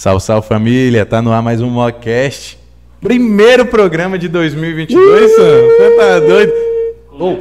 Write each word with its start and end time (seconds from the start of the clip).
Salve, 0.00 0.22
salve 0.24 0.48
família, 0.48 1.04
tá 1.04 1.20
no 1.20 1.30
ar 1.30 1.42
mais 1.42 1.60
um 1.60 1.68
Mockcast. 1.68 2.58
Primeiro 3.02 3.66
programa 3.66 4.18
de 4.18 4.28
2022, 4.28 5.30
Sam. 5.36 5.42
Você 5.42 5.90
tá 5.94 6.20
doido? 6.20 6.52
Oh, 7.12 7.36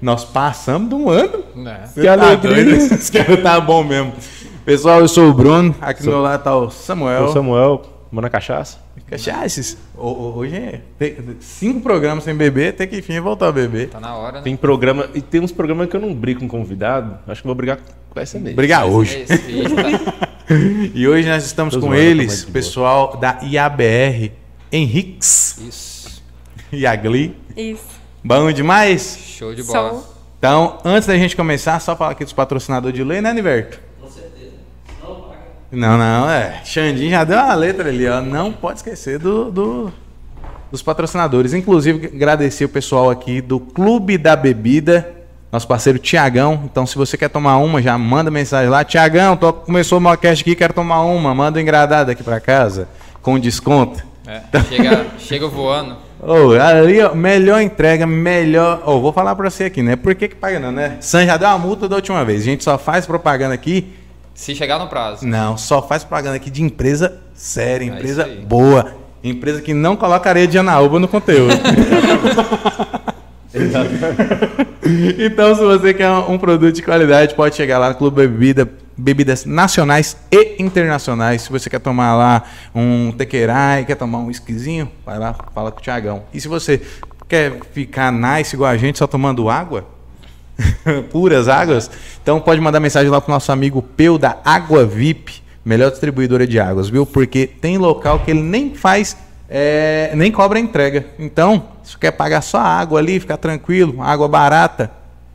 nós 0.00 0.24
passamos 0.24 0.88
de 0.90 0.94
um 0.94 1.10
ano. 1.10 1.42
Você 1.84 2.02
Que 2.02 2.06
tá 2.06 2.12
alegria. 2.12 2.54
doido? 2.64 2.70
Esse 2.94 3.10
cara 3.10 3.36
tá 3.36 3.60
bom 3.60 3.82
mesmo. 3.82 4.12
Pessoal, 4.64 5.00
eu 5.00 5.08
sou 5.08 5.28
o 5.30 5.34
Bruno. 5.34 5.74
Aqui 5.80 6.04
do 6.04 6.10
meu 6.10 6.22
lado 6.22 6.44
tá 6.44 6.56
o 6.56 6.70
Samuel. 6.70 7.24
O 7.24 7.32
Samuel, 7.32 7.82
manda 8.12 8.30
cachaça. 8.30 8.78
Cachaças. 9.10 9.76
Ho- 9.96 10.06
ho- 10.06 10.36
Hoje 10.38 10.54
é 10.54 10.80
tem 10.96 11.16
cinco 11.40 11.80
programas 11.80 12.22
sem 12.22 12.32
beber, 12.36 12.74
tem 12.74 12.86
que 12.86 12.98
enfim 12.98 13.18
voltar 13.18 13.48
a 13.48 13.52
beber. 13.52 13.88
Tá 13.88 13.98
na 13.98 14.14
hora, 14.14 14.36
né? 14.38 14.42
Tem 14.44 14.54
programa, 14.56 15.08
e 15.16 15.20
tem 15.20 15.40
uns 15.40 15.50
programas 15.50 15.88
que 15.88 15.96
eu 15.96 16.00
não 16.00 16.14
brigo 16.14 16.38
com 16.38 16.46
convidado. 16.46 17.18
Acho 17.26 17.40
que 17.42 17.46
vou 17.48 17.56
brigar 17.56 17.80
com 18.08 18.20
essa 18.20 18.38
mesmo. 18.38 18.54
Brigar 18.54 18.86
hoje. 18.86 19.22
Esse, 19.28 19.34
esse, 19.34 19.74
tá. 19.74 20.28
E 20.94 21.06
hoje 21.08 21.28
nós 21.28 21.44
estamos 21.44 21.74
Tô 21.74 21.80
com 21.80 21.86
zoando, 21.86 21.98
mais 21.98 22.10
eles, 22.10 22.42
boa. 22.42 22.52
pessoal 22.52 23.16
da 23.16 23.38
IABR, 23.42 24.32
Henriques 24.70 25.58
Isso. 25.66 26.22
e 26.72 26.86
Agli. 26.86 27.36
Isso. 27.56 27.84
Bom 28.24 28.50
demais? 28.52 29.18
Show 29.38 29.54
de 29.54 29.62
bola. 29.62 29.90
Sou. 29.90 30.12
Então, 30.38 30.78
antes 30.84 31.06
da 31.06 31.16
gente 31.16 31.36
começar, 31.36 31.78
só 31.80 31.94
falar 31.96 32.12
aqui 32.12 32.24
dos 32.24 32.32
patrocinadores 32.32 32.96
de 32.96 33.04
lei, 33.04 33.20
né, 33.20 33.32
Niverto? 33.32 33.78
Com 34.00 34.08
certeza. 34.10 34.52
Não, 35.70 35.96
não, 35.96 36.28
é. 36.28 36.60
Xandinho 36.64 37.10
já 37.10 37.24
deu 37.24 37.38
uma 37.38 37.54
letra 37.54 37.88
ali, 37.88 38.06
ó. 38.08 38.20
Não 38.20 38.52
pode 38.52 38.78
esquecer 38.80 39.18
do, 39.18 39.50
do- 39.50 39.92
dos 40.70 40.82
patrocinadores. 40.82 41.54
Inclusive, 41.54 42.06
agradecer 42.08 42.64
o 42.64 42.68
pessoal 42.68 43.08
aqui 43.10 43.40
do 43.40 43.58
Clube 43.60 44.18
da 44.18 44.34
Bebida, 44.36 45.10
nosso 45.52 45.68
parceiro 45.68 45.98
Tiagão. 45.98 46.62
Então, 46.64 46.86
se 46.86 46.96
você 46.96 47.16
quer 47.18 47.28
tomar 47.28 47.58
uma, 47.58 47.82
já 47.82 47.96
manda 47.98 48.30
mensagem 48.30 48.70
lá. 48.70 48.82
Tiagão, 48.82 49.36
começou 49.36 49.98
o 49.98 50.00
Mocast 50.00 50.40
aqui, 50.42 50.56
quero 50.56 50.72
tomar 50.72 51.02
uma. 51.02 51.34
Manda 51.34 51.58
um 51.58 51.62
engradado 51.62 52.10
aqui 52.10 52.22
pra 52.22 52.40
casa, 52.40 52.88
com 53.20 53.38
desconto. 53.38 54.02
É, 54.26 54.40
chega, 54.68 55.06
chega 55.18 55.46
voando. 55.48 55.96
Ô, 56.20 56.52
ali, 56.52 57.02
ó, 57.02 57.14
melhor 57.14 57.60
entrega, 57.60 58.06
melhor. 58.06 58.80
Ô, 58.86 59.00
vou 59.00 59.12
falar 59.12 59.34
pra 59.34 59.50
você 59.50 59.64
aqui, 59.64 59.82
né? 59.82 59.96
Por 59.96 60.14
que, 60.14 60.28
que 60.28 60.36
paga 60.36 60.58
não, 60.58 60.72
né? 60.72 60.96
Sam 61.00 61.26
já 61.26 61.36
deu 61.36 61.48
uma 61.48 61.58
multa 61.58 61.88
da 61.88 61.96
última 61.96 62.24
vez. 62.24 62.42
A 62.42 62.44
gente 62.44 62.64
só 62.64 62.78
faz 62.78 63.04
propaganda 63.04 63.52
aqui. 63.52 63.92
Se 64.32 64.54
chegar 64.54 64.78
no 64.78 64.86
prazo. 64.86 65.26
Não, 65.26 65.58
só 65.58 65.82
faz 65.82 66.02
propaganda 66.04 66.36
aqui 66.36 66.48
de 66.48 66.62
empresa 66.62 67.18
séria, 67.34 67.84
É 67.84 67.88
empresa 67.88 68.24
aí. 68.24 68.36
boa. 68.40 68.94
Empresa 69.22 69.60
que 69.60 69.74
não 69.74 69.96
coloca 69.96 70.28
areia 70.30 70.46
de 70.46 70.58
anaúba 70.58 70.98
no 70.98 71.06
conteúdo. 71.08 71.52
então, 75.18 75.54
se 75.54 75.60
você 75.60 75.94
quer 75.94 76.10
um 76.10 76.38
produto 76.38 76.74
de 76.74 76.82
qualidade, 76.82 77.34
pode 77.34 77.54
chegar 77.54 77.78
lá 77.78 77.90
no 77.90 77.94
Clube 77.94 78.26
Bebida, 78.26 78.68
bebidas 78.96 79.44
nacionais 79.44 80.16
e 80.30 80.62
internacionais. 80.62 81.42
Se 81.42 81.50
você 81.50 81.68
quer 81.68 81.80
tomar 81.80 82.16
lá 82.16 82.44
um 82.74 83.12
tequerai, 83.12 83.84
quer 83.84 83.96
tomar 83.96 84.18
um 84.18 84.30
esquisinho, 84.30 84.90
vai 85.04 85.18
lá, 85.18 85.34
fala 85.54 85.70
com 85.70 85.80
o 85.80 85.82
Tiagão. 85.82 86.24
E 86.32 86.40
se 86.40 86.48
você 86.48 86.80
quer 87.28 87.60
ficar 87.72 88.10
nice 88.12 88.54
igual 88.54 88.70
a 88.70 88.76
gente, 88.76 88.98
só 88.98 89.06
tomando 89.06 89.48
água, 89.48 89.86
puras 91.10 91.48
águas, 91.48 91.90
então 92.22 92.40
pode 92.40 92.60
mandar 92.60 92.80
mensagem 92.80 93.10
lá 93.10 93.20
pro 93.20 93.32
nosso 93.32 93.50
amigo 93.52 93.82
Peu 93.82 94.18
da 94.18 94.38
Água 94.44 94.84
VIP, 94.86 95.42
melhor 95.64 95.90
distribuidora 95.90 96.46
de 96.46 96.58
águas, 96.58 96.88
viu? 96.88 97.06
Porque 97.06 97.46
tem 97.46 97.78
local 97.78 98.20
que 98.20 98.30
ele 98.30 98.42
nem 98.42 98.74
faz, 98.74 99.16
é, 99.54 100.10
nem 100.14 100.32
cobra 100.32 100.58
entrega. 100.58 101.04
Então, 101.18 101.64
se 101.82 101.92
você 101.92 101.98
quer 102.00 102.12
pagar 102.12 102.40
só 102.40 102.56
a 102.56 102.64
água 102.64 102.98
ali, 102.98 103.20
ficar 103.20 103.36
tranquilo, 103.36 104.00
água 104.00 104.26
barata. 104.26 104.90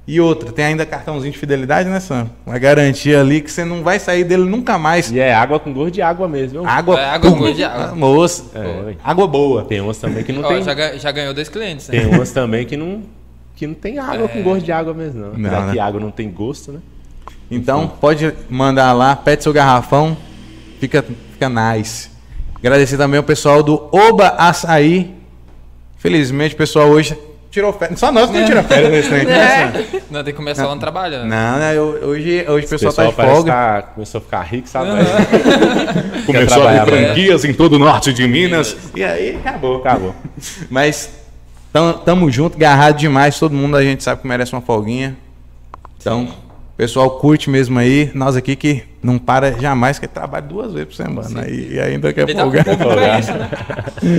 E 0.08 0.20
outra, 0.22 0.52
tem 0.54 0.64
ainda 0.66 0.86
cartãozinho 0.86 1.34
de 1.34 1.38
fidelidade, 1.38 1.88
né, 1.90 2.00
Sam? 2.00 2.30
Uma 2.46 2.58
garantia 2.58 3.20
ali 3.20 3.42
que 3.42 3.52
você 3.52 3.64
não 3.66 3.84
vai 3.84 4.00
sair 4.00 4.24
dele 4.24 4.46
nunca 4.46 4.78
mais. 4.78 5.12
E 5.12 5.20
é 5.20 5.34
água 5.34 5.60
com 5.60 5.72
gosto 5.74 5.92
de 5.92 6.02
água 6.02 6.28
mesmo. 6.30 6.66
Água, 6.66 6.98
É, 7.00 7.10
água 7.10 7.30
com 7.30 7.38
gosto 7.38 7.56
de 7.56 7.64
água. 7.64 7.94
Moça, 7.94 8.46
É, 8.56 8.96
água 9.04 9.28
boa. 9.28 9.66
Tem 9.66 9.82
umas 9.82 9.98
também 9.98 10.24
que 10.24 10.32
não 10.32 10.42
Ó, 10.44 10.48
tem. 10.48 10.64
já, 10.64 10.98
já 10.98 11.12
ganhou 11.12 11.34
dois 11.34 11.50
clientes, 11.50 11.90
né? 11.90 12.00
Tem 12.00 12.08
umas 12.10 12.32
também 12.32 12.66
que 12.66 12.78
não, 12.78 13.04
que 13.56 13.68
não 13.68 13.74
tem 13.76 14.00
água 14.00 14.28
com 14.30 14.42
gosto 14.42 14.64
de 14.64 14.72
água 14.72 14.94
mesmo, 14.94 15.20
não. 15.20 15.34
Não, 15.38 15.50
Já 15.50 15.66
né? 15.66 15.74
que 15.74 15.80
água 15.80 16.00
não 16.00 16.10
tem 16.10 16.32
gosto, 16.32 16.72
né? 16.72 16.80
Então, 17.52 17.86
pode 17.88 18.34
mandar 18.50 18.94
lá, 18.94 19.14
pede 19.16 19.44
seu 19.44 19.52
garrafão, 19.54 20.16
fica, 20.80 21.04
fica 21.34 21.50
nice. 21.50 22.10
Agradecer 22.60 22.98
também 22.98 23.18
ao 23.18 23.24
pessoal 23.24 23.62
do 23.62 23.88
Oba 23.92 24.30
Açaí. 24.38 25.14
Felizmente, 25.98 26.54
o 26.56 26.58
pessoal 26.58 26.88
hoje 26.90 27.18
tirou 27.50 27.72
férias. 27.74 28.00
Só 28.00 28.12
nós 28.12 28.30
que 28.30 28.38
não 28.40 28.46
tira 28.46 28.62
férias 28.64 28.92
nesse 28.92 29.10
tempo, 29.10 29.30
né, 29.30 29.72
Sam? 29.92 30.00
Não, 30.12 30.24
tem 30.24 30.34
que 30.34 30.38
começar 30.38 30.68
o 30.68 30.72
ano 30.72 30.80
trabalhando. 30.82 31.28
Não, 31.28 31.58
né? 31.58 31.76
eu- 31.76 32.00
Hoje, 32.04 32.46
hoje 32.48 32.66
o 32.66 32.68
O 32.68 32.70
pessoal, 32.80 32.94
tá 32.94 33.06
de 33.26 33.32
folga. 33.32 33.52
tá- 33.52 33.82
começou 33.96 34.20
a 34.20 34.22
ficar 34.22 34.42
rico, 34.44 34.68
sabe? 34.70 34.90
Começou 36.26 36.44
a 36.58 36.60
trabalhar 36.60 36.82
abrir 36.84 36.92
mais. 36.96 37.06
franquias 37.08 37.46
em 37.46 37.54
todo 37.54 37.74
o 37.74 37.80
norte 37.80 38.14
de 38.14 38.28
Minas. 38.28 38.76
E 38.96 39.04
aí, 39.04 39.36
acabou. 39.38 39.78
Acabou. 39.78 40.16
Mas 40.70 41.10
tam, 41.74 41.94
tamo 41.94 42.30
junto, 42.32 42.58
garrado 42.58 42.98
demais. 42.98 43.40
Todo 43.40 43.54
mundo 43.54 43.76
a 43.78 43.84
gente 43.84 44.04
sabe 44.04 44.22
que 44.22 44.28
merece 44.28 44.54
uma 44.54 44.62
folguinha. 44.62 45.16
Então, 46.00 46.24
o 46.26 46.47
pessoal 46.78 47.10
curte 47.12 47.50
mesmo 47.50 47.80
aí. 47.80 48.12
Nós 48.14 48.36
aqui 48.36 48.56
que 48.56 48.84
não 49.02 49.18
para 49.18 49.52
jamais, 49.54 49.98
que 50.00 50.08
trabalha 50.08 50.44
duas 50.46 50.72
vezes 50.74 50.88
por 50.90 50.96
semana. 50.96 51.48
E, 51.50 51.74
e 51.74 51.80
ainda 51.80 52.14
quer 52.14 52.32
folgar. 52.34 53.20
isso, 53.20 53.34
né? 53.34 53.50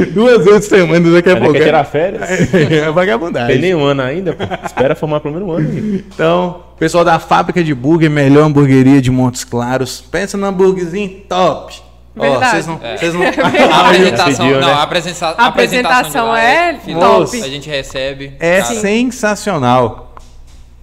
duas 0.13 0.45
vezes 0.45 0.69
por 0.69 0.77
semana 0.77 1.07
ainda 1.07 1.23
quer 1.23 1.31
Ainda 1.31 1.41
quer 1.41 1.45
folgar. 1.45 1.63
tirar 1.63 1.85
férias? 1.85 2.23
É 2.53 2.67
Tem 2.85 2.93
vagabundagem. 2.93 3.59
nem 3.59 3.75
um 3.75 3.85
ano 3.85 4.03
ainda, 4.03 4.33
pô. 4.33 4.45
Espera 4.65 4.95
formar 4.97 5.21
pelo 5.21 5.35
menos 5.35 5.49
um 5.49 5.53
ano. 5.53 5.95
Então, 5.95 6.63
pessoal 6.79 7.05
da 7.05 7.19
fábrica 7.19 7.63
de 7.63 7.73
hambúrguer, 7.73 8.11
melhor 8.11 8.45
hamburgueria 8.45 9.01
de 9.01 9.11
Montes 9.11 9.45
Claros. 9.45 10.01
Pensa 10.01 10.37
no 10.37 10.47
hambúrguerzinho 10.47 11.23
top. 11.29 11.75
Verdade. 12.17 12.51
vocês 12.51 12.67
não, 12.67 12.81
É. 12.83 12.97
vocês 12.97 13.15
não... 13.15 13.23
A 13.73 13.81
apresentação, 13.87 14.47
Pediu, 14.47 14.61
não, 14.61 14.67
né? 14.69 14.75
a, 14.75 14.83
apresenta 14.83 15.27
A 15.29 15.47
apresentação 15.47 16.27
lá 16.29 16.43
é 16.43 16.75
final, 16.75 17.25
top. 17.25 17.41
A 17.43 17.49
gente 17.49 17.71
recebe. 17.71 18.33
É 18.41 18.61
cara, 18.61 18.75
sensacional. 18.75 20.08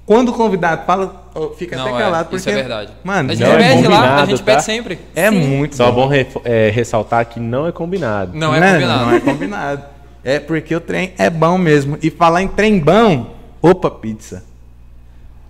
Quando 0.05 0.29
o 0.29 0.33
convidado 0.33 0.85
fala, 0.85 1.25
fica 1.57 1.75
Não, 1.75 1.87
até 1.87 1.95
é, 1.95 1.99
calado, 1.99 2.23
porque... 2.25 2.35
isso 2.37 2.49
é 2.49 2.53
verdade. 2.53 2.91
Mano, 3.03 3.31
a 3.31 3.35
gente 3.35 3.47
não 3.47 3.55
é 3.55 3.57
pede 3.75 3.87
lá, 3.87 4.21
a 4.21 4.25
gente 4.25 4.37
tá? 4.39 4.45
pede 4.45 4.63
sempre. 4.63 4.99
é 5.15 5.31
Sim. 5.31 5.37
muito 5.39 5.75
Só 5.75 5.91
bom. 5.91 6.09
bom 6.09 6.13
é, 6.43 6.69
ressaltar 6.69 7.25
que 7.25 7.39
não 7.39 7.65
é 7.67 7.71
combinado. 7.71 8.31
Não 8.37 8.53
é 8.53 8.59
combinado. 8.73 9.05
Não 9.05 9.15
é 9.15 9.19
combinado. 9.19 9.83
É 10.23 10.39
porque 10.39 10.75
o 10.75 10.79
trem 10.79 11.13
é 11.17 11.29
bom 11.29 11.57
mesmo. 11.57 11.97
E 12.03 12.09
falar 12.11 12.43
em 12.43 12.47
trem 12.47 12.79
bom, 12.79 13.33
opa, 13.61 13.89
pizza. 13.89 14.43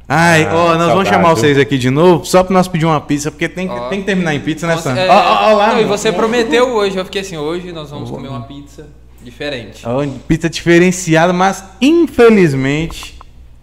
Ai, 0.07 0.45
Ah, 0.45 0.55
ó, 0.55 0.77
nós 0.77 0.89
vamos 0.93 1.09
chamar 1.09 1.33
vocês 1.33 1.57
aqui 1.57 1.77
de 1.79 1.89
novo, 1.89 2.25
só 2.25 2.43
pra 2.43 2.53
nós 2.53 2.67
pedir 2.67 2.85
uma 2.85 3.01
pizza, 3.01 3.31
porque 3.31 3.49
tem, 3.49 3.67
que- 3.67 3.73
Ó. 3.73 3.89
tem 3.89 4.01
que 4.01 4.05
terminar 4.05 4.35
em 4.35 4.39
pizza, 4.39 4.67
né, 4.67 4.77
Sam? 4.77 4.95
é- 4.95 5.09
Ó, 5.09 5.13
ó, 5.13 5.51
ó 5.51 5.53
lá. 5.55 5.67
Não, 5.69 5.73
e 5.81 5.83
mano. 5.83 5.87
você 5.97 6.11
prometeu 6.11 6.69
hoje, 6.75 6.95
eu 6.95 7.03
fiquei 7.05 7.21
assim, 7.21 7.37
hoje 7.37 7.71
nós 7.71 7.89
vamos 7.89 8.09
comer 8.11 8.27
uma 8.29 8.41
pizza 8.43 8.85
diferente. 9.23 9.83
Pizza 10.27 10.47
diferenciada, 10.49 11.33
mas 11.33 11.63
infelizmente 11.81 13.14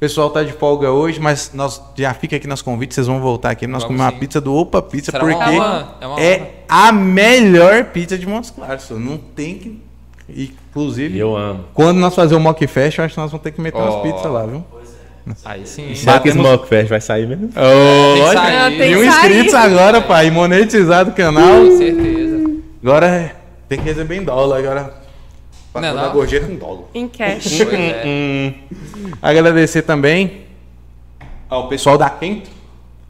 pessoal 0.03 0.31
tá 0.31 0.43
de 0.43 0.53
folga 0.53 0.91
hoje, 0.91 1.21
mas 1.21 1.53
nós 1.55 1.81
já 1.95 2.13
fica 2.13 2.35
aqui 2.35 2.49
nos 2.49 2.61
convites, 2.61 2.97
vocês 2.97 3.07
vão 3.07 3.21
voltar 3.21 3.51
aqui, 3.51 3.69
nós 3.69 3.85
Vamos 3.85 3.97
comer 3.97 4.11
uma 4.13 4.19
pizza 4.19 4.41
do 4.41 4.53
Opa 4.53 4.83
Pizza, 4.83 5.13
Será 5.13 5.23
uma 5.25 5.33
porque 5.33 5.57
honra, 5.57 5.95
é 6.01 6.07
uma 6.09 6.21
é 6.21 6.51
a 6.69 6.91
melhor 6.91 7.85
pizza 7.85 8.19
de 8.19 8.27
Montes 8.27 8.51
Claros. 8.51 8.91
Não 8.91 9.17
tem 9.17 9.55
que. 9.59 9.81
Inclusive, 10.29 11.15
E 11.17 11.21
eu 11.21 11.37
amo. 11.37 11.67
quando 11.73 11.99
nós 11.99 12.17
fazer 12.17 12.35
o 12.35 12.41
Mock 12.41 12.67
Fest, 12.67 12.99
eu 12.99 13.05
acho 13.05 13.15
que 13.15 13.21
nós 13.21 13.31
vamos 13.31 13.45
ter 13.45 13.53
que 13.53 13.61
meter 13.61 13.79
umas 13.79 13.95
Ó. 13.95 14.01
pizzas 14.01 14.25
lá, 14.33 14.45
viu? 14.45 14.65
Aí 15.45 15.65
sim. 15.65 15.95
Será 15.95 16.19
que 16.19 16.31
Batemos- 16.31 16.49
Smoke 16.49 16.67
Fest 16.69 16.89
vai 16.89 17.01
sair 17.01 17.29
mesmo? 17.29 17.51
sair. 17.53 18.77
Tem 18.77 18.91
mil 18.97 19.05
inscritos 19.05 19.55
agora, 19.55 20.01
pai, 20.01 20.33
monetizado 20.33 21.11
o 21.11 21.15
canal. 21.15 21.65
Com 21.65 21.79
certeza. 21.79 22.51
Agora 22.83 23.37
tem 23.69 23.79
que 23.79 23.85
receber 23.85 24.17
em 24.17 24.25
dólar, 24.25 24.59
agora. 24.59 25.02
Pra 25.73 25.81
Não 25.81 25.89
é 25.89 25.95
não? 25.95 26.13
gorjeta 26.13 26.51
em 26.51 26.57
dólar. 26.57 26.85
Em 26.95 27.09
cash. 27.09 27.61
É. 27.63 28.05
Hum, 28.07 28.53
agradecer 29.23 29.83
também 29.83 30.43
ao 31.49 31.69
pessoal 31.69 31.97
da 31.97 32.11
Quento. 32.11 32.51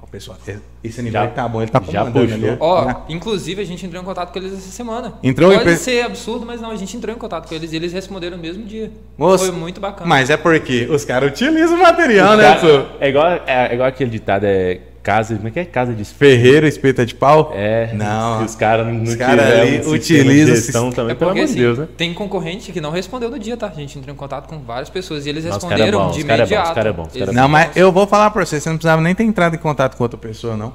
Ao 0.00 0.06
pessoal, 0.06 0.36
esse 0.84 1.00
nível 1.02 1.20
Já- 1.22 1.26
tá 1.28 1.48
bom, 1.48 1.62
ele 1.62 1.70
tá 1.70 1.80
já 1.90 2.04
puxou. 2.04 2.56
ó. 2.60 2.94
Inclusive 3.08 3.62
a 3.62 3.64
gente 3.64 3.84
entrou 3.86 4.02
em 4.02 4.04
contato 4.04 4.32
com 4.32 4.38
eles 4.38 4.52
essa 4.52 4.70
semana. 4.70 5.14
Entrou 5.22 5.53
Pode 5.53 5.76
ser 5.76 6.04
absurdo, 6.04 6.44
mas 6.44 6.60
não, 6.60 6.70
a 6.70 6.76
gente 6.76 6.97
entrou 6.97 7.14
em 7.14 7.18
contato 7.18 7.48
com 7.48 7.54
eles 7.54 7.72
e 7.72 7.76
eles 7.76 7.92
responderam 7.92 8.36
no 8.36 8.42
mesmo 8.42 8.65
dia. 8.65 8.91
Moço, 9.16 9.47
Foi 9.47 9.54
muito 9.54 9.80
bacana. 9.80 10.06
Mas 10.08 10.28
é 10.30 10.36
porque 10.36 10.86
os 10.91 11.04
caras 11.04 11.30
utilizam 11.30 11.76
o 11.76 11.82
material, 11.82 12.36
né, 12.36 12.42
Cara, 12.54 12.60
Su? 12.60 12.86
é, 13.00 13.08
igual, 13.08 13.26
é, 13.28 13.42
é 13.47 13.74
igual 13.74 13.88
aquele 13.88 14.10
ditado, 14.10 14.44
é 14.44 14.80
casa, 15.03 15.34
como 15.37 15.49
é 15.49 15.51
que 15.51 15.59
é? 15.60 15.65
Casa 15.65 15.93
de 15.95 16.04
Ferreiro, 16.04 16.66
espeta 16.66 17.04
de 17.04 17.15
pau? 17.15 17.53
É, 17.54 17.93
Não. 17.93 18.45
os 18.45 18.54
caras 18.54 18.87
não 18.87 19.03
Os 19.03 19.15
caras 19.16 19.45
tiverem 19.45 19.78
ali 19.78 19.87
um 19.87 19.91
utilizam 19.93 20.54
de 20.54 20.60
gestão 20.60 20.87
esse- 20.89 20.97
também, 20.97 21.13
É 21.13 21.15
pelo 21.16 21.31
porque 21.31 21.41
amor 21.41 21.47
de 21.47 21.53
assim, 21.53 21.60
Deus, 21.60 21.78
né? 21.78 21.89
tem 21.97 22.15
concorrente 22.15 22.71
que 22.72 22.81
não 22.81 22.91
respondeu 22.91 23.28
no 23.31 23.39
dia, 23.39 23.57
tá? 23.57 23.66
A 23.66 23.71
gente 23.71 23.99
entrou 23.99 24.15
em 24.15 24.16
contato 24.16 24.47
com 24.49 24.59
várias 24.60 24.89
pessoas 24.91 25.27
e 25.27 25.28
eles 25.31 25.43
cara 25.45 25.54
é 25.54 25.59
responderam 25.59 25.99
bom, 26.07 26.10
de 26.13 26.19
os 26.21 26.25
cara 26.25 26.34
é 26.34 26.37
bom, 26.39 26.43
imediato. 26.45 26.69
os 26.69 26.75
cara 26.75 26.89
é 26.89 26.93
bom, 26.93 27.03
os 27.03 27.09
cara 27.09 27.19
é 27.19 27.22
Eles- 27.25 27.34
Não, 27.34 27.49
mas 27.49 27.77
eu 27.77 27.91
vou 27.93 28.07
falar 28.07 28.31
pra 28.31 28.45
você, 28.47 28.60
você 28.60 28.69
não 28.69 28.77
precisava 28.77 29.03
nem 29.03 29.15
ter 29.15 29.25
entrado 29.25 29.54
em 29.54 29.59
contato 29.59 29.97
com 29.97 30.03
outra 30.04 30.19
pessoa, 30.19 30.57
não. 30.57 30.72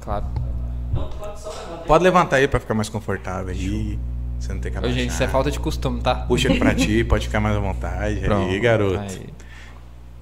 Claro. 0.00 0.24
Pode 1.86 2.02
levantar 2.02 2.36
aí 2.36 2.48
pra 2.48 2.58
ficar 2.60 2.74
mais 2.74 2.88
confortável 2.88 3.50
aí. 3.50 3.98
Você 4.38 4.52
não 4.52 4.60
tem 4.60 4.70
que 4.72 4.78
abaixar. 4.78 4.98
gente, 4.98 5.10
isso 5.10 5.22
é 5.22 5.28
falta 5.28 5.50
de 5.50 5.58
costume, 5.58 6.00
tá? 6.02 6.14
Puxa 6.16 6.48
ele 6.48 6.58
pra 6.58 6.74
ti, 6.74 7.04
pode 7.08 7.26
ficar 7.26 7.40
mais 7.40 7.56
à 7.56 7.60
vontade. 7.60 8.20
Aí, 8.30 8.60
garoto. 8.60 8.98
Aí. 8.98 9.26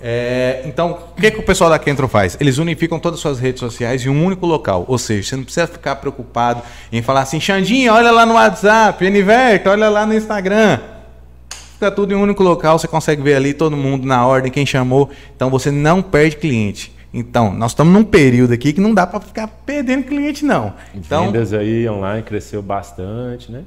É, 0.05 0.63
então, 0.67 0.99
o 1.17 1.21
que, 1.21 1.31
que 1.31 1.39
o 1.39 1.43
pessoal 1.45 1.71
da 1.71 1.79
Kentro 1.79 2.09
faz? 2.09 2.37
Eles 2.41 2.59
unificam 2.59 2.99
todas 2.99 3.19
as 3.19 3.23
suas 3.23 3.39
redes 3.39 3.61
sociais 3.61 4.05
em 4.05 4.09
um 4.09 4.27
único 4.27 4.45
local. 4.45 4.85
Ou 4.89 4.99
seja, 4.99 5.29
você 5.29 5.37
não 5.37 5.45
precisa 5.45 5.69
ficar 5.69 5.97
preocupado 5.97 6.61
em 6.91 7.01
falar 7.01 7.21
assim, 7.21 7.39
Xandinho, 7.39 7.93
olha 7.93 8.11
lá 8.11 8.27
no 8.27 8.35
WhatsApp, 8.35 9.05
Eniverto, 9.05 9.71
olha 9.71 9.89
lá 9.89 10.05
no 10.05 10.15
Instagram. 10.15 10.81
Fica 11.75 11.91
tudo 11.91 12.13
em 12.13 12.17
um 12.17 12.23
único 12.23 12.43
local, 12.43 12.79
você 12.79 12.89
consegue 12.89 13.23
ver 13.23 13.37
ali 13.37 13.55
todo 13.55 13.77
mundo 13.77 14.05
na 14.05 14.27
ordem, 14.27 14.51
quem 14.51 14.67
chamou. 14.67 15.09
Então 15.37 15.49
você 15.49 15.71
não 15.71 16.03
perde 16.03 16.37
cliente. 16.37 16.93
Então, 17.15 17.53
nós 17.53 17.73
estamos 17.73 17.93
num 17.93 18.05
período 18.05 18.55
aqui 18.55 18.73
que 18.73 18.81
não 18.81 18.95
dá 18.95 19.07
para 19.07 19.21
ficar 19.21 19.47
perdendo 19.67 20.05
cliente, 20.05 20.45
não. 20.45 20.73
Então, 20.95 21.27
Vendas 21.27 21.53
aí 21.53 21.87
online 21.87 22.23
cresceu 22.23 22.63
bastante, 22.63 23.53
né? 23.53 23.63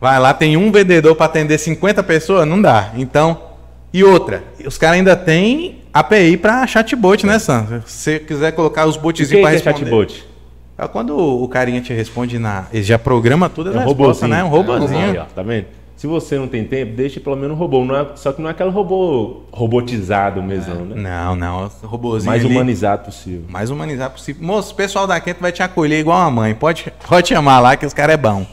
Vai 0.00 0.18
lá, 0.20 0.32
tem 0.32 0.56
um 0.56 0.70
vendedor 0.70 1.16
para 1.16 1.26
atender 1.26 1.58
50 1.58 2.04
pessoas? 2.04 2.46
Não 2.46 2.62
dá. 2.62 2.92
Então, 2.96 3.47
e 3.92 4.04
outra, 4.04 4.44
os 4.66 4.76
caras 4.78 4.98
ainda 4.98 5.16
têm 5.16 5.80
API 5.92 6.36
para 6.36 6.66
chatbot, 6.66 7.24
né, 7.26 7.38
Sam? 7.38 7.82
Se 7.86 7.92
você 7.92 8.18
quiser 8.18 8.52
colocar 8.52 8.86
os 8.86 8.96
botzinhos 8.96 9.40
para 9.42 9.50
é 9.50 9.52
responder. 9.54 9.78
chatbot? 9.78 10.24
É 10.76 10.86
quando 10.86 11.16
o 11.18 11.48
carinha 11.48 11.80
te 11.80 11.92
responde 11.92 12.38
na. 12.38 12.66
Ele 12.72 12.84
já 12.84 12.98
programa 12.98 13.48
tudo 13.48 13.72
É 13.76 13.80
um 13.80 13.84
robôzinho. 13.84 14.28
né? 14.28 14.44
Um 14.44 14.48
robozinho. 14.48 15.10
Aí, 15.10 15.18
ó, 15.18 15.24
tá 15.24 15.42
vendo? 15.42 15.66
Se 15.96 16.06
você 16.06 16.38
não 16.38 16.46
tem 16.46 16.62
tempo, 16.62 16.92
deixe 16.94 17.18
pelo 17.18 17.34
menos 17.34 17.56
um 17.56 17.58
robô. 17.58 17.84
Não 17.84 17.96
é- 17.96 18.06
só 18.14 18.30
que 18.32 18.40
não 18.40 18.48
é 18.48 18.52
aquele 18.52 18.70
robô 18.70 19.42
robotizado 19.50 20.40
mesmo, 20.40 20.72
né? 20.84 20.94
Não, 20.94 21.34
não. 21.34 21.70
o 21.82 21.86
Robozinho. 21.88 22.30
Mais 22.30 22.44
ali, 22.44 22.54
humanizado 22.54 23.06
possível. 23.06 23.42
Mais 23.48 23.70
humanizado 23.70 24.14
possível. 24.14 24.46
Moço, 24.46 24.72
o 24.72 24.76
pessoal 24.76 25.08
da 25.08 25.18
Quento 25.18 25.40
vai 25.40 25.50
te 25.50 25.60
acolher 25.60 25.98
igual 25.98 26.18
a 26.18 26.30
mãe. 26.30 26.54
Pode, 26.54 26.92
pode 27.08 27.28
chamar 27.28 27.58
lá 27.58 27.76
que 27.76 27.84
os 27.84 27.92
caras 27.92 28.14
é 28.14 28.16
bom. 28.16 28.46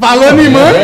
Falando 0.00 0.40
em 0.40 0.48
mãe? 0.48 0.74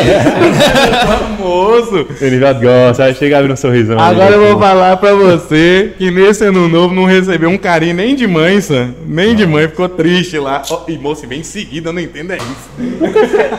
Famoso! 1.07 2.07
Nivelto 2.19 2.61
gosta, 2.61 3.05
aí 3.05 3.15
chega 3.15 3.37
abrindo 3.37 3.53
um 3.53 3.57
sorrisão. 3.57 3.97
Agora 3.99 4.35
eu 4.35 4.47
vou 4.47 4.59
falar 4.59 4.97
pra 4.97 5.13
você 5.13 5.93
que 5.97 6.11
nesse 6.11 6.43
ano 6.43 6.67
novo 6.67 6.93
não 6.93 7.05
recebeu 7.05 7.49
um 7.49 7.57
carinho 7.57 7.95
nem 7.95 8.13
de 8.13 8.27
mãe, 8.27 8.59
Sam. 8.59 8.93
Nem 9.07 9.33
de 9.35 9.45
mãe, 9.45 9.67
ficou 9.67 9.87
triste 9.87 10.37
lá. 10.37 10.63
Ó, 10.69 10.83
e 10.87 10.97
moço, 10.97 11.25
vem 11.27 11.39
em 11.39 11.43
seguida, 11.43 11.89
eu 11.89 11.93
não 11.93 12.01
entendo 12.01 12.33
é 12.33 12.37
isso. 12.37 12.69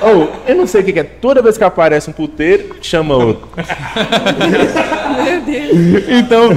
Oh, 0.02 0.28
eu 0.46 0.56
não 0.56 0.66
sei 0.66 0.82
o 0.82 0.84
que 0.84 0.92
que 0.92 1.00
é. 1.00 1.04
Toda 1.04 1.40
vez 1.40 1.56
que 1.56 1.64
aparece 1.64 2.10
um 2.10 2.12
puteiro, 2.12 2.76
chama 2.82 3.14
outro. 3.14 3.48
Então, 6.08 6.50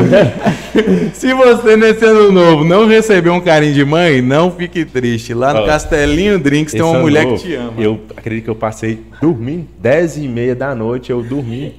se 1.14 1.34
você 1.34 1.78
nesse 1.78 2.04
ano 2.06 2.32
novo 2.32 2.64
não 2.64 2.88
recebeu 2.88 3.34
um 3.34 3.42
carinho 3.42 3.74
de 3.74 3.86
mãe, 3.86 4.22
não 4.22 4.52
fique 4.52 4.84
triste. 4.84 5.34
Lá 5.34 5.54
no 5.54 5.66
Castelinho 5.66 6.38
Drinks 6.38 6.74
tem 6.74 6.82
uma 6.82 7.00
mulher 7.00 7.26
novo, 7.26 7.38
que 7.38 7.48
te 7.48 7.56
ama. 7.56 7.74
Eu 7.78 8.00
acredito 8.16 8.44
que 8.46 8.50
eu 8.50 8.56
passei 8.56 8.89
dormindo, 9.22 9.68
10 9.80 10.18
e 10.18 10.28
meia 10.28 10.56
da 10.56 10.74
noite, 10.76 11.12
eu 11.12 11.22
dormi. 11.24 11.76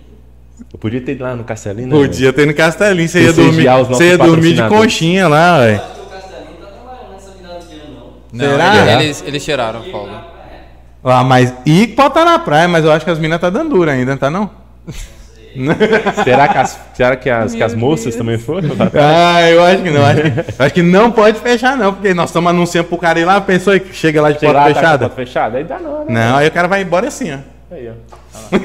Eu 0.73 0.79
podia 0.79 1.01
ter 1.01 1.13
ido 1.13 1.25
lá 1.25 1.35
no 1.35 1.43
Castelinho, 1.45 1.89
né? 1.89 1.95
Podia 1.97 2.33
ter 2.33 2.47
no 2.47 2.55
Castelinho, 2.55 3.09
você 3.09 3.23
ia 3.23 3.33
dormir, 3.33 3.67
você 3.89 4.05
ia 4.11 4.19
dormir 4.19 4.53
de 4.55 4.69
conchinha 4.69 5.27
lá, 5.29 5.59
velho. 5.61 5.77
Acho 5.81 5.93
que 5.95 6.01
o 6.01 6.05
Castelinho 6.05 6.57
tá 6.61 6.67
trabalhando 6.67 7.13
nessa 7.13 7.31
virada 7.33 7.59
de 7.67 7.75
ano, 7.75 7.95
não. 7.95 8.47
Não, 8.47 8.51
Será? 8.53 8.93
ele- 8.93 9.05
eles, 9.05 9.25
eles 9.27 9.45
tiraram 9.45 9.83
folga. 9.85 10.31
Ah, 11.03 11.25
mas 11.25 11.55
e 11.65 11.87
pode 11.87 12.09
estar 12.09 12.25
na 12.27 12.39
praia, 12.39 12.69
mas 12.69 12.85
eu 12.85 12.93
acho 12.93 13.05
que 13.07 13.11
as 13.11 13.19
minas 13.19 13.41
tá 13.41 13.49
dando 13.49 13.71
dura 13.71 13.93
ainda, 13.93 14.17
tá 14.17 14.31
não? 14.31 14.51
Será 16.25 16.49
que 16.49 16.59
as, 16.59 16.81
será 16.95 17.17
que 17.17 17.29
as, 17.31 17.55
que 17.55 17.63
as 17.63 17.75
moças 17.75 18.15
também 18.17 18.39
foram? 18.39 18.69
Ah, 18.95 19.49
eu 19.51 19.63
acho 19.65 19.83
que 19.83 19.91
não. 19.91 20.05
Acho 20.05 20.23
que, 20.23 20.31
acho 20.63 20.75
que 20.75 20.83
não 20.83 21.11
pode 21.11 21.39
fechar, 21.41 21.77
não, 21.77 21.93
porque 21.95 22.15
nós 22.15 22.31
estamos 22.31 22.51
anunciando 22.51 22.89
pro 22.89 22.99
cara 22.99 23.19
ir 23.19 23.25
lá, 23.25 23.41
pensou 23.41 23.79
que 23.81 23.95
chega 23.95 24.21
lá 24.23 24.31
de 24.31 24.39
Chega 24.41 24.53
porta 24.53 24.69
lá, 24.69 24.69
tá 24.69 24.73
com 24.73 24.79
a 24.79 24.83
fechada? 24.83 25.09
porta 25.09 25.17
fechada? 25.17 25.59
Aí 25.59 25.65
dá 25.65 25.79
não, 25.79 26.05
né? 26.05 26.07
Não, 26.09 26.37
aí 26.37 26.49
o 26.49 26.53
cara 26.53 26.69
vai 26.69 26.83
embora 26.83 27.09
assim, 27.09 27.33
ó. 27.33 27.39
Aí, 27.73 27.89
ó. 27.89 28.57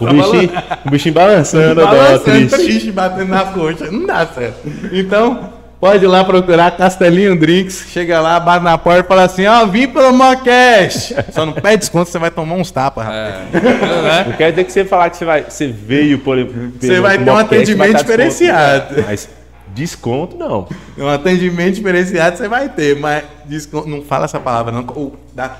o, 0.00 0.06
bichinho, 0.12 0.50
o 0.86 0.90
bichinho 0.90 1.14
balançando, 1.14 1.80
ó, 1.82 1.86
Balançando, 1.86 2.22
triste. 2.22 2.56
triste, 2.56 2.92
batendo 2.92 3.28
na 3.28 3.44
coxa. 3.44 3.90
Não 3.90 4.06
dá 4.06 4.26
certo. 4.26 4.58
Então, 4.92 5.52
pode 5.80 6.04
ir 6.04 6.08
lá 6.08 6.24
procurar 6.24 6.76
Castelinho 6.76 7.38
Drinks. 7.38 7.86
Chega 7.90 8.20
lá, 8.20 8.38
bate 8.38 8.64
na 8.64 8.76
porta 8.78 9.00
e 9.00 9.08
fala 9.08 9.24
assim: 9.24 9.46
Ó, 9.46 9.66
vim 9.66 9.88
pelo 9.88 10.12
Mocast. 10.12 11.14
Só 11.32 11.46
não 11.46 11.52
pede 11.52 11.78
desconto, 11.78 12.10
você 12.10 12.18
vai 12.18 12.30
tomar 12.30 12.56
uns 12.56 12.70
tapas, 12.70 13.04
rapaz. 13.04 13.34
É. 13.54 14.24
Não 14.28 14.36
quer 14.36 14.50
dizer 14.50 14.64
que 14.64 14.72
você 14.72 14.84
falar 14.84 15.10
que 15.10 15.16
você, 15.16 15.24
vai, 15.24 15.44
você 15.44 15.66
veio 15.68 16.18
por. 16.18 16.36
Você 16.80 17.00
vai 17.00 17.18
ter 17.18 17.30
um 17.30 17.36
atendimento 17.36 17.98
diferenciado. 17.98 19.04
Mas 19.06 19.28
desconto, 19.68 20.36
não. 20.36 20.68
Um 20.96 21.08
atendimento 21.08 21.74
diferenciado 21.74 22.36
você 22.36 22.48
vai 22.48 22.68
ter, 22.68 22.96
mas 22.98 23.24
desconto, 23.44 23.88
não 23.88 24.02
fala 24.02 24.24
essa 24.24 24.40
palavra, 24.40 24.72
não. 24.72 24.84
Ou 24.94 25.16
dá. 25.34 25.56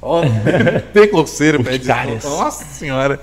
Ó, 0.00 0.22
tem 0.92 1.08
coceira, 1.08 1.58
pede 1.62 1.86
desconto. 1.86 2.28
Nossa 2.28 2.64
senhora. 2.64 3.18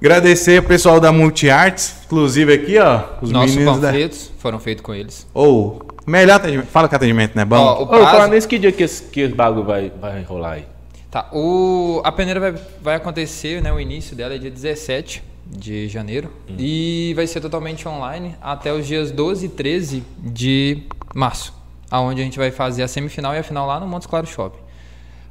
Agradecer 0.00 0.60
o 0.60 0.62
pessoal 0.62 1.00
da 1.00 1.10
Multiarts, 1.10 1.94
inclusive 2.04 2.52
aqui, 2.52 2.78
ó. 2.78 3.02
Os 3.22 3.30
Nossos 3.30 3.56
meninos 3.56 3.80
da. 3.80 3.88
panfletos 3.88 4.30
foram 4.38 4.58
feitos 4.58 4.84
com 4.84 4.94
eles. 4.94 5.26
Ou, 5.32 5.80
melhor 6.06 6.36
atendimento. 6.36 6.66
Fala 6.66 6.88
que 6.88 6.94
atendimento 6.94 7.34
não 7.34 7.42
é 7.42 7.44
bom. 7.46 7.56
Ó, 7.56 7.80
o 7.80 7.82
Ô, 7.84 7.86
falar 7.86 8.10
prazo, 8.10 8.30
nesse 8.30 8.46
que 8.46 8.58
dia 8.58 8.70
que 8.72 8.82
esse, 8.82 9.02
que 9.04 9.20
esse 9.20 9.34
bagulho 9.34 9.64
vai, 9.64 9.90
vai 10.00 10.22
rolar 10.22 10.52
aí? 10.52 10.64
tá, 11.10 11.30
o, 11.32 12.02
a 12.04 12.12
peneira 12.12 12.38
vai, 12.38 12.54
vai 12.82 12.94
acontecer, 12.96 13.62
né, 13.62 13.72
o 13.72 13.80
início 13.80 14.14
dela 14.14 14.34
é 14.34 14.38
dia 14.38 14.50
17 14.50 15.22
de 15.46 15.88
janeiro 15.88 16.30
e 16.58 17.12
vai 17.14 17.26
ser 17.26 17.40
totalmente 17.40 17.88
online 17.88 18.34
até 18.42 18.72
os 18.72 18.86
dias 18.86 19.10
12 19.10 19.46
e 19.46 19.48
13 19.48 20.02
de 20.18 20.82
março, 21.14 21.54
aonde 21.90 22.20
a 22.20 22.24
gente 22.24 22.36
vai 22.36 22.50
fazer 22.50 22.82
a 22.82 22.88
semifinal 22.88 23.32
e 23.34 23.38
a 23.38 23.42
final 23.42 23.66
lá 23.66 23.80
no 23.80 23.86
Montes 23.86 24.06
Claros 24.06 24.28
Shopping. 24.28 24.58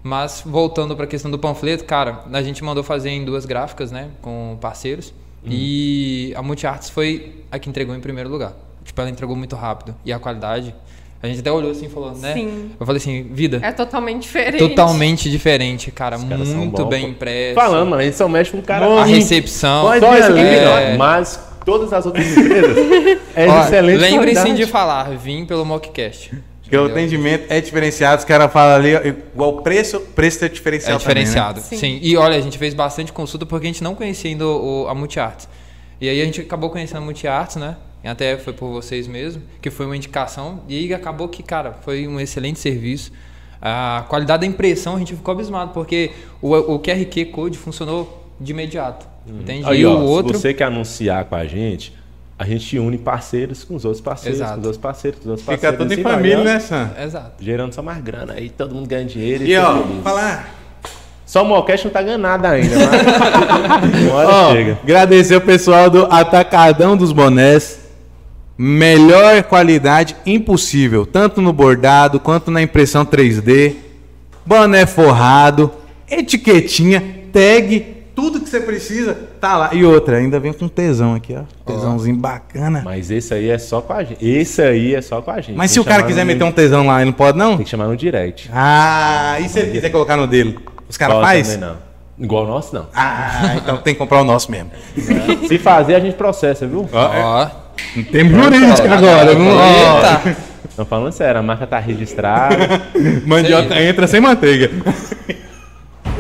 Mas 0.06 0.44
voltando 0.46 0.96
para 0.96 1.06
a 1.06 1.08
questão 1.08 1.32
do 1.32 1.40
panfleto, 1.40 1.84
cara, 1.84 2.20
a 2.32 2.42
gente 2.44 2.64
mandou 2.64 2.84
fazer 2.84 3.10
em 3.10 3.26
duas 3.26 3.44
gráficas, 3.44 3.92
né, 3.92 4.10
com 4.22 4.56
parceiros. 4.62 5.12
E 5.44 6.32
a 6.36 6.44
Multiarts 6.44 6.92
foi 6.92 7.44
a 7.52 7.58
que 7.58 7.68
entregou 7.68 7.96
em 7.96 8.00
primeiro 8.00 8.30
lugar. 8.30 8.54
Tipo, 8.84 9.02
ela 9.02 9.10
entregou 9.10 9.36
muito 9.36 9.56
rápido. 9.56 9.96
E 10.06 10.14
a 10.14 10.20
qualidade, 10.20 10.76
a 11.24 11.28
gente 11.28 11.40
até 11.40 11.52
olhou 11.52 11.72
assim 11.72 11.88
e 11.88 11.90
falou, 11.90 12.16
né? 12.16 12.34
Sim. 12.34 12.70
Eu 12.80 12.86
falei 12.86 12.98
assim, 12.98 13.24
vida, 13.32 13.60
É 13.64 13.72
totalmente 13.72 14.22
diferente. 14.22 14.60
totalmente 14.60 15.28
diferente, 15.30 15.90
cara. 15.90 16.20
são 16.20 16.28
Muito 16.28 16.84
bons, 16.84 16.90
bem 16.90 17.10
impresso. 17.10 17.56
Falando, 17.56 17.90
mano, 17.90 18.02
a 18.02 18.06
gente 18.06 18.16
só 18.16 18.28
mexe 18.28 18.52
com 18.52 18.58
um 18.60 18.62
cara. 18.62 18.86
A 19.02 19.06
recepção. 19.06 19.86
Só 19.86 19.96
ir 19.96 20.00
que 20.00 20.06
ali. 20.06 20.92
não, 20.92 20.98
Mas 21.00 21.40
todas 21.66 21.92
as 21.92 22.06
outras 22.06 22.26
empresas 22.38 22.78
é 23.36 23.48
Ó, 23.48 23.62
excelente 23.64 23.98
Lembrem-se 24.02 24.42
qualidade. 24.42 24.66
de 24.66 24.72
falar, 24.72 25.18
vim 25.18 25.46
pelo 25.48 25.66
Mockcast. 25.66 26.32
Porque 26.66 26.78
o 26.78 26.86
atendimento 26.86 27.46
é 27.48 27.62
diferenciado, 27.62 28.18
os 28.18 28.26
caras 28.26 28.52
falam 28.52 28.76
ali, 28.76 28.96
igual 29.34 29.58
o 29.58 29.62
preço, 29.62 30.00
preço 30.00 30.44
é 30.44 30.50
diferencial 30.50 30.96
É 30.96 30.98
diferenciado. 30.98 31.62
Sim. 31.62 31.78
Sim. 31.78 32.00
E 32.02 32.18
olha, 32.18 32.36
a 32.36 32.42
gente 32.42 32.58
fez 32.58 32.74
bastante 32.74 33.14
consulta 33.14 33.46
porque 33.46 33.68
a 33.68 33.70
gente 33.70 33.84
não 33.84 33.94
conhecia 33.94 34.32
ainda 34.32 34.48
o, 34.48 34.88
a 34.88 34.96
Multiarts. 34.96 35.48
E 36.02 36.10
aí 36.10 36.20
a 36.20 36.26
gente 36.26 36.42
acabou 36.42 36.72
conhecendo 36.72 36.98
a 36.98 37.02
Multiarts, 37.02 37.58
né? 37.58 37.78
E 38.04 38.08
até 38.08 38.36
foi 38.38 38.52
por 38.52 38.70
vocês 38.72 39.08
mesmo, 39.08 39.44
que 39.62 39.70
foi 39.70 39.86
uma 39.86 39.96
indicação. 39.96 40.64
E 40.68 40.76
aí 40.76 40.94
acabou 40.94 41.28
que, 41.28 41.44
cara, 41.44 41.74
foi 41.84 42.08
um 42.08 42.20
excelente 42.20 42.60
serviço. 42.60 43.12
A 43.62 44.04
qualidade 44.10 44.42
da 44.42 44.48
impressão 44.48 44.96
a 44.96 45.00
gente 45.00 45.16
ficou 45.16 45.34
abismado, 45.34 45.72
porque 45.72 46.12
o, 46.42 46.56
o 46.56 46.80
QRQ 46.80 47.26
Code 47.26 47.60
funcionou 47.60 48.28
de 48.40 48.52
imediato. 48.52 49.08
Entende? 49.28 49.66
Aí, 49.68 49.82
e 49.82 49.86
ó, 49.86 49.98
o 49.98 50.04
outro. 50.04 50.36
Se 50.36 50.42
você 50.42 50.54
quer 50.54 50.66
anunciar 50.66 51.26
com 51.26 51.36
a 51.36 51.46
gente, 51.46 51.94
a 52.38 52.46
gente 52.46 52.78
une 52.78 52.98
parceiros 52.98 53.64
com 53.64 53.76
os 53.76 53.86
outros 53.86 54.02
parceiros, 54.02 54.40
Exato. 54.40 54.54
com 54.56 54.60
os 54.62 54.66
outros 54.66 54.82
parceiros, 54.82 55.20
com 55.20 55.26
os 55.26 55.30
outros 55.32 55.46
Fica 55.48 55.72
parceiros. 55.72 55.78
tudo 55.80 55.92
em 55.92 55.94
assim 55.94 56.04
família, 56.04 56.40
ó, 56.40 56.44
né, 56.44 56.60
Sam? 56.60 56.90
Exato. 57.04 57.32
Gerando 57.44 57.74
só 57.74 57.82
mais 57.82 58.02
grana. 58.04 58.34
Aí 58.34 58.50
todo 58.50 58.76
mundo 58.76 58.88
ganha 58.88 59.06
dinheiro 59.06 59.44
e, 59.44 59.52
E 59.54 59.56
fica 59.56 59.70
ó, 59.70 59.84
feliz. 59.84 60.04
falar. 60.04 60.56
Só 61.26 61.44
o 61.44 61.48
Mocast 61.48 61.86
não 61.86 61.92
tá 61.94 62.02
ganhando 62.04 62.22
nada 62.22 62.50
ainda, 62.50 62.76
mas 62.78 64.02
uma 64.04 64.14
hora 64.14 64.28
Ó, 64.30 64.52
chega. 64.52 64.80
agradecer 64.84 65.36
o 65.36 65.42
pessoal 65.42 65.90
do 65.90 66.06
Atacadão 66.06 66.96
dos 66.96 67.12
Bonés. 67.12 67.80
Melhor 68.58 69.44
qualidade 69.44 70.16
impossível, 70.26 71.06
tanto 71.06 71.42
no 71.42 71.52
bordado 71.52 72.20
quanto 72.20 72.52
na 72.52 72.62
impressão 72.62 73.06
3D. 73.06 73.74
Boné 74.46 74.86
forrado, 74.86 75.72
etiquetinha, 76.10 77.04
tag, 77.34 77.95
tudo 78.16 78.40
que 78.40 78.50
você 78.50 78.60
precisa 78.62 79.14
tá 79.42 79.58
lá. 79.58 79.70
E 79.74 79.84
outra, 79.84 80.18
ainda 80.18 80.40
vem 80.40 80.54
com 80.54 80.68
tesão 80.68 81.14
aqui, 81.14 81.36
ó. 81.38 81.44
Tesãozinho 81.72 82.16
bacana. 82.16 82.82
Mas 82.84 83.12
esse 83.12 83.34
aí 83.34 83.50
é 83.50 83.58
só 83.58 83.82
com 83.82 83.92
a 83.94 84.04
gente. 84.04 84.26
Esse 84.26 84.62
aí 84.62 84.96
é 84.96 85.02
só 85.02 85.22
com 85.22 85.32
a 85.32 85.42
gente. 85.42 85.56
Mas 85.58 85.72
Tem 85.72 85.74
se 85.76 85.80
o 85.80 85.84
que 85.84 85.90
cara 85.90 86.04
quiser 86.04 86.22
no- 86.22 86.28
meter 86.28 86.44
um 86.46 86.52
tesão 86.52 86.88
lá, 86.88 86.98
ele 87.02 87.06
não 87.12 87.14
pode 87.14 87.38
não? 87.38 87.58
Tem 87.58 87.66
que 87.66 87.70
chamar 87.70 87.88
no 87.88 87.98
direct. 87.98 88.50
Ah, 88.54 89.38
e 89.40 89.50
se 89.50 89.60
ele 89.60 89.72
quiser 89.72 89.90
colocar 89.90 90.16
no 90.16 90.26
dele? 90.26 90.58
Os 90.88 90.96
caras 90.98 91.16
Pode 91.16 91.28
faz? 91.28 91.48
também 91.56 91.70
não. 91.70 91.76
Igual 92.18 92.46
o 92.46 92.48
nosso, 92.48 92.74
não. 92.74 92.88
Ah, 92.96 93.56
então 93.58 93.78
tem 93.78 93.94
que 93.94 94.00
comprar 94.00 94.22
o 94.22 94.24
nosso 94.24 94.50
mesmo. 94.50 94.72
Se 95.50 95.58
fazer, 95.58 95.96
a 95.96 96.00
gente 96.00 96.16
processa, 96.16 96.66
viu? 96.66 96.88
Ó. 96.94 97.48
Não 97.96 98.04
tem 98.06 98.30
jurídica 98.30 98.94
agora, 98.94 99.36
viu? 99.36 99.48
Ó, 99.50 99.62
Eita! 100.26 100.38
Tô 100.78 100.86
falando 100.86 101.12
sério, 101.12 101.40
a 101.40 101.44
marca 101.44 101.68
tá 101.68 101.78
registrada. 101.80 102.56
mandioca 103.28 103.82
entra 103.82 104.08
sem 104.08 104.22
manteiga. 104.22 104.70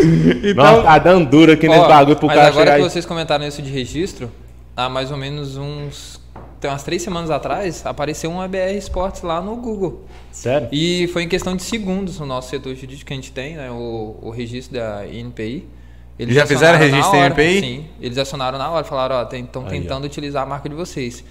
então, 0.43 0.63
Nossa, 0.63 0.83
tá 0.83 0.97
dando 0.99 1.29
duro 1.29 1.51
aqui 1.51 1.67
nesse 1.67 1.79
Ó, 1.79 1.87
bagulho 1.87 2.15
pro 2.17 2.27
mas 2.27 2.35
cara 2.35 2.47
agora 2.49 2.65
chegar 2.65 2.77
que 2.77 2.83
aí. 2.83 2.89
vocês 2.89 3.05
comentaram 3.05 3.47
isso 3.47 3.61
de 3.61 3.69
registro, 3.69 4.31
há 4.75 4.89
mais 4.89 5.11
ou 5.11 5.17
menos 5.17 5.57
uns. 5.57 6.23
Tem 6.59 6.69
umas 6.71 6.83
três 6.83 7.01
semanas 7.01 7.29
atrás, 7.29 7.85
apareceu 7.85 8.31
um 8.31 8.43
EBR 8.43 8.75
Sports 8.77 9.21
lá 9.21 9.41
no 9.41 9.55
Google. 9.57 10.05
Sério? 10.31 10.67
E 10.71 11.07
foi 11.07 11.23
em 11.23 11.27
questão 11.27 11.55
de 11.55 11.63
segundos 11.63 12.19
no 12.19 12.25
nosso 12.25 12.49
setor 12.49 12.73
jurídico 12.75 13.05
que 13.05 13.13
a 13.13 13.15
gente 13.15 13.31
tem, 13.31 13.55
né? 13.55 13.69
O, 13.69 14.17
o 14.21 14.29
registro 14.31 14.77
da 14.77 15.05
INPI. 15.05 15.67
Eles 16.17 16.33
Já 16.33 16.45
fizeram 16.47 16.79
registro 16.79 17.17
hora, 17.17 17.29
MPI? 17.29 17.59
Sim, 17.59 17.85
eles 17.99 18.17
acionaram 18.17 18.57
na 18.57 18.69
hora, 18.69 18.85
falaram, 18.85 19.17
ó, 19.17 19.23
estão 19.23 19.63
Aí, 19.63 19.67
ó. 19.67 19.69
tentando 19.69 20.05
utilizar 20.05 20.43
a 20.43 20.45
marca 20.45 20.69
de 20.69 20.75
vocês. 20.75 21.23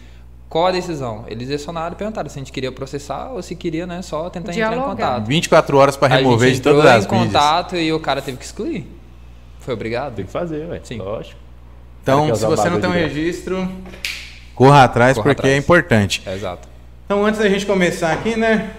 Qual 0.49 0.67
a 0.67 0.71
decisão? 0.71 1.25
Eles 1.27 1.51
acionaram 1.51 1.95
e 1.95 1.97
perguntaram 1.97 2.29
se 2.29 2.39
a 2.39 2.41
gente 2.41 2.53
queria 2.53 2.71
processar 2.71 3.31
ou 3.33 3.43
se 3.43 3.57
queria, 3.57 3.87
né, 3.87 4.03
só 4.03 4.31
tentar 4.31 4.53
entrar 4.53 4.53
em 4.53 4.71
Dialogar. 4.71 4.91
contato. 5.15 5.27
24 5.27 5.77
horas 5.77 5.97
pra 5.97 6.09
Aí 6.09 6.15
a 6.15 6.17
remover 6.19 6.53
de 6.53 6.61
todas 6.61 6.79
entrou 6.79 6.93
as 6.97 7.05
em 7.05 7.09
mídias. 7.11 7.27
contato 7.33 7.77
e 7.77 7.93
o 7.93 7.99
cara 7.99 8.23
teve 8.23 8.37
que 8.39 8.45
excluir. 8.45 8.87
Foi 9.59 9.75
obrigado? 9.75 10.15
Tem 10.15 10.25
que 10.25 10.31
fazer, 10.31 10.67
velho. 10.69 10.81
Sim. 10.85 10.99
Lógico. 10.99 11.41
Então, 12.03 12.35
se 12.35 12.45
você 12.45 12.69
não 12.71 12.81
tem 12.81 12.89
um 12.91 12.93
registro, 12.93 13.67
corra 14.55 14.85
atrás 14.85 15.17
Corra 15.17 15.31
porque 15.35 15.47
é 15.49 15.51
atrás. 15.53 15.65
importante. 15.65 16.23
É, 16.27 16.35
exato. 16.35 16.69
Então, 17.07 17.25
antes 17.25 17.41
da 17.41 17.49
gente 17.49 17.65
começar 17.67 18.13
aqui, 18.13 18.37
né? 18.37 18.71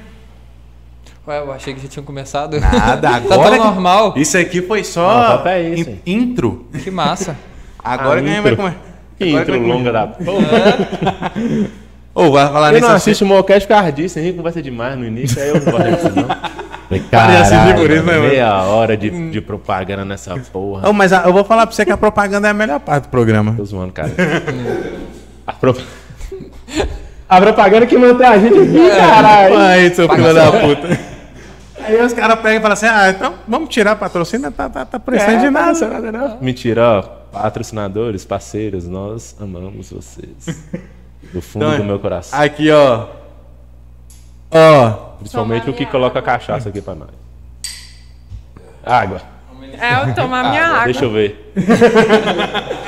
Ué, 1.28 1.40
eu 1.40 1.52
achei 1.52 1.74
que 1.74 1.82
já 1.82 1.88
tinha 1.90 2.04
começado. 2.04 2.60
Nada, 2.60 3.02
tá 3.20 3.34
agora. 3.34 3.58
tão 3.58 3.66
normal. 3.66 4.14
Isso 4.16 4.38
aqui 4.38 4.62
foi 4.62 4.80
Não, 4.80 4.86
só 4.86 5.38
papo 5.38 5.48
é 5.50 5.70
esse, 5.72 5.82
in- 5.90 5.94
hein? 5.94 6.02
intro. 6.06 6.68
Que 6.84 6.92
massa. 6.92 7.36
Agora 7.84 8.20
Ah, 8.20 8.24
a 8.24 8.26
gente 8.28 8.42
vai 8.42 8.52
intro. 8.54 8.76
Que 9.18 9.24
Agora 9.36 9.42
intro 9.58 9.60
longa 9.68 9.92
da 9.92 10.08
porra. 10.08 11.32
Ô, 12.14 12.32
vai 12.32 12.48
falar 12.48 12.68
Eu 12.70 12.74
nisso. 12.76 12.88
não 12.88 12.96
assisto 12.96 13.26
o 13.26 13.28
Mocast 13.28 13.68
por 13.68 13.74
causa 13.76 13.92
disso, 13.92 14.20
Henrique 14.20 14.38
conversa 14.38 14.62
demais 14.62 14.98
no 14.98 15.06
início, 15.06 15.42
aí 15.42 15.50
eu 15.50 15.56
não 15.56 15.72
gosto 15.72 15.90
disso, 15.92 16.12
não. 16.16 16.28
Caralho, 17.12 17.76
por 17.76 17.90
isso, 17.92 18.04
né, 18.06 18.14
mano? 18.14 18.28
meia 18.30 18.64
hora 18.64 18.96
de, 18.96 19.32
de 19.32 19.42
propaganda 19.42 20.06
nessa 20.06 20.38
porra. 20.54 20.88
Ô, 20.88 20.94
mas 20.94 21.12
a- 21.12 21.24
eu 21.26 21.34
vou 21.34 21.44
falar 21.44 21.66
pra 21.66 21.76
você 21.76 21.84
que 21.84 21.92
a 21.92 21.98
propaganda 21.98 22.48
é 22.48 22.52
a 22.52 22.54
melhor 22.54 22.80
parte 22.80 23.06
do 23.06 23.10
programa. 23.10 23.54
Tô 23.58 23.66
zoando, 23.66 23.92
cara. 23.92 24.12
A, 25.48 25.54
pro... 25.54 25.76
a 27.30 27.40
propaganda 27.42 27.86
que 27.86 27.98
mantém 27.98 28.26
a 28.26 28.38
gente 28.40 28.58
aqui, 28.58 28.90
caralho. 28.98 29.58
Aí, 29.58 29.94
seu 29.94 30.10
filho 30.10 30.34
da 30.34 30.52
puta. 30.52 31.00
Aí 31.84 32.02
os 32.04 32.14
caras 32.14 32.40
pegam 32.40 32.58
e 32.58 32.62
falam 32.62 32.74
assim: 32.74 32.88
ah, 32.88 33.10
então 33.12 33.34
vamos 33.48 33.70
tirar 33.70 33.96
patrocínio, 33.96 34.52
tá, 34.52 34.68
tá, 34.70 34.86
tá 34.86 35.00
prestando 35.00 35.40
de 35.42 35.50
nada. 35.52 35.78
É, 35.86 35.88
nada, 35.88 36.12
não. 36.12 36.38
Mentira, 36.42 36.82
ó. 37.00 37.04
Patrocinadores, 37.42 38.24
parceiros, 38.24 38.88
nós 38.88 39.36
amamos 39.40 39.92
vocês. 39.92 40.46
Do 41.34 41.42
fundo 41.42 41.66
Então, 41.66 41.78
do 41.80 41.84
meu 41.84 42.00
coração. 42.00 42.40
Aqui, 42.40 42.72
ó. 42.72 43.08
Ó. 44.52 44.90
Principalmente 45.18 45.70
o 45.70 45.74
que 45.74 45.84
minha 45.84 45.86
coloca 45.86 46.20
a 46.20 46.22
cachaça 46.22 46.70
aqui 46.70 46.82
pra 46.82 46.96
nós. 46.96 47.10
Água. 48.86 49.22
É, 49.74 50.10
eu 50.10 50.14
tomar 50.14 50.50
minha 50.50 50.66
água. 50.66 50.86
Deixa 50.86 51.04
eu 51.04 51.12
ver. 51.12 51.52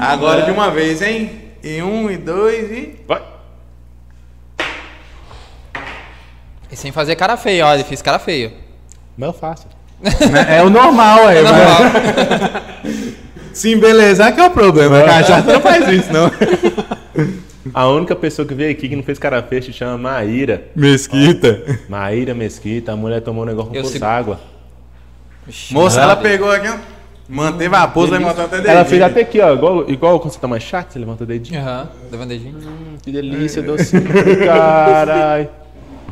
Agora 0.00 0.42
de 0.42 0.50
uma 0.52 0.70
vez, 0.70 1.02
hein? 1.02 1.52
E 1.62 1.82
um, 1.82 2.10
e 2.10 2.16
dois, 2.16 2.70
e. 2.70 2.98
Vai. 3.06 3.22
E 6.70 6.76
sem 6.76 6.92
fazer 6.92 7.16
cara 7.16 7.36
feia, 7.36 7.66
olha, 7.66 7.84
fiz 7.84 8.00
cara 8.00 8.18
feia. 8.18 8.63
Mas 9.16 9.26
eu 9.28 9.32
faço. 9.32 9.66
É 10.48 10.62
o 10.62 10.68
normal 10.70 11.26
aí, 11.28 11.42
mano. 11.42 11.56
Normal. 11.58 12.62
Se 13.52 13.72
embelezar 13.72 14.34
que 14.34 14.40
é 14.40 14.46
o 14.46 14.50
problema. 14.50 14.98
A 15.00 15.04
cachaça 15.04 15.52
não 15.52 15.60
faz 15.60 15.88
isso, 15.88 16.12
não. 16.12 16.30
A 17.72 17.88
única 17.88 18.14
pessoa 18.16 18.46
que 18.46 18.52
veio 18.54 18.70
aqui 18.72 18.88
que 18.88 18.96
não 18.96 19.02
fez 19.04 19.18
cara 19.18 19.42
feia 19.42 19.62
se 19.62 19.72
chama 19.72 19.96
Maíra. 19.96 20.64
Mesquita. 20.74 21.62
Maíra 21.88 22.34
Mesquita. 22.34 22.92
A 22.92 22.96
mulher 22.96 23.20
tomou 23.20 23.44
um 23.44 23.46
negócio 23.46 23.70
com 23.70 23.76
Eu 23.76 23.84
sigo- 23.84 24.04
água. 24.04 24.40
Moça, 25.70 26.00
ela 26.00 26.16
pegou 26.16 26.50
aqui, 26.50 26.68
ó. 26.68 26.74
Manteve 27.28 27.74
a 27.74 27.86
pose, 27.86 28.10
levantou 28.12 28.44
até 28.44 28.56
Ela 28.58 28.84
fez 28.84 29.00
dedinho. 29.00 29.06
até 29.06 29.20
aqui, 29.22 29.40
ó. 29.40 29.54
Igual, 29.54 29.88
igual 29.90 30.20
quando 30.20 30.32
você 30.32 30.40
toma 30.40 30.58
chá, 30.60 30.82
que 30.82 30.92
você 30.92 30.98
levanta 30.98 31.24
o 31.24 31.26
dedinho. 31.26 31.60
Aham, 31.60 31.88
levando 32.10 32.28
dedinho. 32.28 32.56
Hum, 32.58 32.96
que 33.02 33.10
delícia, 33.12 33.62
docinho. 33.62 34.02
Caralho. 34.44 35.48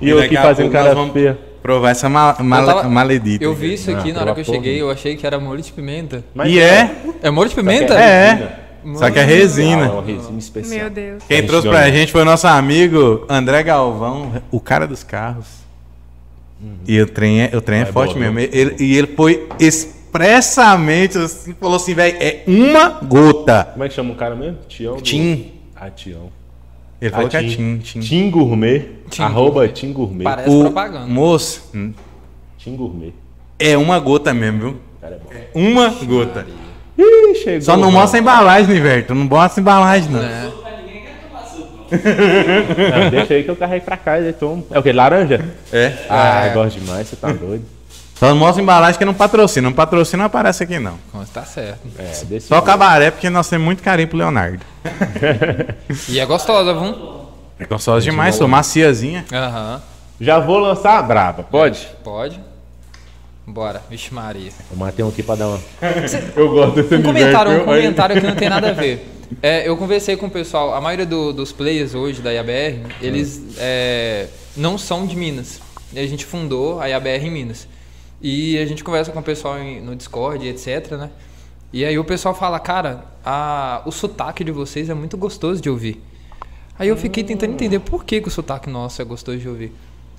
E 0.01 0.09
eu 0.09 0.17
daqui 0.17 0.27
aqui 0.29 0.37
a 0.39 0.43
fazendo 0.43 0.71
pouco 0.71 0.83
cara 0.85 0.95
vamos 0.95 1.13
feia. 1.13 1.39
Provar 1.63 1.91
essa 1.91 2.09
ma 2.09 2.33
tava- 2.35 2.83
maledita. 2.89 3.45
Eu 3.45 3.55
vi 3.55 3.75
isso 3.75 3.91
aqui 3.91 4.11
Ah, 4.11 4.15
na 4.15 4.21
hora 4.23 4.35
que 4.35 4.41
eu 4.41 4.45
cheguei, 4.45 4.79
porra. 4.79 4.85
eu 4.87 4.91
achei 4.91 5.17
que 5.17 5.25
era 5.27 5.39
molho 5.39 5.63
de 5.63 5.73
pimenta. 5.73 6.25
Mas 6.35 6.51
E 6.53 6.59
é. 6.59 6.91
É 7.23 7.31
molho 7.31 7.49
de 7.49 7.55
pimenta? 7.55 7.95
É. 7.95 8.59
Só 8.97 9.09
que 9.13 9.19
é 9.19 9.23
Ah, 9.23 9.27
resina. 9.27 9.93
uma 9.93 10.03
resina 10.03 10.39
especial. 10.41 10.81
Meu 10.81 10.91
Deus. 10.91 11.23
Quem 11.29 11.47
trouxe 11.47 11.69
pra 11.69 11.83
ganhou. 11.83 11.97
gente 11.97 12.11
foi 12.11 12.23
o 12.23 12.25
nosso 12.25 12.49
amigo 12.49 13.25
André 13.29 13.63
Galvão, 13.63 14.43
o 14.51 14.59
cara 14.59 14.87
dos 14.89 15.05
carros. 15.05 15.47
E 16.87 17.01
o 17.01 17.07
trem 17.07 17.43
é, 17.43 17.57
o 17.57 17.61
trem 17.61 17.79
é 17.81 17.83
É 17.83 17.87
forte 17.87 18.15
boa, 18.15 18.31
mesmo. 18.31 18.39
viu? 18.41 18.49
Ele- 18.53 18.77
e 18.85 18.97
ele 18.97 19.07
foi 19.17 19.49
expressamente 19.59 21.17
assim, 21.19 21.55
falou 21.61 21.77
assim, 21.77 21.95
velho, 21.95 22.17
é 22.21 22.43
uma 22.47 22.89
gota. 23.05 23.69
Como 23.73 23.85
é 23.85 23.89
que 23.89 23.95
chama 23.95 24.13
o 24.13 24.17
cara 24.17 24.35
mesmo? 24.35 24.59
Tião? 24.69 24.97
Tim. 24.97 25.53
Ah, 25.77 25.91
Tião. 25.91 26.31
Ele 27.01 27.11
falou 27.11 27.27
Ah, 27.27 27.31
que 27.31 27.37
é 27.37 27.43
Tim. 27.43 27.79
Tim. 27.79 28.01
Tim 28.01 28.31
Gourmet. 28.31 28.85
Tim 29.13 29.23
arroba 29.23 29.69
Tim 29.69 29.93
Gourmet. 29.93 30.25
Parece 30.25 30.49
O 30.51 30.61
propaganda. 30.63 31.07
moço 31.07 31.63
hum, 31.75 31.93
Tim 32.59 32.77
Gourmet. 32.77 33.13
é 33.59 33.77
uma 33.77 33.99
gota 33.99 34.33
mesmo, 34.35 34.59
viu? 34.59 34.77
Cara 35.01 35.15
é 35.17 35.19
bom. 35.19 35.61
Uma 35.61 35.89
gota. 35.91 36.47
Ih, 36.99 37.35
chegou. 37.43 37.61
Só 37.63 37.73
não 37.77 37.87
mano. 37.87 37.93
mostra 37.99 38.19
a 38.19 38.21
embalagem? 38.21 38.83
Tu 39.07 39.15
não 39.15 39.25
mostra 39.25 39.61
a 39.61 39.63
embalagem, 39.63 40.11
não. 40.11 40.21
É. 40.23 40.51
Mas 40.63 40.79
ninguém 40.85 41.03
quer 41.03 41.29
tomar 41.29 41.45
suco, 41.47 41.69
não. 41.77 43.01
Não, 43.05 43.11
deixa 43.11 43.35
aí 43.35 43.43
que 43.45 43.51
eu 43.51 43.57
carrego 43.57 43.85
pra 43.85 43.97
cá 43.97 44.21
e 44.21 44.33
tomo. 44.33 44.67
É 44.71 44.79
o 44.79 44.83
que? 44.83 44.93
Laranja? 44.93 45.45
É. 45.73 45.93
Ah, 46.09 46.47
É. 46.47 46.55
gosto 46.55 46.79
demais, 46.81 47.09
você 47.09 47.17
tá 47.17 47.33
doido. 47.33 47.65
Só 48.15 48.29
não 48.29 48.37
mostra 48.37 48.61
a 48.61 48.63
embalagem 48.63 48.99
que 48.99 49.05
não 49.05 49.15
patrocina. 49.15 49.69
Não 49.69 49.75
patrocina, 49.75 50.19
não 50.23 50.27
aparece 50.27 50.63
aqui, 50.63 50.79
não. 50.79 50.97
Tá 51.35 51.43
certo. 51.45 51.81
É, 51.99 52.25
desse 52.27 52.47
Só 52.47 52.55
jeito. 52.57 52.65
cabaré, 52.67 53.11
porque 53.11 53.29
nós 53.29 53.49
temos 53.49 53.65
muito 53.65 53.83
carinho 53.83 54.07
pro 54.07 54.17
Leonardo. 54.19 54.61
E 56.09 56.21
é 56.21 56.25
gostosa, 56.27 56.73
viu? 56.73 57.22
É 57.63 57.67
gostosa 57.67 58.05
demais, 58.05 58.35
sou 58.35 58.49
maciazinha. 58.49 59.25
Aham. 59.33 59.83
Já 60.21 60.39
vou 60.39 60.59
lançar 60.59 60.99
a 60.99 61.03
braba, 61.03 61.43
pode? 61.43 61.89
Pode. 62.05 62.41
Bora. 63.47 63.83
Vixe 63.91 64.15
Maria. 64.15 64.51
Eu 64.71 64.77
matei 64.77 65.05
um 65.05 65.09
aqui 65.09 65.23
pra 65.23 65.35
dar 65.35 65.49
uma. 65.49 65.61
Eu 66.37 66.49
gosto 66.51 66.77
desse 66.83 66.95
Um 66.95 67.03
comentário, 67.03 67.63
um 67.63 67.65
comentário 67.65 68.21
que 68.21 68.27
não 68.27 68.37
tem 68.37 68.49
nada 68.49 68.71
a 68.71 68.73
ver. 68.73 69.09
É, 69.43 69.67
eu 69.67 69.79
conversei 69.79 70.15
com 70.15 70.27
o 70.27 70.31
pessoal, 70.31 70.75
a 70.75 70.81
maioria 70.81 71.07
do- 71.07 71.33
dos 71.33 71.53
players 71.53 71.95
hoje 71.95 72.21
da 72.21 72.31
IABR, 72.31 72.83
eles 73.01 73.41
é, 73.57 74.27
não 74.55 74.77
são 74.77 75.07
de 75.07 75.17
Minas. 75.17 75.59
E 75.91 75.99
a 75.99 76.07
gente 76.07 76.27
fundou 76.27 76.79
a 76.79 76.87
IABR 76.89 77.25
em 77.25 77.31
Minas. 77.31 77.67
E 78.21 78.59
a 78.59 78.67
gente 78.67 78.85
conversa 78.85 79.11
com 79.11 79.21
o 79.21 79.23
pessoal 79.23 79.59
em- 79.59 79.81
no 79.81 79.97
Discord, 79.97 80.47
etc, 80.47 80.91
né? 80.99 81.09
E 81.73 81.83
aí 81.83 81.99
o 81.99 82.05
pessoal 82.05 82.35
fala, 82.35 82.61
cara, 82.61 83.07
a- 83.25 83.81
o 83.87 83.91
sotaque 83.91 84.45
de 84.45 84.53
vocês 84.53 84.91
é 84.91 84.95
muito 84.95 85.17
gostoso 85.17 85.63
de 85.63 85.71
ouvir. 85.71 85.99
Aí 86.79 86.89
eu 86.89 86.97
fiquei 86.97 87.23
tentando 87.23 87.53
entender 87.53 87.79
por 87.79 88.05
que, 88.05 88.21
que 88.21 88.29
o 88.29 88.31
sotaque 88.31 88.69
nosso 88.71 89.01
é 89.01 89.05
gostoso 89.05 89.39
de 89.39 89.49
ouvir. 89.49 89.73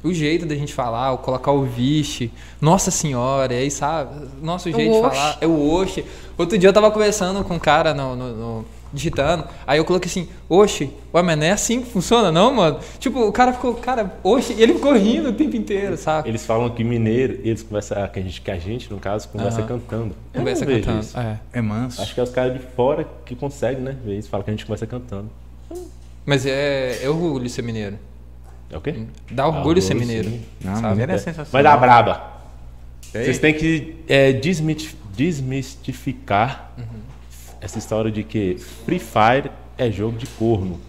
O 0.04 0.14
jeito 0.14 0.46
da 0.46 0.54
gente 0.56 0.74
falar, 0.74 1.14
o 1.14 1.18
colocar 1.18 1.52
o 1.52 1.64
vixe, 1.64 2.30
nossa 2.60 2.92
senhora, 2.92 3.54
e 3.54 3.58
aí 3.58 3.72
sabe, 3.72 4.28
nosso 4.42 4.70
jeito 4.72 4.92
de 4.94 5.00
falar 5.02 5.38
é 5.40 5.48
o 5.48 5.72
oxe. 5.74 6.04
Outro 6.38 6.58
dia 6.58 6.70
eu 6.70 6.74
tava 6.74 6.92
conversando 6.92 7.42
com 7.44 7.56
um 7.56 7.60
cara 7.60 7.94
no, 7.94 8.16
no- 8.16 8.36
no- 8.36 8.66
digitando, 8.92 9.46
aí 9.66 9.80
eu 9.80 9.86
coloquei 9.86 10.08
assim, 10.08 10.28
oxe, 10.48 10.92
ué, 11.14 11.22
mas 11.24 11.36
não 11.38 11.46
é 11.46 11.52
assim 11.52 11.82
que 11.82 11.90
funciona 11.90 12.32
não, 12.32 12.54
mano? 12.54 12.80
Tipo, 13.00 13.22
o 13.28 13.32
cara 13.32 13.52
ficou, 13.54 13.74
cara, 13.76 14.18
oxe, 14.24 14.54
e 14.54 14.62
ele 14.62 14.74
ficou 14.76 14.94
rindo 14.94 15.30
o 15.30 15.34
tempo 15.34 15.56
inteiro, 15.56 15.98
sabe? 15.98 16.30
Eles 16.30 16.46
falam 16.46 16.70
que 16.70 16.84
mineiro, 16.84 17.40
eles 17.44 17.64
conversam, 17.64 18.08
que 18.10 18.20
a 18.20 18.22
gente, 18.22 18.42
que 18.42 18.52
a 18.52 18.60
gente 18.60 18.92
no 18.94 19.00
caso, 19.00 19.28
conversa 19.30 19.60
Aham. 19.60 19.68
cantando. 19.68 20.16
Eu 20.34 20.40
Conversa 20.42 20.66
cantando. 20.66 21.00
isso. 21.00 21.18
É. 21.18 21.40
É 21.54 21.62
manso. 21.62 22.02
Acho 22.02 22.14
que 22.14 22.20
é 22.20 22.24
os 22.24 22.30
caras 22.30 22.54
de 22.54 22.60
fora 22.60 23.08
que 23.26 23.36
conseguem, 23.36 23.82
né? 23.82 23.96
Ver 24.06 24.20
isso, 24.20 24.30
falam 24.30 24.44
que 24.44 24.52
a 24.52 24.54
gente 24.54 24.66
conversa 24.66 24.86
cantando. 24.86 25.30
Mas 26.26 26.46
é, 26.46 27.00
é 27.04 27.10
orgulho 27.10 27.50
ser 27.50 27.62
mineiro. 27.62 27.98
É 28.72 28.78
o 28.78 28.82
quê? 28.82 28.96
Dá 29.30 29.48
orgulho 29.48 29.82
ser 29.82 29.94
Orgulho, 29.94 30.08
mineiro. 30.08 30.30
sim. 30.30 30.42
Não, 30.64 30.76
sabe? 30.76 30.90
mineiro 30.92 31.12
é 31.12 31.16
É. 31.16 31.18
sensacional. 31.18 31.50
Mas 31.52 31.64
dá 31.64 31.78
braba. 31.78 32.34
Vocês 33.12 33.38
têm 33.40 33.54
que 33.54 33.96
é, 34.08 34.32
desmistificar 34.34 36.72
essa 37.62 37.78
história 37.78 38.10
de 38.12 38.24
que 38.24 38.58
Free 38.86 39.00
Fire 39.00 39.52
é 39.78 39.92
jogo 39.92 40.18
de 40.18 40.26
corno. 40.28 40.80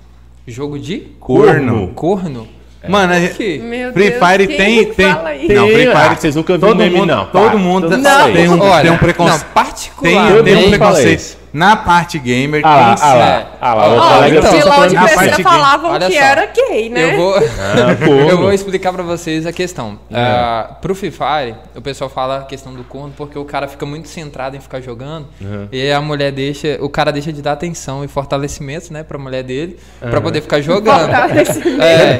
Jogo 0.47 0.79
de 0.79 0.99
Corno. 1.21 1.89
corno? 1.95 2.47
Mano, 2.87 3.15
gente- 3.15 3.35
quê? 3.35 3.59
Meu 3.63 3.95
Free 3.95 4.11
Deus, 4.11 4.23
Fire 4.29 4.47
quem 4.47 4.57
tem. 4.59 4.85
que 4.85 4.93
tem, 4.95 5.07
não, 5.07 5.23
Free 5.25 5.49
Tem, 5.49 5.89
ah, 5.89 6.03
Fire. 6.09 6.21
vocês 6.21 6.37
nunca 6.37 6.59
viram 6.59 6.75
meme, 6.75 6.97
mundo, 6.99 7.07
não. 7.07 7.25
Todo 7.27 7.59
mundo 7.59 7.89
Todo 7.89 7.97
mundo 7.97 8.33
tem, 8.35 8.49
um, 8.51 8.61
Olha, 8.61 8.83
tem 8.83 8.91
um 8.91 8.93
não, 8.93 8.99
preconceito. 8.99 9.41
Tem, 9.43 9.53
particularmente... 9.55 10.45
tem 10.45 10.55
um 10.55 10.61
mundo 10.67 10.79
fala 10.79 10.93
preconceito. 10.95 11.39
Na 11.55 11.77
parte 11.77 12.19
gamer, 12.19 12.61
Ah 12.65 12.75
lá, 12.77 12.95
tem 12.97 13.05
ah 13.09 13.15
lá, 13.15 13.47
ah 13.61 13.75
lá. 13.75 13.87
Ó, 13.87 14.15
colega 14.17 14.39
então, 14.39 14.59
de 14.59 14.65
lá 14.65 14.81
onde 14.81 14.95
na 14.97 15.01
parte 15.09 15.19
você 15.31 15.37
gay. 15.37 15.43
falavam 15.45 15.91
Olha 15.93 16.07
que 16.09 16.15
só. 16.15 16.21
era 16.21 16.47
gay, 16.47 16.89
né? 16.91 17.13
Eu 17.13 17.17
vou, 17.17 17.35
Ah, 17.37 18.05
eu 18.31 18.39
vou 18.39 18.53
explicar 18.53 18.93
pra 18.93 19.05
vocês 19.05 19.47
a 19.47 19.53
questão. 19.53 19.97
É. 20.11 20.21
Ah, 20.21 20.77
pro 20.83 20.95
Free 20.97 21.13
Fire, 21.13 21.55
o 21.77 21.81
pessoal 21.81 22.11
fala 22.11 22.39
a 22.39 22.43
questão 22.43 22.75
do 22.75 22.83
corno 22.83 23.15
porque 23.17 23.39
o 23.39 23.45
cara 23.45 23.69
fica 23.69 23.87
muito 23.87 24.09
centrado 24.09 24.57
em 24.57 24.61
ficar 24.61 24.81
jogando 24.81 25.29
Uhum. 25.41 25.69
e 25.71 25.93
a 25.93 26.01
mulher 26.01 26.33
deixa, 26.33 26.77
o 26.81 26.89
cara 26.89 27.13
deixa 27.13 27.33
de 27.33 27.41
dar 27.41 27.53
atenção 27.53 28.03
e 28.05 28.09
fortalecimento, 28.09 28.93
né, 28.93 29.05
pra 29.05 29.17
mulher 29.17 29.45
dele, 29.45 29.79
pra 30.01 30.21
poder 30.21 30.41
ficar 30.41 30.61
jogando. 30.61 31.03
Fortalecimento. 31.09 31.83
É. 31.83 32.19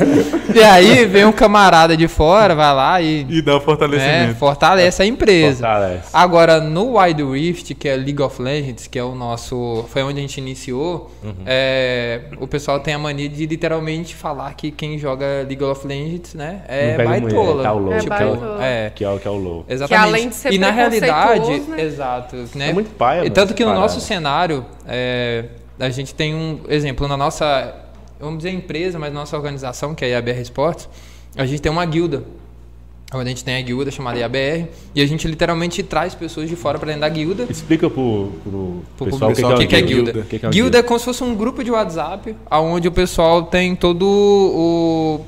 E 0.55 0.63
aí 0.63 1.05
vem 1.07 1.25
um 1.25 1.33
camarada 1.33 1.97
de 1.97 2.07
fora, 2.07 2.55
vai 2.55 2.73
lá 2.73 3.01
e 3.01 3.27
E 3.29 3.43
dá 3.43 3.53
o 3.57 3.59
né, 3.59 3.65
fortalecimento. 3.65 4.35
fortalece 4.37 5.03
a 5.03 5.07
empresa. 5.07 5.65
Fortalece. 5.67 6.09
Agora, 6.13 6.61
no 6.61 6.97
Wild 6.99 7.23
Rift, 7.25 7.75
que 7.75 7.89
é 7.89 7.97
League 7.97 8.23
of 8.23 8.41
Legends, 8.41 8.87
que 8.87 8.97
é 8.99 9.03
o 9.03 9.15
nosso. 9.25 9.85
Foi 9.89 10.03
onde 10.03 10.19
a 10.19 10.21
gente 10.23 10.39
iniciou. 10.39 11.11
Uhum. 11.23 11.35
é, 11.47 12.23
o 12.39 12.47
pessoal 12.47 12.81
tem 12.81 12.95
a 12.95 12.99
mania 12.99 13.29
de 13.29 13.47
literalmente 13.47 14.15
falar 14.15 14.53
que 14.55 14.71
quem 14.71 14.99
joga 14.99 15.25
League 15.47 15.63
of 15.65 15.87
Legends, 15.87 16.35
né? 16.35 16.63
É 16.69 16.93
mulher, 16.93 17.21
baitola. 17.21 17.63
tá 17.63 17.73
o 17.73 17.79
low, 17.79 17.93
É 17.93 17.99
Tipo, 17.99 18.11
baitola. 18.11 18.65
é. 18.65 18.91
Que 18.95 19.05
é 19.05 19.11
o 19.11 19.19
que 19.19 19.27
é 19.29 19.31
o 19.31 19.37
low. 19.37 19.65
Exatamente. 19.69 20.09
além 20.09 20.29
de 20.29 20.35
ser 20.35 20.53
e 20.53 20.59
na 20.59 20.71
realidade, 20.71 21.61
né? 21.61 21.83
exato, 21.83 22.37
né? 22.55 22.71
É 22.71 22.73
muito 22.73 22.91
paia, 22.97 23.25
E 23.25 23.31
tanto 23.31 23.55
que 23.55 23.63
no 23.65 23.71
parada. 23.71 23.83
nosso 23.83 24.01
cenário, 24.01 24.65
é, 24.87 25.47
a 25.79 25.89
gente 25.91 26.15
tem 26.15 26.35
um 26.35 26.61
exemplo 26.69 27.09
na 27.09 27.17
nossa, 27.17 27.75
vamos 28.21 28.39
dizer 28.39 28.51
empresa, 28.51 28.99
mas 28.99 29.13
nossa 29.13 29.37
organização, 29.37 29.95
que 29.95 30.05
é 30.05 30.09
a 30.09 30.11
IABR 30.19 30.41
Esportes, 30.41 30.89
a 31.37 31.45
gente 31.47 31.61
tem 31.63 31.73
uma 31.73 31.85
guilda. 31.85 32.23
A 33.21 33.25
gente 33.25 33.45
tem 33.45 33.57
a 33.57 33.61
guilda 33.61 33.91
chamada 33.91 34.19
IABR 34.19 34.69
e 34.95 35.01
a 35.01 35.07
gente 35.07 35.27
literalmente 35.27 35.83
traz 35.83 36.15
pessoas 36.15 36.49
de 36.49 36.57
fora 36.57 36.79
para 36.79 36.87
dentro 36.87 37.03
da 37.03 37.09
guilda. 37.09 37.47
Explica 37.49 37.89
pro, 37.89 38.33
pro 38.43 38.83
Pro 38.97 39.07
pessoal 39.07 39.31
o 39.31 39.35
que, 39.35 39.43
pessoal 39.43 39.59
que, 39.59 39.65
O 39.65 39.69
que, 39.69 39.77
é 39.77 39.83
que 39.83 39.85
é 39.85 39.87
guilda? 39.87 40.13
Que 40.23 40.47
é 40.47 40.49
o 40.49 40.51
guilda 40.51 40.79
é 40.79 40.83
como 40.83 40.99
se 40.99 41.05
fosse 41.05 41.23
um 41.23 41.35
grupo 41.35 41.63
de 41.63 41.71
WhatsApp, 41.71 42.35
onde 42.51 42.89
o 42.89 42.93
pessoal 42.93 43.43
tem 43.43 43.75
todo 43.75 44.05
o, 44.07 45.21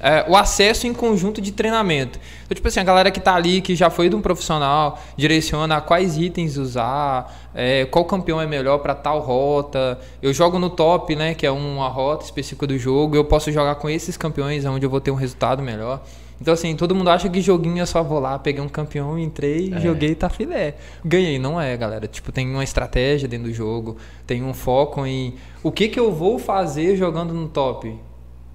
é, 0.00 0.24
o 0.28 0.36
acesso 0.36 0.86
em 0.86 0.92
conjunto 0.92 1.40
de 1.40 1.52
treinamento. 1.52 2.18
Então, 2.44 2.54
tipo 2.54 2.68
assim, 2.68 2.80
a 2.80 2.84
galera 2.84 3.10
que 3.10 3.20
tá 3.20 3.34
ali, 3.34 3.60
que 3.60 3.74
já 3.74 3.88
foi 3.88 4.08
de 4.08 4.16
um 4.16 4.20
profissional, 4.20 5.00
direciona 5.16 5.80
quais 5.80 6.18
itens 6.18 6.56
usar, 6.56 7.50
é, 7.54 7.86
qual 7.86 8.04
campeão 8.04 8.40
é 8.40 8.46
melhor 8.46 8.78
para 8.78 8.94
tal 8.94 9.20
rota. 9.20 9.98
Eu 10.20 10.32
jogo 10.32 10.58
no 10.58 10.68
top, 10.68 11.14
né, 11.16 11.34
que 11.34 11.46
é 11.46 11.50
uma 11.50 11.88
rota 11.88 12.24
específica 12.24 12.66
do 12.66 12.78
jogo. 12.78 13.16
Eu 13.16 13.24
posso 13.24 13.50
jogar 13.50 13.76
com 13.76 13.88
esses 13.88 14.16
campeões, 14.16 14.64
onde 14.64 14.84
eu 14.84 14.90
vou 14.90 15.00
ter 15.00 15.10
um 15.10 15.16
resultado 15.16 15.62
melhor. 15.62 16.02
Então, 16.44 16.52
assim, 16.52 16.76
todo 16.76 16.94
mundo 16.94 17.08
acha 17.08 17.26
que 17.26 17.40
joguinho 17.40 17.82
é 17.82 17.86
só 17.86 18.02
vou 18.02 18.20
lá, 18.20 18.38
peguei 18.38 18.60
um 18.62 18.68
campeão, 18.68 19.18
entrei, 19.18 19.72
joguei 19.80 20.10
e 20.10 20.14
tá 20.14 20.28
filé. 20.28 20.74
Ganhei. 21.02 21.38
Não 21.38 21.58
é, 21.58 21.74
galera. 21.74 22.06
Tipo, 22.06 22.30
tem 22.30 22.46
uma 22.50 22.62
estratégia 22.62 23.26
dentro 23.26 23.48
do 23.48 23.54
jogo, 23.54 23.96
tem 24.26 24.44
um 24.44 24.52
foco 24.52 25.06
em 25.06 25.36
o 25.62 25.72
que, 25.72 25.88
que 25.88 25.98
eu 25.98 26.12
vou 26.12 26.38
fazer 26.38 26.96
jogando 26.96 27.32
no 27.32 27.48
top. 27.48 27.98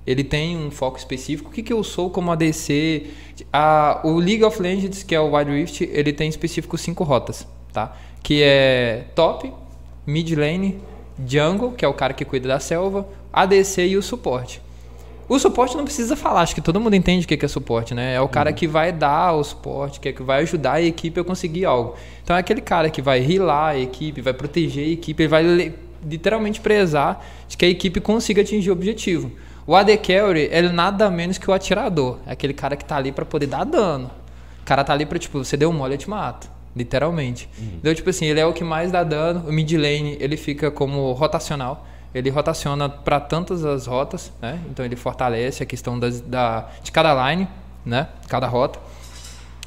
Ele 0.05 0.23
tem 0.23 0.55
um 0.55 0.69
foco 0.69 0.99
específico. 0.99 1.49
O 1.49 1.51
que, 1.51 1.63
que 1.63 1.73
eu 1.73 1.83
sou 1.83 2.11
como 2.11 2.31
ADC? 2.31 3.07
A, 3.51 4.01
o 4.03 4.19
League 4.19 4.43
of 4.43 4.61
Legends, 4.61 5.01
que 5.01 5.15
é 5.15 5.19
o 5.19 5.35
Wild 5.35 5.49
Rift, 5.49 5.89
ele 5.91 6.13
tem 6.13 6.29
específico 6.29 6.77
cinco 6.77 7.03
rotas, 7.03 7.47
tá? 7.73 7.97
Que 8.21 8.43
é 8.43 9.05
top, 9.15 9.51
mid 10.05 10.31
lane, 10.37 10.79
jungle, 11.25 11.71
que 11.71 11.83
é 11.83 11.87
o 11.87 11.93
cara 11.95 12.13
que 12.13 12.23
cuida 12.23 12.49
da 12.49 12.59
selva, 12.59 13.09
ADC 13.33 13.87
e 13.87 13.97
o 13.97 14.03
suporte. 14.03 14.61
O 15.29 15.37
suporte 15.37 15.77
não 15.77 15.83
precisa 15.83 16.15
falar, 16.15 16.41
acho 16.41 16.55
que 16.55 16.61
todo 16.61 16.79
mundo 16.79 16.95
entende 16.95 17.23
o 17.23 17.27
que 17.27 17.37
que 17.37 17.45
é 17.45 17.47
suporte, 17.47 17.93
né? 17.93 18.15
É 18.15 18.21
o 18.21 18.27
cara 18.27 18.51
que 18.51 18.67
vai 18.67 18.91
dar 18.91 19.33
o 19.33 19.43
suporte, 19.43 19.99
que 19.99 20.09
é 20.09 20.11
que 20.11 20.23
vai 20.23 20.41
ajudar 20.41 20.73
a 20.73 20.81
equipe 20.81 21.19
a 21.19 21.23
conseguir 21.23 21.65
algo. 21.65 21.93
Então 22.23 22.35
é 22.35 22.39
aquele 22.39 22.61
cara 22.61 22.89
que 22.89 22.99
vai 22.99 23.19
healar 23.23 23.75
a 23.75 23.77
equipe, 23.77 24.21
vai 24.21 24.33
proteger 24.33 24.87
a 24.87 24.89
equipe, 24.89 25.21
ele 25.21 25.29
vai 25.29 25.73
literalmente 26.03 26.59
prezar 26.59 27.23
de 27.47 27.55
que 27.55 27.63
a 27.63 27.69
equipe 27.69 28.01
consiga 28.01 28.41
atingir 28.41 28.71
o 28.71 28.73
objetivo. 28.73 29.31
O 29.67 29.75
AD 29.75 29.97
Carry, 29.97 30.49
ele 30.51 30.67
é 30.67 30.71
nada 30.71 31.11
menos 31.11 31.37
que 31.37 31.47
o 31.47 31.53
atirador. 31.53 32.17
É 32.25 32.31
aquele 32.31 32.53
cara 32.55 32.75
que 32.75 32.83
tá 32.83 32.97
ali 32.97 33.11
para 33.11 33.23
poder 33.23 33.45
dar 33.45 33.63
dano. 33.65 34.09
O 34.63 34.65
cara 34.65 34.83
tá 34.83 34.93
ali 34.93 35.05
pra, 35.05 35.19
tipo, 35.19 35.43
você 35.43 35.55
deu 35.55 35.71
mole, 35.71 35.93
eu 35.93 35.97
te 35.99 36.09
mato. 36.09 36.49
Literalmente. 36.75 37.47
Então, 37.77 37.93
tipo 37.93 38.09
assim, 38.09 38.25
ele 38.25 38.39
é 38.39 38.45
o 38.47 38.53
que 38.53 38.63
mais 38.63 38.91
dá 38.91 39.03
dano. 39.03 39.47
O 39.47 39.53
mid 39.53 39.71
lane, 39.73 40.17
ele 40.19 40.37
fica 40.37 40.71
como 40.71 41.11
rotacional. 41.11 41.85
Ele 42.13 42.29
rotaciona 42.29 42.89
para 42.89 43.19
tantas 43.19 43.63
as 43.63 43.85
rotas, 43.85 44.31
né? 44.41 44.59
Então 44.69 44.83
ele 44.83 44.95
fortalece 44.95 45.61
a 45.61 45.65
questão 45.65 45.99
das, 45.99 46.21
da, 46.21 46.67
de 46.81 46.91
cada 46.91 47.29
line, 47.29 47.47
né? 47.85 48.07
Cada 48.27 48.47
rota. 48.47 48.79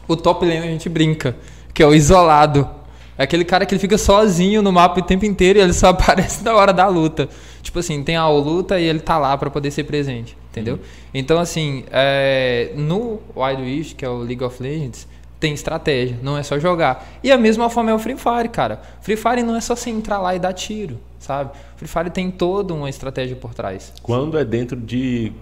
O 0.09 0.17
top 0.17 0.45
lane 0.45 0.59
a 0.59 0.71
gente 0.71 0.89
brinca, 0.89 1.37
que 1.73 1.83
é 1.83 1.87
o 1.87 1.95
isolado. 1.95 2.69
É 3.17 3.25
aquele 3.25 3.45
cara 3.45 3.65
que 3.65 3.75
ele 3.75 3.81
fica 3.81 3.97
sozinho 3.97 4.63
no 4.63 4.73
mapa 4.73 4.99
o 4.99 5.03
tempo 5.03 5.25
inteiro 5.25 5.59
e 5.59 5.63
ele 5.63 5.73
só 5.73 5.89
aparece 5.91 6.43
na 6.43 6.55
hora 6.55 6.73
da 6.73 6.89
luta. 6.89 7.29
Tipo 7.63 7.79
assim, 7.79 8.03
tem 8.03 8.17
a 8.17 8.29
luta 8.29 8.81
e 8.81 8.85
ele 8.85 9.01
tá 9.01 9.19
lá 9.19 9.37
pra 9.37 9.49
poder 9.49 9.71
ser 9.71 9.85
presente, 9.85 10.37
entendeu? 10.51 10.81
Então 11.15 11.39
assim, 11.39 11.85
é, 11.91 12.73
no 12.75 13.21
Wild 13.37 13.63
Rift, 13.63 13.95
que 13.95 14.05
é 14.05 14.09
o 14.09 14.19
League 14.19 14.43
of 14.43 14.61
Legends, 14.61 15.07
tem 15.39 15.55
estratégia, 15.55 16.19
não 16.23 16.37
é 16.37 16.43
só 16.43 16.59
jogar. 16.59 17.07
E 17.23 17.31
a 17.31 17.39
mesma 17.39 17.71
forma 17.71 17.91
é 17.91 17.95
o 17.95 17.99
Free 17.99 18.17
Fire, 18.17 18.49
cara. 18.49 18.81
Free 19.01 19.17
Fire 19.17 19.43
não 19.43 19.57
é 19.57 19.61
só 19.61 19.77
você 19.77 19.91
entrar 19.91 20.19
lá 20.19 20.35
e 20.35 20.39
dar 20.39 20.53
tiro, 20.53 20.99
sabe? 21.23 21.51
Free 21.77 21.89
Fire 21.89 22.11
tem 22.11 22.31
toda 22.31 22.75
uma 22.75 22.91
estratégia 22.91 23.37
por 23.37 23.55
trás. 23.55 23.93
Quando 24.03 24.39
é 24.39 24.45
dentro 24.45 24.77
de 24.77 25.33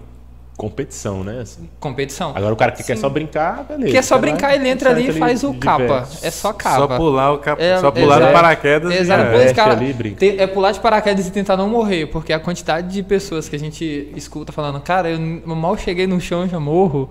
competição, 0.61 1.23
né? 1.23 1.39
assim. 1.41 1.67
Competição. 1.79 2.33
Agora 2.35 2.53
o 2.53 2.55
cara 2.55 2.71
que 2.71 2.83
quer 2.83 2.95
só 2.95 3.09
brincar, 3.09 3.63
beleza. 3.63 3.91
Que 3.91 3.97
é 3.97 4.01
só 4.03 4.13
lá, 4.13 4.21
brincar, 4.21 4.53
ele 4.53 4.69
entra 4.69 4.91
ali 4.91 5.09
e 5.09 5.13
faz 5.13 5.43
o 5.43 5.55
capa. 5.55 6.07
É 6.21 6.29
só 6.29 6.49
Só 6.49 6.53
capa. 6.53 6.97
pular 6.97 7.33
o 7.33 7.39
cap... 7.39 7.59
É, 7.59 7.79
só 7.79 7.89
pular 7.89 8.17
exato. 8.17 8.27
no 8.27 8.33
paraquedas. 8.33 8.93
e 8.93 8.97
Exato. 8.97 9.31
Pô, 9.31 9.37
é. 9.37 9.53
cara 9.55 9.71
ali 9.71 10.15
e 10.21 10.37
é 10.37 10.45
pular 10.45 10.71
de 10.71 10.79
paraquedas 10.79 11.27
e 11.27 11.31
tentar 11.31 11.57
não 11.57 11.67
morrer, 11.67 12.05
porque 12.07 12.31
a 12.31 12.39
quantidade 12.39 12.93
de 12.93 13.01
pessoas 13.01 13.49
que 13.49 13.55
a 13.55 13.59
gente 13.59 14.11
escuta 14.15 14.51
falando, 14.51 14.79
cara, 14.81 15.09
eu 15.09 15.19
mal 15.19 15.75
cheguei 15.77 16.05
no 16.05 16.21
chão 16.21 16.47
já 16.47 16.59
morro. 16.59 17.09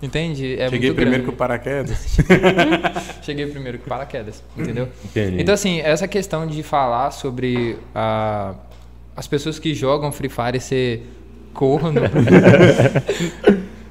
Entende? 0.00 0.58
É 0.60 0.68
Cheguei 0.68 0.92
primeiro 0.92 1.24
com 1.24 1.30
o 1.32 1.34
paraquedas. 1.36 2.16
Cheguei 3.22 3.46
primeiro 3.46 3.78
com 3.78 3.88
paraquedas, 3.88 4.42
entendeu? 4.56 4.88
Entendi. 5.04 5.40
Então, 5.42 5.52
assim, 5.54 5.80
essa 5.80 6.06
questão 6.06 6.46
de 6.46 6.62
falar 6.62 7.10
sobre 7.10 7.76
a- 7.94 8.54
as 9.16 9.26
pessoas 9.26 9.58
que 9.58 9.74
jogam 9.74 10.12
Free 10.12 10.28
Fire 10.28 10.60
ser 10.60 11.02
corno. 11.52 12.00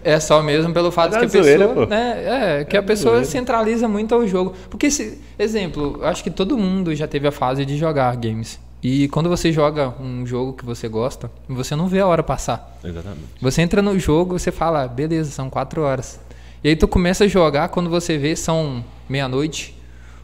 É 0.04 0.22
só 0.22 0.42
mesmo 0.42 0.74
pelo 0.74 0.90
fato 0.90 1.16
É 1.16 1.20
que 1.20 1.26
a 1.26 1.28
zoeira, 1.28 1.68
pessoa, 1.68 1.86
pô. 1.86 1.90
né, 1.94 2.60
é, 2.62 2.64
que 2.64 2.78
a 2.78 2.82
da 2.82 2.88
pessoa 2.88 3.16
zoeira. 3.16 3.30
centraliza 3.30 3.90
muito 3.90 4.16
o 4.16 4.26
jogo. 4.26 4.54
Porque 4.70 4.86
esse 4.86 5.22
exemplo, 5.38 6.00
acho 6.02 6.24
que 6.24 6.30
todo 6.32 6.58
mundo 6.58 6.96
já 6.96 7.06
teve 7.08 7.28
a 7.28 7.32
fase 7.32 7.66
de 7.66 7.76
jogar 7.78 8.16
games. 8.16 8.58
E 8.82 9.08
quando 9.08 9.28
você 9.28 9.52
joga 9.52 9.94
um 10.00 10.26
jogo 10.26 10.54
que 10.54 10.64
você 10.64 10.88
gosta, 10.88 11.32
você 11.48 11.76
não 11.76 11.88
vê 11.88 12.00
a 12.00 12.08
hora 12.08 12.22
passar. 12.22 12.78
Exatamente. 12.84 13.26
Você 13.42 13.62
entra 13.62 13.82
no 13.82 13.98
jogo, 13.98 14.38
você 14.38 14.52
fala, 14.52 14.88
beleza, 14.88 15.32
são 15.32 15.50
quatro 15.50 15.82
horas. 15.82 16.20
E 16.64 16.70
aí 16.70 16.76
tu 16.76 16.88
começa 16.88 17.24
a 17.24 17.28
jogar, 17.28 17.70
quando 17.70 17.90
você 17.90 18.18
vê, 18.18 18.36
são 18.36 18.84
meia-noite, 19.10 19.76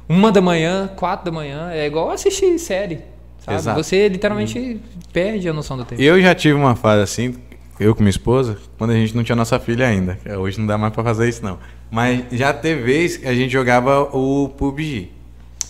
uma 0.07 0.31
da 0.31 0.41
manhã, 0.41 0.89
quatro 0.95 1.25
da 1.25 1.31
manhã. 1.31 1.71
É 1.71 1.85
igual 1.85 2.11
assistir 2.11 2.57
série. 2.59 2.99
Sabe? 3.39 3.57
Exato. 3.57 3.83
Você 3.83 4.07
literalmente 4.07 4.79
perde 5.11 5.49
a 5.49 5.53
noção 5.53 5.75
do 5.75 5.83
tempo. 5.83 6.01
Eu 6.01 6.21
já 6.21 6.33
tive 6.33 6.53
uma 6.53 6.75
fase 6.75 7.01
assim, 7.01 7.35
eu 7.79 7.93
com 7.93 8.01
minha 8.01 8.09
esposa, 8.09 8.57
quando 8.77 8.91
a 8.91 8.95
gente 8.95 9.15
não 9.15 9.23
tinha 9.23 9.35
nossa 9.35 9.59
filha 9.59 9.87
ainda. 9.87 10.17
Hoje 10.39 10.59
não 10.59 10.67
dá 10.67 10.77
mais 10.77 10.93
pra 10.93 11.03
fazer 11.03 11.27
isso, 11.27 11.43
não. 11.43 11.57
Mas 11.91 12.23
já 12.31 12.53
teve 12.53 12.81
vez 12.83 13.17
que 13.17 13.27
a 13.27 13.33
gente 13.33 13.51
jogava 13.51 14.03
o 14.15 14.49
PUBG. 14.49 15.11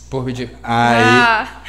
Por 0.10 0.24
BG. 0.24 0.50
Aí. 0.62 1.04
Ah, 1.04 1.62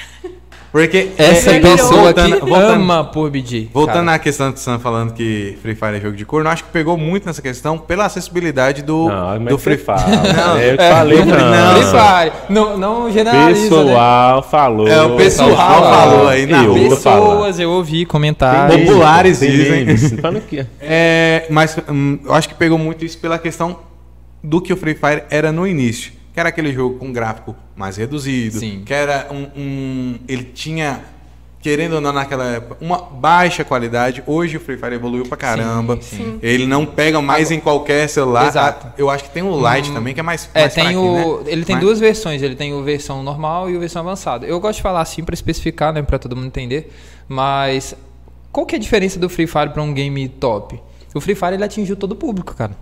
Porque. 0.75 1.11
Essa 1.17 1.53
é, 1.53 1.61
pessoa 1.61 2.03
voltando- 2.03 2.35
que 2.41 2.41
voltando- 2.51 2.73
ama 2.73 3.05
por 3.05 3.31
BG. 3.31 3.69
Voltando 3.73 4.07
cara. 4.07 4.15
à 4.17 4.19
questão 4.19 4.51
do 4.51 4.59
Sam 4.59 4.81
falando 4.81 5.13
que 5.13 5.57
Free 5.63 5.77
Fire 5.77 5.95
é 5.99 6.01
jogo 6.01 6.17
de 6.17 6.27
corno, 6.27 6.49
eu 6.49 6.53
acho 6.53 6.65
que 6.65 6.71
pegou 6.71 6.97
muito 6.99 7.27
nessa 7.27 7.41
questão 7.41 7.79
pela 7.79 8.07
acessibilidade 8.07 8.83
do, 8.83 9.09
Não, 9.09 9.45
do 9.45 9.57
Free 9.57 9.77
fala. 9.77 10.03
Não, 10.35 10.59
eu 10.61 10.75
É, 10.77 10.91
falei 10.91 11.25
não. 11.25 11.27
não. 11.27 11.75
Free 11.77 11.85
Fire. 11.85 12.33
Não, 12.49 12.77
não 12.77 13.09
generaliza, 13.13 13.71
né? 13.71 13.85
Pessoal 13.85 14.43
falou. 14.43 14.89
É, 14.89 15.01
o 15.01 15.17
pessoal 15.17 15.51
Pessoal 15.51 15.83
falou 15.85 16.27
aí 16.29 16.45
na 16.45 16.65
Eu 16.65 16.97
falar. 16.97 17.21
Pessoas, 17.21 17.61
eu 17.61 17.71
ouvi 17.71 18.05
comentar. 18.05 18.69
Tem 18.69 18.85
Populares 18.85 19.39
Tem 19.39 19.51
dizem. 19.53 20.19
Falando 20.19 20.41
que 20.41 20.67
É, 20.83 21.47
mas 21.51 21.79
hum, 21.89 22.19
eu 22.25 22.35
acho 22.35 22.49
que 22.49 22.55
pegou 22.57 22.79
muito 22.79 23.05
isso 23.05 23.17
pela 23.19 23.39
questão 23.39 23.79
do 24.43 24.61
que 24.61 24.73
o 24.73 24.77
Free 24.77 24.95
Fire 24.97 25.23
era 25.31 25.53
no 25.53 25.69
início. 25.69 26.11
Que 26.35 26.40
era 26.40 26.49
aquele 26.49 26.73
jogo 26.73 26.99
com 26.99 27.12
gráfico 27.12 27.55
mais 27.77 27.97
reduzido. 27.97 28.59
Sim. 28.59 28.83
Que 28.85 28.92
era 28.92 29.29
um, 29.31 29.47
um- 29.57 30.18
Ele 30.27 30.42
tinha, 30.42 31.01
querendo 31.62 31.94
ou 31.94 32.01
não, 32.01 32.12
naquela 32.12 32.44
época, 32.44 32.77
uma 32.85 32.99
baixa 33.01 33.62
qualidade. 33.64 34.20
Hoje 34.27 34.57
o 34.57 34.61
Free 34.61 34.77
Fire 34.77 34.94
evoluiu 34.97 35.25
pra 35.27 35.37
caramba. 35.37 35.97
Sim, 36.01 36.16
sim. 36.16 36.38
Ele 36.42 36.66
não 36.66 36.85
pega 36.85 37.23
mais 37.23 37.53
em 37.53 37.61
qualquer 37.61 38.09
celular. 38.09 38.49
Exato. 38.49 38.88
Eu 38.99 39.09
acho 39.09 39.23
que 39.23 39.31
tem 39.31 39.44
o 39.44 39.57
Lite 39.75 39.92
também, 39.92 40.12
que 40.12 40.18
é 40.18 40.23
mais. 40.25 40.51
É, 40.53 40.62
mais 40.62 40.75
tem 40.75 40.97
o, 40.97 41.38
né? 41.44 41.53
ele 41.53 41.64
tem 41.64 41.77
Mas- 41.77 41.85
duas 41.85 42.01
versões, 42.01 42.42
ele 42.42 42.57
tem 42.57 42.75
o 42.75 42.83
versão 42.83 43.23
normal 43.23 43.70
e 43.70 43.77
o 43.77 43.81
versão 43.81 44.03
avançada. 44.03 44.44
Eu 44.44 44.59
gosto 44.59 44.79
de 44.79 44.83
falar 44.83 45.03
assim 45.03 45.23
pra 45.23 45.35
especificar, 45.35 45.92
né, 45.92 46.03
para 46.03 46.18
todo 46.18 46.35
mundo 46.35 46.47
entender, 46.49 46.92
mas 47.29 47.94
qual 48.51 48.66
que 48.66 48.75
é 48.75 48.79
a 48.79 48.81
diferença 48.81 49.20
do 49.20 49.29
Free 49.29 49.47
Fire 49.47 49.70
pra 49.70 49.83
um 49.83 49.94
game 49.94 50.29
top? 50.29 50.81
O 51.14 51.20
Free 51.20 51.37
Fire 51.37 51.55
ele 51.55 51.62
atingiu 51.64 51.94
todo 51.94 52.11
o 52.11 52.16
público, 52.16 52.57
cara. 52.57 52.73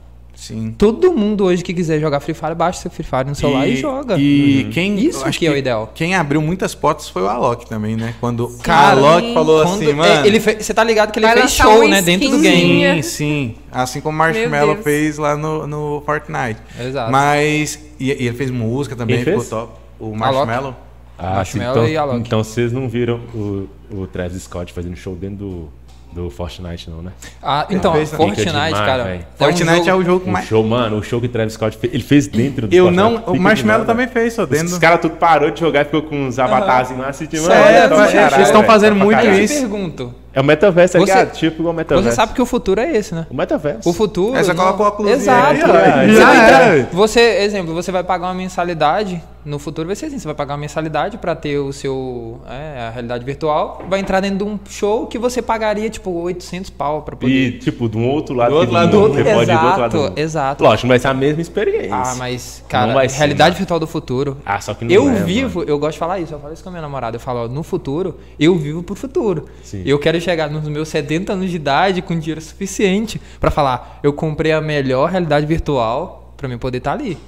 Sim. 0.43 0.75
Todo 0.77 1.13
mundo 1.13 1.45
hoje 1.45 1.63
que 1.63 1.73
quiser 1.73 2.01
jogar 2.01 2.19
Free 2.19 2.35
Fire, 2.35 2.53
baixa 2.53 2.81
seu 2.81 2.91
Free 2.91 3.05
Fire 3.05 3.25
no 3.29 3.35
celular 3.37 3.69
e, 3.69 3.77
joga. 3.77 4.17
E 4.19 4.69
quem, 4.73 4.99
Isso 4.99 5.25
acho 5.25 5.39
que 5.39 5.47
é 5.47 5.51
o 5.53 5.57
ideal. 5.57 5.93
Quem 5.95 6.17
abriu 6.17 6.43
muitas 6.43 6.75
portas 6.75 7.09
foi 7.09 7.23
o 7.23 7.29
Alok 7.29 7.65
também, 7.69 7.95
né? 7.95 8.13
Quando 8.19 8.49
Cara, 8.61 9.01
o 9.01 9.07
Alok 9.07 9.35
falou 9.35 9.63
Quando- 9.63 9.75
assim, 9.85 9.93
mano. 9.93 10.13
é, 10.13 10.27
ele 10.27 10.41
fe- 10.41 10.57
Você 10.61 10.75
tá 10.75 10.83
ligado 10.83 11.13
que 11.13 11.21
ele 11.21 11.29
fez 11.29 11.53
show, 11.53 11.87
né, 11.87 12.03
dentro 12.03 12.29
do 12.29 12.41
game. 12.41 13.01
Sim, 13.05 13.09
sim. 13.09 13.55
Assim 13.71 14.01
como 14.01 14.17
o 14.17 14.19
Marshmallow 14.19 14.77
fez 14.83 15.17
lá 15.17 15.37
no, 15.37 15.65
no 15.65 16.03
Fortnite. 16.05 16.59
Exato. 16.81 17.13
Mas. 17.13 17.79
E, 18.01 18.09
e 18.09 18.11
ele 18.27 18.33
fez 18.37 18.51
música 18.51 18.97
também, 18.97 19.19
Quem 19.19 19.25
ficou 19.27 19.39
fez? 19.39 19.49
top. 19.51 19.73
O 20.01 20.13
Marshmallow. 20.17 20.75
Ah, 21.17 21.45
sim, 21.45 21.59
Marshmallow 21.61 21.73
então, 21.85 21.89
e 21.89 21.97
Alok. 21.97 22.19
então 22.19 22.43
vocês 22.43 22.73
não 22.73 22.89
viram 22.89 23.21
o, 23.33 23.69
o 23.93 24.07
Travis 24.09 24.43
Scott 24.43 24.73
fazendo 24.73 24.97
show 24.97 25.15
dentro 25.15 25.37
do, 25.37 25.69
do 26.13 26.29
Fortnite, 26.31 26.91
não, 26.91 27.01
né? 27.03 27.11
Ah, 27.43 27.67
então, 27.71 27.93
Fortnite, 28.07 28.41
Fica 28.41 28.51
demais, 28.53 28.75
cara. 28.75 29.05
velho. 29.05 29.21
é 29.21 29.23
um 29.23 29.47
Fortnite 29.47 29.89
é 29.89 29.95
o 29.95 30.03
jogo 30.05 30.29
O 30.29 30.33
mais. 30.33 30.47
show, 30.47 30.63
mano, 30.63 30.99
o 30.99 31.03
show 31.03 31.19
que 31.21 31.27
o 31.27 31.29
Travis 31.31 31.55
Scott 31.55 31.77
fez, 31.79 31.93
ele 31.95 32.03
fez 32.03 32.27
dentro 32.27 32.69
do 32.69 32.75
Eu 32.75 32.85
Fortnite. 32.85 33.03
não. 33.27 33.35
O 33.35 33.41
Marshmallow 33.41 33.83
demais, 33.83 33.87
também 33.87 34.07
fez, 34.09 34.35
só 34.35 34.43
Os, 34.43 34.49
dentro. 34.49 34.67
os 34.67 34.79
caras 34.79 35.01
tudo 35.01 35.17
parou 35.17 35.51
de 35.51 35.59
jogar 35.61 35.83
e 35.83 35.85
ficou 35.87 36.03
com 36.03 36.27
uns 36.27 36.39
avatarzinhos 36.39 37.03
lá 37.03 37.09
assistindo. 37.09 37.43
mano, 37.43 37.55
caralho, 37.55 38.35
eles 38.35 38.47
estão 38.49 38.63
fazendo 38.65 38.95
muito 38.97 39.17
caralho. 39.19 39.35
Eu 39.39 39.45
isso. 39.45 39.55
te 39.55 39.61
pergunto. 39.61 40.15
É 40.35 40.41
o 40.41 40.45
metaverso, 40.45 40.95
tá 40.95 40.99
Você- 40.99 41.05
ligado? 41.13 41.33
Tipo 41.33 41.61
igual 41.61 41.75
o 41.75 41.77
metaverso. 41.77 42.09
Você 42.11 42.17
sabe 42.17 42.33
que 42.33 42.41
o 42.41 42.47
futuro 42.47 42.81
é 42.81 42.91
esse, 42.97 43.15
né? 43.15 43.27
O 43.31 43.35
metaverso. 43.37 43.89
O 43.89 43.93
futuro. 43.93 44.35
Aí 44.37 44.43
você 44.45 44.53
não- 44.55 44.65
coloca 44.65 44.83
o 44.83 44.87
óculos 44.87 45.13
Exato. 45.13 45.51
aí, 45.51 45.63
ó. 45.63 45.67
Você, 45.67 46.15
Já 46.15 46.27
vai 46.27 46.37
entrar- 46.45 46.87
você, 46.93 47.21
exemplo, 47.43 47.75
você 47.75 47.93
vai 47.93 48.03
pagar 48.03 48.29
uma 48.29 48.35
mensalidade. 48.35 49.23
No 49.45 49.59
futuro 49.59 49.87
vai 49.89 49.97
ser 49.97 50.07
assim: 50.07 50.19
você 50.19 50.27
vai 50.27 50.35
pagar 50.35 50.55
uma 50.55 50.61
mensalidade 50.61 51.19
pra 51.19 51.35
ter 51.35 51.59
o 51.59 51.73
seu. 51.73 52.41
É, 52.49 52.87
a 52.89 52.91
realidade 52.91 53.25
virtual. 53.25 53.83
Vai 53.89 53.99
entrar 54.01 54.21
dentro 54.21 54.39
de 54.39 54.45
um 54.45 54.59
show 54.69 55.07
que 55.07 55.19
você 55.19 55.43
pagaria, 55.43 55.91
tipo, 55.91 56.11
800 56.11 56.71
pau 56.71 57.03
pra 57.03 57.17
poder. 57.17 57.33
E, 57.33 57.59
tipo, 57.59 57.89
do 57.89 57.99
outro 58.01 58.35
lado 58.35 58.51
Do 58.51 58.55
outro 58.57 58.69
do 58.71 58.73
lado 58.75 58.97
mundo, 58.99 59.09
do 59.09 59.15
você 59.15 59.25
pode 59.25 59.51
ir 59.51 59.59
do 59.59 59.65
outro 59.67 59.81
lado 59.81 59.91
do 59.91 59.97
Exato, 59.97 60.09
mundo. 60.11 60.19
exato. 60.19 60.65
Lógico, 60.65 60.89
vai 60.89 60.99
ser 60.99 61.09
a 61.09 61.15
mesma 61.15 61.43
experiência. 61.43 61.95
Ah, 61.95 62.15
mas, 62.17 62.65
cara, 62.69 63.09
ser, 63.09 63.19
realidade 63.19 63.51
mano. 63.51 63.59
virtual 63.59 63.81
do 63.81 63.87
futuro. 63.87 64.37
Ah, 64.47 64.61
só 64.61 64.75
que 64.75 64.85
não 64.85 64.93
eu 64.93 65.09
é, 65.09 65.13
mano. 65.13 65.27
vivo, 65.27 65.63
eu 65.65 65.79
gosto 65.79 65.95
de 65.95 65.99
falar 65.99 66.21
isso, 66.21 66.33
eu 66.35 66.39
falo 66.39 66.53
isso 66.53 66.63
com 66.63 66.69
a 66.69 66.73
minha 66.73 66.83
namorada. 66.83 67.17
Eu 67.17 67.21
falo, 67.21 67.45
ó, 67.45 67.49
no 67.49 67.63
futuro, 67.63 68.19
eu 68.39 68.55
vivo 68.57 68.83
pro 68.83 68.95
futuro. 68.95 69.47
Sim. 69.65 69.83
Eu 69.85 69.99
quero 69.99 70.21
chegar 70.21 70.49
nos 70.51 70.69
meus 70.69 70.89
70 70.89 71.33
anos 71.33 71.51
de 71.51 71.57
idade 71.57 72.01
com 72.01 72.17
dinheiro 72.19 72.41
suficiente 72.41 73.21
pra 73.41 73.51
falar, 73.51 73.99
eu 74.03 74.13
comprei 74.13 74.53
a 74.53 74.61
melhor 74.61 75.11
realidade 75.11 75.47
virtual 75.47 76.33
pra 76.37 76.49
mim 76.49 76.59
poder 76.59 76.79
estar 76.79 76.93
ali. 76.93 77.19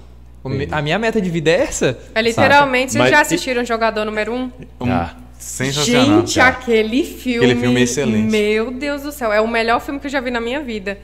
A 0.71 0.83
minha 0.83 0.99
meta 0.99 1.21
de 1.21 1.31
vida 1.31 1.51
é 1.51 1.63
essa. 1.63 1.99
É 2.15 2.21
literalmente, 2.21 2.93
vocês 2.93 3.03
Mas 3.03 3.11
já 3.11 3.19
e- 3.19 3.23
assistiram 3.23 3.65
Jogador 3.65 4.05
Número 4.05 4.33
1? 4.33 4.51
Um- 4.81 4.93
Ah. 4.93 5.15
Sensacional. 5.39 6.21
Gente, 6.21 6.41
aquele 6.41 7.05
filme. 7.05 7.45
Aquele 7.47 7.61
filme 7.61 7.81
é 7.81 7.83
excelente. 7.85 8.31
Meu 8.31 8.71
Deus 8.71 9.03
do 9.03 9.13
céu, 9.13 9.31
é 9.33 9.41
o 9.41 9.49
melhor 9.49 9.81
filme 9.81 10.01
que 10.01 10.07
eu 10.07 10.11
já 10.11 10.21
vi 10.21 10.31
na 10.31 10.41
minha 10.41 10.61
vida. 10.61 10.99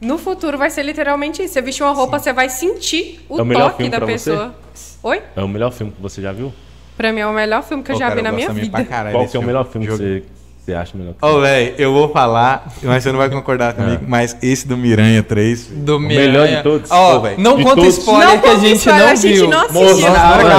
No 0.00 0.16
futuro 0.16 0.56
vai 0.56 0.70
ser 0.70 0.82
literalmente 0.84 1.42
isso. 1.42 1.54
Você 1.54 1.60
vestir 1.62 1.82
uma 1.82 1.92
roupa, 1.92 2.18
você 2.18 2.32
vai 2.32 2.48
sentir 2.48 3.20
o 3.28 3.38
É 3.38 3.42
o 3.42 3.44
melhor 3.44 3.64
toque 3.64 3.76
filme 3.78 3.90
da 3.90 3.96
pra 3.98 4.06
você? 4.06 4.12
pessoa. 4.30 4.54
Oi? 5.02 5.22
É 5.36 5.42
o 5.42 5.48
melhor 5.48 5.72
filme 5.72 5.92
que 5.92 6.00
você 6.00 6.22
já 6.22 6.30
viu? 6.32 6.52
Pra 6.96 7.12
mim 7.12 7.20
é 7.20 7.26
o 7.26 7.32
melhor 7.32 7.62
filme 7.64 7.82
que 7.82 7.90
eu 7.90 7.94
Pô, 7.96 7.98
já 7.98 8.06
cara, 8.08 8.16
vi 8.16 8.22
na 8.22 8.32
minha 8.32 8.50
vida. 8.52 8.70
pra 8.70 8.84
caralho 8.84 9.14
Qual 9.16 9.26
que 9.28 9.36
é 9.36 9.40
o 9.40 9.42
melhor 9.42 9.66
filme 9.68 9.86
que 9.86 9.92
você, 9.92 10.22
você 10.70 10.74
acha 10.74 10.92
melhor? 10.96 11.14
Ô, 11.20 11.40
velho, 11.40 11.74
eu 11.78 11.92
vou 11.92 12.08
falar, 12.10 12.66
mas 12.82 13.02
você 13.02 13.10
não 13.12 13.18
vai 13.18 13.28
concordar 13.30 13.72
comigo, 13.74 14.02
mas 14.06 14.36
esse 14.42 14.66
do 14.66 14.76
Miranha 14.76 15.22
3. 15.22 15.68
Do 15.72 15.98
melhor 15.98 16.22
Miranha. 16.46 16.56
de 16.58 16.62
todos? 16.62 16.90
Ó, 16.90 17.14
Pô, 17.14 17.20
velho. 17.20 17.34
não 17.38 17.56
De 17.56 17.62
conta 17.64 17.76
todos. 17.76 17.98
spoiler 17.98 18.28
Não 18.28 18.38
que 18.38 18.48
a 18.48 18.54
gente 18.56 18.76
spoiler, 18.76 19.02
não 19.04 19.10
a 19.10 19.14
gente 19.14 19.34
viu. 19.34 19.48
não 19.48 19.60
assistiu. 19.60 19.80
Que 19.80 19.94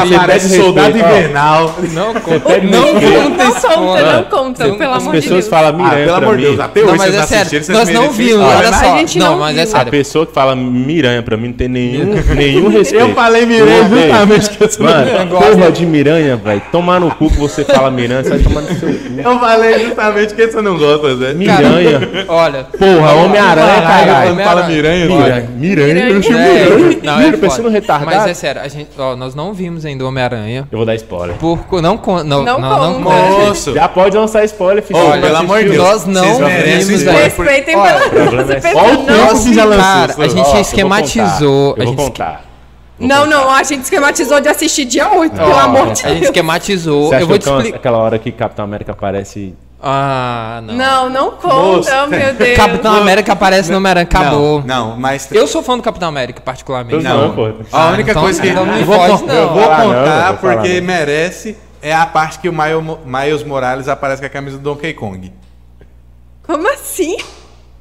você 0.08 0.16
aparece 0.16 0.50
pede 0.50 0.62
Soldado. 0.62 0.98
Invernal. 0.98 1.76
Não 1.94 2.14
conta. 2.14 2.58
Não 2.62 2.88
conta 2.94 3.44
Não 3.44 3.54
conta, 3.54 4.14
não 4.14 4.24
conta, 4.26 4.76
pelo 4.76 4.94
as 4.94 5.02
amor 5.04 5.16
de 5.16 5.22
pessoas 5.22 5.46
Deus. 5.46 5.48
falam 5.48 5.70
Ah, 5.70 5.74
Miranha 5.74 6.06
pelo 6.06 6.16
amor 6.18 6.38
de 6.38 6.42
mim. 6.44 6.48
Deus, 6.50 6.60
até 6.60 6.82
Não, 6.82 6.88
hoje 6.90 6.98
mas 6.98 7.12
vocês 7.12 7.24
é 7.24 7.28
sério, 7.28 7.46
assistiram, 7.48 7.80
nós 7.80 7.90
não 7.90 8.12
vimos, 8.12 8.42
olha 8.46 8.70
A 8.70 8.74
só. 8.74 8.98
gente 8.98 9.18
Não, 9.20 9.38
mas 9.40 9.58
é 9.58 9.64
viu. 9.66 9.74
A 9.74 9.78
sério. 9.78 9.92
pessoa 9.92 10.26
que 10.26 10.34
fala 10.34 10.56
Miranha 10.56 11.24
pra 11.24 11.38
mim 11.38 11.48
não 11.48 11.54
tem 11.54 11.68
nenhum, 11.68 12.14
nenhum 12.36 12.68
respeito. 12.70 13.06
Eu 13.08 13.16
falei 13.16 13.46
Miranha 13.46 13.88
justamente 13.90 14.50
que 14.50 14.64
eu 14.64 14.70
sou 14.72 14.86
Mano, 14.86 15.28
porra 15.30 15.72
de 15.72 15.86
Miranha, 15.86 16.36
velho. 16.36 16.62
Tomar 16.72 17.00
no 17.00 17.14
cu 17.16 17.30
que 17.30 17.38
você 17.38 17.64
fala 17.64 17.90
Miranha, 17.92 18.24
você 18.24 18.30
vai 18.32 18.40
tomar 18.40 18.62
no 18.62 18.68
seu 18.80 18.90
cu. 18.90 19.00
Eu 19.24 19.40
falei 19.40 19.86
justamente 19.86 19.96
que 20.36 20.48
você 20.48 20.62
não 20.62 20.78
gosta, 20.78 21.16
Zé. 21.18 21.34
Miranha. 21.34 22.26
Olha. 22.28 22.64
Porra, 22.64 23.14
Homem-Aranha, 23.14 23.82
caralho. 23.82 24.36
Quando 24.36 24.44
fala 24.44 24.64
Miranha, 24.68 25.06
Miranha. 25.08 25.50
Miranha. 25.56 26.10
eu 26.10 26.24
chamo 26.24 26.38
É, 26.38 26.66
Miranha. 26.70 27.00
não, 27.04 27.20
é 27.20 27.32
pensando 27.34 27.70
retardado. 27.70 28.12
Mas 28.18 28.28
é 28.28 28.34
sério, 28.34 28.62
a 28.62 28.68
gente, 28.68 28.90
ó, 28.98 29.16
nós 29.16 29.36
não 29.36 29.54
vimos 29.54 29.86
ainda 29.86 30.04
o 30.04 30.08
Homem-Aranha. 30.08 30.68
Eu 30.72 30.78
vou 30.78 30.86
dar 30.86 30.96
spoiler. 30.96 31.36
Por, 31.38 31.60
não, 31.82 31.98
con- 31.98 32.24
não, 32.24 32.44
não, 32.44 32.60
Não 32.60 33.00
não, 33.00 33.04
conta. 33.04 33.74
Já 33.74 33.88
pode 33.88 34.18
lançar 34.18 34.44
spoiler, 34.46 34.84
filho. 34.84 35.00
Não 35.00 35.22
pelo 35.22 35.36
amor 35.38 35.60
de. 35.64 35.70
Deus. 35.70 35.78
Nós 35.78 36.06
não 36.08 36.36
vimos 36.38 36.90
ainda. 37.08 37.12
Respeitem 37.12 37.76
Olha, 37.76 38.10
pela 38.10 38.22
é 38.24 38.32
nossa 38.32 38.54
Olha 38.76 38.96
pessoa. 39.26 39.54
já 39.54 39.66
lançou. 39.66 39.82
Cara, 39.84 40.16
a 40.18 40.28
gente 40.28 40.40
Ó, 40.40 40.46
eu 40.48 40.52
vou 40.52 40.62
esquematizou. 40.62 41.70
Eu 41.78 41.86
vou 41.86 41.86
gente, 41.88 41.96
contar. 41.98 42.46
Vou 43.00 43.08
Não, 43.08 43.24
contar. 43.24 43.30
não, 43.30 43.50
a 43.50 43.64
gente 43.64 43.82
esquematizou 43.84 44.40
de 44.42 44.48
assistir 44.50 44.86
dia 44.86 45.12
8, 45.12 45.34
pelo 45.36 45.50
Ó, 45.52 45.60
amor 45.60 45.86
de 45.86 45.92
a 45.92 45.96
gente 45.96 46.14
Deus. 46.14 46.22
esquematizou. 46.26 47.08
Você 47.10 47.16
acha 47.16 47.24
Eu 47.24 47.28
vou 47.28 47.38
que 47.38 47.40
te 47.40 47.44
aquela- 47.44 47.58
explicar. 47.60 47.78
aquela 47.78 47.98
hora 47.98 48.20
que 48.20 48.32
Capitão 48.32 48.66
América 48.66 48.92
aparece... 48.92 49.56
Ah, 49.84 50.60
não. 50.64 50.76
Não, 50.76 51.10
não 51.10 51.32
conta, 51.32 51.48
Moço. 51.56 52.08
meu 52.08 52.34
Deus. 52.36 52.56
Capitão 52.58 52.96
América 52.96 53.34
aparece 53.34 53.72
no 53.72 53.78
Homem-Aranha, 53.78 54.04
acabou. 54.04 54.64
Não, 54.64 54.90
não, 54.92 54.98
mas... 54.98 55.32
Eu 55.32 55.48
sou 55.48 55.64
fã 55.64 55.76
do 55.76 55.82
Capitão 55.82 56.08
América, 56.10 56.40
particularmente. 56.40 57.04
Não, 57.04 57.30
Não, 57.30 57.36
pô. 57.36 57.46
a 57.46 57.54
Ah, 57.72 57.90
única 57.92 58.12
então- 58.12 58.22
coisa 58.22 58.40
que 58.42 58.52
não 58.52 58.68
eu 58.68 58.86
vou, 58.86 58.96
pode, 58.98 59.18
con- 59.22 59.26
não. 59.26 59.34
eu 59.36 59.50
vou 59.50 59.64
contar 59.64 60.38
porque 60.40 60.80
não. 60.82 60.88
merece 60.88 61.58
é 61.82 61.92
a 61.96 62.06
parte 62.06 62.38
que 62.38 62.48
o 62.48 62.54
Miles, 62.54 62.98
Miles 63.06 63.44
Morales 63.44 63.88
aparece 63.88 64.22
com 64.22 64.28
a 64.28 64.30
camisa 64.30 64.58
do 64.58 64.64
Donkey 64.64 64.94
Kong. 64.94 65.34
Como 66.46 66.72
assim? 66.74 67.18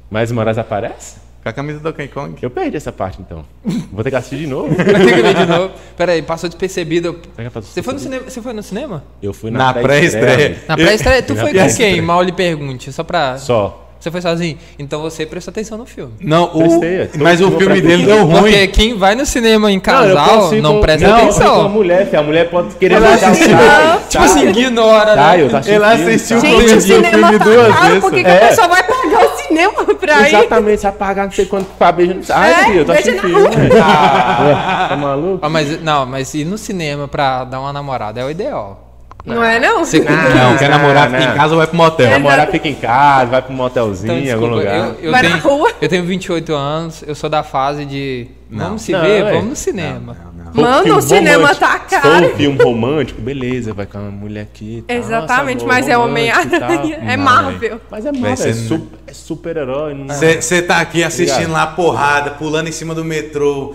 Mas 0.09 0.31
Moraes 0.31 0.57
aparece? 0.57 1.17
Com 1.43 1.49
a 1.49 1.53
camisa 1.53 1.79
do 1.79 1.83
Donkey 1.83 2.07
Kong. 2.07 2.35
Eu 2.41 2.49
perdi 2.51 2.77
essa 2.77 2.91
parte, 2.91 3.19
então. 3.19 3.43
Vou 3.91 4.03
ter 4.03 4.11
que 4.11 4.15
assistir 4.15 4.37
de 4.37 4.47
novo. 4.47 4.69
Vai 4.75 4.85
ter 4.85 5.13
que 5.15 5.21
ver 5.23 5.33
de 5.33 5.45
novo. 5.47 5.71
Pera 5.97 6.11
aí, 6.11 6.21
passou 6.21 6.47
despercebido. 6.47 7.19
Pra- 7.35 7.49
Você 7.61 7.81
foi 7.81 7.93
no 7.93 7.99
cinema? 7.99 8.23
Você 8.29 8.41
foi 8.41 8.53
no 8.53 8.61
cinema? 8.63 9.03
Eu 9.23 9.33
fui 9.33 9.49
Na 9.49 9.57
na, 9.59 9.73
pré-estreia. 9.73 10.57
Na 10.67 10.75
pré-estreia? 10.75 11.23
Tu 11.23 11.35
foi 11.35 11.53
com 11.53 11.75
quem? 11.75 12.01
Mal 12.01 12.21
lhe 12.21 12.31
pergunte, 12.31 12.91
só 12.93 13.03
pra... 13.03 13.37
Só. 13.37 13.77
Você 13.99 14.09
foi 14.09 14.19
sozinho? 14.19 14.57
Então 14.79 14.99
você 14.99 15.27
prestou 15.27 15.51
atenção 15.51 15.77
no 15.77 15.85
filme. 15.85 16.11
Não, 16.21 16.45
o, 16.45 16.79
Prestei, 16.79 17.21
mas 17.21 17.39
o 17.39 17.51
filme 17.51 17.79
dele 17.81 18.03
deu 18.07 18.25
ruim. 18.25 18.39
Porque 18.41 18.67
quem 18.69 18.97
vai 18.97 19.13
no 19.13 19.27
cinema 19.27 19.71
em 19.71 19.79
casal 19.79 20.51
não, 20.53 20.73
com- 20.75 20.81
presta 20.81 21.07
não, 21.07 21.17
ir 21.17 21.19
com 21.21 21.25
a 21.27 21.29
atenção. 21.29 21.69
mulher, 21.69 22.05
filho. 22.07 22.19
A 22.19 22.23
mulher 22.23 22.49
pode 22.49 22.73
querer 22.77 22.95
Ela 22.95 23.13
assistiu- 23.13 23.55
cara. 23.55 23.99
Tipo 24.09 24.23
assim, 24.23 24.47
ignora, 24.49 25.13
Tá, 25.15 25.37
né? 25.37 25.43
eu 25.43 25.49
tô 25.51 25.57
assistindo 25.57 25.83
Ele 25.85 25.95
filme, 25.97 26.13
assistiu 26.15 26.41
tá? 26.41 26.47
o 26.47 26.49
Gente, 26.49 26.57
o 26.63 26.67
filme 26.67 26.81
cinema 26.81 27.27
filme 27.29 27.37
tá 27.39 27.45
duas 27.45 27.67
caro, 27.75 27.85
vezes. 27.87 27.99
por 28.01 28.11
que, 28.11 28.23
que 28.23 28.29
É. 28.29 28.43
a 28.43 28.47
pessoa 28.47 28.67
vai 28.69 28.83
pagar 28.83 29.23
o 29.25 29.30
cinema 29.51 29.85
pra 29.95 30.21
ir? 30.21 30.27
Exatamente, 30.35 30.81
você 30.81 30.87
vai 30.87 30.97
pagar 30.97 31.23
não 31.25 31.31
sei 31.31 31.45
quanto 31.45 31.67
pra 31.77 31.91
beijar. 31.91 32.37
Ai, 32.37 32.51
É, 32.51 32.65
filho, 32.65 32.79
eu 32.79 32.85
tô 32.85 32.91
assistindo 32.91 33.21
velho. 33.21 33.69
Tá 33.71 34.97
maluco? 34.99 35.39
Ah, 35.45 35.49
mas, 35.49 35.81
não, 35.81 36.05
mas 36.05 36.33
ir 36.33 36.45
no 36.45 36.57
cinema 36.57 37.07
pra 37.07 37.43
dar 37.43 37.59
uma 37.59 37.73
namorada 37.73 38.19
é 38.19 38.25
o 38.25 38.29
ideal. 38.29 38.90
Não 39.25 39.43
é, 39.43 39.59
não? 39.59 39.85
Você- 39.85 39.99
Não, 39.99 40.57
quer 40.57 40.69
Não, 40.69 40.77
namorar, 40.77 41.09
não. 41.09 41.19
fica 41.19 41.31
em 41.31 41.35
casa 41.35 41.53
ou 41.53 41.57
vai 41.59 41.67
pro 41.67 41.77
motel. 41.77 42.09
Namorar 42.09 42.47
fica 42.47 42.67
em 42.67 42.73
casa, 42.75 43.25
vai 43.31 43.41
pro 43.41 43.53
motelzinho, 43.53 44.13
Então, 44.13 44.25
em 44.25 44.31
algum 44.31 44.47
desculpa, 44.49 44.71
lugar. 44.71 44.87
eu, 44.99 45.05
eu 45.05 45.11
Vai 45.11 45.23
na 45.23 45.29
tenho, 45.29 45.41
rua. 45.43 45.71
eu 45.81 45.89
tenho 45.89 46.03
28 46.05 46.53
anos, 46.55 47.03
eu 47.05 47.13
sou 47.15 47.29
da 47.29 47.43
fase 47.43 47.85
de 47.85 48.27
vamos 48.49 48.81
se 48.81 48.91
Não, 48.91 49.01
ver, 49.01 49.23
é. 49.25 49.31
vamos 49.31 49.49
no 49.49 49.55
cinema. 49.55 50.31
Mano, 50.53 50.83
filme 50.83 50.99
o 50.99 51.01
cinema 51.01 51.55
tá 51.55 51.79
Se 51.87 51.95
for 51.95 52.01
caro. 52.11 52.25
um 52.25 52.35
filme 52.35 52.61
romântico, 52.61 53.21
beleza, 53.21 53.73
vai 53.73 53.85
com 53.85 53.97
uma 53.99 54.11
mulher 54.11 54.41
aqui. 54.41 54.83
tá, 54.85 54.93
Exatamente, 54.95 55.63
nossa, 55.63 55.67
mas 55.67 55.87
é 55.87 55.97
Homem-Aranha, 55.97 56.99
é 57.07 57.15
Marvel. 57.15 57.79
Mas 57.89 58.05
é 58.05 58.11
Marvel, 58.11 58.49
é, 58.49 58.53
su- 58.53 58.87
é 59.07 59.13
super-herói. 59.13 59.93
não- 59.93 60.13
Você 60.13 60.61
tá 60.61 60.81
aqui 60.81 61.05
assistindo 61.05 61.51
Obrigado. 61.51 61.53
lá 61.53 61.67
porrada, 61.67 62.31
pulando 62.31 62.67
em 62.67 62.71
cima 62.73 62.93
do 62.93 63.05
metrô. 63.05 63.73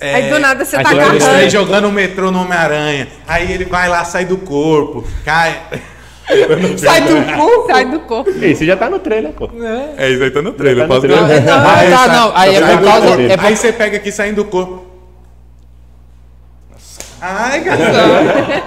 É, 0.00 0.14
Aí 0.14 0.30
do 0.30 0.38
nada 0.38 0.64
você 0.64 0.76
aí 0.76 0.82
tá 0.84 0.90
agarrando. 0.90 1.50
jogando 1.50 1.88
o 1.88 1.92
metrô 1.92 2.30
no 2.30 2.42
Homem-Aranha. 2.42 3.08
Aí 3.26 3.52
ele 3.52 3.64
vai 3.64 3.88
lá, 3.88 4.04
sai 4.04 4.24
do 4.24 4.36
corpo, 4.38 5.04
cai. 5.24 5.60
Sai 6.78 7.00
do 7.02 7.16
cu, 7.36 7.66
sai 7.66 7.84
do 7.90 8.00
corpo. 8.00 8.30
Ei, 8.40 8.54
você 8.54 8.64
já 8.64 8.76
tá 8.76 8.88
no 8.88 8.98
trailer, 9.00 9.32
pô. 9.32 9.50
É 9.98 10.10
isso 10.10 10.22
aí, 10.22 10.30
tá 10.30 10.40
no 10.40 10.52
trailer. 10.52 10.86
Tá 10.86 10.94
no 10.94 11.00
trailer. 11.00 11.26
ver? 11.26 11.40
Não, 11.42 11.68
Aí 11.68 11.90
tá, 11.90 12.08
não, 12.08 12.36
aí 12.36 12.54
é 12.54 12.60
por 12.76 12.84
causa- 12.84 13.06
corpo. 13.08 13.22
é 13.22 13.36
por- 13.36 13.46
Aí 13.46 13.56
você 13.56 13.72
pega 13.72 13.96
aqui 13.96 14.12
saindo 14.12 14.36
do 14.36 14.44
corpo. 14.44 14.86
Ai, 17.20 17.62
cara. 17.64 18.62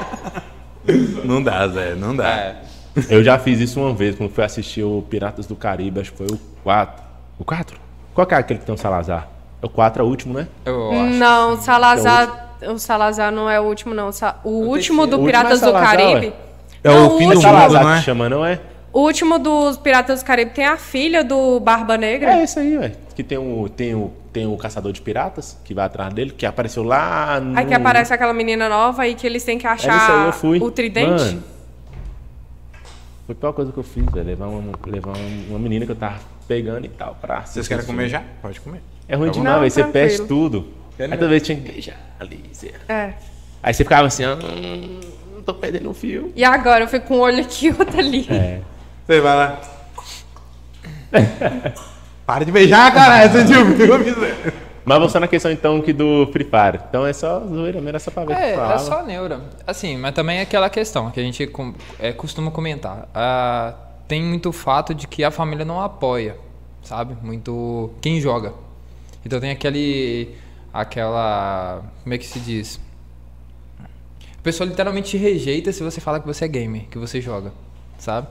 Não 1.23 1.41
dá, 1.41 1.67
Zé, 1.69 1.95
não 1.95 2.15
dá. 2.15 2.29
É. 2.29 2.55
Eu 3.09 3.23
já 3.23 3.39
fiz 3.39 3.59
isso 3.59 3.79
uma 3.79 3.93
vez, 3.93 4.15
quando 4.15 4.29
fui 4.31 4.43
assistir 4.43 4.83
o 4.83 5.01
Piratas 5.09 5.47
do 5.47 5.55
Caribe, 5.55 6.01
acho 6.01 6.11
que 6.11 6.17
foi 6.17 6.27
o 6.27 6.37
4. 6.63 7.03
O 7.39 7.43
4? 7.45 7.77
Qual 8.13 8.27
que 8.27 8.35
é 8.35 8.37
aquele 8.37 8.59
que 8.59 8.65
tem 8.65 8.75
o 8.75 8.77
Salazar? 8.77 9.27
É 9.63 9.65
o 9.65 9.69
4 9.69 10.03
é 10.03 10.05
o 10.05 10.09
último, 10.09 10.33
né? 10.33 10.47
Eu 10.65 10.91
acho. 10.91 11.13
Não, 11.13 11.53
o 11.53 11.57
Salazar. 11.57 12.49
O 12.67 12.77
Salazar 12.77 13.31
não 13.31 13.49
é 13.49 13.59
o 13.61 13.63
último, 13.63 13.93
não. 13.93 14.09
O 14.43 14.49
O 14.49 14.67
último 14.67 15.07
do 15.07 15.15
O 15.17 15.19
último 15.21 15.25
Piratas 15.25 15.63
é 15.63 15.65
do 15.65 15.71
Caribe. 15.71 16.33
É 16.83 16.91
o 16.91 16.93
Não, 16.93 17.01
fim 17.01 17.07
do 17.07 17.11
último- 17.13 17.27
mundo, 17.29 17.41
Salazar 17.41 17.83
não 17.83 17.93
é? 17.93 17.97
que 17.97 18.03
chama, 18.03 18.29
não 18.29 18.45
é? 18.45 18.59
O 18.91 18.99
último 18.99 19.39
dos 19.39 19.77
Piratas 19.77 20.21
do 20.21 20.25
Caribe 20.25 20.51
tem 20.51 20.65
a 20.65 20.75
filha 20.75 21.23
do 21.23 21.61
Barba 21.61 21.97
Negra. 21.97 22.33
É 22.33 22.43
esse 22.43 22.59
aí, 22.59 22.77
ué. 22.77 22.91
Que 23.15 23.23
tem 23.23 23.37
o, 23.37 23.69
tem, 23.69 23.95
o, 23.95 24.11
tem 24.33 24.45
o 24.45 24.57
Caçador 24.57 24.91
de 24.91 25.01
Piratas, 25.01 25.57
que 25.63 25.73
vai 25.73 25.85
atrás 25.85 26.13
dele, 26.13 26.31
que 26.31 26.45
apareceu 26.45 26.83
lá 26.83 27.39
no... 27.39 27.57
Aí 27.57 27.65
que 27.65 27.73
aparece 27.73 28.13
aquela 28.13 28.33
menina 28.33 28.67
nova 28.67 29.07
e 29.07 29.15
que 29.15 29.25
eles 29.25 29.43
têm 29.45 29.57
que 29.57 29.65
É 29.65 29.75
isso 29.75 29.89
aí, 29.89 29.95
achar 29.95 30.25
eu 30.25 30.33
fui. 30.33 30.59
o 30.59 30.69
tridente. 30.69 31.23
Mano, 31.23 31.43
foi 33.25 33.33
a 33.33 33.35
pior 33.35 33.53
coisa 33.53 33.71
que 33.71 33.77
eu 33.79 33.83
fiz, 33.83 34.05
velho. 34.11 34.27
Levar, 34.27 34.47
uma, 34.47 34.73
levar 34.85 35.13
uma, 35.49 35.59
menina 35.59 35.85
que 35.85 35.91
eu 35.91 35.95
tava 35.95 36.19
pegando 36.47 36.85
e 36.85 36.89
tal 36.89 37.15
pra 37.15 37.41
Vocês 37.45 37.67
querem 37.67 37.85
comer 37.85 38.09
já? 38.09 38.21
Pode 38.41 38.59
comer. 38.59 38.81
É 39.07 39.15
ruim 39.15 39.27
Não, 39.27 39.33
demais, 39.33 39.75
velho. 39.75 39.87
Você 39.87 39.91
perde 39.93 40.21
tudo. 40.23 40.67
Aí 40.99 41.09
toda 41.09 41.27
vez 41.27 41.41
tinha 41.43 41.57
que 41.57 41.71
beijar 41.71 41.97
ali. 42.19 42.43
É. 42.87 43.13
Aí 43.61 43.73
você 43.73 43.83
ficava 43.83 44.07
assim, 44.07 44.23
ah, 44.23 44.35
hum, 44.35 44.99
não 45.35 45.41
tô 45.41 45.53
perdendo 45.53 45.89
um 45.89 45.93
fio. 45.93 46.31
E 46.35 46.43
agora 46.43 46.83
eu 46.83 46.87
fico 46.87 47.07
com 47.07 47.17
um 47.17 47.21
olho 47.21 47.41
aqui 47.41 47.67
e 47.67 47.69
outro 47.71 47.99
ali. 47.99 48.27
É. 48.29 48.59
Você 49.05 49.19
vai 49.21 49.35
lá. 49.35 49.61
Para 52.25 52.45
de 52.45 52.51
beijar, 52.51 52.93
caralho. 52.93 53.31
Você 53.31 53.43
viu 53.43 53.61
o 53.61 53.75
filme, 53.75 54.11
Zé? 54.11 54.53
Mas 54.85 54.99
você 54.99 55.17
na 55.19 55.27
questão 55.27 55.49
então 55.51 55.81
que 55.81 55.93
do 55.93 56.27
Free 56.31 56.43
Fire. 56.45 56.83
Então 56.89 57.05
é 57.05 57.13
só 57.13 57.39
zoeira 57.39 57.79
mesmo, 57.79 57.95
é 57.95 57.99
só 57.99 58.11
pra 58.11 58.25
ver 58.25 58.33
É, 58.33 58.53
é 58.55 58.77
só 58.77 59.01
neura. 59.03 59.41
Assim, 59.65 59.97
mas 59.97 60.13
também 60.13 60.39
é 60.39 60.41
aquela 60.41 60.69
questão 60.69 61.09
que 61.09 61.19
a 61.19 61.23
gente 61.23 61.47
com- 61.47 61.73
é, 61.99 62.11
costuma 62.11 62.51
comentar. 62.51 63.07
Ah, 63.13 63.73
tem 64.07 64.21
muito 64.21 64.51
fato 64.51 64.93
de 64.93 65.07
que 65.07 65.23
a 65.23 65.31
família 65.31 65.63
não 65.63 65.81
apoia, 65.81 66.35
sabe? 66.81 67.15
Muito 67.21 67.91
quem 68.01 68.19
joga. 68.19 68.53
Então 69.25 69.39
tem 69.39 69.51
aquele 69.51 70.29
aquela 70.73 71.83
como 72.03 72.13
é 72.13 72.17
que 72.17 72.25
se 72.25 72.39
diz? 72.39 72.79
A 73.79 74.41
pessoa 74.43 74.67
literalmente 74.67 75.11
te 75.11 75.17
rejeita 75.17 75.71
se 75.71 75.83
você 75.83 76.01
fala 76.01 76.19
que 76.19 76.27
você 76.27 76.45
é 76.45 76.47
gamer, 76.47 76.83
que 76.89 76.97
você 76.97 77.21
joga, 77.21 77.53
sabe? 77.97 78.27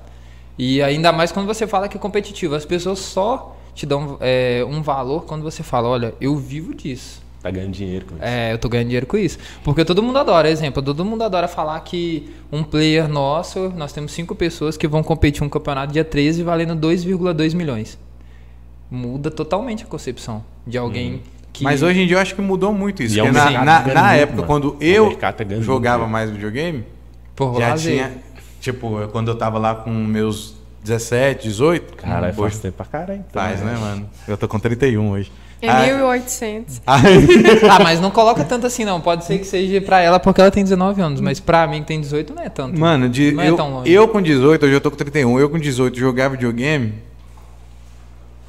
E 0.58 0.82
ainda 0.82 1.10
mais 1.12 1.32
quando 1.32 1.46
você 1.46 1.66
fala 1.66 1.88
que 1.88 1.96
é 1.96 2.00
competitivo. 2.00 2.54
As 2.54 2.66
pessoas 2.66 2.98
só 2.98 3.56
te 3.74 3.86
dão 3.86 4.18
é, 4.20 4.64
um 4.68 4.82
valor 4.82 5.24
quando 5.24 5.42
você 5.42 5.62
fala, 5.62 5.88
olha, 5.88 6.14
eu 6.20 6.36
vivo 6.36 6.74
disso. 6.74 7.22
Tá 7.42 7.50
ganhando 7.50 7.72
dinheiro 7.72 8.06
com 8.06 8.14
isso. 8.14 8.24
É, 8.24 8.52
eu 8.52 8.58
tô 8.58 8.68
ganhando 8.68 8.86
dinheiro 8.86 9.06
com 9.06 9.16
isso. 9.16 9.38
Porque 9.64 9.84
todo 9.84 10.02
mundo 10.02 10.18
adora, 10.18 10.48
exemplo, 10.48 10.80
todo 10.82 11.04
mundo 11.04 11.22
adora 11.22 11.48
falar 11.48 11.80
que 11.80 12.30
um 12.52 12.62
player 12.62 13.08
nosso, 13.08 13.70
nós 13.70 13.92
temos 13.92 14.12
cinco 14.12 14.34
pessoas 14.34 14.76
que 14.76 14.86
vão 14.86 15.02
competir 15.02 15.42
um 15.42 15.48
campeonato 15.48 15.92
dia 15.92 16.04
13 16.04 16.42
valendo 16.42 16.76
2,2 16.76 17.54
milhões. 17.54 17.98
Muda 18.94 19.30
totalmente 19.30 19.84
a 19.84 19.86
concepção 19.86 20.44
de 20.66 20.76
alguém 20.76 21.22
que. 21.50 21.64
Mas 21.64 21.82
hoje 21.82 22.02
em 22.02 22.06
dia 22.06 22.16
eu 22.16 22.20
acho 22.20 22.34
que 22.34 22.42
mudou 22.42 22.74
muito 22.74 23.02
isso. 23.02 23.16
E 23.16 23.20
é 23.20 23.22
um 23.22 23.32
porque 23.32 23.38
na, 23.50 23.64
na- 23.64 23.80
na 23.94 24.14
época, 24.14 24.36
mano. 24.42 24.46
quando 24.46 24.76
eu 24.80 25.16
tá 25.16 25.34
jogava 25.60 26.00
muito. 26.00 26.12
mais 26.12 26.30
videogame, 26.30 26.84
por 27.34 27.58
já 27.58 27.68
lazer. 27.70 27.94
tinha. 27.94 28.12
Tipo, 28.60 29.08
quando 29.10 29.28
eu 29.28 29.34
tava 29.34 29.58
lá 29.58 29.74
com 29.74 29.90
meus 29.90 30.54
17, 30.84 31.48
18. 31.48 31.94
Caralho, 31.96 32.34
faz 32.34 32.58
tempo 32.58 32.76
pra 32.76 32.86
caralho. 32.86 33.24
então, 33.28 33.42
faz, 33.42 33.60
né, 33.62 33.76
mano? 33.80 34.08
Eu 34.28 34.36
tô 34.36 34.46
com 34.46 34.58
31 34.58 35.10
hoje. 35.10 35.32
É 35.62 35.68
Ah, 35.68 35.86
1.800. 35.86 36.82
Ah, 36.86 37.78
mas 37.82 38.00
não 38.00 38.10
coloca 38.10 38.44
tanto 38.44 38.66
assim, 38.66 38.84
não. 38.84 39.00
Pode 39.00 39.24
ser 39.24 39.38
que 39.38 39.44
seja 39.46 39.80
pra 39.80 40.00
ela 40.00 40.18
porque 40.18 40.40
ela 40.40 40.50
tem 40.50 40.62
19 40.64 41.00
anos, 41.00 41.20
mas 41.20 41.38
pra 41.40 41.66
mim 41.66 41.80
que 41.80 41.86
tem 41.86 42.00
18 42.00 42.34
não 42.34 42.42
é 42.42 42.48
tanto. 42.48 42.78
Mano, 42.78 43.08
de, 43.08 43.30
não 43.32 43.42
é 43.42 43.48
eu, 43.50 43.56
tão 43.56 43.72
longe. 43.72 43.90
eu 43.90 44.08
com 44.08 44.20
18, 44.20 44.64
hoje 44.66 44.74
eu 44.74 44.80
tô 44.80 44.90
com 44.90 44.96
31, 44.96 45.38
eu 45.38 45.48
com 45.48 45.58
18 45.58 45.96
jogava 45.98 46.34
videogame. 46.34 46.94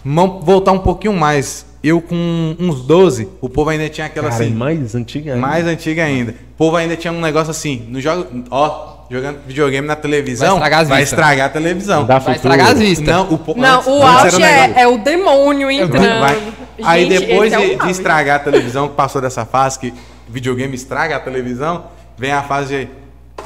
Vamos 0.06 0.44
voltar 0.46 0.72
um 0.72 0.80
pouquinho 0.80 1.14
mais. 1.14 1.66
Eu 1.84 2.00
com 2.00 2.56
uns 2.60 2.82
12, 2.82 3.28
o 3.42 3.50
povo 3.50 3.70
ainda 3.70 3.90
tinha 3.90 4.08
aquela 4.08 4.30
Cara, 4.30 4.44
assim. 4.44 4.54
mais 4.54 4.96
antiga 4.96 5.34
ainda. 5.34 5.42
Mais 5.48 5.68
antiga 5.68 6.04
ainda. 6.04 6.32
O 6.32 6.58
povo 6.58 6.78
ainda 6.78 6.96
tinha 6.96 7.12
um 7.12 7.20
negócio 7.20 7.52
assim, 7.52 7.86
no 7.90 8.00
jogo, 8.00 8.26
ó, 8.50 8.94
jogando 9.12 9.40
videogame 9.46 9.86
na 9.86 9.96
televisão, 9.98 10.48
Vai 10.48 10.70
estragar 10.70 10.80
as 10.82 10.88
vai 10.88 11.02
vistas. 11.02 11.20
estragar 11.20 11.46
a 11.46 11.50
televisão. 11.50 12.06
Dá 12.06 12.20
Vai 12.20 12.36
estragar 12.36 12.68
as 12.72 12.80
vistas. 12.80 13.06
Não, 13.08 13.34
o, 13.34 13.38
po- 13.38 13.56
Não, 13.58 13.76
antes- 13.80 13.88
o 13.88 14.02
antes 14.02 14.34
auge 14.36 14.44
é, 14.44 14.74
é 14.82 14.88
o 14.88 14.98
demônio 14.98 15.70
entrando. 15.70 16.20
Vai. 16.22 16.54
Aí 16.84 17.06
Gente, 17.10 17.26
depois 17.28 17.52
é 17.52 17.58
de, 17.60 17.76
de 17.76 17.90
estragar 17.92 18.38
a 18.38 18.40
televisão, 18.40 18.88
que 18.88 18.96
passou 18.96 19.22
dessa 19.22 19.46
fase 19.46 19.78
que 19.78 19.94
videogame 20.30 20.74
estraga 20.76 21.18
a 21.18 21.20
televisão, 21.20 21.84
vem 22.18 22.32
a 22.32 22.42
fase 22.44 22.86
de. 22.86 22.88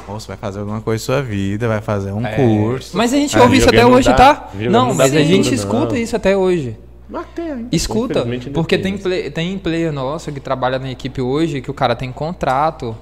Moço, 0.08 0.26
vai 0.26 0.36
fazer 0.36 0.60
alguma 0.60 0.80
coisa 0.80 1.02
em 1.02 1.04
sua 1.04 1.22
vida, 1.22 1.68
vai 1.68 1.80
fazer 1.80 2.12
um 2.12 2.22
curso. 2.22 2.96
Mas 2.96 3.12
a 3.12 3.16
gente 3.16 3.36
É, 3.36 3.40
ouve 3.42 3.58
isso 3.58 3.68
até 3.68 3.84
hoje, 3.86 4.08
dá- 4.08 4.14
tá? 4.14 4.48
Não, 4.70 4.94
mas 4.94 5.14
a 5.14 5.20
gente 5.22 5.48
não. 5.48 5.54
escuta 5.54 5.98
isso 5.98 6.16
até 6.16 6.36
hoje. 6.36 6.76
Tem. 7.34 7.68
Escuta, 7.72 8.26
porque 8.52 8.76
tem 8.76 8.82
tem, 8.92 8.94
isso. 8.94 9.02
play- 9.04 9.30
tem 9.30 9.58
player 9.58 9.90
nosso 9.92 10.30
que 10.30 10.40
trabalha 10.40 10.78
na 10.78 10.90
equipe 10.90 11.22
hoje, 11.22 11.60
que 11.62 11.70
o 11.70 11.74
cara 11.74 11.94
tem 11.96 12.12
contrato, 12.12 12.94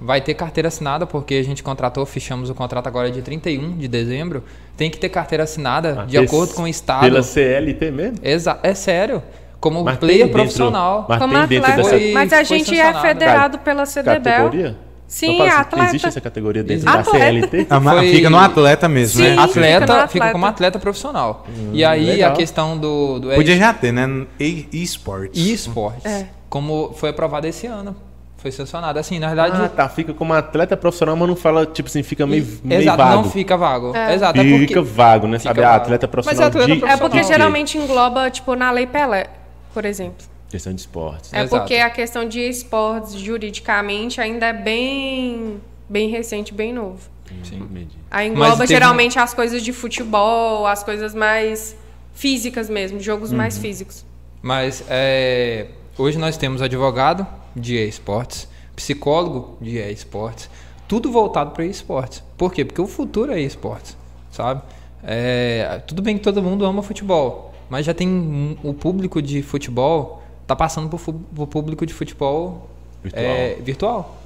vai 0.00 0.20
ter 0.20 0.34
carteira 0.34 0.68
assinada, 0.68 1.06
porque 1.06 1.34
a 1.34 1.42
gente 1.42 1.60
contratou, 1.62 2.06
fechamos 2.06 2.48
o 2.50 2.54
contrato 2.54 2.86
agora 2.86 3.10
de 3.10 3.20
31 3.20 3.76
de 3.76 3.88
dezembro, 3.88 4.44
tem 4.76 4.88
que 4.88 4.96
ter 4.98 5.08
carteira 5.08 5.42
assinada 5.42 6.02
Ah, 6.02 6.04
de 6.04 6.16
acordo 6.16 6.54
com 6.54 6.62
o 6.62 6.68
estado. 6.68 7.00
Pela 7.00 7.20
CLT 7.22 7.90
mesmo? 7.90 8.18
Exa 8.22 8.60
é 8.62 8.74
sério, 8.74 9.20
como 9.58 9.82
Mas 9.82 9.98
player 9.98 10.26
dentro- 10.26 10.34
profissional. 10.34 11.06
Mas 11.08 11.18
Como 11.18 11.36
atleta. 11.36 11.66
dessa 11.66 11.88
Foi- 11.88 12.12
Mas 12.12 12.32
a 12.32 12.42
gente 12.44 12.78
é 12.78 12.94
federado 12.94 13.58
pela 13.58 13.84
CDBEL. 13.86 14.22
categoria? 14.22 14.76
Sim, 15.08 15.28
Só 15.28 15.36
para 15.38 15.50
saber, 15.50 15.60
atleta. 15.62 15.86
Existe 15.88 16.06
essa 16.08 16.20
categoria 16.20 16.62
dentro 16.62 16.86
Existe. 16.88 17.12
da 17.12 17.18
CLT? 17.18 17.66
Ah, 17.70 17.80
mas 17.80 17.98
Foi- 17.98 18.12
Fica 18.12 18.28
no 18.30 18.38
atleta 18.38 18.88
mesmo, 18.88 19.16
Sim. 19.16 19.22
né? 19.22 19.28
fica 19.30 19.36
no 19.40 19.42
Atleta, 19.50 19.84
atleta. 19.84 20.08
fica 20.08 20.30
como 20.32 20.46
atleta 20.46 20.78
profissional. 20.78 21.46
e 21.72 21.82
aí 21.84 22.04
legal. 22.04 22.32
a 22.32 22.36
questão 22.36 22.76
do, 22.76 23.18
do 23.18 23.30
Podia 23.30 23.56
já 23.56 23.72
ter, 23.72 23.90
né? 23.90 24.26
E- 24.38 24.68
eSports. 24.70 25.40
esportes, 25.40 26.04
É. 26.04 26.26
como 26.50 26.92
foi 26.94 27.08
aprovado 27.08 27.46
esse 27.46 27.66
ano, 27.66 27.96
foi 28.36 28.52
sancionado. 28.52 28.98
Assim, 28.98 29.18
na 29.18 29.28
verdade, 29.28 29.56
Ah, 29.60 29.68
tá. 29.68 29.88
Fica 29.88 30.12
como 30.12 30.34
atleta 30.34 30.76
profissional, 30.76 31.16
mas 31.16 31.26
não 31.26 31.34
fala, 31.36 31.64
tipo 31.64 31.88
assim, 31.88 32.02
fica 32.02 32.26
meio, 32.26 32.46
meio 32.62 32.82
Exato, 32.82 32.98
vago. 32.98 33.16
não 33.22 33.30
fica 33.30 33.56
vago. 33.56 33.96
É. 33.96 34.14
Exato, 34.14 34.38
é 34.38 34.44
Fica 34.44 34.74
porque... 34.80 34.80
vago, 34.94 35.26
né? 35.26 35.38
Fica 35.38 35.48
Sabe? 35.54 35.64
Ah, 35.64 35.70
vago. 35.70 35.82
atleta 35.84 36.06
Mas 36.06 36.10
profissional 36.12 36.44
é 36.44 36.48
atleta 36.48 36.66
de... 36.66 36.72
É 36.72 36.78
porque 36.78 36.98
Profissional. 36.98 37.24
geralmente 37.38 37.78
engloba, 37.78 38.30
tipo, 38.30 38.54
na 38.54 38.70
Lei 38.70 38.86
Pelé, 38.86 39.26
por 39.72 39.84
exemplo. 39.86 40.26
Questão 40.50 40.72
de 40.72 40.80
esportes. 40.80 41.32
É 41.32 41.42
Exato. 41.42 41.56
porque 41.60 41.76
a 41.76 41.90
questão 41.90 42.26
de 42.26 42.40
esportes, 42.40 43.12
juridicamente, 43.14 44.20
ainda 44.20 44.46
é 44.46 44.52
bem, 44.52 45.60
bem 45.88 46.08
recente, 46.08 46.54
bem 46.54 46.72
novo. 46.72 46.98
Sim. 47.44 47.68
Aí 48.10 48.30
Mas 48.30 48.36
engloba 48.38 48.56
teve 48.62 48.68
geralmente 48.74 49.18
as 49.18 49.34
coisas 49.34 49.62
de 49.62 49.72
futebol, 49.72 50.66
as 50.66 50.82
coisas 50.82 51.14
mais 51.14 51.76
físicas 52.14 52.70
mesmo, 52.70 52.98
jogos 53.00 53.30
Uhum. 53.30 53.36
mais 53.36 53.58
físicos. 53.58 54.04
Mas 54.40 54.82
é, 54.88 55.66
hoje 55.98 56.16
nós 56.16 56.36
temos 56.38 56.62
advogado 56.62 57.26
de 57.54 57.76
esportes, 57.86 58.48
psicólogo 58.74 59.58
de 59.60 59.76
esportes, 59.92 60.48
tudo 60.86 61.12
voltado 61.12 61.50
para 61.50 61.66
esportes. 61.66 62.22
Por 62.38 62.52
quê? 62.52 62.64
Porque 62.64 62.80
o 62.80 62.86
futuro 62.86 63.32
é 63.32 63.40
esportes, 63.40 63.94
sabe? 64.30 64.62
É, 65.04 65.82
tudo 65.86 66.00
bem 66.00 66.16
que 66.16 66.24
todo 66.24 66.42
mundo 66.42 66.64
ama 66.64 66.82
futebol, 66.82 67.52
mas 67.68 67.84
já 67.84 67.92
tem 67.92 68.08
um- 68.08 68.56
o 68.62 68.72
público 68.72 69.20
de 69.20 69.42
futebol 69.42 70.17
tá 70.48 70.56
passando 70.56 70.88
para 70.88 71.42
o 71.42 71.46
público 71.46 71.86
de 71.86 71.94
futebol 71.94 72.68
Virtual. 73.04 73.24
é, 73.24 73.54
virtual. 73.62 74.18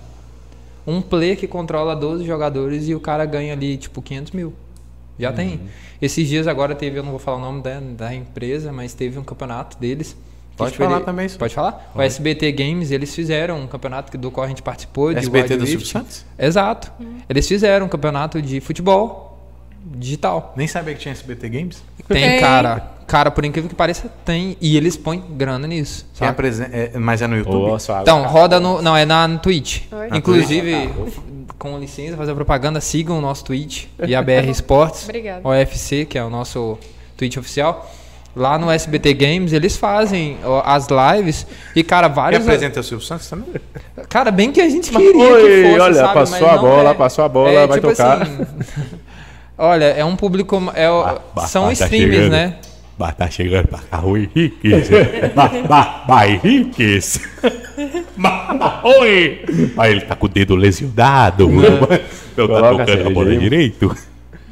Um 0.87 1.02
player 1.02 1.37
que 1.37 1.46
controla 1.46 1.94
12 1.94 2.24
jogadores 2.24 2.88
e 2.88 2.94
o 2.94 3.00
cara 3.00 3.24
ganha 3.26 3.52
ali 3.52 3.76
tipo 3.76 4.00
500 4.00 4.32
mil. 4.32 4.54
Já 5.18 5.28
Uhum. 5.30 5.37
tem. 5.37 5.61
Esses 6.00 6.26
dias 6.28 6.46
agora 6.48 6.74
teve, 6.74 6.98
eu 6.98 7.02
não 7.02 7.11
vou 7.11 7.18
falar 7.20 7.37
o 7.37 7.40
nome 7.40 7.61
da, 7.62 7.78
da 7.80 8.14
empresa, 8.14 8.72
mas 8.72 8.94
teve 8.94 9.18
um 9.18 9.22
campeonato 9.24 9.76
deles. 9.78 10.16
que, 10.52 10.56
Pode 10.58 10.72
tipo, 10.72 10.85
falar 10.85 10.96
ele- 10.96 11.04
também, 11.06 11.28
sim. 11.28 11.38
Pode 11.38 11.54
falar? 11.54 11.90
O 11.94 12.02
SBT 12.02 12.52
Games, 12.52 12.90
eles 12.90 13.14
fizeram 13.14 13.58
um 13.61 13.66
campeonato 13.66 14.11
que- 14.12 14.18
do 14.18 14.30
qual 14.30 14.44
a 14.44 14.48
gente 14.48 14.62
participou. 14.62 15.12
de 15.12 15.18
SBT 15.20 15.56
do 15.56 15.66
Silvio. 15.66 15.87
Santos? 15.87 16.24
Exato. 16.38 16.92
Eles 17.28 17.46
fizeram 17.48 17.87
um 17.87 17.88
campeonato 17.88 18.40
de 18.42 18.61
futebol 18.61 19.38
digital. 19.85 20.52
Nem 20.56 20.66
sabia 20.68 20.94
que 20.94 21.00
tinha 21.00 21.12
SBT 21.12 21.48
Games. 21.48 21.82
Tem, 22.08 22.22
Tem. 22.32 22.40
cara. 22.40 22.90
Cara, 23.06 23.30
por 23.30 23.44
incrível 23.44 23.68
que 23.68 23.74
pareça, 23.74 24.10
tem. 24.24 24.56
E 24.60 24.76
eles 24.76 24.96
põem 24.96 25.22
grana 25.36 25.66
nisso. 25.66 26.06
Apresen- 26.20 26.68
é, 26.72 26.92
mas 26.98 27.20
é 27.22 27.26
no 27.26 27.36
YouTube? 27.36 27.78
Suave. 27.80 28.02
Então, 28.02 28.22
roda 28.24 28.58
no. 28.60 28.80
Não, 28.80 28.96
é 28.96 29.04
na, 29.04 29.26
no 29.28 29.38
Twitch. 29.38 29.82
Oi. 29.92 30.08
Inclusive, 30.16 30.90
com 31.58 31.78
licença, 31.78 32.16
fazer 32.16 32.34
propaganda, 32.34 32.80
sigam 32.80 33.18
o 33.18 33.20
nosso 33.20 33.44
Twitch, 33.44 33.84
IABR 34.06 34.48
Esportes. 34.50 35.04
Obrigada. 35.04 35.46
OFC, 35.46 36.04
que 36.06 36.16
é 36.18 36.24
o 36.24 36.30
nosso 36.30 36.78
Twitch 37.16 37.36
oficial. 37.36 37.90
Lá 38.34 38.56
no 38.58 38.70
SBT 38.70 39.12
Games, 39.12 39.52
eles 39.52 39.76
fazem 39.76 40.38
as 40.64 40.86
lives 40.88 41.46
e, 41.76 41.84
cara, 41.84 42.08
vários. 42.08 42.40
apresenta 42.42 42.80
o 42.80 42.82
Silvio 42.82 43.06
Santos 43.06 43.28
também? 43.28 43.46
Cara, 44.08 44.30
bem 44.30 44.50
que 44.50 44.58
a 44.58 44.70
gente 44.70 44.90
queria 44.90 45.12
foi, 45.12 45.42
que 45.42 45.68
fosse, 45.68 45.80
olha, 45.80 45.94
sabe? 45.94 46.14
passou 46.14 46.40
Mas 46.40 46.54
a 46.54 46.58
bola, 46.58 46.90
é. 46.90 46.94
passou 46.94 47.24
a 47.26 47.28
bola, 47.28 47.50
É, 47.50 47.66
vai 47.66 47.78
tipo 47.78 47.90
tocar. 47.90 48.22
assim, 48.22 48.46
olha, 49.58 49.84
é 49.84 50.02
um 50.02 50.16
público. 50.16 50.56
É, 50.74 50.86
são 51.46 51.66
tá 51.66 51.72
streamers, 51.74 52.14
chegando. 52.14 52.30
né? 52.32 52.56
Bah, 52.98 53.11
tá 53.12 53.28
chegando 53.31 53.68
pra 53.68 53.78
cá 53.81 54.05
o 54.05 54.16
Henriquez. 54.16 54.88
Bah, 58.16 58.55
bah, 58.55 58.81
Oi. 58.85 59.44
Aí 59.78 59.92
ele 59.92 60.00
tá 60.02 60.14
com 60.14 60.26
o 60.26 60.28
dedo 60.28 60.55
lesionado. 60.55 61.48
Não 61.48 61.62
tá 61.88 61.98
Coloca 62.37 62.85
tocando 62.87 63.07
a 63.07 63.11
bola 63.11 63.31
aí. 63.31 63.38
direito. 63.38 63.94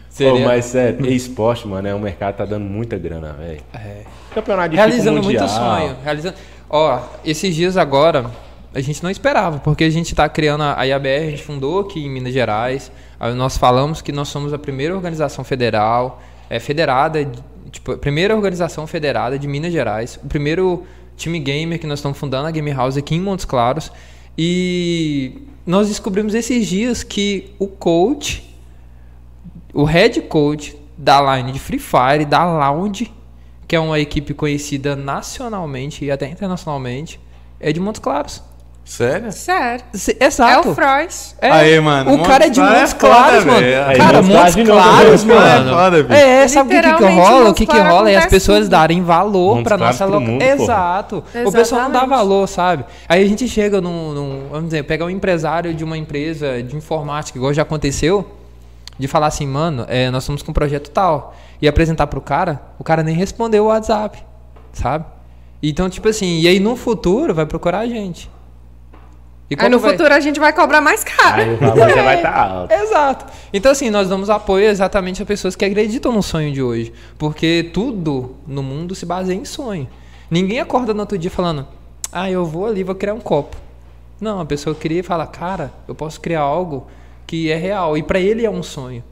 Seria- 0.09 0.33
Pô, 0.33 0.39
mas 0.41 0.75
é, 0.75 0.97
esporte, 1.09 1.67
mano, 1.69 1.87
é 1.87 1.95
um 1.95 1.99
mercado 2.01 2.37
tá 2.37 2.45
dando 2.45 2.65
muita 2.65 2.99
grana, 2.99 3.33
velho. 3.39 3.61
É. 3.75 4.03
Campeonato 4.35 4.71
de 4.71 4.77
realizando 4.77 5.21
tipo 5.21 5.25
muito 5.25 5.49
sonho. 5.49 5.97
Realizando... 6.03 6.35
Ó, 6.69 7.01
esses 7.25 7.55
dias 7.55 7.77
agora, 7.77 8.31
a 8.75 8.81
gente 8.81 9.03
não 9.03 9.11
esperava, 9.11 9.59
porque 9.59 9.85
a 9.85 9.91
gente 9.91 10.13
está 10.13 10.29
criando 10.29 10.63
a 10.63 10.83
IABR, 10.85 11.27
a 11.27 11.31
gente 11.31 11.43
fundou 11.43 11.81
aqui 11.81 12.05
em 12.05 12.11
Minas 12.11 12.33
Gerais. 12.33 12.91
Aí 13.19 13.35
nós 13.35 13.57
falamos 13.57 14.01
que 14.03 14.13
nós 14.13 14.29
somos 14.29 14.53
a 14.53 14.59
primeira 14.59 14.95
organização 14.95 15.43
federal, 15.45 16.23
é, 16.49 16.59
federada, 16.59 17.25
de- 17.25 17.39
tipo, 17.71 17.93
a 17.93 17.99
primeira 17.99 18.35
organização 18.35 18.87
federada 18.87 19.39
de 19.39 19.47
Minas 19.47 19.73
Gerais, 19.73 20.19
o 20.23 20.29
primeiro 20.29 20.85
time 21.17 21.39
gamer 21.39 21.79
que 21.79 21.87
nós 21.87 21.99
estamos 21.99 22.19
fundando 22.19 22.49
a 22.49 22.51
Game 22.51 22.71
House 22.73 22.97
aqui 22.97 23.15
em 23.15 23.21
Montes 23.21 23.45
Claros. 23.45 23.91
E 24.37 25.43
nós 25.67 25.89
descobrimos 25.89 26.35
esses 26.35 26.67
dias 26.67 27.03
que 27.03 27.51
o 27.59 27.67
coach 27.67 28.51
o 29.73 29.85
head 29.85 30.21
coach 30.23 30.77
da 30.97 31.37
line 31.37 31.53
de 31.53 31.59
Free 31.59 31.79
Fire, 31.79 32.25
da 32.25 32.45
Lounge, 32.45 33.13
que 33.67 33.77
é 33.77 33.81
uma 33.81 33.99
equipe 33.99 34.35
conhecida 34.35 34.97
nacionalmente 34.97 36.05
e 36.05 36.11
até 36.11 36.29
internacionalmente, 36.29 37.21
é 37.59 37.73
de 37.73 37.81
Montes 37.81 38.01
Claros. 38.01 38.43
Sério? 38.91 39.31
Sério. 39.31 39.85
Se- 39.93 40.17
É 40.19 40.27
Exato. 40.27 40.71
o 40.71 40.75
Frois. 40.75 41.37
É, 41.41 41.49
Aí, 41.49 41.79
mano, 41.81 42.13
O 42.13 42.23
cara 42.25 42.47
é 42.47 42.49
de 42.51 42.61
Montes 42.61 42.77
Montes 42.77 42.93
Claros 42.95 43.43
é 43.43 43.47
mano. 43.47 43.67
Aí, 43.87 43.97
Cara, 43.99 44.21
Montes 44.21 44.57
Montes 44.57 44.67
Claros 44.69 45.25
mano. 45.25 46.13
é 46.13 46.49
sabe 46.49 46.77
o 46.77 46.83
que, 46.83 46.97
que 46.97 47.05
rola? 47.05 47.51
O 47.51 47.55
que, 47.55 47.67
que 47.67 47.79
rola 47.79 48.11
é 48.11 48.17
as 48.17 48.27
pessoas 48.27 48.59
tudo. 48.63 48.71
darem 48.71 49.01
valor 49.05 49.51
Montes 49.59 49.63
pra 49.63 49.79
nossa 49.79 50.05
pro 50.05 50.15
loca- 50.15 50.27
mundo, 50.27 50.41
porra. 50.41 50.53
Exato. 50.55 51.25
O 51.47 51.53
pessoal 51.53 51.83
não 51.83 51.93
dá 51.93 52.05
valor, 52.05 52.49
sabe? 52.49 52.85
Aí 53.09 53.23
a 53.25 53.29
gente 53.29 53.47
chega 53.47 53.81
num, 53.81 54.13
num- 54.13 54.49
Vamos 54.51 54.65
dizer, 54.71 54.83
pegar 54.83 55.05
um 55.05 55.11
empresário 55.11 55.73
de 55.73 55.85
uma 55.85 55.97
empresa 55.97 56.61
de 56.61 56.75
informática, 56.77 57.39
igual 57.39 57.55
já 57.55 57.63
aconteceu. 57.63 58.29
De 58.99 59.07
falar 59.07 59.29
assim, 59.29 59.47
mano, 59.47 59.87
é, 59.89 60.11
nós 60.11 60.25
estamos 60.25 60.43
com 60.43 60.51
um 60.51 60.55
projeto 60.55 60.91
tal. 60.91 61.33
E 61.63 61.69
apresentar 61.69 62.09
pro 62.09 62.21
cara, 62.21 62.61
o 62.77 62.83
cara 62.83 63.05
nem 63.05 63.15
respondeu 63.15 63.65
o 63.65 63.67
WhatsApp, 63.69 64.19
sabe? 64.73 65.05
Então, 65.63 65.89
tipo 65.89 66.09
assim, 66.09 66.41
e 66.41 66.49
aí 66.49 66.59
no 66.59 66.75
futuro 66.75 67.33
vai 67.33 67.47
procurar 67.47 67.79
a 67.79 67.87
gente. 67.87 68.29
E 69.51 69.57
Aí 69.59 69.69
no 69.69 69.81
vai- 69.81 69.91
futuro 69.93 70.15
a 70.15 70.21
gente 70.21 70.39
vai 70.39 70.53
cobrar 70.53 70.81
mais 70.81 71.03
caro. 71.03 71.43
Aí 71.43 71.55
o 71.55 71.57
valor 71.57 71.89
já 71.91 72.03
vai 72.05 72.17
estar 72.17 72.37
alto. 72.49 72.73
Exato. 72.73 73.27
Então, 73.53 73.73
assim, 73.73 73.91
nós 73.91 74.09
damos 74.09 74.31
apoio 74.31 74.67
exatamente 74.69 75.21
a 75.23 75.27
pessoas 75.27 75.57
que 75.57 75.65
acreditam 75.65 76.13
no 76.13 76.23
sonho 76.23 76.53
de 76.53 76.63
hoje. 76.63 76.93
Porque 77.19 77.69
tudo 77.75 78.37
no 78.47 78.63
mundo 78.63 78.95
se 78.95 79.05
baseia 79.05 79.37
em 79.37 79.45
sonho. 79.45 79.89
Ninguém 80.31 80.61
acorda 80.61 80.95
no 80.95 81.01
outro 81.01 81.19
dia 81.19 81.31
falando, 81.33 81.67
ah, 82.13 82.31
eu 82.31 82.45
vou 82.47 82.65
ali, 82.67 82.85
vou 82.85 82.95
criar 82.95 83.15
um 83.15 83.21
copo. 83.21 83.57
Não, 84.21 84.39
a 84.41 84.45
pessoa 84.45 84.73
cria 84.77 85.01
e 85.01 85.03
fala, 85.03 85.27
cara, 85.27 85.73
eu 85.89 85.95
posso 85.97 86.21
criar 86.21 86.43
algo 86.43 86.87
que 87.27 87.51
é 87.51 87.57
real. 87.57 87.97
E 87.99 88.03
pra 88.05 88.21
ele 88.21 88.47
é 88.47 88.51
um 88.51 88.63
sonho. 88.63 89.03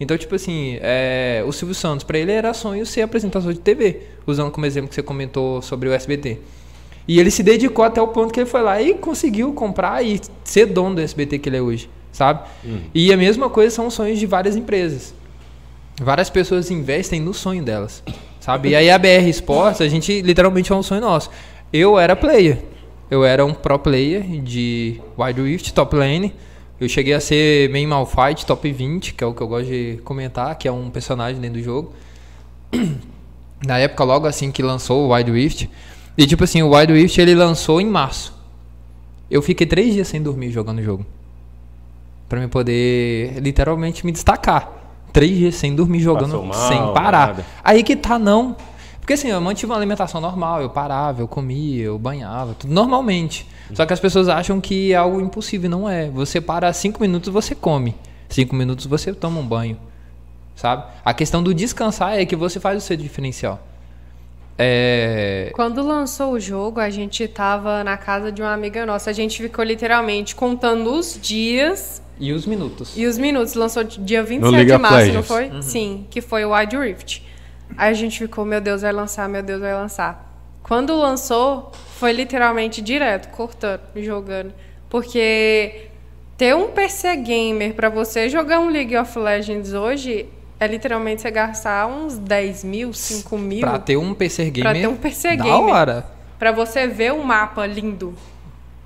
Então, 0.00 0.18
tipo 0.18 0.34
assim, 0.34 0.78
é, 0.82 1.44
o 1.46 1.52
Silvio 1.52 1.74
Santos, 1.76 2.02
pra 2.04 2.18
ele 2.18 2.32
era 2.32 2.52
sonho 2.52 2.84
ser 2.84 3.02
apresentador 3.02 3.52
de 3.52 3.60
TV. 3.60 4.02
Usando 4.26 4.50
como 4.50 4.66
exemplo 4.66 4.88
que 4.88 4.94
você 4.96 5.02
comentou 5.02 5.62
sobre 5.62 5.88
o 5.88 5.92
SBT. 5.92 6.38
E 7.08 7.20
ele 7.20 7.30
se 7.30 7.42
dedicou 7.42 7.84
até 7.84 8.02
o 8.02 8.08
ponto 8.08 8.32
que 8.32 8.40
ele 8.40 8.48
foi 8.48 8.62
lá 8.62 8.80
e 8.82 8.94
conseguiu 8.94 9.52
comprar 9.52 10.04
e 10.04 10.20
ser 10.42 10.66
dono 10.66 10.96
do 10.96 11.00
SBT 11.00 11.38
que 11.38 11.48
ele 11.48 11.56
é 11.56 11.62
hoje, 11.62 11.88
sabe? 12.10 12.40
E 12.92 13.12
a 13.12 13.16
mesma 13.16 13.48
coisa 13.48 13.74
são 13.74 13.86
os 13.86 13.94
sonhos 13.94 14.18
de 14.18 14.26
várias 14.26 14.56
empresas. 14.56 15.14
Várias 16.00 16.28
pessoas 16.28 16.70
investem 16.70 17.20
no 17.20 17.32
sonho 17.32 17.62
delas, 17.62 18.02
sabe? 18.40 18.70
E 18.70 18.76
aí 18.76 18.90
a 18.90 18.98
BR 18.98 19.28
Sports, 19.28 19.80
a 19.80 19.88
gente 19.88 20.20
literalmente 20.20 20.72
é 20.72 20.74
um 20.74 20.82
sonho 20.82 21.00
nosso. 21.00 21.30
Eu 21.72 21.98
era 21.98 22.16
player. 22.16 22.58
Eu 23.08 23.24
era 23.24 23.44
um 23.44 23.54
pro 23.54 23.78
player 23.78 24.22
de 24.42 25.00
Wide 25.16 25.40
Rift, 25.40 25.72
top 25.72 25.94
lane. 25.94 26.34
Eu 26.78 26.88
cheguei 26.88 27.14
a 27.14 27.20
ser 27.20 27.70
main 27.70 27.86
Malfight, 27.86 28.44
top 28.44 28.70
20, 28.70 29.14
que 29.14 29.24
é 29.24 29.26
o 29.26 29.32
que 29.32 29.40
eu 29.40 29.48
gosto 29.48 29.68
de 29.68 30.00
comentar, 30.04 30.56
que 30.58 30.66
é 30.68 30.72
um 30.72 30.90
personagem 30.90 31.40
dentro 31.40 31.58
do 31.58 31.64
jogo. 31.64 31.92
Na 33.64 33.78
época, 33.78 34.04
logo 34.04 34.26
assim 34.26 34.50
que 34.50 34.62
lançou 34.62 35.06
o 35.06 35.14
Wild 35.14 35.30
Rift. 35.30 35.70
E 36.16 36.26
tipo 36.26 36.44
assim, 36.44 36.62
o 36.62 36.70
Wild 36.74 36.92
Rift 36.92 37.20
ele 37.20 37.34
lançou 37.34 37.80
em 37.80 37.86
março. 37.86 38.34
Eu 39.30 39.42
fiquei 39.42 39.66
três 39.66 39.92
dias 39.92 40.08
sem 40.08 40.22
dormir 40.22 40.50
jogando 40.50 40.78
o 40.78 40.82
jogo. 40.82 41.06
Pra 42.28 42.40
me 42.40 42.48
poder 42.48 43.38
literalmente 43.40 44.04
me 44.06 44.12
destacar. 44.12 44.70
Três 45.12 45.36
dias 45.36 45.54
sem 45.54 45.74
dormir 45.74 46.00
jogando, 46.00 46.42
mal, 46.42 46.68
sem 46.68 46.78
parar. 46.92 47.28
nada. 47.28 47.46
Aí 47.62 47.82
que 47.82 47.96
tá, 47.96 48.18
não. 48.18 48.56
Porque 49.00 49.12
assim, 49.14 49.28
eu 49.28 49.40
mantive 49.40 49.70
uma 49.70 49.78
alimentação 49.78 50.20
normal, 50.20 50.62
eu 50.62 50.70
parava, 50.70 51.22
eu 51.22 51.28
comia, 51.28 51.84
eu 51.84 51.98
banhava, 51.98 52.54
tudo 52.54 52.72
normalmente. 52.72 53.46
Só 53.72 53.86
que 53.86 53.92
as 53.92 54.00
pessoas 54.00 54.28
acham 54.28 54.60
que 54.60 54.92
é 54.92 54.96
algo 54.96 55.20
impossível, 55.20 55.70
não 55.70 55.88
é. 55.88 56.08
Você 56.10 56.40
para 56.40 56.72
cinco 56.72 57.00
minutos, 57.00 57.32
você 57.32 57.54
come. 57.54 57.94
Cinco 58.28 58.54
minutos 58.56 58.86
você 58.86 59.12
toma 59.12 59.40
um 59.40 59.46
banho. 59.46 59.78
Sabe? 60.56 60.84
A 61.04 61.14
questão 61.14 61.42
do 61.42 61.54
descansar 61.54 62.18
é 62.18 62.24
que 62.24 62.34
você 62.34 62.58
faz 62.58 62.82
o 62.82 62.86
seu 62.86 62.96
diferencial. 62.96 63.60
É. 64.58 65.50
Quando 65.54 65.82
lançou 65.86 66.32
o 66.32 66.40
jogo, 66.40 66.80
a 66.80 66.88
gente 66.90 67.26
tava 67.28 67.84
na 67.84 67.96
casa 67.96 68.32
de 68.32 68.40
uma 68.42 68.52
amiga 68.52 68.86
nossa. 68.86 69.10
A 69.10 69.12
gente 69.12 69.40
ficou 69.42 69.64
literalmente 69.64 70.34
contando 70.34 70.92
os 70.94 71.18
dias 71.20 72.02
E 72.18 72.32
os 72.32 72.46
minutos. 72.46 72.94
e 72.96 73.06
os 73.06 73.18
minutos. 73.18 73.54
Lançou 73.54 73.84
dia 73.84 74.22
No 74.22 74.26
27 74.26 74.52
League 74.54 74.70
de 74.72 74.78
março, 74.78 74.96
não 74.98 75.20
Legends. 75.20 75.26
foi? 75.26 75.62
Sim, 75.62 76.06
que 76.10 76.20
foi 76.20 76.44
o 76.44 76.52
Wild 76.54 76.76
Rift. 76.76 77.22
Aí 77.76 77.90
a 77.90 77.94
gente 77.94 78.18
ficou, 78.18 78.44
meu 78.44 78.60
Deus, 78.60 78.82
vai 78.82 78.92
lançar, 78.92 79.28
meu 79.28 79.42
Deus, 79.42 79.60
vai 79.60 79.74
lançar. 79.74 80.24
Quando 80.62 80.96
lançou, 80.96 81.70
foi 81.98 82.12
literalmente 82.12 82.80
direto, 82.80 83.28
cortando, 83.36 83.80
jogando. 83.96 84.52
Porque 84.88 85.88
ter 86.36 86.54
um 86.54 86.68
PC 86.68 87.16
gamer 87.16 87.74
pra 87.74 87.88
você 87.88 88.28
jogar 88.28 88.60
um 88.60 88.68
League 88.70 88.96
of 88.96 89.18
Legends 89.18 89.72
hoje 89.74 90.26
é 90.58 90.66
literalmente 90.66 91.22
você 91.22 91.30
gastar 91.30 91.86
uns 91.86 92.16
10 92.18 92.64
mil, 92.64 92.92
5 92.92 93.36
mil 93.38 93.60
Pra 93.60 93.78
ter 93.78 93.96
um 93.96 94.14
PC 94.14 94.50
gamer. 94.50 94.72
Pra 94.72 94.80
ter 94.80 94.86
um 94.88 94.96
PC 94.96 95.36
da 95.36 95.44
gamer. 95.44 95.74
hora. 95.74 96.06
Pra 96.38 96.52
você 96.52 96.86
ver 96.86 97.12
um 97.12 97.22
mapa 97.22 97.66
lindo. 97.66 98.14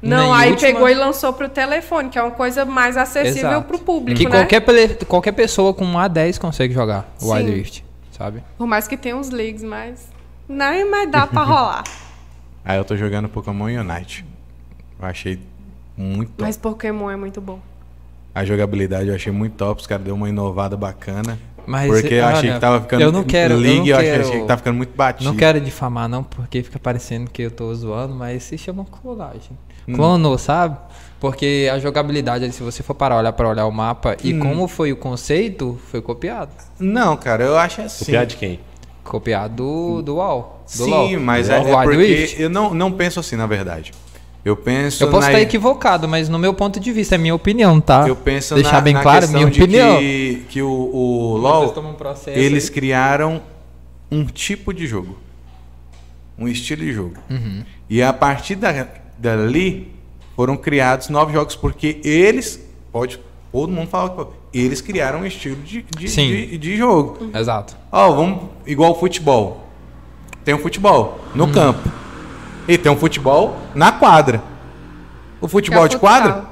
Não, 0.02 0.32
Nem 0.32 0.42
aí 0.42 0.50
última- 0.52 0.72
pegou 0.72 0.88
e 0.88 0.94
lançou 0.94 1.32
pro 1.32 1.48
telefone, 1.48 2.08
que 2.08 2.18
é 2.18 2.22
uma 2.22 2.30
coisa 2.30 2.64
mais 2.64 2.96
acessível 2.96 3.50
Exato. 3.50 3.66
pro 3.68 3.78
público, 3.78 4.18
Que 4.18 4.24
né? 4.26 4.30
qualquer, 4.30 5.04
qualquer 5.04 5.32
pessoa 5.32 5.74
com 5.74 5.84
um 5.84 5.94
A10 5.94 6.38
consegue 6.38 6.72
jogar 6.72 7.12
o 7.20 7.30
Wild. 7.32 7.50
Rift, 7.52 7.84
sabe? 8.10 8.42
Por 8.56 8.66
mais 8.66 8.88
que 8.88 8.96
tenha 8.96 9.14
uns 9.16 9.28
leagues, 9.30 9.62
mas... 9.62 10.08
Não, 10.48 10.90
mas 10.90 11.10
dá 11.10 11.26
pra 11.26 11.42
rolar. 11.42 11.84
Aí 12.64 12.78
eu 12.78 12.84
tô 12.84 12.96
jogando 12.96 13.28
Pokémon 13.28 13.64
Unite. 13.66 14.24
Eu 15.00 15.06
achei 15.06 15.38
muito 15.96 16.30
top. 16.30 16.42
mas 16.42 16.56
Pokémon 16.56 17.10
é 17.10 17.16
muito 17.16 17.40
bom. 17.40 17.58
A 18.34 18.44
jogabilidade 18.44 19.08
eu 19.08 19.14
achei 19.14 19.32
muito 19.32 19.54
top. 19.56 19.80
Os 19.82 19.86
caras 19.86 20.04
deu 20.04 20.14
uma 20.14 20.28
inovada 20.28 20.76
bacana. 20.76 21.38
Mas, 21.66 21.90
porque 21.90 22.14
eu 22.14 22.24
achei 22.26 22.50
olha, 22.50 22.54
que 22.54 22.60
tava 22.60 22.80
ficando. 22.80 23.02
eu 23.02 23.12
não 23.12 23.22
quero- 23.24 23.54
eu 23.54 23.60
não 23.60 23.82
achei, 23.82 23.94
quero- 23.94 24.22
achei 24.28 24.40
que 24.40 24.46
tava 24.46 24.58
ficando 24.58 24.76
muito 24.76 24.96
batido. 24.96 25.24
Não 25.30 25.36
quero 25.36 25.60
difamar, 25.60 26.08
não, 26.08 26.22
porque 26.22 26.62
fica 26.62 26.78
parecendo 26.78 27.30
que 27.30 27.42
eu 27.42 27.50
tô 27.50 27.72
zoando, 27.74 28.14
mas 28.14 28.42
se 28.42 28.56
chama 28.58 28.84
clonagem. 28.84 29.56
Hum. 29.88 29.94
Clonou, 29.94 30.36
sabe? 30.38 30.76
Porque 31.18 31.68
a 31.72 31.78
jogabilidade, 31.78 32.44
ali, 32.44 32.52
se 32.52 32.62
você 32.62 32.82
for 32.82 32.94
parar 32.94 33.16
olhar 33.18 33.32
para 33.32 33.48
olhar 33.48 33.66
o 33.66 33.70
mapa 33.72 34.16
e 34.22 34.32
Hum. 34.34 34.40
como 34.40 34.68
foi 34.68 34.92
o 34.92 34.96
conceito, 34.96 35.78
foi 35.90 36.00
copiado. 36.00 36.50
Não, 36.78 37.16
cara, 37.16 37.44
eu 37.44 37.56
acho 37.58 37.82
assim. 37.82 38.04
Copiar 38.06 38.26
de 38.26 38.36
quem? 38.36 38.60
Copiado 39.04 39.54
do, 39.56 40.02
do 40.02 40.16
WoW. 40.16 40.60
Do 40.64 40.70
Sim, 40.84 40.90
LoL. 40.90 41.20
mas 41.20 41.48
Do 41.48 41.54
é, 41.54 41.58
LoL. 41.58 41.82
é 41.82 41.84
porque 41.84 42.36
eu 42.38 42.48
não, 42.48 42.72
não 42.72 42.92
penso 42.92 43.18
assim, 43.20 43.36
na 43.36 43.46
verdade. 43.46 43.92
Eu 44.44 44.56
penso. 44.56 45.04
Eu 45.04 45.10
posso 45.10 45.22
na, 45.26 45.32
estar 45.32 45.40
equivocado, 45.42 46.08
mas 46.08 46.28
no 46.28 46.38
meu 46.38 46.54
ponto 46.54 46.80
de 46.80 46.92
vista, 46.92 47.14
é 47.14 47.18
minha 47.18 47.34
opinião, 47.34 47.80
tá? 47.80 48.08
Eu 48.08 48.16
penso 48.16 48.54
Deixar 48.54 48.74
na, 48.74 48.80
bem 48.80 48.94
na 48.94 49.02
claro, 49.02 49.28
minha 49.28 49.50
de 49.50 49.62
opinião. 49.62 49.98
que, 49.98 50.42
que 50.48 50.62
o, 50.62 50.68
o 50.70 51.36
LoL, 51.36 51.74
um 51.76 52.30
eles 52.30 52.64
aí. 52.64 52.70
criaram 52.70 53.42
um 54.10 54.24
tipo 54.24 54.72
de 54.72 54.86
jogo. 54.86 55.18
Um 56.38 56.48
estilo 56.48 56.82
de 56.82 56.92
jogo. 56.92 57.14
Uhum. 57.28 57.62
E 57.88 58.02
a 58.02 58.12
partir 58.14 58.54
da, 58.54 58.88
dali 59.18 59.92
foram 60.34 60.56
criados 60.56 61.10
novos 61.10 61.34
jogos, 61.34 61.54
porque 61.54 62.00
eles, 62.02 62.66
pode 62.90 63.20
todo 63.52 63.70
mundo 63.70 63.88
falar 63.88 64.08
que 64.10 64.58
eles 64.58 64.80
criaram 64.80 65.20
um 65.20 65.26
estilo 65.26 65.56
de, 65.56 65.84
de, 65.96 66.08
Sim. 66.08 66.28
de, 66.28 66.56
de 66.58 66.76
jogo. 66.78 67.30
Exato. 67.34 67.76
Ó, 67.92 68.10
vamos 68.12 68.44
igual 68.66 68.92
o 68.92 68.94
futebol. 68.94 69.66
Tem 70.44 70.54
um 70.54 70.58
futebol 70.58 71.20
no 71.34 71.44
Uhum. 71.44 71.52
campo. 71.52 71.99
E 72.68 72.78
tem 72.78 72.90
um 72.90 72.96
futebol 72.96 73.56
na 73.74 73.92
quadra. 73.92 74.42
O 75.40 75.48
futebol 75.48 75.84
é 75.84 75.88
de 75.88 75.96
futsal. 75.96 76.00
quadra? 76.20 76.44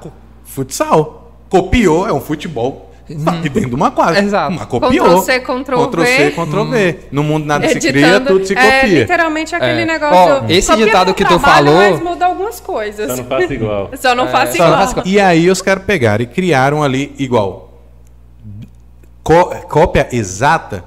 Futsal. 0.44 1.32
Copiou, 1.48 2.06
é 2.08 2.12
um 2.12 2.20
futebol. 2.20 2.86
Só 3.24 3.32
que 3.40 3.48
dentro 3.48 3.70
de 3.70 3.74
uma 3.74 3.90
quadra. 3.90 4.20
Exato. 4.22 4.52
Mas 4.52 4.66
copiou. 4.66 5.06
Ctrl 5.06 5.20
C, 5.20 5.40
Ctrl 5.40 5.62
Ctrl 5.86 6.00
V. 6.02 6.06
C, 6.06 6.30
Ctrl 6.32 6.64
V. 6.64 6.98
No 7.10 7.22
mundo 7.22 7.46
nada 7.46 7.66
se 7.68 7.78
cria, 7.80 7.90
Editando. 8.06 8.26
tudo 8.26 8.46
se 8.46 8.52
É 8.54 8.80
copia. 8.80 8.98
literalmente 9.00 9.54
aquele 9.54 9.80
É. 9.82 9.84
negócio... 9.86 10.34
Ó, 10.34 10.42
esse 10.50 10.76
ditado 10.76 11.14
que 11.14 11.24
tu 11.24 11.38
falou- 11.38 11.74
Mas 11.74 12.02
muda 12.02 12.26
algumas 12.26 12.60
coisas. 12.60 13.10
Só 13.10 13.16
não 13.16 13.24
faço 13.24 13.52
igual. 13.52 13.90
Só 13.96 14.14
não 14.14 14.28
faço 14.28 14.52
só 14.56 14.62
não 14.64 14.66
igual. 14.72 14.80
faço 14.80 14.92
igual. 14.92 15.06
E 15.06 15.18
aí 15.20 15.50
os 15.50 15.62
caras 15.62 15.84
pegaram 15.84 16.22
e 16.22 16.26
criaram 16.26 16.82
ali 16.82 17.14
igual. 17.18 17.80
Co- 19.22 19.54
cópia 19.68 20.08
exata, 20.12 20.84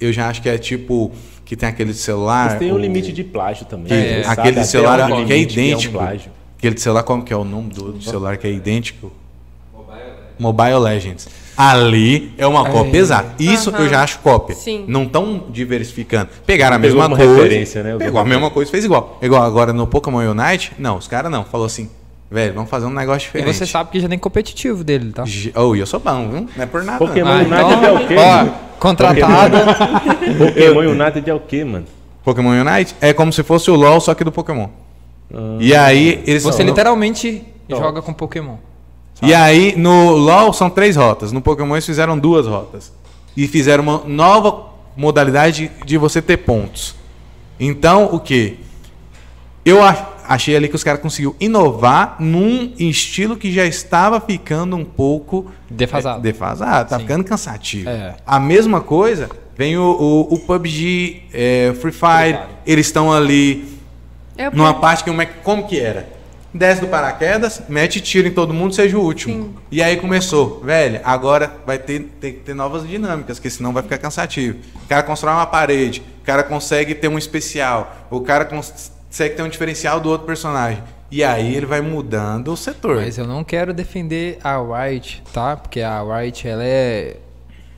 eu 0.00 0.12
já 0.12 0.28
acho 0.28 0.42
que 0.42 0.48
é 0.48 0.58
tipo 0.58 1.10
que 1.46 1.56
tem 1.56 1.66
aquele 1.68 1.94
celular. 1.94 2.50
Mas 2.50 2.58
tem 2.58 2.70
um 2.70 2.74
o- 2.74 2.78
limite 2.78 3.10
de 3.12 3.24
plágio 3.24 3.64
também. 3.64 3.86
que-? 3.86 4.24
Sabe 4.24 4.40
aquele 4.40 4.58
até 4.58 4.64
celular 4.64 5.10
onde 5.10 5.24
que 5.24 5.32
é 5.32 5.38
idêntico. 5.38 5.96
um 5.96 5.98
plágio. 6.00 6.30
aquele 6.58 6.74
de 6.74 6.80
celular, 6.82 7.02
como 7.04 7.22
que 7.22 7.32
é 7.32 7.36
o 7.36 7.44
nome 7.44 7.72
do, 7.72 7.92
do 7.92 8.02
celular 8.02 8.36
que 8.36 8.46
é 8.46 8.50
idêntico? 8.52 9.10
Mobile 10.38 10.78
Legends. 10.80 11.28
Ali 11.56 12.32
é 12.36 12.46
uma 12.46 12.68
cópia 12.68 12.98
exata. 12.98 13.42
Isso 13.42 13.70
eu 13.70 13.88
já 13.88 14.02
acho 14.02 14.18
cópia. 14.18 14.54
Sim. 14.54 14.84
Não 14.86 15.04
estão 15.04 15.44
diversificando. 15.48 16.28
Pegaram 16.44 16.76
a 16.76 16.78
Pegou 16.78 16.98
mesma 17.00 17.16
coisa. 17.16 17.32
referência, 17.42 17.82
né? 17.82 17.96
Pegou 17.96 18.20
a 18.20 18.24
mesma 18.26 18.50
coisa 18.50 18.68
e 18.68 18.72
fez 18.72 18.84
igual. 18.84 19.18
Igual 19.22 19.42
agora 19.42 19.72
no 19.72 19.86
Pokémon 19.86 20.18
Unite, 20.30 20.72
não, 20.78 20.98
os 20.98 21.08
caras 21.08 21.30
não. 21.32 21.44
Falou 21.46 21.64
assim, 21.66 21.88
velho, 22.30 22.54
vamos 22.54 22.70
fazer 22.70 22.86
um 22.86 22.90
negócio 22.90 23.26
E 23.26 23.26
diferente. 23.26 23.56
você 23.56 23.66
sabe 23.66 23.90
que 23.90 24.00
já 24.00 24.08
tem 24.08 24.18
competitivo 24.18 24.82
dele, 24.84 25.12
tá? 25.12 25.24
Oh, 25.54 25.74
e 25.76 25.80
eu 25.80 25.86
sou 25.86 26.00
bom, 26.00 26.28
viu? 26.28 26.48
Não 26.56 26.62
é 26.64 26.66
por 26.66 26.82
nada. 26.84 26.98
Pokémon 26.98 27.44
não. 27.44 27.56
Ah, 27.56 27.66
United 27.66 27.84
é 27.86 27.92
o 27.92 28.06
quê? 28.08 28.14
ó, 28.18 28.36
mano? 28.38 28.54
contratado. 28.78 29.56
Pokémon 30.38 30.80
United 30.80 31.30
é 31.30 31.34
o 31.34 31.40
quê, 31.40 31.64
mano? 31.64 31.86
Pokémon 32.24 32.50
Unite 32.60 32.94
é 33.00 33.12
como 33.12 33.32
se 33.32 33.42
fosse 33.42 33.70
o 33.70 33.74
LoL, 33.76 34.00
só 34.00 34.12
que 34.14 34.24
do 34.24 34.32
Pokémon. 34.32 34.68
E 35.60 35.74
aí, 35.74 36.22
eles 36.26 36.42
Você 36.42 36.58
são- 36.58 36.66
literalmente 36.66 37.44
joga 37.68 38.02
com 38.02 38.12
Pokémon. 38.12 38.56
E 39.22 39.32
aí, 39.32 39.74
no 39.76 40.10
LoL 40.12 40.52
são 40.52 40.68
três 40.68 40.96
rotas. 40.96 41.32
No 41.32 41.40
Pokémon 41.40 41.74
eles 41.74 41.86
fizeram 41.86 42.18
duas 42.18 42.46
rotas. 42.46 42.92
E 43.36 43.46
fizeram 43.46 43.82
uma 43.82 44.02
nova 44.06 44.66
modalidade 44.96 45.70
de 45.84 45.96
você 45.98 46.20
ter 46.20 46.38
pontos. 46.38 46.94
Então, 47.60 48.06
o 48.12 48.18
que? 48.20 48.58
Eu 49.64 49.82
ach- 49.82 50.04
achei 50.28 50.54
ali 50.56 50.68
que 50.68 50.76
os 50.76 50.84
caras 50.84 51.00
conseguiram 51.00 51.34
inovar 51.40 52.16
num 52.20 52.72
estilo 52.78 53.36
que 53.36 53.52
já 53.52 53.64
estava 53.64 54.20
ficando 54.20 54.76
um 54.76 54.84
pouco 54.84 55.50
Defasado. 55.70 56.18
é, 56.18 56.22
defasado. 56.22 56.90
Tá 56.90 56.96
Sim. 56.96 57.02
ficando 57.02 57.24
cansativo. 57.24 57.88
É. 57.88 58.14
A 58.26 58.38
mesma 58.40 58.80
coisa 58.80 59.28
vem 59.56 59.76
o, 59.78 59.82
o, 59.82 60.34
o 60.34 60.38
PUBG, 60.40 61.22
é, 61.32 61.74
Free 61.80 61.92
Fire. 61.92 62.38
Eles 62.66 62.86
estão 62.86 63.12
ali 63.12 63.78
Eu 64.36 64.50
numa 64.52 64.74
parte 64.74 65.02
que 65.04 65.10
como, 65.10 65.22
é, 65.22 65.26
como 65.26 65.66
que 65.66 65.78
era? 65.80 66.14
desce 66.54 66.80
do 66.80 66.86
paraquedas, 66.88 67.60
mete 67.68 68.00
tiro 68.00 68.28
em 68.28 68.30
todo 68.30 68.54
mundo, 68.54 68.74
seja 68.74 68.96
o 68.96 69.02
último. 69.02 69.54
E 69.70 69.82
aí 69.82 69.98
começou, 69.98 70.62
velho, 70.64 71.00
agora 71.04 71.52
vai 71.66 71.78
ter, 71.78 72.00
ter 72.18 72.32
que 72.32 72.38
ter 72.40 72.54
novas 72.54 72.88
dinâmicas, 72.88 73.36
porque 73.38 73.50
senão 73.50 73.74
vai 73.74 73.82
ficar 73.82 73.98
cansativo. 73.98 74.56
O 74.82 74.88
cara 74.88 75.02
constrói 75.02 75.34
uma 75.34 75.44
parede, 75.44 76.02
o 76.22 76.24
cara 76.24 76.42
consegue 76.42 76.94
ter 76.94 77.08
um 77.08 77.18
especial, 77.18 77.94
o 78.10 78.20
cara 78.22 78.46
cons- 78.46 78.90
consegue 79.16 79.34
ter 79.34 79.42
um 79.42 79.48
diferencial 79.48 79.98
do 79.98 80.10
outro 80.10 80.26
personagem. 80.26 80.82
E 81.10 81.24
aí 81.24 81.54
ele 81.54 81.64
vai 81.64 81.80
mudando 81.80 82.52
o 82.52 82.56
setor. 82.56 82.96
Mas 82.96 83.16
eu 83.16 83.26
não 83.26 83.42
quero 83.42 83.72
defender 83.72 84.38
a 84.44 84.58
Riot, 84.58 85.22
tá? 85.32 85.56
Porque 85.56 85.80
a 85.80 86.02
Riot, 86.02 86.46
ela 86.46 86.62
é. 86.62 87.16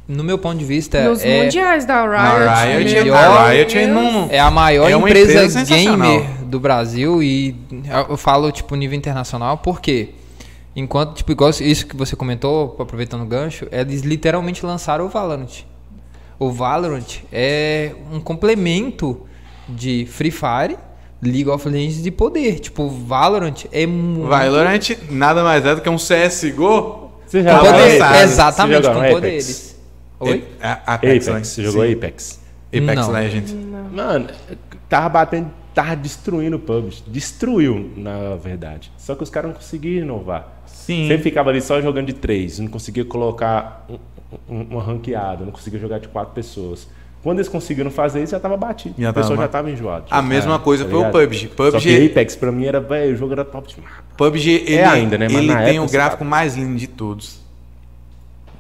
No 0.09 0.25
meu 0.25 0.39
ponto 0.39 0.59
de 0.59 0.65
vista, 0.65 1.05
Nos 1.05 1.23
é, 1.23 1.45
mundiais 1.45 1.85
da 1.85 2.03
Riot. 2.03 2.45
Na 2.45 2.65
Riot, 2.65 3.05
meu 3.05 3.15
a 3.15 3.51
Riot 3.51 3.75
Deus. 3.75 3.89
não. 3.89 4.29
é 4.31 4.41
a 4.41 4.51
maior 4.51 4.91
É 4.91 4.97
uma 4.97 5.09
empresa, 5.09 5.45
empresa 5.45 5.65
gamer 5.65 6.25
do 6.45 6.59
Brasil 6.59 7.23
e 7.23 7.55
eu 8.09 8.17
falo, 8.17 8.51
tipo, 8.51 8.75
nível 8.75 8.97
internacional, 8.97 9.59
porque 9.59 10.15
enquanto, 10.75 11.15
tipo, 11.15 11.31
igual 11.31 11.51
isso 11.51 11.87
que 11.87 11.95
você 11.95 12.17
comentou, 12.17 12.75
aproveitando 12.81 13.23
o 13.23 13.27
gancho, 13.27 13.69
eles 13.71 14.01
literalmente 14.01 14.65
lançaram 14.65 15.05
o 15.05 15.09
Valorant. 15.09 15.63
O 16.39 16.51
Valorant 16.51 17.19
é 17.31 17.93
um 18.11 18.19
complemento 18.19 19.21
de 19.69 20.07
Free 20.11 20.31
Fire, 20.31 20.79
League 21.23 21.49
of 21.49 21.69
Legends 21.69 22.03
de 22.03 22.11
poder. 22.11 22.61
Tipo, 22.61 22.89
Valorant 22.89 23.65
é 23.73 23.87
muito... 23.87 24.29
Valorant 24.29 24.81
nada 25.11 25.43
mais 25.43 25.65
é 25.65 25.75
do 25.75 25.81
que 25.81 25.89
um 25.89 25.97
CSGO. 25.97 27.09
Você 27.27 27.39
Com 27.39 27.45
já 27.45 27.59
Tá 27.59 27.73
poder, 27.73 27.93
lançado. 27.99 28.23
exatamente, 28.23 28.83
Você 28.83 28.93
com 28.93 28.99
Apex? 28.99 29.13
poderes. 29.15 29.79
Oi? 30.21 30.45
A- 30.61 30.95
Apex, 30.95 31.27
Apex, 31.27 31.27
né? 31.29 31.45
você 31.45 31.63
jogou 31.63 31.87
Sim. 31.87 31.93
Apex? 31.93 32.41
Apex 32.69 32.95
Não. 32.97 33.11
Legends. 33.13 33.57
Mano, 33.93 34.27
tava 34.89 35.09
batendo, 35.09 35.51
tava 35.75 35.97
destruindo 35.97 36.57
o 36.57 36.59
PUBG. 36.59 37.03
Destruiu, 37.07 37.91
na 37.97 38.37
verdade. 38.37 38.91
Só 38.97 39.15
que 39.15 39.23
os 39.23 39.31
caras 39.31 39.51
não 39.51 39.57
conseguiam 39.57 40.03
inovar. 40.05 40.63
Sim. 40.67 41.07
Sempre 41.09 41.23
ficava 41.25 41.51
ali 41.51 41.61
só 41.61 41.81
jogando 41.81 42.07
de 42.07 42.13
três. 42.15 42.59
Não 42.59 42.69
conseguia 42.69 43.05
colocar 43.05 43.87
um, 43.89 43.99
um, 44.49 44.63
uma 44.71 44.83
ranqueada. 44.83 45.45
Não 45.45 45.53
conseguia 45.53 45.79
jogar 45.79 45.99
de 45.99 46.09
quatro 46.09 46.33
pessoas. 46.35 46.89
Quando 47.23 47.39
eles 47.39 47.49
conseguiram 47.49 47.91
fazer 47.91 48.23
isso, 48.23 48.31
já 48.33 48.41
tava 48.41 48.57
batido. 48.57 48.95
Já 48.99 49.11
o 49.11 49.13
pessoal 49.15 49.31
tava. 49.37 49.43
já 49.43 49.49
tava 49.49 49.71
enjoado. 49.71 50.05
A 50.11 50.23
mesma 50.23 50.55
É, 50.55 50.59
coisa 50.59 50.85
tá 50.85 50.91
foi 50.91 50.99
o 50.99 51.03
ligado? 51.07 51.13
PUBG. 51.21 51.41
Só 51.41 51.47
que 51.49 51.55
PUBG, 51.89 52.07
Apex 52.07 52.37
pra 52.37 52.53
mim 52.53 52.65
era, 52.65 52.81
velho, 52.81 53.13
o 53.15 53.17
jogo 53.17 53.33
era 53.33 53.45
top 53.45 53.75
demais. 53.75 53.95
PUBG 54.17 54.65
ele, 54.67 54.83
ainda, 54.83 55.19
né? 55.19 55.27
Mas 55.29 55.37
ele 55.39 55.49
tem 55.49 55.77
época 55.77 55.83
o 55.85 55.89
gráfico 55.91 56.19
tava- 56.19 56.31
mais 56.31 56.57
lindo 56.57 56.77
de 56.79 56.87
todos. 56.87 57.41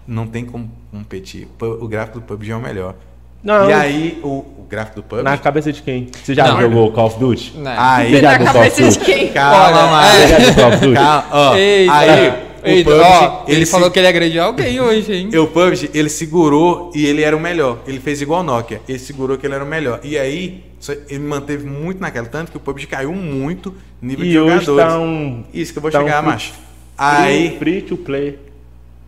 Não 0.06 0.26
tem 0.26 0.44
como 0.44 0.70
competir. 0.90 1.46
O 1.60 1.86
gráfico 1.86 2.18
do 2.18 2.24
PUBG 2.24 2.50
é 2.52 2.56
o 2.56 2.60
melhor. 2.60 2.94
Não, 3.42 3.70
E 3.70 3.72
aí, 3.72 4.18
o, 4.24 4.28
o 4.38 4.66
gráfico 4.68 4.96
do 4.96 5.02
PUBG. 5.04 5.22
na 5.22 5.38
cabeça 5.38 5.72
de 5.72 5.80
quem? 5.80 6.08
Você 6.24 6.34
já 6.34 6.48
Não. 6.48 6.60
jogou 6.60 6.90
Call 6.90 7.06
of 7.06 7.18
Duty? 7.20 7.56
Né? 7.58 7.74
Aí, 7.78 8.10
Você 8.10 8.20
já 8.20 8.32
Na 8.32 8.38
jogou 8.38 8.52
Call 8.52 8.62
of 8.62 8.70
cabeça 8.70 8.90
de 8.90 8.98
Duty? 8.98 9.12
quem? 9.12 9.28
calma, 9.32 9.66
Olha, 9.66 9.86
mano. 9.90 10.08
Você 10.18 10.28
já 10.28 10.38
jogou 10.40 10.54
Call 10.54 10.68
of 10.72 10.78
Duty? 10.80 10.94
Calma, 10.94 11.24
ó. 11.30 11.52
Aí, 11.52 12.47
o 12.62 12.66
eita, 12.68 12.90
PUBG, 12.90 13.04
ó, 13.04 13.42
ele, 13.48 13.66
se- 13.66 13.72
falou 13.72 13.90
que 13.90 13.98
ele 13.98 14.08
agrediu 14.08 14.42
alguém 14.42 14.80
hoje, 14.80 15.12
hein? 15.14 15.36
O 15.38 15.46
PUBG, 15.46 15.90
ele 15.94 16.08
segurou 16.08 16.90
e 16.94 17.06
ele 17.06 17.22
era 17.22 17.36
o 17.36 17.40
melhor. 17.40 17.78
Ele 17.86 18.00
fez 18.00 18.20
igual 18.22 18.40
o 18.40 18.42
Nokia. 18.44 18.80
Ele 18.88 18.98
segurou 18.98 19.36
que 19.38 19.46
ele 19.46 19.54
era 19.54 19.64
o 19.64 19.66
melhor. 19.66 20.00
E 20.02 20.18
aí, 20.18 20.64
ele 21.08 21.20
manteve 21.24 21.64
muito 21.66 22.00
naquela. 22.00 22.26
Tanto 22.26 22.50
que 22.50 22.56
o 22.56 22.60
PUBG 22.60 22.86
caiu 22.86 23.12
muito 23.12 23.74
nível 24.00 24.24
de 24.24 24.30
E 24.32 24.38
hoje 24.38 24.64
jogadores. 24.66 24.92
tá 24.94 24.98
um... 25.00 25.44
Isso 25.52 25.72
que 25.72 25.78
eu 25.78 25.82
vou 25.82 25.90
tá 25.90 25.98
um 26.00 26.02
chegar, 26.04 26.22
free- 26.22 26.30
macho. 26.32 26.52
Aí, 26.96 27.56
Free 27.58 27.82
to 27.82 27.96
play. 27.96 28.38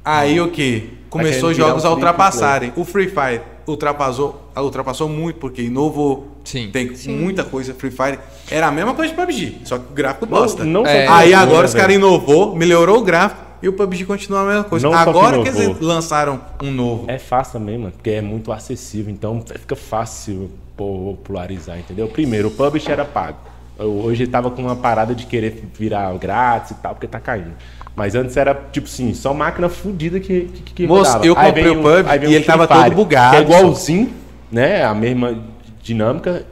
aí 0.05 0.41
o 0.41 0.49
que? 0.51 0.91
Começou 1.11 1.53
jogos 1.53 1.85
a 1.85 1.91
ultrapassarem. 1.91 2.73
O 2.77 2.85
Free 2.85 3.09
Fire 3.09 3.41
ultrapassou, 3.67 4.50
ultrapassou 4.63 5.09
muito, 5.09 5.39
porque 5.39 5.63
inovou. 5.63 6.29
Sim. 6.45 6.71
Tem 6.73 6.93
muita 7.09 7.45
coisa. 7.45 7.75
Free 7.75 7.91
Fire 7.91 8.19
era 8.51 8.67
a 8.67 8.71
mesma 8.71 8.95
coisa 8.95 9.13
de 9.13 9.21
PUBG, 9.21 9.59
só 9.65 9.79
que 9.79 9.85
o 9.91 9.95
gráfico 9.95 10.27
bosta. 10.27 10.65
Não, 10.65 10.83
não 10.83 10.87
É. 10.87 11.07
Aí 11.09 11.35
agora 11.35 11.61
né, 11.61 11.65
os 11.67 11.75
caras 11.75 11.95
inovou, 11.95 12.57
melhorou 12.57 12.99
o 12.99 13.03
gráfico 13.03 13.51
e 13.63 13.69
o 13.69 13.73
PUBG 13.73 14.05
continua 14.05 14.41
a 14.41 14.45
mesma 14.45 14.65
coisa. 14.65 14.87
Não 14.87 14.95
só 14.95 15.05
que 15.05 15.11
agora 15.11 15.43
que, 15.43 15.49
eles 15.49 15.81
lançaram 15.81 16.41
um 16.63 16.71
novo. 16.71 17.05
É 17.09 17.19
fácil 17.19 17.55
também, 17.55 17.77
mano, 17.79 17.93
porque 17.93 18.11
é 18.11 18.23
muito 18.23 18.51
acessível, 18.53 19.13
então 19.13 19.43
fica 19.47 19.77
fácil 19.77 20.51
popularizar, 20.77 21.79
entendeu? 21.79 22.09
Primeiro, 22.09 22.49
o 22.49 22.51
publish 22.51 22.91
era 22.91 23.05
pago. 23.05 23.39
Hoje 23.79 24.25
ele 24.25 24.31
tava 24.31 24.51
com 24.51 24.63
uma 24.63 24.77
parada 24.77 25.15
de 25.15 25.27
querer 25.27 25.69
virar 25.79 26.13
grátis 26.19 26.73
e 26.73 26.75
tal, 26.75 26.95
porque 26.95 27.07
tá 27.07 27.21
caindo. 27.21 27.53
Mas 27.97 28.15
antes 28.15 28.37
era, 28.37 28.55
tipo 28.73 28.87
assim, 28.87 29.13
só 29.15 29.35
máquina 29.35 29.69
fudida 29.69 30.21
que, 30.21 30.45
que, 30.45 30.75
que 30.75 30.87
Moço, 30.87 31.13
rodava. 31.13 31.27
eu 31.27 31.35
comprei 31.37 31.69
o 31.69 31.83
PUBG 31.83 32.19
vem 32.19 32.31
e 32.31 32.35
ele 32.35 32.45
tava 32.45 32.67
Fire, 32.67 32.85
todo 32.85 32.95
bugado, 32.95 33.31
Que 33.31 33.37
é 33.37 33.41
igualzinho, 33.43 34.13
né? 34.51 34.85
A 34.85 34.95
mesma 34.95 35.37
dinâmica 35.83 36.45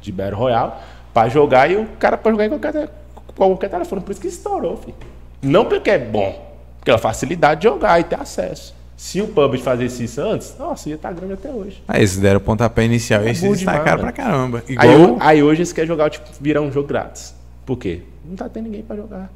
de 0.00 0.12
Battle 0.12 0.38
Royale, 0.38 0.72
pra 1.12 1.28
jogar 1.28 1.70
e 1.70 1.76
o 1.76 1.86
cara 1.98 2.16
pode 2.16 2.34
jogar 2.34 2.46
em 2.46 2.58
qualquer, 2.58 2.88
qualquer 3.34 3.70
telefone. 3.70 4.02
Por 4.02 4.12
isso 4.12 4.20
que 4.20 4.28
estourou, 4.28 4.76
filho. 4.76 4.94
Não 5.42 5.64
porque 5.64 5.90
é 5.90 5.98
bom, 5.98 6.54
porque 6.78 6.90
é 6.90 6.94
a 6.94 6.98
facilidade 6.98 7.60
de 7.62 7.68
jogar 7.68 7.98
e 8.00 8.04
ter 8.04 8.18
acesso. 8.20 8.74
Se 8.96 9.20
o 9.20 9.28
PUBG 9.28 9.58
fazesse 9.62 10.04
isso 10.04 10.20
antes, 10.22 10.56
nossa, 10.58 10.88
ia 10.88 10.94
estar 10.94 11.12
grande 11.12 11.34
até 11.34 11.50
hoje. 11.50 11.82
Aí 11.86 12.00
eles 12.00 12.16
deram 12.16 12.38
o 12.38 12.40
pontapé 12.40 12.84
inicial 12.84 13.20
e 13.22 13.24
É 13.24 13.28
eles 13.28 13.38
se 13.38 13.48
destacaram 13.50 14.00
pra 14.00 14.10
caramba. 14.12 14.62
Aí, 14.66 14.74
Igual 14.74 15.10
ho- 15.12 15.16
aí 15.20 15.42
hoje 15.42 15.58
eles 15.60 15.72
querem 15.72 15.86
jogar, 15.88 16.08
tipo, 16.08 16.26
virar 16.40 16.62
um 16.62 16.72
jogo 16.72 16.88
grátis. 16.88 17.34
Por 17.66 17.76
quê? 17.76 18.02
Não 18.24 18.34
tá 18.36 18.48
tendo 18.48 18.64
ninguém 18.64 18.82
pra 18.82 18.96
jogar. 18.96 19.30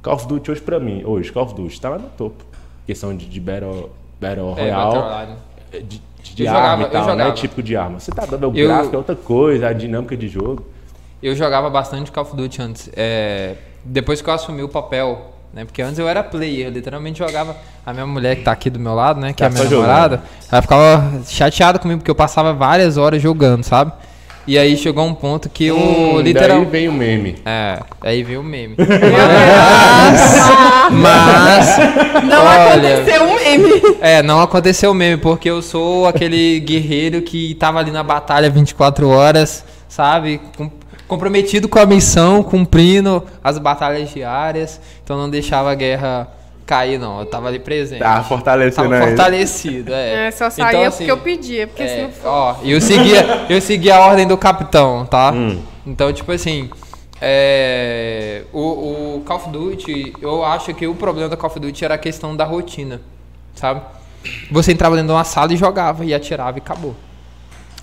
Call 0.00 0.14
of 0.14 0.28
Duty 0.28 0.50
hoje 0.52 0.60
pra 0.60 0.78
mim, 0.78 1.02
hoje, 1.04 1.32
Call 1.32 1.44
of 1.44 1.54
Duty 1.54 1.80
tá 1.80 1.88
lá 1.88 1.98
no 1.98 2.08
topo. 2.10 2.44
Questão 2.86 3.16
de, 3.16 3.26
de 3.26 3.40
Battle, 3.40 3.90
Battle 4.20 4.50
É, 4.58 4.70
Royale. 4.70 5.32
De, 5.82 6.00
de, 6.22 6.34
de 6.34 6.44
Eu 6.44 6.50
arma 6.54 6.84
jogava- 6.84 7.04
e 7.04 7.06
tal, 7.06 7.16
né? 7.16 7.32
Tipo 7.32 7.62
de 7.62 7.76
arma. 7.76 8.00
Você 8.00 8.10
tá 8.12 8.24
dando 8.26 8.50
o 8.50 8.56
Eu- 8.56 8.68
gráfico, 8.68 8.94
é 8.94 8.98
outra 8.98 9.16
coisa, 9.16 9.68
a 9.68 9.72
dinâmica 9.72 10.16
de 10.16 10.28
jogo. 10.28 10.66
Eu 11.22 11.34
jogava 11.34 11.70
bastante 11.70 12.12
Call 12.12 12.24
of 12.24 12.36
Duty 12.36 12.62
antes. 12.62 12.90
É, 12.96 13.54
depois 13.84 14.20
que 14.20 14.28
eu 14.28 14.34
assumi 14.34 14.62
o 14.62 14.68
papel, 14.68 15.32
né? 15.52 15.64
Porque 15.64 15.80
antes 15.80 15.98
eu 15.98 16.08
era 16.08 16.22
player, 16.22 16.66
eu 16.66 16.70
literalmente 16.72 17.18
jogava. 17.18 17.56
A 17.86 17.92
minha 17.92 18.06
mulher 18.06 18.36
que 18.36 18.42
tá 18.42 18.52
aqui 18.52 18.68
do 18.68 18.78
meu 18.78 18.94
lado, 18.94 19.20
né? 19.20 19.32
Que 19.32 19.38
Tá 19.38 19.44
é 19.44 19.48
a 19.48 19.50
minha 19.50 19.62
só 19.62 19.68
jogando. 19.70 19.86
namorada, 19.86 20.22
ela 20.50 20.62
ficava 20.62 21.22
chateada 21.26 21.78
comigo 21.78 22.00
porque 22.00 22.10
eu 22.10 22.14
passava 22.14 22.52
várias 22.52 22.96
horas 22.96 23.22
jogando, 23.22 23.62
sabe? 23.64 23.92
E 24.46 24.58
aí 24.58 24.76
chegou 24.76 25.04
um 25.06 25.14
ponto 25.14 25.48
que 25.48 25.64
eu 25.66 25.76
Hum, 25.78 26.20
literal. 26.20 26.58
Daí 26.60 26.66
vem 26.70 26.88
o 26.88 26.92
meme. 26.92 27.36
É, 27.46 27.80
aí 28.02 28.22
veio 28.22 28.40
o 28.40 28.44
meme. 28.44 28.76
Mas. 30.90 31.76
Não 32.24 32.44
olha, 32.44 32.98
aconteceu 32.98 33.22
um 33.24 33.34
meme. 33.36 33.96
É, 34.00 34.22
não 34.22 34.40
aconteceu 34.40 34.90
o 34.90 34.94
meme, 34.94 35.16
porque 35.20 35.48
eu 35.48 35.62
sou 35.62 36.06
aquele 36.06 36.60
guerreiro 36.60 37.22
que 37.22 37.54
tava 37.54 37.78
ali 37.78 37.90
na 37.90 38.02
batalha 38.02 38.50
24 38.50 39.08
horas, 39.08 39.64
sabe? 39.88 40.40
Com- 40.56 40.70
comprometido 41.08 41.68
com 41.68 41.78
a 41.78 41.86
missão, 41.86 42.42
cumprindo 42.42 43.22
as 43.42 43.58
batalhas 43.58 44.10
diárias. 44.12 44.80
Então 45.02 45.16
não 45.16 45.28
deixava 45.30 45.70
a 45.70 45.74
guerra 45.74 46.28
cair, 46.64 46.98
não. 46.98 47.20
Eu 47.20 47.26
tava 47.26 47.48
ali 47.48 47.58
presente. 47.58 48.00
Tá 48.00 48.22
fortalecendo 48.22 48.88
Tava 48.88 49.06
fortalecido, 49.06 49.92
é. 49.92 50.28
É, 50.28 50.30
só 50.30 50.50
saía 50.50 50.68
Então, 50.68 50.82
assim, 50.84 50.96
porque 50.98 51.12
eu 51.12 51.18
pedia, 51.18 51.66
porque 51.66 51.86
se 51.86 51.94
é, 51.94 52.02
não 52.02 52.12
for. 52.12 52.28
ó, 52.28 52.56
e 52.62 52.72
eu 52.72 52.80
seguia, 52.80 53.46
eu 53.48 53.60
seguia 53.60 53.96
a 53.96 54.00
ordem 54.00 54.26
do 54.26 54.36
capitão, 54.36 55.06
tá? 55.06 55.32
Hum. 55.32 55.60
Então, 55.86 56.12
tipo 56.12 56.32
assim, 56.32 56.70
é, 57.20 58.42
o, 58.52 59.16
o 59.16 59.22
Call 59.24 59.36
of 59.36 59.50
Duty, 59.50 60.14
eu 60.20 60.44
acho 60.44 60.72
que 60.74 60.86
o 60.86 60.94
problema 60.94 61.28
do 61.28 61.36
Call 61.36 61.50
of 61.50 61.60
Duty 61.60 61.84
era 61.84 61.94
a 61.94 61.98
questão 61.98 62.34
da 62.34 62.44
rotina, 62.44 63.00
sabe? 63.54 63.82
Você 64.50 64.72
entrava 64.72 64.96
dentro 64.96 65.08
de 65.08 65.14
uma 65.14 65.24
sala 65.24 65.52
e 65.52 65.56
jogava, 65.56 66.04
e 66.04 66.14
atirava 66.14 66.58
e 66.58 66.60
acabou. 66.60 66.94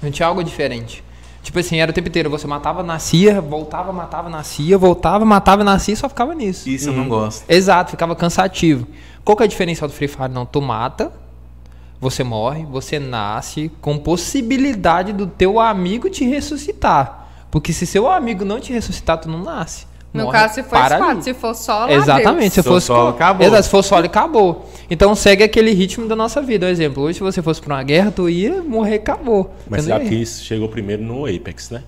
Não 0.01 0.09
tinha 0.09 0.27
algo 0.27 0.43
diferente. 0.43 1.03
Tipo 1.41 1.59
assim, 1.59 1.77
era 1.77 1.89
o 1.89 1.93
tempo 1.93 2.07
inteiro, 2.07 2.29
você 2.29 2.45
matava, 2.45 2.83
nascia, 2.83 3.41
voltava, 3.41 3.91
matava, 3.91 4.29
nascia, 4.29 4.77
voltava, 4.77 5.25
matava, 5.25 5.63
nascia 5.63 5.93
e 5.93 5.97
só 5.97 6.07
ficava 6.07 6.35
nisso. 6.35 6.69
Isso 6.69 6.89
eu 6.89 6.93
não 6.93 7.09
gosto. 7.09 7.49
Exato, 7.49 7.91
ficava 7.91 8.15
cansativo. 8.15 8.87
Qual 9.23 9.35
que 9.35 9.43
é 9.43 9.45
a 9.45 9.49
diferença 9.49 9.87
do 9.87 9.93
Free 9.93 10.07
Fire? 10.07 10.29
Não, 10.29 10.45
tu 10.45 10.61
mata, 10.61 11.11
você 11.99 12.23
morre, 12.23 12.65
você 12.65 12.99
nasce 12.99 13.71
com 13.81 13.97
possibilidade 13.97 15.13
do 15.13 15.25
teu 15.25 15.59
amigo 15.59 16.09
te 16.09 16.25
ressuscitar. 16.25 17.27
Porque 17.49 17.73
se 17.73 17.85
seu 17.85 18.09
amigo 18.09 18.45
não 18.45 18.59
te 18.59 18.71
ressuscitar, 18.71 19.19
tu 19.19 19.29
não 19.29 19.43
nasce. 19.43 19.85
No 20.13 20.23
Morre, 20.25 20.33
caso, 20.39 20.55
se 20.55 20.63
for 20.63 20.69
para 20.71 21.05
ali. 21.05 21.23
se 21.23 21.33
for 21.33 21.53
solo, 21.55 21.91
Exatamente, 21.91 22.49
se 22.49 22.55
Se 22.55 22.63
for 22.63 22.73
fosse 22.73 22.87
solo, 22.87 23.09
acabou. 23.09 23.47
Exato, 23.47 23.63
se 23.63 23.69
for 23.69 23.83
solo, 23.83 24.05
acabou. 24.05 24.69
Então 24.89 25.15
segue 25.15 25.41
aquele 25.43 25.71
ritmo 25.71 26.05
da 26.07 26.15
nossa 26.17 26.41
vida. 26.41 26.65
Um 26.65 26.69
exemplo, 26.69 27.03
hoje 27.03 27.19
se 27.19 27.23
você 27.23 27.41
fosse 27.41 27.61
pra 27.61 27.75
uma 27.75 27.83
guerra, 27.83 28.11
tu 28.11 28.27
ia 28.29 28.61
morrer, 28.61 28.95
acabou. 28.95 29.49
Mas 29.69 29.85
sabe 29.85 30.09
que 30.09 30.15
isso 30.15 30.43
chegou 30.43 30.67
primeiro 30.67 31.01
no 31.01 31.25
Apex, 31.25 31.69
né? 31.69 31.83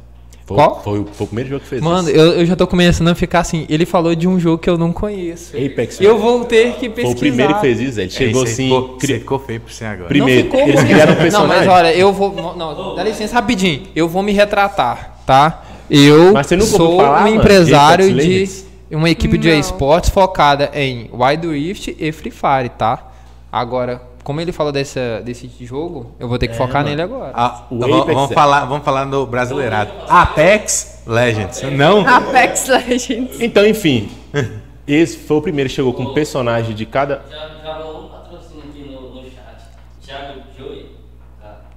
Foi, 0.45 0.57
Qual? 0.57 0.81
Foi, 0.83 0.99
o- 0.99 1.05
foi 1.11 1.23
o 1.23 1.27
primeiro 1.27 1.49
jogo 1.51 1.61
que 1.63 1.67
fez 1.69 1.81
Mano, 1.81 2.09
isso. 2.09 2.17
eu, 2.17 2.31
eu 2.39 2.45
já 2.45 2.53
tô 2.55 2.67
começando 2.67 3.07
a 3.07 3.15
ficar 3.15 3.39
assim. 3.39 3.65
Ele 3.69 3.85
falou 3.85 4.13
de 4.13 4.27
um 4.27 4.37
jogo 4.39 4.57
que 4.57 4.69
eu 4.69 4.77
não 4.77 4.91
conheço. 4.91 5.55
Apex. 5.55 5.99
Eu 6.01 6.17
vou 6.17 6.43
ter 6.45 6.73
que 6.75 6.89
pesquisar. 6.89 7.03
Foi 7.03 7.11
o 7.15 7.15
primeiro 7.17 7.53
que 7.55 7.61
fez 7.61 7.79
isso, 7.79 7.99
ele 8.01 8.09
chegou 8.09 8.43
Esse 8.43 8.53
assim... 8.53 8.63
Ficou, 8.69 8.97
cri- 8.97 9.19
ficou 9.19 9.39
feio 9.39 9.59
pra 9.61 9.73
você 9.73 9.85
agora. 9.85 10.07
Primeiro, 10.09 10.43
Não 10.43 10.51
ficou 10.51 10.67
eles 10.69 10.83
criaram 10.83 11.11
um 11.13 11.15
Não, 11.15 11.21
personagem. 11.21 11.57
mas 11.59 11.67
olha, 11.67 11.93
eu 11.95 12.11
vou. 12.11 12.55
Não, 12.57 12.95
dá 12.95 13.03
licença 13.03 13.33
rapidinho. 13.35 13.83
Eu 13.95 14.07
vou 14.09 14.21
me 14.21 14.31
retratar, 14.33 15.17
tá? 15.25 15.63
Eu 15.89 16.33
Mas 16.33 16.47
você 16.47 16.55
nunca 16.55 16.71
ouviu 16.73 16.87
sou 16.87 16.97
falar, 16.97 17.19
um 17.19 17.23
mano, 17.23 17.35
empresário 17.35 18.05
Apex 18.11 18.65
de 18.89 18.95
uma 18.95 19.09
equipe 19.09 19.37
de 19.37 19.49
esportes 19.49 20.09
focada 20.09 20.69
em 20.73 21.09
Wild 21.13 21.47
Rift 21.47 21.95
e 21.99 22.11
Free 22.11 22.31
Fire, 22.31 22.69
tá? 22.77 23.11
Agora, 23.51 24.01
como 24.23 24.39
ele 24.39 24.51
falou 24.51 24.71
dessa, 24.71 25.21
desse 25.23 25.49
jogo, 25.61 26.15
eu 26.19 26.27
vou 26.27 26.37
ter 26.37 26.47
que 26.47 26.55
focar 26.55 26.83
nele 26.83 27.01
agora. 27.01 27.31
Ah, 27.35 27.65
O 27.69 27.77
vamos, 27.79 28.01
Apex 28.01 28.15
vamos 28.15 28.31
é- 28.31 28.33
falar, 28.33 28.65
vamos 28.65 28.85
falar 28.85 29.05
do 29.05 29.25
brasileirado. 29.25 29.91
Apex 30.07 31.03
Legends. 31.05 31.61
Não? 31.73 32.07
Apex 32.07 32.67
Legends. 32.67 33.41
Então, 33.41 33.65
enfim. 33.65 34.09
Esse 34.87 35.17
foi 35.17 35.37
o 35.37 35.41
primeiro 35.41 35.69
que 35.69 35.75
chegou 35.75 35.93
com 35.93 36.03
um 36.03 36.13
personagem 36.13 36.73
de 36.75 36.85
cada. 36.85 37.21
Já, 37.29 37.49
já 37.63 37.73
rolou 37.77 38.05
um 38.05 38.09
patrocínio 38.09 38.63
aqui 38.69 38.79
no, 38.89 39.09
no 39.15 39.23
chat. 39.23 39.63
Thiago 40.05 40.39
Joey. 40.57 40.85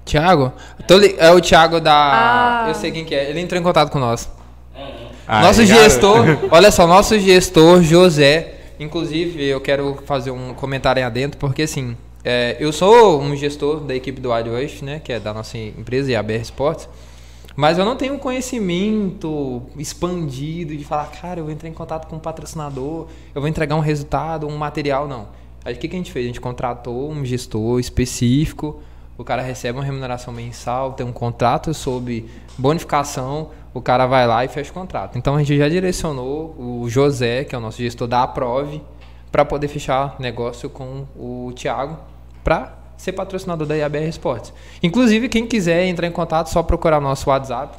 Thiago? 0.06 0.52
Tô 0.86 0.96
li- 0.96 1.14
é 1.18 1.30
o 1.32 1.40
Thiago 1.40 1.80
da. 1.80 1.92
Ah. 2.64 2.68
Eu 2.68 2.74
sei 2.74 2.90
quem 2.90 3.04
que 3.04 3.14
é. 3.14 3.28
Ele 3.28 3.40
entrou 3.40 3.60
em 3.60 3.64
contato 3.64 3.90
com 3.90 3.98
nós. 3.98 4.30
Ah, 5.28 5.42
nosso 5.42 5.66
garoto. 5.66 5.82
gestor, 5.84 6.24
olha 6.50 6.70
só, 6.70 6.86
nosso 6.86 7.18
gestor 7.18 7.82
José. 7.82 8.54
Inclusive, 8.78 9.44
eu 9.44 9.60
quero 9.60 9.98
fazer 10.06 10.30
um 10.30 10.54
comentário 10.54 11.00
aí 11.02 11.06
adentro, 11.06 11.38
porque 11.38 11.62
assim, 11.62 11.96
é, 12.24 12.56
eu 12.60 12.72
sou 12.72 13.20
um 13.20 13.34
gestor 13.34 13.80
da 13.80 13.94
equipe 13.94 14.20
do 14.20 14.30
Wild 14.32 14.50
Rush, 14.50 14.82
né? 14.82 15.00
Que 15.02 15.14
é 15.14 15.20
da 15.20 15.34
nossa 15.34 15.58
empresa 15.58 16.12
e 16.12 16.16
a 16.16 16.22
BR 16.22 16.34
Sports. 16.42 16.88
Mas 17.56 17.78
eu 17.78 17.84
não 17.86 17.96
tenho 17.96 18.16
conhecimento 18.18 19.62
expandido 19.78 20.76
de 20.76 20.84
falar, 20.84 21.06
cara, 21.06 21.40
eu 21.40 21.44
vou 21.44 21.52
entrar 21.52 21.68
em 21.68 21.72
contato 21.72 22.06
com 22.06 22.16
um 22.16 22.18
patrocinador, 22.18 23.06
eu 23.34 23.40
vou 23.40 23.48
entregar 23.48 23.74
um 23.76 23.80
resultado, 23.80 24.46
um 24.46 24.56
material, 24.56 25.08
não. 25.08 25.28
Aí 25.64 25.74
o 25.74 25.78
que, 25.78 25.88
que 25.88 25.96
a 25.96 25.98
gente 25.98 26.12
fez? 26.12 26.24
A 26.24 26.28
gente 26.28 26.40
contratou 26.40 27.10
um 27.10 27.24
gestor 27.24 27.80
específico, 27.80 28.80
o 29.18 29.24
cara 29.24 29.42
recebe 29.42 29.78
uma 29.78 29.84
remuneração 29.84 30.32
mensal, 30.32 30.92
tem 30.92 31.06
um 31.06 31.12
contrato 31.12 31.72
sobre 31.72 32.28
bonificação, 32.58 33.50
o 33.72 33.80
cara 33.80 34.06
vai 34.06 34.26
lá 34.26 34.44
e 34.44 34.48
fecha 34.48 34.70
o 34.70 34.74
contrato. 34.74 35.16
Então 35.16 35.34
a 35.34 35.38
gente 35.38 35.56
já 35.56 35.68
direcionou 35.68 36.54
o 36.58 36.88
José, 36.88 37.44
que 37.44 37.54
é 37.54 37.58
o 37.58 37.60
nosso 37.60 37.78
gestor 37.78 38.06
da 38.06 38.22
Aprove, 38.22 38.82
para 39.30 39.44
poder 39.44 39.68
fechar 39.68 40.16
negócio 40.18 40.68
com 40.70 41.06
o 41.16 41.52
Thiago, 41.54 41.98
para 42.42 42.74
ser 42.96 43.12
patrocinador 43.12 43.66
da 43.66 43.76
IABR 43.76 44.08
Esportes. 44.08 44.52
Inclusive, 44.82 45.28
quem 45.28 45.46
quiser 45.46 45.84
entrar 45.86 46.06
em 46.06 46.12
contato, 46.12 46.48
só 46.48 46.62
procurar 46.62 47.00
nosso 47.00 47.28
WhatsApp, 47.28 47.76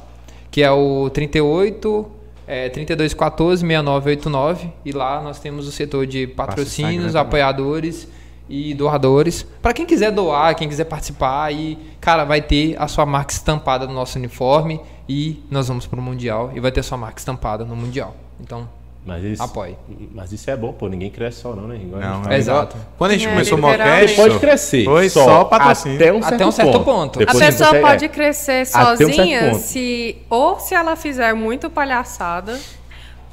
que 0.50 0.62
é 0.62 0.70
o 0.70 1.10
38 1.10 2.12
é, 2.46 2.68
3214 2.70 3.60
6989 3.60 4.72
e 4.84 4.92
lá 4.92 5.20
nós 5.20 5.38
temos 5.38 5.68
o 5.68 5.72
setor 5.72 6.06
de 6.06 6.26
patrocínios, 6.26 7.06
Instagram 7.06 7.12
também. 7.12 7.20
apoiadores 7.20 8.08
e 8.48 8.72
doadores. 8.74 9.46
Para 9.62 9.72
quem 9.72 9.84
quiser 9.86 10.10
doar, 10.10 10.54
quem 10.54 10.68
quiser 10.68 10.84
participar 10.84 11.52
e 11.52 11.78
cara, 12.00 12.24
vai 12.24 12.40
ter 12.40 12.76
a 12.80 12.88
sua 12.88 13.04
marca 13.04 13.32
estampada 13.32 13.86
no 13.86 13.92
nosso 13.92 14.18
uniforme 14.18 14.80
e 15.08 15.42
nós 15.50 15.68
vamos 15.68 15.86
pro 15.86 16.00
mundial 16.00 16.50
e 16.54 16.60
vai 16.60 16.70
ter 16.72 16.80
a 16.80 16.82
sua 16.82 16.96
marca 16.98 17.18
estampada 17.18 17.64
no 17.64 17.74
mundial. 17.76 18.14
Então, 18.40 18.68
Mas 19.06 19.24
isso, 19.24 19.42
Apoie. 19.42 19.74
Mas 20.14 20.32
isso 20.32 20.50
é 20.50 20.56
bom, 20.56 20.72
pô. 20.72 20.86
Ninguém 20.86 21.10
cresce 21.10 21.40
só, 21.40 21.54
não, 21.56 21.66
né? 21.66 21.76
Igual 21.76 22.00
a 22.00 22.04
gente 22.04 22.12
Não, 22.14 22.22
fala. 22.24 22.34
é 22.34 22.38
Exato. 22.38 22.76
igual- 22.76 22.92
Quando 22.98 23.10
a 23.10 23.14
gente 23.14 23.26
É, 23.26 23.30
começou 23.30 23.58
o. 23.58 23.60
Mocast, 23.60 24.16
pode 24.16 24.38
crescer. 24.38 24.84
Foi 24.84 25.08
só 25.08 25.44
patrocínio. 25.44 25.96
Até 25.96 26.12
um 26.12 26.20
certo, 26.22 26.34
Até 26.34 26.46
um 26.46 26.50
certo 26.52 26.80
ponto. 26.80 27.16
A 27.18 27.20
Depois 27.20 27.38
você 27.38 27.44
pessoa 27.46 27.68
consegue- 27.70 27.86
pode 27.86 28.04
é. 28.04 28.08
crescer 28.08 28.62
um 28.62 28.66
sozinha 28.66 29.50
ponto. 29.50 29.58
se 29.62 30.16
ou 30.28 30.60
se 30.60 30.74
ela 30.74 30.94
fizer 30.94 31.32
muito 31.34 31.70
palhaçada 31.70 32.58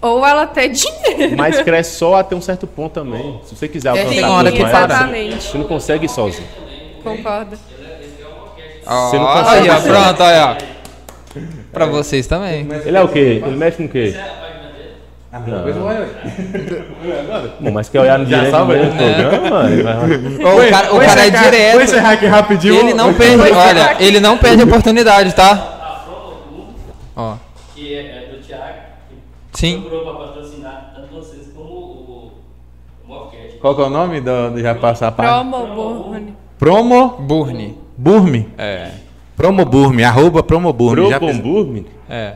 ou 0.07 0.25
ela 0.25 0.45
ter 0.47 0.69
dinheiro. 0.69 1.35
Mas 1.37 1.61
cresce 1.61 1.95
só 1.97 2.15
até 2.15 2.35
um 2.35 2.41
certo 2.41 2.65
ponto 2.67 2.93
também. 2.93 3.39
Se 3.45 3.55
você 3.55 3.67
quiser 3.67 3.89
É, 3.89 3.91
alcançar 3.91 4.09
tem 4.09 4.23
hora 4.25 4.51
que 4.51 4.59
para. 4.59 4.69
Exatamente. 4.85 5.43
Você 5.43 5.57
não 5.57 5.65
consegue 5.65 6.05
ir 6.05 6.09
sozinho. 6.09 6.47
Concordo. 7.03 7.57
Você 7.57 9.17
não 9.17 9.25
consegue 9.27 9.69
aí, 9.69 9.77
ó, 9.77 9.81
pronto, 9.81 10.23
aí, 10.23 10.39
ó. 10.41 10.55
Pra 11.71 11.85
vocês 11.87 12.27
também. 12.27 12.67
Ele 12.85 12.95
é 12.97 13.01
o 13.01 13.07
quê? 13.07 13.41
Ele 13.45 13.55
mexe 13.55 13.77
com 13.77 13.85
o 13.85 13.89
quê? 13.89 14.15
Ah, 15.33 15.41
Bom, 17.59 17.71
mas 17.71 17.89
quer 17.89 17.99
olhar 17.99 18.17
no 18.17 18.25
direito 18.25 18.51
do 18.55 18.71
ele. 18.73 18.85
programa, 18.87 19.49
mano? 19.49 19.83
Vai- 19.83 20.53
Ô, 20.53 20.65
o 20.65 20.69
cara, 20.69 20.95
o 20.95 20.99
cara 20.99 21.27
é 21.27 21.29
direto. 21.29 21.73
Vou 21.73 21.81
encerrar 21.83 22.11
aqui 22.11 22.25
rapidinho. 22.25 22.75
Ele 22.75 22.93
não 22.93 23.13
perde, 23.13 23.41
olha, 23.51 23.95
ele 23.99 24.19
não 24.21 24.37
perde 24.37 24.61
a 24.61 24.65
oportunidade, 24.65 25.33
tá? 25.35 25.71
Ó, 27.17 27.35
que 27.75 27.93
é, 27.93 27.99
é 27.99 28.29
do 28.31 28.41
Thiago, 28.41 28.63
que 29.09 29.15
sim. 29.65 29.81
procurou 29.81 30.03
para 30.15 30.25
patrocinar 30.27 30.91
tanto 30.95 31.13
vocês 31.13 31.51
como 31.55 31.69
o, 31.69 32.31
o 33.03 33.07
Mobcat. 33.07 33.57
Qual 33.61 33.75
que 33.75 33.81
é 33.81 33.85
o 33.85 33.89
nome 33.89 34.21
do, 34.21 34.51
do 34.51 34.59
já 34.61 34.75
passar 34.75 35.07
a 35.07 35.11
página? 35.11 35.51
Promo 35.51 35.75
Burne. 35.75 36.33
Promo 36.57 37.07
Burne. 37.19 37.77
Burme. 37.97 38.49
É. 38.57 38.91
Promo 39.35 39.65
Burme, 39.65 40.03
arroba 40.03 40.41
Promo 40.43 40.71
Burme. 40.71 41.07
Fiz- 41.07 41.17
Probombur, 41.17 41.83
É. 42.09 42.35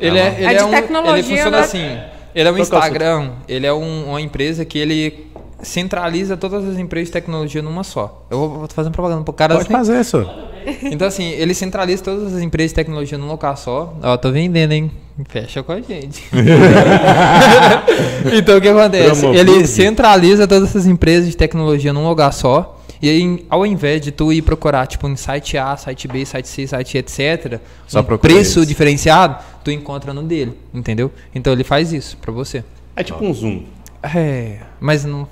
Ele 0.00 0.18
é, 0.18 0.34
ele 0.38 0.44
É 0.46 0.54
é, 0.54 0.58
de 0.58 0.64
um, 0.64 0.70
tecnologia, 0.70 1.14
ele 1.18 1.22
funciona 1.24 1.56
né? 1.56 1.62
assim. 1.62 1.98
Ele 2.34 2.48
é 2.48 2.52
um 2.52 2.54
Qual 2.54 2.54
que 2.54 2.60
é 2.60 2.62
o 2.62 2.78
Instagram, 2.78 3.30
ele 3.48 3.66
é 3.66 3.72
um- 3.72 4.10
uma 4.10 4.20
empresa 4.20 4.64
que 4.64 4.78
ele 4.78 5.27
centraliza 5.62 6.36
todas 6.36 6.68
as 6.68 6.78
empresas 6.78 7.08
de 7.08 7.12
tecnologia 7.12 7.62
numa 7.62 7.84
só. 7.84 8.26
Eu 8.30 8.38
vou, 8.38 8.68
fazer 8.68 8.90
propaganda 8.90 9.24
pro 9.24 9.32
cara 9.32 9.54
Pode 9.54 9.66
assim. 9.66 9.72
fazer 9.72 10.00
isso. 10.00 10.28
Então 10.82 11.08
assim, 11.08 11.30
ele 11.30 11.54
centraliza 11.54 12.02
todas 12.02 12.34
as 12.34 12.42
empresas 12.42 12.72
de 12.72 12.74
tecnologia 12.74 13.16
num 13.16 13.28
local 13.28 13.56
só. 13.56 13.96
Ó, 14.02 14.16
tô 14.18 14.30
vendendo, 14.30 14.72
hein? 14.72 14.90
Fecha 15.26 15.62
com 15.62 15.72
a 15.72 15.80
gente. 15.80 16.22
então 18.36 18.58
o 18.58 18.60
que 18.60 18.68
acontece? 18.68 19.20
Promo 19.20 19.34
Ele 19.34 19.66
centraliza 19.66 20.46
todas 20.46 20.68
essas 20.68 20.86
empresas 20.86 21.30
de 21.30 21.36
tecnologia 21.36 21.90
num 21.92 22.06
lugar 22.06 22.32
só. 22.34 22.78
E 23.00 23.08
aí, 23.08 23.46
ao 23.48 23.64
invés 23.64 24.02
de 24.02 24.10
tu 24.10 24.32
ir 24.32 24.42
procurar, 24.42 24.86
tipo, 24.86 25.08
em 25.08 25.16
site 25.16 25.56
A, 25.56 25.76
site 25.76 26.08
B, 26.08 26.26
site 26.26 26.48
C, 26.48 26.66
site 26.66 26.98
etc., 26.98 27.60
Só 27.86 28.00
um 28.00 28.18
preço 28.18 28.58
eles. 28.58 28.68
diferenciado, 28.68 29.36
tu 29.64 29.70
encontra 29.70 30.12
no 30.12 30.22
dele, 30.22 30.52
entendeu? 30.74 31.10
Então 31.34 31.52
ele 31.52 31.64
faz 31.64 31.92
isso 31.92 32.16
pra 32.18 32.32
você. 32.32 32.62
É 32.96 33.02
tipo 33.02 33.24
um 33.24 33.32
zoom. 33.32 33.62
É, 34.02 34.58
mas 34.80 35.04
não. 35.04 35.26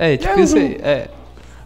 É, 0.00 0.16
tipo 0.16 0.40
isso 0.40 0.56
aí. 0.56 0.78
É. 0.82 1.08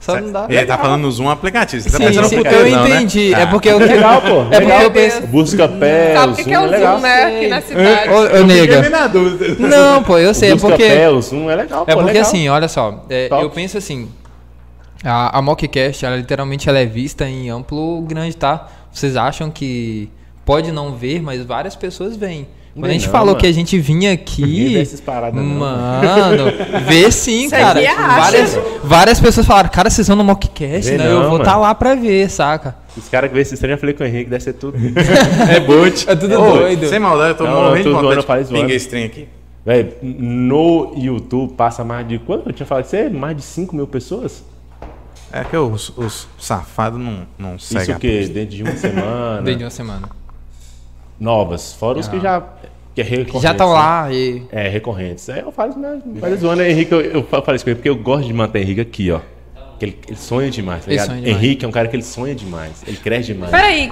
Só 0.00 0.20
não 0.20 0.30
dá. 0.32 0.46
Ele 0.50 0.66
tá 0.66 0.76
falando 0.76 1.00
no 1.02 1.10
Zoom 1.10 1.30
aplicativo. 1.30 1.82
Você 1.82 1.90
tá 1.90 1.96
Sim, 1.96 2.04
pensando 2.04 2.28
sim, 2.28 2.36
no 2.36 2.42
eu 2.42 2.50
futuro, 2.52 2.70
não, 2.70 2.84
né? 2.84 2.96
entendi. 2.96 3.32
É 3.32 3.42
Ah. 3.42 3.46
porque 3.46 3.68
eu 3.70 3.78
Legal, 3.78 4.20
pô. 4.20 4.42
É 4.54 4.60
porque 4.60 4.84
eu 4.84 4.90
penso. 4.90 5.26
Busca 5.28 5.66
pé, 5.66 6.14
Sabe 6.14 6.28
o 6.28 6.32
o 6.32 6.36
que, 6.36 6.42
zoom 6.42 6.50
que 6.50 6.54
é 6.54 6.60
o 6.60 6.64
é 6.64 6.66
legal. 6.68 6.94
Zoom, 6.96 7.02
né? 7.02 7.24
Aqui 7.24 7.48
na 7.48 7.60
cidade. 7.62 8.10
Ô, 8.10 8.18
ô, 8.18 8.26
Fiquei 8.26 8.44
nega. 8.44 8.90
Não, 9.60 10.02
pô, 10.02 10.18
eu 10.18 10.34
sei. 10.34 10.50
É 10.50 10.52
Busca 10.52 10.68
porque. 10.68 10.84
pé, 10.86 11.08
o 11.08 11.22
zoom 11.22 11.48
é 11.50 11.56
legal, 11.56 11.86
pô. 11.86 11.90
É 11.90 11.94
porque 11.94 12.08
legal. 12.08 12.22
assim, 12.22 12.48
olha 12.50 12.68
só, 12.68 13.02
é, 13.08 13.28
eu 13.30 13.48
penso 13.48 13.78
assim, 13.78 14.10
a, 15.02 15.38
a 15.38 15.40
Mockcast, 15.40 16.04
ela 16.04 16.16
literalmente 16.16 16.68
ela 16.68 16.78
é 16.78 16.84
vista 16.84 17.26
em 17.26 17.48
amplo 17.48 18.02
grande, 18.02 18.36
tá? 18.36 18.68
Vocês 18.92 19.16
acham 19.16 19.50
que 19.50 20.10
pode 20.44 20.70
não 20.70 20.94
ver, 20.94 21.22
mas 21.22 21.42
várias 21.44 21.74
pessoas 21.74 22.14
veem. 22.14 22.46
Quando 22.74 22.90
a 22.90 22.92
gente 22.92 23.04
não, 23.06 23.12
falou 23.12 23.26
mano. 23.28 23.38
que 23.38 23.46
a 23.46 23.52
gente 23.52 23.78
vinha 23.78 24.12
aqui. 24.12 24.84
paradas, 25.06 25.34
não. 25.40 25.44
Mano, 25.44 26.44
vê 26.88 27.10
sim, 27.12 27.48
Você 27.48 27.56
cara. 27.56 27.78
acha? 27.78 28.02
Várias, 28.20 28.58
várias 28.82 29.20
pessoas 29.20 29.46
falaram, 29.46 29.68
cara, 29.68 29.88
vocês 29.88 30.08
vão 30.08 30.16
no 30.16 30.24
Mockcast, 30.24 30.90
né? 30.92 31.06
Eu 31.06 31.20
não, 31.22 31.30
vou 31.30 31.38
estar 31.38 31.52
mano. 31.52 31.62
lá 31.62 31.74
pra 31.74 31.94
ver, 31.94 32.28
saca? 32.28 32.74
Os 32.96 33.08
caras 33.08 33.30
que 33.30 33.34
vê 33.34 33.42
esse 33.42 33.56
trem, 33.56 33.72
eu 33.72 33.78
falei 33.78 33.94
com 33.94 34.02
o 34.02 34.06
Henrique, 34.06 34.28
deve 34.28 34.42
ser 34.42 34.54
tudo. 34.54 34.76
É 35.48 35.60
boot. 35.60 36.04
É 36.08 36.16
tudo 36.16 36.34
Ô, 36.40 36.58
doido. 36.58 36.88
Sem 36.88 36.98
maldade, 36.98 37.30
eu 37.30 37.36
tô 37.36 37.44
Não, 37.44 37.52
eu 37.52 37.68
morrendo 37.68 37.84
tô 37.84 37.96
de 37.96 38.16
vontade 38.16 38.40
eu 38.42 38.46
de 38.48 38.52
pingar 38.52 38.70
esse 38.70 38.88
trem 38.88 39.04
aqui. 39.04 39.28
Véi, 39.64 39.94
no 40.02 40.92
YouTube 40.96 41.54
passa 41.54 41.84
mais 41.84 42.06
de. 42.06 42.18
Quanto 42.18 42.48
eu 42.48 42.52
tinha 42.52 42.66
falado 42.66 42.84
você? 42.84 43.08
Mais 43.08 43.36
de 43.36 43.42
5 43.42 43.74
mil 43.74 43.86
pessoas? 43.86 44.44
É 45.32 45.42
que 45.42 45.56
os, 45.56 45.90
os 45.96 46.28
safados 46.38 47.00
não, 47.00 47.26
não 47.38 47.56
Isso 47.56 47.68
seguem. 47.68 47.96
o 47.96 47.98
quê? 47.98 48.26
Dentro 48.32 48.56
de 48.56 48.62
uma 48.62 48.76
semana. 48.76 49.42
Desde 49.42 49.64
uma 49.64 49.70
semana. 49.70 50.08
Novas. 51.24 51.72
Fora 51.72 51.98
os 51.98 52.06
que 52.06 52.20
já. 52.20 52.42
Que 52.94 53.00
é 53.00 53.04
recorrentes, 53.04 53.42
Já 53.42 53.50
estão 53.52 53.68
né? 53.68 53.74
lá 53.74 54.12
e. 54.12 54.42
É, 54.52 54.68
recorrentes. 54.68 55.28
Aí 55.28 55.40
eu 55.40 55.50
falo, 55.50 55.76
né? 55.76 55.98
Mas 56.20 56.38
zoando, 56.40 56.62
Henrique, 56.62 56.92
eu, 56.92 57.00
eu 57.00 57.22
falei 57.24 57.56
isso 57.56 57.64
com 57.64 57.70
ele 57.70 57.74
porque 57.76 57.88
eu 57.88 57.96
gosto 57.96 58.26
de 58.26 58.32
manter 58.32 58.60
Henrique 58.60 58.80
aqui, 58.82 59.10
ó. 59.10 59.18
Que 59.78 59.86
ele, 59.86 59.98
ele 60.06 60.16
sonha 60.16 60.48
demais, 60.48 60.84
tá 60.84 60.90
ligado? 60.92 61.08
demais. 61.14 61.26
Henrique 61.26 61.64
é 61.64 61.68
um 61.68 61.72
cara 61.72 61.88
que 61.88 61.96
ele 61.96 62.04
sonha 62.04 62.32
demais. 62.34 62.70
Ele 62.86 62.96
cresce 62.96 63.32
demais. 63.32 63.50
Peraí. 63.50 63.90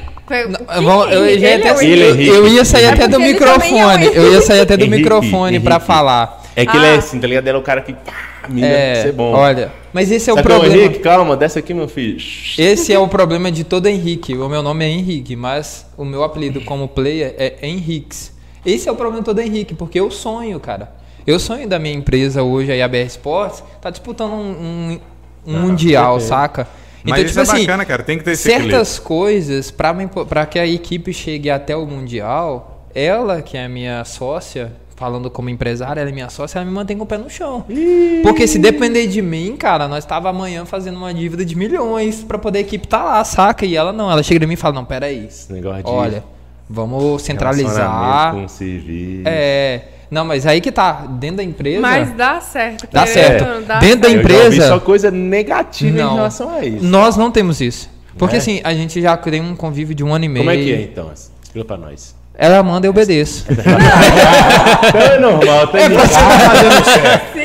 Eu, 1.10 1.26
ia 1.26 1.30
Ele 1.32 1.44
é 1.46 1.54
até- 1.56 1.72
o 1.74 1.80
Ele 1.82 2.02
é 2.02 2.06
eu- 2.10 2.14
Henrique. 2.14 2.28
eu 2.30 2.48
ia 2.48 2.64
sair 2.64 2.84
É 2.84 2.88
até 2.92 3.08
do 3.08 3.16
é 3.16 3.18
microfone. 3.18 4.06
Eu 4.14 4.32
ia 4.32 4.40
sair 4.42 4.60
até 4.60 4.76
do 4.76 4.84
Henrique, 4.84 4.98
microfone 4.98 5.58
pra 5.58 5.72
Henrique. 5.74 5.86
falar. 5.86 6.42
É 6.54 6.64
que 6.64 6.76
ele 6.76 6.86
é 6.86 6.94
Ah. 6.94 6.98
assim, 6.98 7.18
tá 7.18 7.26
ligado? 7.26 7.48
Ele 7.48 7.56
é 7.56 7.60
o 7.60 7.62
cara 7.62 7.80
que. 7.80 7.92
Pá, 7.94 8.12
mira 8.48 8.66
É, 8.66 9.02
ser 9.02 9.12
bom. 9.12 9.32
olha, 9.32 9.72
mas 9.92 10.10
esse 10.10 10.28
é 10.28 10.32
o 10.32 10.36
Sabe 10.36 10.48
qual 10.48 10.60
problema. 10.60 10.82
Henrique, 10.84 10.98
calma, 11.00 11.36
desce 11.36 11.58
aqui, 11.58 11.72
meu 11.74 11.88
filho. 11.88 12.18
Esse 12.58 12.92
é 12.92 12.98
o 12.98 13.06
problema 13.08 13.50
de 13.52 13.64
todo 13.64 13.86
Henrique. 13.86 14.36
O 14.36 14.48
meu 14.48 14.62
nome 14.62 14.84
é 14.84 14.88
Henrique, 14.88 15.36
mas 15.36 15.86
o 15.96 16.04
meu 16.04 16.22
apelido 16.24 16.60
como 16.62 16.88
player 16.88 17.34
é 17.38 17.54
Henriques. 17.66 18.32
Esse 18.64 18.88
é 18.88 18.92
o 18.92 18.96
problema 18.96 19.20
de 19.20 19.24
todo 19.26 19.40
Henrique, 19.40 19.74
porque 19.74 19.98
eu 19.98 20.10
sonho, 20.10 20.58
cara. 20.60 20.92
Eu 21.26 21.38
sonho 21.38 21.68
da 21.68 21.78
minha 21.78 21.94
empresa 21.94 22.42
hoje, 22.42 22.80
a 22.80 22.88
BR 22.88 23.06
Sports, 23.06 23.62
tá 23.80 23.90
disputando 23.90 24.32
um, 24.32 24.50
um- 25.46 25.52
um 25.54 25.58
mundial, 25.60 26.12
perfeito. 26.14 26.28
saca? 26.28 26.68
Mas 27.04 27.18
Então, 27.18 27.24
isso 27.24 27.28
tipo 27.28 27.40
é 27.40 27.42
assim, 27.42 27.66
bacana, 27.66 27.84
cara. 27.84 28.02
Tem 28.04 28.18
que 28.18 28.24
ter 28.24 28.30
esse 28.32 28.48
equilíbrio. 28.48 28.76
certas 28.76 28.98
coisas, 29.00 29.70
pra 29.72 30.46
que 30.46 30.58
a 30.58 30.66
equipe 30.66 31.12
chegue 31.12 31.50
até 31.50 31.76
o 31.76 31.84
Mundial, 31.86 32.86
ela, 32.94 33.42
que 33.42 33.56
é 33.56 33.64
a 33.64 33.68
minha 33.68 34.04
sócia, 34.04 34.72
falando 35.02 35.28
como 35.28 35.50
empresária, 35.50 36.00
ela 36.00 36.10
é 36.10 36.12
minha 36.12 36.30
sócia, 36.30 36.58
ela 36.60 36.64
me 36.64 36.70
mantém 36.70 36.96
com 36.96 37.02
o 37.02 37.06
pé 37.06 37.18
no 37.18 37.28
chão. 37.28 37.64
Porque 38.22 38.46
se 38.46 38.56
depender 38.56 39.08
de 39.08 39.20
mim, 39.20 39.56
cara, 39.56 39.88
nós 39.88 40.04
tava 40.04 40.30
amanhã 40.30 40.64
fazendo 40.64 40.96
uma 40.96 41.12
dívida 41.12 41.44
de 41.44 41.56
milhões 41.56 42.22
pra 42.22 42.38
poder 42.38 42.58
a 42.58 42.60
equipe 42.60 42.86
tá 42.86 43.02
lá, 43.02 43.24
saca? 43.24 43.66
E 43.66 43.74
ela 43.74 43.92
não, 43.92 44.08
ela 44.08 44.22
chega 44.22 44.44
em 44.44 44.46
mim 44.46 44.54
e 44.54 44.56
fala, 44.56 44.74
não, 44.76 44.84
peraí, 44.84 45.26
Esse 45.26 45.52
negócio 45.52 45.82
de 45.82 45.90
olha, 45.90 46.22
vamos 46.70 47.20
centralizar. 47.22 48.32
com 48.32 48.46
civil. 48.46 49.22
É, 49.24 49.80
Não, 50.08 50.24
mas 50.24 50.46
aí 50.46 50.60
que 50.60 50.70
tá, 50.70 51.04
dentro 51.18 51.38
da 51.38 51.42
empresa. 51.42 51.80
Mas 51.80 52.12
dá 52.14 52.40
certo. 52.40 52.86
Dá 52.92 53.04
certo. 53.04 53.44
não, 53.44 53.62
dá 53.64 53.80
Dentro 53.80 54.02
da 54.02 54.08
certo. 54.08 54.24
Eu 54.24 54.30
já 54.30 54.36
ouvi 54.44 54.46
empresa- 54.56 54.68
só 54.68 54.78
coisa 54.78 55.10
negativa 55.10 55.98
Não. 55.98 56.12
em 56.12 56.14
relação 56.14 56.48
a 56.54 56.64
isso. 56.64 56.84
Nós 56.84 57.16
não 57.16 57.28
temos 57.32 57.60
isso. 57.60 57.90
Porque 58.16 58.36
É? 58.36 58.38
assim, 58.38 58.60
a 58.62 58.72
gente 58.72 59.02
já 59.02 59.16
tem 59.16 59.40
um 59.40 59.56
convívio 59.56 59.96
de 59.96 60.04
um 60.04 60.14
ano 60.14 60.26
e 60.26 60.28
meio. 60.28 60.44
Como 60.46 60.56
é 60.56 60.62
que 60.62 60.72
é 60.72 60.80
então? 60.82 61.10
Explica 61.12 61.66
pra 61.66 61.76
nós. 61.76 62.14
Ela 62.34 62.62
manda, 62.62 62.86
eu 62.86 62.90
obedeço. 62.90 63.46
É 63.48 65.18
normal, 65.20 65.66
tem 65.68 65.90
que 65.90 65.96
fazendo 65.98 66.84
certo. 66.84 67.38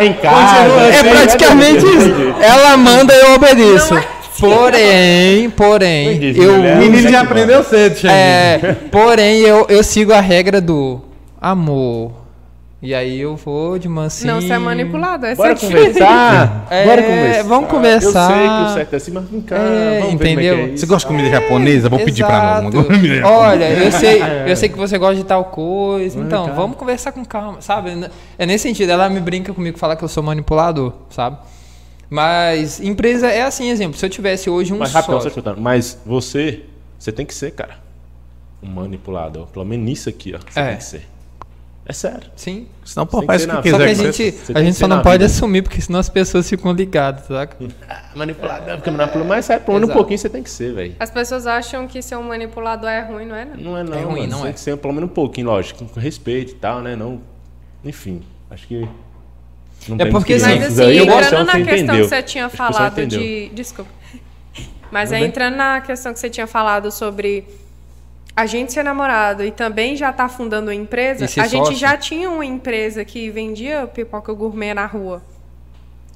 Em, 0.00 0.06
em 0.06 0.12
casa. 0.14 0.80
É 0.94 1.02
praticamente 1.02 1.84
isso. 1.84 2.34
Ela 2.40 2.76
manda, 2.76 3.12
eu 3.12 3.34
obedeço. 3.34 3.96
É 3.96 4.18
Porém, 4.40 5.50
porém, 5.50 6.12
Entendi, 6.14 6.40
eu. 6.40 6.54
O 6.54 6.76
menino 6.76 7.10
já 7.10 7.22
aprendeu 7.22 7.64
cedo. 7.64 8.06
É, 8.08 8.76
porém, 8.90 9.40
eu, 9.40 9.66
eu 9.68 9.82
sigo 9.82 10.12
a 10.12 10.20
regra 10.20 10.60
do 10.60 11.00
amor. 11.40 12.12
E 12.80 12.94
aí 12.94 13.18
eu 13.18 13.34
vou 13.34 13.76
de 13.76 13.88
mansinho. 13.88 14.34
Não, 14.34 14.40
você 14.40 14.52
é 14.52 14.58
manipulado. 14.58 15.26
É 15.26 15.34
Bora 15.34 15.56
conversar. 15.56 16.66
É, 16.70 16.84
Bora 16.84 17.02
conversar. 17.02 17.42
vamos 17.42 17.70
conversar. 17.70 18.30
Eu 18.30 18.36
sei 18.36 18.48
que 18.48 18.70
o 18.70 18.74
certo 18.74 18.92
é 18.92 18.96
assim, 18.96 19.10
mas 19.10 19.24
vem 19.28 19.40
cá. 19.40 19.56
É, 19.56 19.98
vamos 20.00 20.14
entendeu? 20.14 20.36
ver 20.36 20.36
como 20.36 20.40
é 20.40 20.42
que 20.44 20.62
é 20.62 20.66
Você 20.68 20.74
isso. 20.74 20.86
gosta 20.86 21.08
de 21.08 21.14
comida 21.16 21.30
japonesa? 21.40 21.88
Vou 21.88 21.98
pedir 21.98 22.24
pra 22.24 22.60
não. 22.62 22.68
Exato. 22.68 23.26
Olha, 23.26 23.64
eu 23.84 23.90
sei, 23.92 24.22
eu 24.46 24.54
sei 24.56 24.68
que 24.68 24.78
você 24.78 24.96
gosta 24.96 25.16
de 25.16 25.24
tal 25.24 25.46
coisa, 25.46 26.20
então 26.20 26.54
vamos 26.54 26.76
conversar 26.76 27.10
com 27.10 27.24
calma, 27.24 27.60
sabe? 27.60 28.08
É 28.38 28.46
nesse 28.46 28.62
sentido, 28.68 28.90
ela 28.92 29.08
me 29.08 29.18
brinca 29.18 29.52
comigo, 29.52 29.76
fala 29.76 29.96
que 29.96 30.04
eu 30.04 30.08
sou 30.08 30.22
manipulador, 30.22 30.92
sabe? 31.10 31.36
Mas 32.08 32.80
empresa 32.80 33.26
é 33.28 33.42
assim, 33.42 33.68
exemplo, 33.70 33.98
se 33.98 34.06
eu 34.06 34.10
tivesse 34.10 34.48
hoje 34.48 34.72
um 34.72 34.78
Mas 34.78 34.92
rapidão, 34.92 35.16
só 35.16 35.22
sócio, 35.24 35.28
escutando. 35.28 35.60
Mas 35.60 35.98
você, 36.06 36.60
você 36.98 37.10
tem 37.10 37.26
que 37.26 37.34
ser, 37.34 37.50
cara, 37.50 37.76
um 38.62 38.68
manipulador. 38.68 39.46
Pelo 39.48 39.64
menos 39.64 39.84
nisso 39.84 40.08
aqui, 40.08 40.34
ó. 40.34 40.38
Você 40.48 40.60
É. 40.60 40.66
tem 40.68 40.76
que 40.76 40.84
ser. 40.84 41.02
É 41.88 41.92
sério. 41.94 42.30
sim. 42.36 42.68
Senão, 42.84 43.06
pô, 43.06 43.22
faz 43.22 43.42
ser 43.42 43.50
o 43.50 43.56
que 43.56 43.62
quiser. 43.62 43.78
Só 43.78 43.78
que 43.78 43.90
a 43.90 43.94
gente, 44.12 44.52
a 44.54 44.62
gente 44.62 44.76
só 44.76 44.86
não 44.86 45.00
pode 45.02 45.14
vida. 45.18 45.24
assumir, 45.26 45.62
porque 45.62 45.80
senão 45.80 45.98
as 45.98 46.08
pessoas 46.10 46.46
ficam 46.48 46.70
ligadas, 46.72 47.24
saca? 47.26 47.56
Manipulador, 48.14 48.76
porque 48.76 48.90
manipulador. 48.90 49.26
Mas 49.28 49.46
sério, 49.46 49.64
pelo 49.64 49.78
menos 49.80 49.90
um 49.90 49.92
pouquinho 49.94 50.18
você 50.18 50.28
tem 50.28 50.42
que 50.42 50.50
ser, 50.50 50.74
velho. 50.74 50.94
As 51.00 51.10
pessoas 51.10 51.46
acham 51.46 51.86
que 51.88 52.02
ser 52.02 52.16
um 52.16 52.22
manipulador 52.24 52.90
é 52.90 53.00
ruim, 53.00 53.24
não 53.26 53.34
é? 53.34 53.44
Não. 53.46 53.56
Não 53.56 53.78
é 53.78 53.82
não, 53.84 53.94
É 53.94 54.02
ruim, 54.02 54.20
mano. 54.20 54.30
não 54.30 54.38
Você 54.38 54.42
é. 54.42 54.46
tem 54.46 54.52
que 54.52 54.60
ser 54.60 54.76
pelo 54.76 54.92
menos 54.92 55.10
um 55.10 55.14
pouquinho, 55.14 55.46
lógico, 55.46 55.84
com 55.86 55.98
respeito 55.98 56.52
e 56.52 56.56
tal, 56.56 56.82
né? 56.82 56.94
Não... 56.94 57.20
Enfim, 57.84 58.22
acho 58.50 58.66
que... 58.68 58.86
Não 59.88 59.96
É 59.96 60.04
tem 60.04 60.10
porque, 60.12 60.36
que 60.36 60.44
assim, 60.44 60.58
Mas 60.58 60.78
assim, 60.78 60.90
aí, 60.90 60.98
entrando 60.98 61.46
na 61.46 61.52
questão 61.52 61.60
entendeu. 61.76 61.96
que 62.02 62.08
você 62.08 62.22
tinha 62.22 62.48
falado 62.50 63.06
de. 63.06 63.48
Desculpa. 63.54 63.90
Mas 64.90 65.10
bem. 65.10 65.24
entrando 65.24 65.56
na 65.56 65.80
questão 65.80 66.12
que 66.12 66.18
você 66.18 66.28
tinha 66.28 66.46
falado 66.46 66.90
sobre 66.90 67.44
a 68.40 68.46
gente 68.46 68.72
ser 68.72 68.82
namorado 68.84 69.44
e 69.44 69.50
também 69.50 69.96
já 69.96 70.12
tá 70.12 70.28
fundando 70.28 70.68
uma 70.68 70.74
empresa, 70.74 71.24
a 71.24 71.46
gente 71.46 71.50
sócio. 71.66 71.74
já 71.76 71.96
tinha 71.96 72.30
uma 72.30 72.44
empresa 72.44 73.04
que 73.04 73.30
vendia 73.30 73.86
pipoca 73.92 74.32
gourmet 74.32 74.74
na 74.74 74.86
rua. 74.86 75.22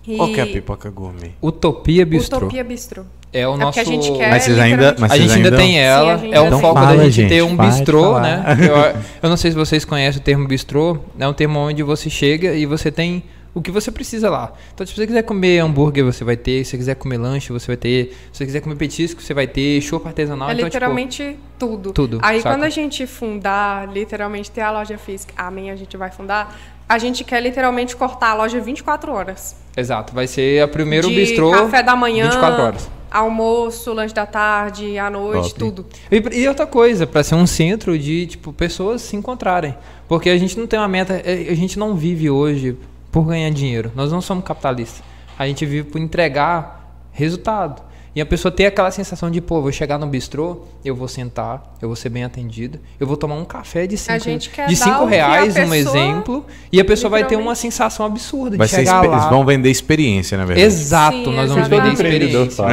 E 0.06 0.16
Qual 0.16 0.28
que 0.32 0.40
é 0.40 0.42
a 0.42 0.46
pipoca 0.46 0.90
gourmet? 0.90 1.32
Utopia 1.42 2.04
Bistrô. 2.06 2.38
Utopia 2.38 2.62
Bistrô. 2.64 3.02
É 3.32 3.46
o 3.48 3.54
É 3.54 3.56
nosso. 3.56 3.80
a 3.80 3.84
gente 3.84 4.12
quer 4.12 4.30
Mas 4.30 4.42
vocês 4.44 4.58
ainda. 4.58 4.76
literalmente- 4.90 5.00
Mas 5.00 5.10
a 5.10 5.14
vocês 5.16 5.30
gente 5.32 5.44
ainda 5.46 5.56
tem 5.56 5.80
ela, 5.80 6.18
gente 6.18 6.34
é 6.34 6.40
um 6.40 6.44
ainda 6.44 6.58
foco 6.58 6.74
tem. 6.74 6.82
da 6.82 6.88
Fala, 6.88 7.10
gente 7.10 7.28
ter 7.28 7.40
gente, 7.40 7.52
um 7.52 7.56
bistrô, 7.56 8.20
né? 8.20 8.44
Eu, 8.60 9.00
eu 9.22 9.30
não 9.30 9.36
sei 9.36 9.50
se 9.50 9.56
vocês 9.56 9.84
conhecem 9.84 10.20
o 10.20 10.24
termo 10.24 10.46
bistrô, 10.46 10.98
é 11.18 11.26
um 11.26 11.32
termo 11.32 11.58
onde 11.58 11.82
você 11.82 12.10
chega 12.10 12.52
e 12.54 12.66
você 12.66 12.90
tem 12.90 13.22
o 13.54 13.60
que 13.60 13.70
você 13.70 13.90
precisa 13.90 14.30
lá. 14.30 14.52
Então, 14.74 14.86
se 14.86 14.94
você 14.94 15.06
quiser 15.06 15.22
comer 15.22 15.58
hambúrguer, 15.58 16.04
você 16.04 16.24
vai 16.24 16.36
ter, 16.36 16.64
se 16.64 16.70
você 16.70 16.76
quiser 16.78 16.94
comer 16.94 17.18
lanche, 17.18 17.52
você 17.52 17.66
vai 17.66 17.76
ter, 17.76 18.16
se 18.32 18.38
você 18.38 18.46
quiser 18.46 18.60
comer 18.60 18.76
petisco, 18.76 19.20
você 19.20 19.34
vai 19.34 19.46
ter, 19.46 19.80
chopp 19.82 20.06
artesanal, 20.06 20.48
É 20.48 20.52
então, 20.52 20.64
tipo, 20.64 20.74
literalmente 20.74 21.36
tudo. 21.58 21.92
tudo, 21.92 22.18
Aí 22.22 22.40
saca? 22.40 22.54
quando 22.54 22.64
a 22.64 22.70
gente 22.70 23.06
fundar, 23.06 23.86
literalmente 23.92 24.50
ter 24.50 24.62
a 24.62 24.70
loja 24.70 24.96
física, 24.96 25.34
amém, 25.36 25.70
a 25.70 25.76
gente 25.76 25.96
vai 25.96 26.10
fundar, 26.10 26.58
a 26.88 26.98
gente 26.98 27.24
quer 27.24 27.40
literalmente 27.42 27.94
cortar 27.94 28.30
a 28.30 28.34
loja 28.34 28.58
24 28.60 29.12
horas. 29.12 29.54
exato, 29.76 30.14
vai 30.14 30.26
ser 30.26 30.64
o 30.64 30.68
primeiro 30.68 31.08
de 31.08 31.14
bistrô 31.14 31.50
café 31.50 31.82
da 31.82 31.94
manhã, 31.94 32.24
24 32.30 32.62
horas. 32.62 32.90
almoço, 33.10 33.92
lanche 33.92 34.14
da 34.14 34.24
tarde, 34.26 34.98
à 34.98 35.10
noite, 35.10 35.54
Top. 35.54 35.58
tudo. 35.58 35.86
E, 36.10 36.40
e 36.40 36.48
outra 36.48 36.66
coisa, 36.66 37.06
para 37.06 37.22
ser 37.22 37.34
um 37.34 37.46
centro 37.46 37.98
de 37.98 38.26
tipo 38.26 38.52
pessoas 38.52 39.02
se 39.02 39.14
encontrarem, 39.16 39.74
porque 40.08 40.30
a 40.30 40.36
gente 40.38 40.58
não 40.58 40.66
tem 40.66 40.78
uma 40.78 40.88
meta, 40.88 41.14
é, 41.24 41.48
a 41.50 41.54
gente 41.54 41.78
não 41.78 41.94
vive 41.94 42.28
hoje 42.30 42.76
por 43.12 43.26
ganhar 43.26 43.50
dinheiro. 43.50 43.92
Nós 43.94 44.10
não 44.10 44.20
somos 44.22 44.42
capitalistas. 44.42 45.04
A 45.38 45.46
gente 45.46 45.64
vive 45.66 45.88
por 45.88 46.00
entregar 46.00 46.96
resultado. 47.12 47.82
E 48.14 48.20
a 48.20 48.26
pessoa 48.26 48.52
ter 48.52 48.66
aquela 48.66 48.90
sensação 48.90 49.30
de, 49.30 49.40
pô, 49.40 49.62
vou 49.62 49.72
chegar 49.72 49.98
no 49.98 50.06
bistrô, 50.06 50.64
eu 50.84 50.94
vou 50.94 51.08
sentar, 51.08 51.62
eu 51.80 51.88
vou 51.88 51.96
ser 51.96 52.10
bem 52.10 52.24
atendido, 52.24 52.78
eu 53.00 53.06
vou 53.06 53.16
tomar 53.16 53.36
um 53.36 53.44
café 53.44 53.86
de 53.86 53.96
5 53.96 54.18
gente 54.18 54.50
quer 54.50 54.66
de 54.68 54.76
cinco 54.76 55.06
reais, 55.06 55.56
um 55.56 55.74
exemplo, 55.74 56.44
e 56.70 56.78
a 56.78 56.84
pessoa 56.84 57.10
vai 57.10 57.24
ter 57.26 57.36
uma 57.36 57.54
sensação 57.54 58.04
absurda 58.04 58.58
Vai 58.58 58.66
de 58.66 58.74
chegar 58.74 59.00
lá. 59.00 59.16
Eles 59.16 59.30
vão 59.30 59.46
vender 59.46 59.70
experiência, 59.70 60.36
na 60.36 60.44
verdade. 60.44 60.66
Exato, 60.66 61.24
Sim, 61.24 61.34
nós 61.34 61.50
vamos 61.50 61.68
vender 61.68 61.90
experiência. 61.90 62.64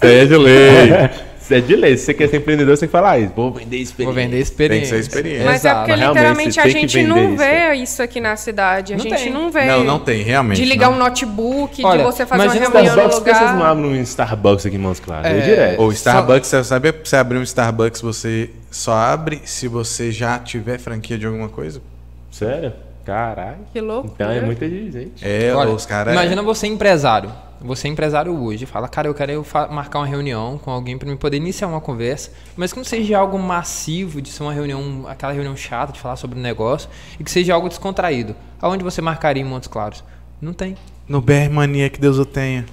é 0.00 0.24
de 0.24 0.36
lei. 0.38 0.90
É 1.50 1.60
de 1.60 1.76
lei. 1.76 1.96
Se 1.96 2.04
você 2.06 2.14
quer 2.14 2.28
ser 2.28 2.36
empreendedor, 2.38 2.76
você 2.76 2.80
tem 2.80 2.88
que 2.88 2.92
falar 2.92 3.18
isso. 3.18 3.32
Vou 3.34 3.52
vender 3.52 3.76
experiência. 3.78 4.04
Vou 4.04 4.14
vender 4.14 4.30
Tem 4.32 4.40
experiência. 4.40 4.96
que 4.96 5.02
ser 5.02 5.08
experiência. 5.08 5.44
Mas 5.44 5.64
é 5.64 5.68
Exato. 5.68 5.76
porque 5.80 5.90
Mas 5.92 6.00
realmente, 6.00 6.18
literalmente 6.18 6.60
a 6.60 6.62
tem 6.62 6.72
gente 6.72 7.02
não 7.02 7.36
vê 7.36 7.74
isso 7.74 8.02
aqui 8.02 8.20
na 8.20 8.36
cidade. 8.36 8.92
A 8.94 8.96
Não 8.96 9.02
gente 9.04 9.16
tem. 9.24 9.32
não 9.32 9.50
vê. 9.50 9.64
Não, 9.64 9.84
não 9.84 9.98
tem, 9.98 10.22
realmente. 10.22 10.56
De 10.56 10.64
ligar 10.64 10.88
não. 10.90 10.96
um 10.96 10.98
notebook, 10.98 11.84
Olha, 11.84 11.98
de 11.98 12.04
você 12.04 12.24
fazer 12.26 12.42
uma 12.44 12.52
reunião 12.52 12.70
no 12.72 12.80
Starbucks, 12.88 13.18
por 13.18 13.24
que 13.24 13.34
vocês 13.34 13.50
não 13.50 13.56
lugar. 13.56 13.70
abrem 13.70 13.86
um 13.90 14.02
Starbucks 14.02 14.66
aqui 14.66 14.76
em 14.76 14.78
Mãos 14.78 15.00
Claras? 15.00 15.26
É, 15.26 15.38
É. 15.38 15.40
direto. 15.40 15.80
Ou 15.80 15.92
Starbucks, 15.92 16.48
você 16.48 16.64
sabe 16.64 16.92
você 17.04 17.16
abrir 17.16 17.38
um 17.38 17.42
Starbucks, 17.42 18.00
você 18.00 18.50
só 18.70 18.92
abre 18.92 19.40
se 19.44 19.66
você 19.68 20.12
já 20.12 20.38
tiver 20.38 20.78
franquia 20.78 21.18
de 21.18 21.26
alguma 21.26 21.48
coisa? 21.48 21.80
Sério? 22.30 22.72
Caralho. 23.04 23.58
Que 23.72 23.80
louco. 23.80 24.10
Então 24.14 24.30
é 24.30 24.40
muita 24.40 24.68
gente. 24.68 25.10
É, 25.22 25.52
Olha, 25.54 25.70
os 25.70 25.84
caras. 25.86 26.12
Imagina 26.12 26.42
você 26.42 26.66
empresário. 26.66 27.30
Você 27.62 27.88
é 27.88 27.90
empresário 27.90 28.32
hoje. 28.42 28.64
Fala, 28.66 28.88
cara, 28.88 29.06
eu 29.08 29.14
quero 29.14 29.44
marcar 29.70 29.98
uma 29.98 30.06
reunião 30.06 30.56
com 30.58 30.70
alguém 30.70 30.96
para 30.96 31.08
me 31.08 31.16
poder 31.16 31.36
iniciar 31.36 31.66
uma 31.68 31.80
conversa. 31.80 32.30
Mas 32.56 32.72
que 32.72 32.78
não 32.78 32.84
seja 32.84 33.18
algo 33.18 33.38
massivo, 33.38 34.22
de 34.22 34.30
ser 34.30 34.42
uma 34.42 34.52
reunião, 34.52 35.04
aquela 35.08 35.32
reunião 35.32 35.54
chata 35.56 35.92
de 35.92 36.00
falar 36.00 36.16
sobre 36.16 36.38
o 36.38 36.42
negócio. 36.42 36.88
E 37.18 37.24
que 37.24 37.30
seja 37.30 37.52
algo 37.54 37.68
descontraído. 37.68 38.34
Aonde 38.62 38.82
você 38.82 39.02
marcaria 39.02 39.42
em 39.42 39.46
Montes 39.46 39.68
Claros? 39.68 40.02
Não 40.40 40.52
tem. 40.54 40.74
No 41.06 41.20
BR 41.20 41.50
Mania, 41.50 41.90
que 41.90 42.00
Deus 42.00 42.16
o 42.18 42.24
tenha. 42.24 42.64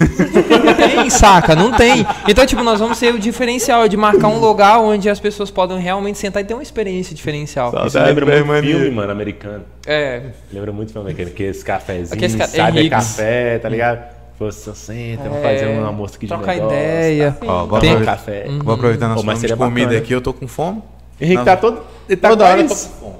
Não 0.00 0.74
tem, 0.74 1.10
saca? 1.10 1.56
Não 1.56 1.72
tem. 1.72 2.06
Então, 2.28 2.46
tipo, 2.46 2.62
nós 2.62 2.78
vamos 2.78 2.98
ser 2.98 3.12
o 3.14 3.18
diferencial 3.18 3.88
de 3.88 3.96
marcar 3.96 4.28
um 4.28 4.38
lugar 4.38 4.78
onde 4.78 5.08
as 5.10 5.18
pessoas 5.18 5.50
podem 5.50 5.78
realmente 5.80 6.18
sentar 6.18 6.42
e 6.42 6.46
ter 6.46 6.54
uma 6.54 6.62
experiência 6.62 7.14
diferencial. 7.16 7.70
Só- 7.72 7.80
Isso 7.80 7.90
Saudade 7.90 8.14
lembra 8.14 8.26
muito 8.26 8.46
Bermania. 8.46 8.74
filme, 8.76 8.90
mano, 8.94 9.10
americano. 9.10 9.64
É. 9.86 10.22
Lembra 10.52 10.70
muito 10.72 10.92
filme 10.92 11.06
americano. 11.08 11.30
Aqueles 11.34 11.62
cafezinhos, 11.64 12.12
Aqueles 12.12 12.34
ca- 12.36 12.46
sabe? 12.46 12.78
Henriques. 12.78 12.90
café, 13.08 13.58
tá 13.58 13.68
ligado? 13.68 14.17
Pô, 14.38 14.52
só 14.52 14.72
senta, 14.72 15.24
vamos 15.24 15.38
É, 15.38 15.42
fazer 15.42 15.66
um 15.66 15.84
almoço 15.84 16.14
aqui 16.16 16.26
de 16.26 16.32
trocar 16.32 16.54
negócio, 16.54 16.76
ideia. 16.76 17.36
Tá? 17.40 17.46
Ó, 17.46 17.66
vou, 17.66 17.80
Tem- 17.80 18.04
café. 18.04 18.46
vou 18.62 18.74
aproveitar 18.74 19.08
nosso 19.08 19.24
de 19.34 19.40
seria 19.40 19.56
comida 19.56 19.86
bacana. 19.86 19.98
aqui, 20.04 20.12
eu 20.14 20.20
tô 20.20 20.32
com 20.32 20.46
fome. 20.46 20.80
Henrique 21.20 21.44
tá 21.44 21.56
todo... 21.56 21.80
Ele 22.08 22.16
tá 22.16 22.28
Toda 22.28 22.44
hora 22.44 22.62
tô 22.62 22.68
quase... 22.68 22.88
com 22.88 23.00
fome. 23.00 23.14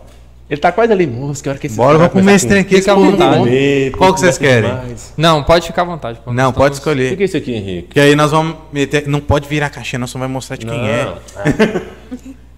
Ele 0.48 0.60
tá 0.60 0.72
quase 0.72 0.92
ali, 0.92 1.06
moço, 1.08 1.42
que 1.42 1.48
hora 1.48 1.58
que 1.58 1.66
esse 1.66 1.76
Bora, 1.76 1.98
vamos 1.98 2.12
comer 2.12 2.34
esse 2.36 2.46
trem 2.46 2.60
aqui. 2.62 2.76
Fica 2.78 2.92
à 2.92 2.94
vontade. 2.94 3.36
come. 3.36 3.50
comer, 3.50 3.90
Qual 3.98 4.14
que 4.14 4.20
vocês 4.20 4.38
querem? 4.38 4.70
demais. 4.70 5.12
Não, 5.16 5.42
pode 5.42 5.66
ficar 5.66 5.82
à 5.82 5.84
vontade. 5.84 6.20
pô. 6.24 6.32
Não, 6.32 6.52
pode 6.52 6.76
estamos- 6.76 6.96
O 6.96 6.96
que 6.96 7.04
escolher. 7.04 7.20
é 7.20 7.24
isso 7.24 7.36
aqui, 7.36 7.52
Henrique? 7.52 7.88
Que 7.88 8.00
aí 8.00 8.14
nós 8.14 8.30
vamos 8.30 8.56
meter. 8.72 9.06
Não 9.08 9.20
pode 9.20 9.46
virar 9.48 9.68
caixinha, 9.70 9.98
nós 9.98 10.08
só 10.10 10.18
vai 10.20 10.28
mostrar 10.28 10.56
de 10.56 10.64
quem 10.64 10.88
é. 10.88 11.12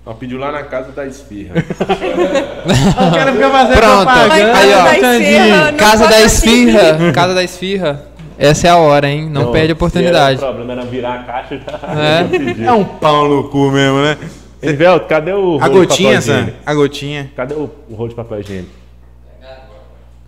Ela 0.07 0.15
pediu 0.21 0.39
lá 0.39 0.53
na 0.53 0.63
casa 0.65 0.93
da 0.93 1.05
esfirra. 1.07 1.55
Eu 1.57 3.13
quero 3.13 3.33
ficar 3.33 3.51
fazendo 3.51 3.77
Pronto. 3.77 4.05
Mas 4.05 4.33
Aí, 4.33 4.75
ó. 4.75 5.73
casa 5.77 6.07
da 6.07 6.21
esfirra, 6.21 6.93
não 6.99 7.13
Casa 7.13 7.35
da 7.35 7.43
esfirra. 7.43 8.10
Essa 8.41 8.67
é 8.69 8.71
a 8.71 8.77
hora, 8.77 9.09
hein? 9.09 9.29
Não, 9.31 9.53
perde 9.53 9.73
a 9.73 9.75
oportunidade. 9.75 10.39
O 10.39 10.41
problema 10.41 10.73
era 10.73 10.83
virar 10.85 11.15
a 11.21 11.23
caixa 11.25 11.59
já. 11.59 11.79
É. 12.63 12.67
É 12.67 12.73
um 12.73 12.85
pau 12.85 13.29
no 13.29 13.49
cu 13.51 13.71
mesmo, 13.71 14.01
né? 14.03 14.17
Elivelto, 14.63 15.07
cadê 15.07 15.33
o 15.33 15.57
rolo 15.59 15.63
A 15.63 15.69
de 15.69 15.75
gotinha, 15.75 16.09
papel 16.11 16.23
Sam. 16.23 16.33
higiênico? 16.41 16.59
A 16.67 16.75
gotinha. 16.75 17.31
Cadê 17.37 17.55
o, 17.55 17.71
o 17.89 17.95
rolo 17.95 18.09
de 18.09 18.15
papel 18.15 18.41
higiênico? 18.41 18.71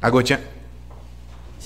A 0.01 0.11
gotinha. 0.11 0.41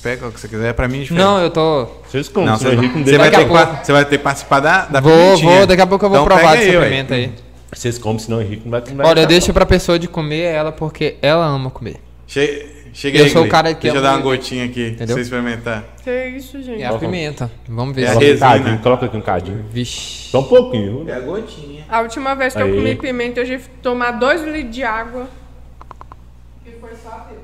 Pega 0.03 0.29
o 0.29 0.33
que 0.33 0.39
você 0.39 0.47
quiser, 0.47 0.73
pra 0.75 0.87
mim 0.87 0.99
é 0.99 1.03
diferente. 1.03 1.25
Não, 1.25 1.41
eu 1.41 1.51
tô. 1.51 1.87
Vocês 2.09 2.29
como? 2.29 2.47
Não, 2.47 2.57
você, 2.57 2.71
não 2.77 3.05
você 3.05 3.19
vai 3.19 3.31
ter, 3.31 3.49
pa- 3.49 3.81
você 3.83 3.93
vai 3.93 4.05
ter 4.05 4.19
que 4.19 4.23
participar 4.25 4.61
da, 4.61 4.85
da 4.87 5.01
Vou, 5.01 5.13
pimentinha. 5.13 5.57
vou, 5.59 5.67
daqui 5.67 5.83
a 5.83 5.87
pouco 5.87 6.05
eu 6.05 6.11
vou 6.11 6.19
Então 6.21 6.27
provar 6.37 6.53
pega 6.53 6.57
dessa 6.65 6.71
aí, 6.71 6.77
ué. 6.77 6.85
pimenta 6.89 7.15
aí. 7.15 7.33
Vocês 7.73 7.99
comem, 7.99 8.19
senão 8.19 8.39
o 8.39 8.41
Henrique 8.43 8.63
não 8.65 8.71
vai 8.71 8.81
não 8.89 8.97
vai 8.97 9.07
Olha, 9.07 9.15
deixar, 9.15 9.29
deixa 9.29 9.53
pra 9.53 9.67
pessoa 9.67 9.99
de 9.99 10.07
comer 10.07 10.43
ela 10.43 10.71
porque 10.71 11.17
ela 11.21 11.45
ama 11.47 11.71
comer. 11.71 11.97
Che 12.27 12.76
Chega 12.97 13.19
Eu 13.19 13.25
aí, 13.25 13.31
sou 13.31 13.45
o 13.45 13.49
cara 13.51 13.75
que 13.75 13.83
Deixa 13.83 13.99
eu 13.99 14.03
dar 14.03 14.15
uma 14.15 14.23
gotinha 14.23 14.65
aqui, 14.65 14.93
pra 14.93 15.07
você 15.07 15.21
experimentar. 15.21 15.85
Que 16.03 16.29
isso, 16.29 16.63
gente. 16.63 16.81
É 16.81 16.87
a 16.87 16.97
pimenta. 16.97 17.51
Vamos 17.69 17.95
ver 17.95 18.05
É 18.05 18.07
a 18.07 18.09
se. 18.09 18.15
Coloca 18.15 18.25
um 18.25 18.31
resina. 18.31 18.49
cadinho, 18.49 18.79
coloca 18.79 19.05
aqui 19.07 19.17
um 19.19 19.21
cadinho. 19.21 19.65
Vixe. 19.71 20.31
Só 20.31 20.41
um 20.41 20.45
pouquinho. 20.45 21.05
É 21.07 21.13
a 21.13 21.21
gotinha. 21.21 21.85
A 21.91 22.01
última 22.01 22.35
vez 22.35 22.55
que 22.55 22.63
eu 22.63 22.65
Aí. 22.65 22.75
comi 22.75 22.95
pimenta, 22.97 23.41
eu 23.41 23.45
tive 23.45 23.65
que 23.65 23.69
tomar 23.83 24.13
dois 24.13 24.43
litros 24.43 24.75
de 24.75 24.83
água. 24.83 25.29
E 26.65 26.71
foi 26.81 26.93
só 26.97 27.29
Deus. 27.29 27.43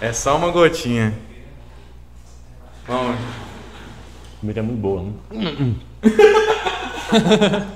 É 0.00 0.10
só 0.14 0.38
uma 0.38 0.50
gotinha. 0.50 1.12
Vamos. 2.88 3.16
A 3.16 4.40
comida 4.40 4.60
é 4.60 4.62
muito 4.62 4.80
boa. 4.80 5.02
Né? 5.30 5.74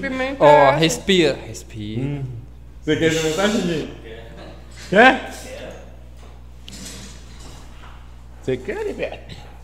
Pimenta 0.00 0.42
Ó, 0.42 0.46
é 0.48 0.70
assim. 0.70 0.80
respira. 0.80 1.38
Respira. 1.46 2.22
Você 2.82 2.96
quer 2.96 3.06
experimentar, 3.12 3.48
Xixi? 3.50 3.88
Quer? 4.90 5.32
Você 8.42 8.56
quer, 8.56 8.92
velho? 8.92 9.18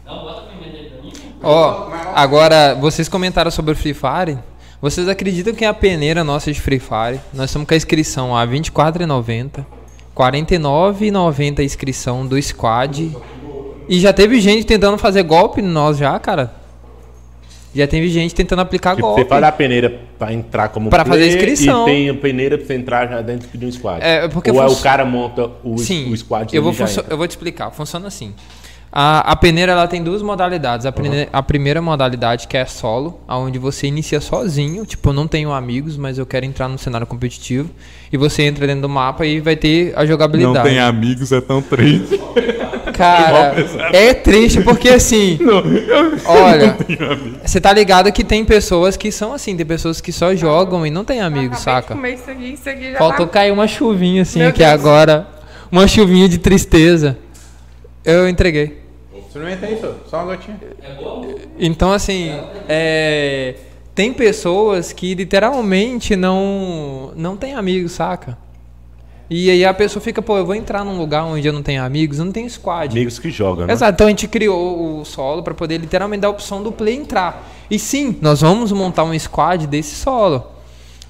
Não, 0.06 0.22
bota 0.22 0.40
a 0.40 0.44
pimenta 0.44 0.76
aí 0.78 0.90
pra 0.90 1.02
mim. 1.02 1.12
Ó, 1.42 1.90
agora, 2.14 2.74
vocês 2.74 3.08
comentaram 3.08 3.50
sobre 3.50 3.72
o 3.72 3.76
Free 3.76 3.94
Fire. 3.94 4.38
Vocês 4.80 5.08
acreditam 5.08 5.54
que 5.54 5.64
a 5.64 5.74
peneira 5.74 6.24
nossa 6.24 6.50
de 6.50 6.58
Free 6.58 6.78
Fire, 6.78 7.20
nós 7.34 7.50
estamos 7.50 7.68
com 7.68 7.74
a 7.74 7.76
inscrição 7.76 8.34
a 8.34 8.42
R$ 8.42 8.58
24,90, 8.58 9.58
R$ 9.58 9.64
49,90 10.16 11.58
a 11.58 11.62
inscrição 11.62 12.26
do 12.26 12.40
squad. 12.40 13.14
E 13.86 14.00
já 14.00 14.12
teve 14.12 14.40
gente 14.40 14.64
tentando 14.64 14.96
fazer 14.96 15.22
golpe 15.22 15.60
em 15.60 15.64
nós 15.64 15.98
já, 15.98 16.18
cara. 16.18 16.59
Já 17.74 17.86
teve 17.86 18.08
gente 18.08 18.34
tentando 18.34 18.60
aplicar 18.60 18.96
Tipo, 18.96 19.06
golpe. 19.08 19.22
você 19.22 19.28
faz 19.28 19.44
a 19.44 19.52
peneira 19.52 19.92
pra 20.18 20.32
entrar 20.32 20.68
como 20.70 20.90
Pra 20.90 21.04
fazer 21.04 21.28
inscrição. 21.28 21.82
E 21.88 21.90
tem 21.92 22.08
a 22.08 22.14
peneira 22.14 22.58
pra 22.58 22.66
você 22.66 22.74
entrar 22.74 23.08
já 23.08 23.20
dentro 23.22 23.48
de 23.56 23.64
um 23.66 23.70
squad. 23.70 24.00
É, 24.04 24.26
porque 24.28 24.50
Ou 24.50 24.60
é 24.62 24.66
o 24.66 24.76
cara 24.76 25.04
monta 25.04 25.48
o, 25.62 25.78
Sim, 25.78 26.12
o 26.12 26.16
squad 26.16 26.54
eu 26.54 26.62
vou, 26.62 26.72
entra. 26.72 27.04
eu 27.08 27.16
vou 27.16 27.26
te 27.28 27.30
explicar. 27.30 27.70
Funciona 27.70 28.08
assim. 28.08 28.34
A, 28.92 29.20
a 29.20 29.36
peneira 29.36 29.70
ela 29.70 29.86
tem 29.86 30.02
duas 30.02 30.20
modalidades. 30.20 30.84
A, 30.84 30.90
prine- 30.90 31.28
a 31.32 31.40
primeira 31.44 31.80
modalidade 31.80 32.48
que 32.48 32.56
é 32.56 32.64
solo, 32.66 33.20
onde 33.28 33.56
você 33.56 33.86
inicia 33.86 34.20
sozinho. 34.20 34.84
Tipo, 34.84 35.10
eu 35.10 35.12
não 35.12 35.28
tenho 35.28 35.52
amigos, 35.52 35.96
mas 35.96 36.18
eu 36.18 36.26
quero 36.26 36.44
entrar 36.44 36.66
no 36.66 36.76
cenário 36.76 37.06
competitivo. 37.06 37.70
E 38.12 38.16
você 38.16 38.42
entra 38.42 38.66
dentro 38.66 38.82
do 38.82 38.88
mapa 38.88 39.24
e 39.24 39.38
vai 39.38 39.54
ter 39.54 39.92
a 39.96 40.04
jogabilidade. 40.04 40.56
Não 40.56 40.64
tem 40.64 40.80
amigos, 40.80 41.30
é 41.30 41.40
tão 41.40 41.62
triste. 41.62 42.18
Cara, 43.00 43.54
é 43.92 44.12
triste 44.12 44.60
porque 44.60 44.90
assim. 44.90 45.38
olha, 46.26 46.76
você 47.42 47.58
tá 47.58 47.72
ligado 47.72 48.12
que 48.12 48.22
tem 48.22 48.44
pessoas 48.44 48.94
que 48.94 49.10
são 49.10 49.32
assim, 49.32 49.56
tem 49.56 49.64
pessoas 49.64 50.02
que 50.02 50.12
só 50.12 50.34
jogam 50.34 50.86
e 50.86 50.90
não 50.90 51.02
tem 51.02 51.22
amigos, 51.22 51.60
saca? 51.60 51.94
comer 51.94 52.14
isso 52.14 52.30
aqui, 52.30 52.52
isso 52.52 52.68
aqui 52.68 52.92
já 52.92 52.98
Faltou 52.98 53.26
tá... 53.26 53.32
cair 53.32 53.52
uma 53.52 53.66
chuvinha 53.66 54.20
assim 54.20 54.40
Meu 54.40 54.48
aqui 54.48 54.58
Deus. 54.58 54.70
agora. 54.70 55.26
Uma 55.72 55.88
chuvinha 55.88 56.28
de 56.28 56.36
tristeza. 56.36 57.16
Eu 58.04 58.28
entreguei. 58.28 58.82
Experimenta 59.16 59.70
isso, 59.70 59.94
só 60.10 60.18
uma 60.18 60.34
gotinha. 60.34 60.58
Então, 61.58 61.92
assim, 61.92 62.32
é, 62.68 63.54
tem 63.94 64.12
pessoas 64.12 64.92
que 64.92 65.14
literalmente 65.14 66.16
não, 66.16 67.12
não 67.16 67.36
tem 67.36 67.54
amigos, 67.54 67.92
saca? 67.92 68.36
E 69.32 69.48
aí 69.48 69.64
a 69.64 69.72
pessoa 69.72 70.02
fica, 70.02 70.20
pô, 70.20 70.36
eu 70.36 70.44
vou 70.44 70.56
entrar 70.56 70.84
num 70.84 70.98
lugar 70.98 71.22
onde 71.22 71.46
eu 71.46 71.52
não 71.52 71.62
tenho 71.62 71.84
amigos, 71.84 72.18
eu 72.18 72.24
não 72.24 72.32
tenho 72.32 72.50
squad. 72.50 72.90
Amigos 72.90 73.16
que 73.16 73.30
jogam, 73.30 73.64
né? 73.64 73.72
Exato, 73.72 73.92
então 73.92 74.06
a 74.08 74.10
gente 74.10 74.26
criou 74.26 74.98
o 74.98 75.04
solo 75.04 75.40
pra 75.44 75.54
poder 75.54 75.78
literalmente 75.78 76.22
dar 76.22 76.26
a 76.26 76.32
opção 76.32 76.60
do 76.60 76.72
play 76.72 76.96
entrar. 76.96 77.48
E 77.70 77.78
sim, 77.78 78.18
nós 78.20 78.40
vamos 78.40 78.72
montar 78.72 79.04
um 79.04 79.16
squad 79.16 79.68
desse 79.68 79.94
solo. 79.94 80.44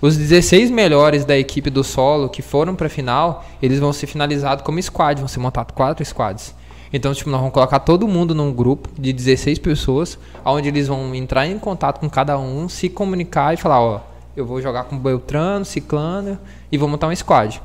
Os 0.02 0.18
16 0.18 0.70
melhores 0.70 1.24
da 1.24 1.38
equipe 1.38 1.70
do 1.70 1.82
solo 1.82 2.28
que 2.28 2.42
foram 2.42 2.74
pra 2.74 2.90
final, 2.90 3.42
eles 3.62 3.78
vão 3.78 3.90
ser 3.90 4.06
finalizados 4.06 4.62
como 4.64 4.82
squad, 4.82 5.18
vão 5.18 5.28
ser 5.28 5.40
montados 5.40 5.74
quatro 5.74 6.04
squads. 6.04 6.54
Então, 6.92 7.14
tipo, 7.14 7.30
nós 7.30 7.40
vamos 7.40 7.54
colocar 7.54 7.78
todo 7.78 8.06
mundo 8.06 8.34
num 8.34 8.52
grupo 8.52 8.90
de 8.98 9.14
16 9.14 9.58
pessoas, 9.60 10.18
onde 10.44 10.68
eles 10.68 10.88
vão 10.88 11.14
entrar 11.14 11.46
em 11.46 11.58
contato 11.58 12.00
com 12.00 12.10
cada 12.10 12.38
um, 12.38 12.68
se 12.68 12.90
comunicar 12.90 13.54
e 13.54 13.56
falar, 13.56 13.80
ó, 13.80 14.00
eu 14.36 14.44
vou 14.44 14.60
jogar 14.60 14.84
com 14.84 14.98
Beltrano, 14.98 15.64
Ciclano 15.64 16.38
e 16.70 16.76
vou 16.76 16.86
montar 16.86 17.06
um 17.06 17.16
squad. 17.16 17.62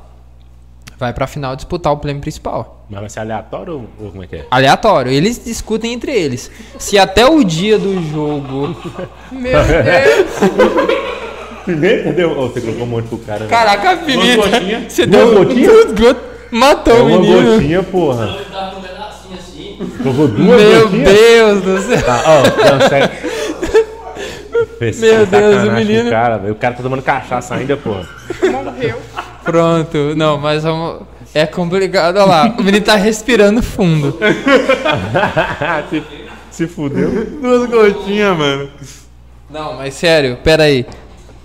Vai 0.98 1.12
pra 1.12 1.26
final 1.26 1.54
disputar 1.54 1.92
o 1.92 1.98
prêmio 1.98 2.22
principal 2.22 2.84
Mas 2.88 3.00
vai 3.00 3.10
ser 3.10 3.20
aleatório 3.20 3.74
ou, 3.74 3.86
ou 4.06 4.10
como 4.12 4.22
é 4.24 4.26
que 4.26 4.36
é? 4.36 4.46
aleatório. 4.50 5.12
Eles 5.12 5.44
discutem 5.44 5.92
entre 5.92 6.10
eles. 6.12 6.50
Se 6.78 6.98
até 6.98 7.26
o 7.26 7.44
dia 7.44 7.78
do 7.78 8.02
jogo. 8.10 8.74
Meu 9.30 9.52
Deus. 9.62 10.96
Pimenta 11.66 12.12
deu. 12.12 12.38
Ô, 12.38 12.48
você 12.48 12.60
colocou 12.60 12.84
um 12.84 12.86
monte 12.86 13.08
pro 13.08 13.18
cara. 13.18 13.40
né? 13.40 13.46
Caraca, 13.48 13.96
Duas 13.96 14.06
pimenta. 14.06 14.48
gotinhas? 14.48 14.92
Você 14.92 15.06
Duas 15.06 15.30
deu 15.30 15.44
gotinhas? 15.44 15.72
duas 15.72 15.92
gotas. 16.00 16.22
Matou 16.50 16.94
É 16.96 17.00
o 17.00 17.06
uma 17.06 17.18
menino. 17.18 17.52
gotinha, 17.52 17.82
porra. 17.82 18.24
Eu 18.24 18.44
tava 18.46 18.70
com 18.70 18.78
um 18.78 18.82
pedacinho 18.82 19.34
assim. 19.38 19.78
Colocou 20.02 20.28
duas 20.28 20.62
Meu 20.62 20.82
gotinhas? 20.84 21.12
Deus 21.12 21.62
do 21.62 21.80
céu. 21.82 22.02
Tá, 22.04 22.22
ó, 22.24 22.70
não, 22.78 22.88
sério. 22.88 23.10
Meu 25.00 25.26
Deus, 25.26 25.68
o 25.68 25.72
menino- 25.72 26.10
cara, 26.10 26.36
o 26.50 26.54
cara 26.54 26.74
tá 26.74 26.82
tomando 26.82 27.02
cachaça 27.02 27.54
ainda, 27.54 27.76
porra. 27.76 28.06
Morreu. 28.50 28.96
Pronto. 29.46 30.14
Não, 30.16 30.36
mas 30.36 30.64
vamos. 30.64 31.02
É 31.32 31.46
complicado. 31.46 32.16
Olha 32.16 32.24
lá. 32.24 32.54
O 32.58 32.62
menino 32.62 32.84
tá 32.84 32.96
respirando 32.96 33.62
fundo. 33.62 34.18
se, 35.88 36.02
se 36.50 36.66
fudeu. 36.66 37.26
Duas 37.40 37.70
gotinhas, 37.70 38.36
mano. 38.36 38.68
Não, 39.48 39.74
mas 39.74 39.94
sério, 39.94 40.38
pera 40.42 40.64
aí. 40.64 40.84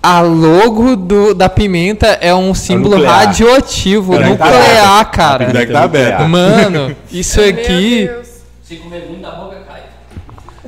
A 0.02 0.20
logo 0.20 0.96
do, 0.96 1.32
da 1.32 1.48
pimenta 1.48 2.08
é 2.20 2.34
um 2.34 2.52
símbolo 2.52 2.96
nuclear. 2.96 3.26
radioativo, 3.26 4.12
Peraí, 4.14 4.36
tá 4.36 4.46
nuclear, 4.46 5.10
cara. 5.12 5.46
Pimenta 5.46 5.66
que 5.66 5.72
tá 5.72 5.82
aberto. 5.84 6.22
Mano, 6.28 6.96
isso 7.12 7.40
aqui. 7.40 8.04
Meu 8.06 8.14
Deus. 8.14 8.28
Se 8.64 8.76
comer 8.76 9.06
muito, 9.08 9.24
a 9.24 9.30
boca 9.30 9.56
cai. 9.68 9.82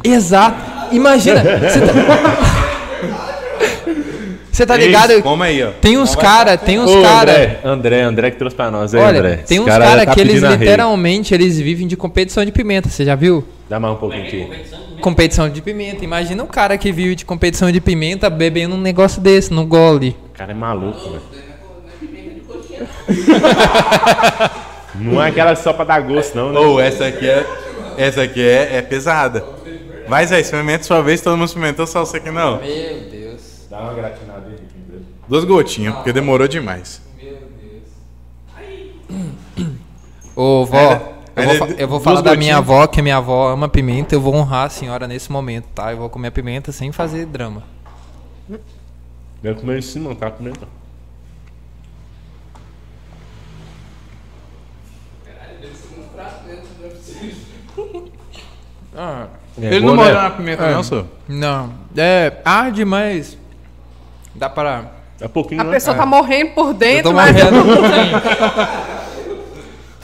Exato. 0.04 0.94
Imagina. 0.94 1.42
Você 1.42 1.80
tá... 1.80 1.92
Você 4.54 4.64
tá 4.64 4.76
ligado? 4.76 5.20
Como 5.20 5.42
aí, 5.42 5.64
ó. 5.64 5.72
Tem 5.80 5.98
uns 5.98 6.14
cara, 6.14 6.56
tem 6.56 6.78
uns 6.78 6.88
Ô, 6.88 7.02
cara. 7.02 7.32
André, 7.32 7.58
André, 7.64 8.02
André 8.02 8.30
que 8.30 8.36
trouxe 8.36 8.54
pra 8.54 8.70
nós 8.70 8.94
aí, 8.94 9.00
Olha, 9.00 9.18
André. 9.18 9.36
tem 9.38 9.58
uns 9.58 9.66
cara 9.66 9.84
cara 9.84 10.06
tá 10.06 10.14
que 10.14 10.20
eles 10.20 10.40
literalmente 10.40 11.34
eles 11.34 11.58
vivem 11.58 11.88
de 11.88 11.96
competição 11.96 12.44
de 12.44 12.52
pimenta, 12.52 12.88
você 12.88 13.04
já 13.04 13.16
viu? 13.16 13.44
Dá 13.68 13.80
mais 13.80 13.94
um 13.94 13.96
pouquinho 13.96 14.22
aqui. 14.22 14.48
Competição 15.00 15.48
de 15.48 15.60
pimenta. 15.60 16.04
Imagina 16.04 16.40
um 16.40 16.46
cara 16.46 16.78
que 16.78 16.92
vive 16.92 17.16
de 17.16 17.24
competição 17.24 17.72
de 17.72 17.80
pimenta 17.80 18.30
bebendo 18.30 18.76
um 18.76 18.80
negócio 18.80 19.20
desse 19.20 19.52
no 19.52 19.66
gole. 19.66 20.16
O 20.32 20.38
cara 20.38 20.52
é 20.52 20.54
maluco, 20.54 21.00
velho. 21.10 21.22
Não 24.94 25.20
é 25.20 25.30
aquela 25.30 25.56
só 25.56 25.72
pra 25.72 25.84
dar 25.84 26.00
gosto, 26.00 26.36
não, 26.36 26.52
né? 26.52 26.60
Ou 26.60 26.80
essa 26.80 27.06
aqui 27.06 27.28
é. 27.28 27.44
Essa 27.98 28.22
aqui 28.22 28.40
é, 28.40 28.76
é 28.76 28.82
pesada. 28.82 29.44
Vai, 30.06 30.24
Zé, 30.26 30.38
experimenta 30.38 30.84
sua 30.84 31.02
vez, 31.02 31.20
todo 31.20 31.36
mundo 31.36 31.48
experimentou, 31.48 31.86
só 31.88 32.04
você 32.04 32.20
que 32.20 32.30
não. 32.30 32.60
Meu 32.60 33.00
Deus. 33.10 33.66
Dá 33.74 33.80
uma 33.80 33.94
gratinada 33.94 34.33
André. 34.33 34.33
Duas 35.34 35.44
gotinhas, 35.44 35.96
porque 35.96 36.12
demorou 36.12 36.46
demais. 36.46 37.02
Ô, 40.36 40.64
vó, 40.64 41.12
eu 41.34 41.58
vou, 41.58 41.66
de- 41.66 41.82
eu 41.82 41.88
vou 41.88 41.98
falar 41.98 42.20
da 42.20 42.36
minha 42.36 42.58
avó, 42.58 42.86
que 42.86 43.02
minha 43.02 43.16
avó 43.16 43.48
ama 43.50 43.68
pimenta, 43.68 44.14
eu 44.14 44.20
vou 44.20 44.32
honrar 44.32 44.66
a 44.66 44.70
senhora 44.70 45.08
nesse 45.08 45.32
momento, 45.32 45.66
tá? 45.74 45.90
Eu 45.90 45.96
vou 45.98 46.08
comer 46.08 46.28
a 46.28 46.30
pimenta 46.30 46.70
sem 46.70 46.92
fazer 46.92 47.26
drama. 47.26 47.64
Deve 49.42 49.58
comer 49.60 49.80
isso 49.80 49.98
não, 49.98 50.14
tá 50.14 50.30
comendo. 50.30 50.68
Ah, 58.96 59.26
É 59.60 59.66
Ele 59.74 59.80
bom, 59.80 59.94
não 59.94 59.96
né? 59.96 60.02
molhou 60.04 60.22
na 60.22 60.30
pimenta, 60.30 60.70
não, 60.70 60.82
senhor? 60.82 61.06
não. 61.28 61.72
É, 61.96 62.40
arde, 62.44 62.84
mas 62.84 63.36
dá 64.34 64.48
para... 64.48 64.93
É 65.20 65.28
pouquinho, 65.28 65.60
A 65.60 65.64
né? 65.64 65.70
pessoa 65.72 65.96
tá 65.96 66.04
morrendo 66.04 66.50
por 66.52 66.68
Eu 66.68 66.74
dentro, 66.74 67.10
tô 67.10 67.12
mas 67.12 67.32
morrendo. 67.32 67.64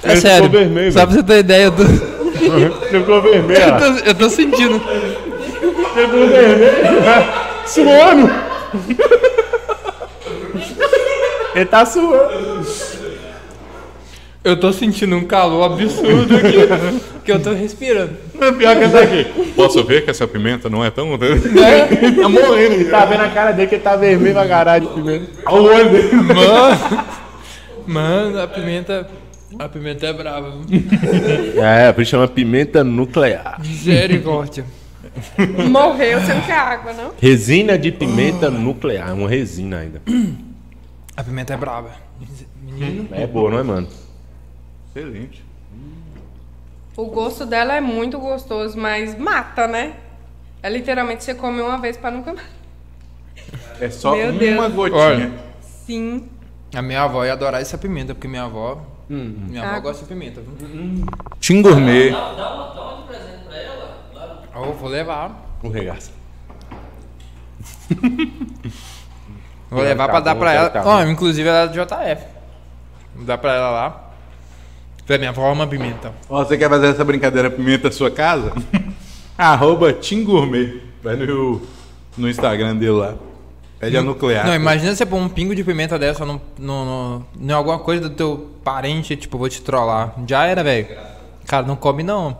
É 0.03 0.13
Ele 0.13 0.21
sério, 0.23 0.45
ficou 0.47 0.61
vermelho, 0.61 0.93
só 0.93 1.05
pra 1.05 1.15
você 1.15 1.23
ter 1.23 1.39
ideia, 1.41 1.65
eu 1.65 1.73
tô, 1.73 1.83
Ele 1.83 2.71
ficou 3.01 3.21
vermelho, 3.21 3.61
eu 3.61 3.79
tô, 3.79 3.85
eu 4.09 4.15
tô 4.15 4.31
sentindo... 4.31 4.81
Suando! 7.67 8.31
Ele 11.55 11.67
tá 11.67 11.85
suando. 11.85 12.67
Eu 14.43 14.59
tô 14.59 14.73
sentindo 14.73 15.15
um 15.17 15.25
calor 15.27 15.65
absurdo 15.73 16.35
aqui, 16.35 17.01
que 17.23 17.31
eu 17.33 17.43
tô 17.43 17.53
respirando. 17.53 18.17
Pior 18.59 18.77
que 18.77 18.85
essa 18.85 19.01
aqui. 19.01 19.53
Posso 19.55 19.85
ver 19.85 20.05
que 20.05 20.11
essa 20.11 20.27
pimenta 20.27 20.69
não 20.69 20.85
é 20.85 20.91
tão. 20.91 21.11
Tá 21.21 22.29
morrendo, 22.29 22.75
ele 22.75 22.85
tá 22.87 23.05
vendo 23.05 23.23
a 23.23 23.29
cara 23.29 23.53
dele 23.53 23.69
que 23.69 23.75
ele 23.77 23.83
tá 23.83 23.97
vermelho 23.97 24.35
pra 24.35 24.49
caralho 24.49 24.89
de 24.89 24.95
pimenta. 24.95 25.27
Olha 25.47 25.63
o 25.63 25.75
olho 25.75 25.91
dele. 25.91 26.13
Mano, 26.17 27.05
mano, 27.87 28.41
a 28.41 28.49
pimenta, 28.49 29.09
a 29.59 29.69
pimenta 29.69 30.07
é 30.07 30.13
brava. 30.13 30.55
É, 31.57 31.93
por 31.93 32.03
isso 32.03 32.11
chama 32.11 32.29
pimenta 32.29 32.83
nuclear. 32.83 33.61
Misericórdia. 33.61 34.65
morreu, 35.69 36.21
você 36.21 36.35
não 36.35 36.43
quer 36.43 36.59
água, 36.59 36.93
não? 36.93 37.13
Resina 37.21 37.79
de 37.79 37.91
pimenta 37.93 38.51
nuclear, 38.51 39.13
uma 39.15 39.29
resina 39.29 39.79
ainda. 39.79 40.03
A 41.17 41.25
pimenta 41.25 41.55
é 41.55 41.57
brava. 41.57 41.91
Menino. 42.63 43.09
É 43.13 43.27
boa, 43.27 43.51
não 43.51 43.59
é, 43.59 43.63
mano? 43.63 43.89
Excelente. 44.95 45.50
O 47.01 47.07
gosto 47.07 47.47
dela 47.47 47.75
é 47.75 47.81
muito 47.81 48.19
gostoso, 48.19 48.77
mas 48.79 49.17
mata, 49.19 49.67
né? 49.67 49.95
É 50.63 50.69
literalmente 50.69 51.25
você 51.25 51.35
come 51.35 51.61
uma 51.63 51.79
vez 51.79 51.97
pra 51.97 52.11
nunca 52.11 52.35
mais. 52.35 52.47
É 53.81 53.89
só 53.89 54.15
Meu 54.15 54.31
uma 54.31 54.39
Deus. 54.39 54.75
gotinha. 54.75 54.99
Olha. 55.01 55.33
Sim. 55.63 56.29
A 56.75 56.83
minha 56.83 57.03
avó 57.03 57.25
ia 57.25 57.33
adorar 57.33 57.61
essa 57.61 57.79
pimenta, 57.79 58.15
porque 58.15 58.29
minha 58.29 58.45
avó. 58.45 58.83
Minha 59.09 59.63
avó 59.67 59.77
Ah. 59.77 59.81
gosta 59.81 60.03
de 60.03 60.09
pimenta, 60.09 60.41
viu? 60.43 61.05
Tim 61.41 61.63
gourmet. 61.63 62.11
Dá, 62.11 62.33
dá, 62.35 62.55
uma, 62.55 62.75
dá 62.75 62.83
uma 62.83 62.97
de 63.03 63.09
presente 63.09 63.45
pra 63.49 63.57
ela. 63.57 63.97
Lá. 64.15 64.43
Eu 64.57 64.75
vou 64.75 64.89
levar. 64.91 65.47
Um 65.65 65.71
regaço. 65.71 66.13
Vou 69.71 69.83
levar 69.83 70.09
pra 70.09 70.21
dar 70.21 70.35
pra 70.35 70.53
ela. 70.53 70.73
Ó, 70.85 71.03
inclusive 71.05 71.49
ela 71.49 71.61
é 71.61 71.69
do 71.69 71.73
JF. 71.73 72.25
Vou 73.15 73.25
dar 73.25 73.39
pra 73.39 73.55
ela 73.55 73.71
lá. 73.71 74.10
Pra 75.07 75.19
minha 75.19 75.31
avó 75.31 75.51
ama 75.51 75.67
pimenta. 75.67 76.13
Ó, 76.29 76.45
você 76.45 76.57
quer 76.57 76.69
fazer 76.69 76.89
essa 76.89 77.05
brincadeira 77.05 77.51
pimenta 77.51 77.89
na 77.89 77.93
sua 77.93 78.11
casa? 78.11 78.53
Arroba 79.37 79.93
Tim 79.93 80.23
Gourmet. 80.25 80.81
Vai 81.03 81.17
no, 81.17 81.61
no 82.17 82.29
Instagram 82.29 82.77
dele 82.77 82.93
lá. 82.93 83.15
Pede 83.79 83.97
a 83.97 84.03
nuclear. 84.03 84.47
Não, 84.47 84.55
imagina 84.55 84.95
você 84.95 85.07
pôr 85.07 85.17
um 85.17 85.29
pingo 85.29 85.55
de 85.55 85.65
pimenta 85.65 85.99
dessa 85.99 86.25
no, 86.27 86.41
no, 86.59 86.85
no- 86.85 87.27
em 87.41 87.51
alguma 87.51 87.79
coisa 87.79 88.03
do 88.09 88.15
teu 88.15 88.51
parente, 88.63 89.17
tipo, 89.17 89.39
vou 89.39 89.49
te 89.49 89.63
trollar. 89.63 90.15
Já 90.27 90.45
era, 90.45 90.63
velho. 90.63 90.87
Cara, 91.47 91.67
não 91.67 91.75
come 91.77 92.03
não. 92.03 92.37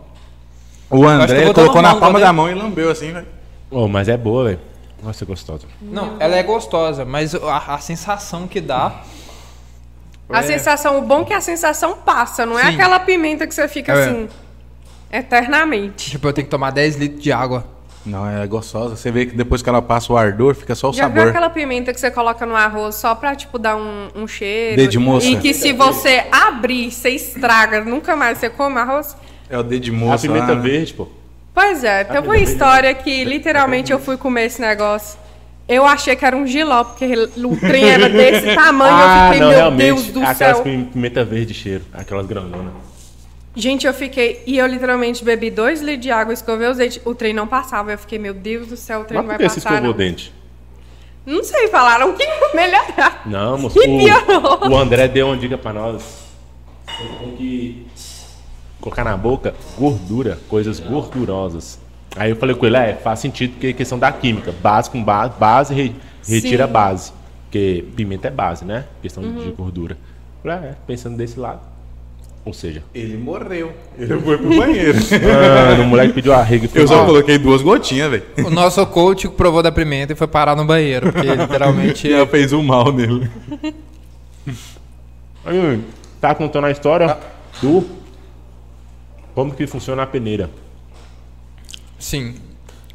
O 0.89 1.03
André 1.07 1.51
colocou 1.51 1.77
uma 1.77 1.81
na 1.81 1.95
palma 1.95 2.19
né? 2.19 2.25
da 2.25 2.31
mão 2.33 2.49
e 2.49 2.53
lambeu 2.53 2.91
assim, 2.91 3.11
velho. 3.11 3.25
Ô, 3.71 3.87
mas 3.87 4.07
é 4.07 4.15
boa, 4.15 4.43
velho. 4.45 4.59
Nossa, 5.03 5.23
é 5.23 5.27
gostosa. 5.27 5.65
Não, 5.81 6.15
ela 6.19 6.35
é 6.35 6.43
gostosa, 6.43 7.03
mas 7.05 7.33
a, 7.33 7.73
a 7.73 7.79
sensação 7.79 8.47
que 8.47 8.61
dá. 8.61 9.01
A 10.31 10.39
É. 10.39 10.43
sensação, 10.43 10.97
o 10.97 11.01
bom 11.01 11.21
é 11.21 11.25
que 11.25 11.33
a 11.33 11.41
sensação 11.41 11.97
passa, 11.97 12.45
não 12.45 12.57
é 12.57 12.63
Sim. 12.65 12.73
aquela 12.75 12.99
pimenta 12.99 13.45
que 13.47 13.53
você 13.53 13.67
fica 13.67 13.91
É. 13.93 14.05
assim, 14.05 14.29
eternamente. 15.11 16.09
Tipo, 16.11 16.27
eu 16.27 16.33
tenho 16.33 16.45
que 16.45 16.51
tomar 16.51 16.71
10 16.71 16.95
litros 16.95 17.21
de 17.21 17.31
água. 17.31 17.65
Não, 18.05 18.27
é 18.27 18.47
gostosa. 18.47 18.95
Você 18.95 19.11
vê 19.11 19.27
que 19.27 19.35
depois 19.35 19.61
que 19.61 19.69
ela 19.69 19.81
passa 19.81 20.11
o 20.11 20.17
ardor, 20.17 20.55
fica 20.55 20.73
só 20.73 20.89
o 20.89 20.93
Já 20.93 21.07
viu 21.07 21.17
sabor. 21.17 21.29
aquela 21.29 21.49
pimenta 21.51 21.93
que 21.93 21.99
você 21.99 22.09
coloca 22.09 22.45
no 22.47 22.55
arroz 22.55 22.95
só 22.95 23.13
pra, 23.13 23.35
tipo, 23.35 23.59
dar 23.59 23.75
um, 23.75 24.07
um 24.15 24.27
cheiro? 24.27 24.77
Dedo 24.77 24.89
de 24.89 24.97
moça. 24.99 25.27
E 25.27 25.37
que 25.37 25.53
se 25.53 25.71
você 25.71 26.23
abrir, 26.31 26.91
você 26.91 27.09
estraga, 27.11 27.81
nunca 27.83 28.15
mais 28.15 28.39
você 28.39 28.49
come 28.49 28.79
arroz? 28.79 29.15
É 29.49 29.57
o 29.57 29.61
dedo 29.61 29.83
de 29.83 29.91
A 29.91 29.93
moça. 29.93 30.27
pimenta 30.27 30.47
lá, 30.47 30.55
né? 30.55 30.61
verde, 30.61 30.93
pô. 30.95 31.07
Pois 31.53 31.83
é, 31.83 32.03
teve 32.05 32.25
uma 32.25 32.37
história 32.37 32.91
que 32.95 33.23
literalmente 33.25 33.91
eu 33.91 33.99
fui 33.99 34.17
comer 34.17 34.45
esse 34.45 34.59
negócio. 34.61 35.19
Eu 35.73 35.85
achei 35.85 36.15
que 36.15 36.25
era 36.25 36.35
um 36.35 36.45
giló, 36.45 36.83
porque 36.83 37.05
o 37.05 37.57
trem 37.57 37.89
era 37.89 38.09
desse 38.09 38.53
tamanho. 38.55 38.93
eu 38.93 39.33
fiquei, 39.33 39.47
meu 39.47 39.71
Deus 39.71 40.03
do 40.07 40.19
Aquelas 40.19 40.37
céu. 40.57 40.61
pim- 40.63 40.83
pimenta 40.85 41.23
verde 41.23 41.53
cheiro. 41.53 41.83
Aquelas 41.93 42.25
granonas. 42.27 42.73
Gente, 43.55 43.85
eu 43.87 43.93
fiquei. 43.93 44.43
E 44.45 44.57
eu 44.57 44.67
literalmente 44.67 45.23
bebi 45.23 45.49
dois 45.49 45.81
litros 45.81 46.01
de 46.03 46.11
água, 46.11 46.33
escovei 46.33 46.67
os 46.69 46.77
dentes. 46.77 47.01
O 47.05 47.13
trem 47.15 47.33
não 47.33 47.47
passava. 47.47 47.91
Eu 47.91 47.97
fiquei, 47.97 48.17
meu 48.19 48.33
Deus 48.33 48.67
do 48.67 48.75
céu, 48.77 49.01
o 49.01 49.03
trem 49.05 49.17
Mas 49.17 49.25
não 49.27 49.33
por 49.35 49.37
vai 49.39 49.47
que 49.47 49.53
você 49.53 49.61
passar. 49.61 49.75
escovou 49.75 49.89
Não. 49.89 49.95
o 49.95 49.97
dente? 49.97 50.33
não 51.25 51.43
sei, 51.43 51.67
falaram 51.67 52.13
que 52.13 52.25
melhorar. 52.55 53.21
Não, 53.25 53.57
moço. 53.59 53.77
E 53.79 53.85
piorou. 54.05 54.59
O, 54.67 54.69
o 54.71 54.77
André 54.77 55.07
deu 55.07 55.27
uma 55.27 55.37
dica 55.37 55.57
pra 55.57 55.71
nós. 55.73 56.01
Você 56.87 57.07
tem 57.19 57.35
que 57.37 57.87
colocar 58.79 59.03
na 59.03 59.15
boca 59.15 59.53
gordura, 59.77 60.37
coisas 60.49 60.79
gordurosas. 60.79 61.79
Aí 62.15 62.29
eu 62.31 62.35
falei 62.35 62.55
com 62.55 62.65
ele, 62.65 62.75
é, 62.77 62.93
faz 62.93 63.19
sentido 63.19 63.51
porque 63.51 63.67
é 63.67 63.73
questão 63.73 63.97
da 63.97 64.11
química. 64.11 64.53
Base 64.61 64.89
com 64.89 65.01
base, 65.03 65.33
base 65.39 65.73
re- 65.73 65.95
retira 66.27 66.67
Sim. 66.67 66.73
base. 66.73 67.13
Porque 67.45 67.85
pimenta 67.95 68.27
é 68.27 68.31
base, 68.31 68.65
né? 68.65 68.85
Questão 69.01 69.23
Uhum. 69.23 69.43
de 69.43 69.51
gordura. 69.51 69.97
Eu 70.43 70.51
Falei, 70.51 70.69
é, 70.69 70.75
pensando 70.87 71.15
desse 71.17 71.39
lado. 71.39 71.59
Ou 72.43 72.53
seja, 72.53 72.81
Ele 72.93 73.17
morreu. 73.17 73.71
Ele 73.99 74.19
foi 74.19 74.37
pro 74.37 74.57
banheiro. 74.57 74.97
mano, 75.69 75.83
o 75.83 75.87
moleque 75.87 76.13
pediu 76.13 76.33
arrego 76.33 76.65
e 76.65 76.67
foi 76.67 76.81
Eu 76.81 76.87
só 76.87 76.95
mal. 76.97 77.05
coloquei 77.05 77.37
duas 77.37 77.61
gotinhas, 77.61 78.09
velho. 78.09 78.23
O 78.45 78.49
nosso 78.49 78.83
coach 78.87 79.27
provou 79.29 79.61
da 79.61 79.71
pimenta 79.71 80.13
e 80.13 80.15
foi 80.15 80.27
parar 80.27 80.55
no 80.55 80.65
banheiro, 80.65 81.11
porque 81.13 81.27
literalmente. 81.35 82.11
Ela 82.11 82.25
fez 82.25 82.51
um 82.51 82.63
mal 82.63 82.91
nele. 82.91 83.29
Aí, 85.45 85.81
tá 86.19 86.33
contando 86.35 86.65
a 86.65 86.71
história 86.71 87.17
do 87.61 87.85
como 89.33 89.53
que 89.53 89.65
funciona 89.67 90.03
a 90.03 90.07
peneira. 90.07 90.49
Sim. 92.01 92.35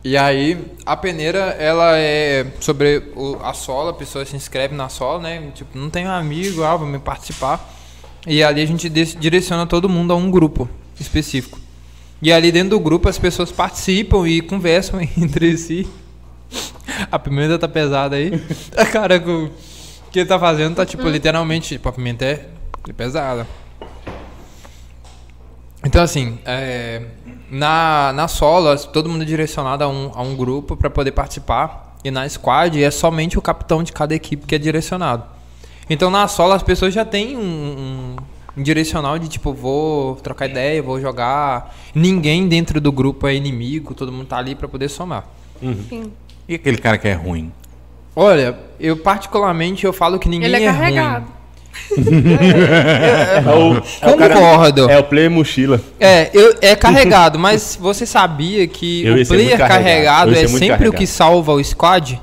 E 0.04 0.16
aí, 0.16 0.58
a 0.84 0.96
peneira, 0.96 1.38
ela 1.58 1.96
é 1.96 2.46
sobre 2.60 3.02
o- 3.16 3.38
a 3.42 3.52
sola, 3.54 3.90
a 3.90 3.94
pessoa 3.94 4.24
se 4.24 4.36
inscreve 4.36 4.74
na 4.74 4.88
sola, 4.88 5.20
né? 5.22 5.50
Tipo, 5.54 5.76
não 5.78 5.88
tenho 5.90 6.10
amigo, 6.10 6.62
ah, 6.62 6.76
vou 6.76 6.86
me 6.86 6.98
participar. 6.98 7.72
E 8.26 8.42
ali 8.42 8.60
a 8.60 8.66
gente 8.66 8.88
direciona 8.90 9.66
todo 9.66 9.88
mundo 9.88 10.12
a 10.12 10.16
um 10.16 10.30
grupo 10.30 10.68
específico. 11.00 11.58
E 12.20 12.32
ali 12.32 12.50
dentro 12.52 12.70
do 12.70 12.80
grupo 12.80 13.08
as 13.08 13.18
pessoas 13.18 13.50
participam 13.52 14.28
e 14.28 14.40
conversam 14.40 15.00
entre 15.16 15.56
si. 15.56 15.88
A 17.10 17.18
pimenta 17.18 17.58
tá 17.58 17.68
pesada 17.68 18.16
aí. 18.16 18.32
A 18.76 18.84
cara 18.86 19.18
que 19.18 19.28
o 19.30 19.50
que 20.10 20.20
ele 20.20 20.28
tá 20.28 20.38
fazendo 20.38 20.76
tá, 20.76 20.86
tipo, 20.86 21.06
literalmente, 21.08 21.74
tipo, 21.74 21.88
a 21.88 21.92
pimenta 21.92 22.24
é 22.24 22.46
pesada. 22.96 23.46
Então, 25.84 26.02
assim, 26.02 26.38
é, 26.44 27.02
na, 27.50 28.12
na 28.14 28.28
sola, 28.28 28.76
todo 28.78 29.08
mundo 29.08 29.22
é 29.22 29.24
direcionado 29.24 29.84
a 29.84 29.88
um, 29.88 30.10
a 30.14 30.22
um 30.22 30.34
grupo 30.36 30.76
para 30.76 30.90
poder 30.90 31.12
participar. 31.12 31.96
E 32.04 32.10
na 32.10 32.28
squad 32.28 32.82
é 32.82 32.90
somente 32.90 33.38
o 33.38 33.42
capitão 33.42 33.82
de 33.82 33.92
cada 33.92 34.14
equipe 34.14 34.46
que 34.46 34.54
é 34.54 34.58
direcionado. 34.58 35.24
Então, 35.90 36.10
na 36.10 36.26
sola, 36.28 36.54
as 36.56 36.62
pessoas 36.62 36.92
já 36.94 37.04
têm 37.04 37.36
um, 37.36 37.40
um- 37.40 38.16
um 38.58 38.62
direcional 38.62 39.18
de 39.18 39.28
tipo, 39.28 39.52
vou 39.52 40.16
trocar 40.16 40.48
ideia, 40.48 40.82
vou 40.82 41.00
jogar. 41.00 41.74
Ninguém 41.94 42.48
dentro 42.48 42.80
do 42.80 42.90
grupo 42.90 43.26
é 43.26 43.34
inimigo, 43.34 43.94
todo 43.94 44.10
mundo 44.12 44.26
tá 44.26 44.38
ali 44.38 44.54
para 44.54 44.66
poder 44.68 44.88
somar. 44.88 45.24
Sim. 45.88 46.10
E 46.48 46.54
aquele 46.54 46.78
cara 46.78 46.96
que 46.98 47.06
é 47.08 47.12
ruim? 47.12 47.52
Olha, 48.14 48.56
eu 48.80 48.96
particularmente 48.96 49.84
eu 49.84 49.92
falo 49.92 50.18
que 50.18 50.28
ninguém 50.28 50.46
Ele 50.48 50.56
é 50.56 50.62
é 50.64 50.72
carregado. 50.72 51.24
ruim. 51.26 51.35
É 51.96 53.40
o, 53.54 53.76
é 53.76 54.10
o 54.10 54.18
Concordo. 54.18 54.90
É 54.90 54.98
o 54.98 55.04
play 55.04 55.28
mochila. 55.28 55.80
É, 55.98 56.30
eu, 56.34 56.56
é 56.60 56.74
carregado, 56.76 57.38
mas 57.38 57.78
você 57.80 58.04
sabia 58.04 58.66
que 58.66 59.04
Eu 59.04 59.22
o 59.22 59.26
player 59.26 59.56
carregado, 59.56 59.68
carregado, 59.68 60.32
é 60.32 60.46
sempre 60.46 60.56
o 60.56 60.68
carregado. 60.68 60.96
que 60.96 61.06
salva 61.06 61.52
o 61.52 61.62
squad? 61.62 62.20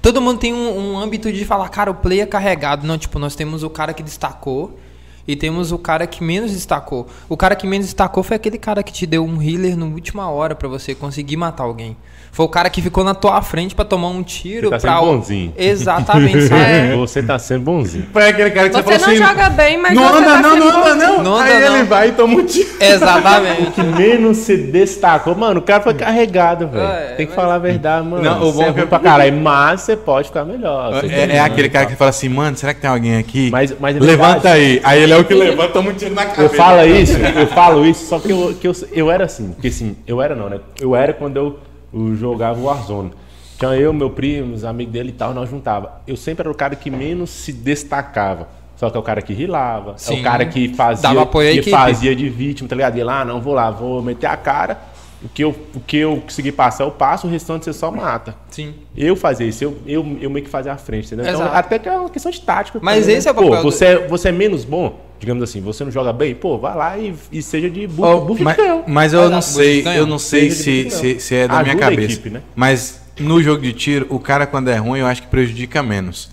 Todo 0.00 0.20
mundo 0.20 0.38
tem 0.38 0.54
um, 0.54 0.92
um 0.92 0.98
âmbito 0.98 1.32
de 1.32 1.44
falar, 1.44 1.68
cara, 1.68 1.90
o 1.90 1.94
player 1.94 2.26
carregado. 2.26 2.86
Não, 2.86 2.96
tipo, 2.96 3.18
nós 3.18 3.34
temos 3.34 3.62
o 3.62 3.70
cara 3.70 3.92
que 3.92 4.02
destacou 4.02 4.78
e 5.26 5.36
temos 5.36 5.72
o 5.72 5.78
cara 5.78 6.06
que 6.06 6.22
menos 6.22 6.52
destacou. 6.52 7.06
O 7.28 7.36
cara 7.36 7.54
que 7.56 7.66
menos 7.66 7.86
destacou 7.86 8.22
foi 8.22 8.36
aquele 8.36 8.58
cara 8.58 8.82
que 8.82 8.92
te 8.92 9.06
deu 9.06 9.24
um 9.24 9.42
healer 9.42 9.76
na 9.76 9.86
última 9.86 10.30
hora 10.30 10.54
pra 10.54 10.68
você 10.68 10.94
conseguir 10.94 11.36
matar 11.36 11.64
alguém. 11.64 11.96
Foi 12.38 12.46
o 12.46 12.48
cara 12.48 12.70
que 12.70 12.80
ficou 12.80 13.02
na 13.02 13.14
tua 13.16 13.42
frente 13.42 13.74
pra 13.74 13.84
tomar 13.84 14.10
um 14.10 14.22
tiro 14.22 14.68
Você 14.68 14.76
tá 14.76 14.78
pra 14.78 14.92
sendo 15.00 15.02
o- 15.10 15.16
bonzinho. 15.16 15.52
Exatamente, 15.58 16.42
sabe? 16.42 16.94
Você 16.96 17.20
tá 17.20 17.36
sendo 17.36 17.62
bonzinho. 17.64 18.06
Foi 18.12 18.28
aquele 18.28 18.50
cara 18.52 18.68
que 18.68 18.76
você, 18.76 18.82
Você 18.84 18.98
falou 19.00 19.16
não 19.18 19.24
assim... 19.26 19.34
joga 19.34 19.50
bem, 19.50 19.76
mas 19.76 19.92
não 19.92 20.04
você 20.08 20.18
anda 20.18 20.24
tá 20.30 20.38
não, 20.40 20.50
sendo 20.52 20.64
não 20.64 20.86
anda 20.86 20.94
não. 20.94 21.22
Não 21.24 21.36
Aí 21.36 21.52
anda 21.56 21.66
ele 21.66 21.78
não. 21.78 21.86
vai 21.86 22.08
e 22.10 22.12
toma 22.12 22.34
um 22.34 22.44
tiro. 22.46 22.68
Exatamente. 22.80 23.70
Que 23.72 23.82
menos 23.82 24.36
se 24.36 24.56
destacou. 24.56 25.34
Mano, 25.34 25.58
o 25.58 25.62
cara 25.64 25.82
foi 25.82 25.94
carregado, 25.94 26.68
velho. 26.68 26.84
É, 26.86 27.14
Tem 27.16 27.26
que 27.26 27.32
mas- 27.34 27.42
falar 27.42 27.56
a 27.56 27.58
verdade, 27.58 28.06
mano. 28.06 28.22
Não, 28.22 28.40
o 28.40 28.52
Você 28.52 28.62
é 28.62 28.66
bom 28.66 28.72
que- 28.72 28.78
ruim 28.82 28.88
pra 28.88 28.98
caralho, 29.00 29.36
mas 29.40 29.80
você 29.80 29.96
pode 29.96 30.28
ficar 30.28 30.44
melhor. 30.44 30.92
Você 30.92 31.06
É, 31.06 31.26
tem- 31.26 31.36
é 31.36 31.40
aquele 31.40 31.68
cara 31.68 31.86
que 31.86 31.96
fala 31.96 32.10
assim, 32.10 32.28
mano, 32.28 32.56
será 32.56 32.72
que 32.72 32.80
tem 32.80 32.88
alguém 32.88 33.16
aqui? 33.18 33.50
Mas- 33.50 33.74
mas 33.80 33.96
é 33.96 33.98
Levanta 34.00 34.50
aí. 34.50 34.80
Aí 34.84 35.02
ele 35.02 35.12
é 35.12 35.16
o 35.16 35.24
que 35.24 35.34
levanta, 35.34 35.72
toma 35.72 35.90
um 35.90 35.94
tiro 35.94 36.14
na 36.14 36.24
cabeça. 36.24 36.42
Eu 36.42 36.50
falo 36.50 36.86
isso, 36.86 37.16
eu 37.18 37.46
falo 37.48 37.84
isso, 37.84 38.06
só 38.06 38.20
que 38.20 38.30
eu, 38.30 38.54
que 38.60 38.68
eu, 38.68 38.72
eu 38.92 39.10
era 39.10 39.24
assim, 39.24 39.48
porque 39.48 39.66
assim, 39.66 39.96
eu 40.06 40.22
era 40.22 40.36
não, 40.36 40.48
né? 40.48 40.60
Eu 40.80 40.94
era 40.94 41.12
quando 41.12 41.36
eu, 41.36 41.58
eu 41.92 42.14
jogava 42.16 42.58
o 42.60 42.64
Warzone. 42.64 43.10
Tinha 43.58 43.72
eu, 43.74 43.92
meu 43.92 44.10
primo, 44.10 44.54
os 44.54 44.64
amigos 44.64 44.92
dele 44.92 45.08
e 45.08 45.12
tal, 45.12 45.34
nós 45.34 45.50
juntava. 45.50 46.00
Eu 46.06 46.16
sempre 46.16 46.42
era 46.42 46.50
o 46.50 46.54
cara 46.54 46.76
que 46.76 46.90
menos 46.90 47.30
se 47.30 47.52
destacava. 47.52 48.48
Só 48.76 48.88
que 48.88 48.96
é 48.96 49.00
o 49.00 49.02
cara 49.02 49.20
que 49.20 49.32
rilava, 49.32 49.92
é 49.92 49.98
Sim. 49.98 50.20
o 50.20 50.22
cara 50.22 50.46
que 50.46 50.72
fazia, 50.74 51.02
Dava 51.02 51.22
apoio 51.22 51.50
que 51.54 51.58
equipe. 51.58 51.70
fazia 51.76 52.14
de 52.14 52.28
vítima, 52.28 52.68
tá 52.68 52.76
ligado? 52.76 52.96
E 52.96 53.02
lá, 53.02 53.22
ah, 53.22 53.24
não, 53.24 53.40
vou 53.40 53.52
lá, 53.52 53.70
vou 53.72 54.00
meter 54.00 54.26
a 54.28 54.36
cara. 54.36 54.78
O 55.20 55.28
que 55.28 55.42
eu, 55.42 55.50
o 55.74 55.80
que 55.80 55.96
eu 55.96 56.18
conseguir 56.20 56.52
passar, 56.52 56.84
eu 56.84 56.92
passo, 56.92 57.26
o 57.26 57.30
restante 57.30 57.64
você 57.64 57.72
só 57.72 57.90
mata. 57.90 58.36
Sim. 58.50 58.72
Eu 58.96 59.16
fazia 59.16 59.44
isso, 59.48 59.64
eu, 59.64 59.76
eu, 59.84 60.18
eu 60.20 60.30
meio 60.30 60.44
que 60.44 60.50
fazia 60.50 60.72
a 60.72 60.76
frente, 60.76 61.06
entendeu? 61.06 61.24
Então, 61.26 61.40
Exato. 61.40 61.56
até 61.56 61.76
que 61.80 61.88
é 61.88 61.98
uma 61.98 62.08
questão 62.08 62.30
de 62.30 62.40
tática. 62.40 62.78
Mas 62.80 63.00
também, 63.00 63.16
esse 63.18 63.26
né? 63.26 63.30
é 63.30 63.32
o 63.32 63.34
papel 63.34 63.50
Pô, 63.50 63.56
do- 63.56 63.62
você, 63.72 63.84
é- 63.84 64.06
você 64.06 64.28
é 64.28 64.32
menos 64.32 64.64
bom, 64.64 65.00
digamos 65.18 65.42
assim, 65.42 65.60
você 65.60 65.84
não 65.84 65.90
joga 65.90 66.12
bem, 66.12 66.34
pô, 66.34 66.58
vai 66.58 66.76
lá 66.76 66.96
e, 66.98 67.14
e 67.32 67.42
seja 67.42 67.68
de 67.68 67.86
bu 67.86 68.04
Oh, 68.04 68.34
de 68.34 68.42
mas, 68.42 68.56
mas 68.86 69.12
eu 69.12 69.20
Vai 69.22 69.28
não 69.30 69.42
sei, 69.42 69.84
eu 69.86 70.06
não 70.06 70.18
sei 70.18 70.50
se, 70.50 70.90
se, 70.90 71.18
se 71.20 71.34
é 71.34 71.48
da 71.48 71.54
minha 71.62 71.72
Ajuda 71.74 71.86
a 71.86 71.90
cabeça. 71.90 72.12
equipe, 72.14 72.30
né? 72.30 72.42
Mas 72.54 73.00
no 73.18 73.42
jogo 73.42 73.60
de 73.62 73.72
tiro, 73.72 74.06
o 74.10 74.18
cara 74.20 74.46
quando 74.46 74.68
é 74.68 74.76
ruim, 74.76 75.00
eu 75.00 75.06
acho 75.06 75.22
que 75.22 75.28
prejudica 75.28 75.82
menos. 75.82 76.30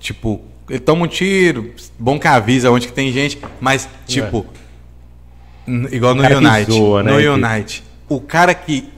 Tipo, 0.00 0.40
ele 0.68 0.80
toma 0.80 1.04
um 1.04 1.08
tiro, 1.08 1.72
bom 1.98 2.18
que 2.18 2.26
avisa 2.26 2.70
onde 2.70 2.86
que 2.88 2.92
tem 2.92 3.12
gente, 3.12 3.38
mas 3.60 3.88
tipo, 4.06 4.44
n- 5.66 5.88
igual 5.92 6.14
no 6.14 6.24
É. 6.24 6.36
Unite, 6.36 6.72
zoa, 6.72 7.02
né, 7.02 7.12
no 7.12 7.18
que- 7.20 7.28
Unite, 7.28 7.84
o 8.08 8.20
cara 8.20 8.52
que 8.54 8.88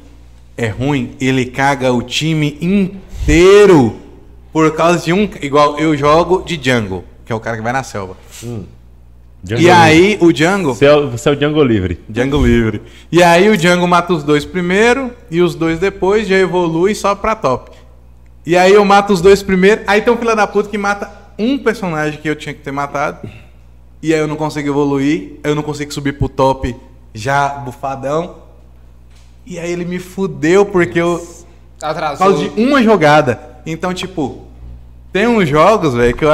é 0.57 0.68
ruim, 0.68 1.14
ele 1.20 1.45
caga 1.47 1.93
o 1.93 2.03
time 2.03 2.57
inteiro 2.61 3.97
por 4.53 4.74
causa 4.74 5.05
de 5.05 5.12
um, 5.12 5.28
igual 5.43 5.78
eu 5.78 5.97
jogo 5.97 6.43
de 6.43 6.57
jungle, 6.62 7.05
que 7.24 7.30
é 7.32 7.34
o 7.34 7.41
cara 7.41 7.57
que 7.57 7.62
vai 7.62 7.72
na 7.72 7.82
selva. 7.82 8.16
Django 9.43 9.62
E 9.62 9.70
aí 9.70 10.18
o 10.20 10.34
jungle 10.34 10.74
Você 10.74 10.84
é, 10.86 10.93
o- 10.95 11.11
você 11.11 11.28
é 11.28 11.32
o 11.32 11.36
Django 11.36 11.62
livre. 11.62 12.01
Django 12.09 12.45
livre. 12.45 12.82
E 13.11 13.22
aí 13.22 13.49
o 13.49 13.57
Django 13.57 13.86
mata 13.86 14.12
os 14.12 14.22
dois 14.24 14.45
primeiro 14.45 15.12
e 15.30 15.41
os 15.41 15.55
dois 15.55 15.78
depois 15.78 16.26
já 16.26 16.36
evolui 16.36 16.95
só 16.95 17.14
pra 17.14 17.34
top. 17.36 17.70
E 18.45 18.57
aí 18.57 18.72
eu 18.72 18.84
mato 18.84 19.12
os 19.12 19.20
dois 19.20 19.43
primeiro, 19.43 19.82
aí 19.86 20.01
tem 20.03 20.12
um 20.12 20.16
filho 20.16 20.34
da 20.34 20.47
puta 20.47 20.68
que 20.68 20.78
mata 20.78 21.11
um 21.39 21.59
personagem 21.59 22.20
que 22.20 22.28
eu 22.28 22.34
tinha 22.34 22.53
que 22.55 22.61
ter 22.62 22.72
matado. 22.72 23.28
E 24.03 24.12
aí 24.14 24.18
eu 24.20 24.26
não 24.26 24.36
consigo 24.36 24.68
evoluir, 24.68 25.34
eu 25.45 25.55
não 25.55 25.62
consigo 25.62 25.93
subir 25.93 26.12
pro 26.18 26.28
top 26.28 26.74
já 27.14 27.49
bufadão. 27.51 28.36
E 29.47 29.59
aí 29.59 29.70
ele 29.70 29.84
me 29.84 29.99
fudeu 29.99 30.64
porque 30.66 31.01
eu 31.01 31.18
por 31.78 31.86
Atrasou. 31.86 32.18
causa 32.18 32.49
de 32.49 32.61
uma 32.61 32.82
jogada. 32.82 33.39
Então, 33.64 33.93
tipo, 33.95 34.45
Tem 35.12 35.26
uns 35.26 35.49
jogos, 35.49 35.95
velho, 35.95 36.14
que 36.16 36.24
eu. 36.24 36.30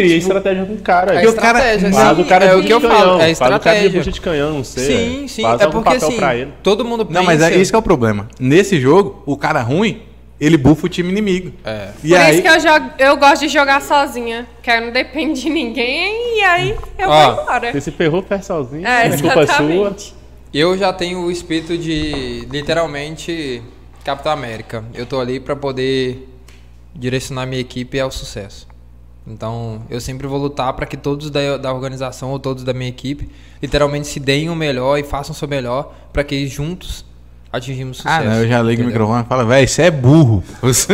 Cria 0.00 0.16
estratégia 0.16 0.64
com 0.66 0.74
o 0.74 0.78
cara. 0.80 1.14
É 1.22 1.28
o 1.28 1.34
cara- 1.34 1.58
estratégia, 1.58 1.92
Faz 1.92 2.16
sim, 2.16 2.22
o 2.22 2.26
cara 2.26 2.44
é 2.44 2.48
de 2.48 2.54
o 2.60 2.64
que 2.64 2.72
eu 2.72 2.80
bucha 2.80 2.88
de 2.92 2.94
falo, 2.98 3.10
canhão, 3.18 3.20
é 3.20 3.34
Faz 3.34 3.36
o 3.36 3.40
cara 3.40 3.50
de 3.50 3.56
estratégia. 3.58 4.00
bucha 4.00 4.12
de 4.12 4.20
canhão, 4.20 4.54
não 4.54 4.64
sei. 4.64 4.84
Sim, 5.20 5.28
sim, 5.28 5.42
Faz 5.42 5.60
é 5.60 5.66
porque 5.66 5.84
papel 5.84 6.08
assim, 6.08 6.16
pra 6.16 6.36
ele. 6.36 6.52
todo 6.62 6.84
mundo 6.84 7.06
pensa... 7.06 7.18
Não, 7.20 7.26
mas 7.26 7.42
é 7.42 7.56
isso 7.56 7.70
que 7.72 7.76
é 7.76 7.78
o 7.78 7.82
problema. 7.82 8.28
Nesse 8.38 8.78
jogo, 8.80 9.22
o 9.24 9.36
cara 9.36 9.62
ruim, 9.62 10.02
ele 10.40 10.56
bufa 10.58 10.86
o 10.86 10.88
time 10.88 11.08
inimigo. 11.10 11.52
É. 11.64 11.88
E 12.04 12.08
Por 12.10 12.18
aí, 12.18 12.32
isso 12.34 12.42
que 12.42 12.48
eu, 12.48 12.60
jogo, 12.60 12.90
eu 12.98 13.16
gosto 13.16 13.40
de 13.40 13.48
jogar 13.48 13.80
sozinha. 13.80 14.46
Que 14.62 14.70
aí 14.70 14.84
não 14.84 14.92
depende 14.92 15.40
de 15.42 15.48
ninguém 15.48 16.38
e 16.38 16.42
aí 16.42 16.76
eu 16.98 17.08
Ó, 17.08 17.32
vou 17.34 17.42
embora. 17.42 17.72
Você 17.72 17.80
se 17.80 17.90
ferrou, 17.90 18.22
faz 18.22 18.44
sozinho. 18.44 18.86
É, 18.86 19.06
a 19.06 19.10
culpa 19.18 19.40
é 19.42 19.46
sua. 19.46 19.64
exatamente. 19.72 20.14
Eu 20.52 20.76
já 20.76 20.92
tenho 20.92 21.20
o 21.20 21.30
espírito 21.30 21.76
de, 21.78 22.46
literalmente, 22.50 23.62
Capitão 24.04 24.30
América. 24.32 24.84
Eu 24.94 25.06
tô 25.06 25.18
ali 25.20 25.40
pra 25.40 25.56
poder 25.56 26.28
direcionar 26.94 27.46
minha 27.46 27.60
equipe 27.60 27.98
ao 27.98 28.10
sucesso. 28.10 28.66
Então, 29.26 29.80
eu 29.90 30.00
sempre 30.00 30.26
vou 30.26 30.38
lutar 30.38 30.72
para 30.74 30.86
que 30.86 30.96
todos 30.96 31.30
da, 31.30 31.56
da 31.56 31.72
organização 31.72 32.30
ou 32.30 32.38
todos 32.38 32.62
da 32.62 32.72
minha 32.72 32.88
equipe 32.88 33.28
literalmente 33.60 34.06
se 34.06 34.20
deem 34.20 34.48
o 34.48 34.54
melhor 34.54 34.98
e 34.98 35.02
façam 35.02 35.32
o 35.32 35.36
seu 35.36 35.48
melhor 35.48 35.92
para 36.12 36.22
que 36.22 36.46
juntos 36.46 37.04
atingimos 37.52 37.98
sucesso. 37.98 38.20
Ah, 38.20 38.24
não, 38.24 38.34
eu 38.34 38.48
já 38.48 38.62
ligo 38.62 38.82
o 38.82 38.86
microfone 38.86 39.24
e 39.24 39.26
falo, 39.26 39.46
velho, 39.46 39.66
você 39.68 39.82
é 39.82 39.90
burro. 39.90 40.44
Você 40.62 40.92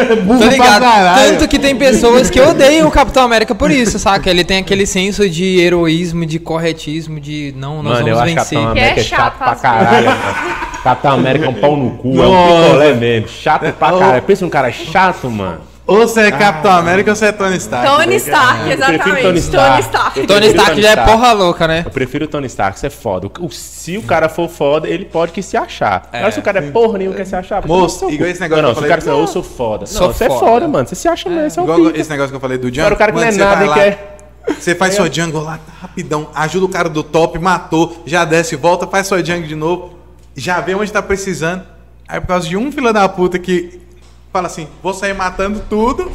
é 0.00 0.16
burro 0.16 0.40
Tá 0.40 0.46
ligado? 0.46 0.84
Tanto 1.28 1.48
que 1.48 1.58
tem 1.60 1.76
pessoas 1.76 2.28
que 2.28 2.40
odeiam 2.40 2.88
o 2.88 2.90
Capitão 2.90 3.22
América 3.22 3.54
por 3.54 3.70
isso, 3.70 3.96
saca? 3.98 4.28
Ele 4.28 4.42
tem 4.44 4.58
aquele 4.58 4.84
senso 4.84 5.28
de 5.28 5.60
heroísmo, 5.60 6.26
de 6.26 6.40
corretismo, 6.40 7.20
de 7.20 7.54
não, 7.56 7.80
nós 7.80 7.98
Mano, 7.98 8.08
eu 8.08 8.16
vamos 8.16 8.32
acho 8.32 8.34
vencer. 8.34 8.58
Capitão 8.58 8.74
Que 8.74 8.80
é 8.80 8.82
América 8.82 9.00
é 9.00 9.04
chato 9.04 9.38
pra 9.38 9.54
caralho. 9.54 10.08
Capitão 10.82 11.12
América 11.12 11.46
é 11.46 11.48
um 11.48 11.54
pau 11.54 11.76
no 11.76 11.90
cu, 11.92 12.08
é 12.20 12.26
um 12.26 12.32
Nossa. 12.32 12.64
picolé 12.64 12.94
mesmo. 12.94 13.28
Chato 13.28 13.72
pra 13.74 13.92
caralho. 13.92 14.22
Pensa 14.22 14.44
um 14.44 14.50
cara 14.50 14.72
chato, 14.72 15.30
mano. 15.30 15.60
Ou 15.88 15.96
você 16.06 16.20
é 16.20 16.30
Capitão 16.30 16.70
América 16.70 17.10
ou 17.10 17.16
você 17.16 17.24
é 17.26 17.32
Tony 17.32 17.56
Stark. 17.56 17.88
Tony 17.88 18.14
Stark, 18.16 18.70
Eu 18.70 18.76
prefiro 18.76 18.84
exatamente. 18.84 19.22
Tony 19.22 19.38
Stark. 19.38 19.68
Tony 19.70 19.80
Stark. 19.80 20.26
Tony 20.26 20.46
Stark 20.48 20.82
já 20.82 20.90
é 20.90 20.96
porra 20.96 21.32
louca, 21.32 21.66
né? 21.66 21.82
Eu 21.86 21.90
prefiro 21.90 22.24
o 22.26 22.28
Tony 22.28 22.46
Stark, 22.46 22.76
isso 22.76 22.86
é 22.86 22.90
foda. 22.90 23.30
O- 23.40 23.50
se 23.50 23.96
o 23.96 24.02
cara 24.02 24.28
for 24.28 24.48
foda, 24.50 24.86
ele 24.86 25.06
pode 25.06 25.32
que 25.32 25.42
se 25.42 25.56
achar. 25.56 26.08
É. 26.12 26.18
Agora 26.18 26.32
se 26.32 26.38
o 26.38 26.42
cara 26.42 26.58
é 26.58 26.70
porra 26.70 26.98
nenhuma, 26.98 27.16
quer 27.16 27.24
se 27.24 27.34
achar. 27.34 27.66
Moço, 27.66 28.00
seu 28.00 28.08
cu. 28.08 28.14
igual 28.14 28.28
esse 28.30 28.40
negócio 28.40 28.62
Não, 28.62 28.68
não, 28.68 28.74
que 28.74 28.80
se 28.80 28.84
eu 28.84 28.86
o 28.86 28.90
cara 28.90 29.00
falei, 29.00 29.16
disser, 29.24 29.28
eu 29.38 29.42
sou 29.42 29.56
foda. 29.56 29.86
Não, 29.90 30.12
você 30.12 30.24
é 30.24 30.28
foda. 30.28 30.68
mano. 30.68 30.86
Você 30.86 30.94
se 30.94 31.08
acha 31.08 31.28
mesmo, 31.30 31.50
você 31.50 31.58
é 31.58 31.62
um 31.62 31.64
Igual 31.64 31.78
pica. 31.86 32.00
esse 32.00 32.10
negócio 32.10 32.30
que 32.30 32.36
eu 32.36 32.40
falei 32.40 32.58
do 32.58 32.66
jungle. 32.68 32.80
Agora 32.82 32.94
o 32.94 32.98
cara 32.98 33.12
que 33.12 33.18
mano, 33.18 33.26
não 33.26 33.32
é 33.32 33.32
você 33.32 33.44
nada 33.44 33.64
e 33.64 33.68
lá, 33.68 33.74
quer... 33.74 34.18
Você 34.58 34.74
faz 34.74 34.94
sua 34.94 35.10
jungle 35.10 35.42
lá, 35.42 35.58
rapidão, 35.80 36.28
ajuda 36.34 36.66
o 36.66 36.68
cara 36.68 36.88
do 36.90 37.02
top, 37.02 37.38
matou, 37.38 38.02
já 38.06 38.24
desce, 38.26 38.56
volta, 38.56 38.86
faz 38.86 39.06
sua 39.06 39.24
jungle 39.24 39.46
de 39.46 39.54
novo, 39.54 39.94
já 40.36 40.60
vê 40.60 40.74
onde 40.74 40.90
tá 40.92 41.02
precisando. 41.02 41.62
Aí 42.06 42.20
por 42.20 42.26
causa 42.28 42.48
de 42.48 42.56
um 42.56 42.70
filho 42.72 42.90
da 42.92 43.06
puta 43.08 43.38
que 43.38 43.80
fala 44.32 44.46
assim, 44.46 44.68
vou 44.82 44.92
sair 44.94 45.14
matando 45.14 45.62
tudo, 45.68 46.10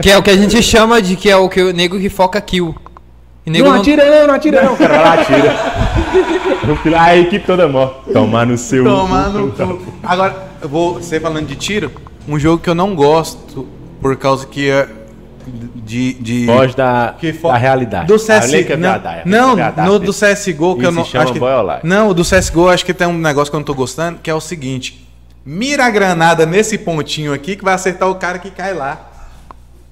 Que 0.00 0.10
é 0.10 0.18
o 0.18 0.22
que 0.22 0.30
a 0.30 0.36
gente 0.36 0.62
chama 0.62 1.00
de 1.02 1.16
que 1.16 1.28
é 1.30 1.36
o 1.36 1.48
que 1.48 1.60
o 1.62 1.72
nego 1.72 1.98
que 1.98 2.08
foca 2.08 2.40
kill. 2.40 2.74
E 3.44 3.50
nego 3.50 3.66
Não 3.66 3.74
não- 3.74 3.80
atira 3.80 4.04
não, 4.20 4.26
não 4.28 4.34
atira 4.34 4.62
não. 4.62 4.74
O 4.74 4.76
cara 4.76 5.00
lá, 5.00 5.12
atira. 5.14 5.56
A 7.00 7.16
equipe 7.16 7.46
toda 7.46 7.68
morre. 7.68 7.92
Tomar 8.12 8.44
no 8.46 8.58
seu... 8.58 8.84
tomar 8.84 9.28
no 9.30 9.52
cu. 9.52 9.92
Agora, 10.02 10.48
eu 10.60 10.68
vou, 10.68 10.94
você 10.94 11.20
falando 11.20 11.46
de 11.46 11.54
tiro, 11.54 11.92
um 12.28 12.38
jogo 12.38 12.60
que 12.62 12.68
eu 12.68 12.74
não 12.74 12.94
gosto, 12.94 13.66
por 14.00 14.16
causa 14.16 14.46
que 14.46 14.68
é 14.68 14.88
de... 15.76 16.14
de 16.14 16.46
Foge 16.46 16.74
da, 16.74 17.14
que 17.20 17.32
fo- 17.32 17.48
da 17.48 17.56
realidade. 17.56 18.08
Do 18.08 18.18
CS, 18.18 18.50
não, 18.50 18.58
eu 18.58 19.24
não, 19.26 19.54
verdade. 19.56 19.88
no 19.88 19.98
do 20.00 20.12
CSGO 20.12 20.74
que 20.74 20.80
Isso 20.82 20.88
eu 20.88 20.92
não 20.92 21.02
acho 21.02 21.32
que. 21.32 21.86
Não, 21.86 22.08
o 22.08 22.14
do 22.14 22.22
CSGO 22.24 22.68
acho 22.68 22.84
que 22.84 22.92
tem 22.92 23.06
um 23.06 23.16
negócio 23.16 23.50
que 23.50 23.54
eu 23.54 23.60
não 23.60 23.64
tô 23.64 23.74
gostando, 23.74 24.18
que 24.20 24.28
é 24.28 24.34
o 24.34 24.40
seguinte: 24.40 25.05
mira 25.46 25.86
a 25.86 25.90
granada 25.90 26.44
nesse 26.44 26.76
pontinho 26.76 27.32
aqui 27.32 27.54
que 27.56 27.64
vai 27.64 27.72
acertar 27.74 28.10
o 28.10 28.16
cara 28.16 28.38
que 28.38 28.50
cai 28.50 28.74
lá. 28.74 29.12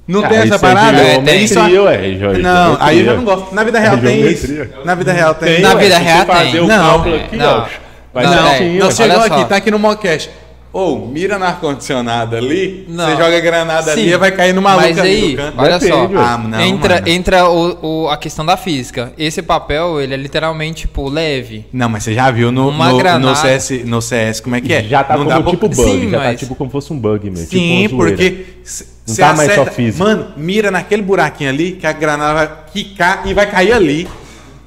Não 0.06 0.22
Ah, 0.22 0.28
tem 0.28 0.36
essa 0.38 0.46
isso 0.46 0.54
é 0.56 0.58
parada? 0.58 0.98
geometria, 0.98 1.34
Isso- 1.36 1.58
ué, 1.84 2.12
Jorge, 2.18 2.42
Não, 2.42 2.76
aí 2.78 2.98
eu 2.98 3.04
já 3.06 3.14
não 3.14 3.24
gosto. 3.24 3.54
Na 3.54 3.64
vida 3.64 3.78
real 3.78 3.96
tem 3.98 4.20
isso. 4.26 4.46
Na 4.84 4.94
vida 4.94 5.12
real 5.12 5.34
tem. 5.34 5.60
Na 5.62 5.70
ué, 5.74 5.82
vida 5.82 5.96
real 5.98 6.26
fazer 6.26 6.50
tem. 6.50 6.60
o 6.60 6.66
Não, 6.66 6.76
cálculo 6.90 7.14
é, 7.14 7.20
aqui, 7.20 7.36
não. 7.36 7.46
ó, 7.46 8.20
Não, 8.20 8.20
é, 8.46 8.54
assim, 8.54 8.78
Não, 8.78 8.86
ué. 8.88 8.92
chegou 8.92 9.20
aqui, 9.22 9.44
tá 9.46 9.56
aqui 9.56 9.70
no 9.70 9.78
mockcast. 9.78 10.30
Ou 10.74 11.06
mira 11.06 11.38
na 11.38 11.46
ar-condicionado 11.46 12.34
ali, 12.36 12.84
Não. 12.88 13.04
você 13.06 13.12
joga 13.12 13.36
a 13.36 13.40
granada 13.40 13.94
Sim, 13.94 14.00
ali 14.00 14.12
e 14.12 14.16
vai 14.16 14.32
cair 14.32 14.52
no 14.52 14.60
maluco 14.60 14.88
Mas 14.88 14.98
ali 14.98 15.08
aí, 15.08 15.30
do 15.30 15.36
canto. 15.36 15.54
olha 15.60 15.78
só. 15.80 16.10
Ah, 16.16 16.36
não, 16.38 16.60
entra, 16.60 16.94
mano. 16.96 17.08
entra 17.08 17.48
o, 17.48 18.02
o- 18.04 18.08
a 18.08 18.16
questão 18.16 18.44
da 18.44 18.56
física. 18.56 19.12
Esse 19.16 19.40
papel, 19.40 20.00
ele 20.00 20.14
é 20.14 20.16
literalmente, 20.16 20.82
tipo, 20.82 21.08
leve. 21.08 21.64
Não, 21.72 21.88
mas 21.88 22.02
você 22.02 22.12
já 22.12 22.28
viu 22.32 22.50
no, 22.50 22.72
no, 22.72 22.96
granada. 22.98 23.24
no 23.24 23.36
CS, 23.36 23.84
no 23.84 24.02
CS 24.02 24.40
como 24.40 24.56
é 24.56 24.60
que 24.60 24.72
é? 24.72 24.82
Já 24.82 25.04
tá 25.04 25.16
Não 25.16 25.26
como 25.26 25.50
tipo 25.50 25.68
bug, 25.70 25.90
Sim, 25.90 26.10
já 26.10 26.18
tá 26.18 26.24
mas- 26.24 26.40
tipo 26.40 26.54
como 26.56 26.68
fosse 26.70 26.92
um 26.92 26.98
bug 26.98 27.30
mesmo. 27.30 27.46
Sim, 27.46 27.82
tipo 27.82 27.94
uma 27.94 28.08
zoeira. 28.08 28.16
porque 28.16 28.46
Não 29.06 29.14
tá 29.14 29.32
mais 29.32 29.54
só 29.54 29.60
acerta- 29.62 29.70
físico. 29.70 30.02
Mano, 30.02 30.26
mira 30.36 30.72
naquele 30.72 31.02
buraquinho 31.02 31.50
ali 31.50 31.72
que 31.72 31.86
a 31.86 31.92
granada 31.92 32.34
vai 32.34 32.50
quicar 32.72 33.22
e 33.26 33.32
vai 33.32 33.48
cair 33.48 33.72
ali. 33.72 34.08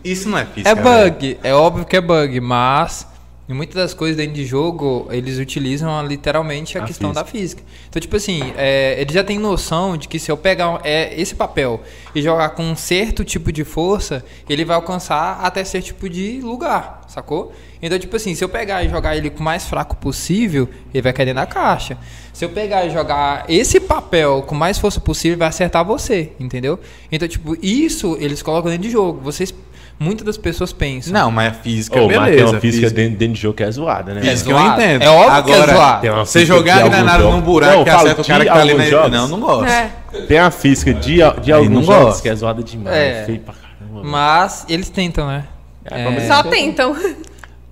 Isso 0.06 0.30
não 0.30 0.38
é 0.38 0.46
física. 0.46 0.70
É 0.70 0.74
velho. 0.74 1.12
bug, 1.12 1.38
é 1.44 1.54
óbvio 1.54 1.84
que 1.86 1.98
é 1.98 2.02
bug, 2.02 2.40
mas 2.40 3.06
em 3.50 3.54
muitas 3.54 3.76
das 3.76 3.94
coisas 3.94 4.18
dentro 4.18 4.34
de 4.34 4.46
jogo, 4.46 5.08
eles 5.10 5.40
utilizam 5.40 6.06
literalmente 6.06 6.78
a, 6.78 6.84
A 6.84 6.86
questão 6.86 7.14
da 7.14 7.24
física. 7.24 7.64
Então, 7.88 8.00
tipo 8.02 8.16
assim, 8.16 8.42
é, 8.58 9.00
eles 9.00 9.14
já 9.14 9.24
têm 9.24 9.40
noção 9.40 9.96
de 9.96 10.08
que 10.08 10.20
se 10.20 10.30
eu 10.30 10.36
pegar 10.36 10.82
é, 10.84 11.20
esse 11.20 11.34
papel 11.34 11.82
e 12.14 12.22
jogar 12.22 12.50
com 12.50 12.64
um 12.64 12.76
certo 12.76 13.24
tipo 13.24 13.52
de 13.52 13.64
força, 13.64 14.24
ele 14.50 14.66
vai 14.66 14.76
alcançar 14.76 15.40
até 15.42 15.64
certo 15.64 15.86
tipo 15.86 16.10
de 16.10 16.42
lugar, 16.42 17.02
sacou? 17.08 17.54
Então, 17.82 17.98
tipo 17.98 18.16
assim, 18.16 18.34
se 18.36 18.44
eu 18.44 18.50
pegar 18.50 18.84
e 18.84 18.90
jogar 18.90 19.16
ele 19.16 19.30
com 19.30 19.40
o 19.40 19.44
mais 19.44 19.66
fraco 19.66 19.96
possível, 19.96 20.68
ele 20.94 21.02
vai 21.02 21.14
cair 21.14 21.34
da 21.34 21.46
caixa. 21.46 21.98
Se 22.34 22.44
eu 22.44 22.50
pegar 22.50 22.86
e 22.86 22.90
jogar 22.90 23.46
esse 23.48 23.80
papel 23.80 24.44
com 24.44 24.56
mais 24.56 24.78
força 24.78 25.00
possível, 25.00 25.38
vai 25.38 25.48
acertar 25.48 25.86
você, 25.86 26.34
entendeu? 26.40 26.80
Então, 27.12 27.28
tipo, 27.28 27.58
isso 27.62 28.18
eles 28.20 28.42
colocam 28.42 28.70
dentro 28.70 28.84
de 28.84 28.92
jogo. 28.92 29.22
Vocês, 29.22 29.54
muitas 30.00 30.26
das 30.26 30.38
pessoas 30.38 30.72
pensam. 30.74 31.12
Não, 31.14 31.32
mas 31.32 31.50
a 31.50 31.54
física, 31.56 31.98
mas 32.00 32.08
beleza. 32.08 32.36
tem 32.36 32.46
uma 32.46 32.60
física 32.60 32.90
dentro, 32.90 33.18
dentro 33.18 33.34
de 33.36 33.42
jogo 33.42 33.56
que 33.56 33.64
é 33.64 33.72
zoada, 33.72 34.14
né? 34.14 34.22
Física 34.22 34.50
É 34.50 34.54
eu 34.54 34.60
entendo. 34.60 35.02
É 35.04 35.10
óbvio 35.10 35.44
que 35.44 35.52
é 35.52 35.56
Agora, 35.56 35.74
zoado. 35.74 36.02
Tem 36.02 36.10
uma 36.12 36.26
Você 36.26 36.40
física 36.40 36.58
jogar 36.58 36.78
a 36.84 36.88
granada 36.88 37.24
num 37.24 37.42
buraco 37.42 37.78
Não, 37.78 37.84
que 37.84 37.90
acerta 37.90 38.22
o 38.22 38.26
cara 38.26 38.44
que 38.46 38.50
tá 38.52 38.60
ali 38.60 38.74
na... 38.74 38.86
jogos. 38.86 39.12
Não, 39.12 39.28
não 39.28 39.40
gosto. 39.40 39.70
É. 39.72 39.92
Tem 40.28 40.38
a 40.40 40.52
física 40.52 40.94
de, 40.94 41.18
de 41.42 41.52
alguns 41.52 41.70
não 41.72 41.84
jogos 41.84 42.06
gosto. 42.06 42.22
que 42.22 42.30
é 42.30 42.36
zoada 42.36 42.64
demais. 42.64 42.96
É. 42.96 43.24
Feio 43.26 43.40
pra 43.40 43.54
caramba. 43.54 44.04
Mas 44.08 44.66
eles 44.70 44.90
tentam, 44.90 45.28
né? 45.28 45.44
É, 45.90 46.02
É, 46.04 46.28
Só 46.28 46.44
tentam. 46.44 46.96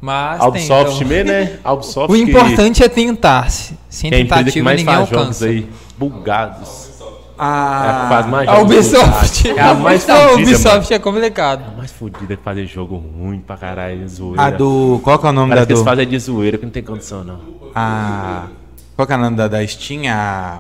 mas 0.02 0.42
Ubisoft 0.42 0.92
tentam. 1.00 1.08
mesmo, 1.08 1.32
né? 1.32 1.52
Ubisoft 1.66 2.12
O 2.12 2.16
importante 2.16 2.84
é 2.84 2.90
tentar. 2.90 3.50
Se- 3.52 3.74
Sem 3.90 4.10
que 4.10 4.16
é 4.16 4.20
que 4.24 4.30
tentativa, 4.30 4.64
mais 4.66 4.80
ninguém 4.80 4.96
alcança. 4.96 5.46
aí 5.46 5.68
bugados. 5.98 6.95
É 7.38 7.42
a 7.42 8.08
Ah, 8.18 8.24
que 8.24 8.30
mais 8.30 8.48
A 8.50 8.56
jogos 8.56 8.72
Ubisoft. 8.74 9.50
É 9.50 9.62
a 9.62 9.74
mais 9.74 10.08
a 10.10 10.32
Ubisoft 10.34 10.94
é 10.94 11.00
complicado. 11.00 11.60
mano. 11.62 11.74
A 11.74 11.78
mais 11.78 11.92
fodida 11.92 12.34
é 12.34 12.38
fazer 12.38 12.66
jogo 12.66 12.96
ruim 12.98 13.40
pra 13.40 13.58
caralho, 13.58 14.08
zoeira. 14.08 14.42
a 14.44 14.50
do... 14.52 15.00
Qual 15.04 15.20
que 15.20 15.26
é 15.26 15.30
o 15.30 15.34
nome 15.34 15.50
Parece 15.50 15.62
da 15.64 15.68
que 15.68 15.74
eles 15.74 15.82
do... 15.82 15.86
fazem 15.86 16.08
de 16.08 16.20
zoeira 16.20 16.58
que 16.58 16.64
não 16.66 16.72
tem 16.72 16.84
condição, 16.84 17.24
não. 17.24 17.40
A... 17.76 18.48
Qual 18.96 19.06
que 19.06 19.14
é 19.14 19.16
o 19.18 19.20
nome 19.20 19.36
da, 19.36 19.48
da 19.50 19.68
Steam? 19.68 20.04
A... 20.10 20.60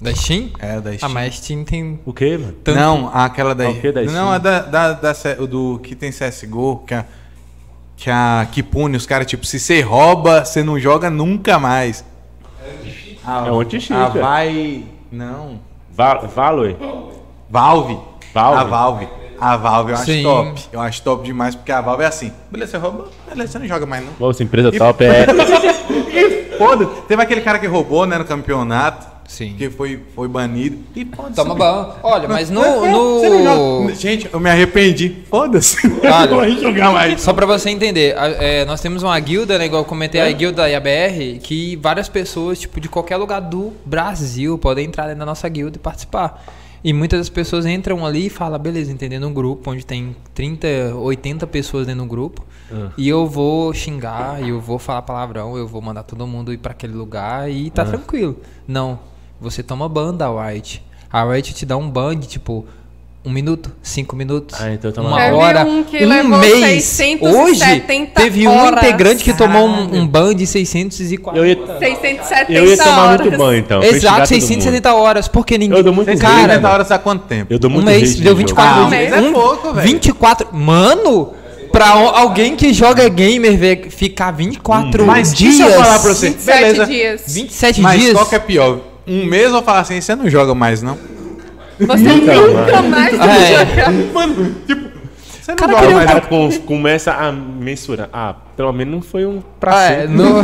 Da 0.00 0.14
Steam? 0.14 0.50
É, 0.58 0.80
da 0.80 0.90
Ah, 0.90 0.94
Steam. 0.96 1.12
mas 1.12 1.36
Steam 1.36 1.64
tem 1.64 2.00
O 2.04 2.12
quê, 2.12 2.36
mano? 2.36 2.52
tanto... 2.64 2.76
Não, 2.78 3.08
aquela 3.14 3.54
da... 3.54 3.66
Ah, 3.66 3.70
o 3.70 3.80
quê 3.80 3.92
da 3.92 4.02
Não, 4.02 4.10
Steam? 4.10 4.30
a 4.32 4.38
da, 4.38 4.60
da, 4.60 4.92
da 4.92 5.12
o 5.38 5.46
do 5.46 5.78
que 5.82 5.94
tem 5.94 6.10
CSGO, 6.10 6.82
que 6.86 6.94
a... 6.94 7.04
Que, 7.96 8.10
a, 8.10 8.46
que 8.50 8.60
pune 8.60 8.96
os 8.96 9.06
caras, 9.06 9.24
tipo, 9.24 9.46
se 9.46 9.58
você 9.60 9.80
rouba, 9.80 10.44
você 10.44 10.64
não 10.64 10.80
joga 10.80 11.08
nunca 11.08 11.60
mais. 11.60 12.04
A, 13.26 13.46
É 13.46 13.52
um 13.52 13.60
anti-cheat, 13.60 13.92
A 13.92 14.18
é. 14.18 14.20
vai... 14.20 14.84
Não. 15.10 15.60
Val 15.90 16.26
Valor? 16.28 16.76
Valve. 17.48 17.98
Valve? 18.32 18.60
A 18.60 18.64
Valve. 18.64 19.08
A 19.40 19.56
Valve 19.56 19.92
eu 19.92 19.96
acho 19.96 20.04
Sim. 20.06 20.22
top. 20.22 20.64
Eu 20.72 20.80
acho 20.80 21.02
top 21.02 21.24
demais, 21.24 21.54
porque 21.54 21.70
a 21.70 21.80
Valve 21.80 22.02
é 22.02 22.06
assim. 22.06 22.32
Beleza, 22.50 22.72
você 22.72 22.78
rouba, 22.78 23.08
beleza, 23.28 23.52
você 23.52 23.58
não 23.58 23.66
joga 23.66 23.86
mais 23.86 24.04
não. 24.04 24.12
Nossa, 24.18 24.42
empresa 24.42 24.72
top 24.72 25.04
é. 25.04 25.26
Foda, 26.58 26.86
teve 27.08 27.22
aquele 27.22 27.40
cara 27.40 27.58
que 27.58 27.66
roubou, 27.66 28.06
né, 28.06 28.18
no 28.18 28.24
campeonato. 28.24 29.13
Sim. 29.28 29.54
Que 29.56 29.70
foi, 29.70 30.00
foi 30.14 30.28
banido. 30.28 30.78
E 30.94 31.04
foda-se. 31.04 31.34
Toma 31.36 31.54
ban. 31.54 31.94
Olha, 32.02 32.28
mas 32.28 32.50
no... 32.50 32.60
É, 32.84 32.90
no... 32.92 33.42
joga. 33.44 33.94
Gente, 33.94 34.28
eu 34.32 34.38
me 34.40 34.50
arrependi. 34.50 35.16
Foda-se. 35.30 35.86
Não 35.88 36.28
vou 36.28 36.42
nem 36.42 36.58
jogar 36.60 36.92
mais. 36.92 37.20
Só 37.20 37.32
pra 37.32 37.46
você 37.46 37.70
entender, 37.70 38.16
a- 38.18 38.28
é, 38.28 38.64
nós 38.64 38.80
temos 38.80 39.02
uma 39.02 39.18
guilda, 39.18 39.58
né, 39.58 39.66
igual 39.66 39.82
eu 39.82 39.86
comentei, 39.86 40.20
a 40.20 40.30
guilda 40.30 40.68
e 40.68 40.74
a 40.74 40.80
BR, 40.80 41.40
que 41.42 41.76
várias 41.76 42.08
pessoas, 42.08 42.58
tipo, 42.60 42.80
de 42.80 42.88
qualquer 42.88 43.16
lugar 43.16 43.40
do 43.40 43.72
Brasil 43.84 44.58
podem 44.58 44.86
entrar 44.86 45.04
dentro 45.04 45.20
da 45.20 45.26
nossa 45.26 45.48
guilda 45.48 45.76
e 45.76 45.80
participar. 45.80 46.44
E 46.82 46.92
muitas 46.92 47.18
das 47.18 47.28
pessoas 47.30 47.64
entram 47.64 48.04
ali 48.04 48.26
e 48.26 48.30
falam, 48.30 48.58
beleza, 48.58 48.92
entendendo 48.92 49.26
um 49.26 49.32
grupo 49.32 49.70
onde 49.70 49.86
tem 49.86 50.14
30, 50.34 50.94
80 50.96 51.46
pessoas 51.46 51.86
dentro 51.86 52.02
do 52.02 52.08
grupo, 52.08 52.44
e 52.98 53.08
eu 53.08 53.26
vou 53.26 53.72
xingar, 53.72 54.42
e 54.42 54.48
eu 54.50 54.60
vou 54.60 54.78
falar 54.78 55.00
palavrão, 55.02 55.56
eu 55.56 55.66
vou 55.66 55.80
mandar 55.80 56.02
todo 56.02 56.26
mundo 56.26 56.52
ir 56.52 56.58
pra 56.58 56.72
aquele 56.72 56.92
lugar 56.92 57.50
e 57.50 57.70
tá 57.70 57.84
tranquilo. 57.86 58.36
Não, 58.68 58.98
você 59.40 59.62
toma 59.62 59.88
ban 59.88 60.14
da 60.14 60.30
White. 60.30 60.82
A 61.12 61.24
Riot 61.24 61.54
te 61.54 61.64
dá 61.66 61.76
um 61.76 61.88
ban 61.88 62.16
de, 62.16 62.26
tipo, 62.26 62.66
um 63.24 63.30
minuto, 63.30 63.72
cinco 63.82 64.14
minutos, 64.16 64.60
Ah, 64.60 64.72
então 64.72 64.92
uma 65.02 65.16
Teve 65.16 65.32
hora, 65.34 65.64
um 65.64 65.82
que 65.84 66.04
um 66.04 66.08
levou 66.08 66.38
mês. 66.40 66.84
670 66.84 67.24
Hoje 67.40 67.82
teve 68.14 68.46
um 68.48 68.50
horas. 68.54 68.82
integrante 68.82 69.24
que 69.24 69.32
tomou 69.32 69.66
um, 69.66 70.00
um 70.00 70.06
ban 70.06 70.34
de 70.34 70.46
640. 70.46 71.38
Eu 71.38 71.46
ia, 71.46 71.54
670 71.78 72.52
eu 72.52 72.66
ia 72.66 72.76
tomar 72.76 72.98
horas. 73.12 73.20
muito 73.26 73.38
banho, 73.38 73.58
então. 73.60 73.82
Exato, 73.82 73.98
xingar 74.00 74.16
todo 74.18 74.26
670 74.26 74.94
horas, 74.94 75.28
porque 75.28 75.56
ninguém. 75.56 75.78
Eu 75.78 75.84
dou 75.84 75.94
muito 75.94 76.18
cara, 76.18 76.48
60 76.54 76.68
horas 76.68 76.90
há 76.90 76.98
quanto 76.98 77.22
tempo? 77.26 77.44
mundo. 77.44 77.52
Eu 77.52 77.58
dou 77.58 77.70
um 77.70 77.74
muito 77.74 77.86
mês, 77.86 78.10
hate 78.12 78.20
deu 78.22 78.32
no 78.32 78.38
24 78.38 78.74
jogo. 78.74 78.86
Ah, 78.94 78.96
dias. 78.98 79.12
um 79.12 79.14
mês 79.14 79.26
é 79.26 79.32
pouco, 79.32 79.72
velho. 79.72 79.86
24. 79.88 80.48
Mano, 80.52 81.32
pra 81.72 81.88
alguém 81.90 82.56
que 82.56 82.74
joga 82.74 83.08
gamer 83.08 83.56
velho, 83.56 83.90
ficar 83.90 84.32
24 84.32 85.06
Mas 85.06 85.32
dias. 85.32 85.54
se 85.54 85.62
eu 85.62 85.70
falar 85.70 85.98
pra 86.00 86.12
você, 86.12 86.30
27 86.30 86.60
beleza. 86.60 86.86
dias. 86.86 87.22
27 87.28 87.80
Mas 87.80 88.00
dias. 88.00 88.12
qual 88.12 88.26
que 88.26 88.34
é 88.34 88.38
pior? 88.38 88.80
Um 89.06 89.26
mês 89.26 89.52
eu 89.52 89.62
falar 89.62 89.80
assim, 89.80 90.00
você 90.00 90.14
não 90.14 90.28
joga 90.30 90.54
mais, 90.54 90.82
não? 90.82 90.96
Você 91.78 92.02
nunca 92.02 92.82
mais 92.82 93.16
vai 93.18 93.52
É. 93.52 93.58
jogar. 93.66 93.92
Mano, 94.12 94.54
tipo, 94.66 94.88
você 95.42 95.50
não 95.52 95.56
Cara, 95.56 95.72
joga 95.72 95.90
mais. 95.94 96.06
Cara 96.06 96.20
com- 96.22 96.50
começa 96.60 97.12
a 97.12 97.30
mensurar. 97.32 98.08
Ah, 98.12 98.34
pelo 98.56 98.72
menos 98.72 98.94
não 98.94 99.02
foi 99.02 99.26
um 99.26 99.42
pra 99.60 99.76
Ah, 99.76 99.84
é, 99.84 100.00
sempre. 100.02 100.14
no- 100.16 100.42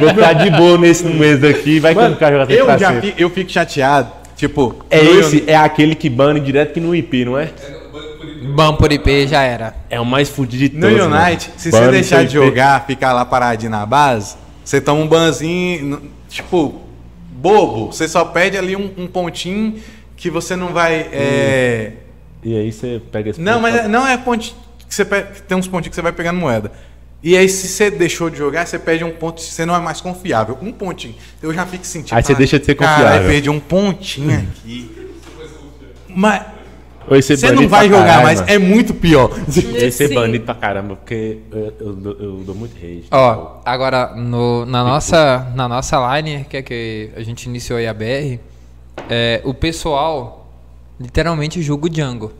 Vou 0.00 0.08
ficar 0.10 0.32
de 0.34 0.50
boa 0.50 0.78
nesse 0.78 1.04
mês 1.04 1.40
daqui, 1.40 1.80
vai 1.80 1.94
que 1.94 2.00
o 2.00 2.16
cara 2.16 2.38
joga 2.40 2.52
Eu 2.52 2.64
pra 2.64 2.78
já 2.78 2.88
sempre. 2.92 3.12
fi- 3.12 3.22
eu 3.22 3.30
fico 3.30 3.50
chateado. 3.50 4.10
Tipo, 4.36 4.76
É 4.90 5.00
esse, 5.04 5.44
é 5.46 5.54
aquele 5.56 5.94
que 5.94 6.08
bane 6.10 6.40
direto 6.40 6.72
que 6.72 6.80
no 6.80 6.94
IP, 6.94 7.24
não 7.24 7.38
é? 7.38 7.50
Ban 8.54 8.74
por 8.74 8.90
IP 8.92 9.26
já 9.28 9.42
era. 9.42 9.74
É 9.88 10.00
o 10.00 10.04
mais 10.04 10.28
fudido 10.28 10.68
de 10.68 10.76
No 10.76 10.88
todos. 10.88 11.06
mano. 11.06 11.24
Unite, 11.26 11.50
se 11.56 11.70
Bane 11.70 11.84
você 11.86 11.90
deixar 11.92 12.24
de 12.24 12.32
jogar, 12.34 12.84
ficar 12.86 13.12
lá 13.12 13.24
paradinho 13.24 13.70
na 13.70 13.86
base, 13.86 14.34
você 14.64 14.80
toma 14.80 15.00
um 15.00 15.06
banzinho, 15.06 16.00
tipo, 16.32 16.80
bobo. 17.32 17.86
Você 17.92 18.08
só 18.08 18.24
perde 18.24 18.56
ali 18.56 18.74
um, 18.76 18.90
um 18.96 19.06
pontinho 19.06 19.80
que 20.16 20.30
você 20.30 20.56
não 20.56 20.72
vai. 20.72 21.08
é, 21.12 21.92
E 22.42 22.56
aí 22.56 22.72
você 22.72 23.00
pega 23.10 23.30
esse 23.30 23.40
Não, 23.40 23.60
mas 23.60 23.74
pra- 23.74 23.84
é- 23.84 23.88
não 23.88 24.06
é 24.06 24.16
ponto 24.16 24.54
que 24.88 24.94
você 24.94 25.04
pe- 25.04 25.22
tem 25.46 25.56
uns 25.56 25.66
pontinhos 25.68 25.90
que 25.90 25.94
você 25.94 26.02
vai 26.02 26.12
pegando 26.12 26.38
moeda. 26.38 26.70
E 27.24 27.36
aí, 27.36 27.48
se 27.48 27.68
você 27.68 27.88
deixou 27.88 28.28
de 28.28 28.36
jogar, 28.36 28.66
você 28.66 28.78
perde 28.80 29.04
um 29.04 29.12
ponto, 29.12 29.40
você 29.40 29.64
não 29.64 29.76
é 29.76 29.78
mais 29.78 30.00
confiável. 30.00 30.58
Um 30.60 30.72
pontinho. 30.72 31.14
Eu 31.40 31.54
já 31.54 31.64
fico 31.64 31.86
sentindo. 31.86 32.16
Aí 32.16 32.22
você 32.22 32.32
ah, 32.32 32.36
deixa 32.36 32.58
de 32.58 32.66
ser 32.66 32.74
confiável." 32.74 33.28
perdi 33.28 33.48
um 33.48 33.60
pontinho 33.60 34.36
aqui. 34.40 34.90
Mas 36.08 36.42
você 37.20 37.52
não 37.52 37.68
vai 37.68 37.88
jogar 37.88 38.22
mano. 38.22 38.44
é 38.46 38.56
muito 38.58 38.94
pior. 38.94 39.30
Esse 39.48 40.04
é 40.04 40.08
Sim. 40.08 40.14
banido 40.14 40.44
pra 40.44 40.54
caramba, 40.54 40.96
porque 40.96 41.38
eu, 41.50 41.74
eu, 41.80 41.92
dou- 41.92 42.16
eu 42.18 42.32
dou 42.46 42.54
muito 42.54 42.76
hate. 42.76 43.04
Ó, 43.10 43.56
agora 43.64 44.14
no- 44.14 44.64
na, 44.64 44.82
nossa, 44.84 45.52
na 45.54 45.68
nossa 45.68 45.98
line, 46.16 46.44
que 46.48 46.56
é 46.56 46.62
que 46.62 47.10
a 47.16 47.22
gente 47.22 47.44
iniciou 47.46 47.78
aí 47.78 47.86
a 47.86 47.92
BR, 47.92 48.38
é, 49.10 49.40
o 49.44 49.52
pessoal 49.52 50.50
literalmente 51.00 51.60
julga 51.60 51.86
o 51.86 51.90
Django. 51.90 52.32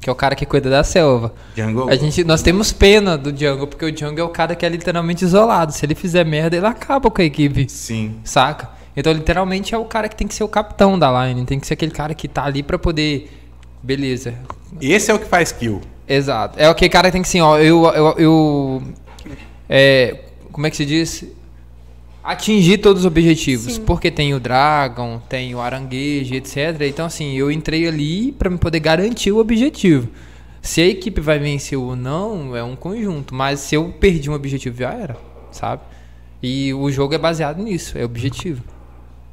Que 0.00 0.10
é 0.10 0.12
o 0.12 0.16
cara 0.16 0.34
que 0.34 0.44
cuida 0.44 0.68
da 0.68 0.84
selva. 0.84 1.32
Django- 1.54 1.88
A 1.88 1.96
gente, 1.96 2.22
nós 2.24 2.42
temos 2.42 2.70
pena 2.72 3.16
do 3.16 3.32
Django, 3.32 3.66
porque 3.66 3.86
o 3.86 3.90
Django 3.92 4.20
é 4.20 4.22
o 4.24 4.28
cara 4.28 4.54
que 4.54 4.66
é 4.66 4.68
literalmente 4.68 5.24
isolado. 5.24 5.72
Se 5.72 5.86
ele 5.86 5.94
fizer 5.94 6.24
merda, 6.26 6.54
ele 6.56 6.66
acaba 6.66 7.10
com 7.10 7.22
a 7.22 7.24
equipe. 7.24 7.66
Sim. 7.70 8.16
Saca? 8.22 8.68
Então, 8.94 9.10
literalmente, 9.12 9.74
é 9.74 9.78
o 9.78 9.84
cara 9.86 10.06
que 10.08 10.14
tem 10.14 10.28
que 10.28 10.34
ser 10.34 10.44
o 10.44 10.48
capitão 10.48 10.98
da 10.98 11.26
line. 11.26 11.46
Tem 11.46 11.58
que 11.58 11.66
ser 11.66 11.72
aquele 11.74 11.90
cara 11.90 12.14
que 12.14 12.28
tá 12.28 12.44
ali 12.44 12.62
pra 12.62 12.78
poder. 12.78 13.30
Beleza. 13.84 14.34
Esse 14.80 15.10
é 15.10 15.14
o 15.14 15.18
que 15.18 15.26
faz 15.26 15.52
kill. 15.52 15.82
Exato. 16.08 16.58
É 16.58 16.88
cara 16.88 17.08
que 17.08 17.12
tem 17.12 17.22
que 17.22 17.28
assim, 17.28 17.40
ó. 17.40 17.58
Eu. 17.58 17.84
eu, 17.84 18.14
eu 18.18 18.82
é, 19.68 20.20
como 20.50 20.66
é 20.66 20.70
que 20.70 20.76
se 20.76 20.86
diz? 20.86 21.26
Atingir 22.22 22.78
todos 22.78 23.02
os 23.02 23.06
objetivos. 23.06 23.76
Porque 23.76 24.10
tem 24.10 24.32
o 24.32 24.40
Dragon, 24.40 25.20
tem 25.28 25.54
o 25.54 25.60
Aranguejo, 25.60 26.34
etc. 26.34 26.80
Então, 26.88 27.04
assim, 27.04 27.34
eu 27.34 27.52
entrei 27.52 27.86
ali 27.86 28.32
pra 28.32 28.48
me 28.48 28.56
poder 28.56 28.80
garantir 28.80 29.30
o 29.30 29.38
objetivo. 29.38 30.08
Se 30.62 30.80
a 30.80 30.86
equipe 30.86 31.20
vai 31.20 31.38
vencer 31.38 31.76
ou 31.76 31.94
não, 31.94 32.56
é 32.56 32.64
um 32.64 32.74
conjunto. 32.74 33.34
Mas 33.34 33.60
se 33.60 33.74
eu 33.74 33.92
perdi 34.00 34.30
um 34.30 34.32
objetivo, 34.32 34.78
já 34.78 34.94
era, 34.94 35.18
sabe? 35.52 35.82
E 36.42 36.72
o 36.72 36.90
jogo 36.90 37.14
é 37.14 37.18
baseado 37.18 37.62
nisso, 37.62 37.98
é 37.98 38.04
objetivo. 38.04 38.62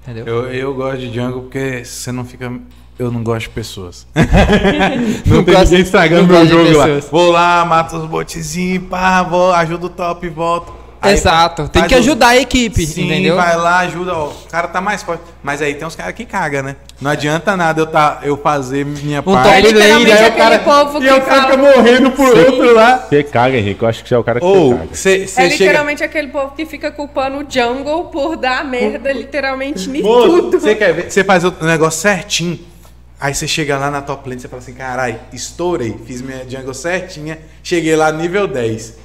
Entendeu? 0.02 0.28
Eu, 0.28 0.54
eu 0.54 0.74
gosto 0.74 1.00
de 1.00 1.12
Django 1.12 1.42
porque 1.44 1.86
você 1.86 2.12
não 2.12 2.26
fica. 2.26 2.52
Eu 3.02 3.10
não 3.12 3.24
gosto 3.24 3.48
de 3.48 3.50
pessoas. 3.50 4.06
Não 5.26 5.38
não 5.38 5.44
tem 5.44 5.56
gosto- 5.56 5.70
ninguém 5.72 5.82
estragando 5.82 6.28
meu 6.28 6.46
jogo 6.46 6.78
lá. 6.78 6.86
Vou 7.12 7.32
lá, 7.32 7.66
mato 7.66 7.98
os 7.98 8.06
botezinhos, 8.06 8.84
pá, 8.88 9.24
vou, 9.24 9.52
ajudo 9.54 9.88
o 9.88 9.90
top 9.90 10.28
e 10.28 10.30
volto. 10.30 10.72
Aí 11.04 11.14
Exato. 11.16 11.68
Tem 11.68 11.84
que 11.88 11.96
o- 11.96 11.98
ajudar 11.98 12.28
a 12.28 12.38
equipe, 12.38 12.86
Sim, 12.86 13.06
entendeu? 13.06 13.36
vai 13.36 13.58
lá, 13.58 13.80
ajuda. 13.80 14.14
Ó, 14.16 14.28
o 14.28 14.34
cara 14.52 14.68
tá 14.68 14.80
mais 14.80 15.02
forte. 15.02 15.24
Mas 15.42 15.60
aí 15.60 15.74
tem 15.74 15.88
uns 15.88 15.96
caras 15.96 16.14
que 16.14 16.26
cagam, 16.26 16.62
né? 16.62 16.76
Não 17.02 17.10
adianta 17.10 17.58
nada 17.58 17.82
eu, 17.82 17.88
tá, 17.88 18.20
eu 18.22 18.38
fazer 18.38 18.86
minha 18.86 19.20
Um 19.20 19.24
parte. 19.24 19.46
top 19.46 19.56
É 19.58 19.62
literalmente 19.62 20.12
aí 20.12 20.24
o 20.24 20.28
aquele 20.28 20.38
cara- 20.44 20.60
povo 20.60 21.04
e 21.04 21.08
eu 21.08 21.20
que 21.22 21.28
fala- 21.28 21.42
fico 21.48 21.58
morrendo 21.58 22.12
por 22.12 22.38
outro 22.38 22.76
lá. 22.76 22.98
Você 23.10 23.24
caga, 23.24 23.58
Henrique. 23.58 23.82
Eu 23.82 23.90
acho 23.90 24.04
que 24.04 24.10
você 24.10 24.14
é 24.14 24.18
o 24.20 24.24
cara 24.24 24.40
que 24.40 24.46
Ou 24.46 24.76
você 24.78 24.78
caga. 24.78 24.96
você 24.96 25.42
É 25.42 25.50
chega. 25.50 25.64
literalmente 25.64 26.04
aquele 26.04 26.28
povo 26.28 26.54
que 26.56 26.68
fica 26.68 26.92
culpando 26.92 27.38
o 27.38 27.46
Jungle 27.52 28.04
por 28.12 28.38
dar 28.38 28.64
merda 28.64 29.12
literalmente 29.12 29.90
em 29.90 30.04
tudo. 30.04 30.60
você 30.60 30.76
quer 30.76 30.94
ver? 30.94 31.10
Você 31.12 31.24
faz 31.24 31.44
o 31.44 31.52
negócio 31.62 32.00
certinho. 32.00 32.60
Aí 33.22 33.36
você 33.36 33.48
chega 33.48 33.78
lá 33.78 33.92
na 33.92 34.02
top 34.02 34.28
lane 34.28 34.42
você 34.42 34.48
fala 34.48 34.64
assim: 34.64 34.74
carai, 34.74 35.22
estourei, 35.32 35.96
fiz 36.08 36.24
minha 36.24 36.50
jungle 36.50 36.74
certinha, 36.74 37.38
cheguei 37.62 37.96
lá 37.96 38.12
nível 38.12 38.48
10. 38.48 38.98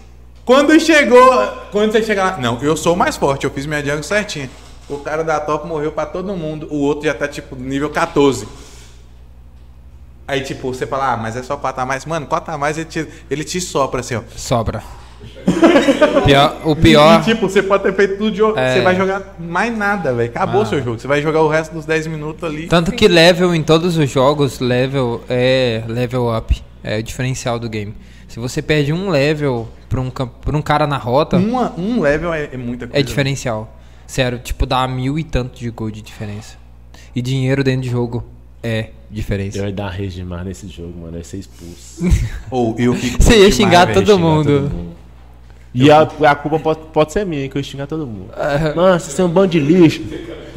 Quando 0.43 0.81
chegou. 0.81 1.47
Quando 1.71 1.93
você 1.93 2.03
chega 2.03 2.25
lá. 2.25 2.39
Não, 2.39 2.59
eu 2.63 2.75
sou 2.79 2.95
o 2.95 2.97
mais 2.97 3.19
forte, 3.19 3.45
eu 3.45 3.51
fiz 3.51 3.67
minha 3.67 3.85
jungle 3.85 4.03
certinha. 4.03 4.49
O 4.89 4.99
cara 5.01 5.23
da 5.23 5.39
top 5.39 5.67
morreu 5.67 5.93
pra 5.93 6.07
todo 6.07 6.35
mundo, 6.35 6.67
o 6.71 6.79
outro 6.79 7.05
já 7.05 7.13
tá 7.13 7.29
tipo 7.29 7.55
nível 7.57 7.91
14. 7.91 8.49
Aí, 10.27 10.41
tipo, 10.41 10.73
você 10.73 10.87
fala, 10.87 11.13
ah, 11.13 11.17
mas 11.17 11.37
é 11.37 11.43
só 11.43 11.57
4 11.57 11.83
a 11.83 11.87
mais. 11.87 12.07
Mano, 12.07 12.27
4 12.27 12.55
a 12.55 12.59
mais 12.59 12.79
ele 12.79 12.87
te, 12.87 13.07
ele 13.31 13.45
te 13.45 13.61
sopra 13.61 14.01
assim, 14.01 14.15
ó. 14.15 14.23
Sobra. 14.35 14.83
Pior- 16.25 16.57
o 16.65 16.75
pior. 16.77 17.21
E, 17.21 17.25
tipo, 17.25 17.49
você 17.49 17.63
pode 17.63 17.83
ter 17.83 17.95
feito 17.95 18.17
tudo 18.19 18.31
de 18.31 18.39
jogo. 18.39 18.59
É. 18.59 18.75
Você 18.75 18.81
vai 18.83 18.97
jogar 18.97 19.37
mais 19.39 19.77
nada, 19.77 20.13
velho. 20.13 20.29
Acabou 20.31 20.61
Ah. 20.61 20.65
o 20.65 20.67
seu 20.67 20.83
jogo. 20.83 20.99
Você 20.99 21.07
vai 21.07 21.23
jogar 21.23 21.43
o 21.43 21.49
resto 21.49 21.73
dos 21.73 21.85
10 21.87 22.07
minutos 22.07 22.43
ali. 22.45 22.67
Tanto 22.67 22.93
que 22.93 23.07
level 23.09 23.55
em 23.55 23.63
todos 23.63 23.97
os 23.97 24.11
jogos, 24.11 24.59
level 24.61 25.23
é 25.29 25.83
level 25.87 26.37
up. 26.37 26.63
É 26.83 26.99
o 26.99 27.03
diferencial 27.03 27.59
do 27.59 27.69
game. 27.69 27.95
Se 28.29 28.39
você 28.39 28.61
perde 28.61 28.93
um 28.93 29.09
level 29.09 29.69
pra 29.89 30.01
um, 30.01 30.11
pra 30.11 30.57
um 30.57 30.63
cara 30.63 30.87
na 30.87 30.99
rota, 30.99 31.37
Uma, 31.37 31.73
um 31.79 32.01
level 32.01 32.33
é, 32.33 32.51
é 32.53 32.57
muita 32.57 32.87
coisa. 32.87 32.99
é 33.01 33.03
diferencial. 33.03 33.73
Sério, 34.07 34.39
tipo, 34.39 34.67
dá 34.67 34.87
mil 34.87 35.19
e 35.19 35.25
tanto 35.25 35.59
de 35.59 35.69
gold 35.71 35.95
de 35.97 36.03
diferença. 36.03 36.57
E 37.15 37.23
dinheiro 37.23 37.65
dentro 37.65 37.83
de 37.83 37.89
jogo 37.91 38.25
é 38.63 38.91
diferença. 39.11 39.59
Eu 39.59 39.67
ia 39.67 39.73
dar 39.73 39.89
rage 39.89 40.11
demais 40.11 40.45
nesse 40.45 40.69
jogo, 40.69 40.93
mano. 41.01 41.15
Eu 41.15 41.19
ia 41.19 41.25
ser 41.25 41.39
expulso. 41.39 42.05
Ou 42.51 42.75
eu 42.79 42.95
fico. 42.95 43.23
Você 43.23 43.31
ia 43.31 43.37
demais, 43.39 43.55
xingar 43.57 43.87
velho. 43.87 44.05
todo 44.05 44.19
mundo. 44.19 44.71
E 45.77 45.91
a, 45.91 46.01
a 46.03 46.35
culpa 46.35 46.59
pode, 46.59 46.81
pode 46.93 47.13
ser 47.13 47.27
minha, 47.27 47.49
que 47.49 47.57
eu 47.57 47.61
ia 47.61 47.65
xingar 47.65 47.87
todo 47.87 48.07
mundo. 48.07 48.31
Mano, 48.75 48.99
vocês 48.99 49.13
são 49.13 49.27
um 49.27 49.29
bando 49.29 49.49
de 49.49 49.61
lixo. 49.61 50.03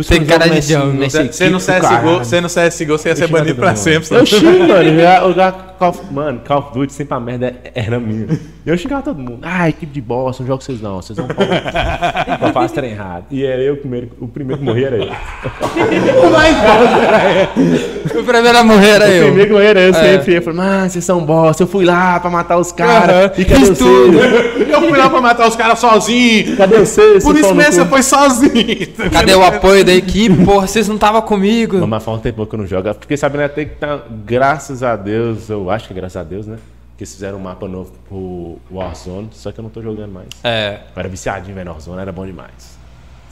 Tem 0.07 0.25
cara 0.25 0.49
de 0.49 0.61
Você 0.61 1.49
do 1.49 1.57
CSGO, 1.57 2.19
você 2.19 2.41
no 2.41 2.47
CSGO, 2.47 2.97
você 2.97 3.09
ia 3.09 3.15
ser 3.15 3.27
banido 3.27 3.55
pra 3.55 3.75
sempre. 3.75 4.15
Eu 4.15 4.25
xingo, 4.25 4.67
mano. 4.67 4.89
Eu 4.89 5.29
eu 5.29 5.69
Call 5.79 5.95
mano, 6.11 6.41
Call 6.45 6.59
of 6.59 6.73
Duty 6.73 6.91
sempre 6.91 7.15
a 7.15 7.19
merda 7.21 7.55
era 7.73 7.97
minha. 7.99 8.27
Eu 8.69 8.77
xingava 8.77 9.01
todo 9.01 9.17
mundo. 9.19 9.39
Ah, 9.41 9.67
equipe 9.67 9.91
de 9.91 9.99
bosta, 10.01 10.43
não 10.43 10.47
jogo 10.47 10.63
vocês 10.63 10.79
não. 10.81 10.97
Vocês 11.01 11.17
vão 11.17 11.27
pra 11.27 12.37
Eu 12.47 12.49
faço 12.53 12.73
trem 12.75 12.91
errado. 12.91 13.25
E 13.31 13.43
era 13.43 13.61
eu 13.61 13.73
o 13.73 13.77
primeiro, 13.77 14.09
o 14.19 14.27
primeiro 14.27 14.59
que 14.59 14.65
morria 14.65 14.87
era 14.87 14.97
eu. 14.97 15.09
O 18.19 18.23
primeiro 18.23 18.57
a 18.57 18.63
morrer 18.63 18.89
era 18.89 19.05
O 19.05 19.09
eu. 19.09 19.23
primeiro 19.25 19.47
que 19.47 19.53
morria 19.53 19.69
era 19.69 19.79
eu 19.81 19.89
É. 19.89 19.93
sempre. 19.93 20.35
Eu 20.35 20.41
falei, 20.41 20.57
mano, 20.59 20.89
vocês 20.89 21.03
são 21.05 21.23
bosta. 21.23 21.63
Eu 21.63 21.67
fui 21.67 21.85
lá 21.85 22.19
pra 22.19 22.29
matar 22.29 22.57
os 22.57 22.71
caras. 22.71 23.15
Aham, 23.15 23.31
E 23.37 23.45
cadê 23.45 23.59
fiz 23.59 23.69
vocês? 23.69 23.77
tudo. 23.79 24.19
Eu 24.69 24.81
fui 24.81 24.97
lá 24.97 25.09
pra 25.09 25.21
matar 25.21 25.47
os 25.47 25.55
caras 25.55 25.79
sozinho. 25.79 26.55
Cadê 26.55 26.77
vocês? 26.79 27.23
Por 27.23 27.35
isso 27.35 27.53
mesmo 27.55 27.73
você 27.73 27.85
foi 27.85 28.03
sozinho. 28.03 28.87
Cadê 29.11 29.33
o 29.35 29.43
apoio 29.43 29.83
da 29.83 29.93
equipe? 29.93 30.43
Porra, 30.45 30.67
vocês 30.67 30.87
não 30.87 30.95
estavam 30.95 31.21
comigo. 31.21 31.77
Não, 31.77 31.87
mas 31.87 32.03
faz 32.03 32.17
um 32.17 32.21
tempo 32.21 32.45
que 32.45 32.55
eu 32.55 32.59
não 32.59 32.67
jogo. 32.67 32.93
Fiquei 32.99 33.17
sabendo 33.17 33.43
até 33.45 33.65
que 33.65 33.75
tá, 33.75 33.99
graças 34.25 34.83
a 34.83 34.95
Deus, 34.95 35.49
eu 35.49 35.69
acho 35.69 35.87
que 35.87 35.93
é 35.93 35.95
graças 35.95 36.17
a 36.17 36.23
Deus, 36.23 36.45
né? 36.47 36.57
Que 36.99 37.03
eles 37.03 37.13
fizeram 37.13 37.37
um 37.37 37.41
mapa 37.41 37.65
novo 37.65 37.93
pro 38.09 38.57
Warzone, 38.69 39.29
só 39.31 39.53
que 39.53 39.59
eu 39.61 39.63
não 39.63 39.69
tô 39.69 39.81
jogando 39.81 40.11
mais. 40.11 40.27
É. 40.43 40.79
Eu 40.93 40.99
era 40.99 41.07
viciadinho, 41.07 41.55
velho, 41.55 41.71
Warzone, 41.71 42.01
era 42.01 42.11
bom 42.11 42.25
demais. 42.25 42.77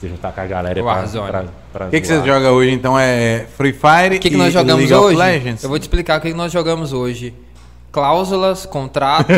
Você 0.00 0.08
juntar 0.08 0.32
com 0.32 0.40
a 0.40 0.46
galera 0.46 0.82
Warzone. 0.82 1.28
pra, 1.30 1.44
pra, 1.70 1.86
O 1.88 1.90
que, 1.90 2.00
que 2.00 2.06
você 2.06 2.24
joga 2.24 2.50
hoje 2.50 2.70
então? 2.70 2.98
É 2.98 3.44
Free 3.58 3.74
Fire 3.74 4.16
O 4.16 4.20
que, 4.20 4.30
que 4.30 4.36
e 4.36 4.38
nós 4.38 4.54
jogamos 4.54 4.88
League 4.88 4.94
of 4.94 5.04
hoje? 5.04 5.16
Legends? 5.18 5.62
Eu 5.62 5.68
vou 5.68 5.78
te 5.78 5.82
explicar 5.82 6.18
o 6.18 6.22
que, 6.22 6.30
que 6.30 6.34
nós 6.36 6.50
jogamos 6.50 6.94
hoje. 6.94 7.34
Cláusulas, 7.92 8.64
contrato, 8.64 9.28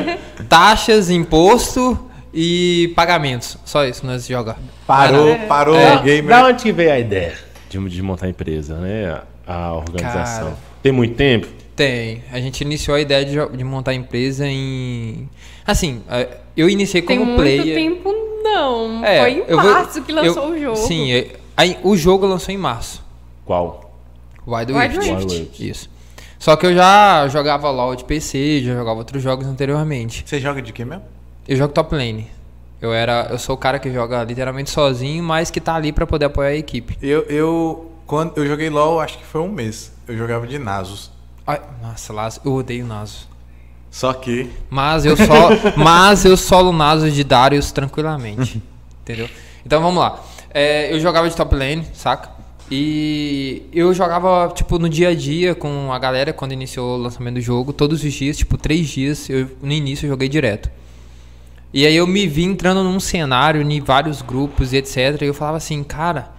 taxas, 0.48 1.10
imposto 1.10 2.08
e 2.32 2.90
pagamentos. 2.96 3.58
Só 3.66 3.84
isso 3.84 4.00
que 4.00 4.06
nós 4.06 4.26
jogamos. 4.26 4.62
Parou, 4.86 5.36
parou 5.46 5.76
É. 5.76 5.96
o 5.96 6.02
gamer. 6.02 6.24
Da 6.28 6.46
onde 6.46 6.62
que 6.62 6.72
veio 6.72 6.90
a 6.92 6.98
ideia 6.98 7.34
de, 7.68 7.78
de 7.86 8.02
montar 8.02 8.24
a 8.24 8.28
empresa, 8.30 8.76
né? 8.76 9.20
A, 9.46 9.54
a 9.66 9.74
organização. 9.74 10.44
Cara. 10.44 10.56
Tem 10.82 10.90
muito 10.92 11.16
tempo? 11.16 11.48
Tem. 11.76 12.22
A 12.32 12.40
gente 12.40 12.60
iniciou 12.60 12.96
a 12.96 13.00
ideia 13.00 13.24
de, 13.24 13.56
de 13.56 13.64
montar 13.64 13.90
a 13.90 13.94
empresa 13.94 14.46
em. 14.46 15.28
Assim, 15.66 16.02
eu 16.56 16.68
iniciei 16.68 17.02
Tem 17.02 17.18
como 17.18 17.32
muito 17.32 17.42
player. 17.42 17.74
tempo, 17.74 18.12
não. 18.44 19.04
É, 19.04 19.20
Foi 19.20 19.30
em 19.32 19.38
eu 19.48 19.60
vou- 19.60 19.72
março 19.72 20.02
que 20.02 20.12
lançou 20.12 20.44
eu- 20.44 20.50
o 20.54 20.60
jogo. 20.60 20.76
Sim, 20.76 21.12
é- 21.12 21.32
aí, 21.56 21.78
o 21.82 21.96
jogo 21.96 22.26
lançou 22.26 22.54
em 22.54 22.58
março. 22.58 23.04
Qual? 23.44 23.92
Wild 24.46 24.72
Wild 24.72 24.98
Rift. 24.98 24.98
Rift. 25.08 25.20
Wild 25.24 25.38
Rift. 25.38 25.68
Isso. 25.70 25.90
Só 26.38 26.54
que 26.56 26.66
eu 26.66 26.74
já 26.74 27.26
jogava 27.28 27.70
LoL 27.70 27.96
de 27.96 28.04
PC, 28.04 28.60
já 28.62 28.74
jogava 28.74 28.98
outros 28.98 29.22
jogos 29.22 29.46
anteriormente. 29.46 30.22
Você 30.26 30.38
joga 30.38 30.60
de 30.60 30.72
quê 30.72 30.84
mesmo? 30.84 31.02
Eu 31.48 31.56
jogo 31.56 31.72
top 31.72 31.94
lane. 31.94 32.28
Eu 32.80 32.92
era, 32.92 33.28
eu 33.30 33.38
sou 33.38 33.54
o 33.54 33.58
cara 33.58 33.78
que 33.78 33.90
joga 33.90 34.22
literalmente 34.24 34.68
sozinho, 34.70 35.24
mas 35.24 35.50
que 35.50 35.58
tá 35.60 35.74
ali 35.74 35.90
pra 35.90 36.06
poder 36.06 36.26
apoiar 36.26 36.50
a 36.50 36.54
equipe. 36.54 36.98
Eu, 37.00 37.22
eu, 37.22 37.90
quando 38.06 38.36
eu 38.36 38.46
joguei 38.46 38.68
LoL, 38.68 39.00
acho 39.00 39.16
que 39.16 39.24
foi 39.24 39.40
um 39.40 39.48
mês. 39.50 39.90
Eu 40.06 40.18
jogava 40.18 40.46
de 40.46 40.58
Nasus. 40.58 41.10
Ai, 41.46 41.60
nossa, 41.82 42.12
Laz, 42.12 42.40
eu 42.44 42.54
odeio 42.54 42.86
Nasus. 42.86 43.28
Só 43.90 44.12
que 44.12 44.50
Mas 44.68 45.04
eu 45.04 45.16
só, 45.16 45.50
mas 45.76 46.24
eu 46.24 46.36
solo 46.36 46.72
Nasus 46.72 47.14
de 47.14 47.22
Darius 47.22 47.70
tranquilamente. 47.70 48.60
entendeu? 49.02 49.28
Então 49.64 49.80
vamos 49.80 50.00
lá. 50.00 50.20
É, 50.50 50.92
eu 50.92 50.98
jogava 51.00 51.28
de 51.28 51.36
top 51.36 51.54
lane, 51.54 51.86
saca? 51.94 52.30
E 52.70 53.62
eu 53.72 53.92
jogava, 53.92 54.50
tipo, 54.54 54.78
no 54.78 54.88
dia 54.88 55.10
a 55.10 55.14
dia 55.14 55.54
com 55.54 55.92
a 55.92 55.98
galera 55.98 56.32
quando 56.32 56.52
iniciou 56.52 56.98
o 56.98 57.02
lançamento 57.02 57.34
do 57.34 57.40
jogo, 57.40 57.72
todos 57.72 58.02
os 58.02 58.12
dias, 58.12 58.36
tipo, 58.38 58.56
três 58.56 58.88
dias, 58.88 59.28
eu, 59.28 59.50
no 59.62 59.72
início 59.72 60.06
eu 60.06 60.10
joguei 60.10 60.28
direto. 60.28 60.70
E 61.72 61.84
aí 61.86 61.94
eu 61.94 62.06
me 62.06 62.26
vi 62.26 62.44
entrando 62.44 62.82
num 62.82 62.98
cenário, 62.98 63.60
em 63.60 63.80
vários 63.80 64.22
grupos 64.22 64.72
e 64.72 64.76
etc. 64.78 65.20
E 65.20 65.26
eu 65.26 65.34
falava 65.34 65.58
assim, 65.58 65.82
cara, 65.84 66.32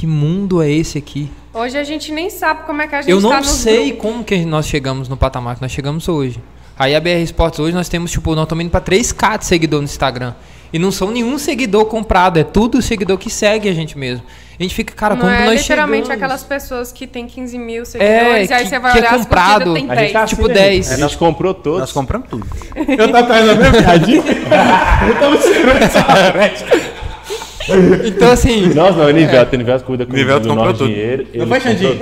que 0.00 0.06
mundo 0.06 0.60
é 0.62 0.70
esse 0.70 0.98
aqui? 0.98 1.30
Hoje 1.54 1.78
a 1.78 1.84
gente 1.84 2.12
nem 2.12 2.28
sabe 2.28 2.64
como 2.66 2.82
é 2.82 2.86
que 2.86 2.94
a 2.94 3.00
gente 3.02 3.10
Eu 3.10 3.16
tá 3.22 3.28
não 3.28 3.36
nos 3.38 3.46
sei 3.48 3.92
grupos. 3.92 4.02
como 4.02 4.24
que 4.24 4.44
nós 4.44 4.66
chegamos 4.66 5.08
no 5.08 5.16
patamar 5.16 5.56
que 5.56 5.62
nós 5.62 5.72
chegamos 5.72 6.06
hoje. 6.08 6.38
Aí 6.78 6.94
a 6.94 7.00
BR 7.00 7.22
Esportes 7.22 7.58
hoje 7.60 7.74
nós 7.74 7.88
temos, 7.88 8.10
tipo, 8.10 8.34
nós 8.34 8.44
estamos 8.44 8.62
indo 8.62 8.70
pra 8.70 8.80
3K 8.82 9.38
de 9.38 9.46
seguidor 9.46 9.80
no 9.80 9.84
Instagram. 9.86 10.34
E 10.72 10.78
não 10.78 10.90
são 10.92 11.10
nenhum 11.10 11.38
seguidor 11.38 11.86
comprado, 11.86 12.38
é 12.38 12.44
tudo 12.44 12.82
seguidor 12.82 13.16
que 13.16 13.30
segue 13.30 13.68
a 13.68 13.72
gente 13.72 13.96
mesmo. 13.96 14.22
A 14.58 14.62
gente 14.62 14.74
fica, 14.74 14.92
cara, 14.94 15.14
Não 15.14 15.22
como 15.22 15.34
que 15.34 15.42
é 15.42 15.46
nós 15.46 15.60
literalmente 15.62 16.02
chegamos? 16.08 16.22
aquelas 16.22 16.44
pessoas 16.44 16.92
que 16.92 17.06
tem 17.06 17.26
15 17.26 17.56
mil 17.58 17.82
É, 17.82 17.84
seguidores, 17.86 18.50
e 18.50 18.52
aí 18.52 18.62
que- 18.64 18.68
você 18.68 18.78
vai 18.78 18.92
que 18.92 18.98
é 18.98 19.00
olhar 19.00 19.14
as 19.14 19.20
comprado. 19.22 19.72
tem 19.74 19.90
A 19.90 19.94
gente 19.94 20.12
tá 20.12 20.18
10. 20.20 20.24
assim, 20.24 20.36
Tipo 20.36 20.48
né? 20.48 20.54
10. 20.54 20.92
A 20.92 20.96
gente 20.96 21.16
comprou 21.18 21.54
todos. 21.54 21.80
nós 21.80 21.92
compramos 21.92 22.28
tudo. 22.28 22.46
Eu 22.74 23.10
tô 23.10 23.16
atrás 23.16 23.46
da 23.46 23.54
minha 23.54 23.70
piadinha. 23.72 24.22
Eu 25.08 25.18
tava 25.18 25.36
esperando 25.36 25.82
essa. 25.82 26.04
Então, 28.06 28.30
assim, 28.30 28.68
Nossa, 28.74 28.98
não, 28.98 29.06
o 29.06 29.10
Nivelto, 29.10 29.54
o 29.54 29.58
Nivelto 29.58 29.84
cuida 29.84 30.06
com 30.06 30.12
Nivelto 30.12 30.42
do 30.42 30.48
comprou 30.50 30.66
nosso 30.68 30.78
tudo. 30.78 30.88
dinheiro. 30.92 31.26
ele 31.32 31.46
faz, 31.46 31.62
comprou 31.62 31.62
Xandinho? 31.62 31.92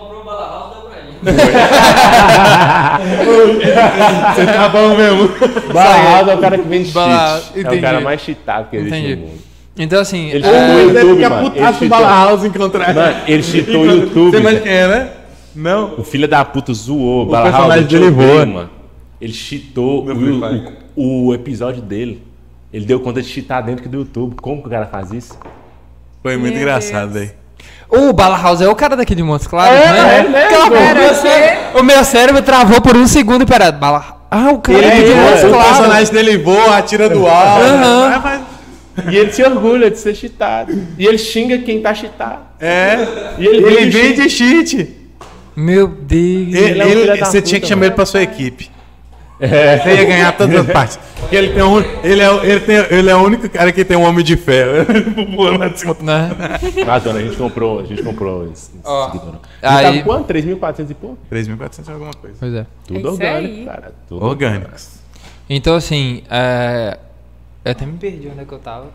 O 0.00 0.20
o 0.20 0.24
bala 0.24 0.46
house 0.46 0.76
ele. 0.96 1.22
Você 4.34 4.46
tá 4.46 4.68
bom 4.68 4.96
mesmo. 4.96 5.28
Barrado 5.72 6.30
é 6.30 6.34
o 6.34 6.38
cara 6.38 6.58
que 6.58 6.68
vende 6.68 6.90
Bala- 6.90 7.40
cheat. 7.40 7.56
É 7.56 7.60
entendi. 7.60 7.78
o 7.78 7.82
cara 7.82 8.00
mais 8.00 8.20
cheatado 8.20 8.68
que 8.70 8.76
existe 8.76 8.96
Entendi. 8.98 9.16
no 9.16 9.22
mundo. 9.28 9.38
então 9.78 10.00
assim, 10.00 10.30
Ele 10.30 10.44
é, 10.46 10.50
cheatou 10.50 10.74
o 10.74 10.78
Ele 10.80 10.92
deve 10.92 10.98
YouTube, 11.08 11.22
ficar 11.22 11.30
mano. 11.30 11.52
Ele 11.54 11.64
cheatou. 11.66 11.88
Bala 11.88 12.08
House 12.24 12.44
encontrar. 12.44 12.94
Mano, 12.94 13.16
ele 13.26 13.42
cheatou 13.42 13.82
o 13.82 13.86
YouTube. 13.86 14.30
Você 14.30 14.40
quem 14.60 14.72
é, 14.72 14.88
né? 14.88 15.08
Não. 15.54 15.94
O 15.98 16.04
filho 16.04 16.26
da 16.26 16.44
puta 16.44 16.72
zoou. 16.72 17.26
O 17.28 17.30
personagem 17.30 17.84
dele 17.84 18.10
voa. 18.10 18.46
mano. 18.46 18.70
Ele 19.20 19.32
cheatou 19.32 20.06
o, 20.06 20.72
o, 20.96 21.26
o 21.28 21.34
episódio 21.34 21.82
dele. 21.82 22.22
Ele 22.72 22.84
deu 22.86 23.00
conta 23.00 23.20
de 23.20 23.28
cheatar 23.28 23.62
dentro 23.64 23.88
do 23.88 23.98
YouTube. 23.98 24.36
Como 24.40 24.62
que 24.62 24.68
o 24.68 24.70
cara 24.70 24.86
faz 24.86 25.12
isso? 25.12 25.38
Foi 26.22 26.36
muito 26.36 26.54
Meu 26.54 26.62
engraçado, 26.62 27.10
velho. 27.12 27.32
o 27.88 28.12
Bala 28.12 28.40
House 28.40 28.60
é 28.60 28.68
o 28.68 28.74
cara 28.74 28.96
daquele 28.96 29.22
monstro, 29.22 29.50
claro, 29.50 29.74
É, 29.74 29.78
né? 29.92 30.18
é, 30.18 30.28
né, 30.28 30.44
Aquela 30.46 30.70
pô. 30.70 30.76
porra, 30.76 30.94
meu 30.94 31.14
cérebro- 31.14 31.80
o 31.80 31.82
meu 31.82 32.04
cérebro 32.04 32.42
travou 32.42 32.80
por 32.80 32.96
um 32.96 33.06
segundo 33.06 33.44
pera, 33.46 33.70
Bala 33.72 34.22
Ah, 34.30 34.50
o 34.50 34.58
cara 34.60 34.78
Ele 34.78 35.12
é, 35.12 35.14
monstro, 35.14 35.48
é, 35.48 35.50
O 35.50 35.54
claro. 35.54 35.68
personagem 35.76 36.12
dele 36.14 36.38
voa, 36.38 36.78
atira 36.78 37.08
do 37.10 37.26
alto. 37.26 37.64
Aham. 37.64 38.08
Vai, 38.08 38.20
vai. 38.20 38.42
E 39.12 39.16
ele 39.18 39.30
se 39.32 39.42
orgulha 39.42 39.90
de 39.90 39.98
ser 39.98 40.14
cheatado. 40.14 40.72
E 40.98 41.06
ele 41.06 41.18
xinga 41.18 41.58
quem 41.58 41.82
tá 41.82 41.92
cheatado. 41.92 42.40
É. 42.58 42.96
E 43.38 43.46
ele, 43.46 43.58
Ele 43.66 43.90
vende 43.90 44.30
cheat. 44.30 44.88
Meu 45.54 45.86
Deus. 45.86 46.54
Ele, 46.54 46.80
é 46.80 46.84
um 46.84 46.88
ele- 46.88 47.16
você 47.18 47.38
puta, 47.38 47.42
tinha 47.42 47.60
que 47.60 47.66
chamar 47.66 47.80
mano. 47.80 47.88
ele 47.90 47.94
pra 47.94 48.06
sua 48.06 48.22
equipe. 48.22 48.70
É. 49.42 49.78
Você 49.78 49.94
ia 49.96 50.04
ganhar 50.04 50.36
todas 50.36 50.54
as 50.56 50.66
partes. 50.72 50.98
Porque 51.18 51.34
ele, 51.36 51.52
tem 51.52 51.62
um, 51.62 51.78
ele, 52.04 52.22
é, 52.22 52.46
ele, 52.46 52.60
tem, 52.60 52.76
ele 52.90 53.10
é 53.10 53.14
o 53.16 53.22
único 53.24 53.48
cara 53.48 53.72
que 53.72 53.84
tem 53.84 53.96
um 53.96 54.04
homem 54.04 54.24
de 54.24 54.36
ferro. 54.36 54.86
Voando 55.36 55.58
lá 55.60 55.68
de 55.68 55.80
cima. 55.80 55.96
Né? 56.00 56.30
Mas, 56.86 57.02
dona, 57.02 57.18
a 57.18 57.22
gente 57.22 57.36
comprou, 57.36 57.80
a 57.80 57.84
gente 57.84 58.02
comprou 58.02 58.44
esse, 58.44 58.70
esse 58.70 58.80
Ó, 58.84 59.10
seguidor. 59.10 59.34
Aí- 59.60 59.84
tá 59.84 59.92
com 60.04 60.08
quanto? 60.10 60.32
3.400 60.32 60.90
e 60.90 60.94
pouco? 60.94 61.18
3.400 61.30 61.88
e 61.88 61.92
alguma 61.92 62.12
coisa. 62.12 62.36
Pois 62.38 62.54
é. 62.54 62.66
Tudo 62.86 62.98
isso 63.00 63.08
orgânico, 63.08 63.54
aí. 63.58 63.64
cara. 63.66 63.92
Tudo 64.08 64.24
Orgânicos. 64.24 64.88
Então, 65.50 65.74
assim, 65.74 66.22
é... 66.30 66.98
eu 67.64 67.70
até 67.70 67.86
me 67.86 67.92
perdi 67.92 68.26
onde 68.28 68.40
é 68.40 68.44
que 68.44 68.52
eu 68.52 68.58
tava. 68.58 68.86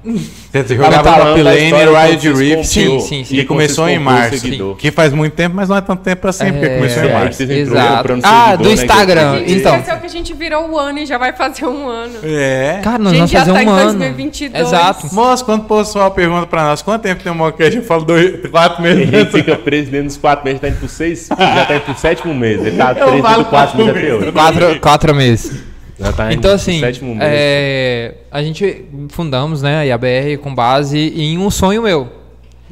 Você 0.52 0.76
jogava 0.76 1.02
falando 1.02 1.27
Top 1.38 1.41
Lane 1.41 1.72
Riot 1.72 2.34
Rift. 2.34 2.65
Sim, 2.68 2.99
sim, 2.99 3.23
sim. 3.23 3.35
E 3.38 3.45
começou 3.45 3.88
em 3.88 3.98
o 3.98 4.02
março. 4.02 4.45
Que 4.77 4.91
faz 4.91 5.14
muito 5.14 5.34
tempo, 5.34 5.56
mas 5.56 5.69
não 5.69 5.77
é 5.77 5.81
tanto 5.81 6.03
tempo 6.03 6.27
assim, 6.27 6.52
porque 6.52 6.65
É, 6.65 6.76
começou 6.76 7.03
É, 7.03 7.07
em 7.07 7.14
março. 7.14 7.44
Exato. 7.44 8.14
Ah, 8.23 8.56
do 8.57 8.68
né, 8.68 8.73
Instagram. 8.73 9.31
A 9.31 9.38
gente 9.39 9.53
Então. 9.53 9.76
esqueceu 9.77 9.99
que 9.99 10.06
a 10.06 10.10
gente 10.10 10.34
virou 10.34 10.69
o 10.69 10.77
ano 10.77 10.99
e 10.99 11.06
já 11.06 11.18
vai 11.18 11.31
fazer 11.31 11.65
um 11.65 11.88
ano. 11.88 12.19
É. 12.23 12.81
Cara, 12.84 12.95
A 12.98 12.99
nós 12.99 13.14
gente 13.14 13.19
vamos 13.19 13.31
já 13.31 13.39
fazer 13.39 13.52
tá 13.53 13.57
um 13.60 13.61
em 13.61 13.68
ano. 13.81 13.94
2022. 13.99 14.68
Exato. 14.68 15.15
Moço, 15.15 15.45
quando 15.45 15.61
o 15.61 15.77
pessoal 15.77 16.11
pergunta 16.11 16.45
pra 16.45 16.64
nós 16.65 16.81
quanto 16.81 17.03
tempo 17.03 17.23
tem 17.23 17.31
um 17.31 17.35
Mockcast, 17.35 17.77
eu 17.77 17.84
falo 17.84 18.03
dois, 18.03 18.49
quatro 18.49 18.81
meses. 18.84 19.02
Henrique 19.14 19.31
fica 19.31 19.56
preso 19.56 19.91
dentro 19.91 20.07
dos 20.07 20.18
quatro 20.18 20.44
meses, 20.44 20.60
tá 20.60 20.68
indo 20.68 20.77
pro 20.80 20.89
seis, 20.89 21.27
já 21.30 21.65
tá 21.65 21.73
indo 21.76 21.81
pro 21.85 21.95
sétimo 21.98 22.34
mês. 22.34 22.60
Ele 22.65 22.76
tá 22.76 22.94
preso 22.94 23.22
falo 23.22 23.22
dentro 23.22 23.44
do 23.44 23.45
quatro 23.49 23.77
meses 23.77 23.95
até 23.95 24.14
hoje. 24.15 24.31
Quatro, 24.34 24.80
quatro 24.81 25.15
meses. 25.15 25.77
Já 25.99 26.14
tá 26.14 26.32
Então, 26.32 26.41
pro 26.41 26.52
assim, 26.52 26.80
sétimo 26.80 27.15
mês. 27.15 27.22
é, 27.32 28.14
a 28.32 28.41
gente 28.44 28.86
fundamos 29.10 29.61
né, 29.61 29.80
a 29.80 29.84
IABR 29.84 30.38
com 30.41 30.53
base 30.53 30.98
em 31.15 31.38
um 31.38 31.49
sonho 31.49 31.82
meu. 31.82 32.07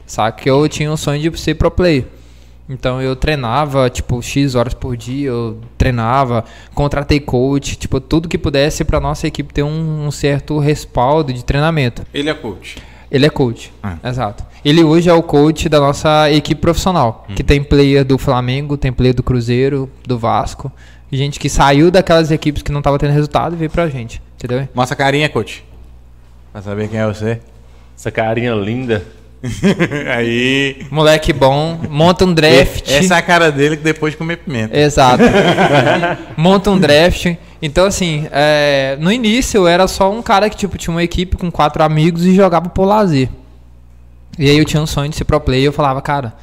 Saca? 0.05 0.43
Que 0.43 0.49
eu 0.49 0.67
tinha 0.69 0.91
um 0.91 0.97
sonho 0.97 1.19
de 1.31 1.39
ser 1.39 1.55
pro 1.55 1.71
player. 1.71 2.05
Então 2.69 2.99
eu 3.01 3.15
treinava, 3.15 3.89
tipo, 3.91 4.19
X 4.21 4.55
horas 4.55 4.73
por 4.73 4.97
dia, 4.97 5.29
eu 5.29 5.59
treinava, 5.77 6.43
contratei 6.73 7.19
coach, 7.19 7.75
tipo, 7.75 7.99
tudo 7.99 8.27
que 8.27 8.37
pudesse 8.39 8.83
pra 8.83 8.99
nossa 8.99 9.27
equipe 9.27 9.53
ter 9.53 9.61
um, 9.63 10.05
um 10.07 10.11
certo 10.11 10.57
respaldo 10.57 11.31
de 11.31 11.45
treinamento. 11.45 12.03
Ele 12.13 12.27
é 12.29 12.33
coach. 12.33 12.77
Ele 13.11 13.25
é 13.25 13.29
coach, 13.29 13.71
Ah. 13.83 13.97
exato. 14.03 14.43
Ele 14.63 14.83
hoje 14.83 15.07
é 15.07 15.13
o 15.13 15.21
coach 15.21 15.69
da 15.69 15.79
nossa 15.79 16.29
equipe 16.31 16.59
profissional, 16.59 17.27
que 17.35 17.43
tem 17.43 17.63
player 17.63 18.03
do 18.03 18.17
Flamengo, 18.17 18.75
tem 18.77 18.91
player 18.91 19.13
do 19.13 19.21
Cruzeiro, 19.21 19.87
do 20.03 20.17
Vasco, 20.17 20.71
gente 21.11 21.39
que 21.39 21.49
saiu 21.49 21.91
daquelas 21.91 22.31
equipes 22.31 22.61
que 22.61 22.71
não 22.71 22.81
tava 22.81 22.97
tendo 22.97 23.13
resultado 23.13 23.55
e 23.55 23.57
veio 23.57 23.69
pra 23.69 23.87
gente, 23.87 24.21
entendeu? 24.35 24.67
Mostra 24.73 24.93
a 24.93 24.97
carinha, 24.97 25.29
coach. 25.29 25.63
Pra 26.51 26.61
saber 26.61 26.87
quem 26.87 26.99
é 26.99 27.05
você. 27.05 27.39
Essa 27.97 28.11
carinha 28.11 28.53
linda. 28.53 29.05
Aí. 30.15 30.85
Moleque 30.89 31.31
bom, 31.31 31.79
monta 31.89 32.25
um 32.25 32.33
draft. 32.33 32.89
Essa 32.89 33.15
é 33.15 33.17
a 33.17 33.21
cara 33.21 33.51
dele 33.51 33.77
que 33.77 33.83
depois 33.83 34.13
de 34.13 34.17
comer 34.17 34.37
pimenta. 34.37 34.77
Exato. 34.77 35.23
monta 36.35 36.71
um 36.71 36.79
draft. 36.79 37.35
Então, 37.61 37.85
assim, 37.85 38.27
é, 38.31 38.97
no 38.99 39.11
início 39.11 39.59
eu 39.59 39.67
era 39.67 39.87
só 39.87 40.11
um 40.11 40.21
cara 40.21 40.49
que 40.49 40.57
tipo, 40.57 40.77
tinha 40.77 40.93
uma 40.93 41.03
equipe 41.03 41.37
com 41.37 41.51
quatro 41.51 41.83
amigos 41.83 42.25
e 42.25 42.35
jogava 42.35 42.69
por 42.69 42.85
lazer. 42.85 43.29
E 44.37 44.49
aí 44.49 44.57
eu 44.57 44.65
tinha 44.65 44.81
um 44.81 44.87
sonho 44.87 45.09
de 45.09 45.15
ser 45.15 45.23
pro 45.23 45.39
player 45.39 45.63
e 45.63 45.65
eu 45.65 45.73
falava, 45.73 46.01
cara, 46.01 46.33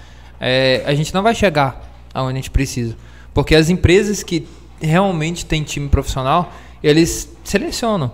é, 0.40 0.82
a 0.86 0.94
gente 0.94 1.12
não 1.12 1.22
vai 1.22 1.34
chegar 1.34 1.80
aonde 2.14 2.32
a 2.32 2.36
gente 2.36 2.50
precisa. 2.50 2.96
Porque 3.34 3.54
as 3.54 3.70
empresas 3.70 4.22
que 4.22 4.46
realmente 4.80 5.46
têm 5.46 5.62
time 5.62 5.88
profissional, 5.88 6.52
eles 6.82 7.30
selecionam. 7.44 8.12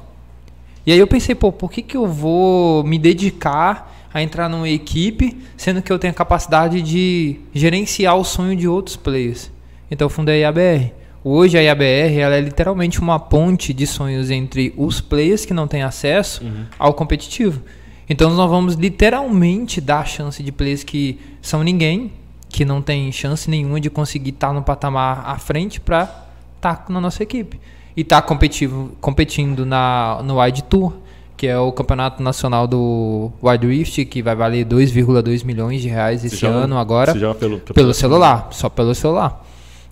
E 0.87 0.93
aí 0.93 0.99
eu 0.99 1.07
pensei, 1.07 1.35
pô, 1.35 1.53
por 1.53 1.71
que, 1.71 1.83
que 1.83 1.97
eu 1.97 2.07
vou 2.07 2.85
me 2.85 2.99
dedicar 2.99 3.95
a 4.13 4.23
entrar 4.23 4.49
numa 4.49 4.69
equipe, 4.69 5.37
sendo 5.57 5.83
que 5.83 5.93
eu 5.93 5.99
tenho 5.99 6.13
a 6.13 6.15
capacidade 6.15 6.81
de 6.81 7.41
gerenciar 7.53 8.17
o 8.17 8.25
sonho 8.25 8.57
de 8.57 8.67
outros 8.67 8.97
players? 8.97 9.51
Então 9.91 10.07
eu 10.07 10.11
fundei 10.11 10.45
a 10.45 10.49
IABR. 10.49 10.93
Hoje 11.25 11.59
a 11.59 11.63
IABR 11.63 12.19
ela 12.19 12.37
é 12.37 12.41
literalmente 12.41 13.01
uma 13.01 13.19
ponte 13.19 13.75
de 13.75 13.87
sonhos 13.87 14.31
entre 14.31 14.73
os 14.77 15.01
players 15.01 15.45
que 15.45 15.53
não 15.53 15.67
têm 15.67 15.83
acesso 15.83 16.43
ao 16.79 16.95
competitivo. 16.95 17.63
Então 18.09 18.33
nós 18.33 18.49
vamos 18.49 18.75
literalmente 18.75 19.81
dar 19.81 20.01
a 20.01 20.05
chance 20.05 20.43
de 20.43 20.51
players 20.51 20.83
que 20.83 21.19
são 21.43 21.63
ninguém, 21.63 22.13
que 22.59 22.65
não 22.65 22.83
tem 22.83 23.13
chance 23.13 23.49
nenhuma 23.49 23.81
de 23.81 23.89
conseguir 23.89 24.31
estar 24.31 24.53
no 24.53 24.63
patamar 24.63 25.23
à 25.25 25.39
frente 25.39 25.81
para 25.81 26.27
estar 26.57 26.87
na 26.89 27.01
nossa 27.01 27.23
equipe. 27.23 27.61
E 27.97 28.03
tá 28.03 28.21
competitivo, 28.21 28.91
competindo 29.01 29.65
na, 29.65 30.21
no 30.25 30.41
Wide 30.41 30.65
Tour, 30.65 30.93
que 31.37 31.47
é 31.47 31.57
o 31.57 31.71
campeonato 31.71 32.21
nacional 32.21 32.67
do 32.67 33.31
Wide 33.41 33.65
Rift, 33.65 34.05
que 34.07 34.21
vai 34.23 34.35
valer 34.35 34.67
2,2 34.67 35.45
milhões 35.45 35.81
de 35.81 35.87
reais 35.89 36.25
esse 36.25 36.35
joga- 36.37 36.57
ano 36.57 36.77
agora. 36.77 37.17
joga 37.17 37.39
pelo- 37.39 37.61
pelo 37.61 37.95
celular, 37.95 38.49
só 38.51 38.69
pelo 38.69 38.93
celular. 38.93 39.47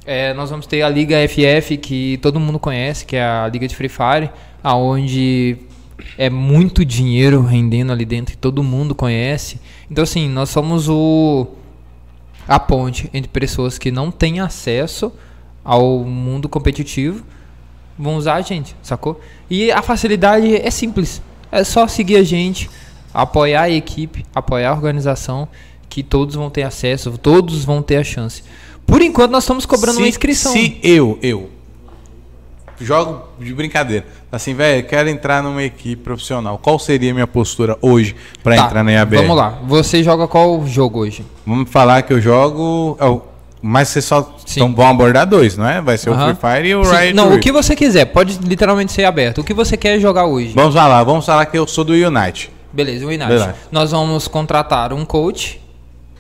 É, 0.05 0.35
nós 0.35 0.51
vamos 0.51 0.67
ter 0.67 0.83
a 0.83 0.89
Liga 0.89 1.17
FF, 1.29 1.77
que 1.77 2.19
todo 2.21 2.41
mundo 2.41 2.59
conhece, 2.59 3.07
que 3.07 3.15
é 3.15 3.25
a 3.25 3.47
Liga 3.49 3.69
de 3.69 3.77
Free 3.77 3.89
Fire, 3.89 4.29
aonde 4.61 5.57
é 6.19 6.29
muito 6.29 6.85
dinheiro 6.85 7.43
rendendo 7.43 7.93
ali 7.93 8.05
dentro, 8.05 8.33
que 8.33 8.39
todo 8.39 8.61
mundo 8.61 8.93
conhece. 8.93 9.61
Então, 9.89 10.03
assim, 10.03 10.29
nós 10.29 10.51
somos 10.51 10.89
o 10.89 11.47
a 12.47 12.59
ponte 12.61 13.11
entre 13.13 13.29
pessoas 13.29 13.79
que 13.79 13.91
não 13.91 14.11
têm 14.11 14.41
acesso 14.41 15.13
ao 15.65 15.99
mundo 16.05 16.49
competitivo 16.49 17.25
vão 17.99 18.17
usar 18.17 18.35
a 18.35 18.41
gente, 18.41 18.77
sacou? 18.83 19.21
E 19.51 19.71
a 19.73 19.83
facilidade 19.83 20.55
é 20.55 20.71
simples. 20.71 21.23
É 21.51 21.65
só 21.65 21.87
seguir 21.87 22.17
a 22.17 22.23
gente, 22.23 22.71
apoiar 23.13 23.63
a 23.63 23.71
equipe, 23.71 24.25
apoiar 24.35 24.71
a 24.71 24.75
organização, 24.75 25.49
que 25.89 26.03
todos 26.03 26.35
vão 26.35 26.51
ter 26.51 26.63
acesso, 26.63 27.17
todos 27.19 27.65
vão 27.65 27.83
ter 27.83 27.97
a 27.97 28.05
chance. 28.05 28.43
Por 28.87 29.03
enquanto 29.03 29.33
nós 29.33 29.45
estamos 29.45 29.67
cobrando 29.67 29.99
uma 29.99 30.09
inscrição. 30.09 30.53
Se 30.53 30.79
eu, 30.83 31.19
eu, 31.23 31.51
jogo 32.81 33.23
de 33.39 33.53
brincadeira, 33.55 34.05
assim, 34.31 34.55
velho, 34.55 34.87
quero 34.87 35.09
entrar 35.09 35.43
numa 35.43 35.63
equipe 35.63 36.03
profissional, 36.03 36.59
qual 36.59 36.79
seria 36.79 37.11
a 37.11 37.15
minha 37.15 37.27
postura 37.27 37.77
hoje 37.81 38.15
pra 38.43 38.57
Tá, 38.57 38.65
entrar 38.67 38.83
na 38.85 38.93
IABR? 38.93 39.17
Vamos 39.23 39.37
lá. 39.37 39.59
Você 39.67 40.03
joga 40.03 40.27
qual 40.29 40.67
jogo 40.67 41.01
hoje? 41.01 41.25
Vamos 41.47 41.71
falar 41.71 42.03
que 42.03 42.13
eu 42.13 42.21
jogo. 42.21 42.97
é 43.01 43.05
o- 43.07 43.23
Mas 43.63 43.89
vocês 43.89 44.05
só 44.05 44.37
Sim. 44.47 44.61
tão, 44.61 44.75
vão 44.75 44.87
abordar 44.87 45.27
dois, 45.27 45.57
não 45.57 45.67
é? 45.67 45.81
Vai 45.81 45.97
ser 45.99 46.11
o 46.11 46.15
Free 46.15 46.35
Fire 46.37 46.69
e 46.69 46.75
o 46.77 46.85
Sim, 46.85 46.95
Riot 46.97 47.15
Não, 47.15 47.27
o 47.29 47.31
Rift. 47.31 47.43
que 47.43 47.51
você 47.51 47.75
quiser, 47.75 48.05
pode 48.05 48.39
literalmente 48.47 48.93
ser 48.93 49.05
aberto. 49.05 49.41
O 49.41 49.45
que 49.45 49.53
você 49.55 49.77
quer 49.77 49.99
jogar 49.99 50.27
hoje? 50.27 50.53
Vamos 50.55 50.75
falar, 50.75 51.03
vamos 51.03 51.25
falar 51.27 51.47
que 51.47 51.59
eu 51.59 51.67
sou 51.67 51.83
do 51.83 51.93
Unite. 51.93 52.51
Beleza, 52.73 53.05
o 53.07 53.11
Inat. 53.11 53.29
Beleza. 53.29 53.55
Nós 53.73 53.91
vamos 53.91 54.29
contratar 54.29 54.93
um 54.93 55.05
coach 55.05 55.61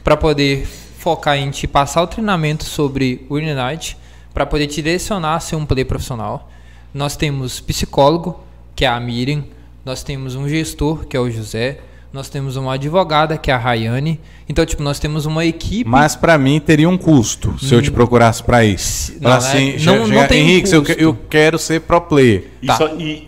para 0.02 0.16
poder 0.16 0.66
focar 0.98 1.36
em 1.36 1.50
te 1.50 1.66
passar 1.68 2.02
o 2.02 2.06
treinamento 2.06 2.64
sobre 2.64 3.24
o 3.28 3.34
Unite, 3.34 3.96
para 4.36 4.44
poder 4.44 4.66
te 4.66 4.82
direcionar 4.82 5.36
a 5.36 5.40
ser 5.40 5.56
um 5.56 5.64
player 5.64 5.86
profissional. 5.86 6.50
Nós 6.92 7.16
temos 7.16 7.58
psicólogo, 7.58 8.38
que 8.74 8.84
é 8.84 8.88
a 8.88 9.00
Miriam. 9.00 9.42
Nós 9.82 10.02
temos 10.02 10.34
um 10.34 10.46
gestor, 10.46 11.06
que 11.06 11.16
é 11.16 11.20
o 11.20 11.30
José. 11.30 11.78
Nós 12.12 12.28
temos 12.28 12.54
uma 12.56 12.74
advogada, 12.74 13.38
que 13.38 13.50
é 13.50 13.54
a 13.54 13.56
Rayane. 13.56 14.20
Então, 14.46 14.66
tipo, 14.66 14.82
nós 14.82 14.98
temos 14.98 15.24
uma 15.24 15.42
equipe. 15.46 15.88
Mas 15.88 16.14
pra 16.16 16.36
mim 16.36 16.60
teria 16.60 16.86
um 16.86 16.98
custo 16.98 17.58
se 17.58 17.74
eu 17.74 17.80
te 17.80 17.90
procurasse 17.90 18.42
pra 18.42 18.62
isso. 18.62 19.14
Não, 19.22 19.30
assim, 19.32 19.72
Não- 19.72 19.78
che- 19.78 19.86
não 20.00 20.06
chegar, 20.08 20.28
tem 20.28 20.42
Henrique, 20.42 20.70
eu, 20.70 20.82
que- 20.82 20.88
custo. 20.88 21.02
eu 21.02 21.18
quero 21.30 21.58
ser 21.58 21.80
pro 21.80 21.98
player. 22.02 22.44
E, 22.60 22.66
Tá. 22.66 22.76
só, 22.76 22.88
e, 22.88 23.26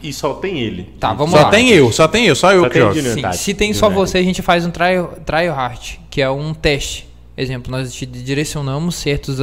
e 0.00 0.12
só 0.12 0.34
tem 0.34 0.60
ele. 0.60 0.94
Tá, 1.00 1.12
vamos 1.12 1.32
Só 1.32 1.42
lá. 1.42 1.50
tem 1.50 1.70
eu, 1.70 1.90
só 1.90 2.06
tem 2.06 2.24
eu, 2.26 2.36
só 2.36 2.52
eu 2.52 2.60
Só 2.60 2.68
que 2.68 2.74
tem 2.74 2.82
jogo. 3.02 3.14
Sim, 3.32 3.32
se 3.32 3.52
tem 3.52 3.72
só 3.74 3.90
você, 3.90 4.18
a 4.18 4.22
gente 4.22 4.42
faz 4.42 4.64
um 4.64 4.70
trial, 4.70 5.18
trial 5.26 5.56
heart, 5.56 5.96
que 6.08 6.22
é 6.22 6.30
um 6.30 6.54
teste. 6.54 7.08
Exemplo, 7.36 7.68
nós 7.72 7.92
te 7.92 8.06
direcionamos 8.06 8.94
certos 8.94 9.40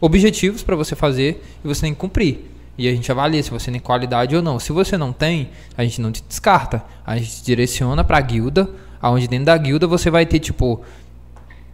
objetivos 0.00 0.62
para 0.62 0.76
você 0.76 0.94
fazer 0.94 1.42
e 1.64 1.68
você 1.68 1.82
tem 1.82 1.94
que 1.94 2.00
cumprir. 2.00 2.40
E 2.78 2.88
a 2.88 2.92
gente 2.92 3.10
avalia 3.10 3.42
se 3.42 3.50
você 3.50 3.70
tem 3.70 3.80
qualidade 3.80 4.36
ou 4.36 4.42
não. 4.42 4.58
Se 4.58 4.70
você 4.70 4.98
não 4.98 5.12
tem, 5.12 5.50
a 5.76 5.82
gente 5.82 6.00
não 6.00 6.12
te 6.12 6.22
descarta. 6.22 6.84
A 7.06 7.16
gente 7.16 7.36
te 7.36 7.44
direciona 7.44 8.04
para 8.04 8.18
a 8.18 8.20
guilda, 8.20 8.68
aonde 9.00 9.26
dentro 9.26 9.46
da 9.46 9.56
guilda 9.56 9.86
você 9.86 10.10
vai 10.10 10.26
ter 10.26 10.38
tipo 10.38 10.82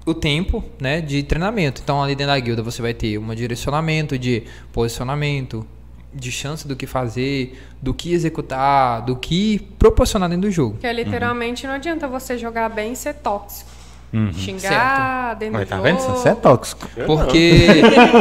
o 0.05 0.15
tempo, 0.15 0.65
né, 0.81 1.01
de 1.01 1.23
treinamento. 1.23 1.81
Então 1.83 2.03
ali 2.03 2.15
dentro 2.15 2.33
da 2.33 2.39
guilda 2.39 2.63
você 2.63 2.81
vai 2.81 2.95
ter 2.95 3.19
um 3.19 3.35
direcionamento 3.35 4.19
de 4.19 4.45
posicionamento, 4.73 5.67
de 6.15 6.31
chance 6.31 6.69
do 6.69 6.77
que 6.77 6.87
fazer, 6.87 7.59
do 7.81 7.95
que 7.95 8.13
executar, 8.13 9.03
do 9.03 9.17
que 9.17 9.59
proporcionar 9.79 10.29
dentro 10.29 10.49
do 10.49 10.53
jogo. 10.53 10.73
Porque 10.73 10.93
literalmente 10.93 11.67
não 11.67 11.75
adianta 11.75 12.07
você 12.07 12.37
jogar 12.37 12.69
bem 12.69 12.93
e 12.93 12.97
ser 12.97 13.15
tóxico. 13.15 13.71
Uhum. 14.13 14.33
Xingar 14.33 15.37
dentro 15.37 15.55
Mas 15.55 15.67
do 15.67 15.69
tá 15.71 15.77
jogo. 15.77 15.89
vendo? 15.89 15.99
Você 16.01 16.29
é 16.29 16.35
tóxico. 16.35 16.87
Porque 17.07 17.67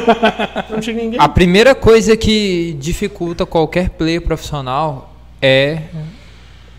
Não 0.69 0.79
tinha 0.79 0.95
ninguém. 0.95 1.19
a 1.19 1.27
primeira 1.27 1.75
coisa 1.75 2.15
que 2.15 2.77
dificulta 2.79 3.45
qualquer 3.45 3.89
player 3.89 4.21
profissional 4.21 5.13
é 5.41 5.81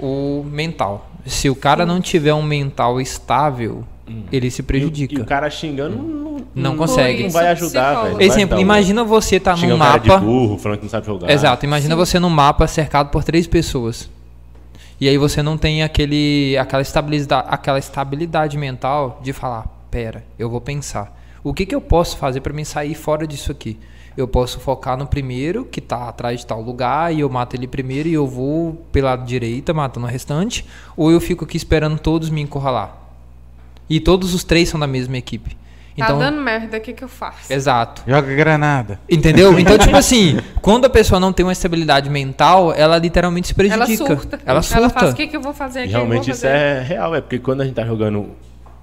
o 0.00 0.44
mental. 0.50 1.10
Se 1.26 1.48
o 1.50 1.54
cara 1.54 1.84
não 1.86 2.00
tiver 2.00 2.32
um 2.34 2.42
mental 2.42 3.00
estável, 3.00 3.84
ele 4.32 4.50
se 4.50 4.60
E, 4.60 4.64
prejudica. 4.64 5.14
e 5.14 5.18
o 5.20 5.24
cara 5.24 5.48
xingando 5.50 5.96
não, 5.96 6.32
Não 6.54 6.76
consegue. 6.76 7.24
Não 7.24 7.30
vai 7.30 7.48
ajudar, 7.48 7.90
Psicólogo. 7.92 8.16
velho. 8.18 8.30
Exemplo, 8.30 8.54
ajudar 8.56 8.60
imagina 8.60 9.04
você 9.04 9.38
tá 9.38 9.54
num 9.56 9.74
um 9.74 9.76
mapa. 9.76 9.98
de 10.18 10.24
burro, 10.24 10.58
falando 10.58 10.78
que 10.78 10.84
não 10.84 10.90
sabe 10.90 11.06
jogar. 11.06 11.30
Exato, 11.30 11.64
imagina 11.64 11.94
você 11.94 12.18
num 12.18 12.28
mapa 12.30 12.66
cercado 12.66 13.10
por 13.10 13.22
três 13.24 13.46
pessoas. 13.46 14.10
E 15.02 15.08
aí 15.08 15.18
você 15.18 15.42
não 15.42 15.58
tem 15.58 15.82
aquele, 15.82 16.56
aquela, 16.56 16.80
estabilidade, 16.80 17.48
aquela 17.50 17.76
estabilidade 17.80 18.56
mental 18.56 19.20
de 19.20 19.32
falar, 19.32 19.66
pera, 19.90 20.24
eu 20.38 20.48
vou 20.48 20.60
pensar. 20.60 21.20
O 21.42 21.52
que, 21.52 21.66
que 21.66 21.74
eu 21.74 21.80
posso 21.80 22.16
fazer 22.16 22.40
para 22.40 22.52
me 22.52 22.64
sair 22.64 22.94
fora 22.94 23.26
disso 23.26 23.50
aqui? 23.50 23.80
Eu 24.16 24.28
posso 24.28 24.60
focar 24.60 24.96
no 24.96 25.04
primeiro, 25.04 25.64
que 25.64 25.80
tá 25.80 26.08
atrás 26.08 26.38
de 26.38 26.46
tal 26.46 26.62
lugar, 26.62 27.12
e 27.12 27.18
eu 27.18 27.28
mato 27.28 27.56
ele 27.56 27.66
primeiro 27.66 28.08
e 28.08 28.12
eu 28.12 28.28
vou 28.28 28.74
pela 28.92 29.16
direita 29.16 29.74
matando 29.74 30.06
o 30.06 30.08
restante, 30.08 30.64
ou 30.96 31.10
eu 31.10 31.20
fico 31.20 31.44
aqui 31.44 31.56
esperando 31.56 31.98
todos 31.98 32.30
me 32.30 32.40
encurralar. 32.40 32.96
E 33.90 33.98
todos 33.98 34.32
os 34.32 34.44
três 34.44 34.68
são 34.68 34.78
da 34.78 34.86
mesma 34.86 35.16
equipe. 35.16 35.56
Então, 35.96 36.18
Tá 36.18 36.24
dando 36.30 36.40
merda, 36.40 36.78
o 36.78 36.80
que, 36.80 36.92
que 36.94 37.04
eu 37.04 37.08
faço? 37.08 37.52
exato. 37.52 38.02
Joga 38.06 38.34
granada. 38.34 38.98
Entendeu? 39.08 39.56
Então, 39.60 39.76
tipo 39.76 39.96
assim, 39.96 40.38
quando 40.62 40.86
a 40.86 40.90
pessoa 40.90 41.20
não 41.20 41.32
tem 41.32 41.44
uma 41.44 41.52
estabilidade 41.52 42.08
mental, 42.08 42.72
ela 42.72 42.96
literalmente 42.98 43.48
se 43.48 43.54
Ela 43.58 43.84
prejudica. 43.86 44.06
surta. 44.06 44.40
Ela 44.46 44.62
surta. 44.62 44.88
faz 44.90 45.12
o 45.12 45.16
que, 45.16 45.26
que 45.26 45.36
eu 45.36 45.40
vou 45.42 45.52
fazer 45.52 45.80
E 45.80 45.82
aqui? 45.84 45.92
realmente 45.92 46.24
vou 46.24 46.30
isso 46.32 46.42
fazer. 46.42 46.54
é 46.56 46.80
real, 46.82 47.14
é 47.14 47.20
porque 47.20 47.38
quando 47.38 47.60
a 47.60 47.64
gente 47.64 47.74
tá 47.74 47.84
jogando 47.84 48.30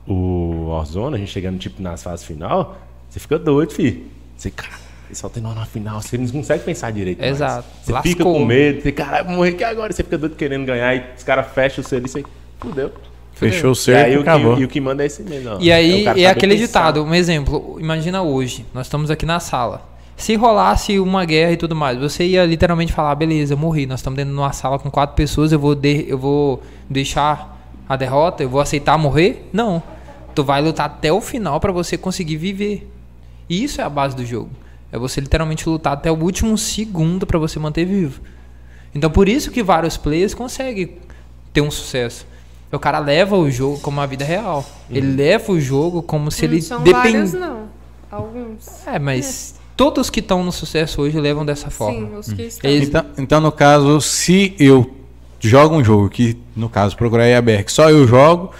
o 0.08 0.68
Warzone, 0.70 1.16
a 1.16 1.20
gente 1.20 1.32
chegando 1.32 1.58
tipo 1.58 1.82
nas 1.82 2.02
fases 2.04 2.26
final, 2.26 2.78
você 3.10 3.20
fica 3.20 3.38
doido, 3.40 3.74
filho. 3.74 4.04
Você, 4.38 4.52
cara, 4.52 4.74
só 5.12 5.28
tem 5.30 5.42
nó 5.42 5.54
na 5.54 5.66
final, 5.66 6.02
você 6.02 6.18
não 6.18 6.28
consegue 6.28 6.64
pensar 6.64 6.92
direito. 6.92 7.20
mais. 7.20 7.32
Exato. 7.32 7.68
Você 7.84 7.92
Lascou. 7.92 8.12
fica 8.12 8.24
com 8.24 8.46
medo, 8.46 8.82
você, 8.82 8.92
cara, 8.92 9.24
vou 9.24 9.34
morrer 9.36 9.50
aqui 9.50 9.64
agora, 9.64 9.92
você 9.92 10.04
fica 10.04 10.18
doido 10.18 10.36
querendo 10.36 10.66
ganhar 10.66 10.96
e 10.96 11.04
os 11.18 11.24
caras 11.24 11.48
fecham 11.54 11.84
o 11.84 11.88
seu 11.88 11.98
ali, 11.98 12.08
você 12.08 12.24
fudeu. 12.60 12.92
Fechou 13.40 13.70
o 13.70 13.74
E 13.74 13.76
cerco 13.76 14.06
aí 14.08 14.14
e 14.14 14.18
o 14.18 14.22
acabou. 14.22 14.56
que, 14.56 14.62
e 14.62 14.66
o 14.66 14.68
que 14.68 14.82
manda 14.82 15.04
é 15.04 15.06
esse 15.06 15.24
mesmo. 15.24 15.58
E 15.60 15.72
aí 15.72 15.92
o 15.94 16.02
é 16.02 16.04
saber 16.06 16.26
aquele 16.28 16.54
pensar. 16.56 16.68
ditado, 16.68 17.04
um 17.04 17.14
exemplo, 17.16 17.78
imagina 17.80 18.22
hoje, 18.22 18.66
nós 18.74 18.88
estamos 18.88 19.10
aqui 19.10 19.26
na 19.26 19.40
sala. 19.40 19.88
Se 20.18 20.36
rolasse 20.36 21.00
uma 21.00 21.24
guerra 21.24 21.54
e 21.54 21.58
tudo 21.58 21.74
mais, 21.76 21.98
você 21.98 22.26
ia 22.26 22.46
literalmente 22.46 22.92
falar, 22.92 23.16
beleza, 23.16 23.54
eu 23.54 23.58
morri, 23.58 23.86
nós 23.86 24.00
estamos 24.02 24.18
dentro 24.18 24.34
de 24.34 24.38
uma 24.40 24.52
sala 24.52 24.78
com 24.78 24.92
quatro 24.92 25.16
pessoas, 25.16 25.52
eu 25.54 25.60
vou, 25.60 25.74
de- 25.74 26.06
eu 26.10 26.18
vou 26.18 26.62
deixar 26.90 27.58
a 27.88 27.96
derrota, 27.96 28.44
eu 28.44 28.50
vou 28.50 28.60
aceitar 28.60 28.98
morrer? 28.98 29.48
Não. 29.54 29.82
Tu 30.36 30.44
vai 30.44 30.62
lutar 30.62 30.86
até 30.88 31.12
o 31.12 31.22
final 31.22 31.60
para 31.60 31.72
você 31.72 31.98
conseguir 31.98 32.36
viver. 32.36 32.90
E 33.50 33.64
isso 33.64 33.80
é 33.80 33.84
a 33.84 33.90
base 33.90 34.16
do 34.16 34.26
jogo. 34.26 34.50
É 34.92 34.98
você 34.98 35.22
literalmente 35.22 35.68
lutar 35.70 35.94
até 35.94 36.12
o 36.12 36.16
último 36.22 36.58
segundo 36.58 37.26
para 37.26 37.40
você 37.40 37.58
manter 37.58 37.86
vivo. 37.86 38.20
Então 38.94 39.10
por 39.10 39.30
isso 39.30 39.52
que 39.52 39.64
vários 39.64 39.96
players 39.98 40.34
conseguem 40.34 40.98
ter 41.54 41.62
um 41.62 41.72
sucesso. 41.72 42.26
O 42.72 42.78
cara 42.80 43.00
leva 43.00 43.36
o 43.36 43.50
jogo 43.50 43.80
como 43.80 44.00
a 44.00 44.06
vida 44.06 44.24
real. 44.24 44.64
Ele 44.90 45.16
leva 45.16 45.52
o 45.52 45.60
jogo 45.60 46.02
como 46.04 46.30
se 46.32 46.46
Não 46.48 46.54
ele 46.54 46.62
são 46.62 46.84
depende. 46.84 47.12
vários, 47.14 47.34
não. 47.34 47.64
Alguns. 48.12 48.86
É, 48.88 49.00
mas 49.00 49.56
todos 49.76 50.10
que 50.10 50.20
estão 50.20 50.44
no 50.44 50.52
sucesso 50.52 51.02
hoje 51.02 51.20
levam 51.20 51.46
dessa 51.46 51.70
forma. 51.70 52.08
Sim, 52.08 52.16
os 52.18 52.34
que 52.34 52.42
estão. 52.44 52.70
Eles- 52.70 52.88
Então, 52.90 53.06
então, 53.18 53.42
no 53.42 53.52
caso, 53.52 54.00
se 54.02 54.56
eu 54.60 54.90
jogo 55.40 55.76
um 55.78 55.84
jogo 55.84 56.10
que, 56.10 56.38
no 56.56 56.70
caso, 56.70 56.96
procurar 56.96 57.28
IABR, 57.28 57.64
que 57.64 57.72
só 57.72 57.90
eu 57.90 58.08
jogo, 58.08 58.52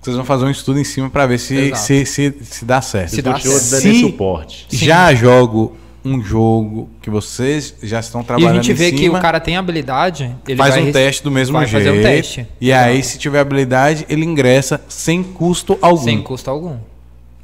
vocês 0.00 0.14
vão 0.16 0.24
fazer 0.24 0.44
um 0.44 0.50
estudo 0.50 0.78
em 0.78 0.84
cima 0.84 1.08
pra 1.10 1.26
ver 1.26 1.38
se, 1.38 1.56
Exato. 1.56 1.82
se, 1.82 2.06
se, 2.06 2.34
se 2.42 2.64
dá 2.64 2.80
certo. 2.82 3.10
Se 3.10 3.22
dá 3.22 3.32
Continua 3.32 3.58
certo. 3.58 3.82
Se- 3.82 4.00
suporte. 4.00 4.66
Já 4.70 5.14
jogo 5.14 5.76
um 6.04 6.22
jogo 6.22 6.90
que 7.00 7.08
vocês 7.08 7.74
já 7.82 7.98
estão 7.98 8.20
E 8.20 8.24
a 8.24 8.26
trabalhando 8.26 8.62
gente 8.62 8.74
vê 8.74 8.88
em 8.88 8.92
que 8.92 9.04
cima, 9.04 9.18
o 9.18 9.22
cara 9.22 9.40
tem 9.40 9.56
habilidade, 9.56 10.36
ele 10.46 10.56
faz 10.56 10.74
vai 10.74 10.84
um 10.84 10.92
teste 10.92 11.24
do 11.24 11.30
mesmo 11.30 11.56
vai 11.56 11.66
jeito. 11.66 11.84
fazer 11.84 11.98
um 11.98 12.02
teste. 12.02 12.46
E 12.60 12.72
aí, 12.72 13.02
se 13.02 13.18
tiver 13.18 13.40
habilidade, 13.40 14.04
ele 14.08 14.24
ingressa 14.24 14.80
sem 14.88 15.22
custo 15.22 15.78
algum. 15.80 16.02
Sem 16.02 16.22
custo 16.22 16.50
algum. 16.50 16.76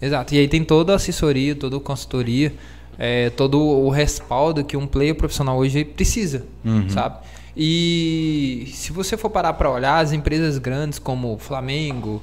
Exato. 0.01 0.35
E 0.35 0.39
aí 0.39 0.49
tem 0.49 0.63
toda 0.63 0.93
a 0.93 0.97
assessoria, 0.97 1.55
toda 1.55 1.77
a 1.77 1.81
consultoria, 1.81 2.53
é, 2.99 3.31
todo 3.31 3.59
o 3.59 3.89
respaldo 3.89 4.63
que 4.63 4.77
um 4.77 4.87
player 4.87 5.15
profissional 5.15 5.57
hoje 5.57 5.85
precisa, 5.85 6.45
sabe? 6.89 7.17
E 7.57 8.71
se 8.75 8.93
você 8.93 9.17
for 9.17 9.31
parar 9.31 9.55
para 9.55 9.71
olhar, 9.71 9.99
as 9.99 10.13
empresas 10.13 10.57
grandes 10.59 10.99
como 10.99 11.37
Flamengo, 11.39 12.23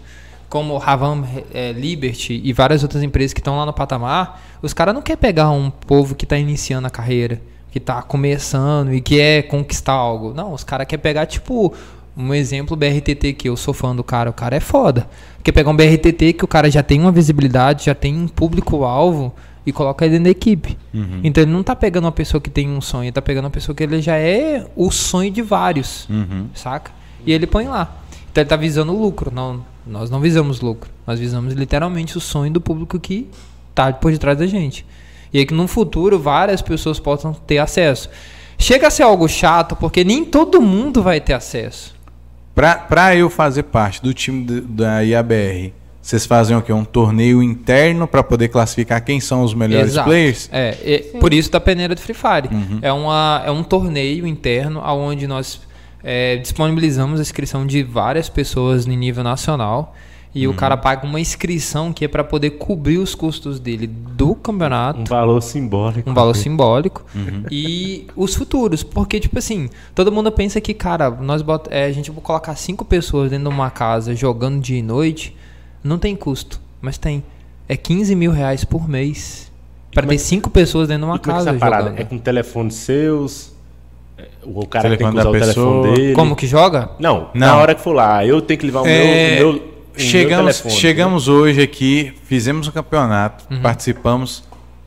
como 0.49 0.77
Ravan 0.77 1.23
é, 1.53 1.71
Liberty 1.71 2.41
e 2.43 2.53
várias 2.53 2.83
outras 2.83 3.03
empresas 3.03 3.33
que 3.33 3.39
estão 3.39 3.57
lá 3.57 3.65
no 3.65 3.73
patamar, 3.73 4.41
os 4.61 4.73
caras 4.73 4.93
não 4.93 5.01
querem 5.01 5.19
pegar 5.19 5.51
um 5.51 5.69
povo 5.69 6.15
que 6.15 6.25
está 6.25 6.37
iniciando 6.37 6.87
a 6.87 6.89
carreira, 6.89 7.41
que 7.71 7.77
está 7.77 8.01
começando 8.01 8.93
e 8.93 9.01
quer 9.01 9.43
conquistar 9.43 9.93
algo. 9.93 10.33
Não, 10.33 10.53
os 10.53 10.63
caras 10.63 10.87
querem 10.87 11.01
pegar, 11.01 11.25
tipo, 11.25 11.73
um 12.15 12.33
exemplo 12.33 12.75
BRTT 12.75 13.33
que 13.33 13.49
eu 13.49 13.57
sou 13.57 13.73
fã 13.73 13.95
do 13.95 14.03
cara, 14.03 14.29
o 14.29 14.33
cara 14.33 14.55
é 14.55 14.59
foda. 14.59 15.07
Quer 15.43 15.51
pegar 15.51 15.69
um 15.69 15.75
BRTT 15.75 16.33
que 16.33 16.45
o 16.45 16.47
cara 16.47 16.71
já 16.71 16.81
tem 16.81 16.99
uma 16.99 17.11
visibilidade, 17.11 17.85
já 17.85 17.93
tem 17.93 18.15
um 18.15 18.27
público-alvo 18.27 19.33
e 19.65 19.71
coloca 19.73 20.05
ele 20.05 20.13
dentro 20.13 20.23
da 20.25 20.29
equipe. 20.31 20.77
Então 21.23 21.43
ele 21.43 21.51
não 21.51 21.61
tá 21.61 21.75
pegando 21.75 22.05
uma 22.05 22.11
pessoa 22.11 22.39
que 22.39 22.49
tem 22.49 22.69
um 22.69 22.79
sonho, 22.79 23.05
ele 23.05 23.11
tá 23.11 23.21
pegando 23.21 23.45
uma 23.45 23.51
pessoa 23.51 23.75
que 23.75 23.83
ele 23.83 24.01
já 24.01 24.15
é 24.15 24.65
o 24.75 24.89
sonho 24.89 25.29
de 25.29 25.41
vários, 25.41 26.07
saca? 26.55 26.91
E 27.25 27.33
ele 27.33 27.45
põe 27.45 27.67
lá. 27.67 27.97
Então 28.31 28.41
ele 28.41 28.49
tá 28.49 28.55
visando 28.55 28.93
o 28.93 28.99
lucro. 28.99 29.29
Não, 29.33 29.63
nós 29.89 30.09
não 30.09 30.19
visamos 30.19 30.61
lucro. 30.61 30.89
Nós 31.05 31.19
visamos 31.19 31.53
literalmente 31.53 32.17
o 32.17 32.21
sonho 32.21 32.51
do 32.51 32.61
público 32.61 32.99
que 32.99 33.27
tá 33.73 33.91
por 33.93 34.11
detrás 34.11 34.37
da 34.37 34.45
gente. 34.47 34.85
E 35.33 35.39
aí 35.39 35.45
que 35.45 35.53
no 35.53 35.67
futuro 35.67 36.19
várias 36.19 36.61
pessoas 36.61 36.99
possam 36.99 37.33
ter 37.33 37.57
acesso. 37.57 38.09
Chega 38.57 38.87
a 38.87 38.89
ser 38.89 39.03
algo 39.03 39.27
chato 39.27 39.75
porque 39.75 40.03
nem 40.03 40.25
todo 40.25 40.61
mundo 40.61 41.01
vai 41.03 41.19
ter 41.21 41.33
acesso. 41.33 41.95
Pra, 42.55 42.75
pra 42.75 43.15
eu 43.15 43.29
fazer 43.29 43.63
parte 43.63 44.01
do 44.01 44.13
time 44.13 44.43
do- 44.43 44.61
da 44.61 45.01
IABR, 45.01 45.73
vocês 46.01 46.25
fazem 46.25 46.55
o 46.57 46.61
quê? 46.61 46.73
Um 46.73 46.85
torneio 46.85 47.43
interno 47.43 48.07
pra 48.07 48.23
poder 48.23 48.47
classificar 48.47 49.03
quem 49.03 49.19
são 49.19 49.43
os 49.43 49.53
melhores 49.53 49.91
Exato. 49.91 50.07
players? 50.09 50.49
É, 50.51 50.75
e 51.13 51.19
por 51.19 51.33
isso 51.33 51.51
da 51.51 51.59
peneira 51.59 51.93
do 51.93 52.01
Free 52.01 52.15
Fire. 52.15 52.49
É, 52.81 52.91
uma, 52.91 53.43
é 53.45 53.51
um 53.51 53.61
torneio 53.63 54.25
interno 54.25 54.79
onde 54.83 55.27
nós 55.27 55.61
é, 56.03 56.37
disponibilizamos 56.37 57.19
a 57.19 57.23
inscrição 57.23 57.65
de 57.65 57.83
várias 57.83 58.29
pessoas 58.29 58.85
em 58.87 58.95
nível 58.95 59.23
nacional. 59.23 59.95
E 60.35 60.47
o 60.47 60.53
cara 60.53 60.77
paga 60.77 61.07
uma 61.07 61.19
inscrição 61.19 61.91
que 61.91 62.05
é 62.05 62.07
pra 62.07 62.23
poder 62.23 62.51
cobrir 62.51 62.99
os 62.99 63.15
custos 63.15 63.59
dele 63.59 63.87
do 63.87 64.35
campeonato 64.35 64.99
Um 64.99 65.03
valor 65.03 65.41
simbólico. 65.41 66.07
um 66.07 66.13
valor 66.13 66.35
simbólico 66.35 67.03
e 67.49 68.05
os 68.15 68.35
futuros, 68.35 68.83
porque 68.83 69.19
tipo 69.19 69.39
assim, 69.39 69.67
todo 69.95 70.11
mundo 70.11 70.31
pensa 70.31 70.61
que, 70.61 70.75
cara, 70.75 71.09
nós 71.09 71.41
bota, 71.41 71.73
é, 71.73 71.85
a 71.85 71.91
gente 71.91 72.11
vai 72.11 72.21
colocar 72.21 72.55
cinco 72.55 72.85
pessoas 72.85 73.31
dentro 73.31 73.49
de 73.49 73.55
uma 73.55 73.71
casa 73.71 74.13
jogando 74.15 74.61
dia 74.61 74.77
e 74.77 74.83
noite, 74.83 75.35
não 75.83 75.97
tem 75.97 76.15
custo, 76.15 76.59
mas 76.79 76.99
tem. 76.99 77.23
É 77.67 77.75
15 77.75 78.15
mil 78.15 78.31
reais 78.31 78.63
por 78.63 78.87
mês 78.87 79.51
para 79.91 80.05
ter 80.05 80.19
cinco 80.19 80.51
pessoas 80.51 80.87
dentro 80.87 81.05
de 81.05 81.09
uma 81.09 81.15
é 81.15 81.19
casa 81.19 81.53
jogando. 81.53 81.99
É 81.99 82.03
com 82.03 82.19
telefones 82.19 82.75
seus? 82.75 83.56
O 84.43 84.65
cara 84.65 84.89
tem 84.89 84.97
que 84.97 85.03
usar 85.17 85.29
o 85.29 85.31
pessoa. 85.31 85.83
telefone 85.83 85.95
dele? 85.95 86.13
Como 86.13 86.35
que 86.35 86.47
joga? 86.47 86.89
Não, 86.99 87.29
Não. 87.33 87.47
na 87.47 87.57
hora 87.57 87.75
que 87.75 87.81
for 87.81 87.93
lá, 87.93 88.25
eu 88.25 88.41
tenho 88.41 88.59
que 88.59 88.65
levar 88.65 88.81
o 88.81 88.87
É, 88.87 89.35
meu, 89.39 89.49
o 89.49 89.53
meu, 89.53 89.61
o 89.61 89.63
meu 89.65 89.71
chegamos 89.97 90.55
telefone. 90.57 90.73
chegamos 90.81 91.27
hoje 91.27 91.61
aqui, 91.61 92.13
fizemos 92.23 92.67
um 92.67 92.71
campeonato, 92.71 93.45
participamos. 93.61 94.43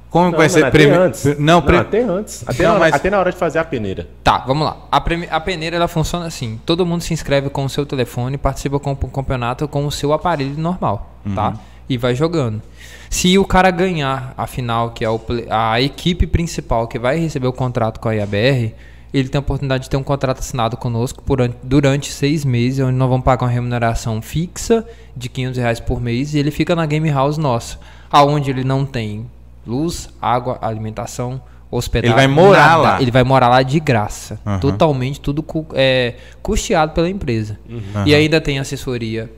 Como 0.08 0.32
Não, 0.32 0.38
vai 0.38 0.48
ser 0.48 0.64
antes. 0.64 1.24
Não, 1.24 1.34
Não, 1.38 1.62
pre- 1.62 1.76
até 1.76 2.02
antes. 2.02 2.42
Até, 2.44 2.64
Não, 2.64 2.70
na 2.70 2.74
hora, 2.74 2.80
mas- 2.80 2.94
até 2.94 3.10
na 3.10 3.18
hora 3.20 3.30
de 3.30 3.36
fazer 3.38 3.60
a 3.60 3.64
peneira. 3.64 4.08
Tá, 4.24 4.38
vamos 4.38 4.66
lá. 4.66 4.76
A, 4.90 5.00
preme- 5.00 5.28
a 5.30 5.38
peneira 5.38 5.76
ela 5.76 5.86
funciona 5.86 6.26
assim: 6.26 6.58
todo 6.66 6.84
mundo 6.84 7.02
se 7.02 7.14
inscreve 7.14 7.48
com 7.48 7.64
o 7.64 7.68
seu 7.68 7.86
telefone, 7.86 8.36
participa 8.36 8.80
com 8.80 8.90
o 8.90 8.96
campeonato 8.96 9.68
com 9.68 9.86
o 9.86 9.90
seu 9.92 10.12
aparelho 10.12 10.54
normal, 10.58 11.14
tá? 11.32 11.54
E 11.88 11.96
vai 11.96 12.16
jogando. 12.16 12.60
Se 13.08 13.38
o 13.38 13.44
cara 13.44 13.70
ganhar 13.70 14.34
a 14.36 14.48
final, 14.48 14.90
que 14.90 15.04
é 15.04 15.08
o 15.10 15.20
a 15.48 15.80
equipe 15.80 16.26
principal 16.26 16.88
que 16.88 16.98
vai 16.98 17.16
receber 17.20 17.46
o 17.46 17.52
contrato 17.52 18.00
com 18.00 18.08
a 18.08 18.12
IABR, 18.14 18.74
ele 19.12 19.28
tem 19.28 19.38
a 19.38 19.40
oportunidade 19.40 19.84
de 19.84 19.90
ter 19.90 19.96
um 19.96 20.02
contrato 20.02 20.38
assinado 20.38 20.76
conosco 20.76 21.22
por 21.22 21.40
an- 21.42 21.50
durante 21.62 22.12
seis 22.12 22.44
meses, 22.44 22.80
onde 22.84 22.96
nós 22.96 23.08
vamos 23.08 23.24
pagar 23.24 23.44
uma 23.46 23.52
remuneração 23.52 24.20
fixa 24.22 24.86
de 25.16 25.28
500 25.28 25.58
reais 25.58 25.80
por 25.80 26.00
mês 26.00 26.34
e 26.34 26.38
ele 26.38 26.50
fica 26.50 26.74
na 26.76 26.86
game 26.86 27.10
house 27.10 27.36
nossa, 27.38 27.78
aonde 28.10 28.50
ele 28.50 28.64
não 28.64 28.84
tem 28.86 29.26
luz, 29.66 30.08
água, 30.20 30.58
alimentação, 30.62 31.40
hospedagem. 31.70 32.16
Ele 32.16 32.26
vai 32.26 32.26
morar 32.26 32.66
nada. 32.70 32.82
lá. 32.82 33.02
Ele 33.02 33.10
vai 33.10 33.22
morar 33.24 33.48
lá 33.48 33.62
de 33.62 33.78
graça. 33.78 34.40
Aham. 34.46 34.58
Totalmente 34.58 35.20
tudo 35.20 35.44
é, 35.74 36.14
custeado 36.42 36.92
pela 36.92 37.08
empresa. 37.08 37.58
E 38.06 38.14
ainda 38.14 38.40
tem 38.40 38.58
assessoria 38.58 39.30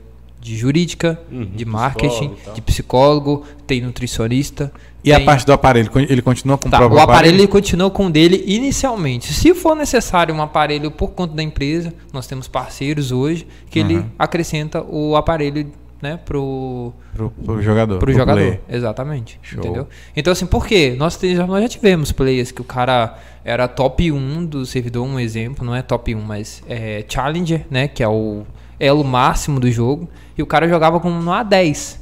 de 0.43 0.57
jurídica, 0.57 1.19
de 1.55 1.63
marketing, 1.63 2.29
psicólogo 2.29 2.53
de 2.55 2.61
psicólogo, 2.61 3.43
tem 3.65 3.81
nutricionista. 3.81 4.71
E 5.03 5.11
a 5.11 5.17
tem- 5.17 5.25
parte 5.25 5.45
do 5.45 5.53
aparelho, 5.53 5.89
ele 5.95 6.21
continua 6.21 6.57
com 6.57 6.67
o 6.67 6.71
Tá, 6.71 6.77
próprio 6.77 6.99
o 6.99 7.01
aparelho 7.01 7.35
ele 7.35 7.47
continua 7.47 7.89
com 7.89 8.07
o 8.07 8.09
dele 8.11 8.43
inicialmente. 8.45 9.33
Se 9.33 9.53
for 9.53 9.75
necessário 9.75 10.33
um 10.35 10.41
aparelho 10.41 10.91
por 10.91 11.11
conta 11.11 11.33
da 11.33 11.43
empresa, 11.43 11.93
nós 12.11 12.27
temos 12.27 12.47
parceiros 12.47 13.11
hoje 13.11 13.47
que 13.69 13.79
ele 13.79 14.05
acrescenta 14.19 14.81
o 14.83 15.15
aparelho 15.15 15.71
né, 16.01 16.19
pro, 16.25 16.91
pro, 17.15 17.29
pro 17.31 17.61
jogador. 17.61 17.97
pro 17.97 18.07
pro 18.07 18.11
jogador. 18.13 18.37
player. 18.37 18.59
Exatamente. 18.67 19.39
Show. 19.41 19.59
Entendeu? 19.61 19.87
Então, 20.13 20.33
assim, 20.33 20.45
por 20.45 20.67
quê? 20.67 20.95
Nós, 20.97 21.17
nós 21.47 21.61
já 21.61 21.69
tivemos 21.69 22.11
players 22.11 22.51
que 22.51 22.59
o 22.59 22.65
cara 22.65 23.17
era 23.45 23.69
top 23.69 24.11
1 24.11 24.45
do 24.45 24.65
servidor, 24.65 25.05
um 25.07 25.17
exemplo, 25.17 25.65
não 25.65 25.73
é 25.73 25.81
top 25.81 26.13
1, 26.13 26.19
mas 26.21 26.61
é 26.67 27.05
Challenger, 27.07 27.65
né? 27.71 27.87
Que 27.87 28.03
é 28.03 28.07
o 28.09 28.43
elo 28.83 29.03
máximo 29.03 29.59
do 29.59 29.71
jogo. 29.71 30.09
E 30.37 30.43
o 30.43 30.45
cara 30.45 30.67
jogava 30.67 30.99
com 30.99 31.09
um 31.09 31.25
A10. 31.25 31.97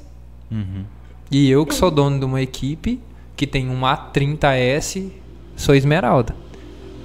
E 1.30 1.50
eu, 1.50 1.66
que 1.66 1.74
sou 1.74 1.90
dono 1.90 2.20
de 2.20 2.26
uma 2.26 2.42
equipe 2.42 3.00
que 3.36 3.48
tem 3.48 3.70
um 3.70 3.82
A30S, 3.82 5.10
sou 5.56 5.74
esmeralda. 5.74 6.36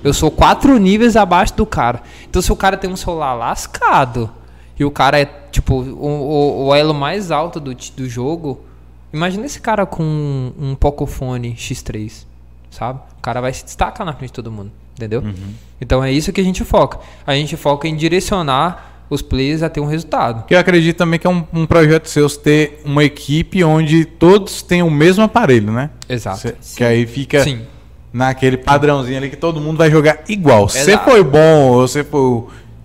Eu 0.04 0.12
sou 0.12 0.30
quatro 0.30 0.76
níveis 0.78 1.16
abaixo 1.16 1.54
do 1.56 1.64
cara. 1.64 2.02
Então, 2.28 2.42
se 2.42 2.52
o 2.52 2.56
cara 2.56 2.76
tem 2.76 2.90
um 2.90 2.96
celular 2.96 3.34
lascado 3.34 4.30
e 4.78 4.84
o 4.84 4.90
cara 4.90 5.18
é, 5.20 5.24
tipo, 5.24 5.74
o, 5.74 6.06
o, 6.06 6.66
o 6.66 6.74
elo 6.74 6.92
mais 6.92 7.30
alto 7.30 7.58
do, 7.58 7.74
do 7.74 8.08
jogo, 8.08 8.60
imagina 9.12 9.46
esse 9.46 9.60
cara 9.60 9.86
com 9.86 10.02
um, 10.02 10.52
um 10.58 10.74
Pocophone 10.74 11.54
X3, 11.54 12.26
sabe? 12.70 13.00
O 13.18 13.22
cara 13.22 13.40
vai 13.40 13.52
se 13.52 13.64
destacar 13.64 14.04
na 14.06 14.12
frente 14.12 14.30
de 14.30 14.34
todo 14.34 14.52
mundo, 14.52 14.70
entendeu? 14.94 15.22
Então, 15.80 16.04
é 16.04 16.12
isso 16.12 16.32
que 16.32 16.40
a 16.40 16.44
gente 16.44 16.64
foca. 16.64 17.00
A 17.26 17.34
gente 17.34 17.56
foca 17.56 17.88
em 17.88 17.96
direcionar 17.96 18.95
os 19.08 19.22
players 19.22 19.62
a 19.62 19.68
ter 19.68 19.80
um 19.80 19.86
resultado. 19.86 20.44
Que 20.46 20.54
eu 20.54 20.58
acredito 20.58 20.96
também 20.96 21.18
que 21.18 21.26
é 21.26 21.30
um, 21.30 21.44
um 21.52 21.66
projeto 21.66 22.08
seu 22.08 22.28
ter 22.28 22.80
uma 22.84 23.04
equipe 23.04 23.62
onde 23.62 24.04
todos 24.04 24.62
têm 24.62 24.82
o 24.82 24.90
mesmo 24.90 25.22
aparelho, 25.24 25.72
né? 25.72 25.90
Exato. 26.08 26.40
Cê- 26.40 26.54
que 26.76 26.84
aí 26.84 27.06
fica 27.06 27.42
Sim. 27.44 27.60
naquele 28.12 28.56
padrãozinho 28.56 29.16
ali 29.18 29.30
que 29.30 29.36
todo 29.36 29.60
mundo 29.60 29.76
vai 29.78 29.90
jogar 29.90 30.18
igual. 30.28 30.68
Se 30.68 30.82
você 30.84 30.98
foi 30.98 31.22
bom 31.22 31.68
ou 31.70 31.86
você 31.86 32.02
foi 32.02 32.20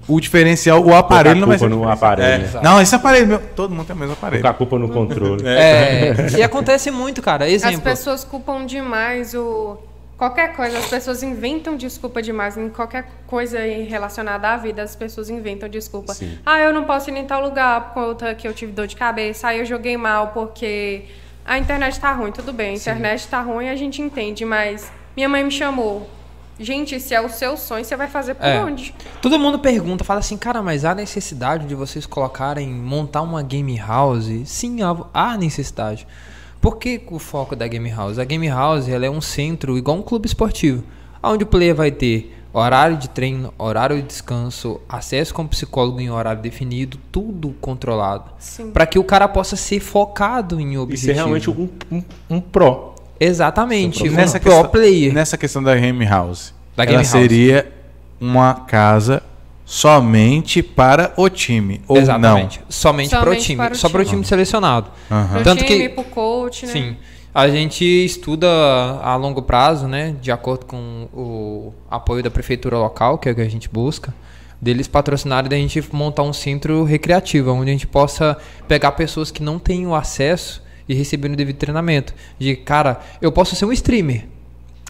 o, 0.08 0.20
diferencial, 0.20 0.84
o 0.84 0.94
aparelho 0.94 1.40
não 1.40 1.48
vai 1.48 1.58
ser. 1.58 1.68
culpa 1.70 1.86
no 1.86 1.92
aparelho. 1.92 2.46
É. 2.58 2.62
Não, 2.64 2.82
esse 2.82 2.94
aparelho 2.94 3.28
meu, 3.28 3.40
todo 3.56 3.74
mundo 3.74 3.88
tem 3.88 3.96
o 3.96 4.00
mesmo 4.00 4.14
aparelho. 4.14 4.42
Colocar 4.42 4.56
a 4.56 4.58
culpa 4.58 4.78
no 4.78 4.90
controle. 4.90 5.42
É, 5.48 6.38
e 6.38 6.44
acontece 6.44 6.92
muito, 6.92 7.22
cara. 7.22 7.46
As 7.46 7.52
Exemplo. 7.52 7.82
pessoas 7.82 8.24
culpam 8.24 8.66
demais 8.66 9.34
o. 9.34 9.78
Qualquer 10.22 10.56
coisa, 10.56 10.78
as 10.78 10.86
pessoas 10.86 11.24
inventam 11.24 11.76
desculpa 11.76 12.22
demais. 12.22 12.56
Em 12.56 12.70
qualquer 12.70 13.08
coisa 13.26 13.58
relacionada 13.58 14.50
à 14.50 14.56
vida, 14.56 14.84
as 14.84 14.96
pessoas 14.96 15.32
inventam 15.32 15.68
desculpa. 15.68 16.14
Sim. 16.14 16.38
Ah, 16.46 16.60
eu 16.60 16.72
não 16.72 16.84
posso 16.84 17.10
ir 17.10 17.18
em 17.18 17.26
tal 17.26 17.42
lugar 17.42 17.86
por 17.86 17.94
conta 17.96 18.36
que 18.36 18.48
eu 18.48 18.54
tive 18.54 18.72
dor 18.72 18.86
de 18.86 18.96
cabeça. 18.96 19.48
Ah, 19.48 19.56
eu 19.58 19.66
joguei 19.66 19.98
mal 19.98 20.28
porque 20.28 21.06
a 21.44 21.58
internet 21.58 22.00
tá 22.00 22.14
ruim. 22.14 22.32
Tudo 22.32 22.54
bem, 22.54 22.74
a 22.74 22.76
internet 22.76 23.28
tá 23.30 23.42
ruim, 23.42 23.68
a 23.68 23.76
gente 23.76 24.00
entende, 24.00 24.46
mas 24.46 24.92
minha 25.18 25.28
mãe 25.28 25.44
me 25.44 25.50
chamou. 25.50 26.08
Gente, 26.60 27.00
se 27.00 27.16
é 27.16 27.20
o 27.20 27.28
seu 27.28 27.58
sonho, 27.58 27.84
você 27.84 27.96
vai 27.96 28.08
fazer 28.08 28.36
por 28.36 28.46
É. 28.46 28.64
onde? 28.64 28.94
Todo 29.24 29.40
mundo 29.40 29.58
pergunta, 29.58 30.04
fala 30.04 30.20
assim, 30.20 30.38
cara, 30.38 30.62
mas 30.62 30.86
há 30.86 30.94
necessidade 30.94 31.66
de 31.66 31.74
vocês 31.74 32.06
colocarem, 32.06 32.70
montar 32.70 33.24
uma 33.24 33.42
game 33.42 33.76
house? 33.76 34.30
Sim, 34.46 34.84
há, 34.84 34.96
há 35.12 35.36
necessidade. 35.36 36.06
Por 36.62 36.78
que 36.78 37.02
o 37.10 37.18
foco 37.20 37.56
da 37.56 37.68
game 37.68 37.90
house? 37.90 38.20
A 38.20 38.24
game 38.24 38.48
house 38.48 38.88
ela 38.88 39.06
é 39.06 39.10
um 39.10 39.20
centro 39.20 39.78
igual 39.78 39.98
um 39.98 40.02
clube 40.04 40.28
esportivo, 40.28 40.84
onde 41.24 41.44
o 41.44 41.48
player 41.48 41.74
vai 41.76 41.90
ter 41.92 42.38
horário 42.54 42.98
de 42.98 43.10
treino, 43.10 43.54
horário 43.58 43.96
de 43.96 44.04
descanso, 44.04 44.80
acesso 44.88 45.34
com 45.34 45.48
psicólogo 45.48 46.00
em 46.00 46.12
horário 46.12 46.42
definido, 46.42 47.00
tudo 47.12 47.56
controlado. 47.60 48.26
Sim. 48.38 48.70
Para 48.72 48.86
que 48.86 49.00
o 49.00 49.04
cara 49.04 49.28
possa 49.28 49.56
ser 49.56 49.80
focado 49.80 50.60
em 50.60 50.74
E 50.74 50.78
objetivo. 50.78 51.08
ser 51.08 51.16
realmente 51.16 51.50
um, 51.50 51.68
um, 51.92 52.04
um 52.30 52.40
pró. 52.40 52.94
Exatamente, 53.20 54.08
um 54.10 54.12
nessa, 54.14 54.40
pro 54.40 54.52
questão, 54.52 54.70
player. 54.70 55.14
nessa 55.14 55.38
questão 55.38 55.64
da 55.64 55.76
game 55.76 56.06
house, 56.06 56.54
Da 56.76 56.84
ela 56.84 56.92
game 56.92 57.04
house. 57.04 57.12
seria 57.12 57.72
uma 58.20 58.54
casa 58.54 59.24
somente 59.72 60.62
para 60.62 61.14
o 61.16 61.30
time 61.30 61.80
ou 61.88 61.96
Exatamente. 61.98 62.60
Somente, 62.68 63.10
para 63.12 63.20
o 63.22 63.24
Somente 63.24 63.44
time. 63.46 63.56
para 63.58 63.74
o 63.74 63.78
Só 63.78 63.88
para 63.88 64.02
o 64.02 64.06
time. 64.06 64.26
selecionado. 64.26 64.92
não? 65.10 65.28
Pro 65.30 65.44
Tanto 65.46 65.64
time, 65.64 65.80
que- 65.88 65.90
pro 65.96 66.04
coach, 66.04 66.66
né? 66.66 66.74
Sim. 66.74 66.98
A 67.34 67.48
gente 67.48 67.86
estuda 67.86 68.48
a 69.02 69.16
longo 69.16 69.42
prazo, 69.42 69.88
né? 69.88 70.14
De 70.22 70.30
acordo 70.30 70.66
com 70.66 71.08
o 71.14 71.74
apoio 71.90 72.22
da 72.22 72.30
prefeitura 72.30 72.78
local, 72.78 73.18
que 73.18 73.30
é 73.30 73.32
o 73.32 73.36
que 73.36 73.40
a 73.40 73.48
gente 73.50 73.70
busca, 73.70 74.14
deles 74.62 74.90
patrocinarem 74.90 75.50
da 75.50 75.56
gente 75.56 75.82
montar 75.94 76.24
um 76.24 76.34
centro 76.34 76.84
recreativo, 76.84 77.54
onde 77.54 77.70
a 77.70 77.74
gente 77.74 77.88
possa 77.88 78.38
pegar 78.68 78.92
pessoas 78.92 79.32
que 79.32 79.42
não 79.42 79.58
têm 79.58 79.88
o 79.88 79.96
acesso 79.96 80.62
e 80.90 80.94
receber 80.94 81.30
um 81.32 81.36
devido 81.36 81.56
treinamento. 81.56 82.14
De, 82.38 82.58
cara, 82.58 83.00
eu 83.22 83.32
posso 83.32 83.56
ser 83.56 83.64
um 83.64 83.72
streamer, 83.72 84.26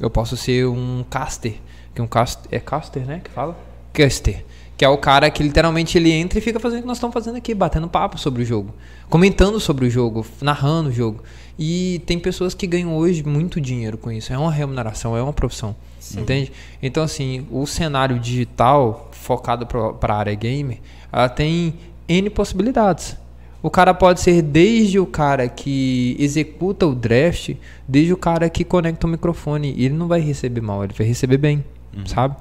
eu 0.01 0.09
posso 0.09 0.35
ser 0.35 0.65
um 0.65 1.05
caster, 1.07 1.53
que 1.93 2.01
um 2.01 2.07
caster, 2.07 2.47
é 2.51 2.59
caster, 2.59 3.05
né? 3.05 3.21
Que 3.23 3.29
fala? 3.29 3.55
Caster. 3.93 4.43
Que 4.81 4.85
é 4.85 4.89
o 4.89 4.97
cara 4.97 5.29
que 5.29 5.43
literalmente 5.43 5.95
ele 5.95 6.11
entra 6.11 6.39
e 6.39 6.41
fica 6.41 6.59
fazendo 6.59 6.79
o 6.79 6.81
que 6.81 6.87
nós 6.87 6.97
estamos 6.97 7.13
fazendo 7.13 7.35
aqui, 7.35 7.53
batendo 7.53 7.87
papo 7.87 8.17
sobre 8.17 8.41
o 8.41 8.45
jogo, 8.47 8.73
comentando 9.11 9.59
sobre 9.59 9.85
o 9.85 9.89
jogo, 9.91 10.25
narrando 10.41 10.89
o 10.89 10.91
jogo. 10.91 11.21
E 11.59 12.01
tem 12.07 12.17
pessoas 12.17 12.55
que 12.55 12.65
ganham 12.65 12.97
hoje 12.97 13.21
muito 13.21 13.61
dinheiro 13.61 13.95
com 13.95 14.11
isso. 14.11 14.33
É 14.33 14.37
uma 14.39 14.51
remuneração, 14.51 15.15
é 15.15 15.21
uma 15.21 15.33
profissão. 15.33 15.75
Entende? 16.17 16.51
Então, 16.81 17.03
assim, 17.03 17.45
o 17.51 17.67
cenário 17.67 18.17
digital 18.17 19.07
focado 19.11 19.67
para 19.67 20.15
a 20.15 20.17
área 20.17 20.33
gamer, 20.33 20.79
ela 21.13 21.29
tem 21.29 21.75
N 22.07 22.31
possibilidades. 22.31 23.15
O 23.61 23.69
cara 23.69 23.93
pode 23.93 24.19
ser 24.19 24.41
desde 24.41 24.97
o 24.97 25.05
cara 25.05 25.47
que 25.47 26.15
executa 26.17 26.87
o 26.87 26.95
draft, 26.95 27.53
desde 27.87 28.13
o 28.13 28.17
cara 28.17 28.49
que 28.49 28.63
conecta 28.63 29.05
o 29.05 29.09
microfone. 29.11 29.75
E 29.77 29.85
ele 29.85 29.93
não 29.93 30.07
vai 30.07 30.21
receber 30.21 30.61
mal, 30.61 30.83
ele 30.83 30.93
vai 30.97 31.05
receber 31.05 31.37
bem, 31.37 31.63
sabe? 32.07 32.35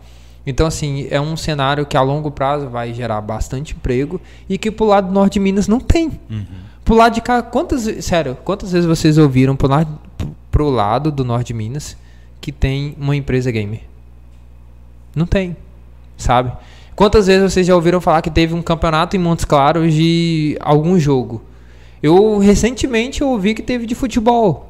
Então, 0.46 0.66
assim, 0.66 1.06
é 1.10 1.20
um 1.20 1.36
cenário 1.36 1.84
que 1.84 1.96
a 1.96 2.02
longo 2.02 2.30
prazo 2.30 2.68
vai 2.68 2.94
gerar 2.94 3.20
bastante 3.20 3.74
emprego 3.74 4.20
e 4.48 4.56
que 4.56 4.70
pro 4.70 4.86
lado 4.86 5.08
do 5.08 5.12
norte 5.12 5.34
de 5.34 5.40
Minas 5.40 5.68
não 5.68 5.78
tem. 5.78 6.12
Pro 6.84 6.94
lado 6.94 7.14
de 7.14 7.20
cá, 7.20 7.42
quantas, 7.42 7.82
sério, 8.04 8.36
quantas 8.44 8.72
vezes 8.72 8.86
vocês 8.86 9.18
ouviram 9.18 9.54
pro 9.54 9.68
lado, 9.68 9.98
pro 10.50 10.70
lado 10.70 11.12
do 11.12 11.24
norte 11.24 11.48
de 11.48 11.54
Minas 11.54 11.96
que 12.40 12.50
tem 12.50 12.96
uma 12.98 13.14
empresa 13.14 13.50
gamer? 13.50 13.82
Não 15.14 15.26
tem, 15.26 15.56
sabe? 16.16 16.52
Quantas 16.96 17.26
vezes 17.26 17.52
vocês 17.52 17.66
já 17.66 17.74
ouviram 17.74 18.00
falar 18.00 18.22
que 18.22 18.30
teve 18.30 18.54
um 18.54 18.62
campeonato 18.62 19.16
em 19.16 19.18
Montes 19.18 19.44
Claros 19.44 19.92
de 19.92 20.56
algum 20.60 20.98
jogo? 20.98 21.42
Eu 22.02 22.38
recentemente 22.38 23.22
ouvi 23.22 23.54
que 23.54 23.62
teve 23.62 23.86
de 23.86 23.94
futebol. 23.94 24.69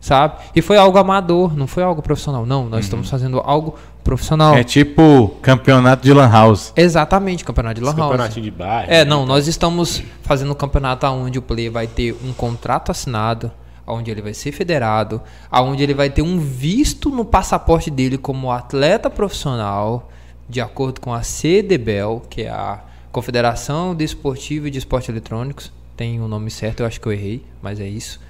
Sabe? 0.00 0.34
E 0.54 0.62
foi 0.62 0.76
algo 0.76 0.98
amador, 0.98 1.56
não 1.56 1.66
foi 1.66 1.82
algo 1.82 2.00
profissional. 2.00 2.46
Não, 2.46 2.68
nós 2.68 2.86
estamos 2.86 3.08
fazendo 3.08 3.38
algo 3.38 3.76
profissional. 4.02 4.56
É 4.56 4.64
tipo 4.64 5.36
campeonato 5.42 6.02
de 6.02 6.12
Lan 6.12 6.30
House. 6.30 6.72
Exatamente, 6.74 7.44
campeonato 7.44 7.74
de 7.74 7.80
Lan 7.82 7.94
House. 7.94 8.10
campeonatinho 8.10 8.44
de 8.44 8.50
bairro. 8.50 8.90
É, 8.90 9.04
não, 9.04 9.26
nós 9.26 9.46
estamos 9.46 10.02
fazendo 10.22 10.52
um 10.52 10.54
campeonato 10.54 11.06
onde 11.06 11.38
o 11.38 11.42
player 11.42 11.70
vai 11.70 11.86
ter 11.86 12.16
um 12.24 12.32
contrato 12.32 12.90
assinado, 12.90 13.52
onde 13.86 14.10
ele 14.10 14.22
vai 14.22 14.32
ser 14.32 14.52
federado, 14.52 15.20
onde 15.52 15.82
ele 15.82 15.94
vai 15.94 16.08
ter 16.08 16.22
um 16.22 16.38
visto 16.38 17.10
no 17.10 17.24
passaporte 17.24 17.90
dele 17.90 18.16
como 18.16 18.50
atleta 18.50 19.10
profissional, 19.10 20.08
de 20.48 20.60
acordo 20.60 21.00
com 21.00 21.12
a 21.12 21.22
CDBEL, 21.22 22.22
que 22.28 22.42
é 22.42 22.50
a 22.50 22.80
Confederação 23.12 23.94
Desportiva 23.94 24.68
e 24.68 24.70
de 24.70 24.78
Esportes 24.78 25.08
Eletrônicos. 25.08 25.72
Tem 25.96 26.20
o 26.20 26.28
nome 26.28 26.50
certo, 26.50 26.80
eu 26.80 26.86
acho 26.86 27.00
que 27.00 27.06
eu 27.06 27.12
errei, 27.12 27.44
mas 27.60 27.78
é 27.80 27.86
isso. 27.86 28.20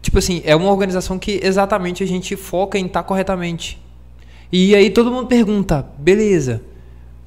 Tipo 0.00 0.18
assim, 0.18 0.42
é 0.44 0.54
uma 0.54 0.70
organização 0.70 1.18
que 1.18 1.40
exatamente 1.42 2.02
a 2.02 2.06
gente 2.06 2.36
foca 2.36 2.78
em 2.78 2.86
estar 2.86 3.02
corretamente. 3.02 3.80
E 4.50 4.74
aí 4.74 4.90
todo 4.90 5.10
mundo 5.10 5.26
pergunta, 5.26 5.86
beleza, 5.98 6.62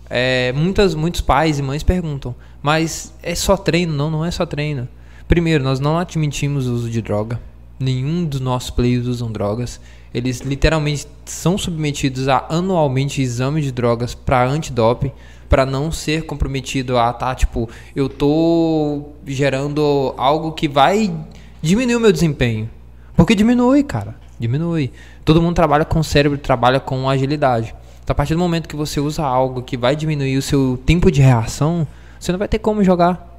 é, 0.09 0.51
muitas, 0.53 0.95
muitos 0.95 1.21
pais 1.21 1.59
e 1.59 1.61
mães 1.61 1.83
perguntam, 1.83 2.35
mas 2.61 3.13
é 3.21 3.35
só 3.35 3.55
treino? 3.55 3.93
Não, 3.93 4.09
não 4.09 4.25
é 4.25 4.31
só 4.31 4.45
treino. 4.45 4.87
Primeiro, 5.27 5.63
nós 5.63 5.79
não 5.79 5.97
admitimos 5.97 6.67
o 6.67 6.73
uso 6.73 6.89
de 6.89 7.01
droga. 7.01 7.39
Nenhum 7.79 8.25
dos 8.25 8.41
nossos 8.41 8.69
players 8.69 9.07
usam 9.07 9.31
drogas. 9.31 9.79
Eles 10.13 10.41
literalmente 10.41 11.07
são 11.23 11.57
submetidos 11.57 12.27
a 12.27 12.45
anualmente 12.49 13.21
exame 13.21 13.61
de 13.61 13.71
drogas 13.71 14.13
para 14.13 14.45
antidoping, 14.45 15.11
para 15.47 15.65
não 15.65 15.91
ser 15.91 16.25
comprometido 16.25 16.97
a 16.97 17.13
tá 17.13 17.33
tipo, 17.33 17.69
eu 17.95 18.09
tô 18.09 19.03
gerando 19.25 20.13
algo 20.17 20.51
que 20.51 20.67
vai 20.67 21.13
diminuir 21.61 21.95
o 21.95 21.99
meu 21.99 22.11
desempenho. 22.11 22.69
Porque 23.15 23.35
diminui, 23.35 23.83
cara. 23.83 24.15
Diminui. 24.39 24.91
Todo 25.23 25.41
mundo 25.41 25.55
trabalha 25.55 25.85
com 25.85 26.01
cérebro, 26.01 26.37
trabalha 26.37 26.79
com 26.79 27.07
agilidade. 27.09 27.75
Então, 28.03 28.13
a 28.13 28.15
partir 28.15 28.33
do 28.33 28.39
momento 28.39 28.67
que 28.67 28.75
você 28.75 28.99
usa 28.99 29.23
algo 29.23 29.61
que 29.61 29.77
vai 29.77 29.95
diminuir 29.95 30.37
o 30.37 30.41
seu 30.41 30.81
tempo 30.85 31.11
de 31.11 31.21
reação, 31.21 31.85
você 32.19 32.31
não 32.31 32.39
vai 32.39 32.47
ter 32.47 32.57
como 32.59 32.83
jogar. 32.83 33.37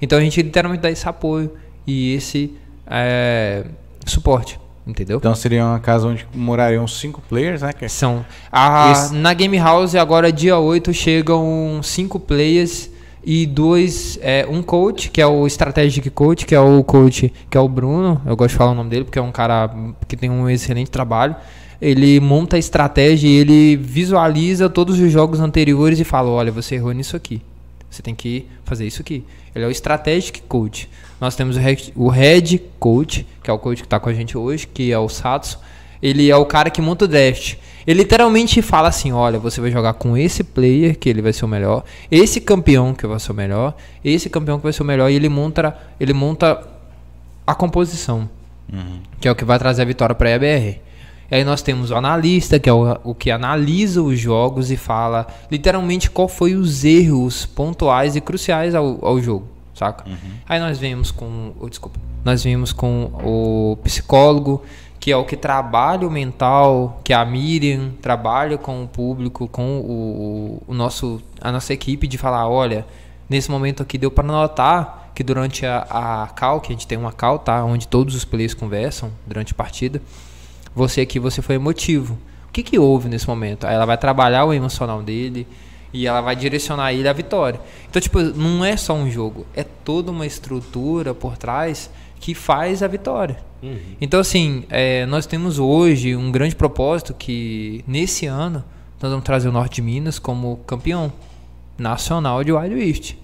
Então 0.00 0.18
a 0.18 0.20
gente 0.20 0.40
literalmente 0.42 0.82
dá 0.82 0.90
esse 0.90 1.08
apoio 1.08 1.50
e 1.86 2.14
esse 2.14 2.54
é, 2.86 3.64
suporte, 4.06 4.60
entendeu? 4.86 5.16
Então 5.18 5.34
seria 5.34 5.64
uma 5.64 5.80
casa 5.80 6.06
onde 6.06 6.26
morariam 6.34 6.86
cinco 6.86 7.20
players, 7.28 7.62
né? 7.62 7.72
São. 7.88 8.24
A, 8.52 8.92
Esse- 8.92 9.14
Na 9.14 9.34
Game 9.34 9.58
House, 9.58 9.94
agora 9.96 10.30
dia 10.30 10.56
8, 10.58 10.92
chegam 10.92 11.80
cinco 11.82 12.20
players 12.20 12.88
e 13.24 13.46
dois. 13.46 14.18
É, 14.22 14.46
um 14.48 14.62
coach, 14.62 15.10
que 15.10 15.20
é 15.20 15.26
o 15.26 15.46
Strategic 15.46 16.08
Coach, 16.10 16.46
que 16.46 16.54
é 16.54 16.60
o 16.60 16.82
coach, 16.84 17.32
que 17.50 17.56
é 17.56 17.60
o 17.60 17.68
Bruno. 17.68 18.20
Eu 18.26 18.36
gosto 18.36 18.52
de 18.52 18.56
falar 18.56 18.72
o 18.72 18.74
nome 18.74 18.90
dele 18.90 19.04
porque 19.04 19.18
é 19.18 19.22
um 19.22 19.32
cara 19.32 19.70
que 20.06 20.16
tem 20.16 20.30
um 20.30 20.48
excelente 20.48 20.90
trabalho. 20.90 21.36
Ele 21.80 22.18
monta 22.20 22.56
a 22.56 22.58
estratégia 22.58 23.28
e 23.28 23.36
ele 23.36 23.76
visualiza 23.76 24.68
todos 24.68 24.98
os 24.98 25.12
jogos 25.12 25.40
anteriores 25.40 26.00
e 26.00 26.04
fala: 26.04 26.28
olha, 26.30 26.50
você 26.50 26.74
errou 26.74 26.92
nisso 26.92 27.16
aqui. 27.16 27.40
Você 27.90 28.02
tem 28.02 28.14
que 28.14 28.46
fazer 28.64 28.86
isso 28.86 29.00
aqui. 29.00 29.24
Ele 29.54 29.64
é 29.64 29.68
o 29.68 29.70
Strategic 29.70 30.42
Coach. 30.42 30.88
Nós 31.20 31.34
temos 31.34 31.56
o 31.96 32.08
Head, 32.08 32.62
Coach, 32.78 33.26
que 33.42 33.50
é 33.50 33.52
o 33.52 33.58
coach 33.58 33.78
que 33.78 33.86
está 33.86 33.98
com 33.98 34.08
a 34.08 34.14
gente 34.14 34.36
hoje, 34.36 34.66
que 34.66 34.92
é 34.92 34.98
o 34.98 35.08
Satsu. 35.08 35.58
Ele 36.00 36.30
é 36.30 36.36
o 36.36 36.46
cara 36.46 36.70
que 36.70 36.80
monta 36.80 37.06
o 37.06 37.08
draft. 37.08 37.56
Ele 37.88 38.00
literalmente 38.00 38.60
fala 38.60 38.88
assim: 38.88 39.12
olha, 39.12 39.38
você 39.38 39.62
vai 39.62 39.70
jogar 39.70 39.94
com 39.94 40.14
esse 40.14 40.44
player, 40.44 40.98
que 40.98 41.08
ele 41.08 41.22
vai 41.22 41.32
ser 41.32 41.46
o 41.46 41.48
melhor, 41.48 41.84
esse 42.10 42.38
campeão 42.38 42.92
que 42.92 43.06
vai 43.06 43.18
ser 43.18 43.32
o 43.32 43.34
melhor, 43.34 43.74
esse 44.04 44.28
campeão 44.28 44.58
que 44.58 44.64
vai 44.64 44.74
ser 44.74 44.82
o 44.82 44.84
melhor, 44.84 45.10
e 45.10 45.14
ele 45.14 45.30
monta, 45.30 45.74
ele 45.98 46.12
monta 46.12 46.68
a 47.46 47.54
composição, 47.54 48.28
que 49.18 49.26
é 49.26 49.30
o 49.30 49.34
que 49.34 49.42
vai 49.42 49.58
trazer 49.58 49.80
a 49.80 49.84
vitória 49.86 50.14
para 50.14 50.28
a 50.28 50.32
EBR. 50.32 50.80
E 51.30 51.34
aí 51.34 51.44
nós 51.44 51.62
temos 51.62 51.90
o 51.90 51.94
analista, 51.94 52.58
que 52.58 52.68
é 52.68 52.72
o, 52.72 52.98
o 53.04 53.14
que 53.14 53.30
analisa 53.30 54.02
os 54.02 54.20
jogos 54.20 54.70
e 54.70 54.76
fala 54.76 55.26
literalmente 55.50 56.10
qual 56.10 56.28
foi 56.28 56.54
os 56.54 56.84
erros 56.84 57.46
pontuais 57.46 58.16
e 58.16 58.20
cruciais 58.20 58.74
ao, 58.74 59.02
ao 59.02 59.18
jogo, 59.18 59.46
saca? 59.74 60.04
Aí 60.46 60.60
nós 60.60 60.78
vemos 60.78 61.10
com, 61.10 61.52
oh, 61.58 61.70
desculpa, 61.70 61.98
nós 62.22 62.44
vimos 62.44 62.70
com 62.70 63.10
o 63.24 63.78
psicólogo, 63.82 64.62
que 65.00 65.12
é 65.12 65.16
o 65.16 65.24
que 65.24 65.36
trabalha 65.36 66.06
o 66.06 66.10
mental, 66.10 67.00
que 67.04 67.12
a 67.12 67.24
Miriam 67.24 67.92
trabalha 68.02 68.58
com 68.58 68.82
o 68.82 68.88
público, 68.88 69.48
com 69.48 69.80
o, 69.80 70.62
o 70.66 70.74
nosso, 70.74 71.22
a 71.40 71.52
nossa 71.52 71.72
equipe 71.72 72.06
de 72.06 72.18
falar, 72.18 72.48
olha, 72.48 72.84
nesse 73.28 73.50
momento 73.50 73.82
aqui 73.82 73.96
deu 73.96 74.10
para 74.10 74.24
notar 74.24 75.12
que 75.14 75.22
durante 75.24 75.66
a, 75.66 75.86
a 75.90 76.26
call, 76.28 76.60
que 76.60 76.72
a 76.72 76.76
gente 76.76 76.86
tem 76.86 76.96
uma 76.96 77.12
call, 77.12 77.38
tá, 77.38 77.64
onde 77.64 77.88
todos 77.88 78.14
os 78.14 78.24
players 78.24 78.54
conversam 78.54 79.10
durante 79.26 79.52
a 79.52 79.54
partida, 79.56 80.00
você 80.74 81.00
aqui 81.00 81.18
você 81.18 81.42
foi 81.42 81.56
emotivo. 81.56 82.16
O 82.48 82.52
que, 82.52 82.62
que 82.62 82.78
houve 82.78 83.08
nesse 83.08 83.26
momento? 83.26 83.66
Aí 83.66 83.74
ela 83.74 83.84
vai 83.84 83.98
trabalhar 83.98 84.44
o 84.44 84.52
emocional 84.52 85.02
dele 85.02 85.46
e 85.92 86.06
ela 86.06 86.20
vai 86.20 86.36
direcionar 86.36 86.92
ele 86.92 87.08
à 87.08 87.12
vitória. 87.12 87.60
Então, 87.88 88.00
tipo, 88.00 88.20
não 88.20 88.64
é 88.64 88.76
só 88.76 88.94
um 88.94 89.10
jogo, 89.10 89.46
é 89.54 89.64
toda 89.64 90.10
uma 90.10 90.26
estrutura 90.26 91.12
por 91.14 91.36
trás 91.36 91.90
que 92.18 92.34
faz 92.34 92.82
a 92.82 92.86
vitória. 92.86 93.38
Então, 94.00 94.20
assim, 94.20 94.64
é, 94.70 95.04
nós 95.06 95.26
temos 95.26 95.58
hoje 95.58 96.14
um 96.14 96.30
grande 96.30 96.54
propósito 96.54 97.14
que 97.14 97.84
nesse 97.86 98.26
ano 98.26 98.64
nós 99.00 99.10
vamos 99.10 99.24
trazer 99.24 99.48
o 99.48 99.52
Norte 99.52 99.76
de 99.76 99.82
Minas 99.82 100.18
como 100.18 100.58
campeão 100.66 101.12
nacional 101.76 102.42
de 102.42 102.52
Wild 102.52 102.74
Rift. 102.74 103.18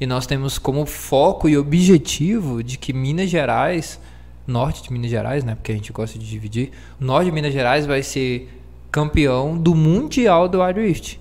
E 0.00 0.06
nós 0.06 0.26
temos 0.26 0.58
como 0.58 0.86
foco 0.86 1.48
e 1.48 1.56
objetivo 1.56 2.62
de 2.62 2.78
que 2.78 2.92
Minas 2.92 3.28
Gerais, 3.28 4.00
norte 4.46 4.82
de 4.82 4.92
Minas 4.92 5.10
Gerais, 5.10 5.42
né, 5.42 5.54
porque 5.54 5.72
a 5.72 5.74
gente 5.74 5.92
gosta 5.92 6.18
de 6.18 6.28
dividir, 6.28 6.70
o 7.00 7.04
norte 7.04 7.26
de 7.26 7.32
Minas 7.32 7.52
Gerais 7.52 7.84
vai 7.84 8.02
ser 8.02 8.48
campeão 8.90 9.56
do 9.56 9.74
Mundial 9.74 10.48
do 10.48 10.62
Wild 10.62 10.80
Rift. 10.80 11.20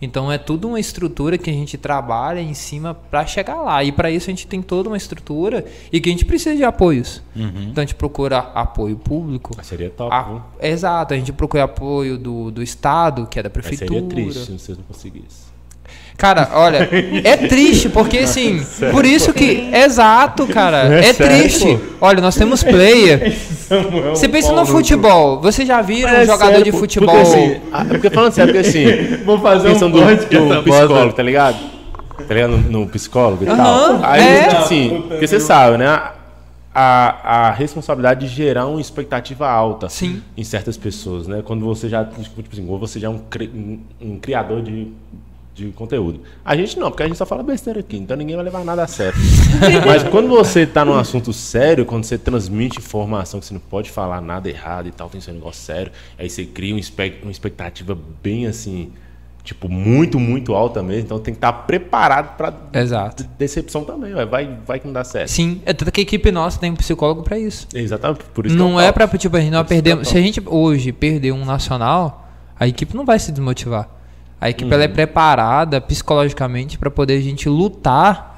Então 0.00 0.30
é 0.30 0.36
tudo 0.36 0.68
uma 0.68 0.78
estrutura 0.78 1.38
que 1.38 1.48
a 1.48 1.52
gente 1.52 1.78
trabalha 1.78 2.40
em 2.40 2.52
cima 2.52 2.92
para 2.94 3.24
chegar 3.24 3.62
lá. 3.62 3.82
E 3.82 3.90
para 3.90 4.10
isso 4.10 4.28
a 4.28 4.32
gente 4.32 4.46
tem 4.46 4.60
toda 4.60 4.90
uma 4.90 4.96
estrutura 4.96 5.64
e 5.90 6.00
que 6.00 6.08
a 6.10 6.12
gente 6.12 6.24
precisa 6.24 6.54
de 6.54 6.64
apoios. 6.64 7.22
Então 7.34 7.82
a 7.82 7.86
gente 7.86 7.94
procura 7.94 8.38
apoio 8.38 8.96
público. 8.96 9.52
Mas 9.56 9.66
seria 9.66 9.88
top, 9.90 10.14
a- 10.14 10.22
viu? 10.22 10.42
exato, 10.60 11.14
a 11.14 11.16
gente 11.16 11.32
procura 11.32 11.64
apoio 11.64 12.18
do, 12.18 12.50
do 12.50 12.62
Estado, 12.62 13.26
que 13.26 13.38
é 13.38 13.42
da 13.42 13.48
Mas 13.48 13.52
prefeitura. 13.66 13.88
seria 14.00 14.08
triste 14.08 14.44
se 14.44 14.58
vocês 14.58 14.76
não 14.78 14.84
conseguissem. 14.84 15.55
Cara, 16.16 16.48
olha, 16.54 16.88
é 17.24 17.36
triste, 17.46 17.88
porque 17.90 18.18
assim, 18.18 18.64
por 18.90 19.04
isso 19.04 19.34
que. 19.34 19.68
Exato, 19.72 20.46
cara. 20.46 20.78
É, 21.04 21.12
triste. 21.12 21.78
Olha, 22.00 22.20
nós 22.22 22.34
temos 22.34 22.62
player. 22.62 23.36
Você 24.10 24.28
pensa 24.28 24.52
no 24.52 24.64
futebol. 24.64 25.40
Vocês 25.40 25.66
já 25.68 25.82
viram 25.82 26.22
um 26.22 26.24
jogador 26.24 26.52
sério, 26.56 26.64
de 26.64 26.72
futebol. 26.72 27.14
Porque, 27.14 27.20
assim, 27.38 27.60
ah, 27.72 27.82
é 27.82 27.92
porque 27.92 28.10
falando 28.10 28.32
sério, 28.32 28.54
porque 28.54 28.66
assim. 28.68 29.16
Vou 29.26 29.38
fazer 29.40 29.68
um 29.70 29.90
do, 29.90 30.00
do 30.00 30.62
psicólogo, 30.62 31.12
tá 31.12 31.22
ligado? 31.22 31.56
Tá 32.26 32.32
ligado? 32.34 32.50
No, 32.56 32.80
no 32.80 32.86
psicólogo 32.86 33.44
e 33.44 33.48
Aham, 33.48 33.98
tal. 34.00 34.10
Aí, 34.10 34.22
é. 34.22 34.56
assim, 34.56 35.04
porque 35.08 35.26
você 35.26 35.38
sabe, 35.38 35.76
né? 35.76 35.86
A, 36.74 37.46
a 37.48 37.50
responsabilidade 37.52 38.28
de 38.28 38.34
gerar 38.34 38.66
uma 38.66 38.80
expectativa 38.80 39.48
alta 39.48 39.88
Sim. 39.88 40.22
em 40.36 40.44
certas 40.44 40.76
pessoas, 40.76 41.26
né? 41.26 41.42
Quando 41.44 41.64
você 41.64 41.88
já, 41.88 42.04
tipo 42.04 42.42
assim, 42.52 42.66
ou 42.68 42.78
você 42.78 43.00
já 43.00 43.08
é 43.08 43.10
um, 43.10 43.18
cri- 43.18 43.50
um- 43.54 43.80
um 44.00 44.18
criador 44.18 44.60
de, 44.62 44.88
de 45.56 45.68
conteúdo. 45.68 46.20
A 46.44 46.54
gente 46.54 46.78
não, 46.78 46.90
porque 46.90 47.02
a 47.02 47.06
gente 47.06 47.16
só 47.16 47.24
fala 47.24 47.42
besteira 47.42 47.80
aqui, 47.80 47.96
então 47.96 48.14
ninguém 48.14 48.36
vai 48.36 48.44
levar 48.44 48.62
nada 48.62 48.84
a 48.84 48.86
sério. 48.86 49.18
Mas 49.86 50.02
quando 50.02 50.28
você 50.28 50.66
tá 50.66 50.84
num 50.84 50.94
assunto 50.94 51.32
sério, 51.32 51.86
quando 51.86 52.04
você 52.04 52.18
transmite 52.18 52.78
informação 52.78 53.40
que 53.40 53.46
você 53.46 53.54
não 53.54 53.60
pode 53.60 53.90
falar 53.90 54.20
nada 54.20 54.50
errado 54.50 54.86
e 54.86 54.90
tal, 54.90 55.08
tem 55.08 55.18
seu 55.18 55.32
negócio 55.32 55.62
sério, 55.62 55.90
aí 56.18 56.28
você 56.28 56.44
cria 56.44 56.74
um 56.74 56.80
uma 57.22 57.30
expectativa 57.30 57.98
bem 58.22 58.46
assim, 58.46 58.92
tipo, 59.42 59.66
muito, 59.66 60.20
muito 60.20 60.54
alta 60.54 60.82
mesmo, 60.82 61.04
então 61.04 61.18
tem 61.18 61.32
que 61.32 61.38
estar 61.38 61.52
preparado 61.52 62.36
pra 62.36 62.52
Exato. 62.74 63.24
decepção 63.38 63.82
também, 63.82 64.12
ué. 64.14 64.26
vai, 64.26 64.58
vai 64.66 64.78
que 64.78 64.86
não 64.86 64.92
dá 64.92 65.04
certo. 65.04 65.30
Sim, 65.30 65.62
é 65.64 65.72
tanto 65.72 65.90
que 65.90 66.00
a 66.00 66.02
equipe 66.02 66.30
nossa 66.30 66.60
tem 66.60 66.70
um 66.70 66.76
psicólogo 66.76 67.22
pra 67.22 67.38
isso. 67.38 67.66
É 67.72 67.80
Exatamente, 67.80 68.24
por 68.34 68.44
isso 68.44 68.54
que 68.54 68.62
Não 68.62 68.78
é 68.78 68.92
pra, 68.92 69.08
tipo, 69.08 69.34
a 69.34 69.40
gente 69.40 69.52
não 69.52 69.64
perdemos. 69.64 70.08
Se 70.08 70.18
a 70.18 70.20
gente 70.20 70.42
hoje 70.44 70.92
perder 70.92 71.32
um 71.32 71.46
nacional, 71.46 72.28
a 72.60 72.68
equipe 72.68 72.94
não 72.94 73.06
vai 73.06 73.18
se 73.18 73.32
desmotivar. 73.32 73.95
A 74.40 74.50
equipe 74.50 74.72
ela 74.72 74.84
é 74.84 74.88
preparada 74.88 75.80
psicologicamente 75.80 76.78
pra 76.78 76.90
poder 76.90 77.14
a 77.14 77.20
gente 77.20 77.48
lutar, 77.48 78.35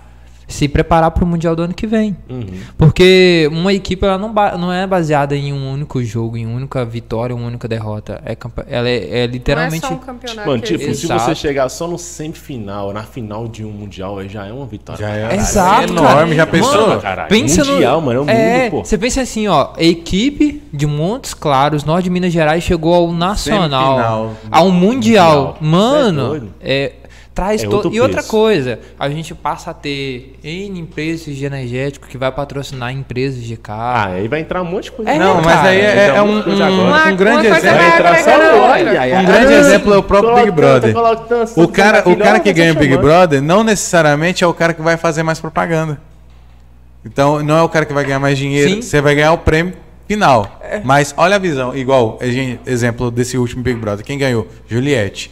se 0.48 0.66
preparar 0.66 1.10
pro 1.10 1.26
Mundial 1.26 1.54
do 1.54 1.62
ano 1.62 1.74
que 1.74 1.86
vem. 1.86 2.16
Uhum. 2.28 2.46
Porque 2.78 3.48
uma 3.52 3.72
equipe 3.72 4.04
ela 4.04 4.16
não, 4.16 4.32
não 4.58 4.72
é 4.72 4.86
baseada 4.86 5.36
em 5.36 5.52
um 5.52 5.72
único 5.72 6.02
jogo, 6.02 6.38
em 6.38 6.46
uma 6.46 6.56
única 6.56 6.84
vitória, 6.86 7.36
uma 7.36 7.46
única 7.46 7.68
derrota. 7.68 8.20
É, 8.24 8.36
ela 8.66 8.88
é, 8.88 9.20
é 9.20 9.26
literalmente. 9.26 9.82
Não 9.82 9.88
é 9.90 9.92
só 9.92 9.96
um 9.96 9.98
campeonato 9.98 10.48
Mano, 10.48 10.62
tipo, 10.62 10.94
se 10.94 11.06
você 11.06 11.34
chegar 11.34 11.68
só 11.68 11.86
no 11.86 11.98
semifinal, 11.98 12.92
na 12.94 13.02
final 13.02 13.46
de 13.46 13.62
um 13.62 13.70
mundial, 13.70 14.18
aí 14.18 14.28
já 14.28 14.46
é 14.46 14.52
uma 14.52 14.66
vitória. 14.66 15.06
Já 15.06 15.14
é. 15.14 15.34
Exato, 15.36 15.92
enorme, 15.92 16.34
cara. 16.34 16.34
já 16.34 16.46
pensou? 16.46 16.88
Mano, 16.88 17.00
Caralho, 17.00 17.28
pensa 17.28 17.64
no- 17.64 17.72
mundial, 17.72 18.00
mano, 18.00 18.18
é 18.18 18.22
o 18.22 18.24
mundo, 18.24 18.30
é, 18.30 18.70
pô. 18.70 18.84
Você 18.84 18.96
pensa 18.96 19.20
assim, 19.20 19.46
ó, 19.48 19.72
a 19.76 19.82
equipe 19.82 20.62
de 20.72 20.86
Montes 20.86 21.34
Claros, 21.34 21.84
Norte 21.84 22.04
de 22.04 22.10
Minas 22.10 22.32
Gerais, 22.32 22.64
chegou 22.64 22.94
ao 22.94 23.12
nacional, 23.12 23.96
Semifinal. 23.96 24.34
ao 24.50 24.70
mundial. 24.70 24.88
Mundial. 24.88 25.58
É 25.60 25.64
Mano, 25.64 26.50
é, 26.60 26.92
traz 27.38 27.62
É 27.62 27.68
to- 27.68 27.76
outro 27.76 27.94
E 27.94 28.00
outra 28.00 28.20
coisa, 28.24 28.80
a 28.98 29.08
gente 29.08 29.32
passa 29.32 29.70
a 29.70 29.74
ter 29.74 30.36
N 30.42 30.80
empresas 30.80 31.36
de 31.36 31.44
energético 31.44 32.08
que 32.08 32.18
vai 32.18 32.32
patrocinar 32.32 32.92
empresas 32.92 33.44
de 33.44 33.56
carro. 33.56 34.10
Ah, 34.10 34.14
aí 34.14 34.26
vai 34.26 34.40
entrar 34.40 34.60
um 34.60 34.64
monte 34.64 34.84
de 34.84 34.90
coisa. 34.92 35.08
É, 35.08 35.16
Não, 35.20 35.36
mas 35.36 35.54
cara, 35.54 35.68
aí 35.68 35.80
é, 35.80 36.06
é 36.16 36.20
um, 36.22 36.32
um- 36.38 36.40
um 36.40 37.16
grande 37.16 37.46
exemplo. 37.46 37.78
Um 39.20 39.24
grande 39.24 39.52
exemplo 39.52 39.94
é 39.94 39.96
o 39.98 40.02
próprio 40.02 40.34
Big 40.34 40.50
Brother. 40.50 40.92
O 41.56 41.68
cara, 41.68 42.02
o 42.08 42.16
cara 42.16 42.40
que 42.40 42.52
ganha 42.52 42.72
o 42.72 42.74
Big. 42.76 42.96
Brother 42.96 43.40
não 43.40 43.62
necessariamente 43.62 44.42
é 44.42 44.46
o 44.46 44.52
cara 44.52 44.74
que 44.74 44.82
vai 44.82 44.96
fazer 44.96 45.22
mais 45.22 45.38
propaganda. 45.38 46.00
Então, 47.04 47.40
não 47.44 47.56
é 47.56 47.62
o 47.62 47.68
cara 47.68 47.84
que 47.86 47.92
vai 47.92 48.04
ganhar 48.04 48.18
mais 48.18 48.36
dinheiro. 48.36 48.68
Sim. 48.68 48.82
Você 48.82 49.00
vai 49.00 49.14
ganhar 49.14 49.32
o 49.32 49.38
prêmio 49.38 49.74
final. 50.08 50.60
Mas 50.84 51.14
olha 51.16 51.36
a 51.36 51.38
visão. 51.38 51.76
Igual, 51.76 52.18
exemplo 52.66 53.12
desse 53.12 53.38
último 53.38 53.62
Big 53.62 53.78
Brother. 53.78 54.04
Quem 54.04 54.18
ganhou? 54.18 54.48
Juliette. 54.66 55.30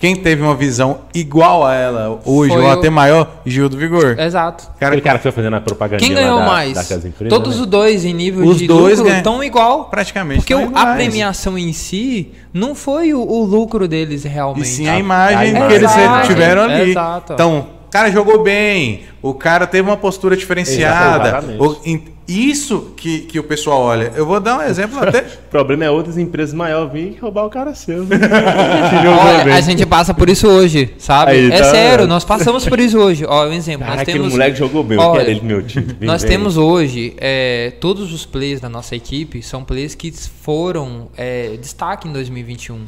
Quem 0.00 0.16
teve 0.16 0.42
uma 0.42 0.54
visão 0.54 1.00
igual 1.14 1.62
a 1.66 1.74
ela 1.74 2.20
hoje, 2.24 2.52
Foi 2.54 2.62
ou 2.62 2.68
o- 2.68 2.70
até 2.72 2.88
maior? 2.88 3.28
Gil 3.44 3.68
do 3.68 3.76
Vigor. 3.76 4.18
Exato. 4.18 4.64
Cara, 4.80 4.92
Aquele 4.92 5.02
cara 5.02 5.18
que 5.18 5.22
foi 5.24 5.30
fazendo 5.32 5.56
a 5.56 5.60
propaganda 5.60 5.98
Quem 6.02 6.14
ganhou 6.14 6.38
da, 6.38 6.46
mais? 6.46 6.70
empresas, 6.70 7.12
Todos 7.28 7.56
né? 7.56 7.60
os 7.60 7.66
dois 7.66 8.04
em 8.06 8.14
nível 8.14 8.46
Os 8.46 8.56
de 8.56 8.66
dois 8.66 8.92
lucro 8.98 9.04
ganham. 9.04 9.18
estão 9.18 9.44
igual. 9.44 9.84
praticamente. 9.90 10.38
Porque 10.40 10.54
tão 10.54 10.68
o- 10.72 10.76
a 10.78 10.94
premiação 10.94 11.58
em 11.58 11.70
si 11.74 12.32
não 12.52 12.74
foi 12.74 13.12
o, 13.12 13.20
o 13.20 13.44
lucro 13.44 13.86
deles 13.86 14.24
E 14.24 14.28
realmente. 14.28 14.68
sim 14.68 14.88
a 14.88 14.98
imagem 14.98 15.36
a 15.36 15.40
que 15.42 15.48
imagem. 15.50 15.76
eles 15.76 15.90
Exato. 15.94 16.26
tiveram 16.28 16.62
ali. 16.62 16.90
Exato. 16.92 17.32
Então, 17.34 17.66
o 17.90 17.92
cara 17.92 18.08
jogou 18.08 18.40
bem, 18.40 19.02
o 19.20 19.34
cara 19.34 19.66
teve 19.66 19.88
uma 19.88 19.96
postura 19.96 20.36
diferenciada. 20.36 21.28
Exatamente. 21.28 22.12
Isso 22.28 22.94
que, 22.96 23.22
que 23.22 23.36
o 23.36 23.42
pessoal 23.42 23.80
olha. 23.80 24.12
Eu 24.14 24.24
vou 24.24 24.38
dar 24.38 24.58
um 24.58 24.62
exemplo 24.62 24.96
até. 25.02 25.22
O 25.22 25.50
problema 25.50 25.86
é 25.86 25.90
outras 25.90 26.16
empresas 26.16 26.54
maiores 26.54 26.92
virem 26.92 27.18
roubar 27.20 27.46
o 27.46 27.50
cara 27.50 27.74
seu. 27.74 28.06
Olha, 28.06 29.56
a 29.56 29.60
gente 29.60 29.84
passa 29.84 30.14
por 30.14 30.28
isso 30.28 30.46
hoje, 30.46 30.94
sabe? 30.98 31.32
Aí, 31.32 31.50
é 31.50 31.58
tá 31.58 31.64
sério, 31.64 32.06
nós 32.06 32.24
passamos 32.24 32.64
por 32.64 32.78
isso 32.78 32.96
hoje. 32.96 33.24
Ó, 33.26 33.48
um 33.48 33.52
exemplo. 33.52 33.80
Cara, 33.80 33.90
nós 33.94 34.02
aquele 34.02 34.18
temos, 34.18 34.32
moleque 34.34 34.56
jogou 34.56 34.84
bem, 34.84 34.96
eu 34.96 35.02
Olha, 35.02 35.18
quero 35.18 35.30
ele 35.32 35.40
no 35.40 35.46
meu 35.46 35.62
time. 35.64 35.86
Vem, 35.98 36.06
Nós 36.06 36.22
vem. 36.22 36.30
temos 36.30 36.56
hoje, 36.56 37.14
é, 37.18 37.72
todos 37.80 38.12
os 38.12 38.24
players 38.24 38.60
da 38.60 38.68
nossa 38.68 38.94
equipe 38.94 39.42
são 39.42 39.64
players 39.64 39.96
que 39.96 40.12
foram 40.12 41.08
é, 41.16 41.56
destaque 41.60 42.06
em 42.06 42.12
2021. 42.12 42.78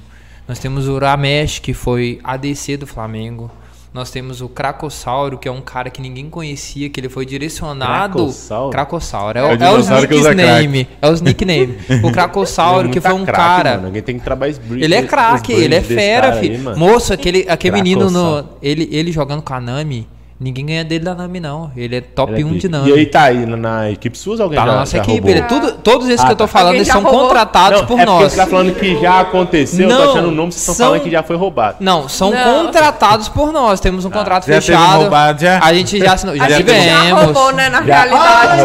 Nós 0.46 0.60
temos 0.60 0.86
o 0.86 0.96
Ramesh, 0.96 1.58
que 1.58 1.74
foi 1.74 2.20
ADC 2.22 2.76
do 2.76 2.86
Flamengo. 2.86 3.50
Nós 3.92 4.10
temos 4.10 4.40
o 4.40 4.48
Cracossauro, 4.48 5.36
que 5.36 5.46
é 5.46 5.52
um 5.52 5.60
cara 5.60 5.90
que 5.90 6.00
ninguém 6.00 6.30
conhecia, 6.30 6.88
que 6.88 6.98
ele 6.98 7.10
foi 7.10 7.26
direcionado. 7.26 8.14
Cracossauro? 8.14 8.70
Cracossauro. 8.70 9.38
É, 9.38 9.42
É 9.42 9.44
o 9.44 9.62
é 9.62 9.72
os 9.78 9.86
que 10.06 10.14
nickname. 10.14 10.88
É 11.02 11.10
os 11.10 11.20
nickname. 11.20 11.76
O 12.02 12.10
Cracossauro, 12.10 12.88
que 12.88 12.94
Muita 12.98 13.10
foi 13.10 13.18
um 13.20 13.24
craque, 13.24 13.38
cara. 13.38 13.74
Mano. 13.74 13.86
Alguém 13.88 14.02
tem 14.02 14.18
que 14.18 14.24
trabalhar 14.24 14.54
bridge, 14.60 14.84
Ele 14.84 14.94
é 14.94 15.02
craque, 15.02 15.52
ele 15.52 15.74
é 15.74 15.82
fera, 15.82 16.32
aí, 16.34 16.40
filho. 16.40 16.58
mano. 16.60 16.78
Moço, 16.78 17.12
aquele, 17.12 17.44
aquele 17.48 17.74
menino 17.74 18.10
no. 18.10 18.44
Ele, 18.62 18.88
ele 18.90 19.12
jogando 19.12 19.42
com 19.42 19.52
a 19.52 19.60
Nami, 19.60 20.08
ninguém 20.42 20.66
ganha 20.66 20.84
dele 20.84 21.04
da 21.04 21.14
Nami, 21.14 21.40
não. 21.40 21.70
Ele 21.76 21.96
é 21.96 22.00
top 22.00 22.32
Ele 22.32 22.42
é 22.42 22.44
1 22.44 22.58
de. 22.58 22.68
Nami. 22.68 22.90
E 22.90 22.92
aí 22.92 23.06
tá 23.06 23.22
aí 23.22 23.46
na, 23.46 23.56
na 23.56 23.90
equipe 23.90 24.16
sua 24.18 24.34
ou 24.36 24.42
alguém 24.42 24.58
Tá 24.58 24.64
já, 24.66 24.72
na 24.72 24.78
nossa 24.80 24.96
já 24.96 25.02
equipe. 25.02 25.12
roubou? 25.18 25.30
Ele 25.30 25.40
é 25.40 25.42
tudo, 25.44 25.72
todos 25.82 26.08
esses 26.08 26.20
Ah, 26.20 26.26
que 26.26 26.32
eu 26.32 26.36
tô 26.36 26.44
tá. 26.44 26.48
falando, 26.48 26.74
eles 26.74 26.86
já 26.86 26.94
são 26.94 27.02
roubou? 27.02 27.20
contratados 27.22 27.80
Não, 27.80 27.86
por 27.86 27.98
é 28.00 28.04
nós. 28.04 28.32
você 28.32 28.36
tá 28.36 28.46
falando 28.46 28.74
que 28.74 29.00
já 29.00 29.20
aconteceu, 29.20 29.88
Não, 29.88 29.96
tá 29.98 30.04
achando 30.10 30.28
o 30.28 30.30
nome, 30.32 30.52
vocês 30.52 30.60
estão 30.62 30.74
são- 30.74 30.86
falando 30.86 31.02
que 31.02 31.10
já 31.10 31.22
foi 31.22 31.36
roubado. 31.36 31.76
Não, 31.80 32.08
são 32.08 32.30
Não. 32.30 32.64
contratados 32.66 33.28
por 33.28 33.52
nós. 33.52 33.80
Temos 33.80 34.04
um 34.04 34.10
contrato 34.10 34.42
Já 34.46 34.54
teve 34.54 34.66
fechado. 34.66 35.00
roubado, 35.02 35.40
já? 35.42 35.58
A 35.62 35.72
gente 35.74 35.98
já 35.98 36.12
assinou. 36.14 36.36
Já 36.36 36.44
A 36.44 36.48
gente 36.50 36.58
tivemos. 36.66 36.84
já 36.86 37.14
roubou, 37.24 37.52
né, 37.52 37.68
na 37.68 37.82
Já- 37.82 38.02
realidade. 38.04 38.62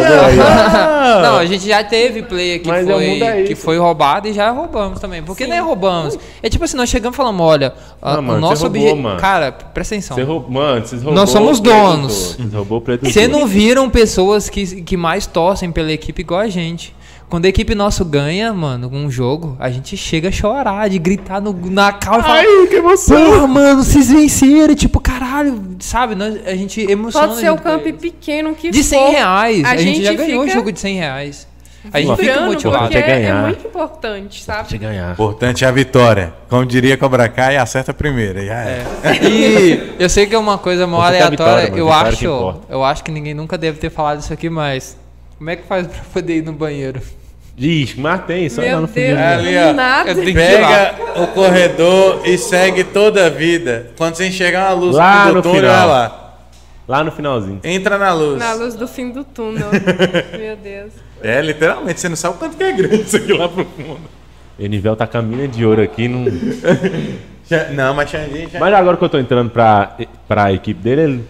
Ah. 1.08 1.20
Não, 1.22 1.36
a 1.38 1.44
gente 1.46 1.66
já 1.66 1.82
teve 1.84 2.22
player 2.22 2.60
que, 2.60 2.68
Mas 2.68 2.86
é 2.88 2.92
foi, 2.92 3.22
é 3.22 3.42
que 3.44 3.54
foi 3.54 3.78
roubado 3.78 4.28
e 4.28 4.32
já 4.32 4.50
roubamos 4.50 5.00
também. 5.00 5.22
Porque 5.22 5.44
Sim. 5.44 5.50
nem 5.50 5.60
roubamos. 5.60 6.18
É 6.42 6.48
tipo 6.48 6.64
assim, 6.64 6.76
nós 6.76 6.88
chegamos 6.88 7.14
e 7.14 7.16
falamos, 7.16 7.40
olha, 7.46 7.72
o 8.02 8.20
nosso 8.38 8.66
objetivo. 8.66 9.16
Cara, 9.16 9.52
presta 9.52 9.94
atenção. 9.94 10.16
Mano, 10.48 10.86
vocês 10.86 11.02
roubou 11.02 11.18
Nós 11.18 11.30
somos 11.30 11.60
donos. 11.72 12.36
Vocês 13.02 13.28
não 13.28 13.46
viram 13.46 13.88
pessoas 13.90 14.48
que, 14.48 14.82
que 14.82 14.96
mais 14.96 15.26
torcem 15.26 15.70
pela 15.70 15.92
equipe 15.92 16.22
igual 16.22 16.40
a 16.40 16.48
gente. 16.48 16.94
Quando 17.28 17.44
a 17.44 17.48
equipe 17.48 17.74
nossa 17.74 18.02
ganha, 18.04 18.54
mano, 18.54 18.88
um 18.90 19.10
jogo, 19.10 19.54
a 19.60 19.70
gente 19.70 19.98
chega 19.98 20.28
a 20.28 20.32
chorar, 20.32 20.88
de 20.88 20.98
gritar 20.98 21.42
no, 21.42 21.52
na 21.70 21.92
calma 21.92 22.20
e 22.20 22.22
falar. 22.22 22.38
Ai, 22.38 22.66
que 22.68 22.76
emoção! 22.76 23.22
Porra, 23.22 23.46
mano, 23.46 23.84
vocês 23.84 24.10
venceram. 24.10 24.74
Tipo, 24.74 24.98
caralho, 24.98 25.62
sabe? 25.78 26.14
Nós, 26.14 26.38
a 26.46 26.56
gente 26.56 26.80
emociona. 26.80 27.28
Pode 27.28 27.40
ser 27.40 27.50
o 27.52 27.58
campo 27.58 27.92
pequeno 27.92 28.54
que 28.54 28.70
De 28.70 28.82
100 28.82 28.98
for. 28.98 29.10
reais. 29.10 29.64
A, 29.64 29.70
A 29.72 29.76
gente, 29.76 30.02
já 30.02 30.12
gente 30.12 30.18
ganhou 30.18 30.44
o 30.44 30.48
jogo 30.48 30.72
de 30.72 30.80
100 30.80 30.96
reais. 30.96 31.46
A 31.92 32.00
gente 32.00 32.16
fica 32.16 32.40
motivado. 32.42 32.82
porque 32.84 32.98
É 32.98 33.02
ganhar. 33.02 33.38
é 33.38 33.42
muito 33.46 33.66
importante, 33.66 34.42
sabe? 34.44 34.68
de 34.68 34.78
ganhar. 34.78 35.12
Importante 35.12 35.64
é 35.64 35.68
a 35.68 35.70
vitória. 35.72 36.32
Como 36.48 36.64
diria 36.66 36.96
Cobra 36.96 37.28
Kai, 37.28 37.56
acerta 37.56 37.90
a 37.90 37.94
primeira. 37.94 38.44
Já 38.44 38.60
é. 38.64 38.84
E 39.22 39.94
eu 39.98 40.08
sei 40.08 40.26
que 40.26 40.34
é 40.34 40.38
uma 40.38 40.58
coisa 40.58 40.86
mal 40.86 41.02
aleatória. 41.02 41.30
vitória, 41.30 41.64
mano, 41.70 41.78
eu 41.78 41.92
acho, 41.92 42.54
eu 42.68 42.84
acho 42.84 43.04
que 43.04 43.10
ninguém 43.10 43.34
nunca 43.34 43.56
deve 43.58 43.78
ter 43.78 43.90
falado 43.90 44.20
isso 44.20 44.32
aqui, 44.32 44.48
mas 44.50 44.96
como 45.36 45.50
é 45.50 45.56
que 45.56 45.66
faz 45.66 45.86
pra 45.86 46.00
poder 46.12 46.38
ir 46.38 46.42
no 46.44 46.52
banheiro? 46.52 47.00
Ixi, 47.60 47.98
mas 47.98 48.24
tem, 48.24 48.48
só 48.48 48.62
ir 48.62 48.66
lá 48.66 48.70
Meu 48.72 48.80
no 48.82 48.86
Deus, 48.86 49.08
fundo. 49.10 49.20
Ali, 49.20 49.56
ó. 49.58 49.72
nada. 49.72 50.14
Pega 50.14 50.94
o 51.22 51.26
corredor 51.28 52.20
e 52.24 52.38
segue 52.38 52.84
toda 52.84 53.26
a 53.26 53.28
vida. 53.28 53.90
Quando 53.98 54.14
você 54.14 54.28
enxergar 54.28 54.66
uma 54.72 54.80
luz 54.80 54.94
Lá 54.94 55.26
do 55.28 55.34
no 55.34 55.42
túnel, 55.42 55.60
final. 55.62 55.74
olha 55.76 55.84
lá. 55.86 56.34
Lá 56.86 57.04
no 57.04 57.10
finalzinho. 57.10 57.60
Entra 57.64 57.98
na 57.98 58.14
luz. 58.14 58.38
Na 58.38 58.52
luz 58.54 58.74
do 58.76 58.86
fim 58.86 59.10
do 59.10 59.24
túnel. 59.24 59.68
Meu 60.38 60.56
Deus. 60.56 60.92
É, 61.22 61.40
literalmente. 61.40 62.00
Você 62.00 62.08
não 62.08 62.16
sabe 62.16 62.36
o 62.36 62.38
quanto 62.38 62.56
que 62.56 62.62
é 62.62 62.72
grande 62.72 63.02
isso 63.02 63.16
aqui 63.16 63.32
lá 63.32 63.48
pro 63.48 63.64
fundo. 63.64 64.00
Enivel 64.58 64.96
tá 64.96 65.06
com 65.06 65.18
a 65.18 65.22
mina 65.22 65.46
de 65.46 65.64
ouro 65.64 65.82
aqui. 65.82 66.08
Não... 66.08 66.24
Não, 67.72 67.94
mas 67.94 68.10
Xandinho 68.10 68.50
já... 68.50 68.60
Mas 68.60 68.74
agora 68.74 68.96
que 68.96 69.04
eu 69.04 69.08
tô 69.08 69.18
entrando 69.18 69.48
pra, 69.48 69.96
pra 70.26 70.52
equipe 70.52 70.82
dele, 70.82 71.00
ele, 71.00 71.24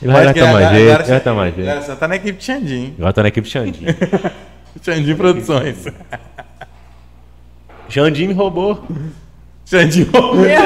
ele 0.00 0.12
vai 0.12 0.32
dar 0.32 0.52
mais 0.52 0.70
jeito. 0.70 0.90
agora 0.90 1.02
Ele 1.02 1.10
vai 1.10 1.20
dar 1.20 1.34
mais 1.34 1.54
jeito. 1.54 1.70
Agora 1.70 1.84
você 1.84 1.96
tá 1.96 2.08
na 2.08 2.16
equipe 2.16 2.38
de 2.38 2.44
Xandinho. 2.44 2.94
Agora 2.98 3.12
tá 3.12 3.22
na 3.22 3.28
equipe 3.28 3.48
Xandinho. 3.48 3.96
Xandinho 4.82 5.16
Produções. 5.16 5.84
Xandinho 7.90 8.28
me 8.28 8.34
roubou. 8.34 8.82
Xandinho 9.66 10.10
roubou. 10.10 10.44
Deus. 10.44 10.60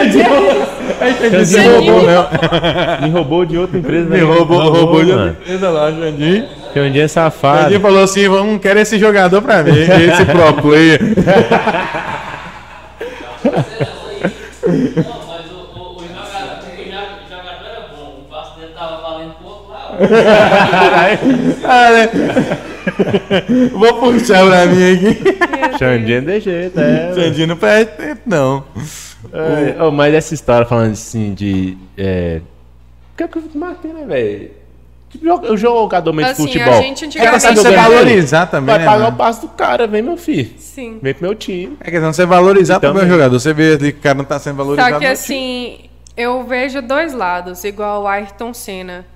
Xandinho 1.19 1.47
Xandinho. 1.47 1.73
roubou, 1.73 2.07
não. 2.07 3.03
Me 3.03 3.11
roubou 3.11 3.45
de 3.45 3.59
outra 3.59 3.79
empresa. 3.79 4.09
Me 4.09 4.17
né? 4.17 4.23
roubou, 4.23 4.61
roubou 4.61 5.05
de 5.05 5.11
outra 5.11 5.31
empresa 5.31 5.71
lá, 5.71 5.91
Xandinho. 5.91 6.49
Xandinho 6.75 7.05
é 7.05 7.09
safado. 7.09 7.63
Xandinho 7.63 7.81
falou 7.81 8.03
assim, 8.03 8.21
"Eu 8.23 8.45
não 8.45 8.59
quero 8.59 8.81
esse 8.81 8.99
jogador 8.99 9.41
pra 9.41 9.63
mim, 9.63 9.73
esse 9.79 10.25
pro 10.27 10.53
player. 10.63 11.01
Não, 14.67 15.27
mas 15.27 15.51
o, 15.51 15.55
o, 15.57 15.97
o 15.97 16.01
jogador, 16.01 16.65
o 16.73 16.85
joga- 16.85 17.19
o 17.21 17.29
jogador 17.29 17.67
era 17.67 17.89
bom. 17.95 18.21
O 18.21 18.29
passo 18.31 18.59
dele 18.59 18.73
tava 18.75 19.03
valendo 19.03 19.35
pouco 19.43 19.71
lá. 19.71 19.93
Vou 23.73 23.95
puxar 24.01 24.47
pra 24.47 24.67
mim 24.67 24.95
aqui. 24.95 25.79
Xandinho 25.79 26.19
é 26.19 26.21
de 26.21 26.41
jeito, 26.41 26.81
é. 26.81 27.13
Xandinho 27.15 27.47
não 27.49 27.57
perde 27.57 27.91
tempo, 27.93 28.23
não. 28.27 28.65
É, 29.33 29.83
oh, 29.83 29.91
mas 29.91 30.15
essa 30.15 30.35
história 30.35 30.67
falando 30.67 30.93
assim 30.93 31.35
de. 31.35 31.77
É... 31.97 32.41
O 33.13 33.17
que 33.17 33.23
é 33.25 33.29
que 33.29 33.39
eu 33.39 33.43
matei, 33.55 33.93
né, 33.93 34.05
velho? 34.07 34.51
O 35.23 35.57
jogador 35.57 36.13
meio 36.13 36.27
de 36.27 36.33
Assim, 36.33 36.43
futebol. 36.47 36.75
a 36.75 36.83
gente 36.83 37.05
É 37.05 37.07
antigamente... 37.07 37.33
questão 37.35 37.55
de 37.55 37.61
você 37.61 37.71
valorizar 37.77 38.47
também, 38.47 38.75
Vai 38.75 38.79
né, 38.79 38.85
pagar 38.85 38.99
mano? 39.05 39.15
o 39.15 39.19
passo 39.19 39.41
do 39.43 39.49
cara, 39.49 39.87
vem, 39.87 40.03
meu 40.03 40.17
filho. 40.17 40.51
Sim. 40.59 40.99
Vem 41.03 41.15
pro 41.15 41.23
meu 41.25 41.35
time. 41.35 41.77
É 41.81 41.91
questão 41.91 42.11
de 42.11 42.17
você 42.17 42.27
valorizar 42.27 42.81
também 42.81 42.97
o 42.97 43.01
Também. 43.01 43.11
jogador. 43.13 43.39
Você 43.39 43.53
vê 43.53 43.75
ali 43.75 43.93
que 43.93 43.99
o 43.99 44.03
cara 44.03 44.15
não 44.17 44.25
tá 44.25 44.39
sendo 44.39 44.57
valorizado. 44.57 44.93
Só 44.95 44.99
que 44.99 45.07
assim, 45.07 45.79
eu 46.17 46.45
vejo 46.45 46.83
dois 46.83 47.13
lados, 47.13 47.63
igual 47.65 48.03
o 48.03 48.07
Ayrton 48.09 48.53
Senna. 48.53 49.07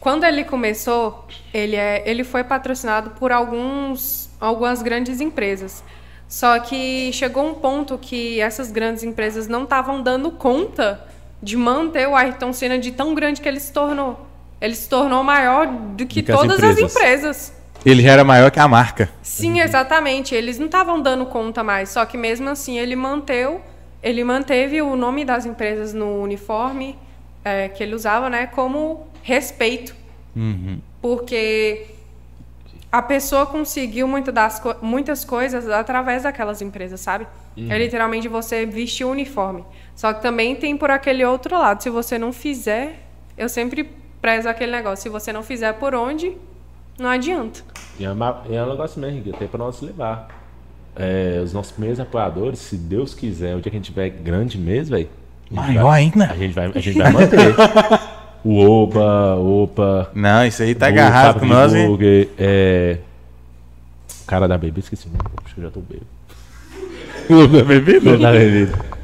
Quando 0.00 0.24
ele 0.24 0.44
começou, 0.44 1.26
ele, 1.52 1.74
é, 1.76 2.02
ele 2.06 2.22
foi 2.24 2.44
patrocinado 2.44 3.10
por 3.10 3.32
alguns, 3.32 4.30
algumas 4.40 4.80
grandes 4.82 5.20
empresas. 5.20 5.82
Só 6.28 6.58
que 6.58 7.10
chegou 7.12 7.46
um 7.46 7.54
ponto 7.54 7.96
que 7.98 8.40
essas 8.40 8.70
grandes 8.72 9.02
empresas 9.04 9.46
não 9.48 9.62
estavam 9.64 10.02
dando 10.02 10.30
conta 10.30 11.00
de 11.42 11.56
manter 11.56 12.08
o 12.08 12.16
Ayrton 12.16 12.52
Senna 12.52 12.78
de 12.78 12.90
tão 12.92 13.14
grande 13.14 13.40
que 13.40 13.48
ele 13.48 13.60
se 13.60 13.72
tornou. 13.72 14.25
Ele 14.60 14.74
se 14.74 14.88
tornou 14.88 15.22
maior 15.22 15.66
do 15.66 16.06
que, 16.06 16.22
Do 16.22 16.26
que 16.26 16.32
as 16.32 16.38
todas 16.40 16.62
as 16.62 16.70
empresas. 16.78 16.96
empresas. 16.96 17.52
Ele 17.84 18.02
já 18.02 18.12
era 18.12 18.24
maior 18.24 18.50
que 18.50 18.58
a 18.58 18.66
marca. 18.66 19.08
Sim, 19.22 19.60
exatamente. 19.60 20.34
Eles 20.34 20.58
não 20.58 20.66
estavam 20.66 21.00
dando 21.00 21.26
conta 21.26 21.62
mais. 21.62 21.90
Só 21.90 22.04
que 22.04 22.16
mesmo 22.16 22.48
assim 22.48 22.78
ele 22.78 22.96
manteve, 22.96 23.58
ele 24.02 24.24
manteve 24.24 24.80
o 24.82 24.96
nome 24.96 25.24
das 25.24 25.46
empresas 25.46 25.92
no 25.94 26.20
uniforme 26.22 26.98
é, 27.44 27.68
que 27.68 27.82
ele 27.82 27.94
usava, 27.94 28.28
né, 28.28 28.46
como 28.46 29.06
respeito, 29.22 29.94
porque 31.00 31.86
a 32.90 33.02
pessoa 33.02 33.46
conseguiu 33.46 34.08
muito 34.08 34.32
das 34.32 34.58
co- 34.58 34.76
muitas 34.80 35.24
coisas 35.24 35.68
através 35.68 36.22
daquelas 36.22 36.62
empresas, 36.62 37.00
sabe? 37.00 37.26
É 37.68 37.78
literalmente 37.78 38.28
você 38.28 38.66
vestir 38.66 39.04
o 39.04 39.10
uniforme. 39.10 39.64
Só 39.94 40.12
que 40.12 40.20
também 40.22 40.54
tem 40.56 40.76
por 40.76 40.90
aquele 40.90 41.24
outro 41.24 41.56
lado. 41.58 41.82
Se 41.82 41.88
você 41.90 42.18
não 42.18 42.32
fizer, 42.32 42.98
eu 43.36 43.48
sempre 43.48 43.88
prezo 44.26 44.48
aquele 44.48 44.72
negócio. 44.72 45.04
Se 45.04 45.08
você 45.08 45.32
não 45.32 45.44
fizer 45.44 45.72
por 45.74 45.94
onde, 45.94 46.36
não 46.98 47.08
adianta. 47.08 47.60
E 47.96 48.04
é, 48.04 48.10
uma- 48.10 48.42
é 48.50 48.60
um 48.60 48.70
negócio 48.70 49.00
mesmo, 49.00 49.18
Rick, 49.18 49.32
até 49.36 49.46
pra 49.46 49.58
nós 49.58 49.80
levar. 49.80 50.28
É, 50.96 51.40
os 51.44 51.52
nossos 51.52 51.70
primeiros 51.70 52.00
apoiadores, 52.00 52.58
se 52.58 52.76
Deus 52.76 53.14
quiser, 53.14 53.54
o 53.54 53.60
dia 53.60 53.70
que 53.70 53.76
a 53.76 53.80
gente 53.80 53.92
tiver 53.92 54.08
grande 54.08 54.58
mesmo, 54.58 54.96
velho, 54.96 55.08
Maior 55.48 55.90
ainda? 55.90 56.24
A 56.24 56.34
gente 56.36 56.52
vai, 56.54 56.66
a 56.74 56.80
gente 56.80 56.98
vai 56.98 57.12
manter. 57.12 57.54
o 58.44 58.58
Oba, 58.82 59.36
Opa. 59.36 60.10
Não, 60.12 60.44
isso 60.44 60.60
aí 60.64 60.74
tá 60.74 60.86
o 60.86 60.88
agarrado 60.88 61.38
com 61.38 61.46
nós, 61.46 61.72
hein? 61.72 61.96
É... 62.36 62.98
O 64.22 64.26
cara 64.26 64.48
da 64.48 64.58
bebida, 64.58 64.80
esqueci 64.80 65.06
o 65.06 65.10
nome. 65.10 65.22
Acho 65.44 65.54
que 65.54 65.60
eu 65.60 65.64
já 65.66 65.70
tô 65.70 65.80
bêbado. 65.80 66.06
Clube 67.28 67.58
da 67.62 67.64
bebida? 67.64 68.00
Clube 68.00 68.22
da 68.22 68.32
Bebida. 68.32 68.95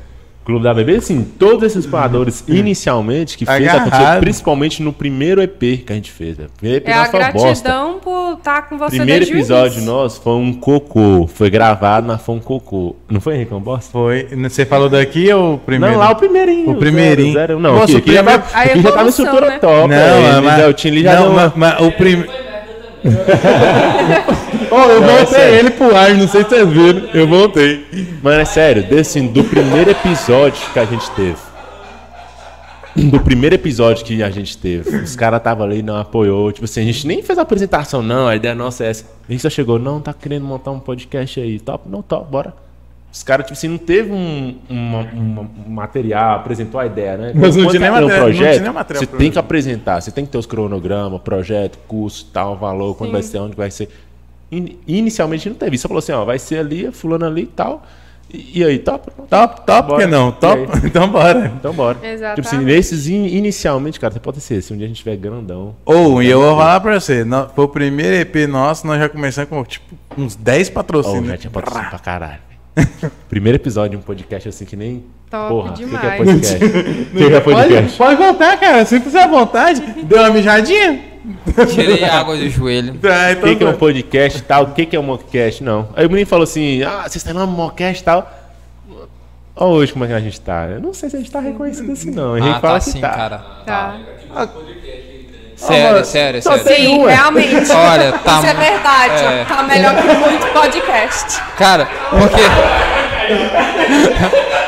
Clube 0.44 0.64
da 0.64 0.74
Bebida, 0.74 0.98
assim, 0.98 1.22
todos 1.38 1.62
esses 1.62 1.84
exploradores 1.84 2.42
inicialmente 2.48 3.38
que 3.38 3.46
fez 3.46 3.68
Agarrado. 3.68 3.88
acontecer, 3.94 4.20
principalmente 4.20 4.82
no 4.82 4.92
primeiro 4.92 5.40
EP 5.40 5.60
que 5.60 5.84
a 5.88 5.94
gente 5.94 6.10
fez. 6.10 6.36
Né? 6.36 6.46
Primeiro 6.58 6.84
EP 6.84 6.88
É 6.88 6.92
a 6.92 6.96
uma 7.02 7.04
bosta. 7.30 7.40
gratidão 7.42 7.98
por 8.00 8.32
estar 8.38 8.62
com 8.68 8.76
você 8.76 8.96
Primeiro 8.96 9.20
desde 9.20 9.34
o 9.34 9.36
episódio 9.38 9.74
início. 9.78 9.84
nosso 9.92 10.20
foi 10.20 10.32
um 10.32 10.52
cocô. 10.52 11.28
Foi 11.32 11.48
gravado, 11.48 12.08
mas 12.08 12.20
foi 12.22 12.34
um 12.34 12.40
cocô. 12.40 12.96
Não 13.08 13.20
foi, 13.20 13.36
Henrique? 13.36 13.52
Uma 13.54 13.60
bosta? 13.60 13.92
Foi. 13.92 14.26
Você 14.50 14.66
falou 14.66 14.88
daqui 14.88 15.32
ou 15.32 15.54
o 15.54 15.58
primeiro? 15.58 15.94
Não, 15.94 16.00
lá 16.00 16.10
o 16.10 16.16
primeirinho. 16.16 16.70
O 16.70 16.74
primeirinho. 16.74 17.32
Zero, 17.34 17.46
zero. 17.54 17.60
Não, 17.60 17.74
Nossa, 17.76 17.84
aqui, 17.84 17.94
o 17.94 17.98
aqui, 17.98 18.12
já, 18.14 18.22
primeiro- 18.24 18.42
A 18.52 18.60
aqui 18.62 18.68
já 18.68 18.74
tava 18.74 18.76
em 18.76 18.90
evolução, 18.98 19.24
estrutura 19.24 19.50
né? 19.52 19.58
top. 19.60 19.88
Não, 19.88 19.96
é, 19.96 20.40
mas, 20.40 20.68
o 20.68 20.72
Tim 20.72 20.98
já 21.02 21.14
não, 21.14 21.22
deu 21.22 21.30
uma- 21.32 21.52
mas, 21.56 21.76
mas 21.78 21.86
o 21.86 21.92
primeiro. 21.92 22.32
Oh, 24.74 24.90
eu 24.90 25.00
Não, 25.00 25.08
é 25.10 25.16
voltei 25.18 25.26
sério. 25.38 25.58
ele 25.58 25.70
pro 25.70 25.94
ar, 25.94 26.14
não 26.14 26.26
sei 26.28 26.42
se 26.44 26.48
vocês 26.50 26.68
viram. 26.68 27.08
Eu 27.12 27.26
voltei. 27.28 27.86
Mano, 28.22 28.40
é 28.40 28.44
sério, 28.44 28.82
desse, 28.82 29.18
assim, 29.18 29.28
do 29.28 29.44
primeiro 29.44 29.90
episódio 29.90 30.60
que 30.72 30.78
a 30.78 30.84
gente 30.84 31.10
teve. 31.12 31.36
Do 32.94 33.18
primeiro 33.20 33.54
episódio 33.54 34.04
que 34.04 34.22
a 34.22 34.28
gente 34.28 34.58
teve, 34.58 34.96
os 34.96 35.16
caras 35.16 35.38
estavam 35.38 35.64
ali, 35.64 35.82
não 35.82 35.96
apoiou. 35.96 36.52
Tipo 36.52 36.66
assim, 36.66 36.82
a 36.82 36.84
gente 36.84 37.06
nem 37.06 37.22
fez 37.22 37.38
a 37.38 37.42
apresentação, 37.42 38.02
não. 38.02 38.28
A 38.28 38.36
ideia 38.36 38.54
nossa 38.54 38.84
é 38.84 38.90
essa. 38.90 39.06
A 39.26 39.32
gente 39.32 39.40
só 39.40 39.48
chegou, 39.48 39.78
não, 39.78 39.98
tá 39.98 40.12
querendo 40.12 40.44
montar 40.44 40.72
um 40.72 40.78
podcast 40.78 41.40
aí. 41.40 41.58
Top, 41.58 41.88
não, 41.88 42.02
top, 42.02 42.30
bora. 42.30 42.52
Os 43.10 43.22
caras, 43.22 43.46
tipo 43.46 43.54
assim, 43.58 43.68
não 43.68 43.78
teve 43.78 44.10
um, 44.12 44.56
uma- 44.68 45.00
uma- 45.12 45.42
um 45.66 45.70
material, 45.70 46.36
apresentou 46.36 46.78
a 46.80 46.86
ideia, 46.86 47.16
né? 47.16 47.32
Mas 47.34 47.56
não 47.56 47.66
tinha 47.68 47.80
nem 47.80 47.90
tá 47.90 47.96
tendo 47.96 48.08
material- 48.08 48.28
não 48.52 48.58
tinha 48.58 48.72
material 48.72 49.04
você 49.04 49.16
tem 49.18 49.30
que 49.30 49.38
apresentar, 49.38 50.00
você 50.00 50.10
tem 50.10 50.24
que 50.26 50.30
ter 50.30 50.38
os 50.38 50.46
cronogramas, 50.46 51.20
projeto, 51.20 51.78
custo, 51.86 52.30
tal, 52.30 52.56
valor, 52.56 52.94
quando 52.94 53.12
vai 53.12 53.22
ser, 53.22 53.38
onde 53.38 53.54
vai 53.56 53.70
ser. 53.70 53.88
In- 54.52 54.76
inicialmente 54.86 55.48
não 55.48 55.56
teve. 55.56 55.78
Só 55.78 55.88
falou 55.88 55.98
assim, 56.00 56.12
ó, 56.12 56.24
vai 56.24 56.38
ser 56.38 56.58
ali, 56.58 56.92
fulano 56.92 57.24
ali 57.26 57.42
e 57.42 57.46
tal. 57.46 57.82
E, 58.32 58.60
e 58.60 58.64
aí, 58.64 58.78
top? 58.78 59.10
Top, 59.28 59.66
top, 59.66 59.88
por 59.88 59.98
que 59.98 60.06
não? 60.06 60.30
Top, 60.32 60.60
então 60.84 61.08
bora. 61.08 61.52
Então 61.58 61.72
bora. 61.72 61.98
Exatamente. 62.02 62.36
Tipo 62.36 62.48
assim, 62.48 62.64
nesses 62.64 63.06
in- 63.08 63.26
inicialmente, 63.26 63.98
cara, 63.98 64.14
pode 64.20 64.40
ser, 64.40 64.62
se 64.62 64.72
um 64.72 64.76
dia 64.76 64.84
a 64.86 64.88
gente 64.88 64.98
tiver 64.98 65.16
grandão. 65.16 65.74
Ou, 65.84 66.22
e 66.22 66.28
eu 66.30 66.40
vou 66.40 66.56
falar 66.56 66.80
pra 66.80 67.00
você, 67.00 67.24
no- 67.24 67.48
foi 67.48 67.64
o 67.64 67.68
primeiro 67.68 68.14
EP 68.16 68.46
nosso, 68.48 68.86
nós 68.86 68.98
já 69.00 69.08
começamos 69.08 69.48
com 69.50 69.64
tipo 69.64 69.94
uns 70.16 70.36
10 70.36 70.68
Oh, 70.68 70.72
patrocínios. 70.72 71.26
já 71.28 71.36
tinha 71.36 71.50
patrocínio 71.50 71.88
pra 71.90 71.98
caralho. 71.98 72.40
Primeiro 73.28 73.56
episódio 73.56 73.90
de 73.90 73.96
um 73.98 74.00
podcast 74.00 74.48
assim 74.48 74.64
que 74.64 74.76
nem. 74.76 75.04
Top 75.30 75.48
Porra, 75.48 75.70
o 75.70 75.74
que, 75.74 75.82
é 75.82 75.86
demais. 75.86 76.16
podcast? 76.18 76.58
Que, 77.12 77.24
é 77.24 77.40
pode, 77.40 77.56
podcast? 77.56 77.98
pode 77.98 78.16
voltar, 78.16 78.56
cara, 78.58 78.84
sinta-se 78.86 79.16
à 79.18 79.26
vontade. 79.26 79.80
Deu 80.04 80.18
uma 80.18 80.30
mijadinha? 80.30 81.11
Tirei 81.72 82.04
água 82.04 82.36
do 82.36 82.48
joelho. 82.50 82.94
Tá, 83.02 83.08
O 83.28 83.30
então 83.32 83.48
que, 83.50 83.56
que 83.56 83.64
é 83.64 83.66
um 83.68 83.72
tá. 83.72 83.78
podcast 83.78 84.38
e 84.38 84.42
tal? 84.42 84.62
O 84.64 84.72
que, 84.72 84.86
que 84.86 84.96
é 84.96 85.00
um 85.00 85.02
mockcast? 85.04 85.62
Não. 85.62 85.88
Aí 85.96 86.04
o 86.06 86.08
menino 86.10 86.26
falou 86.26 86.44
assim: 86.44 86.82
ah, 86.82 87.02
vocês 87.02 87.16
estão 87.16 87.34
no 87.34 87.46
mockcast 87.46 88.02
e 88.02 88.04
tal. 88.04 88.38
Olha 89.54 89.68
hoje 89.72 89.92
como 89.92 90.04
é 90.04 90.08
que 90.08 90.14
a 90.14 90.20
gente 90.20 90.40
tá. 90.40 90.66
Eu 90.66 90.80
não 90.80 90.94
sei 90.94 91.10
se 91.10 91.16
a 91.16 91.18
gente 91.18 91.30
tá 91.30 91.38
reconhecido 91.40 91.92
assim, 91.92 92.10
não. 92.10 92.34
A 92.34 92.40
gente 92.40 92.56
Ah, 92.56 92.60
fala 92.60 92.78
tá 92.78 92.84
que 92.84 92.90
sim, 92.90 93.00
tá. 93.00 93.10
cara. 93.10 93.38
Tá. 93.66 93.96
Sério, 95.56 95.92
mano, 95.92 96.04
sério, 96.04 96.42
só 96.42 96.58
sério. 96.58 96.64
tem 96.66 96.86
Sim, 96.86 96.98
uma. 96.98 97.10
realmente. 97.10 97.70
Olha, 97.70 98.12
tá- 98.18 98.38
Isso 98.38 98.46
é 98.46 98.54
verdade. 98.54 99.24
é. 99.24 99.44
Tá 99.44 99.62
melhor 99.62 99.94
que 99.94 100.02
muito 100.02 100.46
podcast. 100.52 101.40
Cara, 101.56 101.86
porque. 102.10 102.42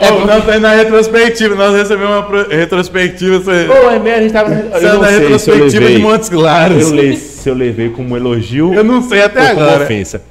É, 0.00 0.10
nós 0.26 0.44
tá 0.44 0.52
indo 0.56 0.60
na 0.60 0.72
retrospectiva, 0.74 1.54
nós 1.54 1.74
recebemos 1.76 2.10
uma 2.14 2.22
pro- 2.22 2.48
retrospectiva, 2.48 3.38
você... 3.38 3.66
Ô, 3.68 3.90
é 3.90 3.98
mesmo, 3.98 4.18
a 4.18 4.22
gente 4.22 4.32
tava. 4.32 4.52
Eu 4.52 4.70
Você 4.70 4.86
é 4.86 4.92
não 4.92 5.00
da 5.00 5.06
sei 5.08 5.16
se 5.16 5.22
eu 5.22 5.28
retrospectiva 5.28 5.84
levei. 5.84 5.96
de 5.96 6.02
Montes 6.02 6.28
Claros. 6.28 6.82
Eu 6.82 6.94
levei, 6.94 7.16
se 7.16 7.48
eu 7.48 7.54
levei 7.54 7.88
como 7.90 8.16
elogio 8.16 8.74
Eu 8.74 8.84
não 8.84 9.02
sei 9.02 9.22
até 9.22 9.48
como 9.54 9.60
agora. 9.62 9.84
ofensa. 9.84 10.22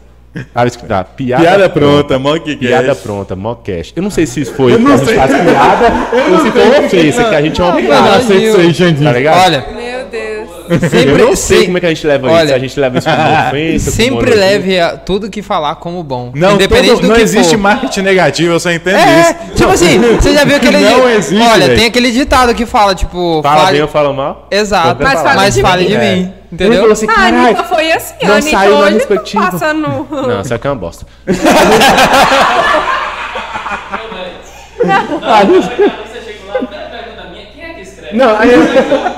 Escrito 0.68 0.92
lá, 0.92 1.04
piada, 1.04 1.42
Piada 1.44 1.70
pronta, 1.70 2.20
mock 2.20 2.56
Piada 2.58 2.94
pronta, 2.94 3.36
mockcast. 3.36 3.94
Eu 3.96 4.04
não 4.04 4.12
sei 4.12 4.28
se 4.28 4.42
isso 4.42 4.54
foi 4.54 4.74
Eu 4.74 4.78
não 4.80 4.86
que 4.86 4.94
a 4.94 4.98
gente 4.98 5.08
sei. 5.08 5.16
faz 5.16 5.32
piada 5.32 5.94
ou 6.32 6.40
se 6.40 6.52
foi 6.52 6.86
ofensa, 6.86 7.24
que 7.24 7.36
a 7.36 7.42
gente 7.42 7.60
é 7.60 7.64
uma 7.64 7.70
Eu 7.80 7.90
não 7.90 7.90
piada. 7.90 9.04
Tá 9.04 9.12
ligado? 9.14 9.44
Olha. 9.46 9.66
sempre. 10.90 11.10
eu 11.10 11.18
não 11.28 11.36
sei 11.36 11.60
se- 11.60 11.66
como 11.66 11.78
é 11.78 11.80
que 11.80 11.86
a 11.86 11.90
gente 11.90 12.08
leva 12.08 12.28
isso. 12.28 12.36
Olha, 12.36 12.48
Se 12.48 12.54
a 12.54 12.60
gente 12.60 12.80
leva 12.80 12.98
isso 12.98 13.08
como 13.10 13.22
ofensa, 13.48 13.86
como 13.92 13.96
Sempre 13.98 14.32
elogio. 14.32 14.40
leve 14.40 14.80
a- 14.80 14.98
tudo 14.98 15.30
que 15.30 15.42
falar 15.42 15.76
como 15.76 16.04
bom. 16.04 16.32
Não, 16.36 16.54
independente 16.56 16.90
todo- 16.96 17.02
do 17.02 17.08
não 17.10 17.16
que 17.16 17.22
existe 17.22 17.52
for. 17.56 17.60
marketing 17.62 18.02
negativo, 18.02 18.54
eu 18.54 18.60
só 18.60 18.72
entendo 18.72 18.98
É, 18.98 19.22
isso. 19.22 19.36
tipo 19.56 19.70
assim, 19.72 20.00
você 20.22 20.34
já 20.34 20.44
viu 20.44 20.56
aquele. 20.58 20.78
Não 20.80 21.02
di- 21.08 21.12
existe, 21.14 21.44
Olha, 21.48 21.66
velho. 21.68 21.76
tem 21.78 21.86
aquele 21.88 22.12
ditado 22.12 22.54
que 22.56 22.66
fala, 22.66 22.94
tipo. 22.96 23.42
Fala 23.44 23.62
fale- 23.62 23.72
bem 23.74 23.82
ou 23.82 23.88
fala 23.88 24.14
mal? 24.14 24.48
Exato, 24.52 25.04
Mas 25.04 25.14
mas, 25.14 25.34
fale 25.34 25.52
de 25.52 25.62
fale 25.62 25.84
mim. 25.84 25.90
de 25.90 25.96
É. 25.96 26.00
mim. 26.00 26.34
Ele 26.50 26.64
Entendeu? 26.64 26.80
falou 26.80 26.94
assim, 26.94 27.08
Ah, 27.10 27.22
a. 27.22 27.26
Anitta 27.28 27.64
foi 27.66 27.92
assim. 27.92 28.14
não 28.24 28.32
a 28.34 28.38
Anitta 28.38 28.52
saiu 28.58 28.78
hoje 28.78 29.06
não 29.34 29.42
passa 29.44 29.74
no... 29.74 30.08
Não, 30.10 30.42
isso 30.42 30.54
aqui 30.54 30.66
é 30.66 30.70
uma 30.70 30.76
bosta. 30.78 31.06
Você 36.08 36.22
chegou 36.26 36.48
lá, 36.48 36.54
a 36.54 36.58
primeira 36.64 36.86
pergunta 36.90 37.24
minha, 37.32 37.46
quem 37.48 37.64
é 37.64 37.74
que 37.74 37.82
escreve? 37.82 38.07
Não, 38.18 38.38
aí 38.38 38.50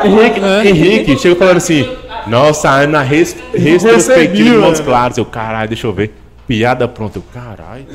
Henrique, 0.06 0.68
Henrique 0.68 1.18
chegou 1.18 1.38
falando 1.38 1.58
assim, 1.58 1.90
nossa, 2.28 2.70
Ana 2.70 3.02
res, 3.02 3.36
retrospectiva 3.54 4.50
de. 4.52 4.58
Montes 4.58 4.82
Claros. 4.82 5.18
Eu, 5.18 5.26
caralho, 5.26 5.70
deixa 5.70 5.88
eu 5.88 5.94
ver. 5.94 6.14
Piada 6.48 6.88
pronta. 6.88 7.20
Eu, 7.20 7.24
caralho, 7.34 7.86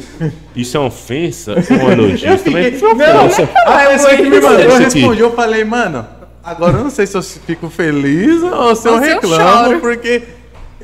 isso 0.55 0.76
é 0.76 0.81
uma 0.81 0.86
ofensa 0.86 1.55
ou 1.70 1.86
um 1.86 1.93
elogio? 1.93 2.35
Isso 2.35 2.44
também 2.44 2.66
é 2.66 2.70
Não, 2.70 3.26
ofensa. 3.26 3.48
a 3.66 3.86
pessoa 3.89 4.16
que 4.16 4.22
me 4.22 4.40
mandou 4.40 4.74
aqui. 4.76 4.85
respondeu, 4.85 5.26
eu 5.26 5.32
falei, 5.35 5.64
mano, 5.64 6.06
agora 6.43 6.78
eu 6.78 6.85
não 6.85 6.90
sei 6.90 7.06
se 7.06 7.16
eu 7.16 7.22
fico 7.22 7.68
feliz 7.68 8.43
ou 8.43 8.74
se 8.76 8.89
eu 8.89 8.94
eu 8.94 9.01
reclamo, 9.01 9.81
porque 9.81 10.22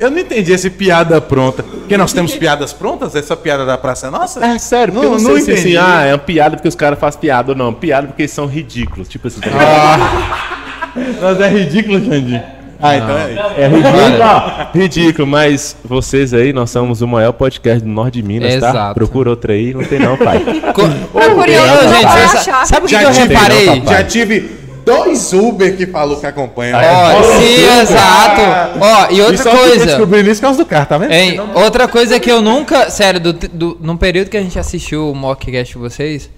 eu 0.01 0.11
não 0.11 0.19
entendi 0.19 0.51
esse 0.51 0.69
piada 0.69 1.21
pronta. 1.21 1.63
Porque 1.63 1.95
nós 1.95 2.11
temos 2.11 2.35
piadas 2.35 2.73
prontas? 2.73 3.15
Essa 3.15 3.35
piada 3.37 3.65
da 3.65 3.77
praça 3.77 4.07
é 4.07 4.09
nossa? 4.09 4.43
É 4.45 4.57
sério, 4.59 4.93
porque 4.93 5.07
Não- 5.07 5.13
eu 5.15 5.19
não, 5.21 5.29
não 5.29 5.35
sei 5.37 5.45
se 5.45 5.51
entendi. 5.51 5.77
assim, 5.77 5.91
ah, 5.91 6.03
é 6.05 6.11
uma 6.13 6.17
piada 6.19 6.55
porque 6.57 6.67
os 6.67 6.75
caras 6.75 6.99
fazem 6.99 7.19
piada 7.21 7.51
ou 7.51 7.57
não. 7.57 7.73
Piada 7.73 8.07
porque 8.07 8.23
eles 8.23 8.31
são 8.31 8.45
ridículos. 8.45 9.07
Tipo 9.07 9.27
assim, 9.27 9.39
tá 9.39 9.49
ligado? 9.49 11.21
Mas 11.21 11.39
é 11.39 11.49
ridículo, 11.49 11.99
Xandinho. 12.03 12.41
Ah, 12.83 12.97
então 12.97 13.15
é 13.15 13.31
isso. 13.31 13.41
É 13.57 13.67
ridículo. 13.67 14.69
Ridículo, 14.73 15.27
mas 15.27 15.77
vocês 15.85 16.33
aí, 16.33 16.51
nós 16.51 16.71
somos 16.71 17.01
o 17.03 17.07
maior 17.07 17.31
podcast 17.31 17.83
do 17.83 17.87
norte 17.89 18.15
de 18.21 18.23
Minas, 18.27 18.55
tá? 18.59 18.69
Exato. 18.69 18.95
Procura 18.95 19.29
outro 19.29 19.51
aí, 19.51 19.71
não 19.73 19.83
tem 19.83 19.99
não, 19.99 20.17
pai. 20.17 20.39
Co- 20.73 20.89
Procure 21.11 21.57
Ô, 21.57 21.61
outro, 21.61 21.89
gente, 21.89 22.67
sabe 22.67 22.85
o 22.85 22.89
que, 22.89 22.97
que 22.97 23.03
eu 23.03 23.11
reparei? 23.11 23.65
não. 23.81 23.85
Já 23.93 24.03
tive 24.03 24.60
dois 24.85 25.33
Uber 25.33 25.75
que 25.77 25.85
falou 25.85 26.19
que 26.19 26.25
acompanha. 26.25 26.75
Ó, 26.77 27.23
sim, 27.39 27.81
exato. 27.81 28.41
Ó, 28.79 29.07
e 29.11 29.17
E 29.17 29.21
outra 29.21 29.37
só 29.37 29.51
fiquei 29.51 29.67
coisa. 29.69 29.85
descobrindo 29.85 30.29
isso 30.29 30.41
por 30.41 30.47
causa 30.47 30.57
do 30.63 30.65
carro, 30.65 30.85
tá 30.85 30.97
vendo? 30.97 31.11
Hein, 31.11 31.39
outra 31.55 31.87
coisa 31.87 32.19
que 32.19 32.31
eu 32.31 32.41
nunca. 32.41 32.89
Sério, 32.89 33.19
do, 33.19 33.33
do, 33.33 33.77
num 33.81 33.97
período 33.97 34.29
que 34.29 34.37
a 34.37 34.41
gente 34.41 34.57
assistiu 34.59 35.11
o 35.11 35.15
mockcast 35.15 35.73
de 35.73 35.79
vocês, 35.79 36.29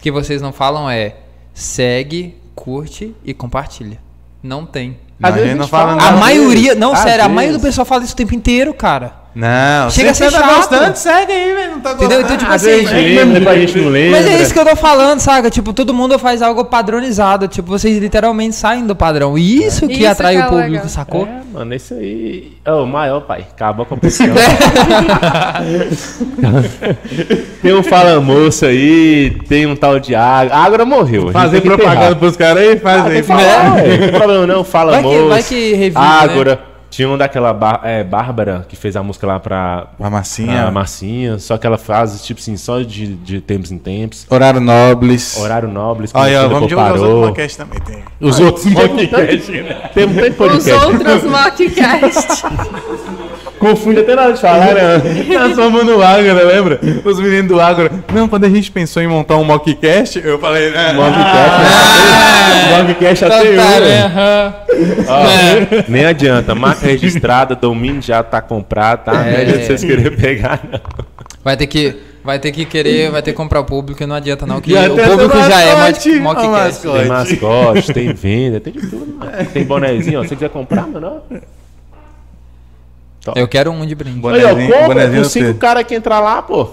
que 0.00 0.10
vocês 0.10 0.40
não 0.42 0.52
falam 0.52 0.88
é 0.88 1.14
segue, 1.52 2.34
curte 2.54 3.14
e 3.24 3.34
compartilha. 3.34 3.98
Não 4.42 4.64
tem. 4.64 4.96
Não, 5.18 5.28
a 5.28 5.32
vezes 5.32 5.48
gente 5.48 5.54
a 5.54 5.56
não 5.56 5.64
gente 5.64 5.70
fala 5.70 6.00
fala. 6.00 6.16
A 6.16 6.20
maioria. 6.20 6.74
Não, 6.76 6.92
Às 6.92 7.00
sério, 7.00 7.24
a 7.24 7.28
maioria 7.28 7.58
do 7.58 7.60
vezes. 7.60 7.74
pessoal 7.74 7.84
fala 7.84 8.04
isso 8.04 8.12
o 8.14 8.16
tempo 8.16 8.34
inteiro, 8.34 8.72
cara. 8.72 9.17
Não, 9.34 9.90
Chega 9.90 10.10
a 10.10 10.14
ser 10.14 10.32
tá 10.32 10.40
chato. 10.40 10.56
gostando, 10.56 10.96
segue 10.96 11.30
aí, 11.32 11.54
velho. 11.54 11.70
Não 11.72 11.80
tá 11.80 11.92
gostando. 11.92 12.12
Entendeu? 12.12 12.20
Então, 12.26 12.36
tipo 12.38 12.50
assim. 12.50 12.66
vezes 12.66 12.90
a 12.90 12.94
gente 12.96 13.14
lembra, 13.14 13.38
depois 13.38 13.56
a 13.56 13.60
gente 13.60 13.78
não 13.78 13.88
lembra. 13.90 14.10
Mas 14.22 14.26
é 14.26 14.42
isso 14.42 14.52
que 14.52 14.58
eu 14.58 14.64
tô 14.66 14.74
falando, 14.74 15.20
saca? 15.20 15.48
Tipo, 15.50 15.72
todo 15.72 15.94
mundo 15.94 16.18
faz 16.18 16.42
algo 16.42 16.64
padronizado. 16.64 17.46
Tipo, 17.46 17.68
vocês 17.68 17.98
literalmente 17.98 18.56
saem 18.56 18.84
do 18.86 18.96
padrão. 18.96 19.38
E 19.38 19.64
isso 19.64 19.86
que 19.86 20.02
Isso 20.02 20.08
atrai 20.10 20.34
que 20.34 20.40
o 20.40 20.44
é 20.44 20.48
público, 20.48 20.70
legal. 20.72 20.88
sacou? 20.88 21.26
É, 21.26 21.40
mano, 21.52 21.74
isso 21.74 21.94
aí 21.94 22.52
é 22.64 22.72
o 22.72 22.84
maior, 22.86 23.20
pai. 23.20 23.46
Acabou 23.54 23.84
a 23.84 23.86
competição. 23.86 24.26
tem 27.62 27.72
um 27.74 27.82
Fala 27.82 28.20
Moça 28.20 28.66
aí, 28.66 29.30
tem 29.48 29.66
um 29.66 29.76
tal 29.76 29.98
de 30.00 30.14
Água. 30.14 30.54
A 30.54 30.64
Água 30.64 30.84
morreu. 30.84 31.30
Fazer 31.30 31.60
que 31.60 31.68
propaganda 31.68 31.96
enterrar. 31.96 32.16
pros 32.16 32.36
caras 32.36 32.62
aí, 32.62 32.78
faz 32.78 33.06
Ah, 33.06 33.10
que 33.10 33.22
falar, 33.22 33.70
Não 33.70 33.76
tem 33.76 34.12
problema 34.12 34.46
não, 34.46 34.64
Fala 34.64 34.92
Vai 34.92 35.02
que- 35.02 35.08
Moça. 35.08 35.28
vai 35.28 35.42
que 35.42 35.74
revive, 35.74 35.96
Ágora. 35.98 36.60
Tinha 36.90 37.08
um 37.08 37.18
daquela 37.18 37.52
Bar- 37.52 37.80
é, 37.84 38.02
Bárbara 38.02 38.64
que 38.68 38.74
fez 38.74 38.96
a 38.96 39.02
música 39.02 39.26
lá 39.26 39.38
pra, 39.38 39.88
A 40.00 40.08
massinha. 40.10 40.62
pra 40.62 40.70
Massinha, 40.70 41.38
só 41.38 41.58
que 41.58 41.66
ela 41.66 41.76
faz 41.78 42.24
tipo 42.24 42.40
assim, 42.40 42.56
só 42.56 42.80
de, 42.80 43.14
de 43.16 43.40
tempos 43.40 43.70
em 43.70 43.78
tempos. 43.78 44.26
Horário 44.30 44.60
Nobres. 44.60 45.36
Horário 45.36 45.68
Nobres, 45.68 46.12
que 46.12 46.18
Olha, 46.18 46.46
o 46.46 46.48
vamos 46.50 46.68
divulgar 46.68 46.94
os 46.94 47.00
outros 47.02 47.20
podcasts 47.28 47.56
também. 47.56 47.80
Tem. 47.80 48.04
Os 48.20 48.40
outros 48.40 48.64
podcasts. 48.72 49.48
né? 49.48 49.90
Tem, 49.94 50.08
tem 50.08 50.30
Os 50.30 50.36
podcast. 50.36 50.86
outros 50.86 51.24
mockcast. 51.30 52.42
Confunde 53.58 54.00
até 54.00 54.14
na 54.14 54.22
hora 54.22 54.32
de 54.32 54.40
falar, 54.40 54.74
né? 54.74 55.02
Nós 55.38 55.54
fomos 55.54 55.84
no 55.84 56.00
Ágora, 56.02 56.44
lembra? 56.44 56.80
Os 57.04 57.18
meninos 57.18 57.48
do 57.48 57.60
Ágora. 57.60 57.90
Não, 58.14 58.28
quando 58.28 58.44
a 58.44 58.48
gente 58.48 58.70
pensou 58.70 59.02
em 59.02 59.06
montar 59.08 59.36
um 59.36 59.44
mockcast, 59.44 60.20
eu 60.24 60.38
falei... 60.38 60.72
Ah, 60.76 60.92
Mockcast, 60.92 62.78
Mockcast 62.82 63.24
Tá, 63.26 63.38
até 63.38 63.48
eu. 63.48 63.56
né? 63.80 64.54
É. 65.08 65.84
Nem 65.88 66.04
adianta, 66.04 66.54
marca 66.54 66.86
registrada, 66.86 67.54
domínio 67.54 68.00
já 68.02 68.22
tá 68.22 68.40
comprado, 68.40 69.04
tá? 69.04 69.12
Não 69.12 69.20
É. 69.22 69.40
adianta 69.42 69.64
vocês 69.64 69.82
quererem 69.84 70.16
pegar, 70.16 70.60
não. 70.70 70.80
Vai 71.44 71.56
ter 71.56 71.66
que. 71.66 71.96
Vai 72.24 72.38
ter 72.38 72.52
que 72.52 72.64
querer, 72.66 73.10
vai 73.10 73.22
ter 73.22 73.30
que 73.30 73.36
comprar 73.36 73.60
o 73.60 73.64
público 73.64 74.02
e 74.02 74.06
não 74.06 74.14
adianta 74.16 74.44
não, 74.44 74.60
que 74.60 74.74
o 74.74 74.76
público 74.76 75.36
já 75.48 75.62
é 75.62 75.74
mascote, 75.76 76.18
ó, 76.18 76.20
mockcast. 76.22 76.86
mascote. 76.86 76.98
Tem 76.98 77.08
mascote, 77.08 77.92
tem 77.94 78.12
venda, 78.12 78.60
tem 78.60 78.72
de 78.72 78.80
tudo, 78.80 79.16
mano. 79.18 79.32
Tem 79.52 79.64
bonezinho, 79.64 80.20
ó. 80.20 80.22
Se 80.24 80.28
você 80.30 80.34
quiser 80.34 80.50
comprar, 80.50 80.86
mano, 80.86 81.22
ó. 81.30 81.36
Eu 83.36 83.48
quero 83.48 83.70
um 83.70 83.84
de 83.86 83.94
brinde. 83.94 84.16
Aí, 84.16 84.20
Bonezinho- 84.20 84.72
compra 84.72 84.86
bonezinho 84.88 85.22
com 85.22 85.28
cinco 85.28 85.46
você. 85.46 85.54
caras 85.54 85.84
que 85.84 85.94
entrar 85.94 86.20
lá, 86.20 86.42
pô. 86.42 86.68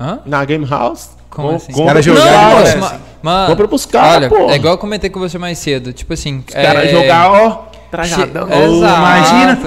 Hã? 0.00 0.20
Na 0.26 0.44
Game 0.44 0.64
House. 0.66 1.10
Como 1.28 1.48
Com- 1.50 1.56
assim? 1.56 1.72
compra 1.72 1.94
Cara 1.94 2.02
pros 2.02 2.18
jogar, 2.18 2.32
Não, 2.32 2.56
caras. 2.56 2.74
mano. 3.22 3.46
Compra 3.48 3.68
pros 3.68 3.86
caras, 3.86 4.16
Olha, 4.16 4.28
pô. 4.28 4.50
é 4.50 4.56
igual 4.56 4.74
eu 4.74 4.78
comentei 4.78 5.08
com 5.10 5.20
você 5.20 5.38
mais 5.38 5.58
cedo. 5.58 5.92
Tipo 5.92 6.12
assim. 6.14 6.42
Os 6.46 6.52
caras 6.54 6.84
é... 6.84 6.88
jogar, 6.88 7.30
ó. 7.30 7.64
Trajadão. 7.90 8.46
Che- 8.48 8.54
Exato. 8.54 8.98
Imagina, 9.00 9.58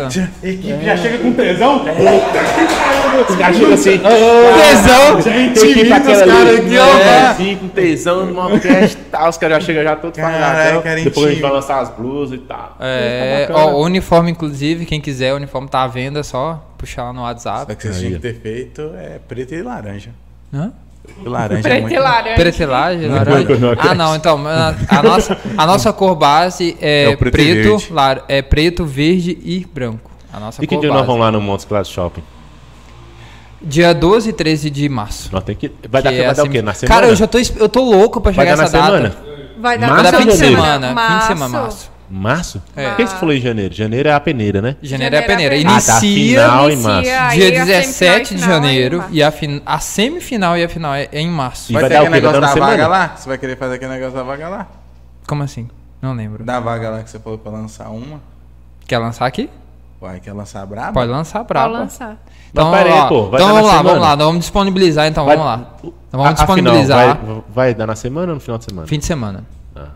a 0.44 0.48
equipe 0.48 0.86
já 0.86 0.98
chega 0.98 1.18
com 1.20 1.34
tesão. 1.34 1.84
Os 3.30 3.36
caras 3.36 3.56
chegam 3.58 3.74
assim. 3.74 4.00
Tesão. 4.00 5.20
Intimida 5.20 5.96
os 5.96 6.02
aquela 6.02 6.26
caras 6.28 6.48
ali, 6.48 6.58
aqui, 6.60 6.78
ó. 6.78 6.98
né, 6.98 7.28
assim, 7.28 7.72
tesão 7.74 8.34
Mobcast 8.34 8.98
e 8.98 9.02
tal. 9.12 9.30
Os 9.30 9.38
caras 9.38 9.58
já 9.60 9.66
chegam 9.66 9.84
já 9.84 9.96
fardadão. 9.96 10.82
cara, 10.82 11.02
Depois 11.04 11.28
a 11.28 11.30
gente 11.32 11.42
vai 11.42 11.52
lançar 11.52 11.80
as 11.80 11.90
blusas 11.90 12.36
e 12.40 12.42
tal. 12.42 12.78
É, 12.80 13.48
Tá 13.48 13.56
ó, 13.66 13.74
o 13.74 13.84
uniforme, 13.84 14.32
inclusive, 14.32 14.86
quem 14.86 15.00
quiser, 15.02 15.34
o 15.34 15.38
uniforme 15.38 15.68
tá 15.68 15.84
à 15.84 15.88
venda, 15.88 16.20
é 16.20 16.24
só 16.24 16.64
puxar 16.78 17.04
lá 17.06 17.14
no 17.14 17.20
Só 17.20 17.26
WhatsApp. 17.26 17.76
que 17.76 17.84
vocês 17.84 17.98
tinham 18.00 18.14
que 18.14 18.20
ter 18.20 18.36
feito 18.36 18.82
é 18.98 19.20
preto 19.28 19.54
e 19.54 19.62
laranja. 19.62 20.10
Hã? 20.54 20.72
E 21.26 21.28
laranja 21.28 21.60
é 21.60 21.62
Preto 21.72 21.82
muito... 21.82 21.96
e 21.96 22.00
laranja. 22.00 22.36
Pretelagem, 22.36 23.08
laranja. 23.10 23.46
bom, 23.46 23.56
não 23.60 23.76
Ah, 23.78 23.94
não, 23.94 24.16
então, 24.16 24.40
a, 24.48 25.04
nossa, 25.04 25.38
a 25.58 25.66
nossa 25.68 25.92
cor 25.92 26.16
base 26.16 26.78
é, 26.82 27.12
É 27.12 27.16
preto 27.18 27.38
e 27.42 27.54
preto, 27.64 27.94
lar- 27.94 28.24
é 28.30 28.42
preto, 28.42 28.86
verde 28.86 29.38
e 29.44 29.66
branco. 29.74 30.10
A 30.32 30.40
nossa 30.40 30.64
E 30.64 30.68
que 30.68 30.78
dia 30.78 30.88
base. 30.90 31.00
nós 31.00 31.06
vamos 31.06 31.22
lá 31.22 31.32
no 31.32 31.42
Montes 31.42 31.66
Class 31.66 31.90
Shopping? 31.90 32.24
Dia 33.64 33.94
12 33.94 34.30
e 34.30 34.34
13 34.34 34.70
de 34.70 34.90
março. 34.90 35.30
Nós 35.32 35.44
tem 35.44 35.56
que. 35.56 35.72
Vai 35.90 36.02
dar, 36.02 36.12
que 36.12 36.20
é 36.20 36.26
vai 36.26 36.36
dar 36.36 36.44
o 36.44 36.50
quê? 36.50 36.62
Na 36.62 36.74
semana? 36.74 36.96
Cara, 36.96 37.08
eu 37.12 37.16
já 37.16 37.26
tô, 37.28 37.38
eu 37.58 37.70
tô 37.70 37.82
louco 37.84 38.20
pra 38.20 38.34
chegar 38.34 38.52
dar 38.52 38.58
na 38.58 38.64
essa 38.64 38.78
data. 38.78 38.86
semana? 38.98 39.16
Vai 39.60 39.78
dar 39.78 39.88
Março 39.88 40.04
Vai 40.04 40.12
dar 40.12 40.18
fim 40.20 40.28
de 40.28 40.36
semana. 40.36 40.88
Fim 40.88 40.94
de 40.94 40.94
Março. 40.96 41.28
semana, 41.28 41.50
março. 41.62 41.92
Março? 42.10 42.62
É. 42.76 42.90
Por 42.90 42.98
que 42.98 43.04
que 43.06 43.10
você 43.12 43.16
falou 43.18 43.34
em 43.34 43.40
janeiro? 43.40 43.74
Janeiro 43.74 44.10
é 44.10 44.12
a 44.14 44.20
peneira, 44.20 44.62
né? 44.62 44.76
Janeiro 44.84 45.16
é 45.16 45.18
a 45.20 45.22
Janeiro 45.22 45.38
peneira. 45.52 45.56
é 45.56 45.58
a 45.58 45.62
peneira. 45.62 45.82
Ah, 45.82 45.82
tá, 46.00 46.06
Inicia 46.06 46.42
final 46.44 46.70
em 46.70 46.74
Inicia 46.74 46.90
março. 46.92 47.10
aí 47.10 47.38
dia 47.40 47.48
a 47.48 47.66
semifinal 47.66 47.66
17 47.66 48.34
e 48.34 48.38
de 48.38 48.44
em 48.44 48.46
janeiro 48.46 48.98
março. 48.98 49.14
e 49.14 49.24
a, 49.24 49.32
fin- 49.32 49.62
a 49.66 49.80
semifinal 49.80 50.58
e 50.58 50.64
a 50.64 50.70
final 50.70 50.94
é 50.94 51.08
é 51.12 51.22
em 51.22 51.30
março. 51.30 51.72
E 51.72 51.74
Vai, 51.74 51.82
vai 51.84 51.90
ter 51.90 51.96
dar 51.96 52.02
o 52.02 52.06
aquele 52.08 52.16
negócio 52.22 52.42
dar 52.42 52.48
da 52.48 52.54
vaga 52.60 52.72
semana? 52.76 52.88
lá? 52.88 53.14
Você 53.16 53.30
vai 53.30 53.38
querer 53.38 53.58
fazer 53.58 53.76
aquele 53.76 53.92
negócio 53.92 54.14
da 54.16 54.24
vaga 54.24 54.50
lá? 54.50 54.68
Como 55.26 55.42
assim? 55.44 55.68
Não 56.02 56.14
lembro. 56.14 56.44
Da 56.44 56.60
vaga 56.60 56.90
lá 56.90 57.02
que 57.04 57.10
você 57.10 57.18
falou 57.20 57.40
pra 57.40 57.52
lançar 57.52 57.88
uma. 57.90 58.20
Quer 58.86 58.98
lançar 59.00 59.26
aqui? 59.26 59.50
Uai, 60.04 60.20
quer 60.20 60.34
lançar 60.34 60.66
braba? 60.66 60.92
Pode 60.92 61.10
lançar 61.10 61.40
Pode 61.40 61.48
braba. 61.48 61.78
lançar. 61.80 62.18
Então, 62.52 62.70
Mas 62.70 62.84
pera 62.84 62.94
aí, 62.96 63.00
ó, 63.02 63.08
pô, 63.08 63.30
vai 63.30 63.42
então 63.42 63.48
dar 63.48 63.54
na 63.54 63.54
vamos 63.54 63.68
lá, 63.68 63.76
vamos 63.78 63.92
semana? 63.92 64.06
lá. 64.08 64.14
Então 64.16 64.26
vamos 64.28 64.40
disponibilizar 64.42 65.08
então, 65.08 65.26
Vai- 65.26 65.38
vamos 65.38 65.52
lá. 65.52 65.68
Então 65.80 65.94
vamos 66.12 66.28
a 66.28 66.34
disponibilizar 66.34 67.18
vai, 67.18 67.44
vai 67.54 67.74
dar 67.74 67.88
na 67.88 67.96
semana 67.96 68.28
ou 68.28 68.34
no 68.36 68.40
final 68.42 68.58
de 68.58 68.66
semana? 68.66 68.88
fim 68.88 69.00
de 69.00 69.06
semana. 69.06 69.46
Ah. 69.76 69.88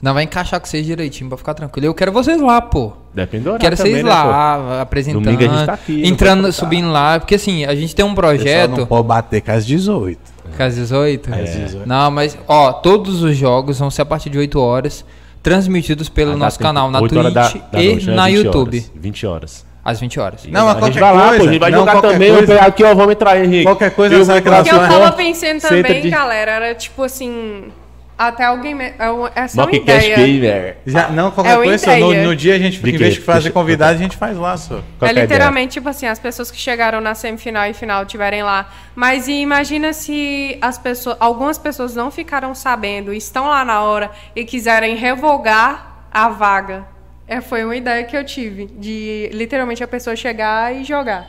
Não 0.00 0.14
vai 0.14 0.22
encaixar 0.24 0.60
com 0.60 0.66
vocês 0.66 0.86
direitinho 0.86 1.28
pra 1.28 1.36
ficar 1.36 1.54
tranquilo. 1.54 1.86
Eu 1.86 1.94
quero 1.94 2.12
vocês 2.12 2.40
lá, 2.40 2.60
pô. 2.60 2.92
Depende 3.12 3.44
do 3.44 3.58
Quero 3.58 3.76
também, 3.76 3.92
vocês 3.94 4.04
né, 4.04 4.10
lá, 4.10 4.80
apresentando, 4.80 5.22
Domingo 5.24 5.42
a 5.42 5.56
gente 5.56 5.66
tá 5.66 5.72
aqui, 5.74 6.06
entrando, 6.06 6.42
pode 6.44 6.54
subindo 6.54 6.90
lá, 6.90 7.18
porque 7.20 7.34
assim, 7.34 7.64
a 7.64 7.74
gente 7.74 7.94
tem 7.94 8.04
um 8.04 8.14
projeto, 8.14 8.78
não 8.78 8.86
pode 8.86 9.06
bater 9.08 9.40
com 9.42 9.50
as 9.50 9.66
18. 9.66 10.18
com 10.56 10.62
as 10.62 10.74
18. 10.76 11.34
Às 11.34 11.50
18. 11.50 11.86
Não, 11.88 12.10
mas 12.12 12.38
ó, 12.48 12.72
todos 12.72 13.22
os 13.22 13.36
jogos 13.36 13.78
vão 13.80 13.90
ser 13.90 14.02
a 14.02 14.06
partir 14.06 14.30
de 14.30 14.38
8 14.38 14.58
horas, 14.58 15.04
transmitidos 15.42 16.08
pelo 16.08 16.32
Ah, 16.32 16.36
nosso 16.36 16.58
tempo. 16.58 16.68
canal 16.68 16.90
na 16.90 16.98
Twitch 17.00 17.12
da- 17.12 17.30
da 17.30 17.52
e 17.82 17.88
noite, 17.88 18.06
né? 18.06 18.14
na 18.14 18.26
20 18.26 18.36
YouTube, 18.36 18.76
horas. 18.78 18.92
20 18.94 19.26
horas. 19.26 19.66
às 19.84 19.98
20 19.98 20.20
horas. 20.20 20.46
Não, 20.46 20.66
mas 20.66 20.76
a 20.76 20.86
gente 20.86 21.00
vai 21.00 21.12
lá, 21.12 21.28
coisa, 21.30 21.38
pô, 21.38 21.48
a 21.48 21.52
gente 21.52 21.60
vai 21.60 21.70
não, 21.72 21.78
jogar 21.80 22.00
também. 22.00 22.28
Eu 22.28 22.36
coisa. 22.36 22.60
aqui, 22.60 22.84
ó, 22.84 22.94
vamos 22.94 23.12
entrar, 23.12 23.44
Henrique. 23.44 23.64
Qualquer 23.64 23.90
coisa, 23.90 24.14
Eu 24.14 24.20
eu 24.20 24.24
Só- 24.24 24.40
tava 24.40 25.12
pensando 25.12 25.60
também, 25.60 26.02
de- 26.02 26.10
galera, 26.10 26.52
era 26.52 26.74
tipo 26.76 27.02
assim. 27.02 27.64
Até 28.28 28.44
alguém. 28.44 28.74
me- 28.74 28.84
É 28.84 28.96
essa 29.34 29.60
é 29.60 29.64
uma 29.64 29.74
ideia. 29.74 30.16
Gamer. 30.16 30.76
Já, 30.86 31.08
não, 31.08 31.28
É 31.28 31.30
qualquer 31.32 31.56
uma 31.56 31.64
coisa, 31.64 31.96
no, 31.98 32.14
no 32.22 32.36
dia 32.36 32.54
a 32.54 32.58
gente, 32.58 32.78
em 32.78 32.96
vez 32.96 33.14
de 33.14 33.20
fazer 33.20 33.50
convidado, 33.50 33.94
a 33.94 33.98
gente 33.98 34.16
faz 34.16 34.36
lá, 34.36 34.56
só. 34.56 34.76
É 34.76 34.78
a 35.06 35.10
ideia? 35.10 35.24
literalmente 35.24 35.72
tipo 35.72 35.88
assim, 35.88 36.06
as 36.06 36.18
pessoas 36.18 36.50
que 36.50 36.56
chegaram 36.58 37.00
na 37.00 37.14
semifinal 37.14 37.66
e 37.66 37.74
final 37.74 38.06
tiverem 38.06 38.42
lá. 38.42 38.70
Mas 38.94 39.26
e 39.26 39.32
imagina 39.32 39.92
se 39.92 40.56
as 40.60 40.78
pessoas, 40.78 41.16
algumas 41.18 41.58
pessoas 41.58 41.94
não 41.96 42.10
ficaram 42.10 42.54
sabendo, 42.54 43.12
estão 43.12 43.48
lá 43.48 43.64
na 43.64 43.82
hora 43.82 44.10
e 44.36 44.44
quiserem 44.44 44.94
revogar 44.96 46.06
a 46.12 46.28
vaga. 46.28 46.84
É, 47.26 47.40
foi 47.40 47.64
uma 47.64 47.74
ideia 47.74 48.04
que 48.04 48.16
eu 48.16 48.24
tive 48.24 48.66
de 48.66 49.30
literalmente 49.32 49.82
a 49.82 49.88
pessoa 49.88 50.14
chegar 50.14 50.74
e 50.76 50.84
jogar, 50.84 51.26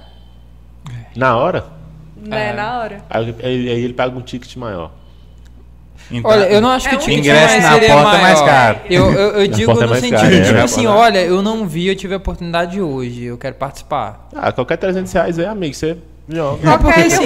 Na 1.15 1.37
hora? 1.37 1.65
né, 2.17 2.49
É. 2.49 2.53
na 2.53 2.79
hora. 2.79 2.97
Aí 3.09 3.35
aí 3.41 3.83
ele 3.83 3.93
paga 3.93 4.17
um 4.17 4.21
ticket 4.21 4.55
maior. 4.57 4.91
Então, 6.17 6.31
Olha, 6.31 6.43
eu 6.45 6.61
não 6.61 6.69
acho 6.69 6.87
que 6.87 6.95
É 6.95 6.97
o 6.97 7.01
um 7.01 7.03
ticket 7.03 7.19
ingresso 7.19 7.53
mais 7.53 7.63
na 7.63 7.73
seria 7.73 7.89
porta 7.89 8.01
é 8.01 8.03
maior. 8.03 8.21
mais 8.21 8.41
caro. 8.41 8.79
Eu, 8.89 9.11
eu, 9.11 9.29
eu 9.41 9.47
digo 9.47 9.71
é 9.71 9.75
no 9.75 9.89
mais 9.89 9.99
sentido, 9.99 10.19
caro, 10.19 10.35
é, 10.35 10.41
tipo 10.41 10.57
é, 10.57 10.61
assim, 10.61 10.85
é. 10.85 10.89
olha, 10.89 11.19
eu 11.19 11.41
não 11.41 11.67
vi, 11.67 11.87
eu 11.87 11.95
tive 11.95 12.13
a 12.13 12.17
oportunidade 12.17 12.79
hoje, 12.81 13.23
eu 13.23 13.37
quero 13.37 13.55
participar. 13.55 14.27
Ah, 14.35 14.51
qualquer 14.51 14.77
300 14.77 15.11
reais 15.11 15.39
aí, 15.39 15.45
amigo, 15.45 15.73
você 15.73 15.97
joga. 16.29 16.59
É 16.73 16.77
porque 16.77 16.99
assim, 17.01 17.25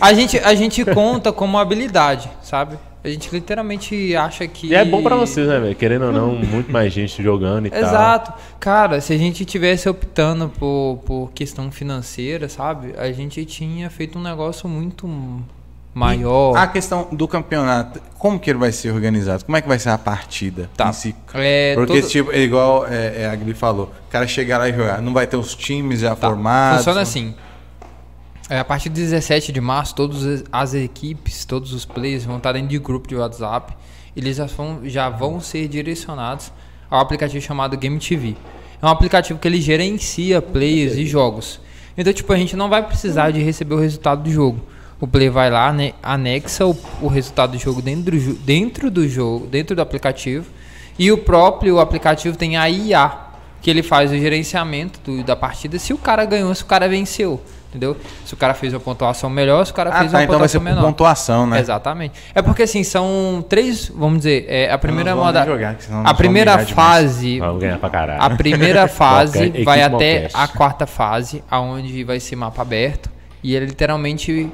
a 0.00 0.12
gente, 0.12 0.38
a 0.38 0.54
gente 0.54 0.84
conta 0.84 1.32
como 1.32 1.58
habilidade, 1.58 2.30
sabe? 2.42 2.76
A 3.06 3.08
gente 3.08 3.28
literalmente 3.32 4.16
acha 4.16 4.48
que. 4.48 4.66
E 4.66 4.74
é 4.74 4.84
bom 4.84 5.00
pra 5.00 5.14
vocês, 5.14 5.46
né, 5.46 5.60
velho? 5.60 5.76
Querendo 5.76 6.06
ou 6.06 6.12
não, 6.12 6.34
muito 6.34 6.72
mais 6.72 6.92
gente 6.92 7.22
jogando 7.22 7.66
e 7.66 7.70
tal. 7.70 7.78
Exato. 7.78 8.32
Cara, 8.58 9.00
se 9.00 9.12
a 9.12 9.16
gente 9.16 9.44
tivesse 9.44 9.88
optando 9.88 10.48
por, 10.48 11.00
por 11.06 11.30
questão 11.32 11.70
financeira, 11.70 12.48
sabe? 12.48 12.94
A 12.98 13.12
gente 13.12 13.44
tinha 13.44 13.88
feito 13.90 14.18
um 14.18 14.22
negócio 14.22 14.68
muito 14.68 15.06
maior. 16.00 16.54
A 16.56 16.66
questão 16.66 17.08
do 17.10 17.26
campeonato, 17.26 18.00
como 18.18 18.38
que 18.38 18.50
ele 18.50 18.58
vai 18.58 18.70
ser 18.70 18.90
organizado? 18.92 19.44
Como 19.46 19.56
é 19.56 19.62
que 19.62 19.66
vai 19.68 19.78
ser 19.78 19.88
a 19.88 19.96
partida 19.98 20.68
Tá. 20.76 20.92
si? 20.92 21.14
É, 21.32 21.74
Porque, 21.74 22.00
todo- 22.02 22.10
tipo, 22.10 22.30
é 22.32 22.40
igual 22.40 22.86
é, 22.86 23.22
é, 23.22 23.28
a 23.30 23.34
Gli 23.34 23.54
falou, 23.54 23.90
o 24.06 24.10
cara 24.10 24.26
chegar 24.26 24.58
lá 24.58 24.68
e 24.68 24.74
jogar, 24.74 25.00
não 25.00 25.14
vai 25.14 25.26
ter 25.26 25.36
os 25.38 25.54
times 25.54 26.00
já 26.00 26.14
Tá, 26.14 26.28
formados. 26.28 26.78
Funciona 26.78 27.00
assim. 27.00 27.34
É, 28.50 28.58
a 28.58 28.64
partir 28.64 28.90
de 28.90 29.00
17 29.00 29.50
de 29.50 29.60
março, 29.60 29.94
todas 29.94 30.24
as- 30.24 30.44
as 30.52 30.74
equipes, 30.74 31.44
todos 31.46 31.72
os 31.72 31.84
players 31.86 32.24
vão 32.24 32.36
estar 32.36 32.52
dentro 32.52 32.68
de 32.68 32.78
grupo 32.78 33.08
de 33.08 33.16
WhatsApp. 33.16 33.74
Eles 34.14 34.36
já 34.36 34.46
vão, 34.46 34.80
já 34.84 35.08
vão 35.08 35.40
ser 35.40 35.66
direcionados 35.66 36.52
ao 36.90 37.00
aplicativo 37.00 37.42
chamado 37.44 37.76
Game 37.76 37.98
TV. 37.98 38.36
É 38.80 38.86
um 38.86 38.90
aplicativo 38.90 39.38
que 39.38 39.48
ele 39.48 39.60
gerencia 39.60 40.40
players 40.42 40.94
e 40.96 41.06
jogos. 41.06 41.58
Então, 41.98 42.12
tipo, 42.12 42.30
a 42.32 42.36
gente 42.36 42.54
não 42.54 42.68
vai 42.68 42.82
precisar 42.86 43.30
de 43.30 43.42
receber 43.42 43.74
o 43.74 43.80
resultado 43.80 44.22
do 44.22 44.30
jogo. 44.30 44.60
O 45.00 45.06
player 45.06 45.30
vai 45.30 45.50
lá, 45.50 45.72
né, 45.72 45.92
anexa 46.02 46.66
o, 46.66 46.76
o 47.02 47.08
resultado 47.08 47.52
do 47.52 47.58
jogo 47.58 47.82
dentro 47.82 48.18
do, 48.18 48.32
dentro 48.34 48.90
do 48.90 49.06
jogo, 49.08 49.46
dentro 49.46 49.76
do 49.76 49.82
aplicativo. 49.82 50.46
E 50.98 51.12
o 51.12 51.18
próprio 51.18 51.78
aplicativo 51.78 52.36
tem 52.36 52.56
a 52.56 52.68
IA, 52.70 53.12
que 53.60 53.68
ele 53.68 53.82
faz 53.82 54.10
o 54.10 54.16
gerenciamento 54.16 54.98
do- 55.04 55.22
da 55.22 55.36
partida 55.36 55.78
se 55.78 55.92
o 55.92 55.98
cara 55.98 56.24
ganhou, 56.24 56.54
se 56.54 56.62
o 56.62 56.66
cara 56.66 56.88
venceu. 56.88 57.40
Entendeu? 57.68 57.94
Se 58.24 58.32
o 58.32 58.36
cara 58.38 58.54
fez 58.54 58.72
uma 58.72 58.80
pontuação 58.80 59.28
melhor, 59.28 59.66
se 59.66 59.72
o 59.72 59.74
cara 59.74 59.90
Ah, 59.90 59.98
fez 59.98 60.12
tá, 60.12 60.16
uma 60.18 60.24
então 60.24 60.38
vai 60.38 60.48
ser 60.48 60.58
pontuação 60.58 60.74
menor. 60.76 60.86
pontuação, 60.88 61.46
né? 61.46 61.60
Exatamente. 61.60 62.14
É 62.34 62.40
porque 62.40 62.62
assim, 62.62 62.82
são 62.82 63.44
três, 63.46 63.92
vamos 63.94 64.18
dizer, 64.18 64.46
é, 64.48 64.72
a 64.72 64.78
primeira 64.78 65.14
moda, 65.14 65.44
jogar, 65.44 65.76
a 66.04 66.14
primeira 66.14 66.58
fase, 66.64 67.38
Vamos 67.38 67.60
ganhar 67.60 67.78
pra 67.78 67.90
caralho. 67.90 68.22
a 68.22 68.30
primeira 68.30 68.88
fase 68.88 69.50
vai 69.62 69.82
até 69.82 70.30
a 70.32 70.48
quarta 70.48 70.86
fase, 70.86 71.44
aonde 71.50 72.02
vai 72.02 72.18
ser 72.18 72.36
mapa 72.36 72.62
aberto 72.62 73.10
e 73.42 73.54
ele 73.54 73.66
literalmente 73.66 74.50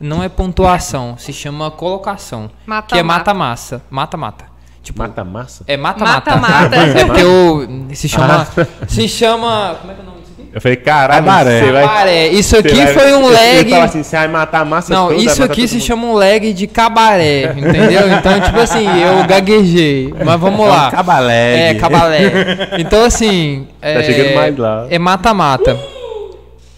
não 0.00 0.22
é 0.22 0.28
pontuação, 0.28 1.16
se 1.18 1.32
chama 1.32 1.70
colocação, 1.70 2.50
Mata-mata. 2.66 2.94
que 2.94 2.98
é 2.98 3.02
mata-massa, 3.02 3.82
mata-mata. 3.90 4.44
Tipo, 4.82 5.02
Mata 5.02 5.22
massa? 5.24 5.64
é 5.66 5.76
mata-mata. 5.76 6.36
Mata-mata. 6.36 6.76
É 6.98 7.04
porque 7.04 7.22
o 7.22 7.94
se 7.94 8.08
chama 8.08 8.46
se 8.86 9.06
chama, 9.08 9.76
como 9.80 9.92
é 9.92 9.94
que 9.94 10.00
é 10.00 10.02
o 10.02 10.06
nome 10.06 10.20
disso 10.20 10.32
aqui? 10.38 10.48
Eu 10.54 10.60
falei, 10.62 10.76
caralho, 10.78 11.24
Cabaré. 11.26 11.60
você 11.60 11.72
vai... 11.72 11.82
Cabaré. 11.82 12.28
Isso 12.28 12.50
você 12.50 12.56
aqui 12.58 12.74
vai- 12.74 12.94
foi 12.94 13.12
um 13.14 13.28
lag. 13.28 13.70
fala 13.70 13.84
assim, 13.84 14.02
você 14.02 14.16
vai 14.16 14.28
matar 14.28 14.60
a 14.60 14.64
massa 14.64 14.94
Não, 14.94 15.08
toda, 15.08 15.16
vai 15.16 15.24
isso 15.26 15.42
aqui 15.44 15.68
se 15.68 15.74
mundo. 15.74 15.84
chama 15.84 16.06
um 16.06 16.12
lag 16.14 16.52
de 16.54 16.66
cabaré, 16.66 17.52
entendeu? 17.54 18.08
Então, 18.18 18.40
tipo 18.40 18.58
assim, 18.60 18.86
eu 19.02 19.24
gaguejei. 19.26 20.14
Mas 20.24 20.40
vamos 20.40 20.60
É 20.60 20.62
um 20.62 20.68
lá. 20.68 20.90
cabaleg. 20.90 21.60
É, 21.60 21.74
cabalé. 21.74 22.30
Então, 22.78 23.04
assim. 23.04 23.66
É, 23.82 23.94
Tá 23.94 24.02
chegando 24.04 24.34
mais 24.36 24.56
lá. 24.56 24.86
É 24.88 24.98
mata-mata. 24.98 25.78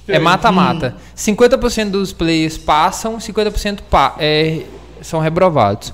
É 0.08 0.18
mata-mata. 0.18 0.96
50% 1.20 1.90
dos 1.90 2.12
players 2.14 2.56
passam, 2.56 3.18
50% 3.18 3.80
pa 3.90 4.16
é, 4.18 4.62
são 5.02 5.20
reprovados. 5.20 5.92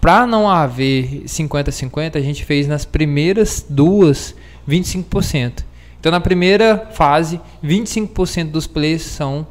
Pra 0.00 0.24
não 0.24 0.48
haver 0.48 1.24
50-50, 1.26 2.14
a 2.14 2.20
gente 2.20 2.44
fez 2.44 2.68
nas 2.68 2.84
primeiras 2.84 3.66
duas 3.68 4.36
25%. 4.68 5.64
Então, 5.98 6.12
na 6.12 6.20
primeira 6.20 6.88
fase, 6.92 7.40
25% 7.64 8.52
dos 8.52 8.68
players 8.68 9.02
são 9.02 9.44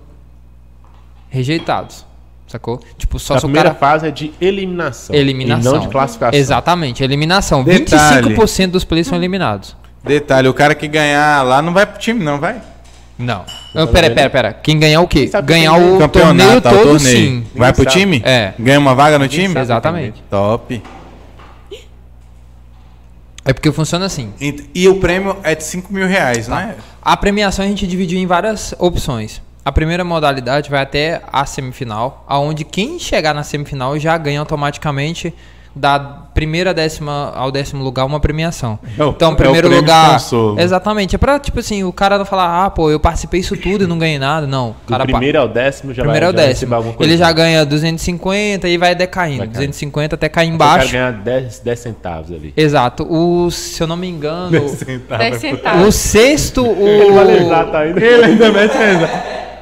rejeitados. 1.29 2.05
Sacou? 2.47 2.79
Tipo, 2.97 3.19
só 3.19 3.35
a 3.35 3.41
primeira 3.41 3.73
cara. 3.73 3.79
fase 3.79 4.07
é 4.07 4.11
de 4.11 4.33
eliminação. 4.39 5.13
Eliminação. 5.13 5.73
E 5.73 5.75
não 5.75 5.81
de 5.81 5.89
classificação. 5.89 6.39
Exatamente, 6.39 7.03
eliminação. 7.03 7.65
Detalhe. 7.65 8.33
25% 8.33 8.67
dos 8.67 8.85
players 8.85 9.07
são 9.07 9.17
eliminados. 9.17 9.75
Detalhe, 10.01 10.47
o 10.47 10.53
cara 10.53 10.73
que 10.73 10.87
ganhar 10.87 11.43
lá 11.43 11.61
não 11.61 11.73
vai 11.73 11.85
pro 11.85 11.99
time, 11.99 12.23
não 12.23 12.39
vai? 12.39 12.61
Não. 13.17 13.45
Não, 13.73 13.87
pera, 13.87 14.11
pera, 14.11 14.29
pera. 14.29 14.53
Quem 14.53 14.77
ganhar 14.79 15.01
o 15.01 15.07
quê? 15.07 15.29
Ganhar 15.43 15.73
o 15.73 15.97
Campeonato, 15.97 16.67
ao 16.67 16.73
todo, 16.75 16.83
torneio. 16.91 17.01
sim. 17.17 17.47
Vai 17.55 17.73
pro 17.73 17.83
sabe. 17.83 17.95
time? 17.99 18.21
É. 18.23 18.53
Ganha 18.59 18.77
uma 18.79 18.93
vaga 18.93 19.17
no 19.17 19.27
time? 19.27 19.47
sabe. 19.49 19.59
Exatamente. 19.61 20.23
Top. 20.29 20.81
É 23.45 23.53
porque 23.53 23.71
funciona 23.71 24.05
assim. 24.05 24.33
Ent- 24.41 24.65
E 24.75 24.87
o 24.89 24.99
prêmio 24.99 25.37
é 25.43 25.55
de 25.55 25.63
5 25.63 25.91
mil 25.91 26.05
reais, 26.05 26.47
não 26.47 26.59
é? 26.59 26.75
A 27.01 27.15
premiação 27.15 27.63
a 27.63 27.67
gente 27.67 27.87
dividiu 27.87 28.19
em 28.19 28.25
várias 28.25 28.75
opções. 28.77 29.41
A 29.63 29.71
primeira 29.71 30.03
modalidade 30.03 30.69
vai 30.69 30.81
até 30.81 31.21
a 31.31 31.45
semifinal, 31.45 32.23
aonde 32.27 32.63
quem 32.63 32.99
chegar 32.99 33.33
na 33.33 33.43
semifinal 33.43 33.97
já 33.99 34.17
ganha 34.17 34.39
automaticamente 34.39 35.33
da 35.77 35.99
primeira 36.33 36.71
décima 36.71 37.31
ao 37.35 37.49
décimo 37.51 37.83
lugar 37.83 38.05
uma 38.05 38.19
premiação. 38.19 38.77
É 38.97 39.03
o- 39.03 39.07
é 39.07 39.09
então, 39.09 39.31
o 39.31 39.35
primeiro 39.35 39.69
de 39.69 39.75
lugar. 39.75 40.13
consolo. 40.13 40.59
Exatamente. 40.59 41.15
É 41.15 41.17
pra, 41.17 41.39
tipo 41.39 41.59
assim, 41.59 41.83
o 41.83 41.91
cara 41.91 42.17
não 42.17 42.25
falar, 42.25 42.65
ah, 42.65 42.69
pô, 42.69 42.91
eu 42.91 42.99
participei 42.99 43.39
isso 43.39 43.57
tudo 43.57 43.85
e 43.85 43.87
não 43.87 43.97
ganhei 43.97 44.19
nada. 44.19 44.45
Não. 44.45 44.75
O 44.85 44.87
cara 44.89 45.03
primeiro 45.03 45.39
ao 45.39 45.47
décimo 45.47 45.93
já 45.95 46.03
primeiro 46.03 46.27
vai 46.27 46.35
ao 46.35 46.39
já 46.41 46.47
décimo. 46.47 46.75
alguma 46.75 46.93
coisa. 46.93 47.11
Ele 47.11 47.17
já 47.17 47.31
ganha 47.31 47.65
250 47.65 48.67
e 48.67 48.77
vai 48.77 48.93
decaindo. 48.93 49.37
Vai 49.39 49.47
caindo. 49.47 49.53
250 49.53 50.15
até 50.15 50.29
cair 50.29 50.47
Então, 50.49 50.55
o 50.55 50.59
cara 50.59 50.73
embaixo. 50.85 50.91
ganha 50.93 51.11
10, 51.11 51.59
10 51.59 51.79
centavos 51.79 52.31
ali. 52.31 52.53
Exato. 52.55 53.03
O, 53.09 53.49
se 53.49 53.81
eu 53.81 53.87
não 53.87 53.97
me 53.97 54.07
engano, 54.07 54.51
10 54.51 54.71
o 54.73 55.39
centavos. 55.39 55.95
sexto. 55.95 56.65
Ele 56.65 57.11
vai 57.13 57.23
O, 57.23 57.27
lembrar, 57.27 57.65
tá 57.71 57.79
ainda. 57.79 57.99
Ele 57.99 58.23
ainda 58.25 58.51
mete. 58.51 58.77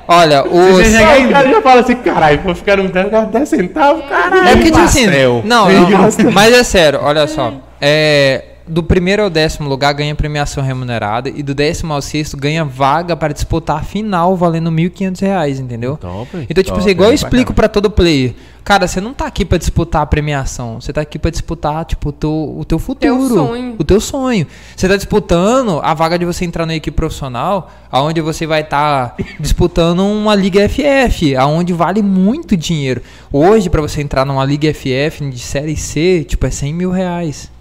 Olha, 0.07 0.45
o. 0.47 0.73
Você 0.73 0.91
já 0.91 1.17
o 1.17 1.29
cara 1.29 1.49
já 1.49 1.61
fala 1.61 1.81
assim, 1.81 1.95
caralho, 1.95 2.41
vou 2.41 2.55
ficar 2.55 2.77
no 2.77 2.89
10, 2.89 3.27
10 3.29 3.49
centavos, 3.49 4.05
caralho. 4.05 4.47
É 4.47 4.55
porque, 4.55 4.71
tipo 4.71 4.79
assim. 4.79 5.07
Não, 5.43 5.69
não. 5.69 6.31
Mas 6.31 6.53
é 6.53 6.63
sério, 6.63 6.99
olha 7.01 7.27
só. 7.27 7.53
É. 7.79 8.45
Do 8.67 8.81
primeiro 8.81 9.21
ao 9.21 9.29
décimo 9.29 9.69
lugar 9.69 9.93
ganha 9.93 10.15
premiação 10.15 10.63
remunerada 10.63 11.29
e 11.29 11.43
do 11.43 11.53
décimo 11.53 11.93
ao 11.93 12.01
sexto 12.01 12.35
ganha 12.35 12.65
vaga 12.65 13.15
para 13.15 13.31
disputar 13.31 13.77
a 13.77 13.83
final 13.83 14.35
valendo 14.35 14.71
1.500 14.71 15.21
reais, 15.21 15.59
entendeu? 15.59 15.97
Top. 15.97 16.27
Então, 16.49 16.63
tipo 16.63 16.75
assim, 16.79 16.89
igual 16.89 17.11
eu 17.11 17.13
explico 17.13 17.53
pra 17.53 17.67
todo 17.67 17.91
player. 17.91 18.33
Cara, 18.65 18.87
você 18.87 18.99
não 18.99 19.13
tá 19.13 19.27
aqui 19.27 19.45
pra 19.45 19.59
disputar 19.59 20.01
a 20.01 20.05
premiação. 20.07 20.81
Você 20.81 20.91
tá 20.91 20.99
aqui 20.99 21.19
pra 21.19 21.29
disputar, 21.29 21.85
tipo, 21.85 22.09
o 22.09 22.11
teu, 22.11 22.55
o 22.57 22.65
teu 22.65 22.79
futuro. 22.79 23.35
sonho. 23.35 23.75
O 23.77 23.83
teu 23.83 24.01
sonho. 24.01 24.47
Você 24.75 24.89
tá 24.89 24.95
disputando 24.95 25.79
a 25.83 25.93
vaga 25.93 26.17
de 26.17 26.25
você 26.25 26.45
entrar 26.45 26.65
na 26.65 26.73
equipe 26.73 26.97
profissional, 26.97 27.69
aonde 27.91 28.21
você 28.21 28.47
vai 28.47 28.61
estar 28.61 29.15
disputando 29.39 29.99
uma 29.99 30.33
Liga 30.33 30.67
FF, 30.67 31.35
aonde 31.35 31.73
vale 31.73 32.01
muito 32.01 32.57
dinheiro. 32.57 33.03
Hoje, 33.31 33.69
pra 33.69 33.81
você 33.81 34.01
entrar 34.01 34.25
numa 34.25 34.43
Liga 34.43 34.73
FF 34.73 35.29
de 35.29 35.37
Série 35.37 35.77
C, 35.77 36.25
tipo, 36.27 36.43
é 36.47 36.49
100 36.49 36.73
mil 36.73 36.89
reais. 36.89 37.51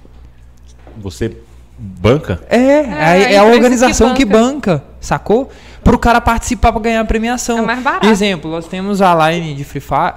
Você 0.97 1.37
banca? 1.79 2.43
É, 2.49 2.57
é, 2.57 2.81
a 2.81 2.87
é 2.87 3.39
a 3.39 3.45
empresa 3.45 3.45
organização 3.45 4.15
que 4.15 4.25
que 4.25 4.33
banca. 4.33 4.83
sacou? 4.99 5.51
Pro 5.83 5.99
cara 5.99 6.19
participar 6.19 6.73
pra 6.73 6.81
ganhar 6.81 7.03
a 7.03 7.05
premiação. 7.05 7.59
É 7.59 7.61
mais 7.61 7.83
barato. 7.83 8.07
Exemplo, 8.07 8.51
nós 8.51 8.67
temos 8.67 9.03
a 9.03 9.31
line 9.31 9.55
de 9.55 9.65
Free 9.65 9.81
Fire, 9.83 10.15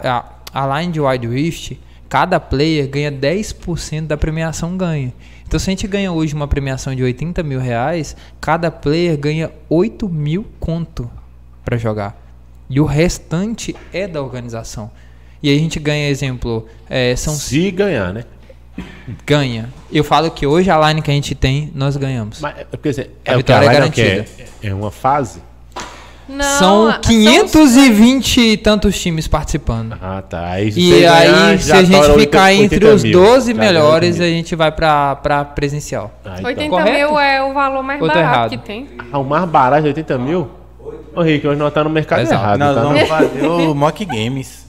a, 0.58 0.64
a 0.64 0.82
line 0.82 0.92
de 0.94 1.00
Wild 1.00 1.28
Rift, 1.28 1.80
cada 2.10 2.40
player 2.40 2.88
ganha 2.90 3.12
10% 3.12 4.08
da 4.08 4.18
premiação 4.18 4.78
ganha. 4.78 5.14
Então 5.46 5.60
se 5.60 5.70
a 5.70 5.72
gente 5.72 5.88
ganha 5.88 6.12
hoje 6.12 6.34
uma 6.34 6.48
premiação 6.48 6.94
de 6.96 7.04
80 7.04 7.44
mil 7.44 7.60
reais, 7.60 8.16
cada 8.42 8.70
player 8.70 9.18
ganha 9.18 9.52
8 9.70 10.10
mil 10.10 10.46
conto 10.60 11.10
pra 11.64 11.78
jogar. 11.78 12.16
E 12.70 12.80
o 12.82 12.86
restante 12.86 13.76
é 13.94 14.08
da 14.08 14.22
organização. 14.22 14.92
E 15.42 15.50
aí 15.50 15.56
a 15.56 15.60
gente 15.60 15.80
ganha, 15.80 16.10
exemplo, 16.10 16.66
é, 16.90 17.16
são 17.16 17.34
Se 17.36 17.72
ganhar, 17.72 18.14
né? 18.14 18.26
ganha. 19.26 19.70
Eu 19.92 20.04
falo 20.04 20.30
que 20.32 20.46
hoje 20.46 20.70
a 20.70 20.88
line 20.88 21.02
que 21.02 21.10
a 21.10 21.14
gente 21.14 21.34
tem, 21.34 21.72
nós 21.74 21.96
ganhamos. 21.98 22.40
Mas, 22.42 22.60
é 22.60 22.64
porque, 22.66 22.90
assim, 22.90 23.02
A 23.02 23.04
é 23.04 23.08
o 23.08 23.38
que 23.38 23.38
vitória 23.38 23.70
a 23.70 23.72
é 23.72 23.90
quer. 23.90 24.16
garantida. 24.18 24.26
É 24.62 24.74
uma 24.74 24.92
fase? 24.92 25.42
Não, 26.30 26.44
são 26.60 26.88
a- 26.90 26.99
520 26.99 28.40
e 28.41 28.58
tantos 28.58 28.99
times 28.99 29.28
participando. 29.28 29.98
Ah, 30.02 30.22
tá. 30.22 30.49
Aí, 30.52 30.72
se 30.72 30.80
E 30.82 31.06
aí, 31.06 31.28
ganhar, 31.32 31.60
se 31.60 31.72
a 31.72 31.84
gente 31.84 32.20
ficar 32.20 32.44
80 32.49 32.54
entre 32.54 32.86
os 32.86 33.04
mil. 33.04 33.14
12 33.14 33.48
Já 33.52 33.58
ganha 33.58 33.72
melhores, 33.74 34.10
80 34.16 34.24
a 34.24 34.28
mil. 34.28 34.36
gente 34.38 34.56
vai 34.56 34.72
pra, 34.72 35.16
pra 35.16 35.45
presencial. 35.45 36.12
Ah, 36.26 36.36
então. 36.38 36.45
80 36.48 36.70
Correto? 36.70 36.91
mil 36.91 37.20
é 37.20 37.44
o 37.44 37.54
valor 37.54 37.82
mais 37.84 38.02
Ou 38.02 38.08
barato 38.08 38.24
errado? 38.26 38.49
que 38.52 38.58
tem. 38.58 38.88
Ah, 39.12 39.20
o 39.20 39.24
mais 39.24 39.45
barato 39.49 39.84
de 39.84 39.88
80 39.90 40.18
mil? 40.18 40.49
Ô, 41.16 41.22
Rick, 41.22 41.48
hoje 41.48 41.58
nós 41.60 41.74
tá 41.74 41.84
no 41.84 41.90
mercado 41.90 42.22
Exato. 42.22 42.41
errado. 42.44 42.60
Nós 42.60 42.76
tá? 42.76 42.82
vamos 42.84 43.02
fazer 43.08 43.48
o 43.48 43.74
Mock 43.74 44.06
Games. 44.06 44.66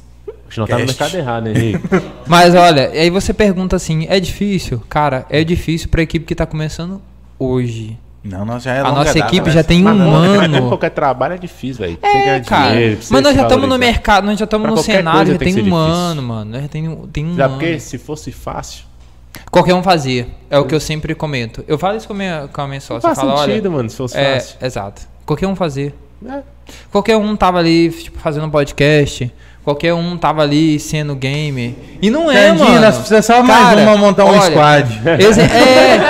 Hoje 0.48 0.58
nós 0.60 0.68
tá 0.68 0.78
no 0.78 0.86
mercado 0.86 1.14
errado, 1.16 1.46
hein, 1.48 1.54
Rick? 1.54 1.80
Mas 2.26 2.54
olha, 2.54 2.88
aí 2.90 3.10
você 3.10 3.34
pergunta 3.34 3.76
assim, 3.76 4.06
é 4.08 4.18
difícil? 4.18 4.82
Cara, 4.88 5.26
é 5.28 5.44
difícil 5.44 5.88
pra 5.90 6.00
equipe 6.02 6.24
que 6.24 6.34
tá 6.34 6.46
começando 6.46 7.02
hoje. 7.38 7.98
Não, 8.22 8.44
nós 8.44 8.62
já 8.62 8.74
é 8.74 8.80
A 8.80 8.90
nossa 8.92 9.18
equipe 9.18 9.46
né? 9.46 9.52
já 9.52 9.62
tem 9.62 9.84
um 9.86 9.88
ano. 9.88 10.68
qualquer 10.68 10.90
trabalho 10.90 11.34
é 11.34 11.38
difícil, 11.38 11.84
velho. 11.84 11.98
É, 12.02 12.40
cara. 12.40 12.72
dinheiro, 12.72 12.98
Mas 13.10 13.22
nós 13.22 13.34
já 13.34 13.42
estamos 13.42 13.68
no 13.68 13.78
mercado, 13.78 14.24
nós 14.24 14.38
já 14.38 14.44
estamos 14.44 14.68
no 14.68 14.76
cenário, 14.78 15.32
já 15.32 15.38
tem 15.38 15.54
tem 15.54 15.62
um 15.62 15.64
difícil. 15.64 15.76
ano, 15.76 16.22
mano. 16.22 16.50
Nós 16.50 16.62
Já 16.62 16.68
tem, 16.68 16.96
tem 17.12 17.26
um 17.26 17.36
Já 17.36 17.44
ano. 17.46 17.54
porque 17.54 17.78
se 17.80 17.96
fosse 17.96 18.32
fácil. 18.32 18.84
Qualquer 19.50 19.74
um 19.74 19.82
fazia. 19.82 20.26
É 20.50 20.58
o 20.58 20.64
que 20.64 20.74
eu 20.74 20.80
sempre 20.80 21.14
comento. 21.14 21.64
Eu 21.68 21.78
falo 21.78 21.96
isso 21.96 22.06
com 22.06 22.14
a 22.14 22.16
minha, 22.16 22.48
com 22.52 22.60
a 22.60 22.66
minha 22.66 22.80
sócia. 22.80 23.08
Não 23.08 23.14
faz 23.14 23.28
falo, 23.28 23.46
sentido, 23.46 23.70
mano, 23.70 23.88
se 23.88 23.96
fosse 23.96 24.16
é, 24.16 24.34
fácil. 24.34 24.56
exato. 24.60 25.02
Qualquer 25.24 25.46
um 25.46 25.54
fazia. 25.54 25.94
É. 26.26 26.42
Qualquer 26.90 27.16
um 27.16 27.36
tava 27.36 27.58
ali, 27.58 27.90
tipo, 27.90 28.18
fazendo 28.18 28.46
um 28.46 28.50
podcast. 28.50 29.32
Qualquer 29.68 29.92
um 29.92 30.16
tava 30.16 30.40
ali 30.40 30.80
sendo 30.80 31.14
gamer. 31.14 31.72
E 32.00 32.08
não 32.08 32.30
é, 32.30 32.48
Xandinho, 32.48 32.68
mano. 32.70 32.80
nós 32.80 32.94
precisamos 32.96 33.26
só 33.26 33.42
mais 33.42 33.66
Cara, 33.66 33.82
uma 33.82 33.96
montar 33.98 34.24
um 34.24 34.28
olha, 34.30 34.40
squad. 34.40 35.00
exe- 35.18 35.42
é. 35.42 36.00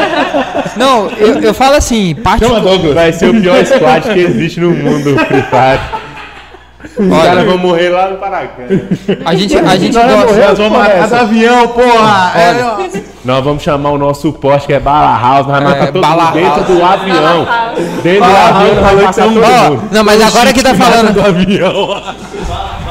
Não, 0.77 1.09
eu, 1.19 1.41
eu 1.41 1.53
falo 1.53 1.75
assim, 1.75 2.15
parte. 2.15 2.45
Vai 2.95 3.13
ser 3.13 3.31
o 3.31 3.41
pior 3.41 3.67
squad 3.67 4.03
que 4.15 4.21
existe 4.21 4.61
no 4.61 4.71
mundo, 4.71 5.17
Free 5.27 5.43
Fire. 5.43 5.81
Os 6.97 7.13
Olha. 7.13 7.25
caras 7.31 7.45
vão 7.47 7.59
morrer 7.59 7.89
lá 7.89 8.11
no 8.11 8.19
Paraguai. 8.19 8.67
A 9.25 9.35
gente, 9.35 9.57
a 9.57 9.77
gente 9.77 9.95
Nós 9.95 10.05
vamos 10.07 10.21
gosta. 10.25 10.33
morrer, 10.37 10.49
Nós 10.49 10.59
vamos 10.59 10.79
é 10.79 10.81
matar 10.83 10.97
essa? 10.99 11.09
do 11.09 11.15
avião, 11.23 11.69
porra! 11.69 12.33
É, 12.39 13.03
Nós 13.25 13.45
vamos 13.45 13.63
chamar 13.65 13.91
o 13.91 13.99
nosso 13.99 14.21
suporte 14.23 14.67
que 14.69 14.73
é 14.73 14.79
Bala 14.81 15.21
House, 15.21 15.47
nós 15.49 15.57
vamos 15.59 15.73
É, 15.73 15.79
matar 15.81 15.93
todo 15.93 16.01
Bala 16.03 16.25
mundo 16.27 16.35
dentro 16.35 16.51
House. 16.51 16.67
do 16.67 16.85
avião. 16.85 17.47
Dentro 18.05 18.21
do 18.21 18.37
avião 18.37 18.75
nós 18.75 18.85
falou 18.85 19.01
vamos 19.01 19.17
que 19.17 19.21
tem 19.21 19.29
um- 19.29 19.35
todo 19.35 19.45
Ó, 19.45 19.71
mundo. 19.71 19.83
não, 19.91 20.05
mas 20.05 20.23
agora 20.23 20.53
que 20.53 20.63
tá 20.63 20.75
falando. 20.77 21.13
do 21.13 21.21
avião. 21.21 22.03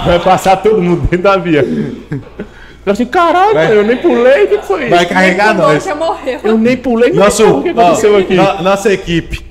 Vai 0.07 0.19
passar 0.19 0.57
todo 0.57 0.81
mundo 0.81 1.01
dentro 1.01 1.17
do 1.23 1.29
avião. 1.29 1.63
Eu 2.85 2.93
assim, 2.93 3.05
caralho, 3.05 3.53
Vai. 3.53 3.77
eu 3.77 3.84
nem 3.84 3.97
pulei, 3.97 4.45
o 4.45 4.47
que 4.47 4.65
foi 4.65 4.81
isso? 4.85 4.95
vai 4.95 5.05
carregar 5.05 5.53
Pulou, 5.55 5.73
nós. 5.73 5.84
já 5.84 5.93
morreu. 5.95 6.39
Eu 6.43 6.57
nem 6.57 6.77
pulei, 6.77 7.11
Nosso, 7.11 7.45
o 7.57 7.61
que 7.63 7.69
aconteceu 7.69 8.15
ó, 8.15 8.19
aqui? 8.19 8.34
no- 8.35 8.61
nossa 8.63 8.93
equipe. 8.93 9.45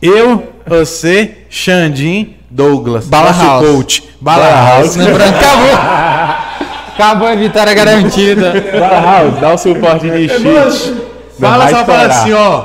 Eu, 0.00 0.42
você, 0.66 1.30
Xandim, 1.48 2.34
Douglas. 2.50 3.06
Bala 3.06 3.28
nosso 3.28 3.44
House. 3.44 3.66
coach. 3.68 4.08
Bala, 4.20 4.42
Bala 4.46 4.56
House. 4.78 4.96
House. 4.96 5.08
Acabou. 5.08 5.78
Acabou 6.94 7.28
a 7.28 7.34
vitória 7.36 7.72
garantida. 7.72 8.52
Bala 8.78 9.00
House, 9.00 9.34
dá 9.40 9.54
o 9.54 9.58
suporte 9.58 10.10
de 10.10 10.28
cheat. 10.28 10.94
Fala 11.40 11.64
Vai 11.64 11.74
só 11.74 11.84
fala 11.84 12.06
assim, 12.06 12.32
ó. 12.32 12.64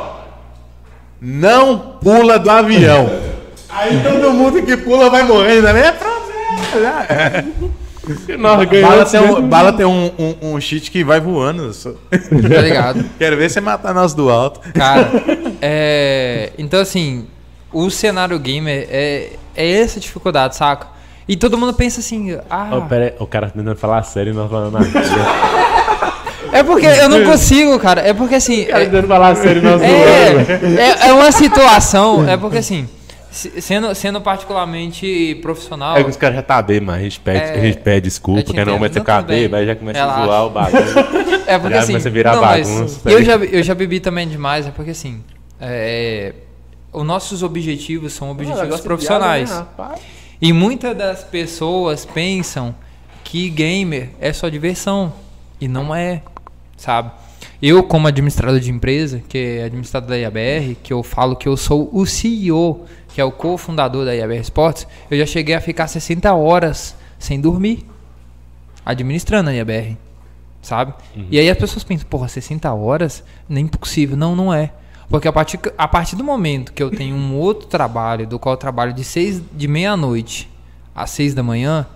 Não 1.21 1.77
pula 2.01 2.37
do 2.39 2.49
avião. 2.49 3.09
Aí 3.69 4.01
todo 4.03 4.31
mundo 4.31 4.61
que 4.63 4.75
pula 4.77 5.09
vai 5.11 5.23
morrendo, 5.23 5.61
né? 5.73 5.87
É 5.87 5.91
problema. 5.91 6.16
Nós 8.37 8.39
Bala 8.39 8.65
ganhamos. 8.65 9.11
tem, 9.11 9.19
um, 9.21 9.49
bala 9.49 9.73
tem 9.73 9.85
um, 9.85 10.11
um, 10.17 10.53
um 10.53 10.61
cheat 10.61 10.89
que 10.89 11.03
vai 11.03 11.19
voando. 11.19 11.73
só. 11.73 11.91
Tá 11.91 12.61
ligado? 12.61 13.03
Quero 13.19 13.35
ver 13.35 13.49
você 13.49 13.59
matar 13.59 13.93
nós 13.93 14.13
do 14.13 14.29
alto. 14.29 14.61
Cara, 14.73 15.09
é. 15.61 16.51
Então, 16.57 16.79
assim, 16.79 17.27
o 17.73 17.89
cenário 17.89 18.39
gamer 18.39 18.87
é, 18.89 19.31
é 19.55 19.71
essa 19.81 19.99
dificuldade, 19.99 20.55
saca? 20.55 20.87
E 21.27 21.35
todo 21.35 21.57
mundo 21.57 21.73
pensa 21.73 21.99
assim, 21.99 22.37
ah. 22.49 22.69
Oh, 22.71 22.81
pera 22.83 23.05
aí, 23.05 23.13
o 23.19 23.27
cara 23.27 23.47
tá 23.47 23.53
tentando 23.57 23.75
falar 23.75 24.01
sério 24.03 24.31
e 24.31 24.35
nós 24.35 24.49
falando 24.49 24.71
nada. 24.71 24.87
É 26.53 26.63
porque 26.63 26.85
eu 26.85 27.09
não 27.09 27.25
consigo, 27.25 27.77
cara. 27.77 27.99
É 28.01 28.13
porque 28.13 28.35
assim. 28.35 28.63
O 28.63 28.67
cara 28.67 28.83
É, 28.83 28.85
tentando 28.85 29.07
falar 29.07 29.35
sério 29.35 29.61
e 29.61 29.65
nós 29.65 29.81
é, 29.81 31.05
é, 31.05 31.09
é 31.09 31.13
uma 31.13 31.29
situação. 31.31 32.27
É 32.27 32.37
porque 32.37 32.59
assim. 32.59 32.87
Se- 33.37 33.61
Sendo, 33.61 33.93
sendo 33.95 34.19
particularmente 34.19 35.35
profissional. 35.41 35.95
É 35.97 36.03
que 36.03 36.09
os 36.09 36.17
caras 36.17 36.35
já 36.37 36.41
tá 36.41 36.61
bem, 36.61 36.81
mas 36.81 36.95
a 36.95 37.03
gente 37.03 37.19
pede, 37.19 37.39
É, 37.39 37.51
a 37.53 37.59
gente 37.59 37.77
pede 37.79 38.01
desculpa, 38.01 38.43
porque 38.43 38.65
não 38.65 38.79
vai 38.79 38.89
ter 38.89 39.03
bem. 39.25 39.47
vai 39.47 39.65
já 39.65 39.75
começa 39.75 39.99
Relaxa. 39.99 40.21
a 40.21 40.25
zoar 40.25 40.45
o 40.45 40.49
bagulho. 40.49 40.83
É 41.47 41.57
porque 41.57 41.75
Já 41.75 41.79
assim. 41.79 41.93
começa 41.93 42.09
a 42.09 42.11
virar 42.11 42.35
não, 42.35 42.41
mas 42.41 42.67
bagunça, 42.69 42.99
tá 43.01 43.09
eu, 43.09 43.23
já, 43.23 43.35
eu 43.37 43.63
já 43.63 43.73
bebi 43.73 44.01
também 44.01 44.27
demais, 44.27 44.67
é 44.67 44.71
porque 44.71 44.91
assim. 44.91 45.23
É, 45.61 46.33
os 46.91 47.05
nossos 47.05 47.41
objetivos 47.41 48.11
são 48.11 48.31
objetivos 48.31 48.59
Negócio 48.61 48.81
de 48.83 48.87
profissionais. 48.87 49.49
piada, 49.49 49.67
né? 49.93 49.95
E 50.41 50.51
muitas 50.51 50.95
das 50.97 51.23
pessoas 51.23 52.05
pensam 52.05 52.75
que 53.23 53.49
gamer 53.49 54.09
é 54.19 54.33
só 54.33 54.49
diversão. 54.49 55.13
E 55.59 55.67
não 55.69 55.95
é, 55.95 56.21
sabe? 56.75 57.11
Eu, 57.61 57.81
como 57.81 58.07
administrador 58.07 58.59
de 58.59 58.69
empresa, 58.69 59.21
que 59.27 59.37
é 59.37 59.63
administrador 59.63 60.09
da 60.09 60.17
IABR, 60.17 60.75
que 60.83 60.91
eu 60.93 61.01
falo 61.01 61.35
que 61.35 61.47
eu 61.47 61.55
sou 61.57 61.89
o 61.93 62.05
CEO, 62.05 62.85
que 63.17 63.21
é 63.21 63.25
o 63.25 63.31
cofundador 63.31 64.05
da 64.05 64.13
IABR 64.13 64.41
Sports, 64.41 64.85
eu 65.09 65.17
já 65.17 65.25
cheguei 65.25 65.55
a 65.55 65.59
ficar 65.59 65.87
60 65.87 66.31
horas 66.35 66.95
sem 67.17 67.41
dormir, 67.41 67.83
administrando 68.85 69.49
a 69.49 69.53
IABR, 69.53 69.97
sabe? 70.61 70.93
E 71.31 71.39
aí 71.39 71.49
as 71.49 71.57
pessoas 71.57 71.83
pensam, 71.83 72.07
porra, 72.07 72.27
60 72.27 72.71
horas? 72.71 73.23
Nem 73.49 73.65
possível. 73.65 74.15
Não, 74.15 74.35
não 74.35 74.53
é. 74.53 74.71
Porque 75.09 75.27
a 75.27 75.33
partir, 75.33 75.59
a 75.75 75.87
partir 75.87 76.15
do 76.15 76.23
momento 76.23 76.71
que 76.71 76.83
eu 76.83 76.91
tenho 76.91 77.15
um 77.15 77.35
outro 77.35 77.67
trabalho, 77.67 78.27
do 78.27 78.37
qual 78.37 78.53
eu 78.53 78.57
trabalho 78.57 78.93
de, 78.93 79.03
seis, 79.03 79.41
de 79.51 79.67
meia-noite 79.67 80.47
às 80.93 81.09
seis 81.09 81.33
da 81.33 81.41
manhã, 81.41 81.87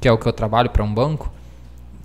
que 0.00 0.06
é 0.06 0.12
o 0.12 0.18
que 0.18 0.28
eu 0.28 0.32
trabalho 0.32 0.70
para 0.70 0.84
um 0.84 0.94
banco, 0.94 1.32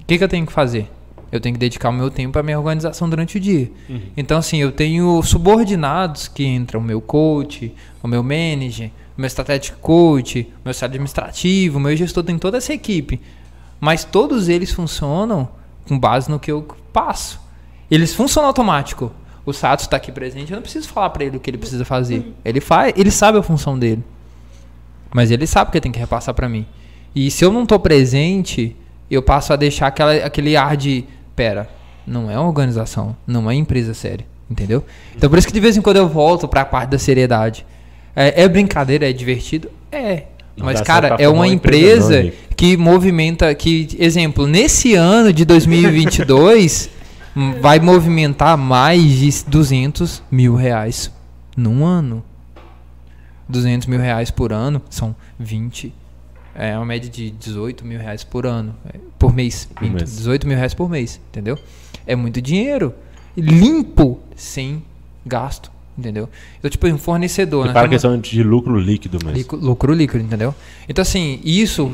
o 0.02 0.06
que, 0.08 0.18
que 0.18 0.24
eu 0.24 0.28
tenho 0.28 0.48
que 0.48 0.54
fazer? 0.54 0.90
Eu 1.34 1.40
tenho 1.40 1.56
que 1.56 1.60
dedicar 1.60 1.90
o 1.90 1.92
meu 1.92 2.12
tempo 2.12 2.38
à 2.38 2.44
minha 2.44 2.60
organização 2.60 3.10
durante 3.10 3.38
o 3.38 3.40
dia. 3.40 3.72
Então, 4.16 4.38
assim, 4.38 4.58
eu 4.58 4.72
tenho 4.72 5.20
subordinados 5.24 6.28
que 6.28 6.46
entram 6.46 6.80
o 6.80 6.84
meu 6.84 7.02
coach, 7.02 7.74
o 8.04 8.08
meu 8.08 8.22
manager, 8.22 8.92
o 9.18 9.22
meu 9.22 9.28
strategic 9.28 9.76
coach, 9.78 10.48
o 10.64 10.70
meu 10.70 10.76
administrativo, 10.80 11.80
o 11.80 11.82
meu 11.82 11.98
gestor, 11.98 12.24
tem 12.24 12.38
toda 12.38 12.60
essa 12.60 12.72
equipe. 12.72 13.20
Mas 13.80 14.04
todos 14.04 14.48
eles 14.48 14.72
funcionam 14.72 15.50
com 15.88 15.98
base 15.98 16.30
no 16.30 16.40
que 16.40 16.52
eu 16.52 16.68
passo. 16.94 17.42
Eles 17.90 18.14
funcionam 18.14 18.50
automático. 18.50 19.12
O 19.44 19.52
Sato 19.52 19.80
está 19.80 19.98
aqui 19.98 20.12
presente, 20.12 20.52
eu 20.52 20.56
não 20.58 20.62
preciso 20.62 20.88
falar 20.88 21.10
para 21.10 21.24
ele 21.26 21.38
o 21.38 21.40
que 21.40 21.50
ele 21.50 21.58
precisa 21.58 21.84
fazer. 21.84 22.32
Ele 22.46 22.62
faz, 22.62 22.94
ele 22.96 23.10
sabe 23.10 23.40
a 23.40 23.42
função 23.42 23.78
dele. 23.80 24.04
Mas 25.12 25.32
ele 25.32 25.48
sabe 25.48 25.72
que 25.72 25.78
ele 25.78 25.82
tem 25.82 25.92
que 25.92 26.00
repassar 26.00 26.36
para 26.36 26.48
mim. 26.48 26.64
E 27.16 27.32
se 27.32 27.44
eu 27.44 27.52
não 27.52 27.66
tô 27.66 27.80
presente, 27.80 28.78
eu 29.10 29.24
passo 29.24 29.52
a 29.52 29.56
deixar 29.56 29.88
aquela, 29.88 30.14
aquele 30.14 30.56
ar 30.56 30.78
de, 30.78 31.06
pera, 31.36 31.70
não 32.06 32.30
é 32.30 32.38
uma 32.38 32.48
organização, 32.48 33.16
não 33.26 33.50
é 33.50 33.56
empresa 33.56 33.94
séria, 33.94 34.26
entendeu? 34.50 34.84
Então 35.16 35.30
por 35.30 35.38
isso 35.38 35.48
que 35.48 35.54
de 35.54 35.60
vez 35.60 35.78
em 35.78 35.82
quando 35.82 35.98
eu 35.98 36.08
volto 36.08 36.48
para 36.48 36.62
a 36.62 36.66
parte 36.66 36.90
da 36.90 37.00
seriedade. 37.00 37.66
É, 38.16 38.44
é 38.44 38.48
brincadeira, 38.48 39.10
é 39.10 39.14
divertido? 39.14 39.72
É. 39.92 40.24
Não 40.56 40.68
Mas, 40.68 40.82
cara, 40.82 41.16
é 41.18 41.28
uma 41.28 41.48
empresa, 41.48 42.10
não, 42.10 42.20
empresa 42.20 42.24
Nick. 42.24 42.56
que 42.56 42.78
movimenta, 42.78 43.54
que, 43.56 43.88
exemplo, 43.98 44.46
nesse 44.46 44.94
ano 44.94 45.34
de 45.34 45.46
2022, 45.46 46.90
hum, 47.36 47.56
vai 47.60 47.80
movimentar 47.80 48.56
mais 48.56 49.02
de 49.02 49.44
200 49.48 50.22
mil 50.30 50.56
reais 50.56 51.12
num 51.58 51.84
ano. 51.84 52.24
200 53.50 53.88
mil 53.88 54.00
reais 54.00 54.30
por 54.30 54.54
ano 54.54 54.82
são 54.90 55.16
20. 55.40 55.94
É 56.56 56.76
uma 56.78 56.86
média 56.86 57.10
de 57.10 57.32
18 57.32 57.86
mil 57.86 58.00
reais 58.00 58.24
por 58.24 58.46
ano. 58.46 58.76
é, 58.94 58.98
Por 59.18 59.34
mês. 59.34 59.68
minto, 59.82 59.94
mês. 59.94 60.16
18 60.18 60.48
mil 60.48 60.56
reais 60.58 60.74
por 60.74 60.90
mês, 60.90 61.20
entendeu? 61.30 61.58
É 62.06 62.16
muito 62.16 62.42
dinheiro. 62.42 62.94
Limpo, 63.36 64.20
sem 64.36 64.84
gasto, 65.26 65.72
entendeu? 65.98 66.30
Então, 66.60 66.70
tipo, 66.70 66.86
um 66.88 66.98
fornecedor. 66.98 67.66
E 67.66 67.68
né? 67.70 67.74
para 67.74 67.88
a 67.88 67.90
questão 67.90 68.18
de 68.20 68.44
lucro 68.44 68.78
líquido 68.80 69.18
mesmo. 69.24 69.38
Lico- 69.38 69.56
lucro 69.56 69.94
líquido, 69.94 70.24
entendeu? 70.24 70.54
Então, 70.88 71.02
assim, 71.02 71.40
isso 71.44 71.92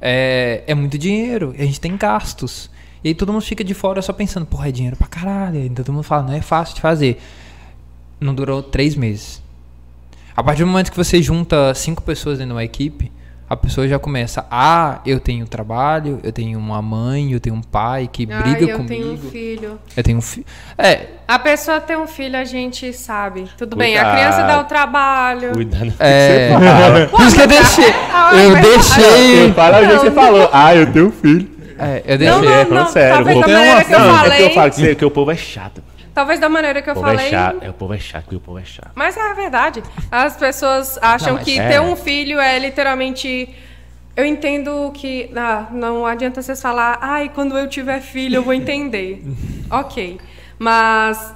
é, 0.00 0.64
é 0.66 0.74
muito 0.74 0.98
dinheiro. 0.98 1.54
A 1.56 1.62
gente 1.62 1.80
tem 1.80 1.96
gastos. 1.96 2.68
E 3.04 3.08
aí 3.08 3.14
todo 3.14 3.32
mundo 3.32 3.42
fica 3.42 3.62
de 3.62 3.74
fora 3.74 4.00
só 4.02 4.12
pensando, 4.12 4.46
porra, 4.46 4.68
é 4.68 4.72
dinheiro 4.72 4.96
pra 4.96 5.06
caralho. 5.06 5.58
Então 5.60 5.84
todo 5.84 5.94
mundo 5.94 6.04
fala, 6.04 6.22
não 6.24 6.32
é 6.34 6.40
fácil 6.40 6.74
de 6.74 6.80
fazer. 6.80 7.20
Não 8.20 8.34
durou 8.34 8.62
três 8.62 8.96
meses. 8.96 9.42
A 10.36 10.42
partir 10.42 10.62
do 10.64 10.66
momento 10.68 10.90
que 10.90 10.96
você 10.96 11.22
junta 11.22 11.72
cinco 11.74 12.02
pessoas 12.02 12.38
dentro 12.38 12.48
de 12.48 12.54
uma 12.54 12.64
equipe, 12.64 13.12
a 13.54 13.56
pessoa 13.56 13.88
já 13.88 13.98
começa, 13.98 14.44
ah, 14.50 14.98
eu 15.06 15.18
tenho 15.18 15.46
trabalho, 15.46 16.20
eu 16.22 16.30
tenho 16.32 16.58
uma 16.58 16.82
mãe, 16.82 17.32
eu 17.32 17.40
tenho 17.40 17.56
um 17.56 17.62
pai 17.62 18.08
que 18.12 18.28
Ai, 18.30 18.42
briga 18.42 18.70
eu 18.72 18.76
comigo. 18.78 18.88
tenho 18.88 19.12
um 19.14 19.16
filho. 19.30 19.78
Eu 19.96 20.02
tenho 20.02 20.18
um 20.18 20.20
filho. 20.20 20.46
É, 20.76 21.06
A 21.26 21.38
pessoa 21.38 21.80
tem 21.80 21.96
um 21.96 22.06
filho, 22.06 22.36
a 22.36 22.44
gente 22.44 22.92
sabe. 22.92 23.48
Tudo 23.56 23.76
bem, 23.76 23.96
a 23.96 24.00
Cuidado. 24.04 24.16
criança 24.18 24.42
dá 24.46 24.60
o 24.60 24.64
trabalho. 24.64 25.52
Cuidado. 25.52 25.94
é. 25.98 27.06
Por 27.10 27.20
isso 27.22 27.34
que 27.36 27.42
eu 27.42 27.46
deixei. 27.48 27.94
Ah, 28.12 28.30
é 28.36 28.44
Eu 28.46 28.54
deixei. 28.60 29.52
Fala 29.54 29.78
o 29.78 29.84
jeito 29.84 29.94
que 30.00 30.04
você 30.06 30.10
falou. 30.10 30.50
Ah, 30.52 30.74
eu 30.74 30.92
tenho 30.92 31.10
filho. 31.10 31.48
É, 31.78 32.02
eu 32.06 32.18
Não, 32.18 32.40
deixei. 32.40 32.48
é, 32.54 32.58
não, 32.58 32.66
falando 32.66 32.84
não. 32.84 32.92
sério. 32.92 33.14
Talvez 33.16 33.36
o 33.36 33.40
da 33.40 33.46
povo- 33.46 33.58
maneira 33.58 33.84
que 33.84 33.92
eu 33.94 33.98
não, 34.00 34.06
É 34.06 34.10
porque 34.18 34.30
falei. 34.30 34.46
eu 34.46 34.50
falo 34.54 34.70
que, 34.70 34.76
você- 34.80 34.94
que 34.94 35.04
o 35.04 35.10
povo 35.10 35.30
é 35.30 35.36
chato. 35.36 35.82
Talvez 36.14 36.38
da 36.38 36.48
maneira 36.48 36.80
que 36.80 36.88
eu 36.88 36.92
é 36.92 37.00
falei. 37.00 37.28
chato. 37.28 37.58
É, 37.60 37.70
o 37.70 37.72
povo 37.72 37.92
é 37.92 37.98
chato, 37.98 38.36
o 38.36 38.40
povo 38.40 38.58
é 38.58 38.64
chato. 38.64 38.92
Mas 38.94 39.16
é 39.16 39.20
a 39.20 39.34
verdade. 39.34 39.82
As 40.10 40.36
pessoas 40.36 40.96
acham 41.02 41.34
Não, 41.34 41.42
que 41.42 41.58
é. 41.58 41.68
ter 41.68 41.80
um 41.80 41.96
filho 41.96 42.38
é 42.38 42.56
literalmente. 42.58 43.52
Eu 44.16 44.24
entendo 44.24 44.92
que. 44.94 45.28
Ah, 45.34 45.66
não 45.72 46.06
adianta 46.06 46.40
vocês 46.40 46.62
falar, 46.62 46.98
ai, 47.00 47.30
quando 47.34 47.58
eu 47.58 47.68
tiver 47.68 48.00
filho 48.00 48.36
eu 48.36 48.42
vou 48.44 48.54
entender. 48.54 49.24
ok. 49.68 50.20
Mas 50.56 51.34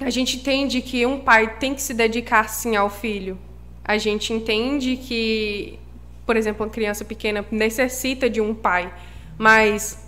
a 0.00 0.10
gente 0.10 0.38
entende 0.38 0.80
que 0.80 1.06
um 1.06 1.20
pai 1.20 1.54
tem 1.60 1.72
que 1.72 1.80
se 1.80 1.94
dedicar 1.94 2.48
sim 2.48 2.74
ao 2.74 2.90
filho. 2.90 3.38
A 3.84 3.96
gente 3.96 4.32
entende 4.32 4.96
que, 4.96 5.78
por 6.26 6.36
exemplo, 6.36 6.66
uma 6.66 6.72
criança 6.72 7.04
pequena 7.04 7.44
necessita 7.48 8.28
de 8.28 8.40
um 8.40 8.52
pai. 8.52 8.92
Mas 9.38 10.04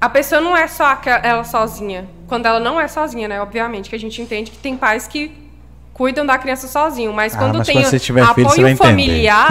a 0.00 0.08
pessoa 0.08 0.40
não 0.40 0.56
é 0.56 0.66
só 0.66 0.98
ela 1.22 1.44
sozinha. 1.44 2.08
Quando 2.28 2.46
ela 2.46 2.60
não 2.60 2.78
é 2.78 2.86
sozinha, 2.86 3.26
né? 3.26 3.40
Obviamente, 3.40 3.88
que 3.90 3.96
a 3.96 3.98
gente 3.98 4.20
entende 4.22 4.50
que 4.50 4.58
tem 4.58 4.76
pais 4.76 5.08
que 5.08 5.32
cuidam 5.94 6.24
da 6.24 6.38
criança 6.38 6.68
sozinho, 6.68 7.12
mas 7.12 7.34
Ah, 7.34 7.38
quando 7.38 7.58
mas 7.58 7.66
tem 7.66 7.76
quando 7.76 7.86
você 7.86 7.98
tiver 7.98 8.22
apoio 8.22 8.50
filho, 8.50 8.68
você 8.68 8.76
familiar, 8.76 9.48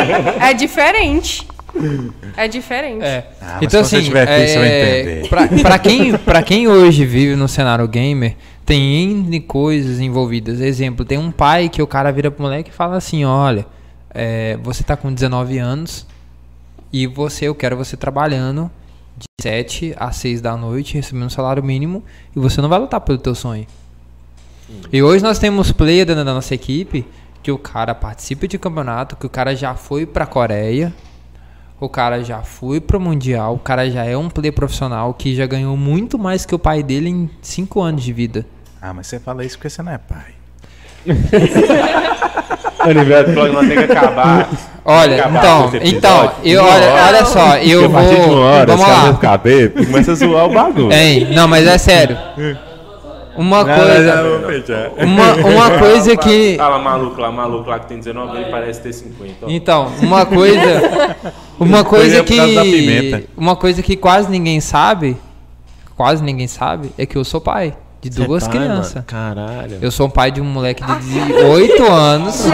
é 0.40 0.54
diferente. 0.54 1.46
É 2.36 2.48
diferente. 2.48 3.04
É. 3.04 3.26
Ah, 3.40 3.58
então, 3.60 3.84
você 3.84 3.96
assim, 3.96 4.06
tiver 4.06 4.26
você 4.26 4.58
vai 4.58 4.68
é, 4.68 5.00
entender. 5.00 5.28
pra, 5.28 5.48
pra 5.48 5.78
quem, 5.78 6.16
pra 6.16 6.42
quem 6.42 6.68
hoje 6.68 7.04
vive 7.04 7.36
no 7.36 7.46
cenário 7.46 7.86
gamer, 7.86 8.34
tem 8.64 9.02
N 9.02 9.40
coisas 9.40 10.00
envolvidas. 10.00 10.60
Exemplo, 10.60 11.04
tem 11.04 11.18
um 11.18 11.30
pai 11.30 11.68
que 11.68 11.82
o 11.82 11.86
cara 11.86 12.10
vira 12.10 12.30
pro 12.30 12.42
moleque 12.42 12.70
e 12.70 12.72
fala 12.72 12.96
assim: 12.96 13.24
olha, 13.24 13.66
é, 14.14 14.56
você 14.62 14.82
tá 14.82 14.96
com 14.96 15.12
19 15.12 15.58
anos 15.58 16.06
e 16.92 17.06
você, 17.06 17.46
eu 17.46 17.54
quero 17.54 17.76
você 17.76 17.96
trabalhando 17.96 18.70
de 19.20 19.26
7 19.42 19.94
a 19.98 20.10
6 20.10 20.40
da 20.40 20.56
noite, 20.56 20.94
recebendo 20.94 21.26
um 21.26 21.30
salário 21.30 21.62
mínimo, 21.62 22.02
e 22.34 22.38
você 22.38 22.60
não 22.60 22.68
vai 22.68 22.78
lutar 22.78 23.00
pelo 23.02 23.18
teu 23.18 23.34
sonho. 23.34 23.66
E 24.92 25.02
hoje 25.02 25.22
nós 25.22 25.38
temos 25.38 25.70
player 25.72 26.06
dentro 26.06 26.24
da 26.24 26.32
nossa 26.32 26.54
equipe 26.54 27.06
que 27.42 27.52
o 27.52 27.58
cara 27.58 27.94
participa 27.94 28.46
de 28.48 28.58
campeonato, 28.58 29.16
que 29.16 29.26
o 29.26 29.30
cara 29.30 29.54
já 29.54 29.74
foi 29.74 30.06
pra 30.06 30.26
Coreia, 30.26 30.92
o 31.78 31.88
cara 31.88 32.22
já 32.22 32.42
foi 32.42 32.80
pro 32.80 33.00
Mundial, 33.00 33.54
o 33.54 33.58
cara 33.58 33.90
já 33.90 34.04
é 34.04 34.16
um 34.16 34.28
player 34.28 34.54
profissional 34.54 35.12
que 35.14 35.34
já 35.34 35.46
ganhou 35.46 35.76
muito 35.76 36.18
mais 36.18 36.44
que 36.46 36.54
o 36.54 36.58
pai 36.58 36.82
dele 36.82 37.08
em 37.08 37.30
5 37.42 37.80
anos 37.80 38.02
de 38.02 38.12
vida. 38.12 38.46
Ah, 38.80 38.94
mas 38.94 39.06
você 39.06 39.18
fala 39.18 39.44
isso 39.44 39.56
porque 39.56 39.70
você 39.70 39.82
não 39.82 39.92
é 39.92 39.98
pai. 39.98 40.34
O 42.84 42.88
universo 42.88 43.32
do 43.32 43.52
não 43.52 43.60
tem 43.68 43.76
que 43.86 43.92
acabar. 43.92 44.48
Olha, 44.84 45.16
Acabar 45.20 45.38
então, 45.38 45.70
então, 45.82 46.32
eu, 46.42 46.62
olha, 46.64 46.94
olha 47.06 47.24
só, 47.26 47.56
eu 47.58 47.82
Porque 47.82 47.84
a 47.84 47.88
vou, 47.88 47.90
partir 47.90 48.20
de 48.22 48.30
uma 48.30 48.40
hora, 48.46 48.66
vamos 48.76 48.88
lá. 49.22 49.38
bêbado, 49.38 49.86
começa 49.86 50.12
a 50.12 50.14
zoar 50.14 50.46
o 50.46 50.48
bagulho. 50.48 50.92
Hein, 50.92 51.28
não, 51.34 51.46
mas 51.46 51.66
é 51.66 51.78
sério. 51.78 52.16
Uma 53.36 53.64
coisa, 53.64 54.22
uma, 54.98 55.34
uma 55.34 55.78
coisa 55.78 56.16
que 56.16 56.56
Fala 56.56 56.78
maluco 56.78 57.20
lá, 57.20 57.30
maluco 57.30 57.70
lá 57.70 57.78
que 57.78 57.86
tem 57.86 57.98
19 57.98 58.36
ele 58.36 58.50
parece 58.50 58.80
ter 58.82 58.92
50. 58.92 59.46
ó. 59.46 59.48
Então, 59.48 59.92
uma 60.02 60.26
coisa. 60.26 61.16
Uma 61.58 61.84
Coisa 61.84 62.24
pimenta. 62.24 63.20
que. 63.20 63.28
Uma 63.36 63.54
coisa 63.54 63.82
que 63.82 63.96
quase 63.96 64.30
ninguém 64.30 64.60
sabe. 64.60 65.16
Quase 65.96 66.22
ninguém 66.24 66.48
sabe. 66.48 66.90
É 66.98 67.06
que 67.06 67.16
eu 67.16 67.24
sou 67.24 67.40
pai 67.40 67.74
de 68.08 68.22
é 68.22 68.24
duas 68.24 68.44
pai, 68.46 68.56
crianças. 68.56 68.94
mano? 68.94 69.06
Caralho. 69.06 69.78
Eu 69.82 69.90
sou 69.90 70.06
um 70.06 70.10
pai 70.10 70.30
de 70.30 70.40
um 70.40 70.44
moleque 70.44 70.82
de 70.82 71.34
8 71.44 71.92
anos. 71.92 72.44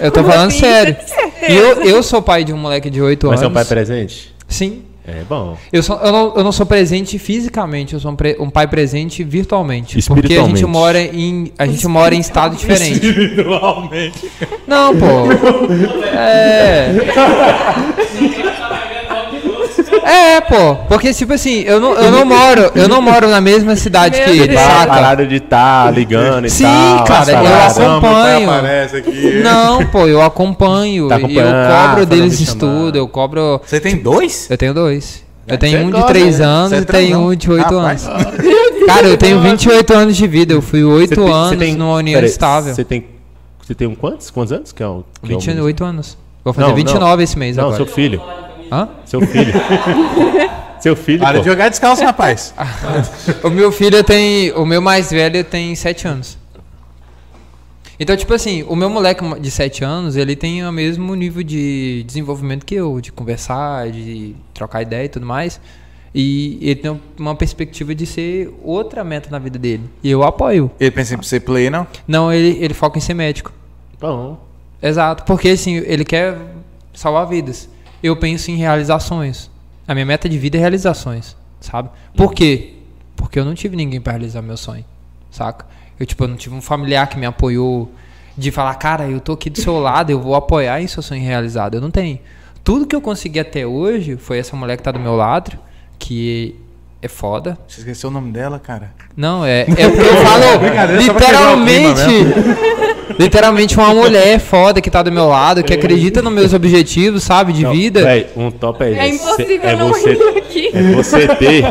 Eu 0.00 0.10
tô 0.10 0.24
falando 0.24 0.50
sério. 0.50 0.96
Eu, 1.42 1.82
eu 1.84 2.02
sou 2.02 2.22
pai 2.22 2.42
de 2.44 2.52
um 2.52 2.56
moleque 2.56 2.90
de 2.90 3.00
8 3.00 3.26
Mas 3.26 3.40
anos. 3.40 3.42
é 3.42 3.46
um 3.48 3.52
pai 3.54 3.64
presente? 3.64 4.34
Sim. 4.48 4.82
É 5.06 5.20
bom. 5.28 5.54
Eu, 5.70 5.82
sou, 5.82 6.00
eu, 6.00 6.10
não, 6.10 6.34
eu 6.36 6.42
não 6.42 6.50
sou 6.50 6.64
presente 6.64 7.18
fisicamente, 7.18 7.92
eu 7.92 8.00
sou 8.00 8.12
um, 8.12 8.16
pre- 8.16 8.38
um 8.40 8.48
pai 8.48 8.66
presente 8.66 9.22
virtualmente. 9.22 10.00
Porque 10.02 10.32
a 10.32 10.36
gente 10.46 10.54
Espiritualmente. 10.54 10.64
mora 10.64 10.98
em. 10.98 11.52
A 11.58 11.66
gente 11.66 11.86
mora 11.86 12.14
em 12.14 12.20
estado 12.20 12.56
diferente. 12.56 13.06
Individualmente. 13.06 14.30
Não, 14.66 14.96
pô. 14.96 15.04
É. 16.16 16.90
É, 20.04 20.40
pô. 20.42 20.76
Porque, 20.88 21.12
tipo 21.14 21.32
assim, 21.32 21.60
eu 21.62 21.80
não, 21.80 21.94
eu 21.94 22.10
não 22.10 22.24
moro. 22.24 22.70
Eu 22.74 22.88
não 22.88 23.00
moro 23.00 23.28
na 23.28 23.40
mesma 23.40 23.74
cidade 23.76 24.20
que 24.22 24.30
ele, 24.30 24.54
Tá 24.54 24.86
parada 24.86 25.26
de 25.26 25.40
tá 25.40 25.90
ligando 25.90 26.46
e 26.46 26.50
Sim, 26.50 26.64
tal. 26.64 27.04
cara, 27.04 27.32
eu 27.32 27.62
acompanho. 27.66 28.50
aqui. 28.50 29.40
Não, 29.42 29.86
pô, 29.86 30.06
eu 30.06 30.20
acompanho. 30.22 31.08
Tá 31.08 31.18
e 31.20 31.36
eu 31.36 31.44
ah, 31.48 31.86
cobro 31.88 32.06
foi 32.06 32.06
deles 32.06 32.40
estudo, 32.40 32.96
eu 32.96 33.08
cobro. 33.08 33.60
Você 33.64 33.80
tem 33.80 33.96
dois? 33.96 34.50
Eu 34.50 34.58
tenho 34.58 34.74
dois. 34.74 35.24
Eu 35.46 35.54
Você 35.54 35.58
tenho 35.58 35.80
um 35.82 35.86
de 35.86 35.92
gosta, 35.92 36.08
3 36.08 36.38
né? 36.38 36.44
anos 36.46 36.68
Você 36.70 36.76
é 36.76 36.78
e 36.80 36.84
tenho 36.84 37.18
um 37.20 37.34
de 37.34 37.50
8 37.50 37.62
Rapaz. 37.76 38.06
anos. 38.08 38.24
Cara, 38.86 39.06
eu 39.06 39.16
tenho 39.18 39.40
28 39.40 39.92
anos 39.92 40.16
de 40.16 40.26
vida. 40.26 40.54
Eu 40.54 40.62
fui 40.62 40.82
8 40.82 41.10
Você 41.10 41.14
tem- 41.16 41.24
você 41.26 41.32
anos 41.34 41.58
tem- 41.58 41.74
numa 41.76 41.94
união 41.96 42.14
peraí, 42.16 42.30
estável. 42.30 42.74
Você 42.74 42.82
tem, 42.84 43.04
você 43.62 43.74
tem 43.74 43.86
um 43.86 43.94
quantos? 43.94 44.30
Quantos 44.30 44.52
anos? 44.52 44.72
Que 44.72 44.82
é 44.82 44.86
o, 44.86 45.04
que 45.22 45.32
é 45.32 45.36
o 45.36 45.38
28 45.38 45.84
anos. 45.84 46.16
Vou 46.42 46.52
fazer 46.54 46.68
Não, 46.68 46.74
29 46.74 47.22
esse 47.22 47.38
mês 47.38 47.56
Não, 47.56 47.64
agora. 47.64 47.76
seu 47.76 47.86
filho. 47.86 48.22
Hã? 48.70 48.88
Seu 49.04 49.20
filho. 49.20 49.52
seu 50.80 50.96
filho, 50.96 51.20
Para 51.20 51.38
pô. 51.38 51.44
de 51.44 51.50
jogar 51.50 51.68
descalço, 51.68 52.02
rapaz. 52.04 52.54
O 53.42 53.50
meu 53.50 53.70
filho 53.72 54.02
tem. 54.04 54.52
O 54.52 54.64
meu 54.66 54.80
mais 54.80 55.10
velho 55.10 55.42
tem 55.44 55.74
7 55.74 56.06
anos. 56.08 56.38
Então, 57.98 58.16
tipo 58.16 58.34
assim, 58.34 58.64
o 58.64 58.74
meu 58.74 58.90
moleque 58.90 59.22
de 59.38 59.50
7 59.50 59.84
anos, 59.84 60.16
ele 60.16 60.34
tem 60.34 60.66
o 60.66 60.72
mesmo 60.72 61.14
nível 61.14 61.42
de 61.42 62.02
desenvolvimento 62.06 62.66
que 62.66 62.74
eu, 62.74 63.00
de 63.00 63.12
conversar, 63.12 63.88
de 63.90 64.34
trocar 64.52 64.82
ideia 64.82 65.04
e 65.04 65.08
tudo 65.08 65.24
mais. 65.24 65.60
E 66.12 66.58
ele 66.60 66.76
tem 66.76 67.00
uma 67.18 67.34
perspectiva 67.34 67.94
de 67.94 68.06
ser 68.06 68.52
outra 68.62 69.02
meta 69.02 69.28
na 69.30 69.38
vida 69.38 69.58
dele. 69.58 69.82
E 70.02 70.10
eu 70.10 70.22
apoio. 70.22 70.70
Ele 70.78 70.90
pensa 70.90 71.14
em 71.14 71.22
ser 71.22 71.40
play, 71.40 71.70
não? 71.70 71.86
Não, 72.06 72.32
ele, 72.32 72.58
ele 72.62 72.74
foca 72.74 72.98
em 72.98 73.00
ser 73.00 73.14
médico. 73.14 73.52
Bom. 74.00 74.38
Exato, 74.82 75.24
porque 75.24 75.48
assim, 75.48 75.76
ele 75.76 76.04
quer 76.04 76.36
salvar 76.92 77.26
vidas. 77.26 77.68
Eu 78.04 78.14
penso 78.14 78.50
em 78.50 78.56
realizações. 78.56 79.50
A 79.88 79.94
minha 79.94 80.04
meta 80.04 80.28
de 80.28 80.38
vida 80.38 80.58
é 80.58 80.60
realizações, 80.60 81.34
sabe? 81.58 81.88
Por 82.14 82.34
quê? 82.34 82.74
Porque 83.16 83.38
eu 83.38 83.46
não 83.46 83.54
tive 83.54 83.76
ninguém 83.76 83.98
pra 83.98 84.12
realizar 84.12 84.42
meu 84.42 84.58
sonho, 84.58 84.84
saca? 85.30 85.64
Eu, 85.98 86.04
tipo, 86.04 86.22
eu 86.22 86.28
não 86.28 86.36
tive 86.36 86.54
um 86.54 86.60
familiar 86.60 87.08
que 87.08 87.16
me 87.16 87.24
apoiou 87.24 87.90
de 88.36 88.50
falar, 88.50 88.74
cara, 88.74 89.08
eu 89.08 89.20
tô 89.20 89.32
aqui 89.32 89.48
do 89.48 89.58
seu 89.58 89.78
lado, 89.78 90.10
eu 90.10 90.20
vou 90.20 90.34
apoiar 90.34 90.82
em 90.82 90.86
seu 90.86 91.02
sonho 91.02 91.22
realizado. 91.22 91.76
Eu 91.76 91.80
não 91.80 91.90
tenho. 91.90 92.18
Tudo 92.62 92.86
que 92.86 92.94
eu 92.94 93.00
consegui 93.00 93.40
até 93.40 93.66
hoje 93.66 94.18
foi 94.18 94.36
essa 94.38 94.54
mulher 94.54 94.76
que 94.76 94.82
tá 94.82 94.92
do 94.92 95.00
meu 95.00 95.16
lado, 95.16 95.58
que 95.98 96.56
é 97.00 97.08
foda. 97.08 97.56
Você 97.66 97.80
esqueceu 97.80 98.10
o 98.10 98.12
nome 98.12 98.32
dela, 98.32 98.58
cara? 98.58 98.92
Não, 99.16 99.46
é, 99.46 99.62
é 99.62 99.64
porque 99.64 100.08
eu 100.08 100.16
falo 100.16 100.44
literalmente. 101.00 102.83
Literalmente 103.18 103.76
uma 103.76 103.92
mulher 103.94 104.38
foda 104.38 104.80
que 104.80 104.90
tá 104.90 105.02
do 105.02 105.12
meu 105.12 105.26
lado, 105.28 105.62
que 105.62 105.72
acredita 105.72 106.20
nos 106.22 106.32
meus 106.32 106.52
objetivos, 106.52 107.22
sabe, 107.22 107.52
de 107.52 107.62
Não, 107.62 107.72
vida. 107.72 108.02
véi, 108.02 108.26
um 108.36 108.50
top 108.50 108.82
é, 108.84 108.92
É 108.92 109.08
esse. 109.08 109.24
impossível 109.24 109.60
é 109.68 109.76
não 109.76 109.88
você, 109.88 110.12
rir 110.14 110.38
aqui. 110.38 110.70
É 110.72 110.82
você 110.92 111.28
ter 111.28 111.64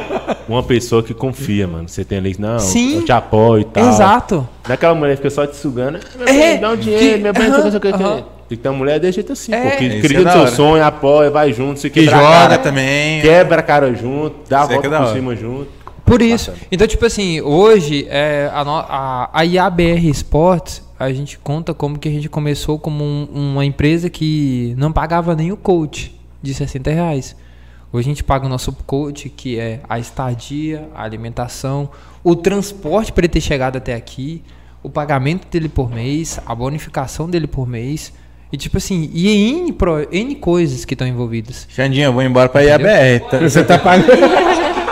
uma 0.47 0.63
pessoa 0.63 1.01
que 1.03 1.13
confia, 1.13 1.67
mano. 1.67 1.87
Você 1.89 2.03
tem 2.03 2.17
ali, 2.17 2.35
não, 2.37 2.59
Sim. 2.59 2.95
eu 2.97 3.05
te 3.05 3.11
apoio 3.11 3.61
e 3.61 3.65
tal. 3.65 3.89
Exato. 3.89 4.47
Naquela 4.67 4.95
mulher 4.95 5.11
que 5.11 5.17
fica 5.17 5.29
só 5.29 5.45
te 5.45 5.55
sugando. 5.55 5.99
Meu 6.17 6.27
É, 6.27 6.31
bem, 6.33 6.59
dá 6.59 6.69
um 6.71 6.75
dinheiro, 6.77 7.17
que- 7.17 7.23
meu 7.23 7.33
bem, 7.33 7.49
não 7.49 7.59
sei 7.59 7.59
o 7.59 7.61
que, 7.61 7.63
não 7.63 7.71
sei 7.71 7.77
o 7.77 7.81
que, 7.81 7.91
não 7.91 7.97
sei 7.97 8.05
o 8.05 8.09
aham. 8.09 8.17
que. 8.21 8.33
Tem 8.49 8.57
que 8.57 8.63
ter 8.63 8.69
uma 8.69 8.77
mulher 8.77 8.99
desse 8.99 9.13
jeito 9.15 9.31
assim, 9.33 9.53
É. 9.53 9.69
porque 9.69 9.83
Isso 9.85 9.95
é 9.95 9.99
acredita 9.99 10.23
no 10.25 10.31
seu 10.31 10.41
hora. 10.41 10.51
sonho, 10.51 10.83
apoia, 10.83 11.29
vai 11.31 11.53
junto, 11.53 11.79
se 11.79 11.89
Que 11.89 12.01
quebra 12.01 12.15
a 12.17 12.19
joga 12.21 12.31
cara, 12.33 12.57
também. 12.57 13.21
Quebra 13.21 13.59
a 13.59 13.63
cara 13.63 13.93
junto, 13.95 14.35
dá 14.49 14.61
a 14.61 14.63
Isso 14.65 14.71
é 14.71 14.75
volta 14.75 14.95
é 14.95 14.99
por 14.99 15.13
cima 15.13 15.35
junto. 15.35 15.67
Por 16.05 16.21
isso. 16.21 16.51
Então, 16.69 16.85
tipo 16.85 17.05
assim, 17.05 17.39
hoje, 17.41 18.05
é, 18.09 18.49
a, 18.53 18.61
a, 18.61 19.29
a 19.33 19.41
IABR 19.45 20.09
Sports, 20.09 20.82
a 20.99 21.11
gente 21.11 21.37
conta 21.37 21.73
como 21.73 21.97
que 21.97 22.07
a 22.07 22.11
gente 22.11 22.29
começou 22.29 22.77
como 22.79 23.03
um- 23.03 23.27
uma 23.33 23.65
empresa 23.65 24.09
que 24.09 24.73
não 24.77 24.91
pagava 24.91 25.35
nem 25.35 25.51
o 25.51 25.57
coach 25.57 26.15
de 26.41 26.53
60 26.53 26.89
reais. 26.91 27.35
Hoje 27.91 28.07
a 28.07 28.11
gente 28.11 28.23
paga 28.23 28.45
o 28.45 28.49
nosso 28.49 28.71
coach, 28.71 29.29
que 29.29 29.59
é 29.59 29.81
a 29.87 29.99
estadia, 29.99 30.87
a 30.95 31.03
alimentação, 31.03 31.89
o 32.23 32.35
transporte 32.35 33.11
para 33.11 33.21
ele 33.25 33.33
ter 33.33 33.41
chegado 33.41 33.77
até 33.77 33.93
aqui, 33.93 34.41
o 34.81 34.89
pagamento 34.89 35.47
dele 35.47 35.69
por 35.69 35.89
mês, 35.91 36.39
a 36.45 36.55
bonificação 36.55 37.29
dele 37.29 37.47
por 37.47 37.67
mês. 37.67 38.11
E 38.51 38.57
tipo 38.57 38.77
assim, 38.77 39.09
e 39.13 39.27
N, 39.51 39.73
pro- 39.73 40.07
N 40.11 40.35
coisas 40.35 40.85
que 40.85 40.93
estão 40.93 41.07
envolvidas. 41.07 41.67
Xandinha, 41.69 42.05
eu 42.05 42.13
vou 42.13 42.21
embora 42.21 42.49
pra 42.49 42.61
IABR. 42.63 43.19
Tá- 43.29 43.39
Você 43.39 43.63
tá 43.63 43.77
pagando. 43.79 44.07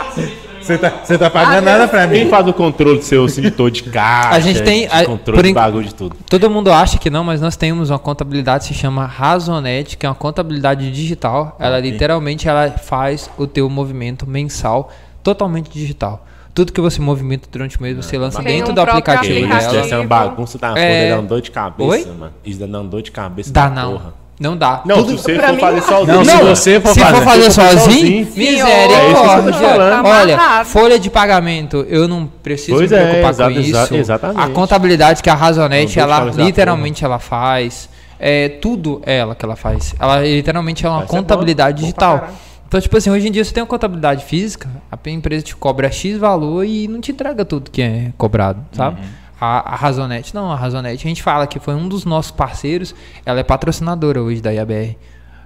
Você 0.62 0.78
tá, 0.78 0.90
você 1.02 1.18
tá 1.18 1.28
pagando 1.30 1.64
nada 1.64 1.88
pra 1.88 2.06
Quem 2.08 2.24
mim. 2.24 2.30
faz 2.30 2.46
o 2.46 2.52
controle 2.52 2.98
do 2.98 3.04
seu 3.04 3.28
sinitor 3.28 3.70
de 3.70 3.82
caixa? 3.90 4.36
A 4.36 4.40
gente 4.40 4.62
tem- 4.62 4.86
de 4.86 4.92
a- 4.94 5.04
controle 5.04 5.38
por 5.40 5.46
de 5.46 5.52
bagulho 5.52 5.84
de 5.86 5.94
tudo. 5.94 6.16
Todo 6.28 6.48
mundo 6.50 6.70
acha 6.72 6.98
que 6.98 7.10
não, 7.10 7.24
mas 7.24 7.40
nós 7.40 7.56
temos 7.56 7.90
uma 7.90 7.98
contabilidade 7.98 8.68
que 8.68 8.74
se 8.74 8.80
chama 8.80 9.04
Razonet, 9.06 9.96
que 9.96 10.06
é 10.06 10.08
uma 10.08 10.14
contabilidade 10.14 10.90
digital. 10.92 11.56
Ela 11.58 11.78
literalmente 11.80 12.48
ela 12.48 12.70
faz 12.70 13.28
o 13.36 13.46
teu 13.46 13.68
movimento 13.68 14.26
mensal 14.28 14.90
totalmente 15.22 15.70
digital. 15.70 16.26
Tudo 16.54 16.70
que 16.72 16.80
você 16.82 17.00
movimenta 17.00 17.48
durante 17.50 17.78
o 17.78 17.82
mês, 17.82 17.96
você 17.96 18.18
lança 18.18 18.42
Tem 18.42 18.58
dentro 18.58 18.72
um 18.72 18.74
do 18.74 18.80
aplicativo, 18.82 19.32
aplicativo. 19.38 19.70
isso 19.80 19.88
dela. 19.88 19.94
é 19.94 19.98
uma 19.98 20.06
bagunça 20.06 20.58
da 20.58 20.78
É. 20.78 21.04
foda, 21.04 21.16
dá 21.16 21.22
um 21.22 21.26
dor 21.26 21.40
de 21.40 21.50
cabeça, 21.50 21.90
Oi? 21.90 22.04
mano. 22.18 22.32
Isso 22.44 22.66
dá 22.66 22.78
um 22.80 22.86
dor 22.86 23.00
de 23.02 23.10
cabeça 23.10 23.50
Dá 23.52 23.68
da 23.68 23.74
não. 23.82 23.92
porra. 23.92 24.14
Não 24.42 24.56
dá. 24.56 24.82
Não, 24.84 24.96
Tudo- 24.96 25.16
se 25.18 25.22
você 25.22 25.38
for 25.38 25.58
fazer 25.60 25.82
sozinho. 25.82 26.16
Não, 26.16 26.24
se 26.24 26.42
você 26.44 26.80
for 26.80 26.92
se 26.94 27.00
fazer. 27.00 27.14
for 27.16 27.24
fazer 27.24 27.50
sozinho, 27.52 28.26
sozinho, 28.26 28.66
É 28.66 28.88
misericórdia. 28.88 29.52
falando. 29.52 30.06
Olha, 30.06 30.34
Amarrado. 30.34 30.68
folha 30.68 30.98
de 30.98 31.08
pagamento, 31.08 31.86
eu 31.88 32.08
não 32.08 32.26
preciso 32.26 32.76
Pois 32.78 32.90
me 32.90 32.96
é, 32.96 33.00
preocupar 33.04 33.30
exato, 33.30 33.54
com 33.54 33.60
isso. 33.60 33.94
exatamente. 33.94 34.40
A 34.40 34.48
contabilidade 34.48 35.22
que 35.22 35.30
a 35.30 35.34
Razonet, 35.34 35.96
Não 35.96 36.06
vou 36.06 36.14
ela 36.14 36.30
literalmente 36.44 37.04
ela 37.04 37.18
faz. 37.20 37.88
É, 38.18 38.48
tudo 38.48 39.00
é 39.06 39.18
ela 39.18 39.34
que 39.34 39.44
ela 39.44 39.56
faz. 39.56 39.94
Ela 39.98 40.20
literalmente 40.22 40.84
é 40.84 40.88
uma 40.88 40.98
Vai 40.98 41.06
contabilidade 41.08 41.74
bom, 41.74 41.80
bom 41.80 41.86
digital. 41.86 42.18
caralho. 42.18 42.34
Então, 42.68 42.80
tipo 42.80 42.96
assim, 42.96 43.10
hoje 43.10 43.28
em 43.28 43.30
dia 43.30 43.44
você 43.44 43.52
tem 43.52 43.62
uma 43.62 43.66
contabilidade 43.68 44.24
física, 44.24 44.68
a 44.90 45.10
empresa 45.10 45.44
te 45.44 45.54
cobra 45.54 45.90
X 45.90 46.16
valor 46.18 46.64
e 46.64 46.88
não 46.88 47.00
te 47.00 47.12
entrega 47.12 47.44
tudo 47.44 47.70
que 47.70 47.82
é 47.82 48.12
cobrado, 48.16 48.60
sabe? 48.72 48.98
A, 49.44 49.72
a 49.72 49.74
Razonet, 49.74 50.32
não, 50.32 50.52
a 50.52 50.54
Razonet, 50.54 51.04
a 51.04 51.08
gente 51.08 51.20
fala 51.20 51.48
que 51.48 51.58
foi 51.58 51.74
um 51.74 51.88
dos 51.88 52.04
nossos 52.04 52.30
parceiros, 52.30 52.94
ela 53.26 53.40
é 53.40 53.42
patrocinadora 53.42 54.22
hoje 54.22 54.40
da 54.40 54.52
IABR. 54.52 54.96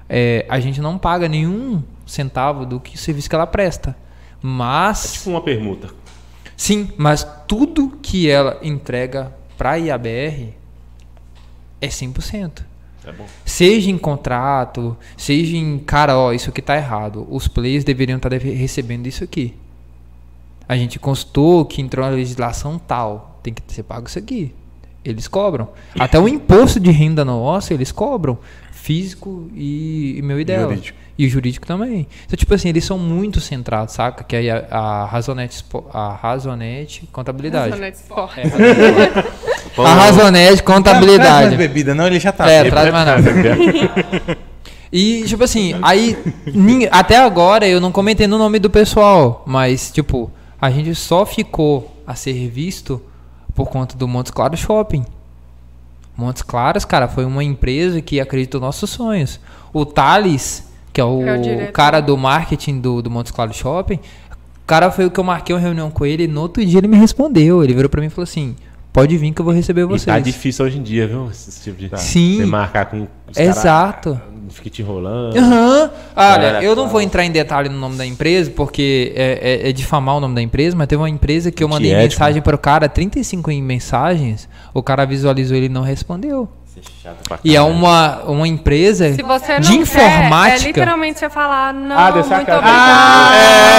É, 0.06 0.44
a 0.50 0.60
gente 0.60 0.82
não 0.82 0.98
paga 0.98 1.26
nenhum 1.26 1.82
centavo 2.04 2.66
do 2.66 2.78
que 2.78 2.94
o 2.94 2.98
serviço 2.98 3.30
que 3.30 3.34
ela 3.34 3.46
presta. 3.46 3.96
Mas. 4.42 5.14
Tipo 5.14 5.30
uma 5.30 5.40
permuta. 5.40 5.88
Sim, 6.54 6.92
mas 6.98 7.26
tudo 7.48 7.98
que 8.02 8.28
ela 8.28 8.58
entrega 8.62 9.32
para 9.56 9.70
a 9.70 9.76
IABR 9.76 10.52
é 11.80 11.88
100%. 11.88 12.64
É 13.06 13.12
bom. 13.12 13.24
Seja 13.46 13.90
em 13.90 13.96
contrato, 13.96 14.94
seja 15.16 15.56
em, 15.56 15.78
cara, 15.78 16.18
ó, 16.18 16.34
isso 16.34 16.50
aqui 16.50 16.60
tá 16.60 16.76
errado. 16.76 17.26
Os 17.30 17.48
players 17.48 17.82
deveriam 17.82 18.18
estar 18.18 18.30
recebendo 18.30 19.06
isso 19.06 19.24
aqui. 19.24 19.54
A 20.68 20.76
gente 20.76 20.98
consultou 20.98 21.64
que 21.64 21.80
entrou 21.80 22.04
na 22.04 22.12
legislação 22.12 22.78
tal, 22.78 23.35
tem 23.46 23.54
que 23.54 23.62
ser 23.72 23.82
pago 23.84 24.08
isso 24.08 24.18
aqui. 24.18 24.52
Eles 25.04 25.28
cobram. 25.28 25.68
Até 25.98 26.18
o 26.18 26.26
imposto 26.26 26.80
de 26.80 26.90
renda 26.90 27.24
nosso, 27.24 27.72
eles 27.72 27.92
cobram. 27.92 28.36
Físico 28.72 29.48
e, 29.54 30.16
e 30.18 30.22
meu 30.22 30.44
dela. 30.44 30.68
Jurídico. 30.70 30.98
E 31.18 31.26
o 31.26 31.30
jurídico 31.30 31.66
também. 31.66 32.06
Então, 32.26 32.36
tipo 32.36 32.52
assim, 32.54 32.68
eles 32.68 32.84
são 32.84 32.98
muito 32.98 33.40
centrados, 33.40 33.94
saca? 33.94 34.22
Que 34.22 34.36
aí 34.36 34.50
a, 34.50 34.66
a 34.70 35.04
Razonet, 35.06 35.54
Spo- 35.54 35.86
a 35.92 36.12
Razonet 36.12 37.04
Contabilidade. 37.10 37.74
Zona 37.74 37.90
de 37.90 37.96
esporte. 37.96 38.40
A 39.78 39.94
Razonet 39.94 40.46
Traz 40.46 40.60
Contabilidade. 40.60 41.46
mais 41.46 41.56
bebida, 41.56 41.94
não, 41.94 42.06
ele 42.06 42.20
já 42.20 42.32
tá. 42.32 42.50
É, 42.50 42.68
traz 42.68 42.92
mais 42.92 43.06
nada. 43.06 43.22
E, 44.92 45.24
tipo 45.26 45.42
assim, 45.42 45.74
aí, 45.82 46.16
até 46.90 47.16
agora 47.16 47.66
eu 47.66 47.80
não 47.80 47.90
comentei 47.90 48.26
no 48.26 48.38
nome 48.38 48.58
do 48.58 48.70
pessoal, 48.70 49.42
mas, 49.46 49.90
tipo, 49.90 50.30
a 50.60 50.70
gente 50.70 50.94
só 50.94 51.26
ficou 51.26 51.92
a 52.06 52.14
ser 52.14 52.48
visto 52.48 53.02
por 53.56 53.68
conta 53.68 53.96
do 53.96 54.06
Montes 54.06 54.30
Claros 54.30 54.60
Shopping. 54.60 55.04
Montes 56.16 56.42
Claros, 56.42 56.84
cara, 56.84 57.08
foi 57.08 57.24
uma 57.24 57.42
empresa 57.42 58.00
que 58.00 58.20
acreditou 58.20 58.60
nos 58.60 58.68
nossos 58.68 58.90
sonhos. 58.90 59.40
O 59.72 59.84
Thales, 59.84 60.70
que 60.92 61.00
é 61.00 61.04
o, 61.04 61.26
É 61.26 61.68
o 61.68 61.72
cara 61.72 62.00
do 62.00 62.16
marketing 62.16 62.80
do, 62.80 63.02
do 63.02 63.10
Montes 63.10 63.32
Claros 63.32 63.56
Shopping, 63.56 63.96
o 63.96 64.66
cara 64.66 64.90
foi 64.90 65.06
o 65.06 65.10
que 65.10 65.18
eu 65.18 65.24
marquei 65.24 65.54
uma 65.54 65.60
reunião 65.60 65.90
com 65.90 66.04
ele 66.04 66.24
e 66.24 66.28
no 66.28 66.42
outro 66.42 66.64
dia 66.64 66.78
ele 66.78 66.88
me 66.88 66.96
respondeu. 66.96 67.64
Ele 67.64 67.74
virou 67.74 67.88
pra 67.88 68.00
mim 68.00 68.08
e 68.08 68.10
falou 68.10 68.24
assim: 68.24 68.54
pode 68.96 69.16
vir 69.18 69.32
que 69.32 69.40
eu 69.40 69.44
vou 69.44 69.54
receber 69.54 69.82
E 69.82 69.84
vocês. 69.84 70.04
tá 70.06 70.18
difícil 70.18 70.64
hoje 70.64 70.78
em 70.78 70.82
dia, 70.82 71.06
viu? 71.06 71.28
Esse 71.30 71.62
tipo 71.62 71.76
de. 71.78 71.90
Sim. 72.00 72.38
Você 72.38 72.46
marcar 72.46 72.86
com 72.86 73.06
os 73.30 73.36
Exato. 73.38 74.12
Cara, 74.14 74.22
fica 74.50 74.70
te 74.70 74.80
enrolando. 74.82 75.36
Aham. 75.36 75.90
Olha, 76.16 76.36
Galera, 76.36 76.62
eu 76.64 76.74
não 76.74 76.88
vou 76.88 77.00
entrar 77.00 77.24
em 77.24 77.30
detalhe 77.30 77.68
no 77.68 77.78
nome 77.78 77.96
da 77.96 78.06
empresa, 78.06 78.50
porque 78.54 79.12
é, 79.14 79.62
é- 79.66 79.68
é 79.68 79.72
difamar 79.72 80.16
o 80.16 80.20
nome 80.20 80.34
da 80.34 80.40
empresa, 80.42 80.74
mas 80.76 80.86
teve 80.86 81.00
uma 81.02 81.10
empresa 81.10 81.50
que 81.50 81.62
eu 81.62 81.68
mandei 81.68 81.92
Antiético. 81.92 82.20
mensagem 82.22 82.42
para 82.42 82.56
o 82.56 82.58
cara, 82.58 82.88
35 82.88 83.50
em 83.50 83.62
mensagens, 83.62 84.48
o 84.72 84.82
cara 84.82 85.04
visualizou 85.04 85.56
ele 85.56 85.66
e 85.66 85.68
não 85.68 85.82
respondeu. 85.82 86.48
É 86.78 86.80
chato 87.02 87.16
pra 87.26 87.38
E 87.42 87.56
é 87.56 87.62
uma, 87.62 88.18
uma 88.24 88.46
empresa 88.46 89.10
Se 89.14 89.22
você 89.22 89.54
não 89.54 89.60
de 89.60 89.68
quer, 89.68 89.78
é 89.78 89.82
informática. 89.82 90.66
literalmente 90.66 91.18
você 91.18 91.30
falar, 91.30 91.72
não, 91.72 91.96
Ah, 91.98 92.10
muito 92.12 92.26
obrigado. 92.26 92.62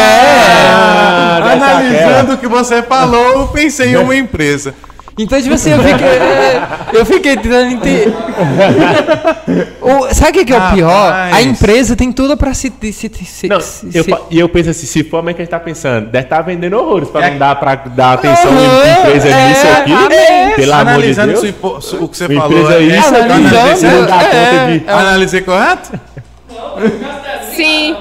Ah, 0.07 1.39
dessa 1.43 1.65
Analisando 1.65 2.33
o 2.33 2.37
que 2.39 2.47
você 2.47 2.81
falou, 2.81 3.41
eu 3.41 3.47
pensei 3.49 3.91
em 3.91 3.97
uma 3.97 4.15
empresa. 4.15 4.73
Então, 5.19 5.41
tipo 5.41 5.55
assim, 5.55 5.71
eu 5.71 5.79
fiquei, 5.79 6.07
eu 6.99 7.05
fiquei 7.05 7.37
tentando 7.37 7.71
entender. 7.71 8.13
O- 9.81 10.13
sabe 10.13 10.29
o 10.29 10.33
que, 10.33 10.45
que 10.45 10.53
é 10.53 10.57
o 10.57 10.71
pior? 10.73 11.11
A 11.33 11.41
empresa 11.41 11.95
tem 11.95 12.11
tudo 12.11 12.37
pra 12.37 12.53
se. 12.53 12.71
se, 12.93 13.09
se, 13.25 13.47
Não, 13.47 13.59
se- 13.59 13.89
eu, 13.93 14.05
e 14.29 14.39
eu 14.39 14.47
penso 14.47 14.69
assim, 14.69 14.85
se 14.85 15.03
for, 15.03 15.17
como 15.17 15.29
é 15.31 15.33
que 15.33 15.41
a 15.41 15.45
gente 15.45 15.51
tá 15.51 15.59
pensando? 15.59 16.07
Deve 16.11 16.25
estar 16.25 16.41
vendendo 16.41 16.77
horrores 16.77 17.09
pra 17.09 17.25
É. 17.25 17.31
não 17.31 17.37
dar 17.39 17.55
pra 17.55 17.75
dar 17.75 18.13
atenção 18.13 18.51
Aham, 18.51 18.61
em 18.61 18.99
empresa 18.99 19.27
é, 19.29 19.47
nisso 19.49 19.67
aqui. 19.67 19.91
exatamente. 19.91 20.55
Pelo 20.55 20.73
amor 20.73 20.83
de 20.85 20.91
Analisando 20.91 21.41
Deus. 21.41 21.83
su- 21.85 22.03
o 22.03 22.07
que 22.07 22.17
você 22.17 22.27
falou 22.27 22.45
empresa 22.59 22.73
aí. 22.77 22.97
isso, 22.97 23.07
Analisando, 23.07 23.33
analisando, 23.33 23.75
você 23.77 23.87
não 23.87 24.05
dá 24.05 24.21
é, 24.21 24.25
conta 24.27 24.71
de... 24.85 24.89
Analisei 24.89 25.41
correto? 25.41 25.99
Sim, 27.55 27.95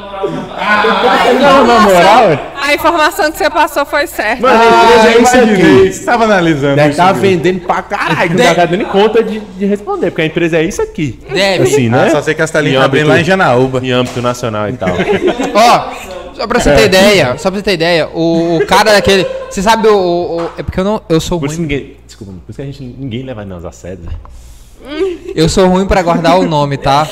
Não, 1.40 1.66
na 1.66 1.80
moral, 1.80 2.38
a 2.62 2.74
informação 2.74 3.30
que 3.30 3.38
você 3.38 3.48
passou 3.51 3.84
foi 3.86 4.06
certa. 4.06 4.43
mano, 4.43 4.60
a 4.62 4.84
empresa 4.84 5.09
é 5.09 5.22
isso 5.22 5.36
aqui. 5.36 5.93
Você 5.93 6.05
tava 6.05 6.24
analisando 6.24 6.76
Deve 6.76 7.01
aqui. 7.01 7.20
vendendo 7.20 7.60
pra 7.66 7.82
caralho, 7.82 8.34
não 8.36 8.55
tá 8.55 8.64
dando 8.66 8.84
conta 8.86 9.22
de, 9.22 9.40
de 9.40 9.64
responder, 9.66 10.10
porque 10.10 10.22
a 10.22 10.26
empresa 10.26 10.56
é 10.59 10.64
isso 10.64 10.82
aqui. 10.82 11.18
Deve. 11.32 11.64
Assim, 11.64 11.88
né? 11.88 12.06
Ah, 12.06 12.10
só 12.10 12.22
sei 12.22 12.34
que 12.34 12.43
a 12.43 12.44
Em 12.47 12.74
tá 12.74 12.84
abrindo 12.84 13.09
lá 13.09 13.20
em 13.20 13.24
Janaúba. 13.24 13.80
Em 13.82 13.90
âmbito 13.93 14.20
nacional 14.22 14.68
e 14.68 14.72
tal. 14.74 14.88
Ó, 15.55 15.93
só 16.34 16.47
pra 16.47 16.59
você 16.60 16.72
ter 16.74 16.84
ideia, 16.86 17.36
só 17.38 17.51
pra 17.51 17.59
você 17.59 17.62
ter 17.62 17.72
ideia, 17.74 18.09
o, 18.12 18.56
o 18.56 18.66
cara 18.66 18.93
daquele. 18.93 19.26
Você 19.51 19.62
sabe 19.62 19.88
o, 19.88 19.97
o- 19.97 20.43
o- 20.43 20.51
É 20.59 20.62
porque 20.62 20.80
eu 20.80 20.84
não. 20.84 21.01
Eu 21.09 21.20
sou 21.20 21.38
Por 21.40 21.48
ruim. 21.48 21.59
ninguém... 21.59 21.97
Desculpa, 22.06 22.32
por 22.32 22.51
isso 22.51 22.56
que 22.56 22.62
a 22.62 22.64
gente, 22.66 22.82
ninguém 22.82 23.22
leva 23.22 23.44
nós 23.44 23.64
a 23.64 23.72
sério. 23.72 24.01
né? 24.05 24.12
Eu 25.34 25.48
sou 25.48 25.66
ruim 25.68 25.86
pra 25.86 26.02
guardar 26.02 26.38
o 26.38 26.47
nome, 26.47 26.76
tá? 26.76 27.06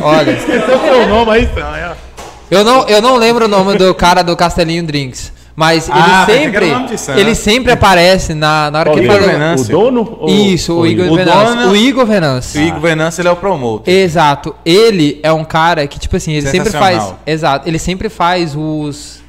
Olha. 0.00 0.30
Esqueceu 0.30 0.78
seu 0.80 1.06
nome 1.08 1.30
aí, 1.32 1.42
então. 1.44 1.68
aí, 1.72 1.82
ó. 1.84 2.09
Eu 2.50 2.64
não, 2.64 2.88
eu 2.88 3.00
não 3.00 3.16
lembro 3.16 3.44
o 3.44 3.48
nome 3.48 3.76
do 3.78 3.94
cara 3.94 4.22
do 4.22 4.36
Castelinho 4.36 4.82
Drinks. 4.84 5.32
Mas 5.54 5.88
ele 5.88 5.98
Ah, 6.00 6.24
sempre. 6.26 6.72
o 6.72 6.98
santo. 6.98 7.18
Ele 7.18 7.34
sempre 7.34 7.72
aparece 7.72 8.32
na, 8.34 8.70
na 8.70 8.78
hora 8.78 8.90
Qual 8.90 8.98
que 8.98 9.04
ele. 9.04 9.18
Venâncio. 9.26 9.78
O 9.78 9.82
dono? 9.82 10.16
ou- 10.20 10.28
Isso, 10.30 10.72
o 10.72 10.76
ou 10.78 10.86
Igor 10.86 11.06
O 11.12 11.16
Venâncio. 11.16 11.54
dono- 11.56 11.70
O 11.72 11.76
Igor 11.76 12.06
Venâncio. 12.06 12.60
O 12.60 12.64
Igor 12.64 12.80
Venâncio, 12.80 13.20
ele 13.20 13.28
é 13.28 13.32
o 13.32 13.36
promotor. 13.36 13.92
Exato. 13.92 14.54
Ele 14.64 15.20
é 15.22 15.30
um 15.32 15.44
cara 15.44 15.86
que, 15.86 15.98
tipo 15.98 16.16
assim, 16.16 16.32
ele 16.32 16.46
sempre 16.48 16.70
faz. 16.70 17.14
Exato. 17.26 17.68
Ele 17.68 17.78
sempre 17.78 18.08
faz 18.08 18.54
os. 18.56 19.20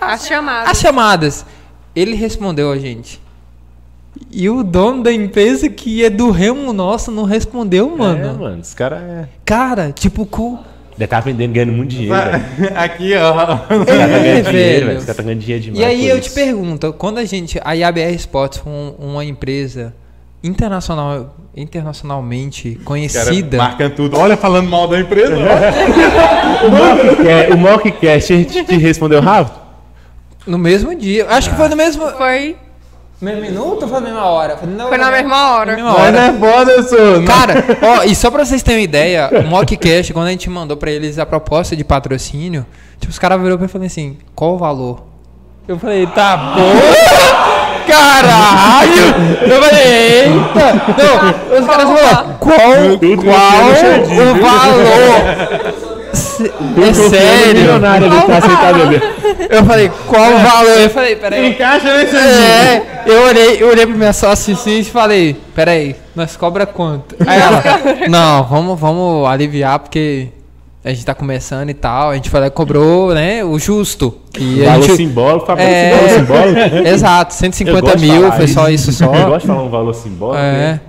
As 0.00 0.26
chamadas. 0.26 0.70
As 0.70 0.78
chamadas. 0.80 1.46
Ele 1.96 2.14
respondeu 2.14 2.70
a 2.70 2.78
gente. 2.78 3.20
E 4.30 4.50
o 4.50 4.62
dono 4.62 5.02
da 5.02 5.12
empresa 5.12 5.68
que 5.70 6.04
é 6.04 6.10
do 6.10 6.30
remo 6.30 6.72
nosso 6.74 7.10
não 7.10 7.24
respondeu, 7.24 7.90
É, 7.94 7.98
mano. 7.98 8.38
mano, 8.38 8.60
esse 8.60 8.76
cara 8.76 8.96
é. 8.96 9.28
Cara, 9.46 9.92
tipo, 9.92 10.26
com. 10.26 10.58
Deve 11.00 11.04
estar 11.06 11.20
vendendo, 11.20 11.52
ganhando 11.54 11.72
muito 11.72 11.88
dinheiro, 11.90 12.14
velho. 12.14 12.44
Aqui, 12.76 13.14
ó. 13.16 13.54
Esse 13.54 13.86
cara 13.86 13.86
tá 13.86 14.18
ganhando 14.18 14.50
dinheiro, 14.50 14.52
velho. 14.52 14.86
velho. 14.86 14.96
Esse 14.98 15.06
cara 15.06 15.16
tá 15.16 15.22
ganhando 15.22 15.40
dinheiro 15.40 15.62
demais. 15.64 15.80
E 15.80 15.84
aí 15.84 16.06
eu 16.06 16.18
isso. 16.18 16.28
te 16.28 16.34
pergunto, 16.34 16.92
quando 16.92 17.16
a 17.18 17.24
gente. 17.24 17.58
A 17.64 17.72
IABR 17.72 18.14
Sports 18.16 18.58
foi 18.58 18.70
um- 18.70 18.94
uma 18.98 19.24
empresa 19.24 19.94
internacional, 20.44 21.34
internacionalmente 21.56 22.72
Cara, 22.72 22.84
conhecida. 22.84 23.56
marcando 23.56 23.94
tudo. 23.94 24.18
Olha, 24.18 24.36
falando 24.36 24.68
mal 24.68 24.86
da 24.88 25.00
empresa. 25.00 25.34
O 27.54 27.56
Mockcast 27.56 28.44
te, 28.44 28.64
te 28.64 28.76
respondeu 28.76 29.20
rápido? 29.22 29.58
No 30.46 30.58
mesmo 30.58 30.94
dia. 30.94 31.26
Acho 31.30 31.48
que 31.50 31.56
foi 31.56 31.68
no 31.70 31.76
mesmo. 31.76 32.06
Foi, 32.10 32.56
Mesmo 33.20 33.42
minuto 33.42 33.82
ou 33.82 33.88
foi 33.88 34.00
na 34.00 34.06
mesma 34.06 34.24
hora? 34.24 34.56
Foi 34.56 34.66
na, 34.68 34.86
foi 34.86 34.96
na 34.96 35.10
mesma 35.10 35.50
hora. 35.50 35.74
mesma 35.74 35.90
Mas 35.92 36.00
hora. 36.00 36.12
não 36.12 36.20
é 36.20 36.32
foda, 36.52 36.72
eu 36.72 36.82
sou. 36.82 37.22
Cara, 37.24 37.64
ó, 37.82 38.02
e 38.04 38.14
só 38.14 38.30
pra 38.30 38.44
vocês 38.46 38.62
terem 38.62 38.78
uma 38.80 38.84
ideia, 38.84 39.28
o 39.30 39.42
Mockcast, 39.46 40.12
quando 40.14 40.28
a 40.28 40.30
gente 40.30 40.48
mandou 40.48 40.74
pra 40.76 40.90
eles 40.90 41.18
a 41.18 41.26
proposta 41.26 41.76
de 41.76 41.84
patrocínio, 41.84 42.64
tipo, 42.98 43.10
os 43.12 43.18
caras 43.18 43.38
viram 43.42 43.56
pra 43.58 43.64
mim 43.64 43.68
e 43.68 43.72
falaram 43.72 43.86
assim, 43.86 44.16
qual 44.34 44.54
o 44.54 44.58
valor? 44.58 45.02
Eu 45.68 45.78
falei, 45.78 46.06
tá 46.06 46.36
bom. 46.36 46.72
Caralho! 47.86 49.14
Eu 49.42 49.62
falei, 49.62 49.82
eita! 50.22 50.72
Não, 50.96 51.60
os 51.60 51.66
caras 51.66 51.84
falaram, 51.84 52.36
qual, 52.38 52.54
qual 52.54 52.70
o 52.70 52.98
valor? 54.40 55.89
Se- 56.12 56.46
É 56.46 56.92
sério? 56.94 57.54
Milionário 57.60 58.06
ali 58.10 58.26
tá 58.26 58.38
aceitado 58.38 58.82
ali. 58.82 59.02
Eu 59.48 59.64
falei, 59.64 59.90
qual 60.06 60.32
o 60.32 60.38
valor? 60.38 60.78
Eu 60.80 60.90
falei, 60.90 61.16
peraí. 61.16 61.48
Encaixa 61.50 61.96
nesse 61.96 62.16
É, 62.16 62.82
eu 63.06 63.22
olhei, 63.26 63.56
eu 63.62 63.68
olhei 63.68 63.86
pra 63.86 63.94
minha 63.96 64.12
sócia 64.12 64.54
assim 64.54 64.80
e 64.80 64.84
falei, 64.84 65.36
peraí, 65.54 65.94
nós 66.14 66.36
cobra 66.36 66.66
quanto? 66.66 67.14
Aí 67.26 67.40
ela, 67.40 67.62
não, 68.08 68.44
vamos, 68.44 68.78
vamos 68.80 69.28
aliviar 69.28 69.78
porque 69.78 70.28
a 70.84 70.90
gente 70.90 71.04
tá 71.04 71.14
começando 71.14 71.68
e 71.70 71.74
tal. 71.74 72.10
A 72.10 72.14
gente 72.14 72.30
foi 72.30 72.40
lá 72.40 72.46
e 72.46 72.50
cobrou, 72.50 73.12
né, 73.14 73.44
o 73.44 73.58
justo. 73.58 74.14
Que 74.32 74.62
Valor 74.64 74.82
gente, 74.82 74.96
simbólico, 74.96 75.46
Fabrício, 75.46 75.72
É. 75.72 75.90
valor 75.96 76.08
simbólico. 76.54 76.76
Exato, 76.88 77.34
Eu 77.34 77.38
150 77.38 77.80
gosto 77.80 77.98
de 77.98 78.06
mil, 78.06 78.32
foi 78.32 78.46
só 78.46 78.68
isso 78.70 78.92
só. 78.92 79.06
Eu 79.12 79.26
gosto 79.28 79.40
de 79.42 79.46
falar 79.48 79.62
um 79.64 79.68
valor 79.68 79.94
simbólico. 79.94 80.38
É, 80.42 80.52
né? 80.52 80.80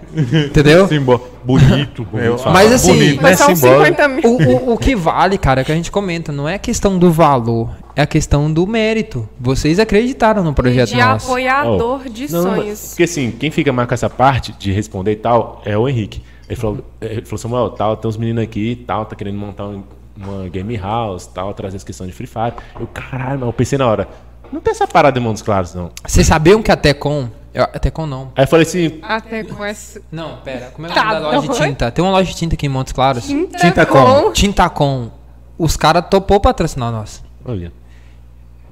entendeu? 0.46 0.88
Simbó. 0.88 1.20
Bonito, 1.44 2.04
bonito. 2.04 2.44
Mas 2.54 2.72
assim, 2.72 2.94
Bonito, 2.94 3.22
Foi 3.22 3.30
né? 3.32 3.36
só 3.36 3.50
uns 3.52 3.60
Simbólico. 3.60 3.86
50 3.86 4.08
mil. 4.08 4.24
O, 4.26 4.70
o, 4.70 4.74
o 4.74 4.78
que 4.78 4.96
vale, 4.96 5.38
cara, 5.40 5.64
que 5.64 5.72
a 5.72 5.76
gente 5.76 5.90
comenta, 5.90 6.32
não 6.32 6.48
é 6.48 6.54
a 6.56 6.60
questão 6.60 7.00
do 7.00 7.12
valor, 7.12 7.70
é 7.96 8.02
a 8.04 8.06
questão 8.06 8.52
do 8.54 8.68
mérito. 8.68 9.28
Vocês 9.40 9.80
acreditaram 9.80 10.44
no 10.44 10.54
projeto 10.54 10.90
De 10.90 10.98
nosso. 10.98 11.26
apoiador 11.28 12.02
de 12.08 12.32
Não, 12.32 12.44
não, 12.44 12.56
sonhos. 12.58 12.90
Porque 12.90 13.04
assim, 13.04 13.32
quem 13.40 13.50
fica 13.50 13.74
mais 13.74 13.88
com 13.88 13.94
essa 13.96 14.10
parte 14.10 14.54
de 14.60 14.72
responder 14.72 15.14
e 15.14 15.16
tal 15.16 15.62
é 15.66 15.76
o 15.76 15.90
Henrique. 15.90 16.22
Ele 16.52 16.60
falou, 16.60 16.80
ele 17.00 17.22
falou 17.24 17.38
Samuel, 17.38 17.70
tal, 17.70 17.96
tem 17.96 18.10
uns 18.10 18.18
meninos 18.18 18.44
aqui 18.44 18.72
e 18.72 18.76
tal, 18.76 19.06
tá 19.06 19.16
querendo 19.16 19.38
montar 19.38 19.68
um- 19.68 19.84
uma 20.18 20.50
game 20.50 20.76
house 20.76 21.26
tal, 21.28 21.54
trazer 21.54 21.82
questões 21.84 22.10
de 22.10 22.14
Free 22.16 22.28
Fire. 22.28 22.54
Eu, 22.78 22.88
caralho, 22.88 23.40
mas 23.40 23.48
eu 23.48 23.54
pensei 23.54 23.78
na 23.78 23.88
hora, 23.88 24.10
não 24.52 24.60
tem 24.60 24.72
essa 24.72 24.86
parada 24.86 25.18
em 25.18 25.22
Montes 25.24 25.42
Claros, 25.42 25.74
não. 25.74 25.92
Vocês 26.06 26.28
sabiam 26.28 26.62
que 26.62 26.70
a 26.70 26.76
Tecom. 26.76 27.30
eu- 27.54 27.64
A 27.64 27.80
Tecom 27.80 28.06
não. 28.06 28.34
Aí 28.36 28.44
eu 28.44 28.48
falei 28.50 28.66
assim, 28.66 29.00
Até 29.02 29.46
com 29.46 29.64
essa. 29.64 30.02
Não, 30.12 30.38
pera. 30.44 30.72
Como 30.74 30.88
é 30.88 30.90
o 30.90 30.94
Tá 30.94 31.06
nome 31.06 31.14
da 31.22 31.32
loja 31.32 31.48
de 31.48 31.58
tinta? 31.58 31.90
Tem 31.90 32.04
uma 32.04 32.12
loja 32.12 32.30
de 32.30 32.36
tinta 32.36 32.56
aqui 32.56 32.66
em 32.66 32.70
Montes 32.70 32.92
Claros. 32.92 33.26
Tinta 33.28 33.86
como? 33.86 34.34
Tintacom. 34.34 35.10
Os 35.58 35.78
caras 35.78 36.04
topou 36.10 36.40
patrocinar 36.42 36.92
nós. 36.92 37.24
olha, 37.46 37.72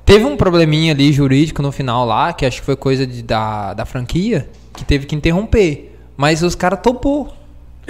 Teve 0.04 0.26
um 0.26 0.36
probleminha 0.36 0.92
ali 0.92 1.14
jurídico 1.14 1.62
no 1.62 1.72
final 1.72 2.04
lá, 2.06 2.34
que 2.34 2.44
acho 2.46 2.60
que 2.60 2.66
foi 2.66 2.76
coisa 2.76 3.06
de- 3.08 3.22
da, 3.22 3.74
da 3.76 3.86
franquia, 3.86 4.50
que 4.74 4.84
teve 4.84 5.06
que 5.06 5.16
interromper. 5.16 5.96
Mas 6.18 6.42
os 6.44 6.56
caras 6.56 6.80
topou. 6.82 7.32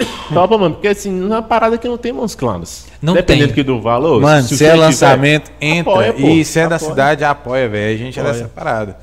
topa, 0.32 0.58
mano, 0.58 0.74
porque 0.74 0.88
assim, 0.88 1.10
não 1.10 1.34
é 1.36 1.38
uma 1.38 1.42
parada 1.42 1.76
que 1.78 1.88
não 1.88 1.96
tem 1.98 2.12
Montes 2.12 2.34
Claros. 2.34 2.86
Não 3.02 3.14
Dependendo 3.14 3.52
tem. 3.54 3.64
do 3.64 3.80
valor. 3.80 4.20
Mano, 4.20 4.44
o 4.44 4.48
se, 4.48 4.64
é 4.64 4.74
lançamento, 4.74 5.50
tiver, 5.60 5.74
entra. 5.78 5.92
apoia, 5.92 6.12
pô, 6.12 6.28
e 6.28 6.44
se 6.44 6.58
é 6.58 6.68
da 6.68 6.76
apoia. 6.76 6.90
cidade, 6.90 7.24
apoia, 7.24 7.68
velho. 7.68 7.94
A 7.94 7.98
gente 7.98 8.18
é 8.18 8.22
Apoia. 8.22 8.34
dessa 8.38 8.48
parada. 8.48 8.96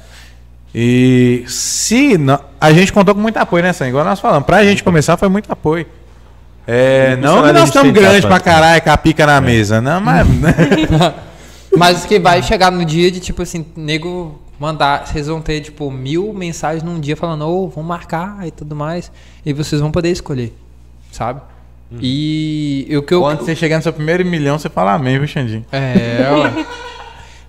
E 0.76 1.44
se. 1.48 2.18
não- 2.18 2.40
a 2.60 2.72
gente 2.72 2.92
contou 2.94 3.16
com 3.16 3.22
muito 3.22 3.38
apoio, 3.38 3.64
né, 3.64 3.74
Sam? 3.74 3.88
Igual 3.90 4.06
nós 4.06 4.20
falamos. 4.20 4.46
Pra 4.46 4.64
gente 4.64 4.84
começar, 4.84 5.18
foi 5.18 5.30
muito 5.30 5.52
apoio. 5.52 5.86
É, 6.70 7.16
Não 7.16 7.44
que 7.44 7.54
nós 7.54 7.70
estamos 7.70 7.94
grandes 7.94 8.26
pra 8.26 8.40
caralho, 8.42 8.82
com 8.82 8.90
a 8.90 8.98
pica 8.98 9.26
na 9.26 9.40
mesa. 9.40 9.80
Não, 9.82 10.02
mas. 10.02 10.28
Mas 11.76 12.06
que 12.06 12.18
vai 12.20 12.42
chegar 12.42 12.72
no 12.72 12.84
dia 12.84 13.12
de, 13.12 13.20
tipo 13.20 13.42
assim, 13.44 13.66
nego 13.76 14.40
mandar. 14.60 15.06
Vocês 15.06 15.28
vão 15.28 15.40
ter, 15.42 15.62
tipo, 15.62 15.92
mil 15.92 16.34
mensagens 16.34 16.82
num 16.82 17.00
dia 17.00 17.16
falando, 17.16 17.48
ô, 17.48 17.68
vamos 17.68 17.88
marcar 17.88 18.48
e 18.48 18.52
tudo 18.52 18.76
mais. 18.76 19.12
E 19.46 19.54
vocês 19.54 19.80
vão 19.80 19.92
poder 19.92 20.10
escolher. 20.10 20.54
Sabe? 21.12 21.42
E 22.02 22.88
o 22.98 23.02
que 23.02 23.14
eu. 23.14 23.22
Quando 23.22 23.40
você 23.40 23.56
chegar 23.56 23.78
no 23.78 23.84
seu 23.84 23.94
primeiro 23.94 24.26
milhão, 24.26 24.60
você 24.60 24.70
fala 24.70 24.94
amém, 24.94 25.18
viu, 25.18 25.28
Xandinho? 25.28 25.66
É, 25.72 26.30
ué. 26.32 26.66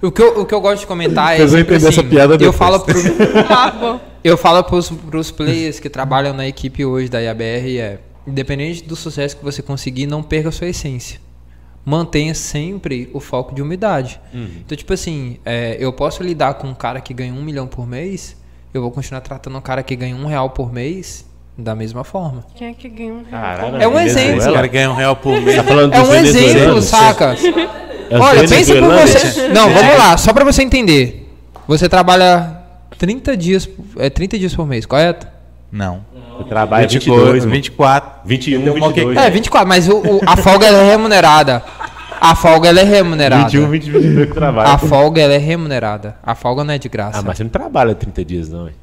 O 0.00 0.12
que, 0.12 0.22
eu, 0.22 0.40
o 0.40 0.46
que 0.46 0.54
eu 0.54 0.60
gosto 0.60 0.82
de 0.82 0.86
comentar 0.86 1.34
é. 1.34 1.38
Vocês 1.38 1.50
vão 1.50 1.60
entender 1.60 1.88
essa 1.88 2.00
assim, 2.00 2.08
piada 2.08 2.34
Eu 2.34 2.38
depois. 2.38 2.56
falo 2.56 2.78
pro, 2.78 2.94
Tá 3.48 3.70
bom. 3.72 4.00
Eu 4.22 4.36
falo 4.36 4.62
pros, 4.62 4.90
pros 4.90 5.32
players 5.32 5.80
que 5.80 5.90
trabalham 5.90 6.32
na 6.32 6.46
equipe 6.46 6.84
hoje 6.84 7.08
da 7.08 7.18
IABR 7.18 7.78
é, 7.80 7.98
independente 8.24 8.84
do 8.84 8.94
sucesso 8.94 9.36
que 9.36 9.44
você 9.44 9.60
conseguir, 9.60 10.06
não 10.06 10.22
perca 10.22 10.50
a 10.50 10.52
sua 10.52 10.68
essência. 10.68 11.20
Mantenha 11.84 12.32
sempre 12.32 13.10
o 13.12 13.18
foco 13.18 13.52
de 13.52 13.60
umidade. 13.60 14.20
Então, 14.32 14.76
tipo 14.76 14.92
assim, 14.92 15.38
é, 15.44 15.76
eu 15.80 15.92
posso 15.92 16.22
lidar 16.22 16.54
com 16.54 16.68
um 16.68 16.74
cara 16.74 17.00
que 17.00 17.12
ganha 17.12 17.32
um 17.32 17.42
milhão 17.42 17.66
por 17.66 17.84
mês, 17.84 18.36
eu 18.72 18.82
vou 18.82 18.92
continuar 18.92 19.20
tratando 19.22 19.56
um 19.56 19.60
cara 19.60 19.82
que 19.82 19.96
ganha 19.96 20.14
um 20.14 20.26
real 20.26 20.50
por 20.50 20.72
mês 20.72 21.26
da 21.58 21.74
mesma 21.74 22.04
forma. 22.04 22.44
Quem 22.54 22.68
é 22.68 22.72
que 22.72 22.88
ganha 22.88 23.12
um 23.14 23.24
real? 23.28 23.42
Caralho, 23.42 23.82
É 23.82 23.88
um 23.88 23.98
exemplo. 23.98 24.38
Esse 24.38 24.52
cara 24.52 24.66
ganha 24.68 24.90
um 24.90 24.94
real 24.94 25.16
por 25.16 25.40
mês. 25.40 25.56
Tá 25.56 25.64
falando 25.64 25.92
É 25.92 26.00
um 26.00 26.14
exemplo, 26.14 26.80
saca? 26.82 27.36
É 28.10 28.14
os 28.16 28.20
Olha, 28.20 28.48
pensa 28.48 28.74
por 28.76 28.92
você. 28.92 29.48
Não, 29.48 29.68
vamos 29.70 29.98
lá, 29.98 30.16
só 30.16 30.32
pra 30.32 30.44
você 30.44 30.62
entender. 30.62 31.28
Você 31.66 31.88
trabalha 31.88 32.56
30 32.96 33.36
dias, 33.36 33.68
é 33.98 34.08
30 34.08 34.38
dias 34.38 34.54
por 34.54 34.66
mês, 34.66 34.86
correto? 34.86 35.26
Não. 35.70 36.00
Eu 36.38 36.44
trabalho 36.44 36.88
22, 36.88 37.44
22, 37.44 37.44
20, 37.44 37.52
24. 37.52 38.20
21, 38.24 38.60
Então, 38.62 38.74
22. 38.74 39.16
É, 39.18 39.28
24, 39.28 39.68
mas 39.68 39.88
o, 39.88 39.96
o- 39.98 40.20
a 40.24 40.36
folga 40.36 40.66
é 40.66 40.90
remunerada. 40.90 41.62
A 42.20 42.34
folga 42.34 42.68
ela 42.68 42.80
é 42.80 42.84
remunerada. 42.84 43.44
21, 43.44 43.68
20, 43.68 43.90
22 43.90 44.28
que 44.28 44.34
trabalho. 44.34 44.70
A 44.70 44.78
folga 44.78 45.20
ela 45.20 45.34
é 45.34 45.38
remunerada. 45.38 46.16
A 46.22 46.34
folga 46.34 46.64
não 46.64 46.72
é 46.72 46.78
de 46.78 46.88
graça. 46.88 47.18
Ah, 47.18 47.22
mas 47.22 47.36
você 47.36 47.42
não 47.44 47.50
trabalha 47.50 47.94
30 47.94 48.24
dias, 48.24 48.48
não, 48.48 48.66
hein? 48.68 48.74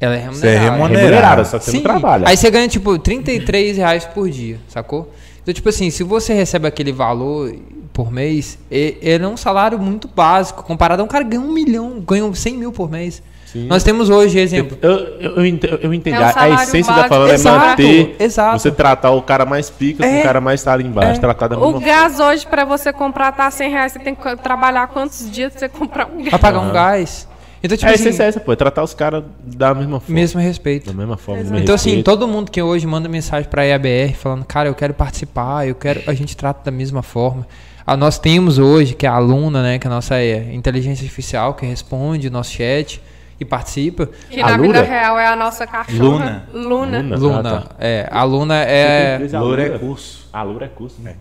Ela 0.00 0.16
é 0.16 0.26
Você 0.26 0.46
é 0.46 0.50
remunerada. 0.58 0.76
remunerado. 0.76 0.98
Remunerada, 1.06 1.44
só 1.44 1.58
que 1.58 1.64
você 1.64 1.70
Sim. 1.70 1.76
não 1.78 1.84
trabalha. 1.84 2.28
Aí 2.28 2.36
você 2.36 2.50
ganha, 2.50 2.68
tipo, 2.68 2.98
33 2.98 3.76
reais 3.78 4.04
por 4.04 4.28
dia, 4.28 4.58
sacou? 4.68 5.12
Então, 5.42 5.54
tipo 5.54 5.68
assim, 5.68 5.88
se 5.90 6.02
você 6.02 6.34
recebe 6.34 6.66
aquele 6.68 6.92
valor 6.92 7.54
por 7.92 8.12
mês, 8.12 8.58
ele 8.70 9.24
é 9.24 9.26
um 9.28 9.36
salário 9.36 9.78
muito 9.78 10.06
básico, 10.08 10.62
comparado 10.64 11.00
a 11.00 11.04
um 11.04 11.08
cara 11.08 11.24
que 11.24 11.30
ganha 11.30 11.42
um 11.42 11.50
milhão, 11.52 11.98
ganha 12.00 12.30
100 12.34 12.56
mil 12.58 12.72
por 12.72 12.90
mês. 12.90 13.22
Nós 13.68 13.82
temos 13.82 14.10
hoje, 14.10 14.38
exemplo, 14.38 14.76
Eu, 14.82 14.90
eu, 15.18 15.36
eu, 15.36 15.46
ent- 15.46 15.64
eu 15.80 15.94
entendi. 15.94 16.14
É 16.18 16.20
um 16.20 16.24
a- 16.52 16.62
essência 16.62 16.92
da 16.92 16.96
básico. 16.98 17.08
falando 17.14 17.30
é 17.30 17.34
Exato, 17.34 17.58
manter. 17.82 18.16
exato. 18.18 18.58
Você 18.58 18.70
tratar 18.70 19.12
o 19.12 19.22
cara 19.22 19.46
mais 19.46 19.70
pica 19.70 20.02
com 20.02 20.08
É. 20.14 20.20
o 20.20 20.22
cara 20.24 20.42
mais 20.42 20.62
tá 20.62 20.74
ali 20.74 20.84
embaixo. 20.84 21.18
Tratar 21.22 21.48
da 21.48 21.58
O 21.58 21.80
gás 21.80 22.20
hoje, 22.20 22.46
pra 22.46 22.66
você 22.66 22.92
comprar, 22.92 23.32
tá 23.32 23.50
100 23.50 23.70
reais. 23.70 23.92
Você 23.92 23.98
tem 24.00 24.14
que 24.14 24.36
trabalhar 24.36 24.88
quantos 24.88 25.30
dias 25.30 25.52
pra 25.52 25.60
você 25.60 25.68
comprar 25.70 26.06
um 26.06 26.18
gás? 26.18 26.28
pra 26.28 26.38
pagar 26.38 26.60
um 26.60 26.70
gás. 26.70 27.26
Então, 27.66 27.76
tipo 27.76 27.88
É, 27.88 27.92
a 27.92 27.94
assim, 27.94 28.04
essência 28.04 28.22
é 28.24 28.26
essa, 28.28 28.40
pô. 28.40 28.52
É 28.52 28.56
tratar 28.56 28.82
os 28.82 28.94
caras 28.94 29.22
da 29.44 29.74
mesma 29.74 30.00
forma. 30.00 30.14
mesmo 30.14 30.40
respeito. 30.40 30.86
Da 30.86 30.92
mesma 30.96 31.16
forma. 31.16 31.42
mesmo 31.42 31.58
Então, 31.58 31.74
assim, 31.74 31.90
respeito. 31.90 32.04
todo 32.04 32.26
mundo 32.26 32.50
que 32.50 32.60
hoje 32.62 32.86
manda 32.86 33.08
mensagem 33.08 33.48
pra 33.48 33.64
EABR 33.66 34.14
falando, 34.14 34.44
cara, 34.44 34.68
eu 34.68 34.74
quero 34.74 34.94
participar, 34.94 35.66
eu 35.68 35.74
quero. 35.74 36.02
A 36.06 36.14
gente 36.14 36.36
trata 36.36 36.60
da 36.64 36.70
mesma 36.70 37.02
forma. 37.02 37.46
Ah, 37.86 37.96
nós 37.96 38.18
temos 38.18 38.58
hoje, 38.58 38.94
que 38.94 39.06
é 39.06 39.08
a 39.08 39.12
aluna, 39.14 39.62
né? 39.62 39.78
Que 39.78 39.86
é 39.86 39.90
a 39.90 39.94
nossa 39.94 40.16
é, 40.16 40.52
inteligência 40.54 41.04
artificial, 41.04 41.54
que 41.54 41.64
responde 41.64 42.26
o 42.26 42.30
nosso 42.32 42.50
chat 42.52 43.00
e 43.38 43.44
participa. 43.44 44.08
Que 44.28 44.40
A 44.40 44.50
na 44.50 44.56
Lura? 44.56 44.82
vida 44.82 44.82
real 44.82 45.18
é 45.20 45.26
a 45.28 45.36
nossa 45.36 45.66
cachorra. 45.66 46.44
Luna. 46.52 46.68
Luna. 46.68 46.98
Luna. 47.02 47.16
Luna. 47.16 47.38
Ah, 47.38 47.60
tá. 47.60 47.76
É, 47.78 48.08
a 48.10 48.20
aluna 48.20 48.56
é. 48.64 49.14
Empresa 49.16 49.38
Loura 49.40 49.62
é 49.62 49.66
Lura. 49.66 49.78
curso. 49.78 50.28
A 50.32 50.42
Lura 50.42 50.64
é 50.64 50.68
curso, 50.68 50.96
né? 51.00 51.14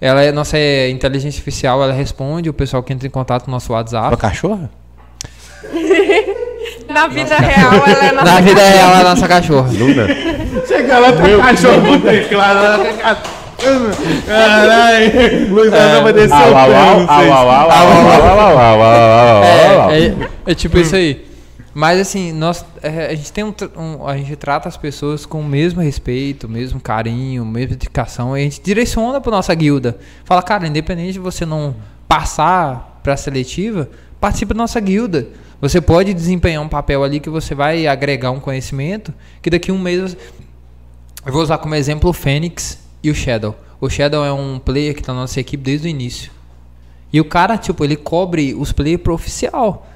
Ela 0.00 0.22
é 0.22 0.32
nossa 0.32 0.56
é, 0.58 0.88
inteligência 0.88 1.36
artificial, 1.36 1.82
ela 1.82 1.92
responde 1.92 2.48
o 2.48 2.54
pessoal 2.54 2.82
que 2.82 2.90
entra 2.92 3.06
em 3.06 3.10
contato 3.10 3.46
no 3.46 3.52
nosso 3.52 3.72
WhatsApp. 3.72 4.08
Sua 4.08 4.16
cachorra? 4.16 4.70
Na 6.88 7.06
vida 7.08 7.36
real, 7.36 7.72
ela 7.86 8.04
é 8.06 8.12
nossa 8.12 8.24
Na 8.24 8.40
vida 8.40 8.60
cachorra. 8.60 8.76
real, 8.76 8.90
ela 8.90 9.00
é 9.00 9.04
nossa 9.04 9.28
cachorra. 9.28 9.70
Luna. 9.72 10.06
Chega 10.66 10.98
lá, 10.98 11.12
tá 11.12 11.22
cachorro 11.38 11.80
no 11.80 12.00
teclado. 12.00 12.84
Caralho, 14.26 15.54
Luiz 15.54 15.70
Fernando 15.70 16.12
desceu 16.14 16.36
o. 19.96 20.50
É 20.50 20.54
tipo 20.54 20.78
isso 20.78 20.96
aí. 20.96 21.26
Mas 21.72 22.00
assim, 22.00 22.32
nós, 22.32 22.64
a 22.82 23.14
gente 23.14 23.32
tem 23.32 23.44
um, 23.44 23.54
um, 23.76 24.06
a 24.06 24.16
gente 24.16 24.34
trata 24.34 24.68
as 24.68 24.76
pessoas 24.76 25.24
com 25.24 25.40
o 25.40 25.44
mesmo 25.44 25.80
respeito, 25.80 26.48
o 26.48 26.50
mesmo 26.50 26.80
carinho, 26.80 27.42
a 27.42 27.46
mesma 27.46 27.76
dedicação, 27.76 28.36
e 28.36 28.40
a 28.40 28.44
gente 28.44 28.60
direciona 28.60 29.20
para 29.20 29.30
nossa 29.30 29.54
guilda. 29.54 29.96
Fala, 30.24 30.42
cara, 30.42 30.66
independente 30.66 31.12
de 31.12 31.20
você 31.20 31.46
não 31.46 31.76
passar 32.08 32.98
para 33.04 33.12
a 33.12 33.16
seletiva, 33.16 33.88
participe 34.20 34.52
da 34.52 34.58
nossa 34.58 34.80
guilda. 34.80 35.28
Você 35.60 35.80
pode 35.80 36.14
desempenhar 36.14 36.62
um 36.62 36.68
papel 36.68 37.04
ali 37.04 37.20
que 37.20 37.28
você 37.28 37.54
vai 37.54 37.86
agregar 37.86 38.30
um 38.30 38.40
conhecimento 38.40 39.12
que 39.42 39.50
daqui 39.50 39.70
a 39.70 39.74
um 39.74 39.78
mês. 39.78 40.16
Eu 41.24 41.32
vou 41.32 41.42
usar 41.42 41.58
como 41.58 41.74
exemplo 41.74 42.08
o 42.08 42.12
Fênix 42.14 42.78
e 43.02 43.10
o 43.10 43.14
Shadow. 43.14 43.54
O 43.78 43.90
Shadow 43.90 44.24
é 44.24 44.32
um 44.32 44.58
player 44.58 44.94
que 44.94 45.02
tá 45.02 45.12
na 45.12 45.20
nossa 45.20 45.38
equipe 45.38 45.62
desde 45.62 45.86
o 45.86 45.90
início. 45.90 46.32
E 47.12 47.20
o 47.20 47.24
cara, 47.24 47.58
tipo, 47.58 47.84
ele 47.84 47.96
cobre 47.96 48.54
os 48.54 48.72
players 48.72 49.02
pro 49.02 49.12
oficial. 49.12 49.86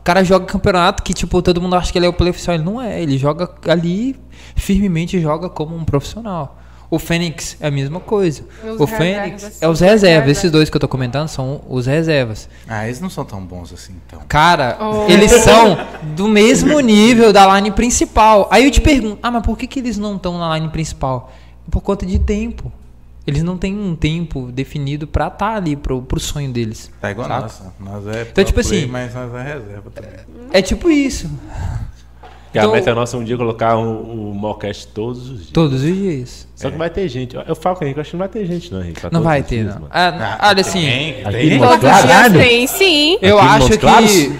O 0.00 0.04
cara 0.04 0.22
joga 0.22 0.44
campeonato 0.44 1.02
que, 1.02 1.14
tipo, 1.14 1.40
todo 1.40 1.60
mundo 1.60 1.76
acha 1.76 1.90
que 1.90 1.98
ele 1.98 2.06
é 2.06 2.08
o 2.08 2.12
player 2.12 2.34
oficial. 2.34 2.56
Ele 2.56 2.64
não 2.64 2.80
é. 2.80 3.02
Ele 3.02 3.16
joga 3.16 3.48
ali, 3.68 4.16
firmemente 4.54 5.18
joga 5.20 5.48
como 5.48 5.74
um 5.74 5.84
profissional. 5.84 6.58
O 6.94 6.98
Fênix 6.98 7.56
é 7.60 7.66
a 7.66 7.70
mesma 7.70 7.98
coisa. 8.00 8.42
Os 8.62 8.80
o 8.80 8.86
Fênix 8.86 9.42
reservas. 9.42 9.62
é 9.62 9.68
os 9.68 9.80
reservas. 9.80 10.30
Esses 10.30 10.50
dois 10.50 10.70
que 10.70 10.76
eu 10.76 10.80
tô 10.80 10.86
comentando 10.88 11.28
são 11.28 11.60
os 11.68 11.86
reservas. 11.86 12.48
Ah, 12.68 12.84
eles 12.86 13.00
não 13.00 13.10
são 13.10 13.24
tão 13.24 13.40
bons 13.44 13.72
assim, 13.72 13.94
então. 14.06 14.20
Cara, 14.28 14.76
Oh. 14.80 15.10
eles 15.10 15.30
são 15.42 15.76
do 16.14 16.28
mesmo 16.28 16.78
nível 16.80 17.32
da 17.32 17.46
line 17.56 17.70
principal. 17.72 18.48
Aí 18.50 18.64
eu 18.64 18.70
te 18.70 18.80
pergunto, 18.80 19.18
ah, 19.22 19.30
mas 19.30 19.42
por 19.42 19.58
que, 19.58 19.66
que 19.66 19.78
eles 19.80 19.98
não 19.98 20.16
estão 20.16 20.38
na 20.38 20.54
line 20.56 20.68
principal? 20.68 21.32
Por 21.70 21.80
conta 21.80 22.04
de 22.06 22.18
tempo. 22.18 22.72
Eles 23.26 23.42
não 23.42 23.56
têm 23.56 23.74
um 23.74 23.96
tempo 23.96 24.52
definido 24.52 25.06
pra 25.06 25.28
estar 25.28 25.56
ali 25.56 25.74
pro, 25.76 26.02
pro 26.02 26.20
sonho 26.20 26.52
deles. 26.52 26.90
Tá 27.00 27.10
igual 27.10 27.26
Saca? 27.26 27.40
nós. 27.40 27.62
Nós 28.04 28.14
é 28.14 28.22
Então, 28.30 28.44
tipo 28.44 28.62
play, 28.62 28.80
assim- 28.82 28.86
Mas 28.90 29.14
nós 29.14 29.34
é 29.34 29.42
reserva 29.42 29.90
também. 29.94 30.10
É 30.52 30.60
tipo 30.60 30.90
isso. 30.90 31.30
Que 32.54 32.58
a 32.60 32.62
Então- 32.62 32.72
meta 32.72 32.94
nossa 32.94 33.16
é 33.16 33.18
um 33.20 33.24
dia 33.24 33.36
colocar 33.36 33.76
o, 33.76 34.30
o 34.30 34.32
Mallcast 34.32 34.86
todos 34.94 35.28
os 35.28 35.38
dias. 35.38 35.50
Todos 35.52 35.82
os 35.82 35.92
dias. 35.92 36.46
Só 36.54 36.70
que 36.70 36.76
vai 36.78 36.88
ter 36.88 37.08
gente. 37.08 37.34
Eu 37.34 37.56
falo 37.56 37.74
com 37.74 37.82
o 37.82 37.84
Henrique, 37.84 37.98
eu 37.98 38.02
acho 38.02 38.10
que 38.12 38.16
não 38.16 38.20
vai 38.20 38.28
ter 38.28 38.46
gente, 38.46 38.72
não, 38.72 38.80
Henrique. 38.80 39.00
Não 39.10 39.22
vai 39.22 39.42
ter, 39.42 39.64
dias, 39.64 39.74
não. 39.74 39.80
mano. 39.82 39.88
Ah, 39.92 40.38
olha 40.50 40.60
assim, 40.60 40.80
Tem, 40.80 41.14
tem. 41.32 41.58
Todos 41.58 41.74
os 41.74 42.02
dias 42.04 42.32
tem, 42.32 42.66
sim. 42.68 43.18
eu 43.20 43.40
Aqui 43.40 43.48
acho 43.48 43.78
que. 43.78 44.32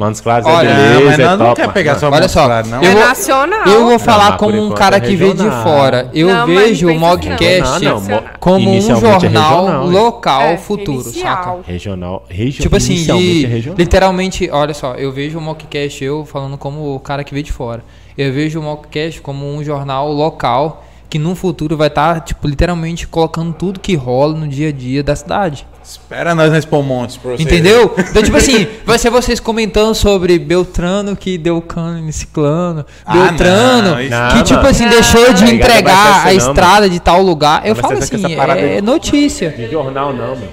Montes 0.00 0.20
Claros 0.22 0.46
Olha, 0.46 0.66
é 0.68 0.72
Não, 0.72 0.78
beleza, 1.00 1.04
mas 1.10 1.18
é 1.18 1.24
nós 1.26 1.38
não 1.38 1.46
top. 1.48 1.60
quer 1.60 1.72
pegar 1.72 1.98
só 1.98 2.10
Olha 2.10 2.26
só, 2.28 2.46
Claros, 2.46 2.70
não. 2.70 2.80
É 2.82 2.86
eu 2.86 2.92
vou- 2.92 3.00
nacional. 3.06 3.66
Eu 3.66 3.80
vou 3.82 3.90
Não, 3.90 3.98
falar 3.98 4.30
mas 4.30 4.36
como 4.40 4.64
um 4.66 4.70
cara 4.70 4.96
é 4.96 5.00
que 5.00 5.14
veio 5.14 5.34
de 5.34 5.50
fora. 5.62 6.08
Eu 6.14 6.28
Não, 6.28 6.46
vejo 6.46 6.86
o 6.86 6.90
não 6.94 6.98
não. 7.00 7.08
Mogcast 7.08 7.84
Não, 7.84 8.00
não, 8.00 8.22
como 8.40 8.70
um 8.70 8.76
é 8.78 8.80
jornal 8.80 9.86
local 9.86 10.40
É, 10.42 10.56
futuro, 10.56 11.02
inicial. 11.02 11.36
saca? 11.36 11.58
Regional. 11.66 12.24
Regional. 12.30 12.62
Tipo 12.62 12.76
assim, 12.76 12.94
de, 12.94 13.44
é 13.44 13.48
regional. 13.48 13.78
literalmente, 13.78 14.48
olha 14.50 14.72
só, 14.72 14.94
eu 14.94 15.12
vejo 15.12 15.38
o 15.38 15.40
Mockcast, 15.42 16.02
eu 16.02 16.24
falando 16.24 16.56
como 16.56 16.94
o 16.94 16.98
cara 17.00 17.22
que 17.22 17.32
veio 17.34 17.44
de 17.44 17.52
fora. 17.52 17.84
Eu 18.16 18.32
vejo 18.32 18.58
o 18.58 18.62
Mockcast 18.62 19.20
como 19.20 19.46
um 19.46 19.62
jornal 19.62 20.10
local 20.10 20.82
que 21.10 21.18
no 21.18 21.34
futuro 21.34 21.76
vai 21.76 21.88
estar, 21.88 22.20
tipo, 22.20 22.46
literalmente 22.48 23.06
colocando 23.06 23.52
tudo 23.52 23.80
que 23.80 23.94
rola 23.96 24.32
no 24.34 24.46
dia 24.48 24.68
a 24.68 24.72
dia 24.72 25.02
da 25.02 25.14
cidade. 25.16 25.66
Espera 25.90 26.34
nós 26.34 26.52
nesse 26.52 26.68
Montes 26.70 27.16
pra 27.16 27.32
você. 27.32 27.42
Entendeu? 27.42 27.94
Então, 27.98 28.22
tipo 28.22 28.36
assim, 28.36 28.66
vai 28.84 28.98
ser 28.98 29.10
vocês 29.10 29.40
comentando 29.40 29.94
sobre 29.94 30.38
Beltrano 30.38 31.16
que 31.16 31.36
deu 31.36 31.60
cano 31.60 31.98
em 31.98 32.12
Ciclano. 32.12 32.84
Ah, 33.04 33.12
Beltrano 33.12 33.90
não, 33.90 33.96
que, 33.96 34.08
não, 34.08 34.42
tipo 34.44 34.56
mano. 34.58 34.68
assim, 34.68 34.88
deixou 34.88 35.32
de 35.32 35.44
entregar 35.54 36.22
a 36.22 36.24
não, 36.26 36.32
estrada 36.32 36.88
de 36.88 37.00
tal 37.00 37.20
lugar. 37.22 37.62
Eu 37.66 37.74
Não 37.74 37.82
falo 37.82 37.98
assim, 37.98 38.16
essa 38.16 38.30
parada 38.36 38.60
é 38.60 38.76
de- 38.76 38.82
notícia. 38.82 39.50
De 39.50 39.68
jornal, 39.70 40.12
não, 40.12 40.36
mano. 40.36 40.48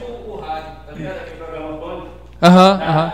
Aham, 2.41 2.79
aham. 2.81 3.13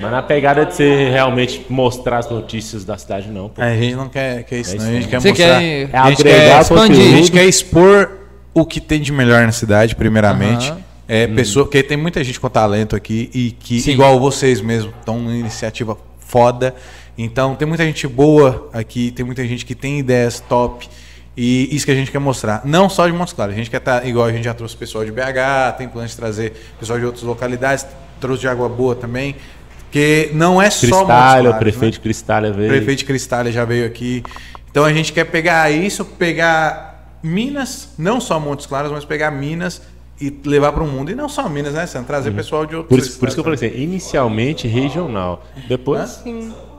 Mas 0.00 0.12
na 0.12 0.22
pegada 0.22 0.64
de 0.64 0.74
você 0.74 1.08
realmente 1.10 1.66
mostrar 1.68 2.18
as 2.18 2.30
notícias 2.30 2.84
da 2.84 2.96
cidade, 2.96 3.28
não. 3.28 3.48
Pô. 3.48 3.60
A 3.60 3.74
gente 3.74 3.96
não 3.96 4.08
quer, 4.08 4.44
quer 4.44 4.58
isso, 4.60 4.76
É 4.76 4.78
não. 4.78 4.84
isso 4.84 4.90
A 4.90 4.94
gente 4.94 5.02
não. 5.04 5.10
quer 5.10 5.20
Você 5.20 5.28
mostrar. 5.30 5.46
quer 5.58 5.90
É 5.92 5.98
a 5.98 6.08
gente 6.10 6.22
quer 6.22 6.60
expandir. 6.60 7.00
A 7.14 7.16
gente 7.16 7.32
quer 7.32 7.44
expor 7.46 8.10
o 8.54 8.64
que 8.64 8.80
tem 8.80 9.00
de 9.00 9.12
melhor 9.12 9.44
na 9.44 9.52
cidade, 9.52 9.94
primeiramente. 9.94 10.70
Aham. 10.70 10.88
É, 11.10 11.26
pessoa, 11.26 11.64
porque 11.64 11.82
tem 11.82 11.96
muita 11.96 12.22
gente 12.22 12.38
com 12.38 12.50
talento 12.50 12.94
aqui 12.94 13.30
e 13.32 13.52
que, 13.52 13.80
Sim. 13.80 13.92
igual 13.92 14.20
vocês 14.20 14.60
mesmo, 14.60 14.92
estão 14.98 15.18
numa 15.18 15.34
iniciativa 15.34 15.96
foda. 16.18 16.74
Então, 17.16 17.54
tem 17.54 17.66
muita 17.66 17.82
gente 17.84 18.06
boa 18.06 18.68
aqui, 18.74 19.10
tem 19.10 19.24
muita 19.24 19.46
gente 19.46 19.64
que 19.64 19.74
tem 19.74 19.98
ideias 19.98 20.38
top. 20.38 20.86
E 21.34 21.74
isso 21.74 21.86
que 21.86 21.92
a 21.92 21.94
gente 21.94 22.10
quer 22.10 22.18
mostrar. 22.18 22.62
Não 22.64 22.90
só 22.90 23.06
de 23.06 23.12
Montes 23.12 23.32
Claros. 23.32 23.54
A 23.54 23.56
gente 23.56 23.70
quer 23.70 23.78
estar, 23.78 24.06
igual 24.06 24.26
a 24.26 24.32
gente 24.32 24.44
já 24.44 24.52
trouxe 24.52 24.76
pessoal 24.76 25.04
de 25.04 25.12
BH, 25.12 25.78
tem 25.78 25.88
planos 25.88 26.10
de 26.10 26.16
trazer 26.16 26.52
pessoal 26.78 26.98
de 26.98 27.06
outras 27.06 27.22
localidades, 27.22 27.86
trouxe 28.20 28.40
de 28.40 28.48
Água 28.48 28.68
Boa 28.68 28.94
também. 28.94 29.36
Porque 29.84 30.30
não 30.34 30.60
é 30.60 30.68
só 30.68 30.86
Montes 30.86 30.98
Cristália, 30.98 31.06
Claros, 31.06 31.56
o 31.56 31.58
prefeito 31.58 31.94
de 31.94 32.00
Cristália 32.00 32.50
o 32.50 32.54
veio. 32.54 32.68
prefeito 32.68 32.98
de 32.98 33.04
Cristália 33.04 33.52
já 33.52 33.64
veio 33.64 33.86
aqui. 33.86 34.22
Então 34.70 34.84
a 34.84 34.92
gente 34.92 35.12
quer 35.12 35.24
pegar 35.24 35.70
isso, 35.70 36.04
pegar 36.04 36.97
Minas, 37.22 37.90
não 37.98 38.20
só 38.20 38.38
Montes 38.38 38.66
Claros, 38.66 38.90
mas 38.92 39.04
pegar 39.04 39.30
Minas 39.30 39.82
e 40.20 40.36
levar 40.44 40.72
para 40.72 40.82
o 40.82 40.86
mundo. 40.86 41.10
E 41.10 41.14
não 41.14 41.28
só 41.28 41.48
Minas, 41.48 41.74
né, 41.74 41.86
Sam? 41.86 42.02
Trazer 42.04 42.32
pessoal 42.32 42.66
de 42.66 42.74
outros 42.74 42.88
Por 42.88 42.98
isso, 42.98 43.18
por 43.18 43.28
isso 43.28 43.36
que 43.36 43.40
eu 43.40 43.44
falei 43.44 43.56
assim, 43.56 43.80
inicialmente 43.80 44.66
regional. 44.66 45.44
Depois, 45.68 46.22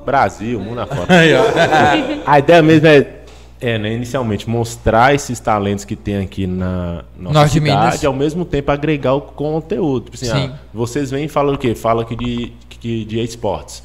Brasil, 0.06 0.60
mundo 0.60 0.82
afora. 0.82 1.08
A 2.26 2.40
ideia 2.40 2.62
mesmo 2.62 2.88
é, 2.88 3.20
é 3.62 3.78
né, 3.78 3.94
inicialmente, 3.94 4.50
mostrar 4.50 5.14
esses 5.14 5.40
talentos 5.40 5.86
que 5.86 5.96
tem 5.96 6.18
aqui 6.18 6.48
na 6.48 7.04
nossa 7.18 7.34
Norte 7.34 7.54
cidade 7.54 7.80
Minas. 7.80 8.04
e 8.04 8.06
ao 8.06 8.14
mesmo 8.14 8.46
tempo 8.46 8.72
agregar 8.72 9.14
o 9.14 9.22
conteúdo. 9.22 10.06
Tipo 10.06 10.16
assim, 10.16 10.26
Sim. 10.26 10.52
ah, 10.54 10.60
vocês 10.74 11.12
vêm 11.12 11.26
e 11.26 11.30
falam 11.30 11.56
o 11.56 11.58
quê? 11.58 11.76
Falam 11.76 12.04
aqui 12.04 12.16
de, 12.16 12.54
de, 12.80 13.06
de 13.06 13.24
esportes. 13.24 13.84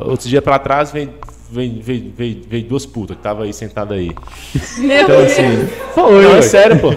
Outro 0.00 0.28
dia 0.28 0.40
pra 0.40 0.58
trás 0.58 0.90
vem, 0.90 1.10
vem, 1.52 1.80
vem, 1.80 2.12
vem, 2.16 2.42
vem 2.48 2.64
duas 2.64 2.86
putas 2.86 3.16
que 3.16 3.22
tava 3.22 3.44
aí 3.44 3.52
sentada 3.52 3.94
aí. 3.94 4.10
Então 4.78 5.20
assim. 5.20 5.68
Foi, 5.94 6.22
não, 6.22 6.36
é 6.36 6.42
sério, 6.42 6.80
pô. 6.80 6.90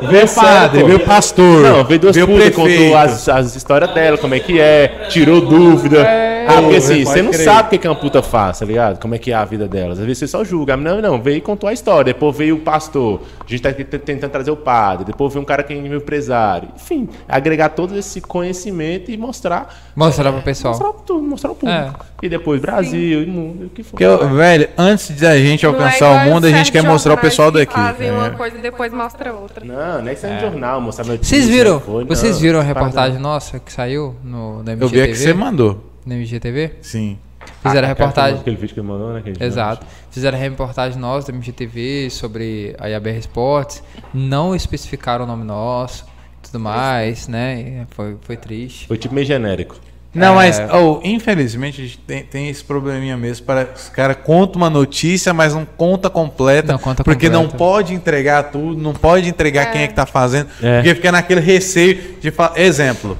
Veio 0.00 0.28
padre, 0.28 0.82
veio 0.84 1.00
pastor. 1.00 1.62
Não, 1.62 1.84
veio 1.84 2.00
duas 2.00 2.14
veio 2.14 2.26
putas, 2.26 2.54
contou 2.54 2.96
as, 2.96 3.28
as 3.28 3.56
histórias 3.56 3.92
dela, 3.94 4.18
como 4.18 4.34
é 4.34 4.40
que 4.40 4.60
é, 4.60 5.06
tirou 5.08 5.40
dúvida. 5.40 6.06
Ah, 6.48 6.62
porque 6.62 6.76
assim, 6.76 7.04
você 7.04 7.22
não 7.22 7.32
crer. 7.32 7.44
sabe 7.44 7.66
o 7.66 7.70
que, 7.70 7.78
que 7.78 7.88
uma 7.88 7.96
puta 7.96 8.22
faz, 8.22 8.60
tá 8.60 8.64
ligado? 8.64 9.00
Como 9.00 9.14
é 9.16 9.18
que 9.18 9.32
é 9.32 9.34
a 9.34 9.44
vida 9.44 9.66
delas. 9.66 9.98
Às 9.98 10.04
vezes 10.06 10.18
você 10.18 10.26
só 10.28 10.44
julga. 10.44 10.76
Não, 10.76 11.00
não, 11.02 11.20
veio 11.20 11.38
e 11.38 11.40
contou 11.40 11.68
a 11.68 11.72
história. 11.72 12.04
Depois 12.04 12.36
veio 12.36 12.54
o 12.54 12.60
pastor. 12.60 13.20
A 13.44 13.50
gente 13.50 13.62
tá 13.62 13.72
tentando 13.72 14.30
trazer 14.30 14.52
o 14.52 14.56
padre. 14.56 15.06
Depois 15.06 15.32
veio 15.32 15.42
um 15.42 15.44
cara 15.44 15.64
que 15.64 15.72
é 15.74 15.76
um 15.76 15.94
empresário. 15.96 16.68
Enfim, 16.76 17.08
agregar 17.28 17.70
todo 17.70 17.98
esse 17.98 18.20
conhecimento 18.20 19.10
e 19.10 19.16
mostrar. 19.16 19.74
Mostrar 19.96 20.30
pro 20.32 20.40
pessoal. 20.42 20.74
Mostrar 20.74 20.92
tudo, 21.04 21.22
mostrar 21.22 21.50
o 21.50 21.54
público. 21.56 22.06
E 22.22 22.28
depois 22.28 22.60
Brasil 22.60 23.22
e 23.24 23.26
mundo, 23.26 23.66
o 23.66 23.70
que 23.70 23.82
for. 23.82 23.90
Porque, 23.90 24.04
eu- 24.04 24.28
velho, 24.28 24.68
antes 24.78 25.14
de 25.16 25.26
a 25.26 25.36
gente 25.36 25.64
é 25.66 25.68
alcançar 25.68 26.10
o 26.26 26.30
mundo, 26.30 26.46
a 26.46 26.50
gente 26.50 26.70
quer 26.70 26.82
mostrar 26.82 27.14
o 27.14 27.18
pessoal 27.18 27.50
daqui. 27.50 27.74
Fazem 27.74 28.10
uma 28.12 28.28
É. 28.28 28.30
coisa 28.30 28.56
e 28.56 28.60
depois 28.60 28.92
mostra 28.92 29.32
outra. 29.32 29.64
Não, 29.64 29.74
não 30.02 30.08
é 30.08 30.12
isso 30.12 30.26
é 30.26 30.34
no 30.34 30.40
jornal, 30.40 30.80
mostrar 30.80 31.04
notícia. 31.06 31.36
Vocês 31.36 31.48
viram? 31.48 31.80
foi, 31.80 32.00
não. 32.04 32.08
Vocês 32.08 32.38
viram 32.40 32.60
a 32.60 32.62
reportagem 32.62 33.18
nossa 33.18 33.58
que 33.58 33.72
saiu 33.72 34.14
no, 34.22 34.62
no 34.62 34.70
Eu 34.72 34.88
vi 34.88 35.00
a 35.00 35.06
que 35.06 35.14
você 35.14 35.30
MGTV? 35.30 35.34
mandou. 35.34 35.84
No 36.04 36.14
MGTV? 36.14 36.72
Sim. 36.82 37.18
Fizeram 37.62 37.86
a 37.86 37.90
Ah, 37.90 37.94
reportagem. 37.94 38.40
Aquele 38.40 38.56
vídeo 38.56 38.74
que 38.74 38.80
ele 38.80 38.88
mandou, 38.88 39.12
né? 39.12 39.22
Exato. 39.40 39.86
Fizeram 40.10 40.36
a 40.36 40.40
reportagem 40.40 40.98
nossa 40.98 41.30
da 41.30 41.32
MGTV 41.36 42.08
sobre 42.10 42.74
a 42.78 42.88
IABR 42.88 43.18
Esportes. 43.18 43.82
Não 44.12 44.54
especificaram 44.54 45.24
o 45.24 45.28
nome 45.28 45.44
nosso 45.44 46.04
tudo 46.42 46.60
mais, 46.60 47.26
né? 47.28 47.86
Foi, 47.90 48.16
foi 48.20 48.36
triste. 48.36 48.86
Foi 48.86 48.96
tipo 48.96 49.14
meio 49.14 49.26
genérico. 49.26 49.76
Não, 50.16 50.32
É. 50.32 50.34
mas, 50.34 50.60
oh, 50.72 51.00
infelizmente, 51.04 51.80
a 51.80 51.84
gente 51.84 51.98
tem, 51.98 52.22
tem 52.22 52.48
esse 52.48 52.64
probleminha 52.64 53.16
mesmo. 53.16 53.44
Para, 53.46 53.68
os 53.74 53.88
caras 53.88 54.16
contam 54.24 54.62
uma 54.62 54.70
notícia, 54.70 55.32
mas 55.34 55.54
não 55.54 55.64
conta 55.64 56.08
completa. 56.10 56.72
Não 56.72 56.78
conta 56.78 57.04
porque 57.04 57.28
não 57.28 57.42
completa. 57.42 57.58
pode 57.58 57.94
entregar 57.94 58.42
tudo, 58.44 58.80
não 58.80 58.92
pode 58.94 59.28
entregar 59.28 59.70
quem 59.72 59.82
é 59.82 59.86
que 59.88 59.94
tá 59.94 60.06
fazendo. 60.06 60.48
É. 60.62 60.76
Porque 60.78 60.94
fica 60.94 61.12
naquele 61.12 61.40
receio 61.40 62.16
de 62.20 62.30
falar. 62.30 62.58
Exemplo. 62.58 63.18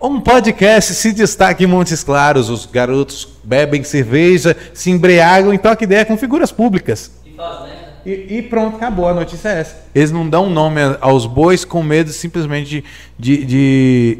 Um 0.00 0.20
podcast 0.20 0.92
se 0.94 1.12
destaca 1.12 1.62
em 1.62 1.66
Montes 1.66 2.04
Claros, 2.04 2.50
os 2.50 2.66
garotos 2.66 3.26
bebem 3.42 3.82
cerveja, 3.82 4.54
se 4.74 4.90
embriagam 4.90 5.52
e 5.54 5.58
trocam 5.58 5.84
ideia 5.84 6.04
com 6.04 6.16
figuras 6.18 6.52
públicas. 6.52 7.10
E 7.24 7.30
faz, 7.34 7.60
né? 7.62 7.72
E, 8.04 8.36
e 8.36 8.42
pronto, 8.42 8.76
acabou. 8.76 9.08
A 9.08 9.14
notícia 9.14 9.48
é 9.48 9.60
essa. 9.60 9.76
Eles 9.94 10.12
não 10.12 10.28
dão 10.28 10.48
nome 10.50 10.80
aos 11.00 11.26
bois 11.26 11.64
com 11.64 11.82
medo 11.82 12.10
simplesmente 12.12 12.84
de, 13.18 13.36
de, 13.38 13.44
de 13.46 14.18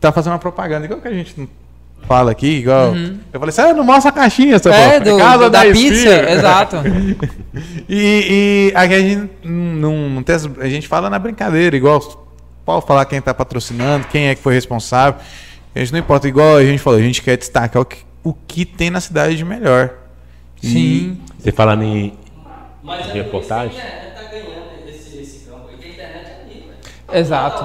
tá 0.00 0.10
fazendo 0.12 0.32
uma 0.32 0.38
propaganda. 0.38 0.86
Igual 0.86 1.00
que 1.00 1.08
a 1.08 1.12
gente 1.12 1.48
fala 2.08 2.30
aqui, 2.30 2.46
igual. 2.58 2.94
Eu 2.96 3.38
falei 3.38 3.48
assim, 3.50 3.60
ah, 3.60 3.74
não 3.74 3.84
mostra 3.84 4.10
a 4.10 4.12
caixinha, 4.14 4.56
Uhum. 4.56 4.72
É, 4.72 5.00
do, 5.00 5.16
Casa 5.18 5.44
do- 5.44 5.50
da 5.50 5.64
da 5.64 5.70
pizza, 5.70 5.94
Espira. 5.94 6.32
exato. 6.32 6.76
E, 7.88 8.70
e 8.72 8.72
aqui 8.74 8.94
a 8.94 9.00
gente 9.00 9.30
não, 9.44 10.08
não 10.08 10.22
tem, 10.22 10.34
essa- 10.36 10.50
a 10.60 10.68
gente 10.68 10.88
fala 10.88 11.08
na 11.10 11.18
brincadeira, 11.18 11.76
igual 11.76 12.00
pode 12.64 12.86
falar 12.86 13.04
quem 13.04 13.20
tá 13.20 13.34
patrocinando, 13.34 14.06
quem 14.08 14.28
é 14.28 14.34
que 14.34 14.42
foi 14.42 14.54
responsável. 14.54 15.20
A 15.74 15.78
gente 15.78 15.92
não 15.92 15.98
importa, 15.98 16.26
igual 16.26 16.56
a 16.56 16.64
gente 16.64 16.78
falou, 16.80 16.98
a 16.98 17.02
gente 17.02 17.22
quer 17.22 17.36
destacar 17.36 17.82
o 17.82 17.84
que, 17.84 17.98
o 18.24 18.32
que 18.34 18.64
tem 18.64 18.90
na 18.90 19.00
cidade 19.00 19.36
de 19.36 19.44
melhor. 19.44 19.90
Sim. 20.60 21.18
Você 21.38 21.52
falando 21.52 21.82
em 21.84 22.12
Mas 22.82 23.06
Reportagem? 23.06 23.78
é, 23.78 23.82
é 23.82 24.10
tá 24.14 24.20
Exato. 27.12 27.64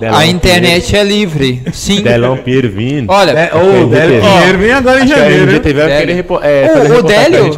Delão 0.00 0.16
A 0.18 0.26
internet 0.26 0.94
é 0.96 1.02
livre. 1.02 1.60
Sim. 1.72 2.02
Pinheiro 2.44 2.70
vindo. 2.70 3.10
Olha, 3.10 3.32
É, 3.32 3.50
a 3.52 3.56
o 3.56 3.88
Pinheiro 3.88 4.58
vem 4.58 4.70
agora 4.72 5.02
em 5.04 5.08
janeiro. 5.08 5.46
vai 5.50 5.60
Délio. 5.60 5.88
querer 5.98 6.12
repo- 6.14 6.40
é, 6.40 6.70
O- 6.72 6.98
o 6.98 7.02
Délio-. 7.02 7.50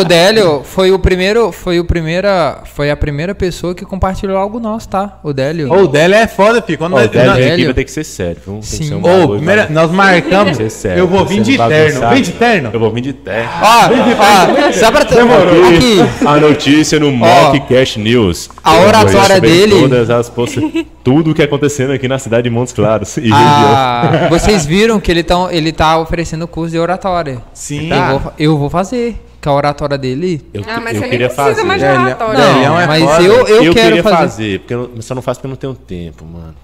O 0.00 0.04
Délio 0.04 0.62
foi 0.64 0.90
o 0.90 0.98
primeiro, 0.98 1.52
foi 1.52 1.78
o 1.78 1.84
primeira, 1.84 2.62
foi 2.74 2.90
a 2.90 2.96
primeira 2.96 3.32
pessoa 3.34 3.74
que 3.76 3.84
compartilhou 3.84 4.36
algo 4.36 4.58
nosso, 4.58 4.88
tá? 4.88 5.18
O 5.22 5.32
Délio. 5.32 5.72
O 5.72 5.86
Délio 5.86 6.16
é 6.16 6.26
foda, 6.26 6.60
filho. 6.60 6.78
Quando 6.78 6.92
nós- 6.94 7.06
o 7.06 7.08
Délio 7.10 7.26
nós- 7.30 7.38
aqui 7.38 7.48
Délio. 7.48 7.64
vai 7.66 7.74
ter 7.74 7.84
que 7.84 7.92
ser 7.92 8.04
sério. 8.04 8.36
viu? 8.44 8.52
Tem 8.54 8.60
que 8.60 8.66
Sim. 8.66 8.84
ser 8.88 8.94
um 8.94 9.00
bagulho, 9.00 9.36
primeira- 9.36 9.68
nós 9.70 9.90
marcamos. 9.92 10.56
sério, 10.72 10.98
Eu 11.00 11.06
vou 11.06 11.24
vir 11.24 11.42
de 11.42 11.56
terno. 11.56 12.08
Vem 12.10 12.22
de 12.22 12.32
terno? 12.32 12.70
Eu 12.72 12.80
vou 12.80 12.90
vir 12.92 13.00
de 13.02 13.12
terno. 13.12 13.48
Ó, 13.62 14.68
ó, 14.68 14.72
só 14.72 14.90
pra 14.90 15.04
ter 15.04 15.20
aqui, 15.20 16.26
A 16.26 16.36
notícia 16.40 16.98
no 16.98 17.12
Mockcast 17.12 18.00
News. 18.00 18.48
A 18.64 18.78
oratória 18.80 19.40
dele- 19.40 19.80
Todas 19.82 20.10
as 20.20 20.30
Tudo 21.04 21.30
o 21.30 21.34
que 21.34 21.42
é 21.42 21.44
acontecendo 21.44 21.92
aqui 21.92 22.06
na 22.08 22.18
cidade 22.18 22.44
de 22.44 22.50
Montes 22.50 22.72
Claros. 22.72 23.16
E 23.16 23.20
região. 23.22 23.36
a- 23.38 24.28
vocês 24.30 24.64
viram 24.66 24.98
que 25.00 25.10
ele, 25.10 25.22
tão, 25.22 25.50
ele 25.50 25.72
tá 25.72 25.98
oferecendo 25.98 26.46
curso 26.48 26.72
de 26.72 26.78
oratória. 26.78 27.42
Sim. 27.54 27.90
Eu, 27.92 28.18
vou, 28.18 28.32
eu 28.38 28.58
vou 28.58 28.70
fazer, 28.70 29.20
que 29.40 29.48
a 29.48 29.52
oratória 29.52 29.96
dele. 29.98 30.44
Eu, 30.52 30.62
Ah, 30.66 30.80
mas 30.80 30.94
eu 30.94 31.00
você 31.00 31.00
nem 31.00 31.10
queria 31.10 31.28
precisa 31.28 31.48
fazer. 31.48 31.62
mais 31.64 31.80
de 31.80 31.86
Délio- 31.86 32.02
oratório. 32.06 32.36
Délio- 32.36 32.54
Delião 32.54 32.80
é 32.80 32.86
mas 32.86 33.02
foda. 33.04 33.22
eu, 33.22 33.32
eu, 33.46 33.64
Eu, 33.64 33.74
quero 33.74 33.86
queria 33.86 34.02
fazer. 34.02 34.16
fazer, 34.16 34.58
porque 34.60 34.74
eu, 34.74 34.90
só 35.02 35.14
não 35.14 35.22
faço 35.22 35.40
porque 35.40 35.46
eu 35.46 35.50
não 35.50 35.56
tenho 35.56 35.74
tempo, 35.74 36.24
mano. 36.24 36.54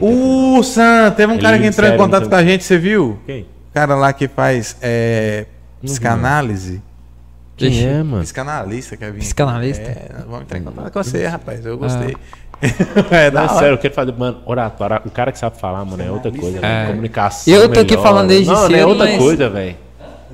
O 0.00 0.62
Sam, 0.62 1.10
teve 1.16 1.30
um 1.32 1.34
Ele 1.36 1.42
cara 1.42 1.58
que 1.58 1.66
entrou 1.66 1.88
em 1.88 1.96
contato 1.98 2.22
não 2.22 2.30
com 2.30 2.34
a 2.36 2.42
gente, 2.44 2.64
você 2.64 2.78
viu? 2.78 3.18
Quem? 3.26 3.42
O 3.42 3.74
cara 3.74 3.94
lá 3.94 4.12
que 4.12 4.26
faz 4.28 4.76
é, 4.80 5.44
psicanálise. 5.82 6.80
Quem 7.56 7.86
é, 7.86 8.02
mano? 8.02 8.22
Psicanalista, 8.22 8.96
quer 8.96 9.12
vir? 9.12 9.18
Psicanalista? 9.20 9.82
É, 9.82 10.10
vamos 10.26 10.42
entrar 10.42 10.58
em 10.58 10.62
contato 10.62 10.90
com 10.92 11.02
você, 11.02 11.26
rapaz. 11.26 11.64
Eu 11.64 11.76
gostei. 11.76 12.16
é 13.10 13.30
Não, 13.30 13.48
sério, 13.48 13.74
eu 13.74 13.78
quero 13.78 13.92
fazer, 13.92 14.12
mano, 14.16 14.38
oratória. 14.46 15.02
O 15.04 15.10
cara 15.10 15.32
que 15.32 15.38
sabe 15.38 15.58
falar, 15.58 15.84
mano, 15.84 16.02
é 16.02 16.10
outra 16.10 16.30
coisa, 16.30 16.60
né? 16.60 16.86
Comunicação. 16.86 17.52
Eu 17.52 17.68
tô 17.68 17.80
aqui 17.80 17.96
melhor. 17.96 18.02
falando 18.02 18.28
desde 18.28 18.46
não, 18.46 18.54
Não, 18.54 18.64
é 18.66 18.68
cedo, 18.68 18.88
outra 18.88 19.06
mas- 19.06 19.18
coisa, 19.18 19.48
velho. 19.48 19.76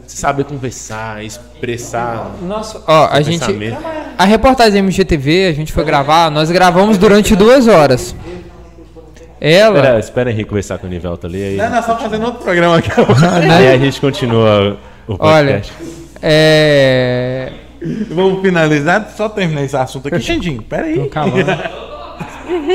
Saber 0.06 0.44
conversar, 0.44 1.22
expressar. 1.24 2.30
Nossa, 2.40 2.82
ó, 2.86 3.08
a 3.10 3.20
gente. 3.20 3.40
pensamento. 3.40 3.78
A 4.16 4.24
reportagem 4.24 4.78
MGTV, 4.78 5.46
a 5.48 5.52
gente 5.52 5.72
foi 5.72 5.84
gravar, 5.84 6.30
nós 6.30 6.50
gravamos 6.50 6.96
durante 6.96 7.34
duas 7.36 7.66
horas. 7.68 8.14
Ela. 9.40 9.76
Espera, 9.78 9.98
espera 9.98 10.30
Henrique 10.30 10.48
conversar 10.48 10.78
com 10.78 10.86
o 10.86 10.90
Nivelto 10.90 11.26
ali. 11.26 11.42
Aí, 11.42 11.56
Não, 11.56 11.70
nós 11.70 11.80
estamos 11.80 12.02
fazendo 12.02 12.24
outro 12.26 12.42
programa 12.42 12.78
aqui. 12.78 12.90
aí 13.52 13.68
a 13.68 13.78
gente 13.78 14.00
continua 14.00 14.76
o 15.06 15.16
Olha, 15.18 15.60
podcast. 15.60 15.72
é. 16.22 17.52
Vamos 18.10 18.42
finalizar, 18.42 19.08
só 19.16 19.28
terminar 19.28 19.62
esse 19.62 19.76
assunto 19.76 20.08
aqui. 20.08 20.20
Xandinho, 20.20 20.62
peraí. 20.62 21.08
Calma. 21.08 21.34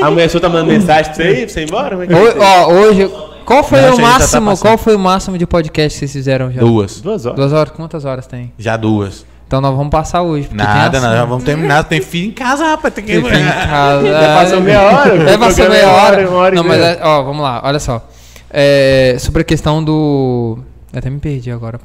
A 0.02 0.10
mulher 0.10 0.28
sua 0.30 0.40
tá 0.40 0.48
mandando 0.48 0.70
mensagem 0.72 1.04
pra 1.12 1.14
você 1.14 1.30
ir, 1.30 1.36
pra 1.44 1.48
você 1.48 1.60
ir 1.60 1.64
embora? 1.64 1.90
Como 1.90 2.02
é 2.02 2.06
que 2.06 2.14
Ho- 2.14 2.42
ó, 2.42 2.72
hoje. 2.72 3.10
Qual 3.44 3.62
foi 3.62 3.80
Não, 3.80 3.88
o 3.88 3.96
já 3.96 3.96
tá 3.96 4.02
máximo? 4.08 4.46
passando. 4.50 4.62
qual 4.62 4.78
foi 4.78 4.96
o 4.96 4.98
máximo 4.98 5.36
de 5.36 5.46
podcast 5.46 5.94
que 5.94 5.98
vocês 6.00 6.12
fizeram 6.12 6.50
já? 6.50 6.60
Duas. 6.60 7.00
Duas 7.02 7.26
horas. 7.26 7.36
Duas 7.38 7.52
horas? 7.52 7.72
Quantas 7.74 8.04
horas 8.06 8.26
tem? 8.26 8.52
Já 8.58 8.76
duas. 8.76 9.26
Então 9.46 9.60
nós 9.60 9.76
vamos 9.76 9.90
passar 9.90 10.22
hoje. 10.22 10.48
porque 10.48 10.62
Nada, 10.62 10.90
tem 10.92 11.00
nós 11.00 11.04
assunto. 11.04 11.16
já 11.18 11.24
vamos 11.26 11.44
terminar. 11.44 11.84
Tem 11.84 12.00
filho 12.00 12.28
em 12.28 12.32
casa, 12.32 12.64
rapaz. 12.64 12.94
Tem 12.94 13.04
que. 13.04 13.12
Filho 13.12 13.28
em 13.28 13.44
casa. 13.44 14.06
Já 14.08 14.34
passou 14.34 14.60
meia 14.62 14.80
hora? 14.82 15.28
Já 15.28 15.34
o 15.36 15.38
passou 15.38 15.64
programa 15.66 15.68
meia 15.74 15.82
é 15.82 15.86
uma 15.86 16.02
hora. 16.02 16.28
uma 16.30 16.38
hora 16.38 16.54
e 16.54 16.56
Não, 16.56 16.64
mas 16.64 16.78
meia. 16.78 16.90
é- 16.92 17.00
ó, 17.04 17.22
vamos 17.22 17.42
lá, 17.42 17.60
olha 17.62 17.78
só. 17.78 18.08
É, 18.50 19.16
sobre 19.18 19.42
a 19.42 19.44
questão 19.44 19.84
do. 19.84 20.58
Eu 20.92 20.98
até 21.00 21.10
me 21.10 21.18
perdi 21.18 21.50
agora. 21.50 21.78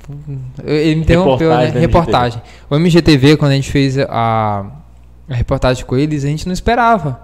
Eu- 0.64 0.76
Ele 0.76 0.95
me 0.95 1.02
interrompeu, 1.02 1.49
Reportagem 1.49 1.74
né? 1.74 1.80
Reportagem. 1.82 2.41
O 2.70 2.76
MGTV, 2.76 3.36
quando 3.38 3.52
a 3.52 3.56
gente 3.56 3.70
fez 3.72 3.98
a, 3.98 4.64
a 5.30 5.34
reportagem 5.36 5.84
com 5.84 5.98
eles, 5.98 6.24
a 6.24 6.28
gente 6.28 6.45
não 6.45 6.53
esperava. 6.53 7.20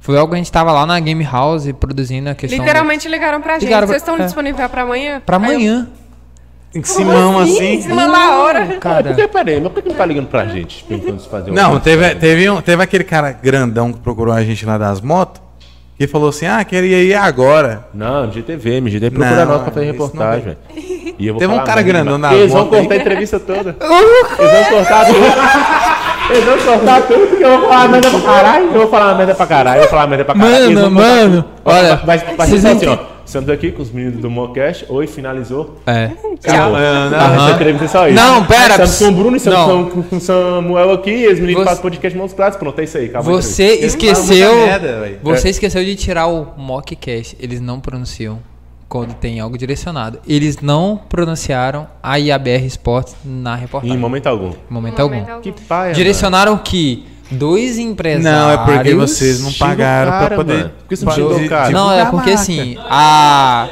Foi 0.00 0.16
algo 0.18 0.30
que 0.30 0.34
a 0.34 0.38
gente 0.38 0.50
tava 0.50 0.72
lá 0.72 0.86
na 0.86 0.98
Game 0.98 1.22
House 1.24 1.70
produzindo 1.78 2.30
a 2.30 2.34
questão. 2.34 2.58
do- 2.58 2.62
Literalmente 2.64 3.06
ligaram 3.08 3.40
pra 3.40 3.54
gente. 3.54 3.64
Ligaram 3.64 3.86
pra- 3.86 3.92
Vocês 3.98 4.02
estão 4.02 4.16
é. 4.16 4.24
disponíveis 4.24 4.70
pra 4.70 4.82
amanhã? 4.82 5.22
Pra 5.24 5.36
eu, 5.36 5.42
amanhã. 5.42 5.88
Em 6.74 6.82
cima, 6.84 7.12
Em 7.14 7.42
assim. 7.42 7.82
cima 7.82 8.08
da 8.08 8.36
hora. 8.38 8.66
Cara. 8.78 9.02
Por 9.02 9.16
que, 9.16 9.28
peraí, 9.28 9.60
mas 9.60 9.72
por 9.72 9.82
que 9.82 9.88
não 9.88 9.96
tá 9.96 10.06
ligando 10.06 10.28
pra 10.28 10.46
gente? 10.46 10.86
Fazer 11.30 11.50
Não, 11.50 11.78
teve, 11.80 12.14
teve, 12.14 12.48
um, 12.48 12.60
teve 12.62 12.82
aquele 12.82 13.02
cara 13.04 13.32
grandão 13.32 13.92
que 13.92 13.98
procurou 13.98 14.32
a 14.32 14.42
gente 14.42 14.64
lá 14.64 14.78
das 14.78 15.00
motos. 15.00 15.42
Que 15.98 16.06
falou 16.06 16.30
assim: 16.30 16.46
ah, 16.46 16.64
queria 16.64 17.02
ir 17.02 17.12
agora. 17.14 17.86
Não, 17.92 18.24
MGTV, 18.24 18.76
MGTV 18.78 19.10
procura 19.10 19.44
Não, 19.44 19.52
nós 19.52 19.62
pra 19.64 19.72
fazer 19.72 19.86
reportagem. 19.86 20.56
E 21.18 21.26
eu 21.26 21.34
vou 21.34 21.40
Teve 21.40 21.52
um 21.52 21.62
cara 21.64 21.82
grandão 21.82 22.16
na 22.16 22.32
Eles 22.32 22.50
vão 22.52 22.62
moto 22.64 22.70
cortar 22.70 22.94
a 22.94 22.96
entrevista 22.96 23.38
toda. 23.38 23.76
Eles 24.38 24.52
vão 24.52 24.64
cortar 24.78 25.06
tudo. 25.06 25.18
Eles 26.30 26.44
vão 26.44 26.58
cortar 26.58 27.02
tudo, 27.02 27.26
porque 27.28 27.44
eu 27.44 27.58
vou 27.60 27.68
falar 27.68 27.88
merda 27.88 28.10
pra 28.10 28.20
caralho. 28.20 28.66
Eu 28.66 28.72
vou 28.72 28.88
falar 28.88 29.14
merda 29.16 29.34
pra 29.34 29.46
caralho, 29.46 29.76
eu 29.76 29.80
vou 29.82 29.90
falar 29.90 30.06
merda 30.06 30.24
pra 30.24 30.34
caralho. 30.34 30.72
Mano, 30.72 30.90
mano. 30.90 31.44
Olha, 31.64 31.96
vai, 31.96 32.18
vai, 32.18 32.46
ser 32.48 32.62
não 32.62 32.72
assim, 32.72 32.86
ó. 32.86 32.98
Estamos 33.24 33.48
aqui 33.50 33.70
com 33.70 33.80
os 33.82 33.92
meninos 33.92 34.20
do 34.20 34.28
Mocast. 34.28 34.84
Oi, 34.88 35.06
finalizou. 35.06 35.76
É. 35.86 36.10
Acabou. 36.44 36.74
Ah, 36.76 37.08
não, 37.10 37.18
Aham. 37.18 37.44
Essa 37.46 37.54
entrevista 37.54 37.84
é 37.84 37.88
só 37.88 38.08
isso. 38.08 38.16
Não, 38.16 38.44
pera, 38.44 38.70
Estamos 38.84 38.98
com 38.98 39.04
o 39.04 39.12
Bruno 39.12 39.36
e 39.36 39.36
estamos 39.36 39.68
não. 39.68 40.02
com 40.02 40.16
o 40.16 40.20
Samuel 40.20 40.92
aqui. 40.92 41.10
E 41.12 41.28
os 41.28 41.38
meninos 41.38 41.62
Você- 41.62 41.68
fazem 41.68 41.82
podcast 41.82 42.18
Montes 42.18 42.34
Claros. 42.34 42.56
Pronto, 42.56 42.80
é 42.80 42.84
isso 42.84 42.98
aí. 42.98 43.06
Acabou 43.06 43.40
Você 43.40 43.74
esqueceu. 43.74 44.50
você 45.22 45.48
esqueceu 45.50 45.84
de 45.84 45.94
tirar 45.94 46.26
o 46.26 46.54
mockcast. 46.56 47.36
Eles 47.38 47.60
não 47.60 47.78
pronunciam 47.78 48.40
quando 48.90 49.14
tem 49.14 49.38
algo 49.38 49.56
direcionado. 49.56 50.18
Eles 50.26 50.58
não 50.60 51.00
pronunciaram 51.08 51.86
a 52.02 52.16
IABR 52.16 52.66
Sports 52.66 53.14
na 53.24 53.54
reportagem. 53.54 53.96
Em 53.96 53.98
momento 53.98 54.26
algum. 54.26 54.48
Em 54.48 54.54
momento 54.68 55.00
algum. 55.00 55.14
Momento 55.14 55.30
algum. 55.30 55.42
Que 55.42 55.52
paia, 55.52 55.94
Direcionaram 55.94 56.58
que 56.58 57.06
dois 57.30 57.78
empresários. 57.78 58.24
Não, 58.24 58.50
é 58.50 58.76
porque 58.76 58.94
vocês 58.96 59.40
não 59.40 59.52
pagaram 59.52 60.26
pra 60.26 60.36
poder. 60.36 60.56
mano. 60.56 60.70
Por 60.80 60.88
que 60.88 60.96
você 60.96 61.04
não? 61.04 61.70
Não, 61.70 61.92
é 61.92 62.04
porque 62.10 62.30
assim, 62.30 62.76
a. 62.80 63.68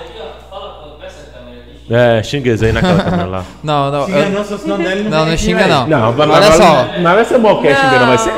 É, 1.91 2.23
xinga 2.23 2.49
eles 2.51 2.63
aí 2.63 2.71
naquela 2.73 3.03
câmera 3.03 3.27
lá. 3.27 3.45
Não, 3.65 3.91
não. 3.91 4.05
Xinga 4.07 4.19
eu- 4.19 4.31
não, 4.67 4.77
dele 4.79 5.03
Não, 5.05 5.11
não 5.11 5.25
vem 5.25 5.35
aqui, 5.35 5.43
xinga 5.45 5.59
velho. 5.59 5.69
não. 5.71 5.87
Não, 5.89 6.13
mas 6.13 6.31
Olha 6.31 6.41
mas- 6.49 6.55
só. 6.57 6.89
Não 6.99 7.15
vai 7.15 7.25
ser 7.25 7.39
Mocast 7.39 7.81
xingando, 7.81 8.07
vai 8.07 8.19
ser. 8.19 8.33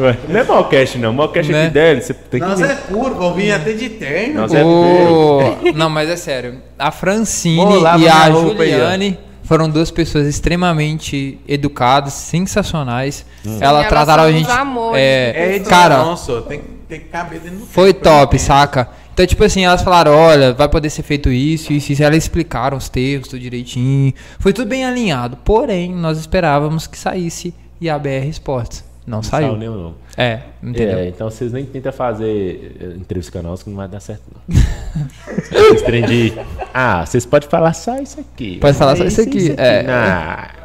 Ué, 0.00 0.16
Não 0.28 0.40
é 0.40 0.44
Mocast, 0.44 0.98
não. 0.98 1.12
Mocast 1.12 1.52
Né? 1.52 1.64
aqui 1.64 1.74
dele, 1.74 2.00
você 2.00 2.14
tem 2.14 2.40
que. 2.40 2.46
Nós 2.46 2.60
é 2.60 2.74
puro, 2.74 3.14
vou 3.14 3.34
vir 3.34 3.52
até 3.52 3.72
de 3.72 3.88
terno. 3.90 4.40
Nós 4.40 4.54
é 4.54 4.64
O... 4.64 5.40
Não, 5.74 5.90
mas 5.90 6.08
é 6.08 6.16
sério. 6.16 6.56
A 6.78 6.90
Francine 6.90 7.82
e 7.98 8.08
a. 8.08 8.30
Juliane 8.30 9.18
foram 9.44 9.68
duas 9.68 9.90
pessoas 9.90 10.26
extremamente 10.26 11.38
educadas, 11.46 12.14
sensacionais. 12.14 13.26
Hum. 13.44 13.58
Elas 13.60 13.86
trataram 13.88 14.22
a 14.24 14.32
gente. 14.32 14.50
amores 14.50 14.98
É, 14.98 15.56
É 15.56 15.58
cara, 15.60 15.98
Nossa, 15.98 16.40
tem, 16.42 16.62
tem 16.88 17.00
que 17.00 17.06
caber 17.06 17.40
dentro 17.40 17.58
do 17.58 17.66
foi 17.66 17.92
tempo, 17.92 18.08
né? 18.08 18.16
top, 18.20 18.38
saca? 18.38 18.88
Então, 19.12 19.26
tipo 19.26 19.44
assim, 19.44 19.64
elas 19.64 19.82
falaram: 19.82 20.12
olha, 20.12 20.52
vai 20.52 20.68
poder 20.68 20.90
ser 20.90 21.02
feito 21.02 21.30
isso, 21.30 21.72
isso, 21.72 21.92
isso. 21.92 22.02
Elas 22.02 22.16
explicaram 22.18 22.76
os 22.76 22.88
termos, 22.88 23.28
tudo 23.28 23.40
direitinho. 23.40 24.12
Foi 24.38 24.52
tudo 24.52 24.68
bem 24.68 24.84
alinhado. 24.84 25.36
Porém, 25.44 25.92
nós 25.94 26.18
esperávamos 26.18 26.86
que 26.86 26.98
saísse 26.98 27.54
IABR 27.80 28.26
Esportes. 28.28 28.84
Não 29.06 29.20
saiu. 29.22 29.48
Saiu 29.48 29.58
nenhum, 29.58 29.74
não. 29.74 29.94
É, 30.16 30.40
entendeu? 30.62 30.98
É, 30.98 31.08
então 31.08 31.28
vocês 31.28 31.52
nem 31.52 31.64
tentam 31.64 31.92
fazer 31.92 32.76
eh, 32.80 32.84
entrevista 33.00 33.32
com 33.32 33.48
nós 33.48 33.62
que 33.62 33.68
não 33.70 33.76
vai 33.76 33.88
dar 33.88 33.98
certo, 33.98 34.22
não. 34.46 34.54
De. 36.06 36.32
Ah, 36.72 37.04
vocês 37.04 37.26
podem 37.26 37.48
falar 37.48 37.72
só 37.72 37.98
isso 37.98 38.20
aqui. 38.20 38.58
Pode 38.58 38.76
falar 38.76 38.94
só 38.96 39.04
isso 39.04 39.20
aqui, 39.20 39.54
é. 39.56 39.82
Não. 39.82 40.62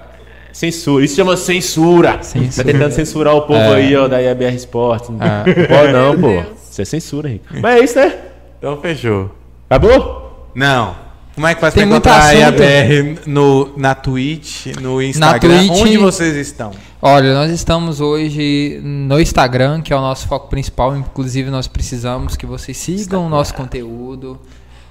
Censura, 0.53 1.03
isso 1.05 1.15
chama 1.15 1.35
censura. 1.37 2.21
Censura. 2.21 2.65
Tá 2.65 2.71
tentando 2.71 2.91
censurar 2.91 3.35
o 3.35 3.41
povo 3.41 3.73
aí, 3.73 3.95
ó, 3.95 4.07
da 4.07 4.19
IABR 4.19 4.55
Esporte. 4.55 5.11
Não 5.11 5.19
Ah. 5.21 5.43
pode 5.67 5.93
não, 5.93 6.19
pô. 6.19 6.43
Isso 6.71 6.81
é 6.81 6.85
censura, 6.85 7.29
Henrique. 7.29 7.59
Mas 7.59 7.75
é 7.79 7.83
isso, 7.83 7.99
né? 7.99 8.13
Então 8.57 8.77
fechou. 8.81 9.31
Acabou? 9.69 10.49
Não. 10.55 10.95
Como 11.35 11.45
é 11.45 11.53
que 11.53 11.61
faz 11.61 11.73
Tem 11.73 11.83
pra 11.83 11.91
muito 11.91 12.07
encontrar 12.09 12.23
a 12.25 12.29
assunto. 12.29 12.61
IABR 12.63 13.19
no, 13.27 13.77
na 13.77 13.93
Twitch, 13.93 14.67
no 14.81 14.99
Instagram? 15.01 15.67
Twitch- 15.67 15.81
Onde 15.81 15.97
vocês 15.99 16.35
estão? 16.35 16.71
Olha, 16.99 17.31
nós 17.35 17.51
estamos 17.51 18.01
hoje 18.01 18.79
no 18.83 19.19
Instagram, 19.21 19.81
que 19.81 19.93
é 19.93 19.95
o 19.95 20.01
nosso 20.01 20.27
foco 20.27 20.47
principal. 20.49 20.97
Inclusive, 20.97 21.51
nós 21.51 21.67
precisamos 21.67 22.35
que 22.35 22.47
vocês 22.47 22.75
sigam 22.75 23.27
o 23.27 23.29
nosso 23.29 23.53
conteúdo, 23.53 24.39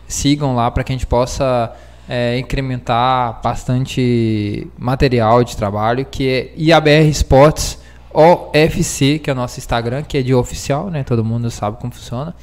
sigam 0.06 0.54
lá 0.54 0.70
para 0.70 0.84
que 0.84 0.92
a 0.92 0.94
gente 0.94 1.06
possa 1.06 1.72
é, 2.08 2.38
incrementar 2.38 3.40
bastante 3.42 4.68
material 4.78 5.42
de 5.42 5.56
trabalho, 5.56 6.04
que 6.08 6.28
é 6.28 6.52
IABR 6.56 7.08
Sports 7.08 7.80
OFC, 8.14 9.18
que 9.18 9.28
é 9.28 9.32
o 9.32 9.36
nosso 9.36 9.58
Instagram, 9.58 10.04
que 10.04 10.16
é 10.18 10.22
de 10.22 10.32
oficial, 10.32 10.88
né? 10.90 11.02
Todo 11.02 11.24
mundo 11.24 11.50
sabe 11.50 11.76
como 11.80 11.92
funciona. 11.92 12.34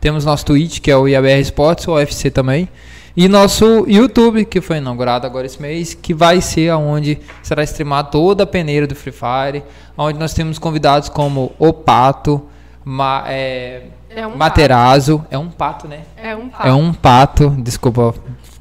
Temos 0.00 0.24
nosso 0.24 0.46
Twitch, 0.46 0.80
que 0.80 0.90
é 0.90 0.96
o 0.96 1.06
IABR 1.06 1.40
Sports, 1.40 1.86
o 1.86 1.92
UFC 1.92 2.30
também. 2.30 2.68
E 3.16 3.28
nosso 3.28 3.84
YouTube, 3.88 4.44
que 4.44 4.60
foi 4.60 4.78
inaugurado 4.78 5.26
agora 5.26 5.44
esse 5.44 5.60
mês, 5.60 5.94
que 5.94 6.14
vai 6.14 6.40
ser 6.40 6.70
aonde 6.70 7.18
será 7.42 7.62
streamado 7.64 8.10
toda 8.10 8.44
a 8.44 8.46
peneira 8.46 8.86
do 8.86 8.94
Free 8.94 9.12
Fire, 9.12 9.62
onde 9.98 10.18
nós 10.18 10.32
temos 10.32 10.58
convidados 10.58 11.08
como 11.08 11.52
o 11.58 11.72
Pato, 11.72 12.42
Ma, 12.84 13.24
é, 13.26 13.82
É 14.08 14.26
um 14.26 14.36
Materazzo, 14.36 15.24
é 15.30 15.36
um 15.36 15.48
pato, 15.48 15.86
né? 15.86 16.00
É 16.16 16.34
um 16.34 16.48
papo. 16.48 16.68
É 16.68 16.72
um 16.72 16.92
pato, 16.94 17.50
desculpa, 17.58 18.14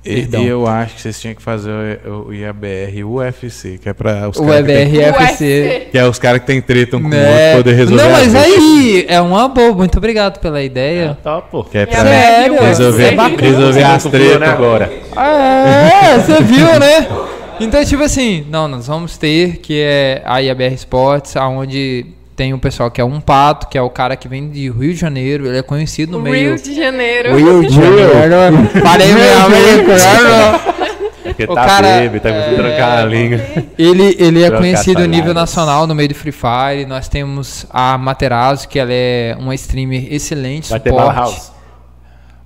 Perdão. 0.04 0.42
e 0.44 0.48
eu 0.48 0.66
acho 0.66 0.96
que 0.96 1.02
vocês 1.02 1.20
tinham 1.20 1.36
que 1.36 1.42
fazer 1.42 2.00
o, 2.06 2.28
o 2.30 2.34
IABR 2.34 3.04
UFC, 3.06 3.78
que 3.78 3.90
é 3.90 3.94
pra 3.94 4.30
os 4.30 4.38
O 4.38 4.46
caras 4.46 4.66
que, 4.66 4.74
tem- 4.74 4.96
EBR. 4.96 5.18
UFC. 5.20 5.88
que 5.92 5.98
é 5.98 6.06
os 6.08 6.18
caras 6.20 6.40
que 6.42 6.48
tem 6.48 6.62
treta 6.62 6.96
um 6.98 7.02
com 7.02 7.08
o 7.08 7.10
né? 7.10 7.30
outro 7.52 7.58
poder 7.64 7.76
resolver. 7.76 8.04
Não, 8.04 8.16
as 8.16 8.28
mas 8.28 8.32
tretas. 8.32 8.64
aí 8.64 9.06
é 9.10 9.22
uma 9.22 9.48
boa. 9.50 9.74
Muito 9.74 9.98
obrigado 9.98 10.40
pela 10.40 10.64
ideia. 10.64 11.18
Top, 11.22 11.50
pô. 11.52 11.64
Que 11.66 11.80
é 11.80 11.86
pra 11.86 12.02
Sério? 12.02 12.62
resolver, 12.62 13.04
É 13.14 13.42
resolver 13.42 13.84
as 13.84 14.04
Confia, 14.04 14.20
né, 14.20 14.28
tretas. 14.30 14.50
agora. 14.50 14.92
É, 15.18 16.18
você 16.20 16.44
viu, 16.44 16.80
né? 16.80 17.08
Então, 17.60 17.84
tipo 17.84 18.02
assim, 18.04 18.46
não, 18.50 18.70
nós 18.70 18.88
vamos 18.88 19.18
ter 19.18 19.58
que 19.58 19.82
é 19.82 20.22
a 20.26 20.40
IABR 20.40 20.74
Sports, 20.76 21.36
aonde 21.36 22.06
tem 22.40 22.54
o 22.54 22.58
pessoal 22.58 22.90
que 22.90 23.02
é 23.02 23.04
um 23.04 23.20
pato, 23.20 23.68
que 23.68 23.78
é 23.78 23.82
o 23.82 23.90
cara 23.90 24.16
que 24.16 24.26
vem 24.26 24.50
de 24.50 24.70
Rio 24.70 24.94
de 24.94 24.96
Janeiro, 24.96 25.46
ele 25.46 25.58
é 25.58 25.62
conhecido 25.62 26.14
no 26.14 26.22
meio. 26.22 26.56
Rio 26.56 26.64
de 26.64 26.74
Janeiro. 26.74 27.36
Rio 27.36 27.68
de 27.68 27.76
Janeiro. 27.76 28.70
Falei 28.82 29.14
meu 29.14 29.46
americano. 29.46 30.60
Porque 31.22 31.44
O 31.44 31.54
tá 31.54 31.66
cara, 31.66 32.00
bêbado, 32.00 32.20
tá 32.22 32.30
com 32.32 32.56
trancar 32.56 33.00
a 33.00 33.06
língua. 33.06 33.42
Ele, 33.78 34.16
ele 34.18 34.42
é 34.42 34.46
Trocar 34.46 34.58
conhecido 34.62 35.02
a 35.02 35.06
nível 35.08 35.34
nacional 35.34 35.86
no 35.86 35.94
meio 35.94 36.08
do 36.08 36.16
Free 36.16 36.32
Fire. 36.32 36.86
Nós 36.88 37.10
temos 37.10 37.66
a 37.70 37.98
Materazzo, 37.98 38.70
que 38.70 38.80
ela 38.80 38.94
é 38.94 39.36
uma 39.38 39.54
streamer 39.54 40.08
excelente, 40.10 40.70
Vai 40.70 40.80
ter 40.80 40.92
suporte. 40.92 41.08
Bala 41.14 41.26
House. 41.26 41.52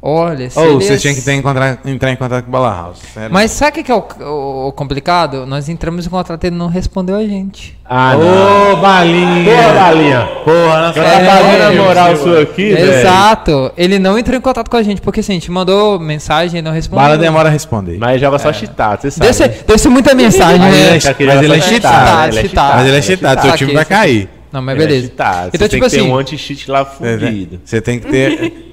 Olha, 0.06 0.50
se 0.50 0.60
Ou 0.60 0.82
é- 0.82 0.98
tinham 0.98 1.16
que 1.16 1.22
ter, 1.22 1.32
encontrar, 1.34 1.80
entrar 1.86 2.12
em 2.12 2.18
contato 2.18 2.44
com 2.44 2.50
o 2.50 2.52
Bala 2.52 2.76
House. 2.76 3.00
sério. 3.14 3.30
Mas 3.32 3.52
sabe 3.52 3.80
o 3.80 3.84
que 3.86 3.90
é 3.90 3.96
o, 3.96 4.04
o- 4.20 4.68
o 4.68 4.72
complicado? 4.74 5.46
Nós 5.46 5.70
entramos 5.70 6.06
em 6.06 6.10
contrato 6.10 6.44
e 6.44 6.48
ele 6.48 6.58
não 6.58 6.68
respondeu 6.68 7.16
a 7.16 7.24
gente. 7.24 7.78
Ah, 7.86 8.14
Ô, 8.18 8.76
balinha! 8.76 9.46
Porra, 9.56 9.74
Balinha. 9.74 10.20
Porra, 10.44 10.82
nossa, 10.88 11.02
Tá 11.02 11.10
fazendo 11.10 11.62
a 11.80 11.84
moral 11.84 12.16
sua 12.18 12.42
aqui, 12.42 12.74
velho. 12.74 12.94
Exato. 12.96 13.72
Ele 13.78 13.98
não 13.98 14.20
entrou 14.20 14.38
em 14.38 14.42
contato 14.42 14.70
com 14.70 14.76
a 14.76 14.84
gente, 14.84 15.00
porque 15.00 15.22
assim, 15.22 15.32
a 15.32 15.36
gente 15.36 15.50
mandou 15.50 15.98
mensagem 15.98 16.60
e 16.60 16.62
não 16.62 16.74
respondeu. 16.74 17.06
Bala 17.06 17.18
demora 17.18 17.48
a 17.48 17.52
responder. 17.52 17.98
Mas 17.98 18.20
joga 18.20 18.38
só 18.40 18.52
cheatado, 18.52 19.04
você 19.04 19.12
sabe. 19.32 19.54
Deve 19.66 19.78
ser 19.80 19.88
muita 19.90 20.14
mensagem, 20.14 20.60
Mas 20.60 20.74
né? 20.74 20.80
ele 20.88 20.98
é, 20.98 21.00
Já 21.00 21.12
mas 21.12 21.20
ele 21.22 21.56
é 21.56 21.62
cheatado. 21.62 21.64
cheatado, 21.64 22.28
ele 22.28 22.40
é 22.40 22.42
cheatado. 22.42 22.74
Mas 22.76 22.88
ele 22.88 22.98
é 22.98 23.02
Saquei, 23.02 23.18
cheatado, 23.18 23.42
seu 23.48 23.58
time 23.58 23.74
vai 23.74 23.84
saquei. 23.86 23.98
cair. 23.98 24.30
Não, 24.52 24.62
mas 24.62 24.76
Ele 24.76 24.84
é 24.84 24.88
beleza. 24.88 25.12
Então, 25.14 25.26
Você 25.50 25.58
tem 25.58 25.68
tipo 25.70 25.86
que 25.86 25.90
ter 25.92 25.98
assim. 26.02 26.12
um 26.12 26.16
anti-cheat 26.16 26.70
lá 26.70 26.86
fundido. 26.86 27.60
Você 27.66 27.82
tem 27.82 28.00
que 28.00 28.08
ter. 28.08 28.73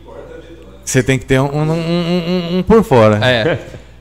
Você 0.85 1.03
tem 1.03 1.19
que 1.19 1.25
ter 1.27 1.41
um, 1.41 1.47
um, 1.47 1.63
um- 1.71 1.73
um- 2.55 2.59
um 2.59 2.63
por 2.63 2.83
fora. 2.83 3.19
É. 3.25 3.59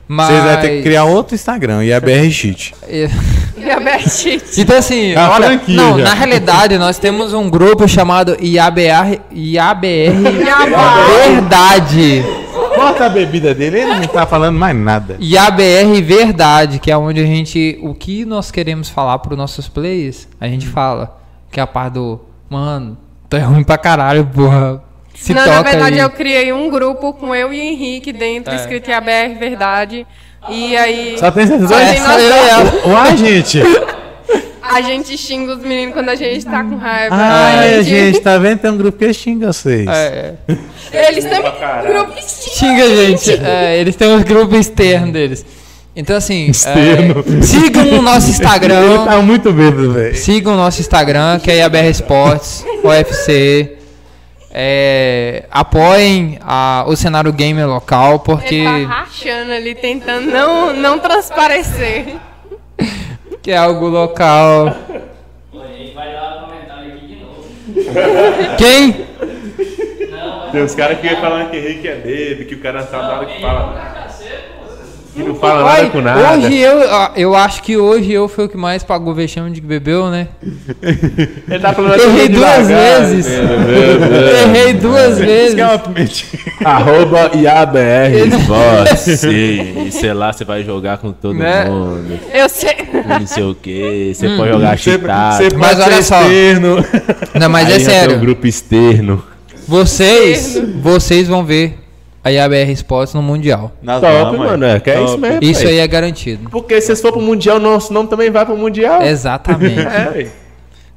Mas... 0.08 0.26
Vocês 0.28 0.42
vão 0.44 0.56
ter 0.60 0.68
que 0.76 0.82
criar 0.82 1.04
outro 1.04 1.34
Instagram, 1.34 1.84
IABR 1.84 2.30
Cheat. 2.30 2.74
É. 2.88 3.08
E 3.56 3.70
a 3.70 3.78
Bertite. 3.78 4.58
Então 4.62 4.76
assim, 4.78 5.12
É 5.12 5.18
uma 5.18 5.32
olha, 5.34 5.46
franquia 5.48 5.76
não, 5.76 5.98
já. 5.98 6.04
na 6.04 6.14
realidade 6.14 6.78
nós 6.78 6.98
temos 6.98 7.34
um 7.34 7.48
grupo 7.50 7.86
chamado 7.86 8.34
IABR, 8.40 9.20
IABR 9.30 10.14
Verdade. 11.24 12.24
Corta 12.74 13.06
a 13.06 13.08
bebida 13.08 13.54
dele, 13.54 13.80
ele 13.80 13.94
não 13.94 14.06
tá 14.06 14.26
falando 14.26 14.58
mais 14.58 14.74
nada. 14.76 15.16
IABR 15.20 16.02
Verdade, 16.02 16.78
que 16.78 16.90
é 16.90 16.96
onde 16.96 17.20
a 17.20 17.24
gente, 17.26 17.78
o 17.82 17.94
que 17.94 18.24
nós 18.24 18.50
queremos 18.50 18.88
falar 18.88 19.18
para 19.18 19.32
os 19.32 19.38
nossos 19.38 19.68
players, 19.68 20.26
a 20.40 20.46
gente 20.48 20.66
fala, 20.66 21.18
que 21.50 21.60
é 21.60 21.62
a 21.62 21.66
parte 21.66 21.94
do, 21.94 22.20
mano, 22.48 22.96
tu 23.28 23.36
é 23.36 23.40
ruim 23.40 23.62
pra 23.62 23.76
caralho, 23.76 24.24
porra. 24.26 24.82
Se 25.20 25.34
Não, 25.34 25.42
toca 25.44 25.54
na 25.56 25.62
verdade 25.62 25.94
aí. 25.96 26.00
eu 26.00 26.10
criei 26.10 26.52
um 26.52 26.70
grupo 26.70 27.12
com 27.12 27.34
eu 27.34 27.52
e 27.52 27.60
Henrique 27.60 28.12
dentro, 28.12 28.52
É. 28.52 28.56
escrito 28.56 28.88
em 28.90 28.94
ABR 28.94 29.38
Verdade. 29.38 30.06
E 30.48 30.74
aí 30.76 31.16
Só 31.18 31.30
tem 31.30 31.46
tem 31.46 31.58
nós 31.58 31.68
dois. 31.70 32.84
Uai, 32.86 33.16
gente. 33.18 33.60
a 34.62 34.80
gente 34.80 35.18
xinga 35.18 35.52
os 35.56 35.62
meninos 35.62 35.92
quando 35.94 36.08
a 36.08 36.14
gente 36.14 36.44
tá 36.46 36.64
com 36.64 36.76
raiva. 36.76 37.14
Ai, 37.14 37.74
a 37.74 37.82
gente, 37.82 38.20
tá 38.20 38.38
vendo? 38.38 38.58
Tem 38.60 38.70
um 38.70 38.76
grupo 38.78 38.96
que 38.98 39.12
xinga 39.12 39.52
vocês. 39.52 39.86
É, 39.86 40.34
Eles 41.08 41.24
têm 41.26 41.38
um 41.38 41.42
grupo 41.92 42.12
que 42.12 42.22
xinga. 42.22 42.54
xinga, 42.86 42.96
gente. 42.96 43.32
É, 43.44 43.78
eles 43.78 43.96
têm 43.96 44.08
um 44.08 44.22
grupo 44.22 44.56
externo 44.56 45.12
deles. 45.12 45.44
Então, 45.94 46.16
assim, 46.16 46.46
Externo. 46.46 47.22
é, 47.38 47.42
sigam 47.42 47.98
o 47.98 48.02
nosso 48.02 48.26
Ele 48.26 48.32
Instagram. 48.32 49.04
tá 49.04 49.16
muito 49.18 49.52
bêbado, 49.52 49.92
velho. 49.92 50.16
Sigam 50.16 50.54
o 50.54 50.56
nosso 50.56 50.80
Instagram, 50.80 51.38
que 51.40 51.50
é 51.50 51.56
IABR 51.58 51.90
Esportes, 51.90 52.64
UFC. 52.82 53.76
É, 54.52 55.44
apoiem 55.50 56.38
a- 56.42 56.84
o 56.88 56.96
cenário 56.96 57.32
gamer 57.32 57.68
local, 57.68 58.18
porque 58.20 58.56
Ele 58.56 58.84
tá 58.86 58.92
rachando 58.94 59.52
ali, 59.52 59.74
tentando 59.76 60.30
não, 60.30 60.72
não 60.72 60.98
transparecer. 60.98 62.16
que 63.42 63.52
é 63.52 63.56
algo 63.56 63.86
local. 63.88 64.74
Oi, 65.52 65.62
a 65.62 65.76
gente 65.78 65.94
vai 65.94 66.12
dar 66.12 66.46
comentário 66.48 66.92
aqui 66.94 67.06
de 67.06 67.16
novo. 67.16 67.44
Quem? 68.58 69.06
Tem 70.52 70.62
uns 70.64 70.74
caras 70.74 70.98
que 70.98 71.06
iam 71.06 71.20
falando 71.20 71.50
que 71.50 71.56
Henrique 71.56 71.86
é 71.86 71.94
bebo, 71.94 72.44
que 72.44 72.54
o 72.56 72.60
cara 72.60 72.80
não 72.80 72.88
sabe 72.88 73.02
nada 73.06 73.26
que 73.26 73.40
fala. 73.40 74.09
Que 75.14 75.22
não 75.24 75.34
fala 75.34 75.64
nada 75.64 75.90
com 75.90 76.00
nada. 76.00 76.38
hoje 76.46 76.56
eu, 76.58 76.78
eu 77.16 77.34
acho 77.34 77.62
que 77.62 77.76
hoje 77.76 78.12
eu 78.12 78.28
fui 78.28 78.44
o 78.44 78.48
que 78.48 78.56
mais 78.56 78.82
pagou 78.84 79.12
vexame 79.12 79.50
de 79.50 79.60
que 79.60 79.66
bebeu, 79.66 80.08
né? 80.08 80.28
Ele 80.80 81.58
tá 81.60 81.72
falando 81.72 81.94
Errei 81.94 82.22
assim 82.24 82.30
duas 82.32 82.68
devagar. 82.68 83.00
vezes. 83.00 83.26
Errei 84.44 84.72
duas 84.74 85.18
vezes. 85.18 85.56
Arroba 86.64 87.30
IABR. 87.34 88.12
E, 89.32 89.84
e 89.88 89.92
sei 89.92 90.12
lá, 90.12 90.32
você 90.32 90.44
vai 90.44 90.62
jogar 90.62 90.98
com 90.98 91.10
todo 91.12 91.34
Né? 91.34 91.64
mundo. 91.64 92.18
Eu 92.32 92.48
sei. 92.48 92.76
Não 93.18 93.26
sei 93.26 93.42
o 93.42 93.54
que. 93.54 94.12
Você 94.14 94.28
pode 94.36 94.50
jogar 94.52 94.78
Você, 94.78 94.90
cheatado. 94.92 95.36
você 95.36 95.56
Mas 95.56 95.68
pode 95.70 95.82
olha 95.82 95.96
ser 95.96 96.02
só. 96.04 96.20
externo. 96.22 96.84
Não, 97.40 97.48
mas 97.48 97.66
Aí 97.68 97.72
é 97.74 97.78
já 97.80 97.86
tem 97.90 97.94
sério. 98.00 98.16
um 98.16 98.20
grupo 98.20 98.46
externo. 98.46 99.22
Vocês, 99.66 100.60
vocês 100.82 101.28
vão 101.28 101.44
ver 101.44 101.78
a 102.22 102.30
IABR 102.30 102.70
Esportes 102.70 103.14
no 103.14 103.22
Mundial. 103.22 103.72
Nós 103.82 104.00
Top, 104.00 104.36
mano. 104.36 104.64
É, 104.64 104.80
que 104.80 104.90
é 104.90 105.02
isso 105.02 105.18
mesmo. 105.18 105.38
Isso 105.42 105.66
aí 105.66 105.78
é 105.78 105.86
garantido. 105.86 106.50
Porque 106.50 106.80
se 106.80 106.88
vocês 106.88 107.00
for 107.00 107.12
pro 107.12 107.20
Mundial, 107.22 107.58
nosso 107.58 107.92
nome 107.92 108.08
também 108.08 108.30
vai 108.30 108.44
pro 108.44 108.56
Mundial. 108.56 109.02
Exatamente. 109.02 109.80
É. 109.90 110.28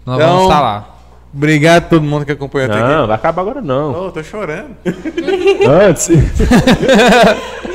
Nós 0.05 0.17
Então- 0.17 0.27
vamos 0.29 0.43
estar 0.43 0.59
lá. 0.61 0.89
Obrigado 1.35 1.85
a 1.85 1.87
todo 1.87 2.03
mundo 2.03 2.25
que 2.25 2.31
acompanhou 2.31 2.69
até 2.69 2.79
aqui. 2.79 2.89
Não, 2.93 3.07
vai 3.07 3.15
acabar 3.15 3.41
agora 3.41 3.61
não. 3.61 4.07
Ô, 4.07 4.11
tô 4.11 4.21
chorando. 4.21 4.75
Antes. 5.67 6.09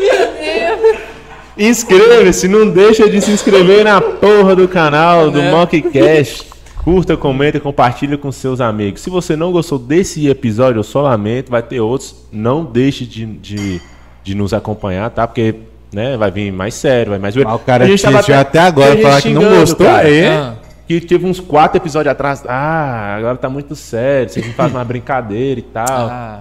Inscreva-se, 1.59 2.47
não 2.47 2.71
deixa 2.71 3.09
de 3.11 3.21
se 3.21 3.33
inscrever 3.33 3.83
na 3.85 4.01
porra 4.01 4.55
do 4.55 4.69
canal 4.69 5.31
do 5.31 5.39
Né? 5.39 5.51
Mockcast. 5.51 6.47
Curta, 6.85 7.17
comenta 7.17 7.59
e 7.59 7.61
compartilha 7.61 8.17
com 8.17 8.33
seus 8.33 8.61
amigos. 8.61 9.01
Se 9.03 9.11
você 9.11 9.37
não 9.37 9.53
gostou 9.53 9.79
desse 9.79 10.27
episódio, 10.29 10.79
eu 10.79 10.85
só 10.85 11.03
lamento, 11.03 11.51
vai 11.51 11.63
ter 11.63 11.81
outros. 11.81 12.15
Não 12.33 12.65
deixe 12.65 13.05
de, 13.05 13.27
de, 13.27 13.81
de 14.25 14.35
nos 14.35 14.55
acompanhar, 14.55 15.11
tá? 15.11 15.27
Porque 15.27 15.55
né, 15.93 16.17
vai 16.17 16.31
vir 16.31 16.51
mais 16.53 16.75
sério, 16.75 17.11
vai 17.11 17.19
mais... 17.19 17.35
Mas 17.37 17.55
o 17.55 17.59
cara 17.59 17.85
A 17.85 17.89
gente 17.89 18.03
tava 18.03 18.19
até 18.41 18.59
agora 18.61 18.97
falar 18.99 19.21
que 19.21 19.31
não 19.31 19.43
gostou. 19.43 19.87
cara. 19.87 20.09
É. 20.11 20.29
Ah, 20.29 20.55
Que 20.87 21.01
teve 21.01 21.27
uns 21.27 21.41
quatro 21.41 21.77
episódios 21.77 22.11
atrás. 22.11 22.43
Ah, 22.49 23.17
agora 23.19 23.37
tá 23.37 23.51
muito 23.51 23.75
sério. 23.77 24.31
Vocês 24.31 24.47
não 24.47 24.55
fazem 24.55 24.77
uma 24.77 24.85
brincadeira 24.85 25.61
e 25.61 25.65
tal. 25.65 26.09
ah. 26.11 26.41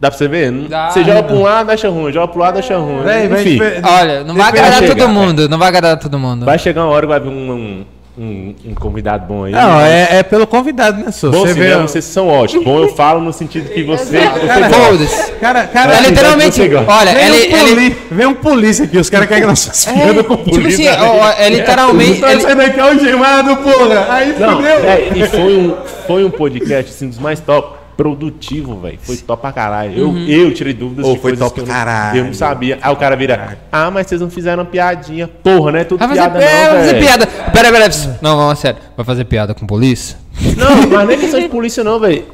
Dá 0.00 0.10
pra 0.10 0.16
você 0.16 0.28
ver? 0.28 0.52
Dá. 0.68 0.90
Você 0.90 1.02
joga 1.02 1.24
pra 1.24 1.34
um 1.34 1.42
lado, 1.42 1.70
acha 1.70 1.88
ruim. 1.88 2.12
Joga 2.12 2.28
pro 2.28 2.38
lado, 2.40 2.58
acha 2.60 2.78
ruim. 2.78 3.02
Vai 3.02 3.26
Enfim, 3.26 3.58
Olha, 3.82 4.22
não 4.22 4.36
vai 4.36 4.46
agradar 4.48 4.78
Vai 4.78 4.88
todo 4.94 5.08
mundo. 5.08 5.48
Não 5.48 5.58
vai 5.58 5.68
agradar 5.68 5.98
todo 5.98 6.18
mundo. 6.20 6.44
vai 6.46 6.56
chegar 6.56 6.84
uma 6.84 6.92
hora 6.92 7.04
que 7.04 7.08
vai 7.08 7.18
vir 7.20 7.28
um, 7.28 7.52
um, 7.52 7.84
um- 8.18 8.54
um 8.70 8.74
convidado 8.74 9.26
bom 9.26 9.44
aí. 9.44 9.52
Não, 9.52 9.80
é, 9.80 10.18
é 10.18 10.22
pelo 10.22 10.46
convidado, 10.46 11.02
né, 11.04 11.10
Sô? 11.12 11.30
Bom, 11.30 11.40
Você 11.46 11.52
vê. 11.54 11.68
né? 11.76 11.82
vocês 11.82 12.04
são 12.04 12.28
ótimos. 12.28 12.64
Bom, 12.64 12.80
eu 12.80 12.88
falo 12.94 13.20
no 13.20 13.32
sentido 13.32 13.70
que 13.70 13.82
você. 13.84 14.18
você 14.18 14.46
Cara, 14.46 14.68
gosta. 14.68 15.32
Cara, 15.40 15.64
cara, 15.66 15.92
É 15.92 15.98
Assim, 16.00 16.08
literalmente. 16.10 16.60
Olha, 16.86 17.12
Vem, 17.14 17.24
ele. 17.26 17.54
um 17.54 17.58
ele 17.78 17.96
vem 18.10 18.26
um 18.26 18.34
polícia 18.34 18.84
aqui, 18.84 18.98
os 18.98 19.08
caras 19.08 19.28
querem 19.28 19.42
que 19.42 19.48
nós 19.48 19.86
é, 19.86 19.90
com 20.22 20.36
tipo 20.36 20.50
assim, 20.50 20.50
polícia. 20.50 20.98
ó, 21.00 21.30
é 21.38 21.48
literalmente. 21.48 22.24
ele- 22.24 22.32
Esse 22.38 22.54
daqui 22.54 22.80
é 22.80 22.84
o 22.84 22.98
gemado, 22.98 23.56
porra. 23.58 24.06
Aí 24.10 24.34
Não, 24.38 24.56
fudeu. 24.56 24.70
é, 24.70 25.08
e 25.14 25.26
foi 25.28 25.56
um, 25.56 25.74
foi 26.06 26.24
um 26.24 26.30
podcast 26.30 26.90
assim, 26.90 27.08
dos 27.08 27.18
mais 27.18 27.38
top. 27.40 27.77
Produtivo, 27.98 28.78
velho. 28.78 28.96
Foi 29.02 29.16
top 29.16 29.40
pra 29.42 29.50
caralho. 29.50 29.98
Eu, 29.98 30.08
Uhum. 30.08 30.24
eu 30.28 30.54
tirei 30.54 30.72
dúvidas 30.72 31.04
Ô, 31.04 31.14
de 31.14 31.18
foi 31.18 31.36
top 31.36 31.58
eu 31.58 31.66
não, 31.66 31.74
caralho. 31.74 32.18
eu 32.18 32.24
não 32.26 32.32
sabia. 32.32 32.78
Aí 32.80 32.92
o 32.92 32.96
cara 32.96 33.16
vira, 33.16 33.58
ah, 33.72 33.90
mas 33.90 34.06
vocês 34.06 34.20
não 34.20 34.30
fizeram 34.30 34.64
piadinha. 34.64 35.26
Porra, 35.26 35.72
né? 35.72 35.82
Tudo 35.82 35.98
Vai 35.98 36.08
fazer, 36.16 36.20
piada 36.30 36.44
é, 36.44 36.64
não, 36.68 36.74
vai 36.74 36.84
fazer 36.84 37.00
piada. 37.00 37.26
Pera, 37.26 37.72
pera. 37.72 37.90
pera. 37.90 38.18
Não, 38.22 38.36
vamos 38.36 38.52
a 38.52 38.54
sério. 38.54 38.78
Vai 38.96 39.04
fazer 39.04 39.24
piada 39.24 39.52
com 39.52 39.66
polícia? 39.66 40.16
Não, 40.56 40.86
mas 40.88 41.08
nem 41.08 41.18
questão 41.18 41.40
de 41.40 41.48
polícia 41.48 41.82
não, 41.82 41.98
velho. 41.98 42.24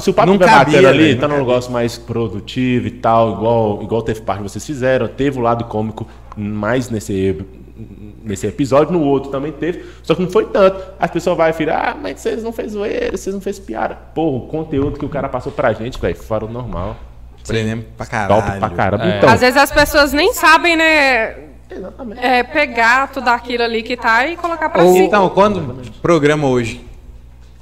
Se 0.00 0.10
o 0.10 0.12
papo 0.12 0.32
Não 0.32 0.38
vai 0.38 0.48
cabia, 0.48 0.64
batendo 0.82 0.88
ali, 0.88 1.04
velho, 1.04 1.20
tá 1.20 1.28
não 1.28 1.36
num 1.36 1.42
negócio 1.42 1.70
mais 1.70 1.96
produtivo 1.96 2.88
e 2.88 2.90
tal, 2.90 3.34
igual, 3.36 3.80
igual 3.80 4.02
teve 4.02 4.20
parte 4.22 4.42
que 4.42 4.50
vocês 4.50 4.66
fizeram, 4.66 5.06
teve 5.06 5.38
o 5.38 5.40
lado 5.40 5.62
cômico 5.66 6.04
mais 6.36 6.90
nesse, 6.90 7.36
nesse 8.22 8.46
episódio, 8.46 8.92
no 8.92 9.02
outro 9.02 9.30
também 9.30 9.52
teve, 9.52 9.84
só 10.02 10.14
que 10.14 10.22
não 10.22 10.30
foi 10.30 10.46
tanto. 10.46 10.80
As 10.98 11.10
pessoas 11.10 11.36
vão 11.36 11.52
virar, 11.52 11.90
ah, 11.90 11.96
mas 12.00 12.20
vocês 12.20 12.42
não 12.42 12.52
fez 12.52 12.72
zoeira, 12.72 13.16
vocês 13.16 13.34
não 13.34 13.40
fez 13.42 13.58
piada. 13.58 13.94
Porra, 14.14 14.36
o 14.44 14.48
conteúdo 14.48 14.98
que 14.98 15.04
o 15.04 15.08
cara 15.08 15.28
passou 15.28 15.52
pra 15.52 15.72
gente, 15.72 15.98
velho, 16.00 16.16
fora 16.16 16.44
o 16.44 16.48
normal. 16.48 16.96
Prendemos 17.46 17.84
pra 17.96 18.06
caralho. 18.06 18.42
Top 18.42 18.58
pra 18.58 18.70
caramba. 18.70 19.04
É. 19.04 19.18
Então, 19.18 19.28
Às 19.28 19.40
vezes 19.40 19.56
as 19.56 19.70
pessoas 19.72 20.12
nem 20.12 20.32
sabem, 20.32 20.76
né? 20.76 21.34
exatamente. 21.70 22.24
é, 22.24 22.42
pegar 22.42 23.10
tudo 23.10 23.28
aquilo 23.28 23.62
ali 23.64 23.82
que 23.82 23.96
tá 23.96 24.26
e 24.26 24.36
colocar 24.36 24.68
pra 24.68 24.82
Ou- 24.84 24.92
cima. 24.92 25.06
Então, 25.06 25.28
quando 25.30 25.82
programa 26.00 26.46
hoje 26.46 26.84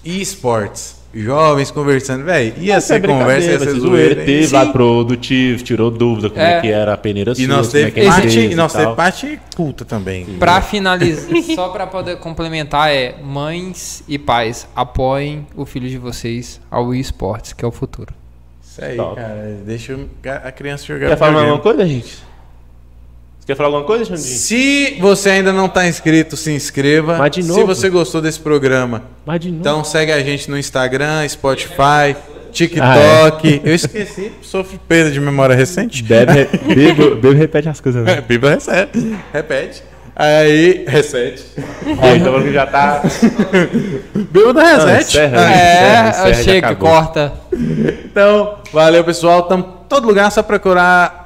esportes, 0.04 0.99
jovens 1.14 1.70
conversando, 1.70 2.24
velho. 2.24 2.54
Ia 2.58 2.74
Essa 2.76 2.94
é 2.94 3.00
ser 3.00 3.06
conversa, 3.06 3.50
ia 3.50 3.58
ser 3.58 3.64
vai 3.66 3.80
zoeira. 3.80 4.14
Teve 4.16 4.46
Sim. 4.46 4.54
lado 4.54 4.72
produtivo, 4.72 5.62
tirou 5.62 5.90
dúvida 5.90 6.30
como 6.30 6.40
é, 6.40 6.58
É. 6.58 6.60
que 6.60 6.68
era 6.68 6.94
a 6.94 6.96
peneira 6.96 7.32
E 7.32 7.34
sua, 7.36 7.46
nós 7.48 7.66
como 7.68 7.78
é 7.78 7.80
teve 7.80 7.90
que 7.92 8.00
é 8.00 8.06
parte, 8.06 8.38
e 8.38 8.54
nós 8.54 8.72
teve 8.72 8.94
parte 8.94 9.40
culta 9.56 9.84
também. 9.84 10.24
Pra 10.38 10.60
finalizar, 10.60 11.30
só 11.54 11.68
pra 11.68 11.86
poder 11.86 12.16
complementar, 12.18 12.90
é 12.90 13.16
mães 13.22 14.02
e 14.08 14.18
pais, 14.18 14.66
apoiem 14.74 15.46
o 15.56 15.64
filho 15.66 15.88
de 15.88 15.98
vocês 15.98 16.60
ao 16.70 16.94
esportes, 16.94 17.52
que 17.52 17.64
é 17.64 17.68
o 17.68 17.72
futuro. 17.72 18.14
Isso 18.62 18.84
aí, 18.84 18.96
Top. 18.96 19.16
cara. 19.16 19.58
Deixa 19.66 19.98
a 20.44 20.52
criança 20.52 20.84
jogar 20.86 21.08
Quer 21.08 21.16
falar 21.18 21.40
alguma 21.40 21.58
coisa, 21.58 21.84
gente? 21.86 22.29
Quer 23.50 23.56
falar 23.56 23.68
alguma 23.70 23.84
coisa, 23.84 24.04
Xandinho? 24.04 24.38
Se 24.38 24.96
você 25.00 25.30
ainda 25.30 25.52
não 25.52 25.68
tá 25.68 25.84
inscrito, 25.88 26.36
se 26.36 26.52
inscreva. 26.52 27.18
Mas 27.18 27.32
de 27.32 27.42
Se 27.42 27.48
novo? 27.48 27.66
você 27.66 27.90
gostou 27.90 28.22
desse 28.22 28.38
programa, 28.38 29.02
Mas 29.26 29.40
de 29.40 29.48
novo. 29.48 29.60
então 29.60 29.82
segue 29.82 30.12
a 30.12 30.22
gente 30.22 30.48
no 30.48 30.56
Instagram, 30.56 31.26
Spotify, 31.28 32.14
Ah, 32.14 32.14
TikTok. 32.52 33.60
Eu 33.64 33.74
esqueci, 33.74 34.30
sofro 34.40 34.78
perda 34.86 35.10
de 35.10 35.18
memória 35.18 35.56
recente. 35.56 36.00
Bebe, 36.00 36.48
bebe, 36.64 37.14
bebe 37.16 37.34
repete 37.34 37.68
as 37.68 37.80
coisas. 37.80 38.06
É, 38.06 38.16
Né? 38.16 38.20
Bíblia 38.28 38.52
recebe. 38.54 39.16
Repete. 39.32 39.82
Aí, 40.14 40.84
resete. 40.86 41.42
Ó, 42.00 42.06
então 42.14 42.40
que 42.42 42.52
já 42.52 42.66
tá. 42.66 43.02
Bíblia 44.14 44.62
resete. 44.76 45.08
encerra. 45.18 45.38
Ah, 45.40 45.50
É, 45.52 46.08
encerra, 46.10 46.32
já 46.34 46.42
chega, 46.44 46.76
corta. 46.76 47.32
Então, 47.52 48.58
valeu, 48.72 49.02
pessoal. 49.02 49.40
Estamos 49.40 49.66
em 49.66 49.70
todo 49.88 50.06
lugar, 50.06 50.30
só 50.30 50.40
procurar 50.40 51.18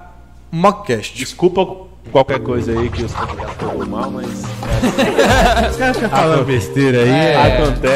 Mockcast. 0.50 1.16
Desculpa 1.18 1.83
qualquer 2.12 2.40
coisa 2.40 2.72
aí 2.78 2.88
que 2.88 3.04
os 3.04 3.12
convidados 3.12 3.54
falou 3.54 3.86
mal, 3.86 4.10
mas 4.10 4.28
Fala 6.10 6.42
besteira 6.44 6.98
aí. 7.02 7.52
acontece. 7.52 7.94